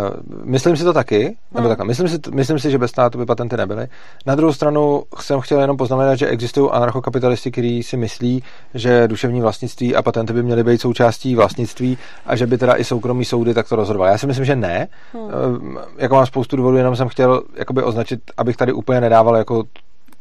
myslím 0.44 0.76
si 0.76 0.84
to 0.84 0.92
taky, 0.92 1.24
hmm. 1.24 1.34
nebo 1.54 1.68
takhle. 1.68 1.86
Myslím 1.86 2.08
si, 2.08 2.18
myslím 2.34 2.58
si, 2.58 2.70
že 2.70 2.78
bez 2.78 2.90
státu 2.90 3.18
by 3.18 3.26
patenty 3.26 3.56
nebyly. 3.56 3.88
Na 4.26 4.34
druhou 4.34 4.52
stranu 4.52 5.02
jsem 5.20 5.40
chtěl 5.40 5.60
jenom 5.60 5.76
poznamenat, 5.76 6.14
že 6.14 6.26
existují 6.26 6.70
anarchokapitalisti, 6.70 7.50
kteří 7.50 7.82
si 7.82 7.96
myslí, 7.96 8.42
že 8.74 9.08
duševní 9.08 9.40
vlastnictví 9.40 9.96
a 9.96 10.02
patenty 10.02 10.32
by 10.32 10.42
měly 10.42 10.64
být 10.64 10.80
součástí 10.80 11.34
vlastnictví 11.34 11.98
a 12.26 12.36
že 12.36 12.46
by 12.46 12.58
teda 12.58 12.76
i 12.76 12.84
soukromí 12.84 13.24
soudy 13.24 13.54
takto 13.54 13.76
rozhodovaly. 13.76 14.12
Já 14.12 14.18
si 14.18 14.26
myslím, 14.26 14.44
že 14.44 14.56
ne. 14.56 14.88
Hmm. 15.12 15.78
Jako 15.98 16.14
mám 16.14 16.26
spoustu 16.26 16.56
důvodů, 16.56 16.76
jenom 16.76 16.96
jsem 16.96 17.08
chtěl 17.08 17.42
jakoby 17.56 17.82
označit, 17.82 18.20
abych 18.36 18.56
tady 18.56 18.72
úplně 18.72 19.00
nedával 19.00 19.29
ale 19.30 19.38
jako, 19.38 19.64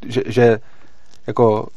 že, 0.07 0.21
že 0.25 0.59
jako 1.27 1.67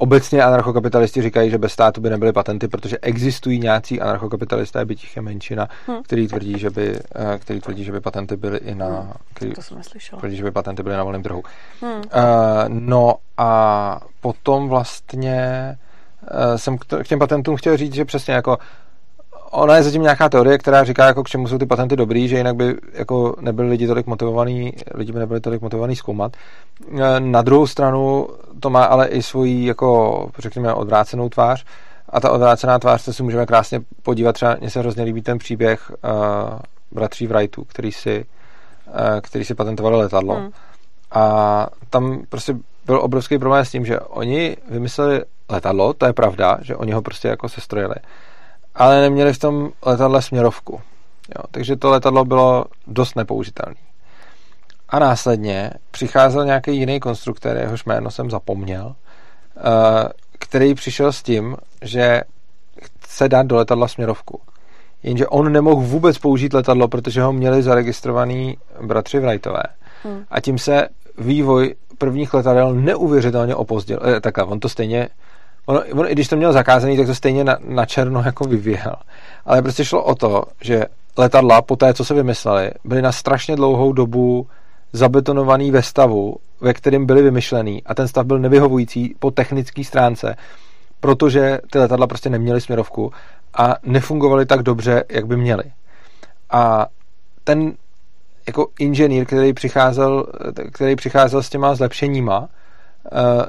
obecně 0.00 0.42
anarchokapitalisti 0.42 1.22
říkají, 1.22 1.50
že 1.50 1.58
bez 1.58 1.72
státu 1.72 2.00
by 2.00 2.10
nebyly 2.10 2.32
patenty, 2.32 2.68
protože 2.68 2.98
existují 2.98 3.58
nějací 3.58 4.00
anarchokapitalisté, 4.00 4.84
byť 4.84 5.02
jich 5.02 5.16
je 5.16 5.22
menšina, 5.22 5.68
hmm. 5.86 6.02
který 6.02 6.28
tvrdí, 6.28 6.58
že 6.58 6.70
by, 6.70 6.98
eh, 7.14 7.38
který 7.38 7.60
tvrdí, 7.60 7.84
že 7.84 7.92
by 7.92 8.00
patenty 8.00 8.36
byly 8.36 8.58
i 8.58 8.74
na... 8.74 8.86
Hmm. 8.86 9.12
Který 9.34 9.52
to 9.52 9.62
jsem 9.62 9.80
tvrdí, 10.18 10.36
že 10.36 10.44
by 10.44 10.50
patenty 10.50 10.82
byly 10.82 10.96
na 10.96 11.02
volném 11.02 11.22
trhu. 11.22 11.42
Hmm. 11.80 11.92
Uh, 11.92 12.02
no 12.68 13.14
a 13.36 14.00
potom 14.20 14.68
vlastně 14.68 15.78
uh, 16.22 16.56
jsem 16.56 16.78
k, 16.78 16.84
k 17.02 17.06
těm 17.06 17.18
patentům 17.18 17.56
chtěl 17.56 17.76
říct, 17.76 17.94
že 17.94 18.04
přesně 18.04 18.34
jako 18.34 18.58
ona 19.50 19.76
je 19.76 19.82
zatím 19.82 20.02
nějaká 20.02 20.28
teorie, 20.28 20.58
která 20.58 20.84
říká, 20.84 21.06
jako 21.06 21.22
k 21.22 21.28
čemu 21.28 21.48
jsou 21.48 21.58
ty 21.58 21.66
patenty 21.66 21.96
dobrý, 21.96 22.28
že 22.28 22.36
jinak 22.36 22.56
by 22.56 22.76
jako 22.92 23.34
nebyli 23.40 23.68
lidi 23.68 23.86
tolik 23.86 24.06
motivovaní, 24.06 24.72
lidi 24.94 25.12
by 25.12 25.18
nebyli 25.18 25.40
tolik 25.40 25.62
motivovaní 25.62 25.96
zkoumat. 25.96 26.32
E, 27.00 27.20
na 27.20 27.42
druhou 27.42 27.66
stranu 27.66 28.28
to 28.60 28.70
má 28.70 28.84
ale 28.84 29.08
i 29.08 29.22
svoji, 29.22 29.66
jako 29.66 30.28
řekněme, 30.38 30.74
odvrácenou 30.74 31.28
tvář. 31.28 31.64
A 32.08 32.20
ta 32.20 32.30
odvrácená 32.30 32.78
tvář, 32.78 33.04
to 33.04 33.12
si 33.12 33.22
můžeme 33.22 33.46
krásně 33.46 33.80
podívat, 34.02 34.32
třeba 34.32 34.56
mně 34.60 34.70
se 34.70 34.80
hrozně 34.80 35.02
líbí 35.02 35.22
ten 35.22 35.38
příběh 35.38 35.90
uh, 35.90 36.58
bratří 36.92 37.26
Wrightů, 37.26 37.64
který 37.64 37.92
si, 37.92 38.24
uh, 38.86 39.20
který 39.20 39.44
si 39.44 39.54
patentovali 39.54 39.96
letadlo. 39.96 40.34
Hmm. 40.34 40.50
A 41.10 41.66
tam 41.90 42.22
prostě 42.28 42.54
byl 42.86 43.00
obrovský 43.02 43.38
problém 43.38 43.64
s 43.64 43.70
tím, 43.70 43.86
že 43.86 44.00
oni 44.00 44.56
vymysleli 44.70 45.22
letadlo, 45.48 45.92
to 45.92 46.06
je 46.06 46.12
pravda, 46.12 46.58
že 46.62 46.76
oni 46.76 46.92
ho 46.92 47.02
prostě 47.02 47.28
jako 47.28 47.48
sestrojili 47.48 47.94
ale 48.80 49.00
neměli 49.00 49.32
v 49.32 49.38
tom 49.38 49.70
letadle 49.86 50.22
směrovku. 50.22 50.80
Jo, 51.28 51.44
takže 51.50 51.76
to 51.76 51.90
letadlo 51.90 52.24
bylo 52.24 52.64
dost 52.86 53.16
nepoužitelné. 53.16 53.74
A 54.88 54.98
následně 54.98 55.70
přicházel 55.90 56.44
nějaký 56.44 56.76
jiný 56.76 57.00
konstruktor, 57.00 57.56
jehož 57.56 57.84
jméno 57.84 58.10
jsem 58.10 58.30
zapomněl, 58.30 58.94
eh, 59.56 60.08
který 60.38 60.74
přišel 60.74 61.12
s 61.12 61.22
tím, 61.22 61.56
že 61.82 62.22
chce 63.00 63.28
dát 63.28 63.46
do 63.46 63.56
letadla 63.56 63.88
směrovku. 63.88 64.40
Jenže 65.02 65.26
on 65.26 65.52
nemohl 65.52 65.82
vůbec 65.82 66.18
použít 66.18 66.52
letadlo, 66.52 66.88
protože 66.88 67.22
ho 67.22 67.32
měli 67.32 67.62
zaregistrovaný 67.62 68.56
bratři 68.82 69.18
Wrightové. 69.18 69.62
Hmm. 70.04 70.24
A 70.30 70.40
tím 70.40 70.58
se 70.58 70.88
vývoj 71.18 71.74
prvních 71.98 72.34
letadel 72.34 72.74
neuvěřitelně 72.74 73.54
opozdil. 73.54 74.00
Eh, 74.04 74.20
takhle, 74.20 74.44
on 74.44 74.60
to 74.60 74.68
stejně 74.68 75.08
ono, 75.66 75.82
on, 75.92 76.06
i 76.08 76.12
když 76.12 76.28
to 76.28 76.36
měl 76.36 76.52
zakázaný, 76.52 76.96
tak 76.96 77.06
to 77.06 77.14
stejně 77.14 77.44
na, 77.44 77.56
na 77.64 77.86
černo 77.86 78.22
jako 78.26 78.44
vyvíjel. 78.44 78.94
Ale 79.46 79.62
prostě 79.62 79.84
šlo 79.84 80.04
o 80.04 80.14
to, 80.14 80.42
že 80.60 80.84
letadla 81.16 81.62
po 81.62 81.76
té, 81.76 81.94
co 81.94 82.04
se 82.04 82.14
vymysleli, 82.14 82.70
byly 82.84 83.02
na 83.02 83.12
strašně 83.12 83.56
dlouhou 83.56 83.92
dobu 83.92 84.46
zabetonovaný 84.92 85.70
ve 85.70 85.82
stavu, 85.82 86.36
ve 86.60 86.74
kterém 86.74 87.06
byly 87.06 87.22
vymyšlený 87.22 87.82
a 87.86 87.94
ten 87.94 88.08
stav 88.08 88.26
byl 88.26 88.38
nevyhovující 88.38 89.14
po 89.18 89.30
technické 89.30 89.84
stránce, 89.84 90.36
protože 91.00 91.58
ty 91.70 91.78
letadla 91.78 92.06
prostě 92.06 92.30
neměly 92.30 92.60
směrovku 92.60 93.12
a 93.54 93.74
nefungovaly 93.82 94.46
tak 94.46 94.62
dobře, 94.62 95.04
jak 95.10 95.26
by 95.26 95.36
měly. 95.36 95.64
A 96.50 96.86
ten 97.44 97.72
jako 98.46 98.66
inženýr, 98.78 99.26
který 99.26 99.52
přicházel, 99.52 100.26
který 100.72 100.96
přicházel 100.96 101.42
s 101.42 101.48
těma 101.48 101.74
zlepšeníma, 101.74 102.48
eh, 103.12 103.46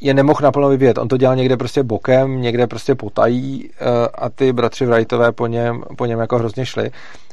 je 0.00 0.14
nemohl 0.14 0.40
naplno 0.42 0.68
vyvíjet. 0.68 0.98
On 0.98 1.08
to 1.08 1.16
dělal 1.16 1.36
někde 1.36 1.56
prostě 1.56 1.82
bokem, 1.82 2.40
někde 2.40 2.66
prostě 2.66 2.94
potají 2.94 3.70
eh, 3.80 4.08
a 4.14 4.28
ty 4.28 4.52
bratři 4.52 4.86
Wrightové 4.86 5.32
po 5.32 5.46
něm, 5.46 5.82
po 5.96 6.06
něm 6.06 6.18
jako 6.18 6.38
hrozně 6.38 6.66
šli, 6.66 6.90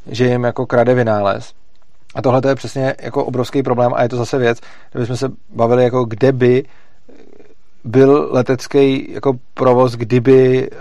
že 0.07 0.26
jim 0.26 0.44
jako 0.44 0.65
krade 0.65 0.94
vynález. 0.94 1.53
A 2.15 2.22
tohle 2.22 2.41
to 2.41 2.48
je 2.48 2.56
přesně 2.56 2.95
jako 3.02 3.26
obrovský 3.26 3.64
problém 3.64 3.91
a 3.95 4.03
je 4.03 4.10
to 4.10 4.18
zase 4.18 4.38
věc, 4.38 4.60
kdybychom 4.91 5.18
se 5.18 5.31
bavili 5.49 5.84
jako 5.84 6.06
kde 6.06 6.31
by 6.31 6.64
byl 7.84 8.30
letecký 8.31 9.14
jako 9.14 9.34
provoz, 9.53 9.93
kdyby 9.93 10.69
uh, 10.72 10.77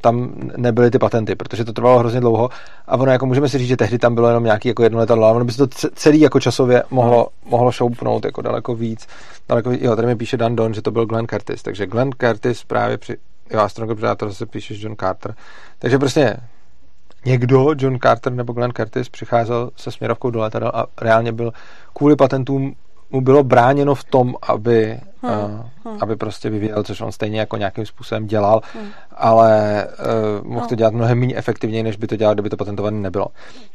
tam 0.00 0.32
nebyly 0.56 0.90
ty 0.90 0.98
patenty, 0.98 1.34
protože 1.34 1.64
to 1.64 1.72
trvalo 1.72 1.98
hrozně 1.98 2.20
dlouho 2.20 2.48
a 2.86 2.96
ono 2.96 3.12
jako 3.12 3.26
můžeme 3.26 3.48
si 3.48 3.58
říct, 3.58 3.68
že 3.68 3.76
tehdy 3.76 3.98
tam 3.98 4.14
bylo 4.14 4.28
jenom 4.28 4.44
nějaký 4.44 4.68
jako 4.68 4.82
jedno 4.82 4.98
letadlo, 4.98 5.26
ale 5.26 5.36
ono 5.36 5.44
by 5.44 5.52
se 5.52 5.66
to 5.66 5.88
celý 5.94 6.20
jako 6.20 6.40
časově 6.40 6.82
mohlo, 6.90 7.28
mohlo 7.44 7.72
šoupnout 7.72 8.24
jako 8.24 8.42
daleko 8.42 8.74
víc. 8.74 9.06
Daleko, 9.48 9.70
jo, 9.80 9.96
tady 9.96 10.06
mi 10.06 10.16
píše 10.16 10.36
Dan 10.36 10.56
Don, 10.56 10.74
že 10.74 10.82
to 10.82 10.90
byl 10.90 11.06
Glenn 11.06 11.26
Curtis, 11.26 11.62
takže 11.62 11.86
Glenn 11.86 12.10
Curtis 12.12 12.64
právě 12.64 12.98
při, 12.98 13.16
jo, 13.50 13.60
Astronaut 13.60 13.98
Predator 13.98 14.28
zase 14.28 14.46
píšeš 14.46 14.82
John 14.82 14.96
Carter, 15.00 15.34
takže 15.78 15.98
prostě 15.98 16.36
někdo, 17.24 17.74
John 17.78 17.98
Carter 17.98 18.32
nebo 18.32 18.52
Glenn 18.52 18.72
Curtis, 18.72 19.08
přicházel 19.08 19.70
se 19.76 19.90
směrovkou 19.90 20.30
do 20.30 20.40
letadel 20.40 20.72
a 20.74 20.86
reálně 21.00 21.32
byl 21.32 21.52
kvůli 21.92 22.16
patentům 22.16 22.74
mu 23.10 23.20
bylo 23.20 23.44
bráněno 23.44 23.94
v 23.94 24.04
tom, 24.04 24.34
aby, 24.42 25.00
hmm. 25.22 25.62
Uh, 25.84 25.96
aby 26.00 26.16
prostě 26.16 26.50
vyvíjel, 26.50 26.82
což 26.82 27.00
on 27.00 27.12
stejně 27.12 27.40
jako 27.40 27.56
nějakým 27.56 27.86
způsobem 27.86 28.26
dělal, 28.26 28.60
hmm. 28.74 28.88
ale 29.16 29.86
uh, 30.40 30.46
mohl 30.46 30.62
no. 30.62 30.68
to 30.68 30.74
dělat 30.74 30.94
mnohem 30.94 31.18
méně 31.18 31.36
efektivněji, 31.36 31.82
než 31.82 31.96
by 31.96 32.06
to 32.06 32.16
dělal, 32.16 32.34
kdyby 32.34 32.50
to 32.50 32.56
patentované 32.56 33.00
nebylo. 33.00 33.26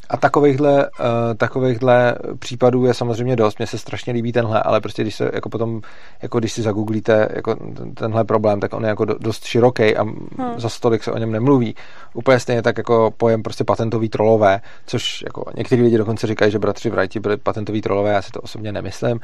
A 0.09 0.17
takovýchhle, 0.17 0.85
uh, 0.85 1.05
takovýchhle 1.37 2.15
případů 2.39 2.85
je 2.85 2.93
samozřejmě 2.93 3.35
dost. 3.35 3.59
Mně 3.59 3.67
se 3.67 3.77
strašně 3.77 4.13
líbí 4.13 4.31
tenhle, 4.31 4.63
ale 4.63 4.81
prostě 4.81 5.01
když 5.01 5.15
se 5.15 5.31
jako 5.33 5.49
potom, 5.49 5.81
jako 6.21 6.39
když 6.39 6.53
si 6.53 6.61
zagooglíte 6.61 7.29
jako 7.35 7.55
tenhle 7.93 8.23
problém, 8.23 8.59
tak 8.59 8.73
on 8.73 8.83
je 8.83 8.89
jako 8.89 9.05
dost 9.05 9.43
široký 9.43 9.95
a 9.97 10.03
hmm. 10.03 10.25
za 10.57 10.69
stolik 10.69 11.03
se 11.03 11.11
o 11.11 11.17
něm 11.17 11.31
nemluví. 11.31 11.75
Úplně 12.13 12.39
stejně 12.39 12.61
tak 12.61 12.77
jako 12.77 13.13
pojem 13.17 13.43
prostě 13.43 13.63
patentový 13.63 14.09
trolové, 14.09 14.61
což 14.85 15.21
jako 15.21 15.45
někteří 15.57 15.81
lidi 15.81 15.97
dokonce 15.97 16.27
říkají, 16.27 16.51
že 16.51 16.59
bratři 16.59 16.89
Wrighti 16.89 17.19
byli 17.19 17.37
patentoví 17.37 17.81
trolové, 17.81 18.11
já 18.11 18.21
si 18.21 18.31
to 18.31 18.41
osobně 18.41 18.71
nemyslím 18.71 19.19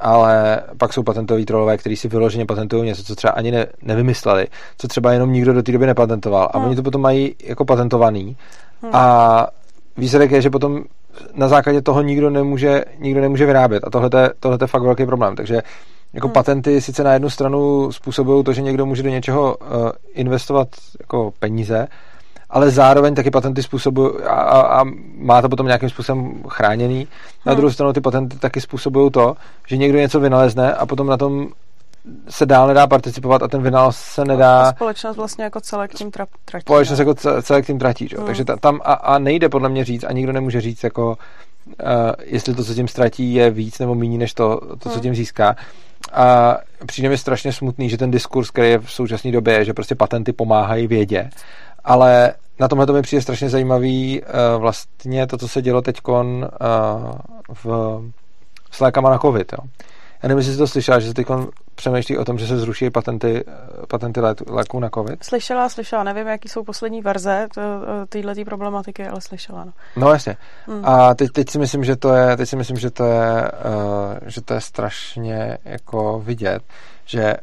ale 0.00 0.60
pak 0.78 0.92
jsou 0.92 1.02
patentoví 1.02 1.44
trolové, 1.44 1.76
kteří 1.76 1.96
si 1.96 2.08
vyloženě 2.08 2.46
patentují 2.46 2.82
něco, 2.82 3.02
co 3.02 3.14
třeba 3.14 3.32
ani 3.32 3.50
ne, 3.50 3.66
nevymysleli, 3.82 4.46
co 4.78 4.88
třeba 4.88 5.12
jenom 5.12 5.32
nikdo 5.32 5.52
do 5.52 5.62
té 5.62 5.72
doby 5.72 5.86
nepatentoval. 5.86 6.50
A 6.52 6.58
hmm. 6.58 6.66
oni 6.66 6.76
to 6.76 6.82
potom 6.82 7.00
mají 7.00 7.34
jako 7.44 7.64
patentovaný. 7.64 8.36
Hmm. 8.82 8.90
A 8.94 9.46
výsledek 9.96 10.30
je, 10.30 10.42
že 10.42 10.50
potom 10.50 10.82
na 11.34 11.48
základě 11.48 11.82
toho 11.82 12.02
nikdo 12.02 12.30
nemůže, 12.30 12.84
nikdo 12.98 13.20
nemůže 13.20 13.46
vyrábět. 13.46 13.84
A 13.86 13.90
tohle 13.90 14.10
je, 14.22 14.30
tohle 14.40 14.58
je 14.60 14.66
fakt 14.66 14.82
velký 14.82 15.06
problém. 15.06 15.36
Takže 15.36 15.62
jako 16.12 16.26
hmm. 16.26 16.32
patenty 16.32 16.80
sice 16.80 17.04
na 17.04 17.12
jednu 17.12 17.30
stranu 17.30 17.92
způsobují 17.92 18.44
to, 18.44 18.52
že 18.52 18.62
někdo 18.62 18.86
může 18.86 19.02
do 19.02 19.08
něčeho 19.08 19.56
uh, 19.56 19.90
investovat 20.14 20.68
jako 21.00 21.32
peníze, 21.38 21.86
ale 22.50 22.70
zároveň 22.70 23.14
taky 23.14 23.30
patenty 23.30 23.62
způsobují 23.62 24.10
a, 24.26 24.34
a, 24.34 24.80
a 24.80 24.84
má 25.18 25.42
to 25.42 25.48
potom 25.48 25.66
nějakým 25.66 25.90
způsobem 25.90 26.42
chráněný. 26.48 27.08
Na 27.46 27.52
hmm. 27.52 27.56
druhou 27.56 27.72
stranu 27.72 27.92
ty 27.92 28.00
patenty 28.00 28.38
taky 28.38 28.60
způsobují 28.60 29.10
to, 29.10 29.36
že 29.66 29.76
někdo 29.76 29.98
něco 29.98 30.20
vynalezne 30.20 30.74
a 30.74 30.86
potom 30.86 31.06
na 31.06 31.16
tom 31.16 31.48
se 32.28 32.46
dál 32.46 32.68
nedá 32.68 32.86
participovat 32.86 33.42
a 33.42 33.48
ten 33.48 33.62
vynález 33.62 33.96
se 33.96 34.24
nedá... 34.24 34.60
A 34.60 34.72
společnost 34.72 35.16
vlastně 35.16 35.44
jako 35.44 35.60
celek 35.60 35.94
tím 35.94 36.10
tra- 36.10 36.26
tratí. 36.44 36.62
Společnost 36.62 36.98
jako 36.98 37.14
celek 37.42 37.66
tím 37.66 37.78
tratí, 37.78 38.08
Hmm. 38.16 38.26
takže 38.26 38.44
ta, 38.44 38.56
tam 38.56 38.80
a, 38.84 38.92
a 38.92 39.18
nejde 39.18 39.48
podle 39.48 39.68
mě 39.68 39.84
říct 39.84 40.04
a 40.04 40.12
nikdo 40.12 40.32
nemůže 40.32 40.60
říct 40.60 40.84
jako 40.84 41.08
uh, 41.08 41.16
jestli 42.24 42.54
to, 42.54 42.64
co 42.64 42.74
tím 42.74 42.88
ztratí, 42.88 43.34
je 43.34 43.50
víc 43.50 43.78
nebo 43.78 43.94
méně 43.94 44.18
než 44.18 44.34
to, 44.34 44.60
to 44.78 44.88
co 44.88 44.90
hmm. 44.90 45.00
tím 45.00 45.14
získá. 45.14 45.56
A 46.12 46.56
přijde 46.86 47.08
mi 47.08 47.18
strašně 47.18 47.52
smutný, 47.52 47.90
že 47.90 47.98
ten 47.98 48.10
diskurs, 48.10 48.50
který 48.50 48.70
je 48.70 48.78
v 48.78 48.92
současné 48.92 49.32
době, 49.32 49.54
je, 49.54 49.64
že 49.64 49.74
prostě 49.74 49.94
patenty 49.94 50.32
pomáhají 50.32 50.86
vědě 50.86 51.30
ale 51.84 52.34
na 52.60 52.68
tomhle 52.68 52.86
to 52.86 52.92
mi 52.92 53.02
přijde 53.02 53.22
strašně 53.22 53.50
zajímavý 53.50 54.22
uh, 54.22 54.60
vlastně 54.60 55.26
to, 55.26 55.38
co 55.38 55.48
se 55.48 55.62
dělo 55.62 55.82
teď 55.82 56.00
uh, 56.08 56.44
v, 57.64 58.02
s 58.70 58.80
lékama 58.80 59.10
na 59.10 59.18
covid. 59.18 59.52
Jo. 59.52 59.68
Já 60.22 60.28
nevím, 60.28 60.38
jestli 60.38 60.52
jsi 60.52 60.58
to 60.58 60.66
slyšela, 60.66 61.00
že 61.00 61.08
se 61.08 61.14
teď 61.14 61.26
přemýšlí 61.74 62.18
o 62.18 62.24
tom, 62.24 62.38
že 62.38 62.46
se 62.46 62.58
zruší 62.58 62.90
patenty, 62.90 63.44
patenty 63.88 64.20
léků 64.46 64.80
na 64.80 64.90
COVID. 64.90 65.24
Slyšela, 65.24 65.68
slyšela. 65.68 66.02
Nevím, 66.04 66.26
jaký 66.26 66.48
jsou 66.48 66.64
poslední 66.64 67.02
verze 67.02 67.48
téhle 68.08 68.34
problematiky, 68.44 69.06
ale 69.06 69.20
slyšela. 69.20 69.64
No, 69.64 69.72
no 69.96 70.12
jasně. 70.12 70.36
Hmm. 70.66 70.84
A 70.84 71.14
teď, 71.14 71.30
teď, 71.30 71.50
si 71.50 71.58
myslím, 71.58 71.84
že 71.84 71.96
to 71.96 72.14
je, 72.14 72.36
teď 72.36 72.48
si 72.48 72.56
myslím, 72.56 72.76
že 72.76 72.90
to 72.90 73.04
je, 73.04 73.42
uh, 73.42 74.18
že 74.26 74.40
to 74.40 74.54
je 74.54 74.60
strašně 74.60 75.58
jako 75.64 76.22
vidět, 76.24 76.62
že 77.04 77.34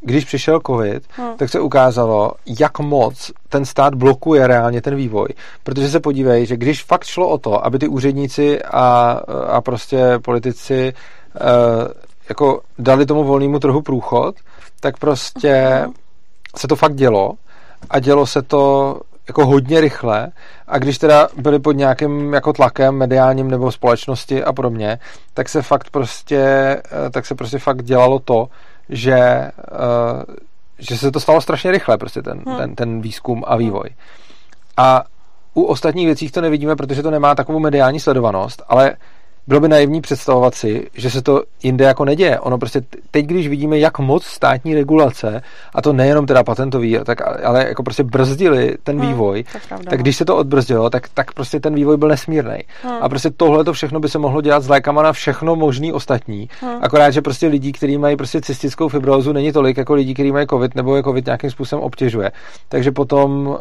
když 0.00 0.24
přišel 0.24 0.60
covid, 0.66 1.02
hmm. 1.10 1.36
tak 1.36 1.48
se 1.48 1.60
ukázalo, 1.60 2.32
jak 2.60 2.78
moc 2.78 3.30
ten 3.48 3.64
stát 3.64 3.94
blokuje 3.94 4.46
reálně 4.46 4.82
ten 4.82 4.94
vývoj. 4.94 5.28
Protože 5.62 5.90
se 5.90 6.00
podívej, 6.00 6.46
že 6.46 6.56
když 6.56 6.84
fakt 6.84 7.04
šlo 7.04 7.28
o 7.28 7.38
to, 7.38 7.66
aby 7.66 7.78
ty 7.78 7.88
úředníci 7.88 8.62
a, 8.62 9.20
a 9.46 9.60
prostě 9.60 10.18
politici 10.24 10.92
uh, 11.40 11.88
jako 12.28 12.60
dali 12.78 13.06
tomu 13.06 13.24
volnému 13.24 13.58
trhu 13.58 13.82
průchod, 13.82 14.34
tak 14.80 14.96
prostě 14.96 15.80
hmm. 15.84 15.92
se 16.56 16.68
to 16.68 16.76
fakt 16.76 16.94
dělo 16.94 17.32
a 17.90 17.98
dělo 17.98 18.26
se 18.26 18.42
to 18.42 18.96
jako 19.28 19.46
hodně 19.46 19.80
rychle 19.80 20.28
a 20.68 20.78
když 20.78 20.98
teda 20.98 21.28
byli 21.36 21.58
pod 21.58 21.72
nějakým 21.72 22.34
jako 22.34 22.52
tlakem 22.52 22.94
mediálním 22.94 23.50
nebo 23.50 23.72
společnosti 23.72 24.44
a 24.44 24.52
podobně, 24.52 24.98
tak 25.34 25.48
se 25.48 25.62
fakt 25.62 25.90
prostě, 25.90 26.36
eh, 26.36 27.10
tak 27.10 27.26
se 27.26 27.34
prostě 27.34 27.58
fakt 27.58 27.82
dělalo 27.82 28.18
to, 28.18 28.48
že, 28.90 29.50
uh, 29.72 30.34
že 30.78 30.98
se 30.98 31.10
to 31.10 31.20
stalo 31.20 31.40
strašně 31.40 31.70
rychle, 31.70 31.98
prostě 31.98 32.22
ten, 32.22 32.42
hmm. 32.46 32.56
ten, 32.56 32.74
ten 32.74 33.00
výzkum 33.00 33.44
a 33.46 33.56
vývoj. 33.56 33.90
A 34.76 35.04
u 35.54 35.62
ostatních 35.62 36.06
věcí 36.06 36.30
to 36.30 36.40
nevidíme, 36.40 36.76
protože 36.76 37.02
to 37.02 37.10
nemá 37.10 37.34
takovou 37.34 37.58
mediální 37.58 38.00
sledovanost, 38.00 38.62
ale 38.68 38.96
bylo 39.50 39.60
by 39.60 39.68
naivní 39.68 40.00
představovat 40.00 40.54
si, 40.54 40.90
že 40.94 41.10
se 41.10 41.22
to 41.22 41.42
jinde 41.62 41.84
jako 41.84 42.04
neděje. 42.04 42.40
Ono 42.40 42.58
prostě 42.58 42.82
teď, 43.10 43.26
když 43.26 43.48
vidíme, 43.48 43.78
jak 43.78 43.98
moc 43.98 44.24
státní 44.24 44.74
regulace, 44.74 45.42
a 45.74 45.82
to 45.82 45.92
nejenom 45.92 46.26
teda 46.26 46.44
patentový, 46.44 46.98
tak, 47.04 47.44
ale 47.44 47.68
jako 47.68 47.82
prostě 47.82 48.02
brzdili 48.02 48.76
ten 48.82 48.98
hmm, 48.98 49.08
vývoj, 49.08 49.44
pravda, 49.68 49.90
tak 49.90 49.98
no. 49.98 50.02
když 50.02 50.16
se 50.16 50.24
to 50.24 50.36
odbrzdilo, 50.36 50.90
tak, 50.90 51.08
tak 51.14 51.32
prostě 51.32 51.60
ten 51.60 51.74
vývoj 51.74 51.96
byl 51.96 52.08
nesmírný. 52.08 52.58
Hmm. 52.82 52.98
A 53.00 53.08
prostě 53.08 53.30
tohle 53.30 53.64
to 53.64 53.72
všechno 53.72 54.00
by 54.00 54.08
se 54.08 54.18
mohlo 54.18 54.40
dělat 54.40 54.62
s 54.62 54.68
lékama 54.68 55.02
na 55.02 55.12
všechno 55.12 55.56
možný 55.56 55.92
ostatní. 55.92 56.48
Hmm. 56.60 56.78
Akorát, 56.80 57.10
že 57.10 57.22
prostě 57.22 57.46
lidí, 57.46 57.72
kteří 57.72 57.98
mají 57.98 58.16
prostě 58.16 58.40
cystickou 58.40 58.88
fibrózu, 58.88 59.32
není 59.32 59.52
tolik 59.52 59.76
jako 59.76 59.94
lidí, 59.94 60.14
kteří 60.14 60.32
mají 60.32 60.46
covid, 60.46 60.74
nebo 60.74 60.96
je 60.96 61.02
covid 61.02 61.26
nějakým 61.26 61.50
způsobem 61.50 61.84
obtěžuje. 61.84 62.32
Takže 62.68 62.90
potom, 62.92 63.46
uh, 63.46 63.56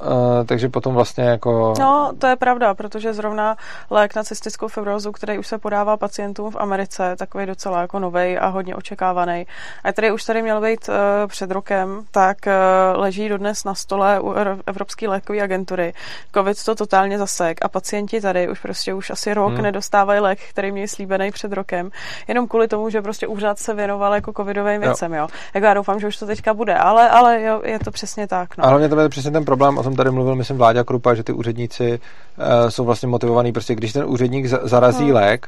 takže 0.45 0.69
potom 0.69 0.93
vlastně 0.93 1.23
jako... 1.23 1.73
No, 1.79 2.11
to 2.19 2.27
je 2.27 2.35
pravda, 2.35 2.73
protože 2.73 3.13
zrovna 3.13 3.55
lék 3.89 4.15
na 4.15 4.23
cystickou 4.23 4.67
fibrózu, 4.67 5.11
který 5.11 5.39
už 5.39 5.47
se 5.47 5.57
podává 5.79 5.97
pacientům 5.97 6.51
v 6.51 6.55
Americe, 6.55 7.15
takový 7.15 7.45
docela 7.45 7.81
jako 7.81 7.99
nový 7.99 8.37
a 8.37 8.47
hodně 8.47 8.75
očekávaný. 8.75 9.47
A 9.83 9.91
tady 9.91 10.11
už 10.11 10.23
tady 10.23 10.41
měl 10.41 10.61
být 10.61 10.89
uh, 10.89 10.95
před 11.27 11.51
rokem, 11.51 12.01
tak 12.11 12.37
uh, 12.47 13.01
leží 13.01 13.29
dodnes 13.29 13.63
na 13.63 13.75
stole 13.75 14.19
u 14.19 14.33
Evropské 14.67 15.09
lékové 15.09 15.41
agentury. 15.41 15.93
Covid 16.33 16.63
to 16.63 16.75
totálně 16.75 17.17
zasek 17.17 17.57
a 17.61 17.67
pacienti 17.67 18.21
tady 18.21 18.49
už 18.49 18.59
prostě 18.59 18.93
už 18.93 19.09
asi 19.09 19.33
rok 19.33 19.53
hmm. 19.53 19.61
nedostávají 19.61 20.19
lék, 20.19 20.39
který 20.49 20.71
měli 20.71 20.87
slíbený 20.87 21.31
před 21.31 21.53
rokem, 21.53 21.89
jenom 22.27 22.47
kvůli 22.47 22.67
tomu, 22.67 22.89
že 22.89 23.01
prostě 23.01 23.27
úřad 23.27 23.59
se 23.59 23.73
věnoval 23.73 24.13
jako 24.13 24.33
covidovým 24.33 24.81
věcem, 24.81 25.13
jo. 25.13 25.21
jo. 25.21 25.27
Jako 25.53 25.65
já 25.65 25.73
doufám, 25.73 25.99
že 25.99 26.07
už 26.07 26.17
to 26.17 26.25
teďka 26.25 26.53
bude, 26.53 26.75
ale, 26.75 27.09
ale 27.09 27.41
jo, 27.41 27.61
je 27.63 27.79
to 27.79 27.91
přesně 27.91 28.27
tak. 28.27 28.57
No. 28.57 28.65
A 28.65 28.67
hlavně 28.67 28.89
to 28.89 28.99
je 28.99 29.09
přesně 29.09 29.31
ten 29.31 29.45
problém, 29.45 29.77
o 29.77 29.83
tom 29.83 29.95
tady 29.95 30.11
mluvil, 30.11 30.35
myslím, 30.35 30.57
Vláďa 30.57 30.83
Krupa, 30.83 31.13
že 31.13 31.23
ty 31.23 31.33
úředníci 31.33 31.99
uh, 31.99 32.69
jsou 32.69 32.85
vlastně 32.85 33.07
motivovaní, 33.07 33.51
prostě 33.51 33.75
když 33.75 33.93
ten 33.93 34.03
úředník 34.07 34.45
zarazí 34.45 35.03
hmm. 35.03 35.13
lék, 35.13 35.47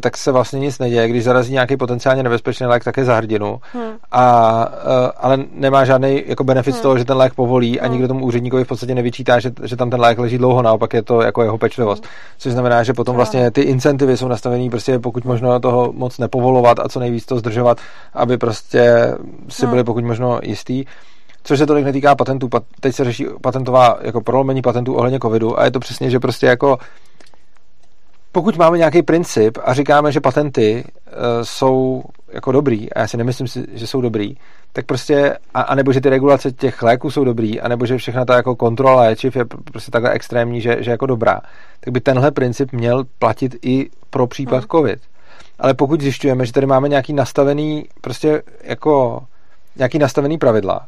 tak 0.00 0.16
se 0.16 0.32
vlastně 0.32 0.58
nic 0.58 0.78
neděje. 0.78 1.08
Když 1.08 1.24
zarazí 1.24 1.52
nějaký 1.52 1.76
potenciálně 1.76 2.22
nebezpečný 2.22 2.66
lék, 2.66 2.84
tak 2.84 2.96
je 2.96 3.04
za 3.04 3.16
hrdinu. 3.16 3.60
Hmm. 3.72 3.90
A, 4.12 4.68
eh, 4.72 5.12
ale 5.16 5.38
nemá 5.52 5.84
žádný 5.84 6.22
jako 6.26 6.44
benefit 6.44 6.74
hmm. 6.74 6.78
z 6.78 6.82
toho, 6.82 6.98
že 6.98 7.04
ten 7.04 7.16
lék 7.16 7.34
povolí 7.34 7.80
a 7.80 7.84
hmm. 7.84 7.92
nikdo 7.92 8.08
tomu 8.08 8.24
úředníkovi 8.24 8.64
v 8.64 8.68
podstatě 8.68 8.94
nevyčítá, 8.94 9.38
že, 9.38 9.52
že 9.62 9.76
tam 9.76 9.90
ten 9.90 10.00
lék 10.00 10.18
leží 10.18 10.38
dlouho, 10.38 10.62
naopak 10.62 10.94
je 10.94 11.02
to 11.02 11.20
jako 11.20 11.42
jeho 11.42 11.58
pečlivost. 11.58 12.04
Hmm. 12.04 12.12
Což 12.38 12.52
znamená, 12.52 12.82
že 12.82 12.92
potom 12.92 13.16
vlastně 13.16 13.50
ty 13.50 13.60
incentivy 13.60 14.16
jsou 14.16 14.28
nastavený 14.28 14.70
prostě 14.70 14.98
pokud 14.98 15.24
možno 15.24 15.60
toho 15.60 15.92
moc 15.92 16.18
nepovolovat 16.18 16.78
a 16.78 16.88
co 16.88 17.00
nejvíc 17.00 17.26
to 17.26 17.38
zdržovat, 17.38 17.78
aby 18.14 18.38
prostě 18.38 19.14
si 19.48 19.62
hmm. 19.62 19.70
byli 19.70 19.84
pokud 19.84 20.04
možno 20.04 20.40
jistý 20.42 20.84
což 21.46 21.58
se 21.58 21.66
tolik 21.66 21.84
netýká 21.84 22.14
patentů. 22.14 22.48
Teď 22.80 22.94
se 22.94 23.04
řeší 23.04 23.26
patentová 23.42 23.98
jako 24.00 24.20
prolomení 24.20 24.62
patentů 24.62 24.94
ohledně 24.94 25.18
covidu 25.18 25.60
a 25.60 25.64
je 25.64 25.70
to 25.70 25.80
přesně, 25.80 26.10
že 26.10 26.20
prostě 26.20 26.46
jako 26.46 26.78
pokud 28.36 28.56
máme 28.56 28.78
nějaký 28.78 29.02
princip 29.02 29.58
a 29.64 29.74
říkáme, 29.74 30.12
že 30.12 30.20
patenty 30.20 30.84
uh, 30.84 31.12
jsou 31.42 32.02
jako 32.32 32.52
dobrý, 32.52 32.92
a 32.92 33.00
já 33.00 33.06
si 33.06 33.16
nemyslím, 33.16 33.46
že 33.72 33.86
jsou 33.86 34.00
dobrý, 34.00 34.36
tak 34.72 34.86
prostě, 34.86 35.36
a, 35.54 35.60
a 35.60 35.74
nebo 35.74 35.92
že 35.92 36.00
ty 36.00 36.08
regulace 36.08 36.52
těch 36.52 36.82
léků 36.82 37.10
jsou 37.10 37.24
dobrý, 37.24 37.60
a 37.60 37.68
nebo 37.68 37.86
že 37.86 37.98
všechna 37.98 38.24
ta 38.24 38.36
jako 38.36 38.56
kontrola 38.56 38.96
léčiv 39.02 39.36
je 39.36 39.44
prostě 39.44 39.90
takhle 39.90 40.10
extrémní, 40.10 40.60
že, 40.60 40.76
že 40.80 40.90
jako 40.90 41.06
dobrá, 41.06 41.40
tak 41.80 41.92
by 41.92 42.00
tenhle 42.00 42.30
princip 42.30 42.72
měl 42.72 43.04
platit 43.18 43.56
i 43.62 43.90
pro 44.10 44.26
případ 44.26 44.58
hmm. 44.58 44.68
COVID. 44.70 44.98
Ale 45.58 45.74
pokud 45.74 46.00
zjišťujeme, 46.00 46.46
že 46.46 46.52
tady 46.52 46.66
máme 46.66 46.88
nějaký 46.88 47.12
nastavený, 47.12 47.84
prostě 48.00 48.42
jako 48.64 49.22
nějaký 49.76 49.98
nastavený 49.98 50.38
pravidla, 50.38 50.86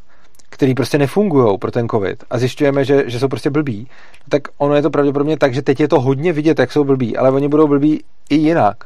který 0.51 0.75
prostě 0.75 0.99
nefungují 0.99 1.59
pro 1.59 1.71
ten 1.71 1.89
covid 1.89 2.25
a 2.31 2.39
zjišťujeme, 2.39 2.85
že, 2.85 3.05
že 3.07 3.21
jsou 3.21 3.29
prostě 3.29 3.51
blbí, 3.51 3.89
tak 4.29 4.43
ono 4.59 4.75
je 4.75 4.83
to 4.83 4.91
pravděpodobně 4.91 5.39
tak, 5.39 5.55
že 5.55 5.63
teď 5.63 5.81
je 5.81 5.89
to 5.89 6.01
hodně 6.01 6.33
vidět, 6.33 6.59
jak 6.59 6.73
jsou 6.73 6.85
blbí, 6.85 7.17
ale 7.17 7.31
oni 7.31 7.49
budou 7.49 7.69
blbí 7.69 8.05
i 8.31 8.35
jinak. 8.35 8.77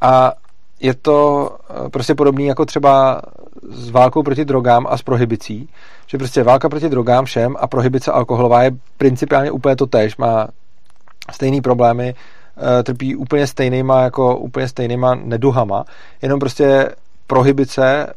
A 0.00 0.32
je 0.80 0.94
to 0.94 1.50
eh, 1.70 1.88
prostě 1.88 2.14
podobný 2.14 2.46
jako 2.46 2.64
třeba 2.64 3.22
s 3.68 3.90
válkou 3.90 4.22
proti 4.22 4.44
drogám 4.44 4.86
a 4.90 4.96
s 4.96 5.02
prohibicí, 5.02 5.68
že 6.06 6.18
prostě 6.18 6.42
válka 6.42 6.68
proti 6.68 6.88
drogám 6.88 7.24
všem 7.24 7.56
a 7.58 7.66
prohibice 7.66 8.12
alkoholová 8.12 8.62
je 8.62 8.70
principiálně 8.98 9.50
úplně 9.50 9.76
to 9.76 9.86
tež, 9.86 10.16
má 10.16 10.48
stejný 11.32 11.60
problémy, 11.60 12.14
eh, 12.14 12.82
trpí 12.82 13.16
úplně 13.16 13.46
stejnýma 13.46 14.02
jako 14.02 14.36
úplně 14.36 14.68
stejnýma 14.68 15.14
neduhama, 15.14 15.84
jenom 16.22 16.40
prostě 16.40 16.88
prohibice 17.26 18.14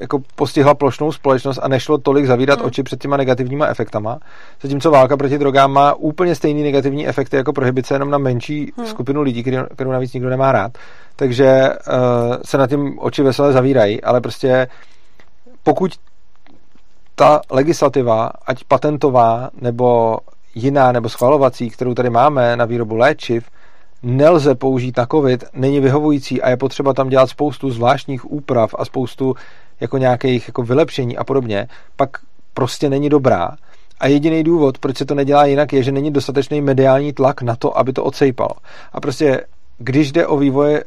jako 0.00 0.22
postihla 0.34 0.74
plošnou 0.74 1.12
společnost 1.12 1.58
a 1.62 1.68
nešlo 1.68 1.98
tolik 1.98 2.26
zavírat 2.26 2.58
hmm. 2.58 2.66
oči 2.66 2.82
před 2.82 3.00
těma 3.00 3.16
negativníma 3.16 3.66
efektama. 3.66 4.18
Zatímco 4.62 4.90
válka 4.90 5.16
proti 5.16 5.38
drogám 5.38 5.72
má 5.72 5.94
úplně 5.94 6.34
stejný 6.34 6.62
negativní 6.62 7.08
efekty 7.08 7.36
jako 7.36 7.52
prohibice 7.52 7.94
jenom 7.94 8.10
na 8.10 8.18
menší 8.18 8.72
hmm. 8.76 8.86
skupinu 8.86 9.22
lidí, 9.22 9.44
kterou 9.74 9.90
navíc 9.90 10.12
nikdo 10.12 10.30
nemá 10.30 10.52
rád. 10.52 10.78
Takže 11.16 11.70
uh, 11.70 12.36
se 12.44 12.58
na 12.58 12.66
tím 12.66 12.98
oči 12.98 13.22
veselé 13.22 13.52
zavírají, 13.52 14.02
ale 14.02 14.20
prostě 14.20 14.68
pokud 15.62 15.92
ta 17.14 17.40
legislativa, 17.50 18.30
ať 18.46 18.64
patentová 18.64 19.50
nebo 19.60 20.18
jiná 20.54 20.92
nebo 20.92 21.08
schvalovací, 21.08 21.70
kterou 21.70 21.94
tady 21.94 22.10
máme 22.10 22.56
na 22.56 22.64
výrobu 22.64 22.96
léčiv, 22.96 23.44
nelze 24.02 24.54
použít 24.54 24.96
na 24.96 25.06
COVID, 25.06 25.44
není 25.54 25.80
vyhovující 25.80 26.42
a 26.42 26.50
je 26.50 26.56
potřeba 26.56 26.92
tam 26.92 27.08
dělat 27.08 27.30
spoustu 27.30 27.70
zvláštních 27.70 28.32
úprav 28.32 28.74
a 28.78 28.84
spoustu 28.84 29.34
jako 29.82 29.98
nějakých 29.98 30.48
jako 30.48 30.62
vylepšení 30.62 31.16
a 31.16 31.24
podobně, 31.24 31.68
pak 31.96 32.10
prostě 32.54 32.90
není 32.90 33.08
dobrá. 33.08 33.50
A 34.00 34.06
jediný 34.06 34.42
důvod, 34.42 34.78
proč 34.78 34.96
se 34.96 35.04
to 35.04 35.14
nedělá 35.14 35.46
jinak, 35.46 35.72
je, 35.72 35.82
že 35.82 35.92
není 35.92 36.10
dostatečný 36.10 36.60
mediální 36.60 37.12
tlak 37.12 37.42
na 37.42 37.56
to, 37.56 37.78
aby 37.78 37.92
to 37.92 38.04
odsejpalo. 38.04 38.50
A 38.92 39.00
prostě, 39.00 39.40
když 39.78 40.12
jde 40.12 40.26
o 40.26 40.36
vývoje, 40.36 40.84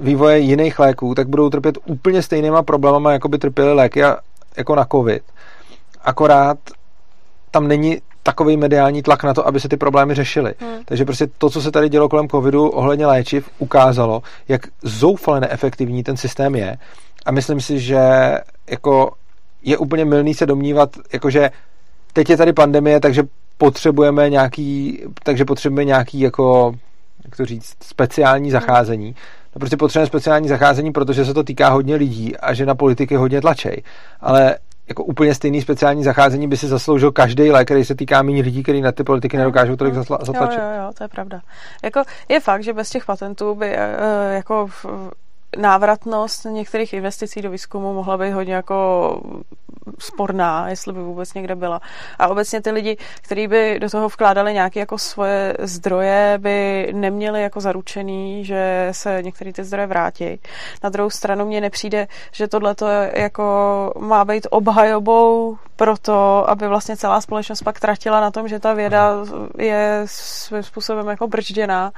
vývoje 0.00 0.38
jiných 0.38 0.78
léků, 0.78 1.14
tak 1.14 1.28
budou 1.28 1.50
trpět 1.50 1.78
úplně 1.86 2.22
stejnýma 2.22 2.62
problémama, 2.62 3.12
jako 3.12 3.28
by 3.28 3.38
trpěly 3.38 3.72
léky 3.74 4.04
a, 4.04 4.16
jako 4.56 4.74
na 4.74 4.84
COVID. 4.84 5.22
Akorát 6.02 6.58
tam 7.50 7.68
není 7.68 7.98
takový 8.22 8.56
mediální 8.56 9.02
tlak 9.02 9.24
na 9.24 9.34
to, 9.34 9.46
aby 9.46 9.60
se 9.60 9.68
ty 9.68 9.76
problémy 9.76 10.14
řešily. 10.14 10.54
Hmm. 10.60 10.84
Takže 10.84 11.04
prostě 11.04 11.26
to, 11.38 11.50
co 11.50 11.62
se 11.62 11.70
tady 11.70 11.88
dělo 11.88 12.08
kolem 12.08 12.28
covidu 12.28 12.68
ohledně 12.68 13.06
léčiv, 13.06 13.50
ukázalo, 13.58 14.22
jak 14.48 14.60
zoufale 14.82 15.40
neefektivní 15.40 16.02
ten 16.02 16.16
systém 16.16 16.54
je. 16.54 16.76
A 17.26 17.32
myslím 17.32 17.60
si, 17.60 17.80
že 17.80 17.98
jako 18.70 19.12
je 19.62 19.78
úplně 19.78 20.04
milný 20.04 20.34
se 20.34 20.46
domnívat, 20.46 20.90
jakože 21.12 21.50
teď 22.12 22.30
je 22.30 22.36
tady 22.36 22.52
pandemie, 22.52 23.00
takže 23.00 23.22
potřebujeme 23.58 24.30
nějaký, 24.30 25.02
takže 25.22 25.44
potřebujeme 25.44 25.84
nějaký 25.84 26.20
jako, 26.20 26.74
jak 27.24 27.36
to 27.36 27.44
říct, 27.44 27.74
speciální 27.82 28.50
zacházení. 28.50 29.14
No 29.54 29.58
prostě 29.58 29.76
potřebujeme 29.76 30.06
speciální 30.06 30.48
zacházení, 30.48 30.92
protože 30.92 31.24
se 31.24 31.34
to 31.34 31.42
týká 31.42 31.68
hodně 31.68 31.96
lidí 31.96 32.36
a 32.36 32.54
že 32.54 32.66
na 32.66 32.74
politiky 32.74 33.16
hodně 33.16 33.40
tlačej. 33.40 33.82
Ale 34.20 34.58
jako 34.88 35.04
úplně 35.04 35.34
stejný 35.34 35.62
speciální 35.62 36.04
zacházení 36.04 36.48
by 36.48 36.56
si 36.56 36.68
zasloužil 36.68 37.12
každý 37.12 37.50
lék, 37.50 37.68
který 37.68 37.84
se 37.84 37.94
týká 37.94 38.22
méně 38.22 38.42
lidí, 38.42 38.62
kteří 38.62 38.80
na 38.80 38.92
ty 38.92 39.04
politiky 39.04 39.36
nedokážou 39.36 39.76
tolik 39.76 39.94
zatlačit. 39.94 40.60
Jo, 40.60 40.64
jo, 40.64 40.82
jo, 40.84 40.92
to 40.98 41.04
je 41.04 41.08
pravda. 41.08 41.40
Jako 41.84 42.02
je 42.28 42.40
fakt, 42.40 42.62
že 42.62 42.72
bez 42.72 42.90
těch 42.90 43.04
patentů 43.04 43.54
by 43.54 43.66
uh, 43.66 43.74
jako 44.32 44.68
návratnost 45.56 46.44
některých 46.44 46.92
investicí 46.92 47.42
do 47.42 47.50
výzkumu 47.50 47.94
mohla 47.94 48.18
být 48.18 48.30
hodně 48.30 48.54
jako 48.54 49.20
sporná, 49.98 50.68
jestli 50.68 50.92
by 50.92 51.00
vůbec 51.00 51.34
někde 51.34 51.54
byla. 51.54 51.80
A 52.18 52.28
obecně 52.28 52.62
ty 52.62 52.70
lidi, 52.70 52.96
kteří 53.22 53.48
by 53.48 53.78
do 53.80 53.90
toho 53.90 54.08
vkládali 54.08 54.54
nějaké 54.54 54.80
jako 54.80 54.98
svoje 54.98 55.56
zdroje, 55.58 56.38
by 56.38 56.88
neměli 56.92 57.42
jako 57.42 57.60
zaručený, 57.60 58.44
že 58.44 58.88
se 58.92 59.22
některé 59.22 59.52
ty 59.52 59.64
zdroje 59.64 59.86
vrátí. 59.86 60.40
Na 60.84 60.90
druhou 60.90 61.10
stranu 61.10 61.46
mně 61.46 61.60
nepřijde, 61.60 62.06
že 62.32 62.48
tohle 62.48 62.74
jako 63.14 63.44
má 63.98 64.24
být 64.24 64.46
obhajobou 64.50 65.58
pro 65.78 65.98
to, 65.98 66.50
aby 66.50 66.68
vlastně 66.68 66.96
celá 66.96 67.20
společnost 67.20 67.62
pak 67.62 67.80
tratila 67.80 68.20
na 68.20 68.30
tom, 68.30 68.48
že 68.48 68.58
ta 68.58 68.74
věda 68.74 69.14
je 69.58 70.02
svým 70.06 70.62
způsobem 70.62 71.08
jako 71.08 71.28
bržděná 71.28 71.92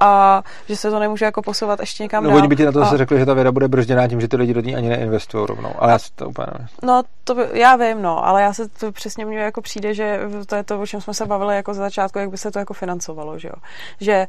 a 0.00 0.42
že 0.68 0.76
se 0.76 0.90
to 0.90 0.98
nemůže 0.98 1.24
jako 1.24 1.42
posouvat 1.42 1.80
ještě 1.80 2.02
někam 2.02 2.24
no, 2.24 2.30
dál. 2.30 2.38
Oni 2.38 2.48
by 2.48 2.56
ti 2.56 2.64
na 2.64 2.72
to 2.72 2.80
a... 2.80 2.84
zase 2.84 2.96
řekli, 2.96 3.18
že 3.18 3.26
ta 3.26 3.34
věda 3.34 3.52
bude 3.52 3.68
bržděná 3.68 4.08
tím, 4.08 4.20
že 4.20 4.28
ty 4.28 4.36
lidi 4.36 4.54
do 4.54 4.60
ní 4.60 4.76
ani 4.76 4.88
neinvestují 4.88 5.46
rovnou. 5.46 5.72
Ale 5.78 5.90
a... 5.90 5.92
já 5.92 5.98
si 5.98 6.10
to 6.14 6.28
úplně 6.28 6.46
nevím. 6.52 6.68
No, 6.82 7.02
to 7.24 7.34
by, 7.34 7.46
já 7.52 7.76
vím, 7.76 8.02
no, 8.02 8.26
ale 8.26 8.42
já 8.42 8.52
se 8.52 8.68
to 8.68 8.92
přesně 8.92 9.24
mně 9.24 9.38
jako 9.38 9.62
přijde, 9.62 9.94
že 9.94 10.20
to 10.46 10.56
je 10.56 10.64
to, 10.64 10.80
o 10.80 10.86
čem 10.86 11.00
jsme 11.00 11.14
se 11.14 11.26
bavili 11.26 11.56
jako 11.56 11.74
za 11.74 11.82
začátku, 11.82 12.18
jak 12.18 12.30
by 12.30 12.38
se 12.38 12.50
to 12.50 12.58
jako 12.58 12.74
financovalo, 12.74 13.38
že 13.38 13.48
jo. 13.48 13.54
Že 14.00 14.26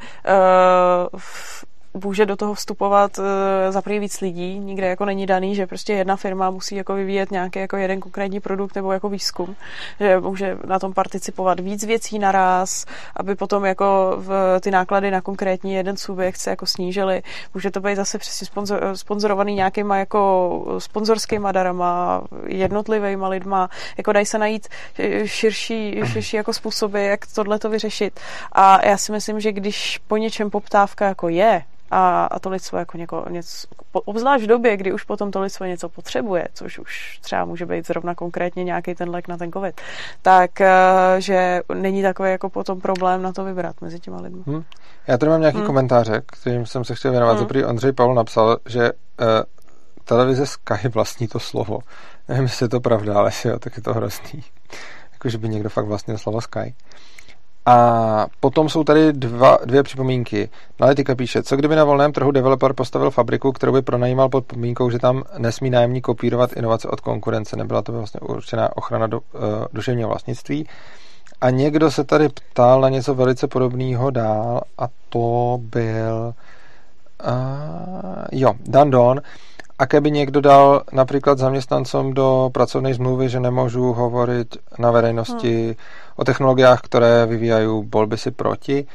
uh, 1.11 1.19
může 1.93 2.25
do 2.25 2.35
toho 2.35 2.53
vstupovat 2.53 3.17
uh, 3.17 3.25
za 3.69 3.81
víc 3.85 4.21
lidí, 4.21 4.59
nikde 4.59 4.87
jako 4.87 5.05
není 5.05 5.25
daný, 5.25 5.55
že 5.55 5.67
prostě 5.67 5.93
jedna 5.93 6.15
firma 6.15 6.49
musí 6.49 6.75
jako 6.75 6.93
vyvíjet 6.93 7.31
nějaký 7.31 7.59
jako 7.59 7.77
jeden 7.77 7.99
konkrétní 7.99 8.39
produkt 8.39 8.75
nebo 8.75 8.91
jako 8.91 9.09
výzkum, 9.09 9.55
že 9.99 10.19
může 10.19 10.57
na 10.65 10.79
tom 10.79 10.93
participovat 10.93 11.59
víc 11.59 11.83
věcí 11.83 12.19
naraz, 12.19 12.85
aby 13.15 13.35
potom 13.35 13.65
jako 13.65 14.15
v, 14.17 14.59
ty 14.61 14.71
náklady 14.71 15.11
na 15.11 15.21
konkrétní 15.21 15.73
jeden 15.73 15.97
subjekt 15.97 16.37
se 16.37 16.49
jako 16.49 16.65
snížily. 16.65 17.21
Může 17.53 17.71
to 17.71 17.79
být 17.79 17.95
zase 17.95 18.17
přesně 18.17 18.47
sponzor, 18.47 18.81
sponzorovaný 18.93 19.55
nějakýma 19.55 19.97
jako 19.97 20.75
sponzorskýma 20.79 21.51
darama, 21.51 22.21
jednotlivýma 22.45 23.27
lidma, 23.27 23.69
jako 23.97 24.11
dají 24.11 24.25
se 24.25 24.37
najít 24.37 24.67
širší, 25.25 26.01
širší 26.05 26.37
jako 26.37 26.53
způsoby, 26.53 27.07
jak 27.07 27.19
tohle 27.35 27.59
to 27.59 27.69
vyřešit. 27.69 28.19
A 28.51 28.85
já 28.85 28.97
si 28.97 29.11
myslím, 29.11 29.39
že 29.39 29.51
když 29.51 29.99
po 30.07 30.17
něčem 30.17 30.49
poptávka 30.49 31.05
jako 31.05 31.29
je, 31.29 31.63
a, 31.91 32.25
a 32.25 32.39
to 32.39 32.49
lidstvo 32.49 32.77
jako 32.77 32.97
něko, 32.97 33.25
něco, 33.29 33.67
obzvlášť 33.91 34.43
v 34.43 34.47
době, 34.47 34.77
kdy 34.77 34.93
už 34.93 35.03
potom 35.03 35.31
to 35.31 35.41
lidstvo 35.41 35.65
něco 35.65 35.89
potřebuje, 35.89 36.47
což 36.53 36.79
už 36.79 37.19
třeba 37.21 37.45
může 37.45 37.65
být 37.65 37.87
zrovna 37.87 38.15
konkrétně 38.15 38.63
nějaký 38.63 38.95
ten 38.95 39.09
lék 39.09 39.27
na 39.27 39.37
ten 39.37 39.51
covid, 39.51 39.81
tak 40.21 40.61
eh, 40.61 40.71
že 41.17 41.61
není 41.73 42.01
takový 42.01 42.31
jako 42.31 42.49
potom 42.49 42.81
problém 42.81 43.21
na 43.21 43.33
to 43.33 43.43
vybrat 43.43 43.81
mezi 43.81 43.99
těma 43.99 44.21
lidmi. 44.21 44.43
Hmm. 44.47 44.63
Já 45.07 45.17
tady 45.17 45.29
mám 45.29 45.39
nějaký 45.39 45.57
hmm. 45.57 45.67
komentáře, 45.67 46.21
kterým 46.25 46.65
jsem 46.65 46.83
se 46.83 46.95
chtěl 46.95 47.11
věnovat. 47.11 47.31
Hmm. 47.31 47.39
Zaprý 47.39 47.65
Ondřej 47.65 47.91
Pavel 47.91 48.15
napsal, 48.15 48.57
že 48.65 48.91
uh, 48.91 49.27
televize 50.03 50.45
Sky 50.45 50.87
vlastní 50.87 51.27
to 51.27 51.39
slovo. 51.39 51.79
Nevím, 52.27 52.43
jestli 52.43 52.63
je 52.63 52.69
to 52.69 52.79
pravda, 52.79 53.13
ale 53.17 53.31
jo, 53.45 53.59
tak 53.59 53.77
je 53.77 53.83
to 53.83 53.93
hrozný. 53.93 54.43
Jako, 55.13 55.29
že 55.29 55.37
by 55.37 55.49
někdo 55.49 55.69
fakt 55.69 55.85
vlastnil 55.85 56.17
slovo 56.17 56.41
Sky. 56.41 56.75
A 57.65 58.27
potom 58.39 58.69
jsou 58.69 58.83
tady 58.83 59.13
dva, 59.13 59.57
dvě 59.65 59.83
připomínky. 59.83 60.49
Nalitika 60.79 61.15
píše, 61.15 61.43
co 61.43 61.55
kdyby 61.55 61.75
na 61.75 61.83
volném 61.83 62.11
trhu 62.11 62.31
developer 62.31 62.73
postavil 62.73 63.11
fabriku, 63.11 63.51
kterou 63.51 63.71
by 63.73 63.81
pronajímal 63.81 64.29
pod 64.29 64.45
podmínkou, 64.45 64.89
že 64.89 64.99
tam 64.99 65.23
nesmí 65.37 65.69
nájemní 65.69 66.01
kopírovat 66.01 66.53
inovace 66.53 66.87
od 66.87 67.01
konkurence. 67.01 67.55
Nebyla 67.55 67.81
to 67.81 67.91
vlastně 67.91 68.19
určená 68.19 68.77
ochrana 68.77 69.07
do, 69.07 69.19
uh, 69.19 69.41
duševního 69.73 70.09
vlastnictví. 70.09 70.67
A 71.41 71.49
někdo 71.49 71.91
se 71.91 72.03
tady 72.03 72.29
ptal 72.29 72.81
na 72.81 72.89
něco 72.89 73.15
velice 73.15 73.47
podobného 73.47 74.11
dál 74.11 74.61
a 74.77 74.87
to 75.09 75.57
byl 75.61 76.33
uh, 77.27 78.25
jo, 78.31 78.53
Dan 78.65 78.89
Don. 78.89 79.21
A 79.79 79.85
keby 79.85 80.11
někdo 80.11 80.41
dal 80.41 80.83
například 80.91 81.37
zaměstnancům 81.37 82.13
do 82.13 82.49
pracovní 82.53 82.93
zmluvy, 82.93 83.29
že 83.29 83.39
nemůžu 83.39 83.93
hovorit 83.93 84.57
na 84.79 84.91
verejnosti 84.91 85.65
hmm. 85.65 85.75
O 86.19 86.23
technologiách, 86.23 86.81
které 86.81 87.25
vyvíjají, 87.25 87.83
bol 87.83 88.07
by 88.07 88.17
si 88.17 88.31
proti. 88.31 88.85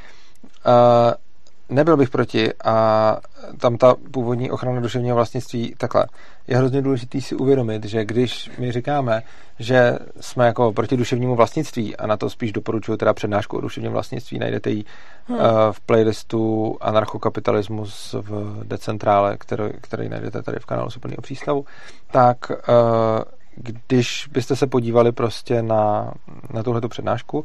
Nebyl 1.69 1.97
bych 1.97 2.11
proti 2.11 2.53
a 2.65 3.17
tam 3.59 3.77
ta 3.77 3.95
původní 4.11 4.51
ochrana 4.51 4.81
duševního 4.81 5.17
vlastnictví 5.17 5.75
takhle. 5.79 6.07
Je 6.47 6.57
hrozně 6.57 6.83
důležité 6.83 7.21
si 7.21 7.35
uvědomit, 7.35 7.85
že 7.85 8.05
když 8.05 8.51
my 8.59 8.73
říkáme, 8.73 9.23
že 9.59 9.99
jsme 10.21 10.47
jako 10.47 10.73
proti 10.73 10.97
duševnímu 10.97 11.37
vlastnictví 11.37 11.97
a 11.97 12.07
na 12.07 12.17
to 12.17 12.31
spíš 12.31 12.53
doporučuji 12.53 12.97
teda 12.97 13.15
přednášku 13.15 13.57
o 13.57 13.61
duševním 13.61 13.93
vlastnictví, 13.93 14.39
najdete 14.39 14.71
ji 14.71 14.85
hmm. 15.27 15.39
v 15.71 15.81
playlistu 15.81 16.77
Anarchokapitalismus 16.81 18.15
v 18.19 18.61
decentrále, 18.65 19.37
který, 19.37 19.65
který 19.81 20.09
najdete 20.09 20.43
tady 20.43 20.59
v 20.61 20.67
kanálu 20.67 20.91
Superného 20.91 21.23
přístavu, 21.23 21.65
tak 22.11 22.37
uh, 22.51 22.57
když 23.57 24.29
byste 24.33 24.57
se 24.57 24.67
podívali 24.67 25.13
prostě 25.13 25.63
na, 25.63 26.13
na 26.51 26.63
tuhletu 26.63 26.89
přednášku, 26.89 27.45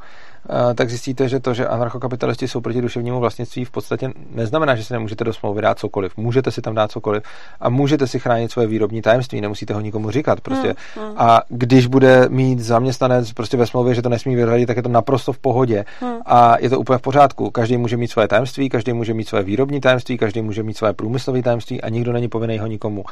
tak 0.75 0.89
zjistíte, 0.89 1.29
že 1.29 1.39
to, 1.39 1.53
že 1.53 1.67
anarchokapitalisti 1.67 2.47
jsou 2.47 2.61
proti 2.61 2.81
duševnímu 2.81 3.19
vlastnictví, 3.19 3.65
v 3.65 3.71
podstatě 3.71 4.11
neznamená, 4.31 4.75
že 4.75 4.83
si 4.83 4.93
nemůžete 4.93 5.23
do 5.23 5.33
smlouvy 5.33 5.61
dát 5.61 5.79
cokoliv. 5.79 6.17
Můžete 6.17 6.51
si 6.51 6.61
tam 6.61 6.75
dát 6.75 6.91
cokoliv 6.91 7.23
a 7.59 7.69
můžete 7.69 8.07
si 8.07 8.19
chránit 8.19 8.51
svoje 8.51 8.67
výrobní 8.67 9.01
tajemství, 9.01 9.41
nemusíte 9.41 9.73
ho 9.73 9.79
nikomu 9.79 10.11
říkat. 10.11 10.41
Prostě. 10.41 10.75
Hmm, 10.95 11.05
hmm. 11.07 11.15
A 11.17 11.41
když 11.49 11.87
bude 11.87 12.29
mít 12.29 12.59
zaměstnanec 12.59 13.33
prostě 13.33 13.57
ve 13.57 13.67
smlouvě, 13.67 13.95
že 13.95 14.01
to 14.01 14.09
nesmí 14.09 14.35
vyhradit, 14.35 14.67
tak 14.67 14.77
je 14.77 14.83
to 14.83 14.89
naprosto 14.89 15.33
v 15.33 15.37
pohodě 15.37 15.85
hmm. 15.99 16.17
a 16.25 16.55
je 16.59 16.69
to 16.69 16.79
úplně 16.79 16.97
v 16.97 17.01
pořádku. 17.01 17.51
Každý 17.51 17.77
může 17.77 17.97
mít 17.97 18.11
svoje 18.11 18.27
tajemství, 18.27 18.69
každý 18.69 18.93
může 18.93 19.13
mít 19.13 19.27
svoje 19.27 19.43
výrobní 19.43 19.81
tajemství, 19.81 20.17
každý 20.17 20.41
může 20.41 20.63
mít 20.63 20.77
svoje 20.77 20.93
průmyslové 20.93 21.41
tajemství 21.41 21.81
a 21.81 21.89
nikdo 21.89 22.13
není 22.13 22.27
povinný 22.27 22.59
ho 22.59 22.67
nikomu 22.67 23.03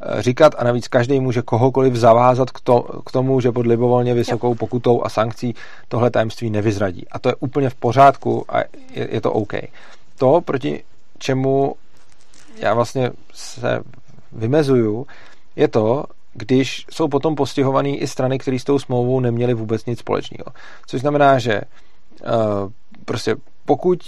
eh, 0.00 0.22
říkat 0.22 0.54
a 0.58 0.64
navíc 0.64 0.88
každý 0.88 1.20
může 1.20 1.42
kohokoliv 1.42 1.94
zavázat 1.94 2.50
k, 2.50 2.60
to, 2.60 3.00
k 3.06 3.10
tomu, 3.10 3.40
že 3.40 3.52
pod 3.52 3.66
libovolně 3.66 4.14
vysokou 4.14 4.54
pokutou 4.54 5.02
a 5.04 5.08
sankcí 5.08 5.54
tohle 5.88 6.10
tajemství 6.10 6.50
nevyzradí 6.50 6.73
vyřadí. 6.74 7.08
A 7.08 7.18
to 7.18 7.28
je 7.28 7.34
úplně 7.34 7.70
v 7.70 7.74
pořádku 7.74 8.44
a 8.48 8.58
je, 8.90 9.08
je 9.10 9.20
to 9.20 9.32
OK. 9.32 9.52
To, 10.18 10.40
proti 10.40 10.82
čemu 11.18 11.74
já 12.58 12.74
vlastně 12.74 13.10
se 13.34 13.80
vymezuju, 14.32 15.06
je 15.56 15.68
to, 15.68 16.04
když 16.32 16.86
jsou 16.90 17.08
potom 17.08 17.34
postihovaný 17.34 18.00
i 18.00 18.06
strany, 18.06 18.38
které 18.38 18.58
s 18.58 18.64
tou 18.64 18.78
smlouvou 18.78 19.20
neměly 19.20 19.54
vůbec 19.54 19.86
nic 19.86 19.98
společného. 19.98 20.46
Což 20.86 21.00
znamená, 21.00 21.38
že 21.38 21.60
uh, 21.60 22.70
prostě 23.04 23.36
pokud 23.64 23.98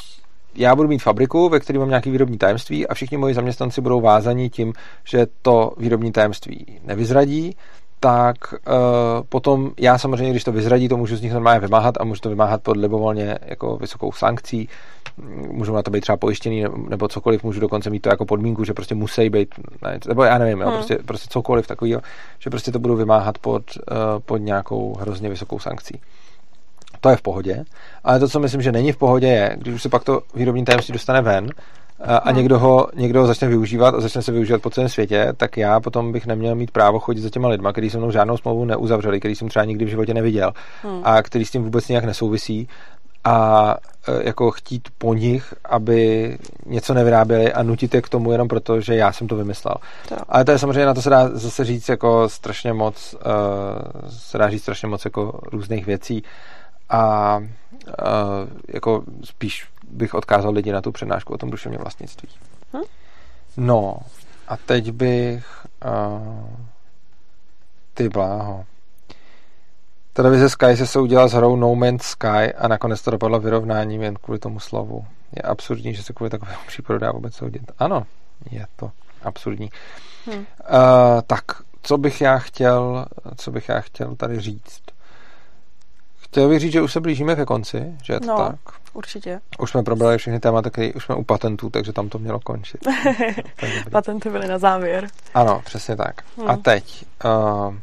já 0.55 0.75
budu 0.77 0.89
mít 0.89 1.03
fabriku, 1.03 1.49
ve 1.49 1.61
které 1.61 1.79
mám 1.79 1.89
nějaký 1.89 2.11
výrobní 2.11 2.39
tajemství 2.39 2.87
a 2.87 2.95
všichni 2.95 3.17
moji 3.17 3.35
zaměstnanci 3.35 3.81
budou 3.81 4.01
vázaní 4.01 4.51
tím, 4.51 4.73
že 5.05 5.27
to 5.43 5.73
výrobní 5.79 6.13
tajemství 6.13 6.67
nevyzradí, 6.85 7.57
tak 8.01 8.37
uh, 8.53 9.25
potom 9.29 9.71
já 9.79 9.99
samozřejmě, 9.99 10.31
když 10.31 10.45
to 10.45 10.53
vyzradí, 10.53 10.89
to 10.89 10.97
můžu 10.97 11.17
z 11.17 11.23
nich 11.23 11.33
normálně 11.33 11.61
vymáhat 11.61 11.95
a 12.01 12.05
můžu 12.05 12.21
to 12.21 12.29
vymáhat 12.29 12.63
pod 12.63 12.77
libovolně 12.77 13.39
jako 13.43 13.77
vysokou 13.77 14.13
sankcí. 14.13 14.69
Můžu 15.51 15.73
na 15.73 15.83
to 15.83 15.91
být 15.91 16.01
třeba 16.01 16.17
pojištěný 16.17 16.65
nebo 16.89 17.09
cokoliv, 17.09 17.45
můžu 17.45 17.61
dokonce 17.61 17.91
mít 17.91 18.01
to 18.01 18.09
jako 18.09 18.25
podmínku, 18.25 18.65
že 18.65 18.75
prostě 18.75 18.95
musí 18.95 19.31
být, 19.31 19.55
ne, 19.83 19.99
nebo 20.09 20.25
já 20.25 20.39
nevím, 20.39 20.61
jo, 20.61 20.67
hmm. 20.67 20.77
prostě, 20.77 20.99
prostě 21.07 21.29
cokoliv 21.31 21.67
takového, 21.67 22.01
že 22.39 22.51
prostě 22.51 22.73
to 22.73 22.79
budu 22.79 22.97
vymáhat 22.97 23.39
pod, 23.39 23.63
uh, 23.91 23.97
pod 24.27 24.37
nějakou 24.37 24.97
hrozně 25.01 25.29
vysokou 25.29 25.59
sankcí. 25.59 26.01
To 27.01 27.09
je 27.09 27.17
v 27.17 27.23
pohodě, 27.23 27.65
ale 28.05 28.19
to, 28.19 28.29
co 28.29 28.41
myslím, 28.41 28.63
že 28.63 28.73
není 28.73 28.93
v 28.93 28.97
pohodě, 28.97 29.27
je, 29.27 29.57
když 29.59 29.75
už 29.75 29.83
se 29.83 29.89
pak 29.89 30.05
to 30.05 30.21
výrobní 30.35 30.65
tajemství 30.65 30.93
dostane 30.93 31.23
ven, 31.23 31.49
a, 32.01 32.17
a 32.17 32.33
no. 32.33 32.37
někdo, 32.37 32.59
ho, 32.59 32.89
někdo 32.95 33.21
ho 33.21 33.27
začne 33.27 33.49
využívat 33.49 33.95
a 33.95 34.01
začne 34.01 34.23
se 34.23 34.33
využívat 34.33 34.63
po 34.63 34.71
celém 34.71 34.89
světě, 34.89 35.33
tak 35.37 35.57
já 35.57 35.81
potom 35.81 36.13
bych 36.13 36.27
neměl 36.27 36.55
mít 36.55 36.71
právo 36.71 36.99
chodit 36.99 37.21
za 37.21 37.31
těma 37.31 37.49
lidma, 37.49 37.73
kteří 37.73 37.91
se 37.91 37.99
mnou 37.99 38.11
žádnou 38.11 38.37
smlouvu 38.37 38.65
neuzavřeli, 38.65 39.19
který 39.19 39.35
jsem 39.35 39.49
třeba 39.49 39.65
nikdy 39.65 39.85
v 39.85 39.89
životě 39.89 40.15
neviděl 40.15 40.53
hmm. 40.83 41.01
a 41.05 41.23
který 41.23 41.45
s 41.45 41.51
tím 41.51 41.63
vůbec 41.63 41.89
nějak 41.89 42.05
nesouvisí 42.05 42.69
a 43.25 43.75
e, 44.09 44.27
jako 44.27 44.51
chtít 44.51 44.89
po 44.99 45.15
nich, 45.15 45.55
aby 45.65 46.39
něco 46.67 46.95
nevyráběli 46.95 47.53
a 47.53 47.63
nutit 47.63 47.95
je 47.95 48.03
k 48.03 48.09
tomu 48.09 48.33
jenom 48.33 48.49
proto, 48.49 48.81
že 48.81 48.95
já 48.95 49.13
jsem 49.13 49.27
to 49.27 49.37
vymyslel. 49.37 49.75
To. 50.09 50.17
Ale 50.29 50.45
to 50.45 50.53
je 50.53 50.59
samozřejmě, 50.59 50.87
na 50.87 50.95
to 50.95 51.03
se 51.03 51.11
dá 51.11 51.29
zase 51.29 51.65
říct 51.65 51.89
jako 51.89 52.29
strašně 52.29 52.73
moc, 52.73 53.15
uh, 53.15 54.09
se 54.09 54.39
dá 54.39 54.51
říct 54.51 54.63
strašně 54.63 54.89
moc 54.89 55.05
jako 55.05 55.41
různých 55.53 55.87
věcí 55.87 56.23
a 56.89 57.37
uh, 57.39 57.45
jako 58.75 59.03
spíš 59.25 59.67
bych 59.91 60.15
odkázal 60.15 60.53
lidi 60.53 60.73
na 60.73 60.81
tu 60.81 60.93
přednášku 60.93 61.35
o 61.35 61.39
tom 61.39 61.51
duševním 61.51 61.81
vlastnictví. 61.81 62.29
Hm? 62.77 62.83
No, 63.57 63.99
a 64.49 64.57
teď 64.57 64.93
bych 64.93 65.67
uh, 65.85 66.49
ty 67.95 68.09
bláho. 68.09 68.65
Televize 70.13 70.49
Sky 70.49 70.77
se 70.77 70.87
soudila 70.87 71.29
s 71.29 71.33
hrou 71.33 71.57
No 71.57 71.75
Man's 71.75 72.03
Sky 72.03 72.55
a 72.59 72.69
nakonec 72.69 73.03
to 73.03 73.11
dopadlo 73.11 73.41
vyrovnáním 73.41 74.03
jen 74.03 74.15
kvůli 74.15 74.39
tomu 74.39 74.61
slovu. 74.61 75.07
Je 75.37 75.43
absurdní, 75.43 75.95
že 75.95 76.03
se 76.03 76.13
kvůli 76.13 76.31
takovému 76.31 76.59
případu 76.67 76.99
dá 76.99 77.13
vůbec 77.13 77.35
soudit. 77.35 77.63
Ano, 77.79 78.07
je 78.51 78.67
to 78.77 78.91
absurdní. 79.23 79.71
Hmm. 80.27 80.39
Uh, 80.39 80.45
tak, 81.27 81.45
co 81.83 81.99
bych 81.99 82.21
já 82.21 82.39
chtěl, 82.39 83.07
co 83.37 83.51
bych 83.51 83.69
já 83.69 83.81
chtěl 83.81 84.17
tady 84.17 84.41
říct? 84.41 84.83
Chtěl 86.19 86.49
bych 86.49 86.61
říct, 86.61 86.73
že 86.73 86.83
už 86.83 86.93
se 86.93 87.01
blížíme 87.01 87.37
ke 87.37 87.45
konci, 87.45 87.97
že 88.03 88.13
je 88.13 88.21
to 88.21 88.27
no, 88.27 88.37
tak? 88.37 88.61
Určitě. 88.97 89.41
Už 89.59 89.71
jsme 89.71 89.83
probrali 89.83 90.19
všechny 90.19 90.41
témata, 90.41 90.71
které 90.71 90.93
už 90.93 91.05
jsme 91.05 91.15
u 91.15 91.25
patentů, 91.25 91.71
takže 91.71 91.93
tam 91.93 92.09
to 92.09 92.19
mělo 92.19 92.41
končit. 92.41 92.81
Patenty 93.91 94.31
byly 94.31 94.49
na 94.49 94.59
závěr. 94.59 95.07
Ano, 95.35 95.63
přesně 95.65 95.97
tak. 95.97 96.15
Hmm. 96.39 96.51
A 96.51 96.57
teď, 96.57 97.05
uh, 97.25 97.75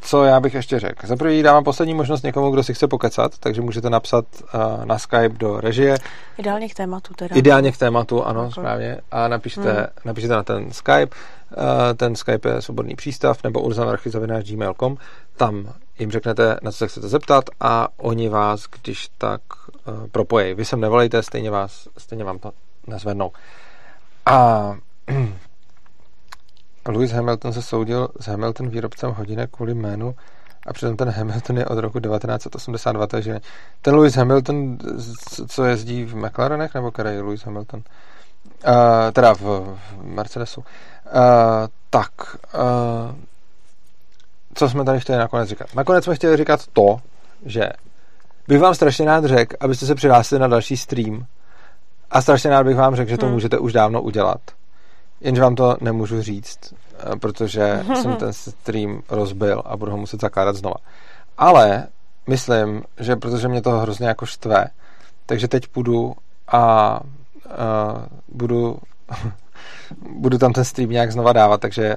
co 0.00 0.24
já 0.24 0.40
bych 0.40 0.54
ještě 0.54 0.80
řekl? 0.80 1.06
Za 1.06 1.16
prvý 1.16 1.42
dávám 1.42 1.64
poslední 1.64 1.94
možnost 1.94 2.22
někomu, 2.22 2.50
kdo 2.50 2.62
si 2.62 2.74
chce 2.74 2.88
pokecat, 2.88 3.38
takže 3.38 3.62
můžete 3.62 3.90
napsat 3.90 4.24
uh, 4.42 4.84
na 4.84 4.98
Skype 4.98 5.28
do 5.28 5.60
režie. 5.60 5.98
Ideálně 6.38 6.68
k 6.68 6.74
tématu 6.74 7.14
teda. 7.14 7.36
Ideálně 7.36 7.72
k 7.72 7.76
tématu, 7.76 8.24
ano, 8.24 8.40
jako. 8.40 8.52
správně. 8.52 8.98
A 9.10 9.28
napište, 9.28 9.72
hmm. 9.72 9.86
napište 10.04 10.32
na 10.32 10.42
ten 10.42 10.72
Skype. 10.72 11.16
Uh, 11.56 11.62
ten 11.96 12.16
Skype 12.16 12.48
je 12.48 12.62
svobodný 12.62 12.96
přístav 12.96 13.44
nebo 13.44 13.60
urzanarchy.gmail.com. 13.60 14.96
Tam 15.36 15.72
jim 15.98 16.10
řeknete, 16.10 16.58
na 16.62 16.70
co 16.70 16.78
se 16.78 16.88
chcete 16.88 17.08
zeptat 17.08 17.44
a 17.60 17.88
oni 17.96 18.28
vás, 18.28 18.64
když 18.82 19.08
tak 19.18 19.40
uh, 19.88 20.06
propojí. 20.06 20.54
Vy 20.54 20.64
sem 20.64 20.80
nevolejte, 20.80 21.22
stejně, 21.22 21.50
vás, 21.50 21.88
stejně 21.98 22.24
vám 22.24 22.38
to 22.38 22.52
nezvednou. 22.86 23.32
A 24.26 24.72
Lewis 26.88 27.12
Hamilton 27.12 27.52
se 27.52 27.62
soudil 27.62 28.08
s 28.20 28.26
Hamilton 28.26 28.68
výrobcem 28.68 29.10
hodinek 29.10 29.50
kvůli 29.50 29.74
jménu 29.74 30.14
a 30.66 30.72
přitom 30.72 30.96
ten 30.96 31.10
Hamilton 31.10 31.58
je 31.58 31.66
od 31.66 31.78
roku 31.78 32.00
1982, 32.00 33.06
takže 33.06 33.40
ten 33.82 33.94
Lewis 33.94 34.16
Hamilton, 34.16 34.78
co 35.48 35.64
jezdí 35.64 36.04
v 36.04 36.16
McLarenech, 36.16 36.74
nebo 36.74 36.90
který 36.90 37.10
je 37.10 37.22
Lewis 37.22 37.44
Hamilton? 37.44 37.82
Uh, 38.68 38.74
teda 39.12 39.34
v, 39.34 39.40
v 39.40 40.02
Mercedesu. 40.02 40.60
Uh, 40.60 40.66
tak, 41.90 42.10
uh, 42.54 43.14
co 44.56 44.68
jsme 44.68 44.84
tady 44.84 45.00
chtěli 45.00 45.18
nakonec 45.18 45.48
říkat? 45.48 45.74
Nakonec 45.74 46.04
jsme 46.04 46.14
chtěli 46.14 46.36
říkat 46.36 46.60
to, 46.72 47.00
že 47.44 47.68
bych 48.48 48.60
vám 48.60 48.74
strašně 48.74 49.04
rád 49.04 49.24
řekl, 49.24 49.56
abyste 49.60 49.86
se 49.86 49.94
přihlásili 49.94 50.40
na 50.40 50.48
další 50.48 50.76
stream 50.76 51.26
a 52.10 52.22
strašně 52.22 52.50
rád 52.50 52.62
bych 52.62 52.76
vám 52.76 52.96
řekl, 52.96 53.10
že 53.10 53.18
to 53.18 53.26
hmm. 53.26 53.34
můžete 53.34 53.58
už 53.58 53.72
dávno 53.72 54.02
udělat. 54.02 54.40
Jenže 55.20 55.42
vám 55.42 55.54
to 55.54 55.76
nemůžu 55.80 56.22
říct, 56.22 56.58
eh, 56.72 57.16
protože 57.16 57.84
jsem 58.02 58.16
ten 58.16 58.32
stream 58.32 59.02
rozbil 59.08 59.62
a 59.64 59.76
budu 59.76 59.90
ho 59.90 59.98
muset 59.98 60.20
zakládat 60.20 60.56
znova. 60.56 60.76
Ale 61.38 61.86
myslím, 62.26 62.82
že 63.00 63.16
protože 63.16 63.48
mě 63.48 63.62
to 63.62 63.70
hrozně 63.70 64.08
jako 64.08 64.26
štve, 64.26 64.66
takže 65.26 65.48
teď 65.48 65.68
půjdu 65.68 66.14
a 66.48 67.00
uh, 67.00 68.02
budu 68.28 68.78
budu 70.18 70.38
tam 70.38 70.52
ten 70.52 70.64
stream 70.64 70.90
nějak 70.90 71.12
znova 71.12 71.32
dávat, 71.32 71.60
takže 71.60 71.96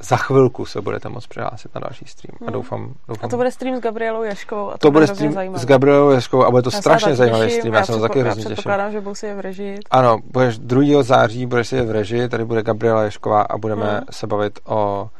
za 0.00 0.16
chvilku 0.16 0.66
se 0.66 0.80
budete 0.80 1.08
moct 1.08 1.26
přihlásit 1.26 1.74
na 1.74 1.80
další 1.80 2.04
stream. 2.04 2.36
Hmm. 2.40 2.48
A 2.48 2.52
doufám, 2.52 2.94
doufám. 3.08 3.26
A 3.26 3.28
to 3.28 3.36
bude 3.36 3.50
stream 3.50 3.76
s 3.76 3.80
Gabrielou 3.80 4.22
Ješkou. 4.22 4.68
A 4.68 4.72
to, 4.72 4.78
to 4.78 4.90
bude 4.90 5.06
stream 5.06 5.32
zajímavý. 5.32 5.62
s 5.62 5.66
Gabrielou 5.66 6.10
Ješkou 6.10 6.44
a 6.44 6.50
bude 6.50 6.62
to 6.62 6.70
já 6.72 6.80
strašně 6.80 7.14
zajímavý 7.14 7.44
těším, 7.44 7.60
stream. 7.60 7.74
Já, 7.74 7.80
já 7.80 7.86
se 7.86 8.00
taky 8.00 8.20
hrozně 8.20 8.42
těším. 8.42 8.54
předpokládám, 8.54 8.92
že 8.92 9.00
budu 9.00 9.14
si 9.14 9.26
je 9.26 9.34
v 9.34 9.40
režii. 9.40 9.78
Ano, 9.90 10.18
budeš 10.32 10.58
2. 10.58 11.02
září, 11.02 11.46
budeš 11.46 11.68
si 11.68 11.76
je 11.76 11.82
v 11.82 11.90
režii, 11.90 12.28
tady 12.28 12.44
bude 12.44 12.62
Gabriela 12.62 13.02
Ješková 13.02 13.42
a 13.42 13.58
budeme 13.58 13.90
hmm. 13.90 14.00
se 14.10 14.26
bavit 14.26 14.58
o 14.64 15.10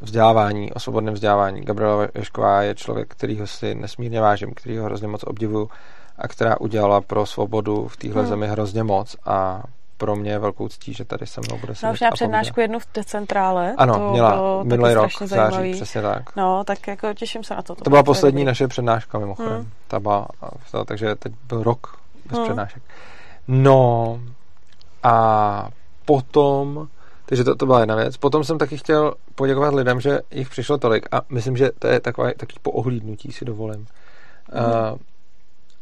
vzdělávání, 0.00 0.72
o 0.72 0.80
svobodném 0.80 1.14
vzdělávání. 1.14 1.60
Gabriela 1.60 2.08
Ješková 2.14 2.62
je 2.62 2.74
člověk, 2.74 3.08
kterýho 3.08 3.46
si 3.46 3.74
nesmírně 3.74 4.20
vážím, 4.20 4.54
kterýho 4.54 4.84
hrozně 4.84 5.08
moc 5.08 5.24
obdivuju 5.26 5.70
a 6.18 6.28
která 6.28 6.60
udělala 6.60 7.00
pro 7.00 7.26
svobodu 7.26 7.88
v 7.88 7.96
téhle 7.96 8.22
hmm. 8.22 8.28
zemi 8.28 8.48
hrozně 8.48 8.82
moc 8.82 9.16
a 9.24 9.62
pro 10.02 10.16
mě 10.16 10.38
velkou 10.38 10.68
ctí, 10.68 10.94
že 10.94 11.04
tady 11.04 11.26
se 11.26 11.40
mnou 11.40 11.58
bude 11.58 11.74
sedět. 11.74 11.86
No, 11.86 11.92
už 11.92 12.00
měla 12.00 12.12
přednášku 12.12 12.60
jednu 12.60 12.78
v 12.78 12.86
decentrále. 12.94 13.74
Ano, 13.78 13.94
to 13.94 14.12
měla 14.12 14.30
bylo 14.30 14.64
minulý 14.64 14.94
rok 14.94 15.20
v 15.20 15.26
září, 15.26 15.72
přesně 15.72 16.02
tak. 16.02 16.36
No, 16.36 16.64
tak 16.64 16.88
jako 16.88 17.14
těším 17.14 17.44
se 17.44 17.54
na 17.54 17.62
to. 17.62 17.74
To, 17.74 17.84
to 17.84 17.90
byla 17.90 18.02
poslední 18.02 18.40
dobrý. 18.40 18.46
naše 18.46 18.68
přednáška 18.68 19.18
mimochodem. 19.18 19.52
Hmm. 19.52 19.70
Ta 19.88 20.00
byla, 20.00 20.28
takže 20.86 21.14
teď 21.14 21.32
byl 21.48 21.62
rok 21.62 21.98
bez 22.26 22.38
hmm. 22.38 22.46
přednášek. 22.46 22.82
No 23.48 24.20
a 25.02 25.68
potom, 26.04 26.88
takže 27.26 27.44
to, 27.44 27.54
to 27.54 27.66
byla 27.66 27.80
jedna 27.80 27.94
věc. 27.94 28.16
Potom 28.16 28.44
jsem 28.44 28.58
taky 28.58 28.76
chtěl 28.78 29.14
poděkovat 29.34 29.74
lidem, 29.74 30.00
že 30.00 30.20
jich 30.30 30.50
přišlo 30.50 30.78
tolik 30.78 31.14
a 31.14 31.20
myslím, 31.28 31.56
že 31.56 31.70
to 31.78 31.86
je 31.86 32.00
takové, 32.00 32.34
takový 32.34 32.58
poohlídnutí 32.62 33.32
si 33.32 33.44
dovolím. 33.44 33.86
Hmm. 34.52 34.64
Uh, 34.92 34.98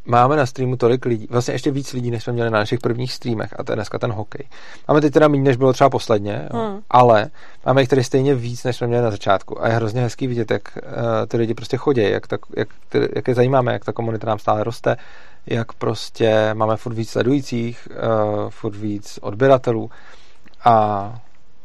máme 0.05 0.35
na 0.35 0.45
streamu 0.45 0.75
tolik 0.75 1.05
lidí, 1.05 1.27
vlastně 1.29 1.53
ještě 1.53 1.71
víc 1.71 1.93
lidí, 1.93 2.11
než 2.11 2.23
jsme 2.23 2.33
měli 2.33 2.49
na 2.49 2.59
našich 2.59 2.79
prvních 2.79 3.13
streamech, 3.13 3.59
a 3.59 3.63
to 3.63 3.71
je 3.71 3.75
dneska 3.75 3.99
ten 3.99 4.11
hokej. 4.11 4.47
Máme 4.87 5.01
teď 5.01 5.13
teda 5.13 5.27
méně, 5.27 5.43
než 5.43 5.57
bylo 5.57 5.73
třeba 5.73 5.89
posledně, 5.89 6.49
jo, 6.53 6.59
hmm. 6.59 6.79
ale 6.89 7.27
máme 7.65 7.81
jich 7.81 7.89
tady 7.89 8.03
stejně 8.03 8.35
víc, 8.35 8.63
než 8.63 8.77
jsme 8.77 8.87
měli 8.87 9.03
na 9.03 9.11
začátku. 9.11 9.63
A 9.63 9.67
je 9.67 9.73
hrozně 9.73 10.01
hezký 10.01 10.27
vidět, 10.27 10.51
jak 10.51 10.61
uh, 10.75 10.81
ty 11.27 11.37
lidi 11.37 11.53
prostě 11.53 11.77
chodí, 11.77 12.01
jak, 12.01 12.27
tak, 12.27 12.41
jak, 12.57 12.69
ty, 12.89 13.09
jak 13.15 13.27
je 13.27 13.35
zajímáme, 13.35 13.73
jak 13.73 13.85
ta 13.85 13.91
komunita 13.91 14.27
nám 14.27 14.39
stále 14.39 14.63
roste, 14.63 14.97
jak 15.45 15.73
prostě 15.73 16.53
máme 16.53 16.77
furt 16.77 16.93
víc 16.93 17.09
sledujících, 17.09 17.87
uh, 17.91 18.49
furt 18.49 18.75
víc 18.75 19.19
odběratelů 19.21 19.91
a 20.63 21.15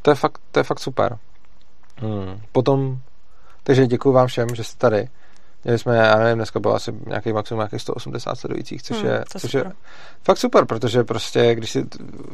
to 0.02 0.10
je 0.10 0.14
fakt, 0.14 0.40
to 0.50 0.60
je 0.60 0.64
fakt 0.64 0.80
super. 0.80 1.18
Hmm. 1.96 2.40
Potom, 2.52 2.98
takže 3.62 3.86
děkuji 3.86 4.12
vám 4.12 4.26
všem, 4.26 4.48
že 4.54 4.64
jste 4.64 4.78
tady. 4.78 5.08
Měli 5.66 5.78
jsme, 5.78 5.96
já 5.96 6.18
nevím, 6.18 6.38
dneska 6.38 6.60
bylo 6.60 6.74
asi 6.74 6.92
nějaký 7.06 7.32
maximum 7.32 7.58
nějakých 7.58 7.82
180 7.82 8.34
sledujících, 8.34 8.82
což, 8.82 8.96
hmm, 8.96 9.06
je, 9.06 9.24
což 9.38 9.54
je 9.54 9.64
fakt 10.24 10.38
super, 10.38 10.64
protože 10.64 11.04
prostě, 11.04 11.54
když 11.54 11.70
si 11.70 11.86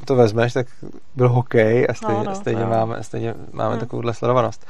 to 0.05 0.17
vezmeš, 0.17 0.52
tak 0.52 0.67
byl 1.15 1.28
hokej 1.28 1.86
a 1.91 1.94
stejně, 1.94 2.15
no, 2.15 2.25
no, 2.25 2.35
stejně, 2.35 2.61
no. 2.61 2.70
máme, 2.70 3.02
stejně 3.02 3.35
máme 3.52 3.70
hmm. 3.70 3.81
takovouhle 3.81 4.15
sledovanost. 4.15 4.67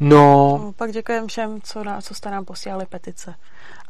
No. 0.00 0.08
no. 0.18 0.72
Pak 0.76 0.92
děkujeme 0.92 1.26
všem, 1.26 1.60
co, 1.62 1.84
na, 1.84 2.00
co 2.00 2.14
jste 2.14 2.30
nám 2.30 2.44
posílali 2.44 2.86
petice. 2.86 3.34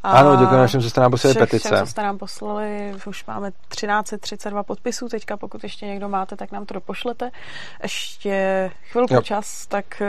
A 0.02 0.10
ano, 0.10 0.36
děkujeme 0.36 0.66
všem, 0.66 0.81
co 0.81 0.90
jste 0.90 1.00
nám 1.00 1.10
poslali 1.10 1.34
všech, 1.34 1.42
petice. 1.42 1.68
Všem, 1.68 1.86
co 1.86 1.90
jste 1.90 2.02
nám 2.02 2.18
poslali, 2.18 2.94
už 3.06 3.26
máme 3.26 3.50
1332 3.50 4.62
podpisů 4.62 5.08
teďka, 5.08 5.36
pokud 5.36 5.62
ještě 5.62 5.86
někdo 5.86 6.08
máte, 6.08 6.36
tak 6.36 6.52
nám 6.52 6.66
to 6.66 6.74
dopošlete. 6.74 7.31
Ještě 7.82 8.70
chvilku 8.90 9.14
jo. 9.14 9.22
čas, 9.22 9.66
tak... 9.66 10.02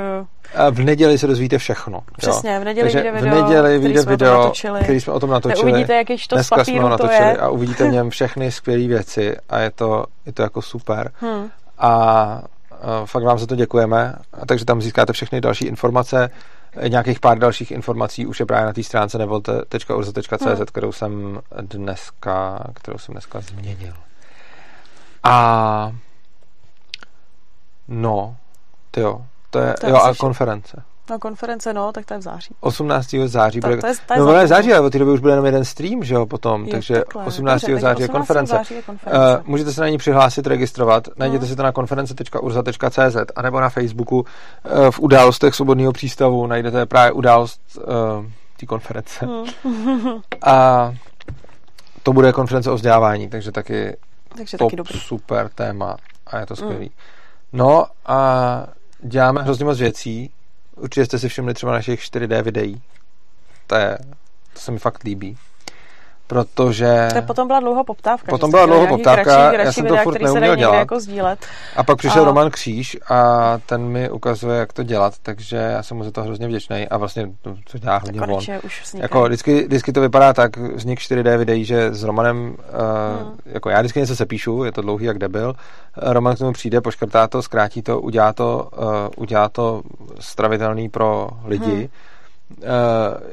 A 0.55 0.69
v 0.69 0.79
neděli 0.79 1.17
se 1.17 1.27
dozvíte 1.27 1.57
všechno. 1.57 1.99
Přesně, 2.17 2.59
v 2.59 2.63
neděli 2.63 2.89
vyjde 2.93 3.11
video, 3.11 3.35
v 3.35 3.41
neděli 3.41 3.79
vyjde 3.79 4.01
který 4.01 4.17
video, 4.17 4.51
který 4.83 5.01
jsme 5.01 5.13
o 5.13 5.19
tom 5.19 5.29
natočili. 5.29 5.71
Uvidíte, 5.71 5.95
jaký 5.95 6.17
to 6.27 6.35
Dneska 6.35 6.65
jsme 6.65 6.79
ho 6.79 6.89
natočili 6.89 7.17
to 7.17 7.23
je. 7.23 7.37
a 7.37 7.49
uvidíte 7.49 7.89
v 7.89 7.91
něm 7.91 8.09
všechny 8.09 8.51
skvělé 8.51 8.87
věci 8.87 9.37
a 9.49 9.59
je 9.59 9.71
to, 9.71 10.05
je 10.25 10.33
to 10.33 10.41
jako 10.41 10.61
super. 10.61 11.11
Hmm. 11.19 11.49
A 11.77 12.43
fakt 13.05 13.23
vám 13.23 13.37
za 13.37 13.45
to 13.45 13.55
děkujeme. 13.55 14.15
A 14.33 14.45
takže 14.45 14.65
tam 14.65 14.81
získáte 14.81 15.13
všechny 15.13 15.41
další 15.41 15.65
informace. 15.65 16.29
Nějakých 16.87 17.19
pár 17.19 17.39
dalších 17.39 17.71
informací 17.71 18.25
už 18.25 18.39
je 18.39 18.45
právě 18.45 18.65
na 18.65 18.73
té 18.73 18.83
stránce 18.83 19.17
nevolte.urza.cz, 19.17 20.45
hmm. 20.45 20.65
kterou 20.65 20.91
jsem 20.91 21.39
dneska, 21.61 22.63
kterou 22.73 22.97
jsem 22.97 23.13
dneska 23.13 23.41
změnil. 23.41 23.93
A 25.23 25.91
no, 27.87 28.35
ty 28.91 28.99
jo, 28.99 29.25
to 29.49 29.59
je, 29.59 29.73
To 29.73 29.87
jo, 29.87 29.95
a 29.95 30.15
konference. 30.15 30.83
No 31.13 31.19
konference, 31.19 31.73
no, 31.73 31.91
tak 31.91 32.05
to 32.05 32.13
je 32.13 32.17
v 32.19 32.23
září. 32.23 32.55
18. 32.59 33.27
září 33.27 33.59
To- 33.61 33.67
bude, 33.67 33.81
to 33.81 33.87
je- 33.87 33.93
to 34.07 34.13
je 34.13 34.19
no 34.19 34.25
je 34.27 34.31
chvilku. 34.33 34.47
září, 34.47 34.73
ale 34.73 34.85
od 34.85 34.89
té 34.89 34.99
doby 34.99 35.11
už 35.11 35.19
bude 35.19 35.33
jenom 35.33 35.45
jeden 35.45 35.65
stream, 35.65 36.03
že 36.03 36.13
jo, 36.13 36.25
potom, 36.25 36.65
Jo, 36.65 36.71
takže 36.71 36.93
takhle. 36.95 37.25
18. 37.25 37.61
Dobře, 37.61 37.71
takže 37.73 37.81
září 37.81 38.01
je 38.01 38.07
18. 38.09 38.17
konference. 38.17 38.53
září 38.55 38.73
je 38.75 38.81
konference. 38.81 39.37
Uh, 39.39 39.43
můžete 39.47 39.73
se 39.73 39.81
na 39.81 39.89
ní 39.89 39.97
přihlásit, 39.97 40.47
registrovat, 40.47 41.07
najděte 41.17 41.39
Mhm. 41.45 41.49
si 41.49 41.55
to 41.55 41.63
na 41.63 41.71
konference.urza.cz 41.71 43.15
anebo 43.35 43.59
na 43.59 43.69
Facebooku 43.69 44.19
uh, 44.19 44.25
v 44.91 44.99
událostech 44.99 45.55
Svobodného 45.55 45.91
přístavu 45.93 46.47
najdete 46.47 46.85
právě 46.85 47.11
událost 47.11 47.61
uh, 47.77 47.83
té 48.59 48.65
konference. 48.65 49.25
Hmm. 49.25 50.21
A 50.45 50.93
to 52.03 52.13
bude 52.13 52.31
konference 52.33 52.71
o 52.71 52.75
vzdělávání, 52.75 53.29
takže 53.29 53.51
taky 53.51 53.97
Takže 54.37 54.57
top 54.57 54.67
taky 54.67 54.75
dobrý. 54.75 54.99
super 54.99 55.49
téma 55.55 55.97
a 56.27 56.37
je 56.39 56.45
to 56.45 56.55
skvělý. 56.55 56.91
No 57.53 57.85
a 58.05 58.67
děláme 59.01 59.41
hrozně 59.43 59.65
moc 59.65 59.79
věcí. 59.79 60.31
Určitě 60.75 61.05
jste 61.05 61.19
si 61.19 61.29
všimli 61.29 61.53
třeba 61.53 61.71
našich 61.71 61.99
4D 61.99 62.41
videí. 62.41 62.81
To, 63.67 63.75
je, 63.75 63.97
to 64.53 64.59
se 64.59 64.71
mi 64.71 64.79
fakt 64.79 65.03
líbí. 65.03 65.37
Protože... 66.33 67.07
To 67.13 67.21
potom 67.21 67.47
byla 67.47 67.59
dlouho 67.59 67.83
poptávka. 67.83 68.29
Potom 68.29 68.51
byla 68.51 68.65
dlouho 68.65 68.87
poptávka, 68.87 69.23
Kratší, 69.23 69.41
já 69.43 69.51
kratší 69.51 69.73
jsem 69.73 69.85
to 69.85 69.93
videa, 69.93 70.03
furt 70.03 70.13
se 70.13 70.19
dají 70.19 70.33
neuměl 70.33 70.55
dělat. 70.55 70.75
jako 70.75 70.99
sdílet. 70.99 71.45
A 71.75 71.83
pak 71.83 71.97
přišel 71.97 72.21
A- 72.21 72.25
Roman 72.25 72.51
Kříž 72.51 72.97
a 73.09 73.59
ten 73.65 73.81
mi 73.81 74.09
ukazuje, 74.09 74.59
jak 74.59 74.73
to 74.73 74.83
dělat, 74.83 75.13
takže 75.23 75.55
já 75.57 75.83
jsem 75.83 75.97
mu 75.97 76.03
za 76.03 76.11
to 76.11 76.23
hrozně 76.23 76.47
vděčný 76.47 76.87
a 76.87 76.97
vlastně 76.97 77.27
to, 77.41 77.55
to 77.71 77.77
dělá 77.77 77.93
Tak 77.99 78.03
hodně 78.03 78.21
on. 78.21 78.27
konečně 78.29 78.59
už 78.59 78.81
vznikají. 78.83 79.01
Jako 79.03 79.23
vždycky, 79.23 79.63
vždycky 79.63 79.91
to 79.93 80.01
vypadá 80.01 80.33
tak, 80.33 80.57
vznik 80.57 80.99
4D 80.99 81.37
videí, 81.37 81.65
že 81.65 81.93
s 81.93 82.03
Romanem, 82.03 82.47
uh, 82.47 83.23
Hmm. 83.23 83.31
jako 83.45 83.69
já 83.69 83.79
vždycky 83.79 83.99
něco 83.99 84.15
sepíšu, 84.15 84.63
je 84.63 84.71
to 84.71 84.81
dlouhý 84.81 85.05
jak 85.05 85.17
debil, 85.17 85.53
Roman 85.97 86.35
k 86.35 86.39
tomu 86.39 86.53
přijde, 86.53 86.81
poškrtá 86.81 87.27
to, 87.27 87.41
zkrátí 87.41 87.81
to, 87.81 88.01
udělá 88.01 88.33
to, 88.33 88.69
uh, 88.77 88.83
udělá 89.17 89.49
to 89.49 89.81
stravitelný 90.19 90.89
pro 90.89 91.27
lidi. 91.45 91.71
Hmm. 91.71 91.87
Uh, 92.57 92.67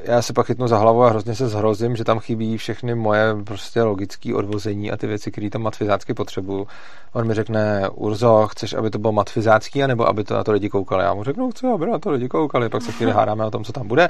já 0.03 0.21
se 0.21 0.33
pak 0.33 0.47
chytnu 0.47 0.67
za 0.67 0.77
hlavu 0.77 1.03
a 1.03 1.09
hrozně 1.09 1.35
se 1.35 1.47
zhrozím, 1.47 1.95
že 1.95 2.03
tam 2.03 2.19
chybí 2.19 2.57
všechny 2.57 2.95
moje 2.95 3.35
prostě 3.43 3.81
logické 3.81 4.35
odvození 4.35 4.91
a 4.91 4.97
ty 4.97 5.07
věci, 5.07 5.31
které 5.31 5.49
tam 5.49 5.61
matfizácky 5.61 6.13
potřebuju. 6.13 6.67
On 7.13 7.27
mi 7.27 7.33
řekne, 7.33 7.89
Urzo, 7.89 8.47
chceš, 8.47 8.73
aby 8.73 8.89
to 8.89 8.99
bylo 8.99 9.13
matfizácký, 9.13 9.83
anebo 9.83 10.07
aby 10.07 10.23
to 10.23 10.33
na 10.33 10.43
to 10.43 10.51
lidi 10.51 10.69
koukali? 10.69 11.03
Já 11.03 11.13
mu 11.13 11.23
řeknu, 11.23 11.51
chci, 11.51 11.67
aby 11.67 11.85
na 11.85 11.99
to 11.99 12.11
lidi 12.11 12.27
koukali, 12.27 12.69
pak 12.69 12.81
se 12.81 12.91
chvíli 12.91 13.11
hádáme 13.15 13.45
o 13.45 13.51
tom, 13.51 13.63
co 13.63 13.73
tam 13.73 13.87
bude. 13.87 14.09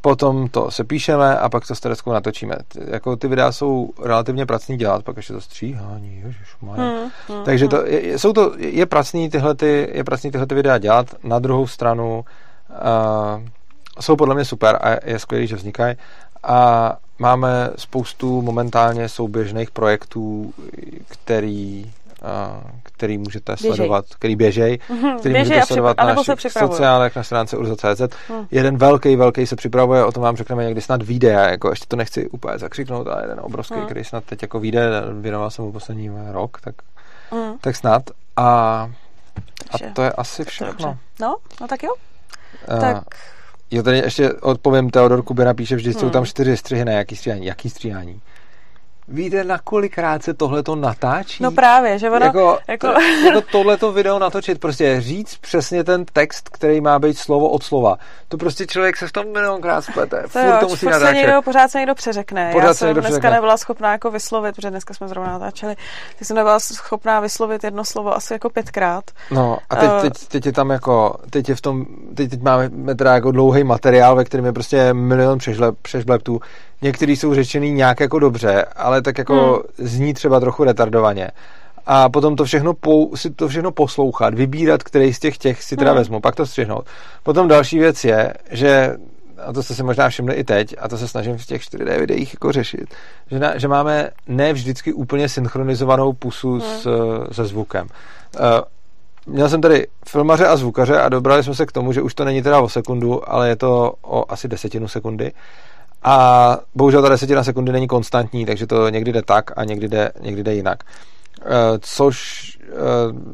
Potom 0.00 0.48
to 0.48 0.70
se 0.70 0.84
píšeme 0.84 1.38
a 1.38 1.48
pak 1.48 1.66
to 1.66 1.74
s 1.74 1.80
Tereskou 1.80 2.12
natočíme. 2.12 2.56
Ty, 2.68 2.80
jako 2.86 3.16
ty 3.16 3.28
videa 3.28 3.52
jsou 3.52 3.90
relativně 4.02 4.46
pracný 4.46 4.76
dělat, 4.76 5.04
pak 5.04 5.16
ještě 5.16 5.32
to 5.32 5.40
stříhání, 5.40 6.22
ježišmarja. 6.24 6.84
Hmm, 6.84 7.10
hmm, 7.28 7.44
Takže 7.44 7.64
hmm. 7.64 7.70
to 7.70 7.86
je, 7.86 8.06
je- 8.06 8.18
jsou 8.18 8.32
to, 8.32 8.52
je 8.58 8.86
pracný 8.86 9.30
tyhle, 9.30 9.54
ty, 9.54 9.90
je 9.92 10.04
pracný 10.04 10.30
tyhle 10.30 10.46
ty 10.46 10.54
videa 10.54 10.78
dělat. 10.78 11.06
Na 11.22 11.38
druhou 11.38 11.66
stranu 11.66 12.24
uh, 12.70 13.42
jsou 14.00 14.16
podle 14.16 14.34
mě 14.34 14.44
super 14.44 14.78
a 14.82 14.96
je 15.04 15.18
skvělý, 15.18 15.46
že 15.46 15.56
vznikají. 15.56 15.96
A 16.42 16.96
máme 17.18 17.70
spoustu 17.76 18.42
momentálně 18.42 19.08
souběžných 19.08 19.70
projektů, 19.70 20.54
který, 21.08 21.92
který 22.82 23.18
můžete 23.18 23.52
Běžej. 23.52 23.76
sledovat, 23.76 24.04
který 24.18 24.36
běžej, 24.36 24.78
Mhm, 24.88 25.18
který 25.18 25.32
běžej 25.32 25.48
můžete 25.56 25.66
sledovat 25.66 25.96
na 25.96 26.04
našich 26.14 26.52
sociálech, 26.52 27.16
na 27.16 27.22
stránce 27.22 27.56
urza.cz. 27.56 28.00
Hmm. 28.28 28.46
Jeden 28.50 28.76
velký, 28.76 29.16
velký 29.16 29.46
se 29.46 29.56
připravuje, 29.56 30.04
o 30.04 30.12
tom 30.12 30.22
vám 30.22 30.36
řekneme 30.36 30.64
někdy 30.64 30.80
snad 30.80 31.02
vyjde, 31.02 31.28
jako 31.30 31.70
ještě 31.70 31.86
to 31.88 31.96
nechci 31.96 32.28
úplně 32.28 32.58
zakřiknout, 32.58 33.06
ale 33.06 33.22
jeden 33.22 33.40
obrovský, 33.42 33.74
Hmm. 33.74 33.84
který 33.84 34.04
snad 34.04 34.24
teď 34.24 34.42
jako 34.42 34.60
vyjde, 34.60 34.88
věnoval 35.20 35.50
jsem 35.50 35.64
mu 35.64 35.72
poslední 35.72 36.10
rok, 36.32 36.60
tak, 36.60 36.74
Hmm, 37.30 37.58
tak 37.60 37.76
snad. 37.76 38.02
A, 38.36 38.44
a 39.70 39.76
to 39.94 40.02
je 40.02 40.12
asi 40.12 40.44
všechno. 40.44 40.66
dobře. 40.72 40.98
No, 41.20 41.36
no 41.60 41.68
tak 41.68 41.82
jo. 41.82 41.94
Uh, 42.72 42.78
Tak 42.80 43.04
Jo, 43.70 43.82
tady 43.82 43.98
ještě 43.98 44.32
odpovím, 44.32 44.90
Teodor 44.90 45.22
Kubina 45.22 45.54
píše, 45.54 45.76
vždy 45.76 45.92
jsou 45.92 46.00
Hmm. 46.00 46.10
tam 46.10 46.24
čtyři 46.24 46.56
střihy, 46.56 46.84
ne, 46.84 46.92
jaký 46.94 47.16
stříhání, 47.16 47.46
jaký 47.46 47.70
stříhání. 47.70 48.20
Víte, 49.10 49.44
na 49.44 49.58
kolikrát 49.58 50.22
se 50.22 50.34
tohle 50.34 50.62
to 50.62 50.76
natáčí? 50.76 51.42
No 51.42 51.50
právě, 51.50 51.98
že 51.98 52.10
ono, 52.10 52.26
jako, 52.26 52.58
jako- 52.68 52.86
jako... 53.26 53.40
tohleto 53.52 53.92
video 53.92 54.18
natočit, 54.18 54.60
prostě 54.60 55.00
říct 55.00 55.36
přesně 55.36 55.84
ten 55.84 56.04
text, 56.12 56.48
který 56.48 56.80
má 56.80 56.98
být 56.98 57.18
slovo 57.18 57.48
od 57.48 57.62
slova. 57.62 57.96
To 58.28 58.36
prostě 58.36 58.66
člověk 58.66 58.96
se 58.96 59.06
v 59.06 59.12
tom 59.12 59.32
milionkrát 59.32 59.84
splete. 59.84 60.22
to 60.22 60.28
Furt 60.28 60.42
jo, 60.44 60.56
to 60.60 60.68
musí 60.68 60.86
furt 60.86 60.98
se 60.98 61.12
někdo, 61.14 61.42
pořád 61.42 61.70
se 61.70 61.78
někdo 61.78 61.94
přeřekne. 61.94 62.50
Pořád 62.52 62.66
Já 62.66 62.74
se 62.74 62.78
jsem 62.78 62.92
dneska 62.94 63.08
přeřekne. 63.08 63.30
nebyla 63.30 63.56
schopná 63.56 63.92
jako 63.92 64.10
vyslovit, 64.10 64.56
protože 64.56 64.70
dneska 64.70 64.94
jsme 64.94 65.08
zrovna 65.08 65.32
natáčeli, 65.32 65.76
ty 66.18 66.24
jsem 66.24 66.36
nebyla 66.36 66.60
schopná 66.60 67.20
vyslovit 67.20 67.64
jedno 67.64 67.84
slovo 67.84 68.16
asi 68.16 68.32
jako 68.32 68.50
pětkrát. 68.50 69.04
No 69.30 69.58
a 69.70 69.76
teď, 69.76 69.90
Eh. 69.98 70.00
teď, 70.00 70.28
teď, 70.28 70.46
je 70.46 70.52
tam 70.52 70.70
jako, 70.70 71.16
teď 71.30 71.48
je 71.48 71.54
v 71.54 71.60
tom, 71.60 71.84
teď, 72.14 72.30
teď 72.30 72.42
máme 72.42 72.70
teda 72.96 73.14
jako 73.14 73.32
dlouhý 73.32 73.64
materiál, 73.64 74.16
ve 74.16 74.24
kterém 74.24 74.46
je 74.46 74.52
prostě 74.52 74.94
milion 74.94 75.38
přežlep, 75.38 75.74
přežbleptů. 75.82 76.40
Některý 76.82 77.16
jsou 77.16 77.34
řečený 77.34 77.70
nějak 77.72 78.00
jako 78.00 78.18
dobře, 78.18 78.64
ale 78.76 79.02
tak 79.02 79.18
jako 79.18 79.34
Hmm. 79.78 79.88
zní 79.88 80.14
třeba 80.14 80.40
trochu 80.40 80.64
retardovaně. 80.64 81.30
A 81.86 82.08
potom 82.08 82.36
to 82.36 82.44
všechno, 82.44 82.74
pou, 82.74 83.16
si 83.16 83.30
to 83.30 83.48
všechno 83.48 83.72
poslouchat, 83.72 84.34
vybírat, 84.34 84.82
který 84.82 85.14
z 85.14 85.18
těch 85.18 85.38
těch 85.38 85.62
si 85.62 85.76
teda 85.76 85.90
Hmm. 85.90 85.98
vezmu, 85.98 86.20
pak 86.20 86.36
to 86.36 86.46
střihnout. 86.46 86.86
Potom 87.22 87.48
další 87.48 87.78
věc 87.78 88.04
je, 88.04 88.34
že 88.50 88.96
a 89.46 89.52
to 89.52 89.62
jste 89.62 89.74
si 89.74 89.82
možná 89.82 90.08
všimli 90.08 90.34
i 90.34 90.44
teď, 90.44 90.74
a 90.78 90.88
to 90.88 90.98
se 90.98 91.08
snažím 91.08 91.38
v 91.38 91.46
těch 91.46 91.62
4D 91.62 91.98
videích 91.98 92.34
jako 92.34 92.52
řešit, 92.52 92.94
že, 93.30 93.38
na, 93.38 93.58
že 93.58 93.68
máme 93.68 94.10
ne 94.26 94.52
vždycky 94.52 94.92
úplně 94.92 95.28
synchronizovanou 95.28 96.12
pusu 96.12 96.60
s, 96.60 96.88
se 97.32 97.44
zvukem. 97.44 97.86
Uh, 98.40 98.42
Měl 99.26 99.48
jsem 99.48 99.60
tady 99.60 99.86
filmaře 100.08 100.46
a 100.46 100.56
zvukaře 100.56 101.00
a 101.00 101.08
dobrali 101.08 101.42
jsme 101.42 101.54
se 101.54 101.66
k 101.66 101.72
tomu, 101.72 101.92
že 101.92 102.02
už 102.02 102.14
to 102.14 102.24
není 102.24 102.42
teda 102.42 102.60
o 102.60 102.68
sekundu, 102.68 103.32
ale 103.32 103.48
je 103.48 103.56
to 103.56 103.92
o 104.02 104.32
asi 104.32 104.48
desetinu 104.48 104.88
sekundy. 104.88 105.32
A 106.02 106.58
bohužel 106.74 107.02
ta 107.02 107.08
desetina 107.08 107.44
sekundy 107.44 107.72
není 107.72 107.86
konstantní, 107.88 108.46
takže 108.46 108.66
to 108.66 108.88
někdy 108.88 109.12
jde 109.12 109.22
tak 109.22 109.50
a 109.58 109.64
někdy 109.64 109.88
jde, 109.88 110.12
někdy 110.20 110.42
jde 110.42 110.54
jinak. 110.54 110.84
Eh, 111.42 111.44
Což 111.80 112.42
eh, 112.62 112.74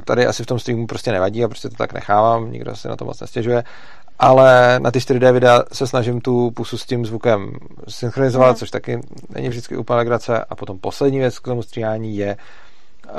tady 0.04 0.26
asi 0.26 0.42
v 0.42 0.46
tom 0.46 0.58
streamu 0.58 0.86
prostě 0.86 1.12
nevadí 1.12 1.44
a 1.44 1.48
prostě 1.48 1.68
to 1.68 1.76
tak 1.76 1.92
nechávám, 1.92 2.52
nikdo 2.52 2.76
si 2.76 2.88
na 2.88 2.96
to 2.96 3.04
moc 3.04 3.20
nestěžuje. 3.20 3.64
Ale 4.18 4.80
na 4.82 4.90
ty 4.90 4.98
4D 4.98 5.32
videa 5.32 5.62
se 5.72 5.86
snažím 5.86 6.20
tu 6.20 6.50
pusu 6.50 6.78
s 6.78 6.86
tím 6.86 7.06
zvukem 7.06 7.52
synchronizovat, 7.88 8.48
Mhm. 8.48 8.56
což 8.56 8.70
taky 8.70 9.00
není 9.28 9.48
vždycky 9.48 9.76
úplně 9.76 9.96
legrace. 9.96 10.44
A 10.50 10.54
potom 10.54 10.78
poslední 10.78 11.18
věc 11.18 11.38
k 11.38 11.44
tomu 11.44 11.62
stříhání 11.62 12.16
je, 12.16 12.36
uh, 13.10 13.12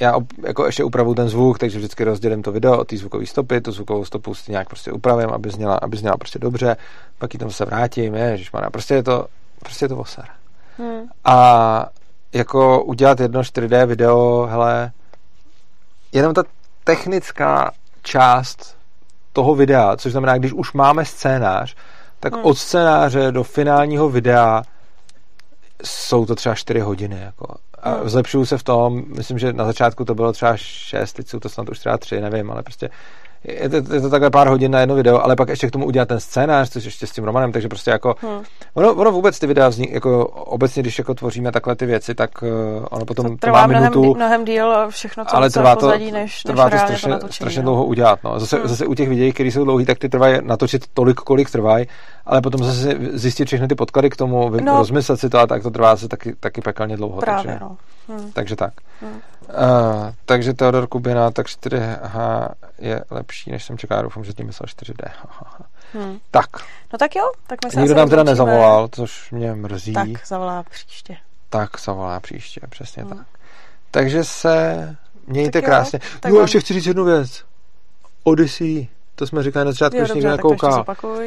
já 0.00 0.16
op, 0.16 0.24
jako 0.46 0.66
ještě 0.66 0.84
upravu 0.84 1.14
ten 1.14 1.28
zvuk, 1.28 1.58
takže 1.58 1.78
vždycky 1.78 2.04
rozdělím 2.04 2.42
to 2.42 2.52
video 2.52 2.78
od 2.78 2.88
té 2.88 2.96
zvukové 2.96 3.26
stopy, 3.26 3.60
tu 3.60 3.72
zvukovou 3.72 4.04
stopu 4.04 4.34
si 4.34 4.50
nějak 4.50 4.68
prostě 4.68 4.92
upravím, 4.92 5.28
aby 5.30 5.50
zněla, 5.50 5.78
aby 5.82 5.96
zněla 5.96 6.16
prostě 6.16 6.38
dobře, 6.38 6.76
pak 7.18 7.34
ji 7.34 7.38
tam 7.38 7.50
se 7.50 7.64
vrátím, 7.64 8.14
ježišmarja, 8.14 8.70
prostě 8.70 8.94
je 8.94 9.02
to, 9.02 9.26
prostě 9.58 9.84
je 9.84 9.88
to 9.88 9.96
voser. 9.96 10.24
Hmm. 10.78 11.02
A 11.24 11.86
jako 12.32 12.84
udělat 12.84 13.20
jedno 13.20 13.40
4D 13.40 13.86
video, 13.86 14.46
hele, 14.50 14.92
jenom 16.12 16.34
ta 16.34 16.42
technická 16.84 17.72
část 18.02 18.76
toho 19.32 19.54
videa, 19.54 19.96
což 19.96 20.12
znamená, 20.12 20.38
když 20.38 20.52
už 20.52 20.72
máme 20.72 21.04
scénář, 21.04 21.76
tak 22.20 22.34
Hmm. 22.34 22.44
od 22.44 22.58
scénáře 22.58 23.32
do 23.32 23.44
finálního 23.44 24.08
videa 24.08 24.62
jsou 25.84 26.26
to 26.26 26.34
třeba 26.34 26.54
4 26.54 26.80
hodiny. 26.80 27.20
Jako. 27.20 27.54
A 27.82 27.90
Hmm. 27.90 28.08
zlepšuju 28.08 28.46
se 28.46 28.58
v 28.58 28.62
tom, 28.62 29.04
myslím, 29.16 29.38
že 29.38 29.52
na 29.52 29.64
začátku 29.64 30.04
to 30.04 30.14
bylo 30.14 30.32
třeba 30.32 30.56
6, 30.56 31.12
teď 31.12 31.28
jsou 31.28 31.40
to 31.40 31.48
snad 31.48 31.68
už 31.68 31.78
třeba 31.78 31.98
3, 31.98 32.20
nevím, 32.20 32.50
ale 32.50 32.62
prostě 32.62 32.90
je 33.44 33.68
to, 33.68 33.76
je 33.94 34.00
to 34.00 34.10
takhle 34.10 34.30
pár 34.30 34.48
hodin 34.48 34.72
na 34.72 34.80
jedno 34.80 34.94
video, 34.94 35.24
ale 35.24 35.36
pak 35.36 35.48
ještě 35.48 35.66
k 35.66 35.70
tomu 35.70 35.86
udělat 35.86 36.08
ten 36.08 36.20
scénář, 36.20 36.70
což 36.70 36.84
ještě 36.84 37.06
s 37.06 37.10
tím 37.10 37.24
Romanem, 37.24 37.52
takže 37.52 37.68
prostě 37.68 37.90
jako 37.90 38.14
Hmm. 38.22 38.40
ono, 38.74 38.94
ono 38.94 39.12
vůbec 39.12 39.38
ty 39.38 39.46
videa 39.46 39.68
vznik, 39.68 39.90
jako 39.92 40.26
obecně, 40.26 40.82
když 40.82 40.98
jako 40.98 41.14
tvoříme 41.14 41.52
takhle 41.52 41.76
ty 41.76 41.86
věci, 41.86 42.14
tak 42.14 42.30
uh, 42.42 42.48
ono 42.90 43.04
potom 43.04 43.24
To 43.26 43.36
trvá 43.36 43.38
trvá 43.38 43.66
mnohem, 43.66 43.82
minutu, 43.92 44.14
mnohem 44.14 44.44
díl 44.44 44.72
a 44.72 44.88
všechno, 44.88 45.24
co 45.24 45.36
ale 45.36 45.50
trvá 45.50 45.74
to, 45.76 45.80
pozadí, 45.80 46.12
než, 46.12 46.42
trvá 46.42 46.64
než 46.68 46.72
to 46.72 46.86
strašně, 46.86 47.08
to 47.08 47.12
natočení. 47.14 47.32
strašně 47.32 47.62
no. 47.62 47.64
dlouho 47.64 47.84
udělat. 47.84 48.18
No. 48.24 48.40
Zase, 48.40 48.56
Hmm. 48.56 48.68
zase 48.68 48.86
u 48.86 48.94
těch 48.94 49.08
videí, 49.08 49.32
které 49.32 49.48
jsou 49.48 49.64
dlouhé, 49.64 49.84
tak 49.84 49.98
ty 49.98 50.08
trvají 50.08 50.38
natočit 50.42 50.84
tolik, 50.94 51.16
kolik 51.16 51.50
trvají, 51.50 51.86
ale 52.26 52.40
potom 52.40 52.64
zase 52.66 52.96
zjistit 53.12 53.44
všechny 53.44 53.68
ty 53.68 53.74
podklady 53.74 54.10
k 54.10 54.16
tomu, 54.16 54.50
vy, 54.50 54.60
No. 54.62 54.78
rozmyslet 54.78 55.20
si 55.20 55.30
to 55.30 55.38
a 55.38 55.46
tak 55.46 55.62
to 55.62 55.70
trvá 55.70 55.96
se 55.96 56.08
taky, 56.08 56.34
taky 56.40 56.60
pekelně 56.60 56.96
dlouho. 56.96 57.20
Právě, 57.20 57.44
takže, 57.44 57.58
no. 57.60 57.76
Hmm. 58.08 58.30
takže 58.32 58.56
tak. 58.56 58.72
Hmm. 59.00 59.20
Uh, 59.48 60.12
takže 60.24 60.54
Teodor 60.54 60.86
Kubina, 60.86 61.30
tak 61.30 61.46
4H 61.46 62.48
je 62.78 63.04
lepší, 63.10 63.50
než 63.50 63.64
jsem 63.64 63.78
čekal. 63.78 64.02
Doufám, 64.02 64.24
že 64.24 64.32
tím 64.32 64.46
myslel 64.46 64.66
4D. 64.66 65.10
Hmm. 65.94 66.18
tak, 66.30 66.46
No 66.92 66.98
tak 66.98 67.16
jo, 67.16 67.32
tak 67.46 67.58
my 67.64 67.70
se 67.70 67.80
nikdo 67.80 67.94
nám 67.94 68.08
teda 68.08 68.22
nezavolal, 68.22 68.88
což 68.92 69.30
mě 69.30 69.54
mrzí. 69.54 69.92
Tak 69.92 70.08
zavolá 70.26 70.62
příště. 70.62 71.16
Tak 71.50 71.70
zavolá 71.84 72.20
příště, 72.20 72.60
přesně 72.70 73.02
Hmm. 73.02 73.16
tak. 73.18 73.26
Takže 73.90 74.24
se 74.24 74.96
mějte 75.26 75.50
Tak 75.52 75.62
jo, 75.62 75.66
krásně. 75.66 75.98
tak 76.20 76.30
jo, 76.30 76.34
vám- 76.36 76.44
ještě 76.44 76.60
chci 76.60 76.74
říct 76.74 76.86
jednu 76.86 77.04
věc. 77.04 77.44
Odyssey, 78.24 78.88
to 79.14 79.26
jsme 79.26 79.42
říkali 79.42 79.64
na 79.64 79.72
začátku, 79.72 79.98
když 79.98 80.12
někdo 80.12 80.30
nekoukal. 80.30 80.84
Uh, 81.04 81.22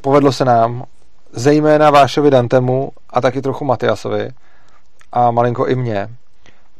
povedlo 0.00 0.32
se 0.32 0.44
nám, 0.44 0.84
zejména 1.32 1.90
Vášovi 1.90 2.30
Dantemu 2.30 2.90
a 3.10 3.20
taky 3.20 3.42
trochu 3.42 3.64
Matiasovi 3.64 4.30
a 5.12 5.30
malinko 5.30 5.66
i 5.66 5.74
mně, 5.74 6.08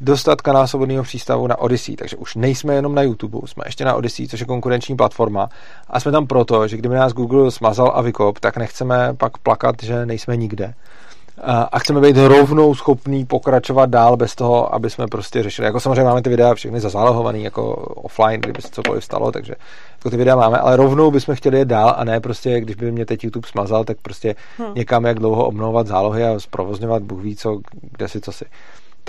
dostat 0.00 0.42
kanál 0.42 0.66
Svobodného 0.66 1.04
přístavu 1.04 1.46
na 1.46 1.58
Odyssey, 1.58 1.96
takže 1.96 2.16
už 2.16 2.34
nejsme 2.34 2.74
jenom 2.74 2.94
na 2.94 3.02
YouTube, 3.02 3.38
jsme 3.44 3.64
ještě 3.66 3.84
na 3.84 3.94
Odyssey, 3.94 4.28
což 4.28 4.40
je 4.40 4.46
konkurenční 4.46 4.96
platforma 4.96 5.48
a 5.88 6.00
jsme 6.00 6.12
tam 6.12 6.26
proto, 6.26 6.68
že 6.68 6.76
kdyby 6.76 6.94
nás 6.94 7.12
Google 7.12 7.50
smazal 7.50 7.92
a 7.94 8.02
vykop, 8.02 8.40
tak 8.40 8.56
nechceme 8.56 9.14
pak 9.16 9.38
plakat, 9.38 9.82
že 9.82 10.06
nejsme 10.06 10.36
nikde 10.36 10.74
a 11.42 11.78
chceme 11.78 12.00
být 12.00 12.16
rovnou 12.16 12.74
schopný 12.74 13.26
pokračovat 13.26 13.90
dál 13.90 14.16
bez 14.16 14.34
toho, 14.34 14.74
aby 14.74 14.90
jsme 14.90 15.06
prostě 15.06 15.42
řešili. 15.42 15.66
Jako 15.66 15.80
samozřejmě 15.80 16.04
máme 16.04 16.22
ty 16.22 16.30
videa 16.30 16.54
všechny 16.54 16.80
zazálohovaný 16.80 17.44
jako 17.44 17.74
offline, 17.76 18.40
kdyby 18.40 18.62
se 18.62 18.68
cokoliv 18.68 19.04
stalo, 19.04 19.32
takže 19.32 19.54
jako 19.92 20.10
ty 20.10 20.16
videa 20.16 20.36
máme, 20.36 20.58
ale 20.58 20.76
rovnou 20.76 21.10
bychom 21.10 21.34
chtěli 21.34 21.58
jít 21.58 21.68
dál 21.68 21.94
a 21.96 22.04
ne 22.04 22.20
prostě, 22.20 22.60
když 22.60 22.76
by 22.76 22.92
mě 22.92 23.06
teď 23.06 23.24
YouTube 23.24 23.48
smazal, 23.48 23.84
tak 23.84 23.96
prostě 24.02 24.34
hmm. 24.58 24.74
někam 24.74 25.04
jak 25.04 25.18
dlouho 25.18 25.46
obnovovat 25.46 25.86
zálohy 25.86 26.24
a 26.24 26.40
zprovozňovat, 26.40 27.02
Bůh 27.02 27.22
ví 27.22 27.36
co, 27.36 27.60
kde 27.92 28.08
si, 28.08 28.20
co 28.20 28.32
si. 28.32 28.44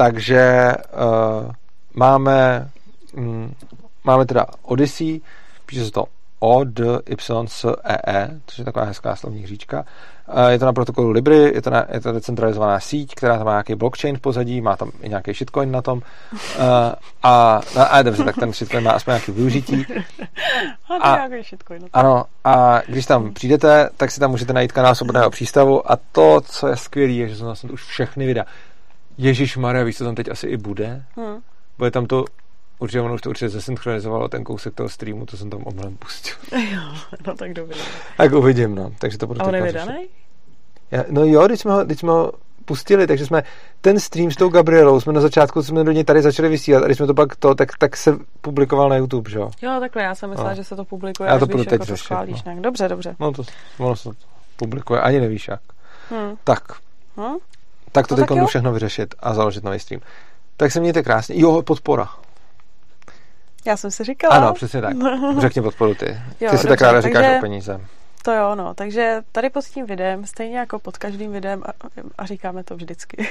Takže 0.02 0.74
uh, 0.94 1.52
máme 1.94 2.70
um, 3.14 3.54
máme 4.04 4.26
teda 4.26 4.46
Odyssey, 4.62 5.22
píše 5.66 5.86
se 5.86 5.92
to 5.92 6.06
O, 6.40 6.64
D, 6.64 6.84
Y, 7.06 7.48
S, 7.48 7.76
E, 7.84 7.98
E, 8.08 8.30
což 8.46 8.58
je 8.58 8.66
taková 8.66 8.86
hezká 8.86 9.16
slovní 9.16 9.44
hříčka. 9.44 9.86
Je 10.48 10.60
to 10.60 10.66
na 10.66 10.74
protokolu 10.74 11.10
Libry, 11.10 11.38
je 11.38 11.62
to, 11.62 11.70
na, 11.70 11.86
je 11.94 12.02
to 12.02 12.12
decentralizovaná 12.12 12.80
síť, 12.80 13.16
která 13.16 13.38
tam 13.38 13.46
má 13.46 13.52
nějaký 13.52 13.76
blockchain 13.76 14.18
v 14.18 14.22
pozadí, 14.22 14.62
má 14.62 14.76
tam 14.76 14.92
i 15.02 15.10
nějaký 15.10 15.34
shitcoin 15.34 15.72
na 15.72 15.82
tom. 15.82 16.02
A, 17.24 17.62
a, 17.76 17.84
a 17.84 18.02
dobře, 18.02 18.24
tak 18.24 18.36
ten 18.36 18.54
shitcoin 18.54 18.84
má 18.84 18.92
aspoň 18.92 19.12
nějaké 19.12 19.32
využití. 19.32 19.86
A, 21.02 21.16
nějaký 21.16 21.44
shitcoin. 21.44 21.90
Ano, 21.94 22.26
a 22.44 22.82
když 22.88 23.06
tam 23.06 23.34
přijdete, 23.34 23.90
tak 23.98 24.12
si 24.12 24.20
tam 24.20 24.32
můžete 24.32 24.54
najít 24.54 24.72
kanál 24.72 24.96
Svobodného 24.96 25.30
přístavu 25.30 25.92
a 25.92 25.98
to, 26.12 26.42
co 26.42 26.68
je 26.68 26.78
skvělé, 26.78 27.12
je, 27.12 27.30
že 27.30 27.36
jsou 27.36 27.46
tam 27.46 27.72
už 27.72 27.84
všechny 27.84 28.26
videa. 28.26 28.46
Ježíš 29.18 29.58
Maria, 29.58 29.84
víš, 29.84 29.98
co 29.98 30.04
tam 30.04 30.16
teď 30.16 30.30
asi 30.30 30.48
i 30.48 30.58
bude? 30.58 31.04
Hmm. 31.16 31.38
Bude 31.78 31.92
tam 31.92 32.06
to 32.06 32.26
Určitě 32.82 33.02
ono 33.02 33.14
už 33.14 33.22
to 33.22 33.30
určitě 33.30 33.50
zesynchronizovalo 33.50 34.28
ten 34.28 34.44
kousek 34.44 34.74
toho 34.74 34.90
streamu, 34.90 35.26
to 35.26 35.38
jsem 35.38 35.50
tam 35.50 35.62
omylem 35.66 35.98
pustil. 35.98 36.36
Jo, 36.74 36.82
no 37.28 37.36
tak 37.36 37.54
dobrý. 37.54 37.80
Tak 38.18 38.34
uvidím, 38.34 38.76
no. 38.76 38.92
Takže 39.00 39.18
to 39.18 39.28
budu 39.28 39.42
A 39.42 39.46
on 39.46 39.56
je 39.56 39.62
vydaný? 39.62 40.08
No 41.10 41.26
jo, 41.26 41.48
když 41.48 41.60
jsme, 41.60 41.72
ho, 41.72 41.86
když 41.86 42.00
jsme 42.00 42.12
ho 42.12 42.32
pustili, 42.66 43.08
takže 43.08 43.26
jsme 43.26 43.44
ten 43.82 44.00
stream 44.00 44.32
s 44.32 44.36
tou 44.36 44.50
Gabrielou 44.50 45.00
jsme 45.00 45.14
na 45.14 45.22
začátku 45.22 45.64
jsme 45.64 45.84
do 45.84 45.92
něj 45.92 46.04
tady 46.04 46.22
začali 46.22 46.50
vysílat 46.50 46.84
a 46.84 46.86
když 46.86 46.98
jsme 46.98 47.08
to 47.08 47.14
pak 47.14 47.36
to, 47.36 47.56
tak, 47.56 47.78
tak 47.78 47.98
se 47.98 48.18
publikoval 48.42 48.90
na 48.90 48.96
YouTube, 48.96 49.30
že 49.30 49.38
jo? 49.38 49.52
Jo, 49.62 49.78
takhle, 49.80 50.04
já 50.04 50.16
jsem 50.16 50.30
myslela, 50.30 50.50
no. 50.50 50.56
že 50.56 50.64
se 50.64 50.76
to 50.76 50.86
publikuje, 50.86 51.30
já 51.30 51.40
to 51.40 51.46
budu 51.46 51.64
teď 51.64 51.72
jako 51.72 51.86
řešit, 51.86 52.08
to 52.08 52.52
no. 52.56 52.62
Dobře, 52.62 52.88
dobře. 52.88 53.16
No 53.20 53.32
to, 53.32 53.44
ono 53.78 53.96
se 53.96 54.04
to 54.04 54.16
publikuje, 54.56 55.02
ani 55.02 55.20
nevíš 55.20 55.48
jak. 55.48 55.62
Hmm. 56.10 56.36
Tak. 56.44 56.64
Hmm? 57.18 57.36
Tak 57.92 58.08
to 58.08 58.16
no, 58.16 58.26
teď 58.26 58.38
jdu 58.38 58.46
všechno 58.46 58.74
vyřešit 58.74 59.16
a 59.20 59.34
založit 59.34 59.64
nový 59.64 59.80
stream. 59.80 60.02
Tak 60.58 60.72
se 60.72 60.80
mějte 60.80 61.04
krásně. 61.04 61.40
Jo, 61.40 61.62
podpora. 61.62 62.10
Já 63.66 63.78
jsem 63.78 63.92
si 63.92 64.04
říkala. 64.04 64.36
Ano, 64.36 64.54
přesně 64.54 64.82
tak. 64.82 64.94
Řekni 65.40 65.62
podporu 65.62 65.96
ty. 65.96 66.22
Ty 66.38 66.46
jo, 66.46 66.58
si 66.58 66.68
tak 66.68 66.82
ráda 66.82 67.02
říkáš 67.02 67.24
takže... 67.26 67.38
o 67.38 67.42
peníze. 67.42 67.82
To 68.24 68.32
jo, 68.32 68.56
no. 68.56 68.74
Takže 68.74 69.22
tady 69.32 69.50
pod 69.50 69.66
tím 69.66 69.86
videem, 69.86 70.26
stejně 70.26 70.58
jako 70.58 70.80
pod 70.80 70.98
každým 70.98 71.32
videem, 71.32 71.64
a, 71.66 71.70
a 72.18 72.26
říkáme 72.26 72.64
to 72.64 72.76
vždycky, 72.76 73.30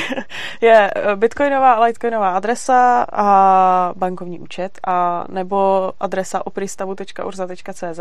je 0.60 0.90
bitcoinová 1.14 1.72
a 1.72 1.84
litecoinová 1.84 2.36
adresa 2.36 3.06
a 3.12 3.92
bankovní 3.96 4.40
účet 4.40 4.78
a 4.86 5.24
nebo 5.28 5.92
adresa 6.00 6.46
opristavu.urza.cz 6.46 8.00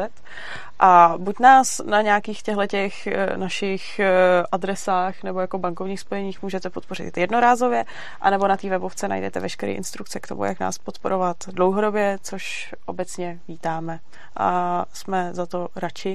a 0.79 1.13
buď 1.17 1.39
nás 1.39 1.81
na 1.85 2.01
nějakých 2.01 2.43
těchto 2.43 2.67
těch 2.67 3.07
eh, 3.07 3.37
našich 3.37 3.99
eh, 3.99 4.09
adresách 4.51 5.23
nebo 5.23 5.39
jako 5.39 5.57
bankovních 5.57 5.99
spojeních 5.99 6.41
můžete 6.41 6.69
podpořit 6.69 7.17
jednorázově, 7.17 7.85
anebo 8.21 8.47
na 8.47 8.57
té 8.57 8.69
webovce 8.69 9.07
najdete 9.07 9.39
veškeré 9.39 9.71
instrukce 9.71 10.19
k 10.19 10.27
tomu, 10.27 10.45
jak 10.45 10.59
nás 10.59 10.77
podporovat 10.77 11.37
dlouhodobě, 11.47 12.17
což 12.21 12.75
obecně 12.85 13.39
vítáme 13.47 13.99
a 14.37 14.85
jsme 14.93 15.29
za 15.33 15.45
to 15.45 15.67
radši, 15.75 16.12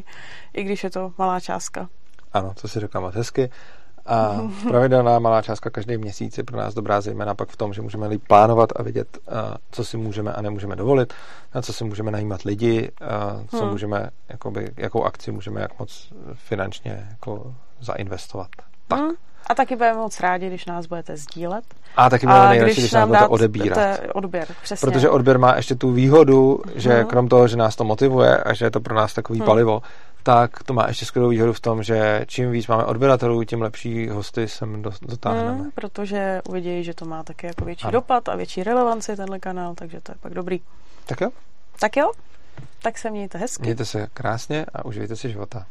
i 0.55 0.65
když 0.65 0.85
je 0.85 0.91
to 0.91 1.13
malá 1.19 1.41
částka. 1.41 1.89
Ano, 2.33 2.53
to 2.61 2.69
si 2.69 2.81
říká 2.81 3.01
moc 3.01 3.15
hezky. 3.15 3.51
A 4.07 4.41
pravidelná 4.69 5.19
malá 5.19 5.43
částka 5.43 5.71
každý 5.71 5.99
měsíc 5.99 6.39
je 6.39 6.45
pro 6.45 6.57
nás 6.57 6.75
dobrá, 6.75 7.01
zejména 7.01 7.35
pak 7.35 7.49
v 7.49 7.57
tom, 7.57 7.73
že 7.73 7.83
můžeme 7.83 8.07
líp 8.07 8.23
plánovat 8.29 8.71
a 8.77 8.83
vidět, 8.83 9.19
co 9.71 9.85
si 9.85 9.97
můžeme 9.97 10.33
a 10.33 10.43
nemůžeme 10.43 10.77
dovolit, 10.77 11.15
na 11.55 11.63
co 11.63 11.73
si 11.73 11.85
můžeme 11.85 12.11
najímat 12.11 12.43
lidi, 12.43 12.91
co 13.51 13.61
hmm. 13.61 13.71
můžeme, 13.71 14.11
jakoby, 14.29 14.73
jakou 14.77 15.05
akci 15.05 15.33
můžeme 15.33 15.61
jak 15.61 15.79
moc 15.79 16.13
finančně 16.35 17.07
jako 17.11 17.55
zainvestovat. 17.81 18.49
Tak. 18.89 19.01
Hmm. 19.01 19.15
A 19.49 19.55
taky 19.55 19.77
budeme 19.77 19.99
moc 19.99 20.21
rádi, 20.21 20.47
když 20.47 20.67
nás 20.67 20.87
budete 20.87 21.17
sdílet. 21.17 21.65
A 21.97 22.11
taky 22.11 22.27
budeme 22.27 22.49
nejradši, 22.49 22.73
když, 22.73 22.85
když 22.85 22.93
nás 22.93 23.07
budete 23.07 23.27
odebírat. 23.27 24.01
Odběr, 24.15 24.49
přesně. 24.63 24.91
Protože 24.91 25.11
odběr 25.11 25.39
má 25.39 25.57
ještě 25.57 25.75
tu 25.75 25.93
výhodu, 25.93 26.61
že 26.75 26.91
uh-huh. 26.91 27.07
krom 27.07 27.29
toho, 27.29 27.49
že 27.49 27.57
nás 27.57 27.77
to 27.77 27.85
motivuje 27.85 28.37
a 28.37 28.55
že 28.55 28.65
je 28.65 28.71
to 28.71 28.81
pro 28.81 28.95
nás 28.95 29.15
takový 29.15 29.41
uh-huh. 29.41 29.45
palivo, 29.45 29.83
tak 30.23 30.63
to 30.63 30.75
má 30.75 30.89
ještě 30.89 31.07
skvělou 31.07 31.29
výhodu 31.29 31.53
v 31.53 31.61
tom, 31.61 31.83
že 31.83 32.25
čím 32.27 32.51
víc 32.51 32.67
máme 32.67 32.85
odběratelů, 32.85 33.45
tím 33.45 33.63
lepší 33.63 34.09
hosty 34.09 34.49
sem 34.49 34.83
dotáhneme. 35.03 35.51
Hmm, 35.51 35.71
protože 35.75 36.41
uvidí, 36.49 36.85
že 36.85 36.95
to 36.95 37.05
má 37.05 37.23
také 37.23 37.47
jako 37.47 37.65
větší 37.65 37.85
ano. 37.85 37.93
dopad 37.93 38.29
a 38.29 38.37
větší 38.37 38.63
relevanci 38.63 39.17
tenhle 39.17 39.39
kanál, 39.39 39.75
takže 39.75 40.01
to 40.01 40.13
je 40.13 40.17
pak 40.21 40.35
dobrý. 40.35 40.61
Tak 41.07 41.21
jo. 41.21 41.31
Tak 41.81 41.97
jo. 41.97 42.13
Tak 42.83 42.99
se 42.99 43.11
mějte 43.11 43.39
hezky. 43.39 43.63
Mějte 43.63 43.85
se 43.85 44.07
krásně 44.15 44.67
a 44.75 44.85
užijte 44.85 45.17
si 45.17 45.31
života. 45.31 45.67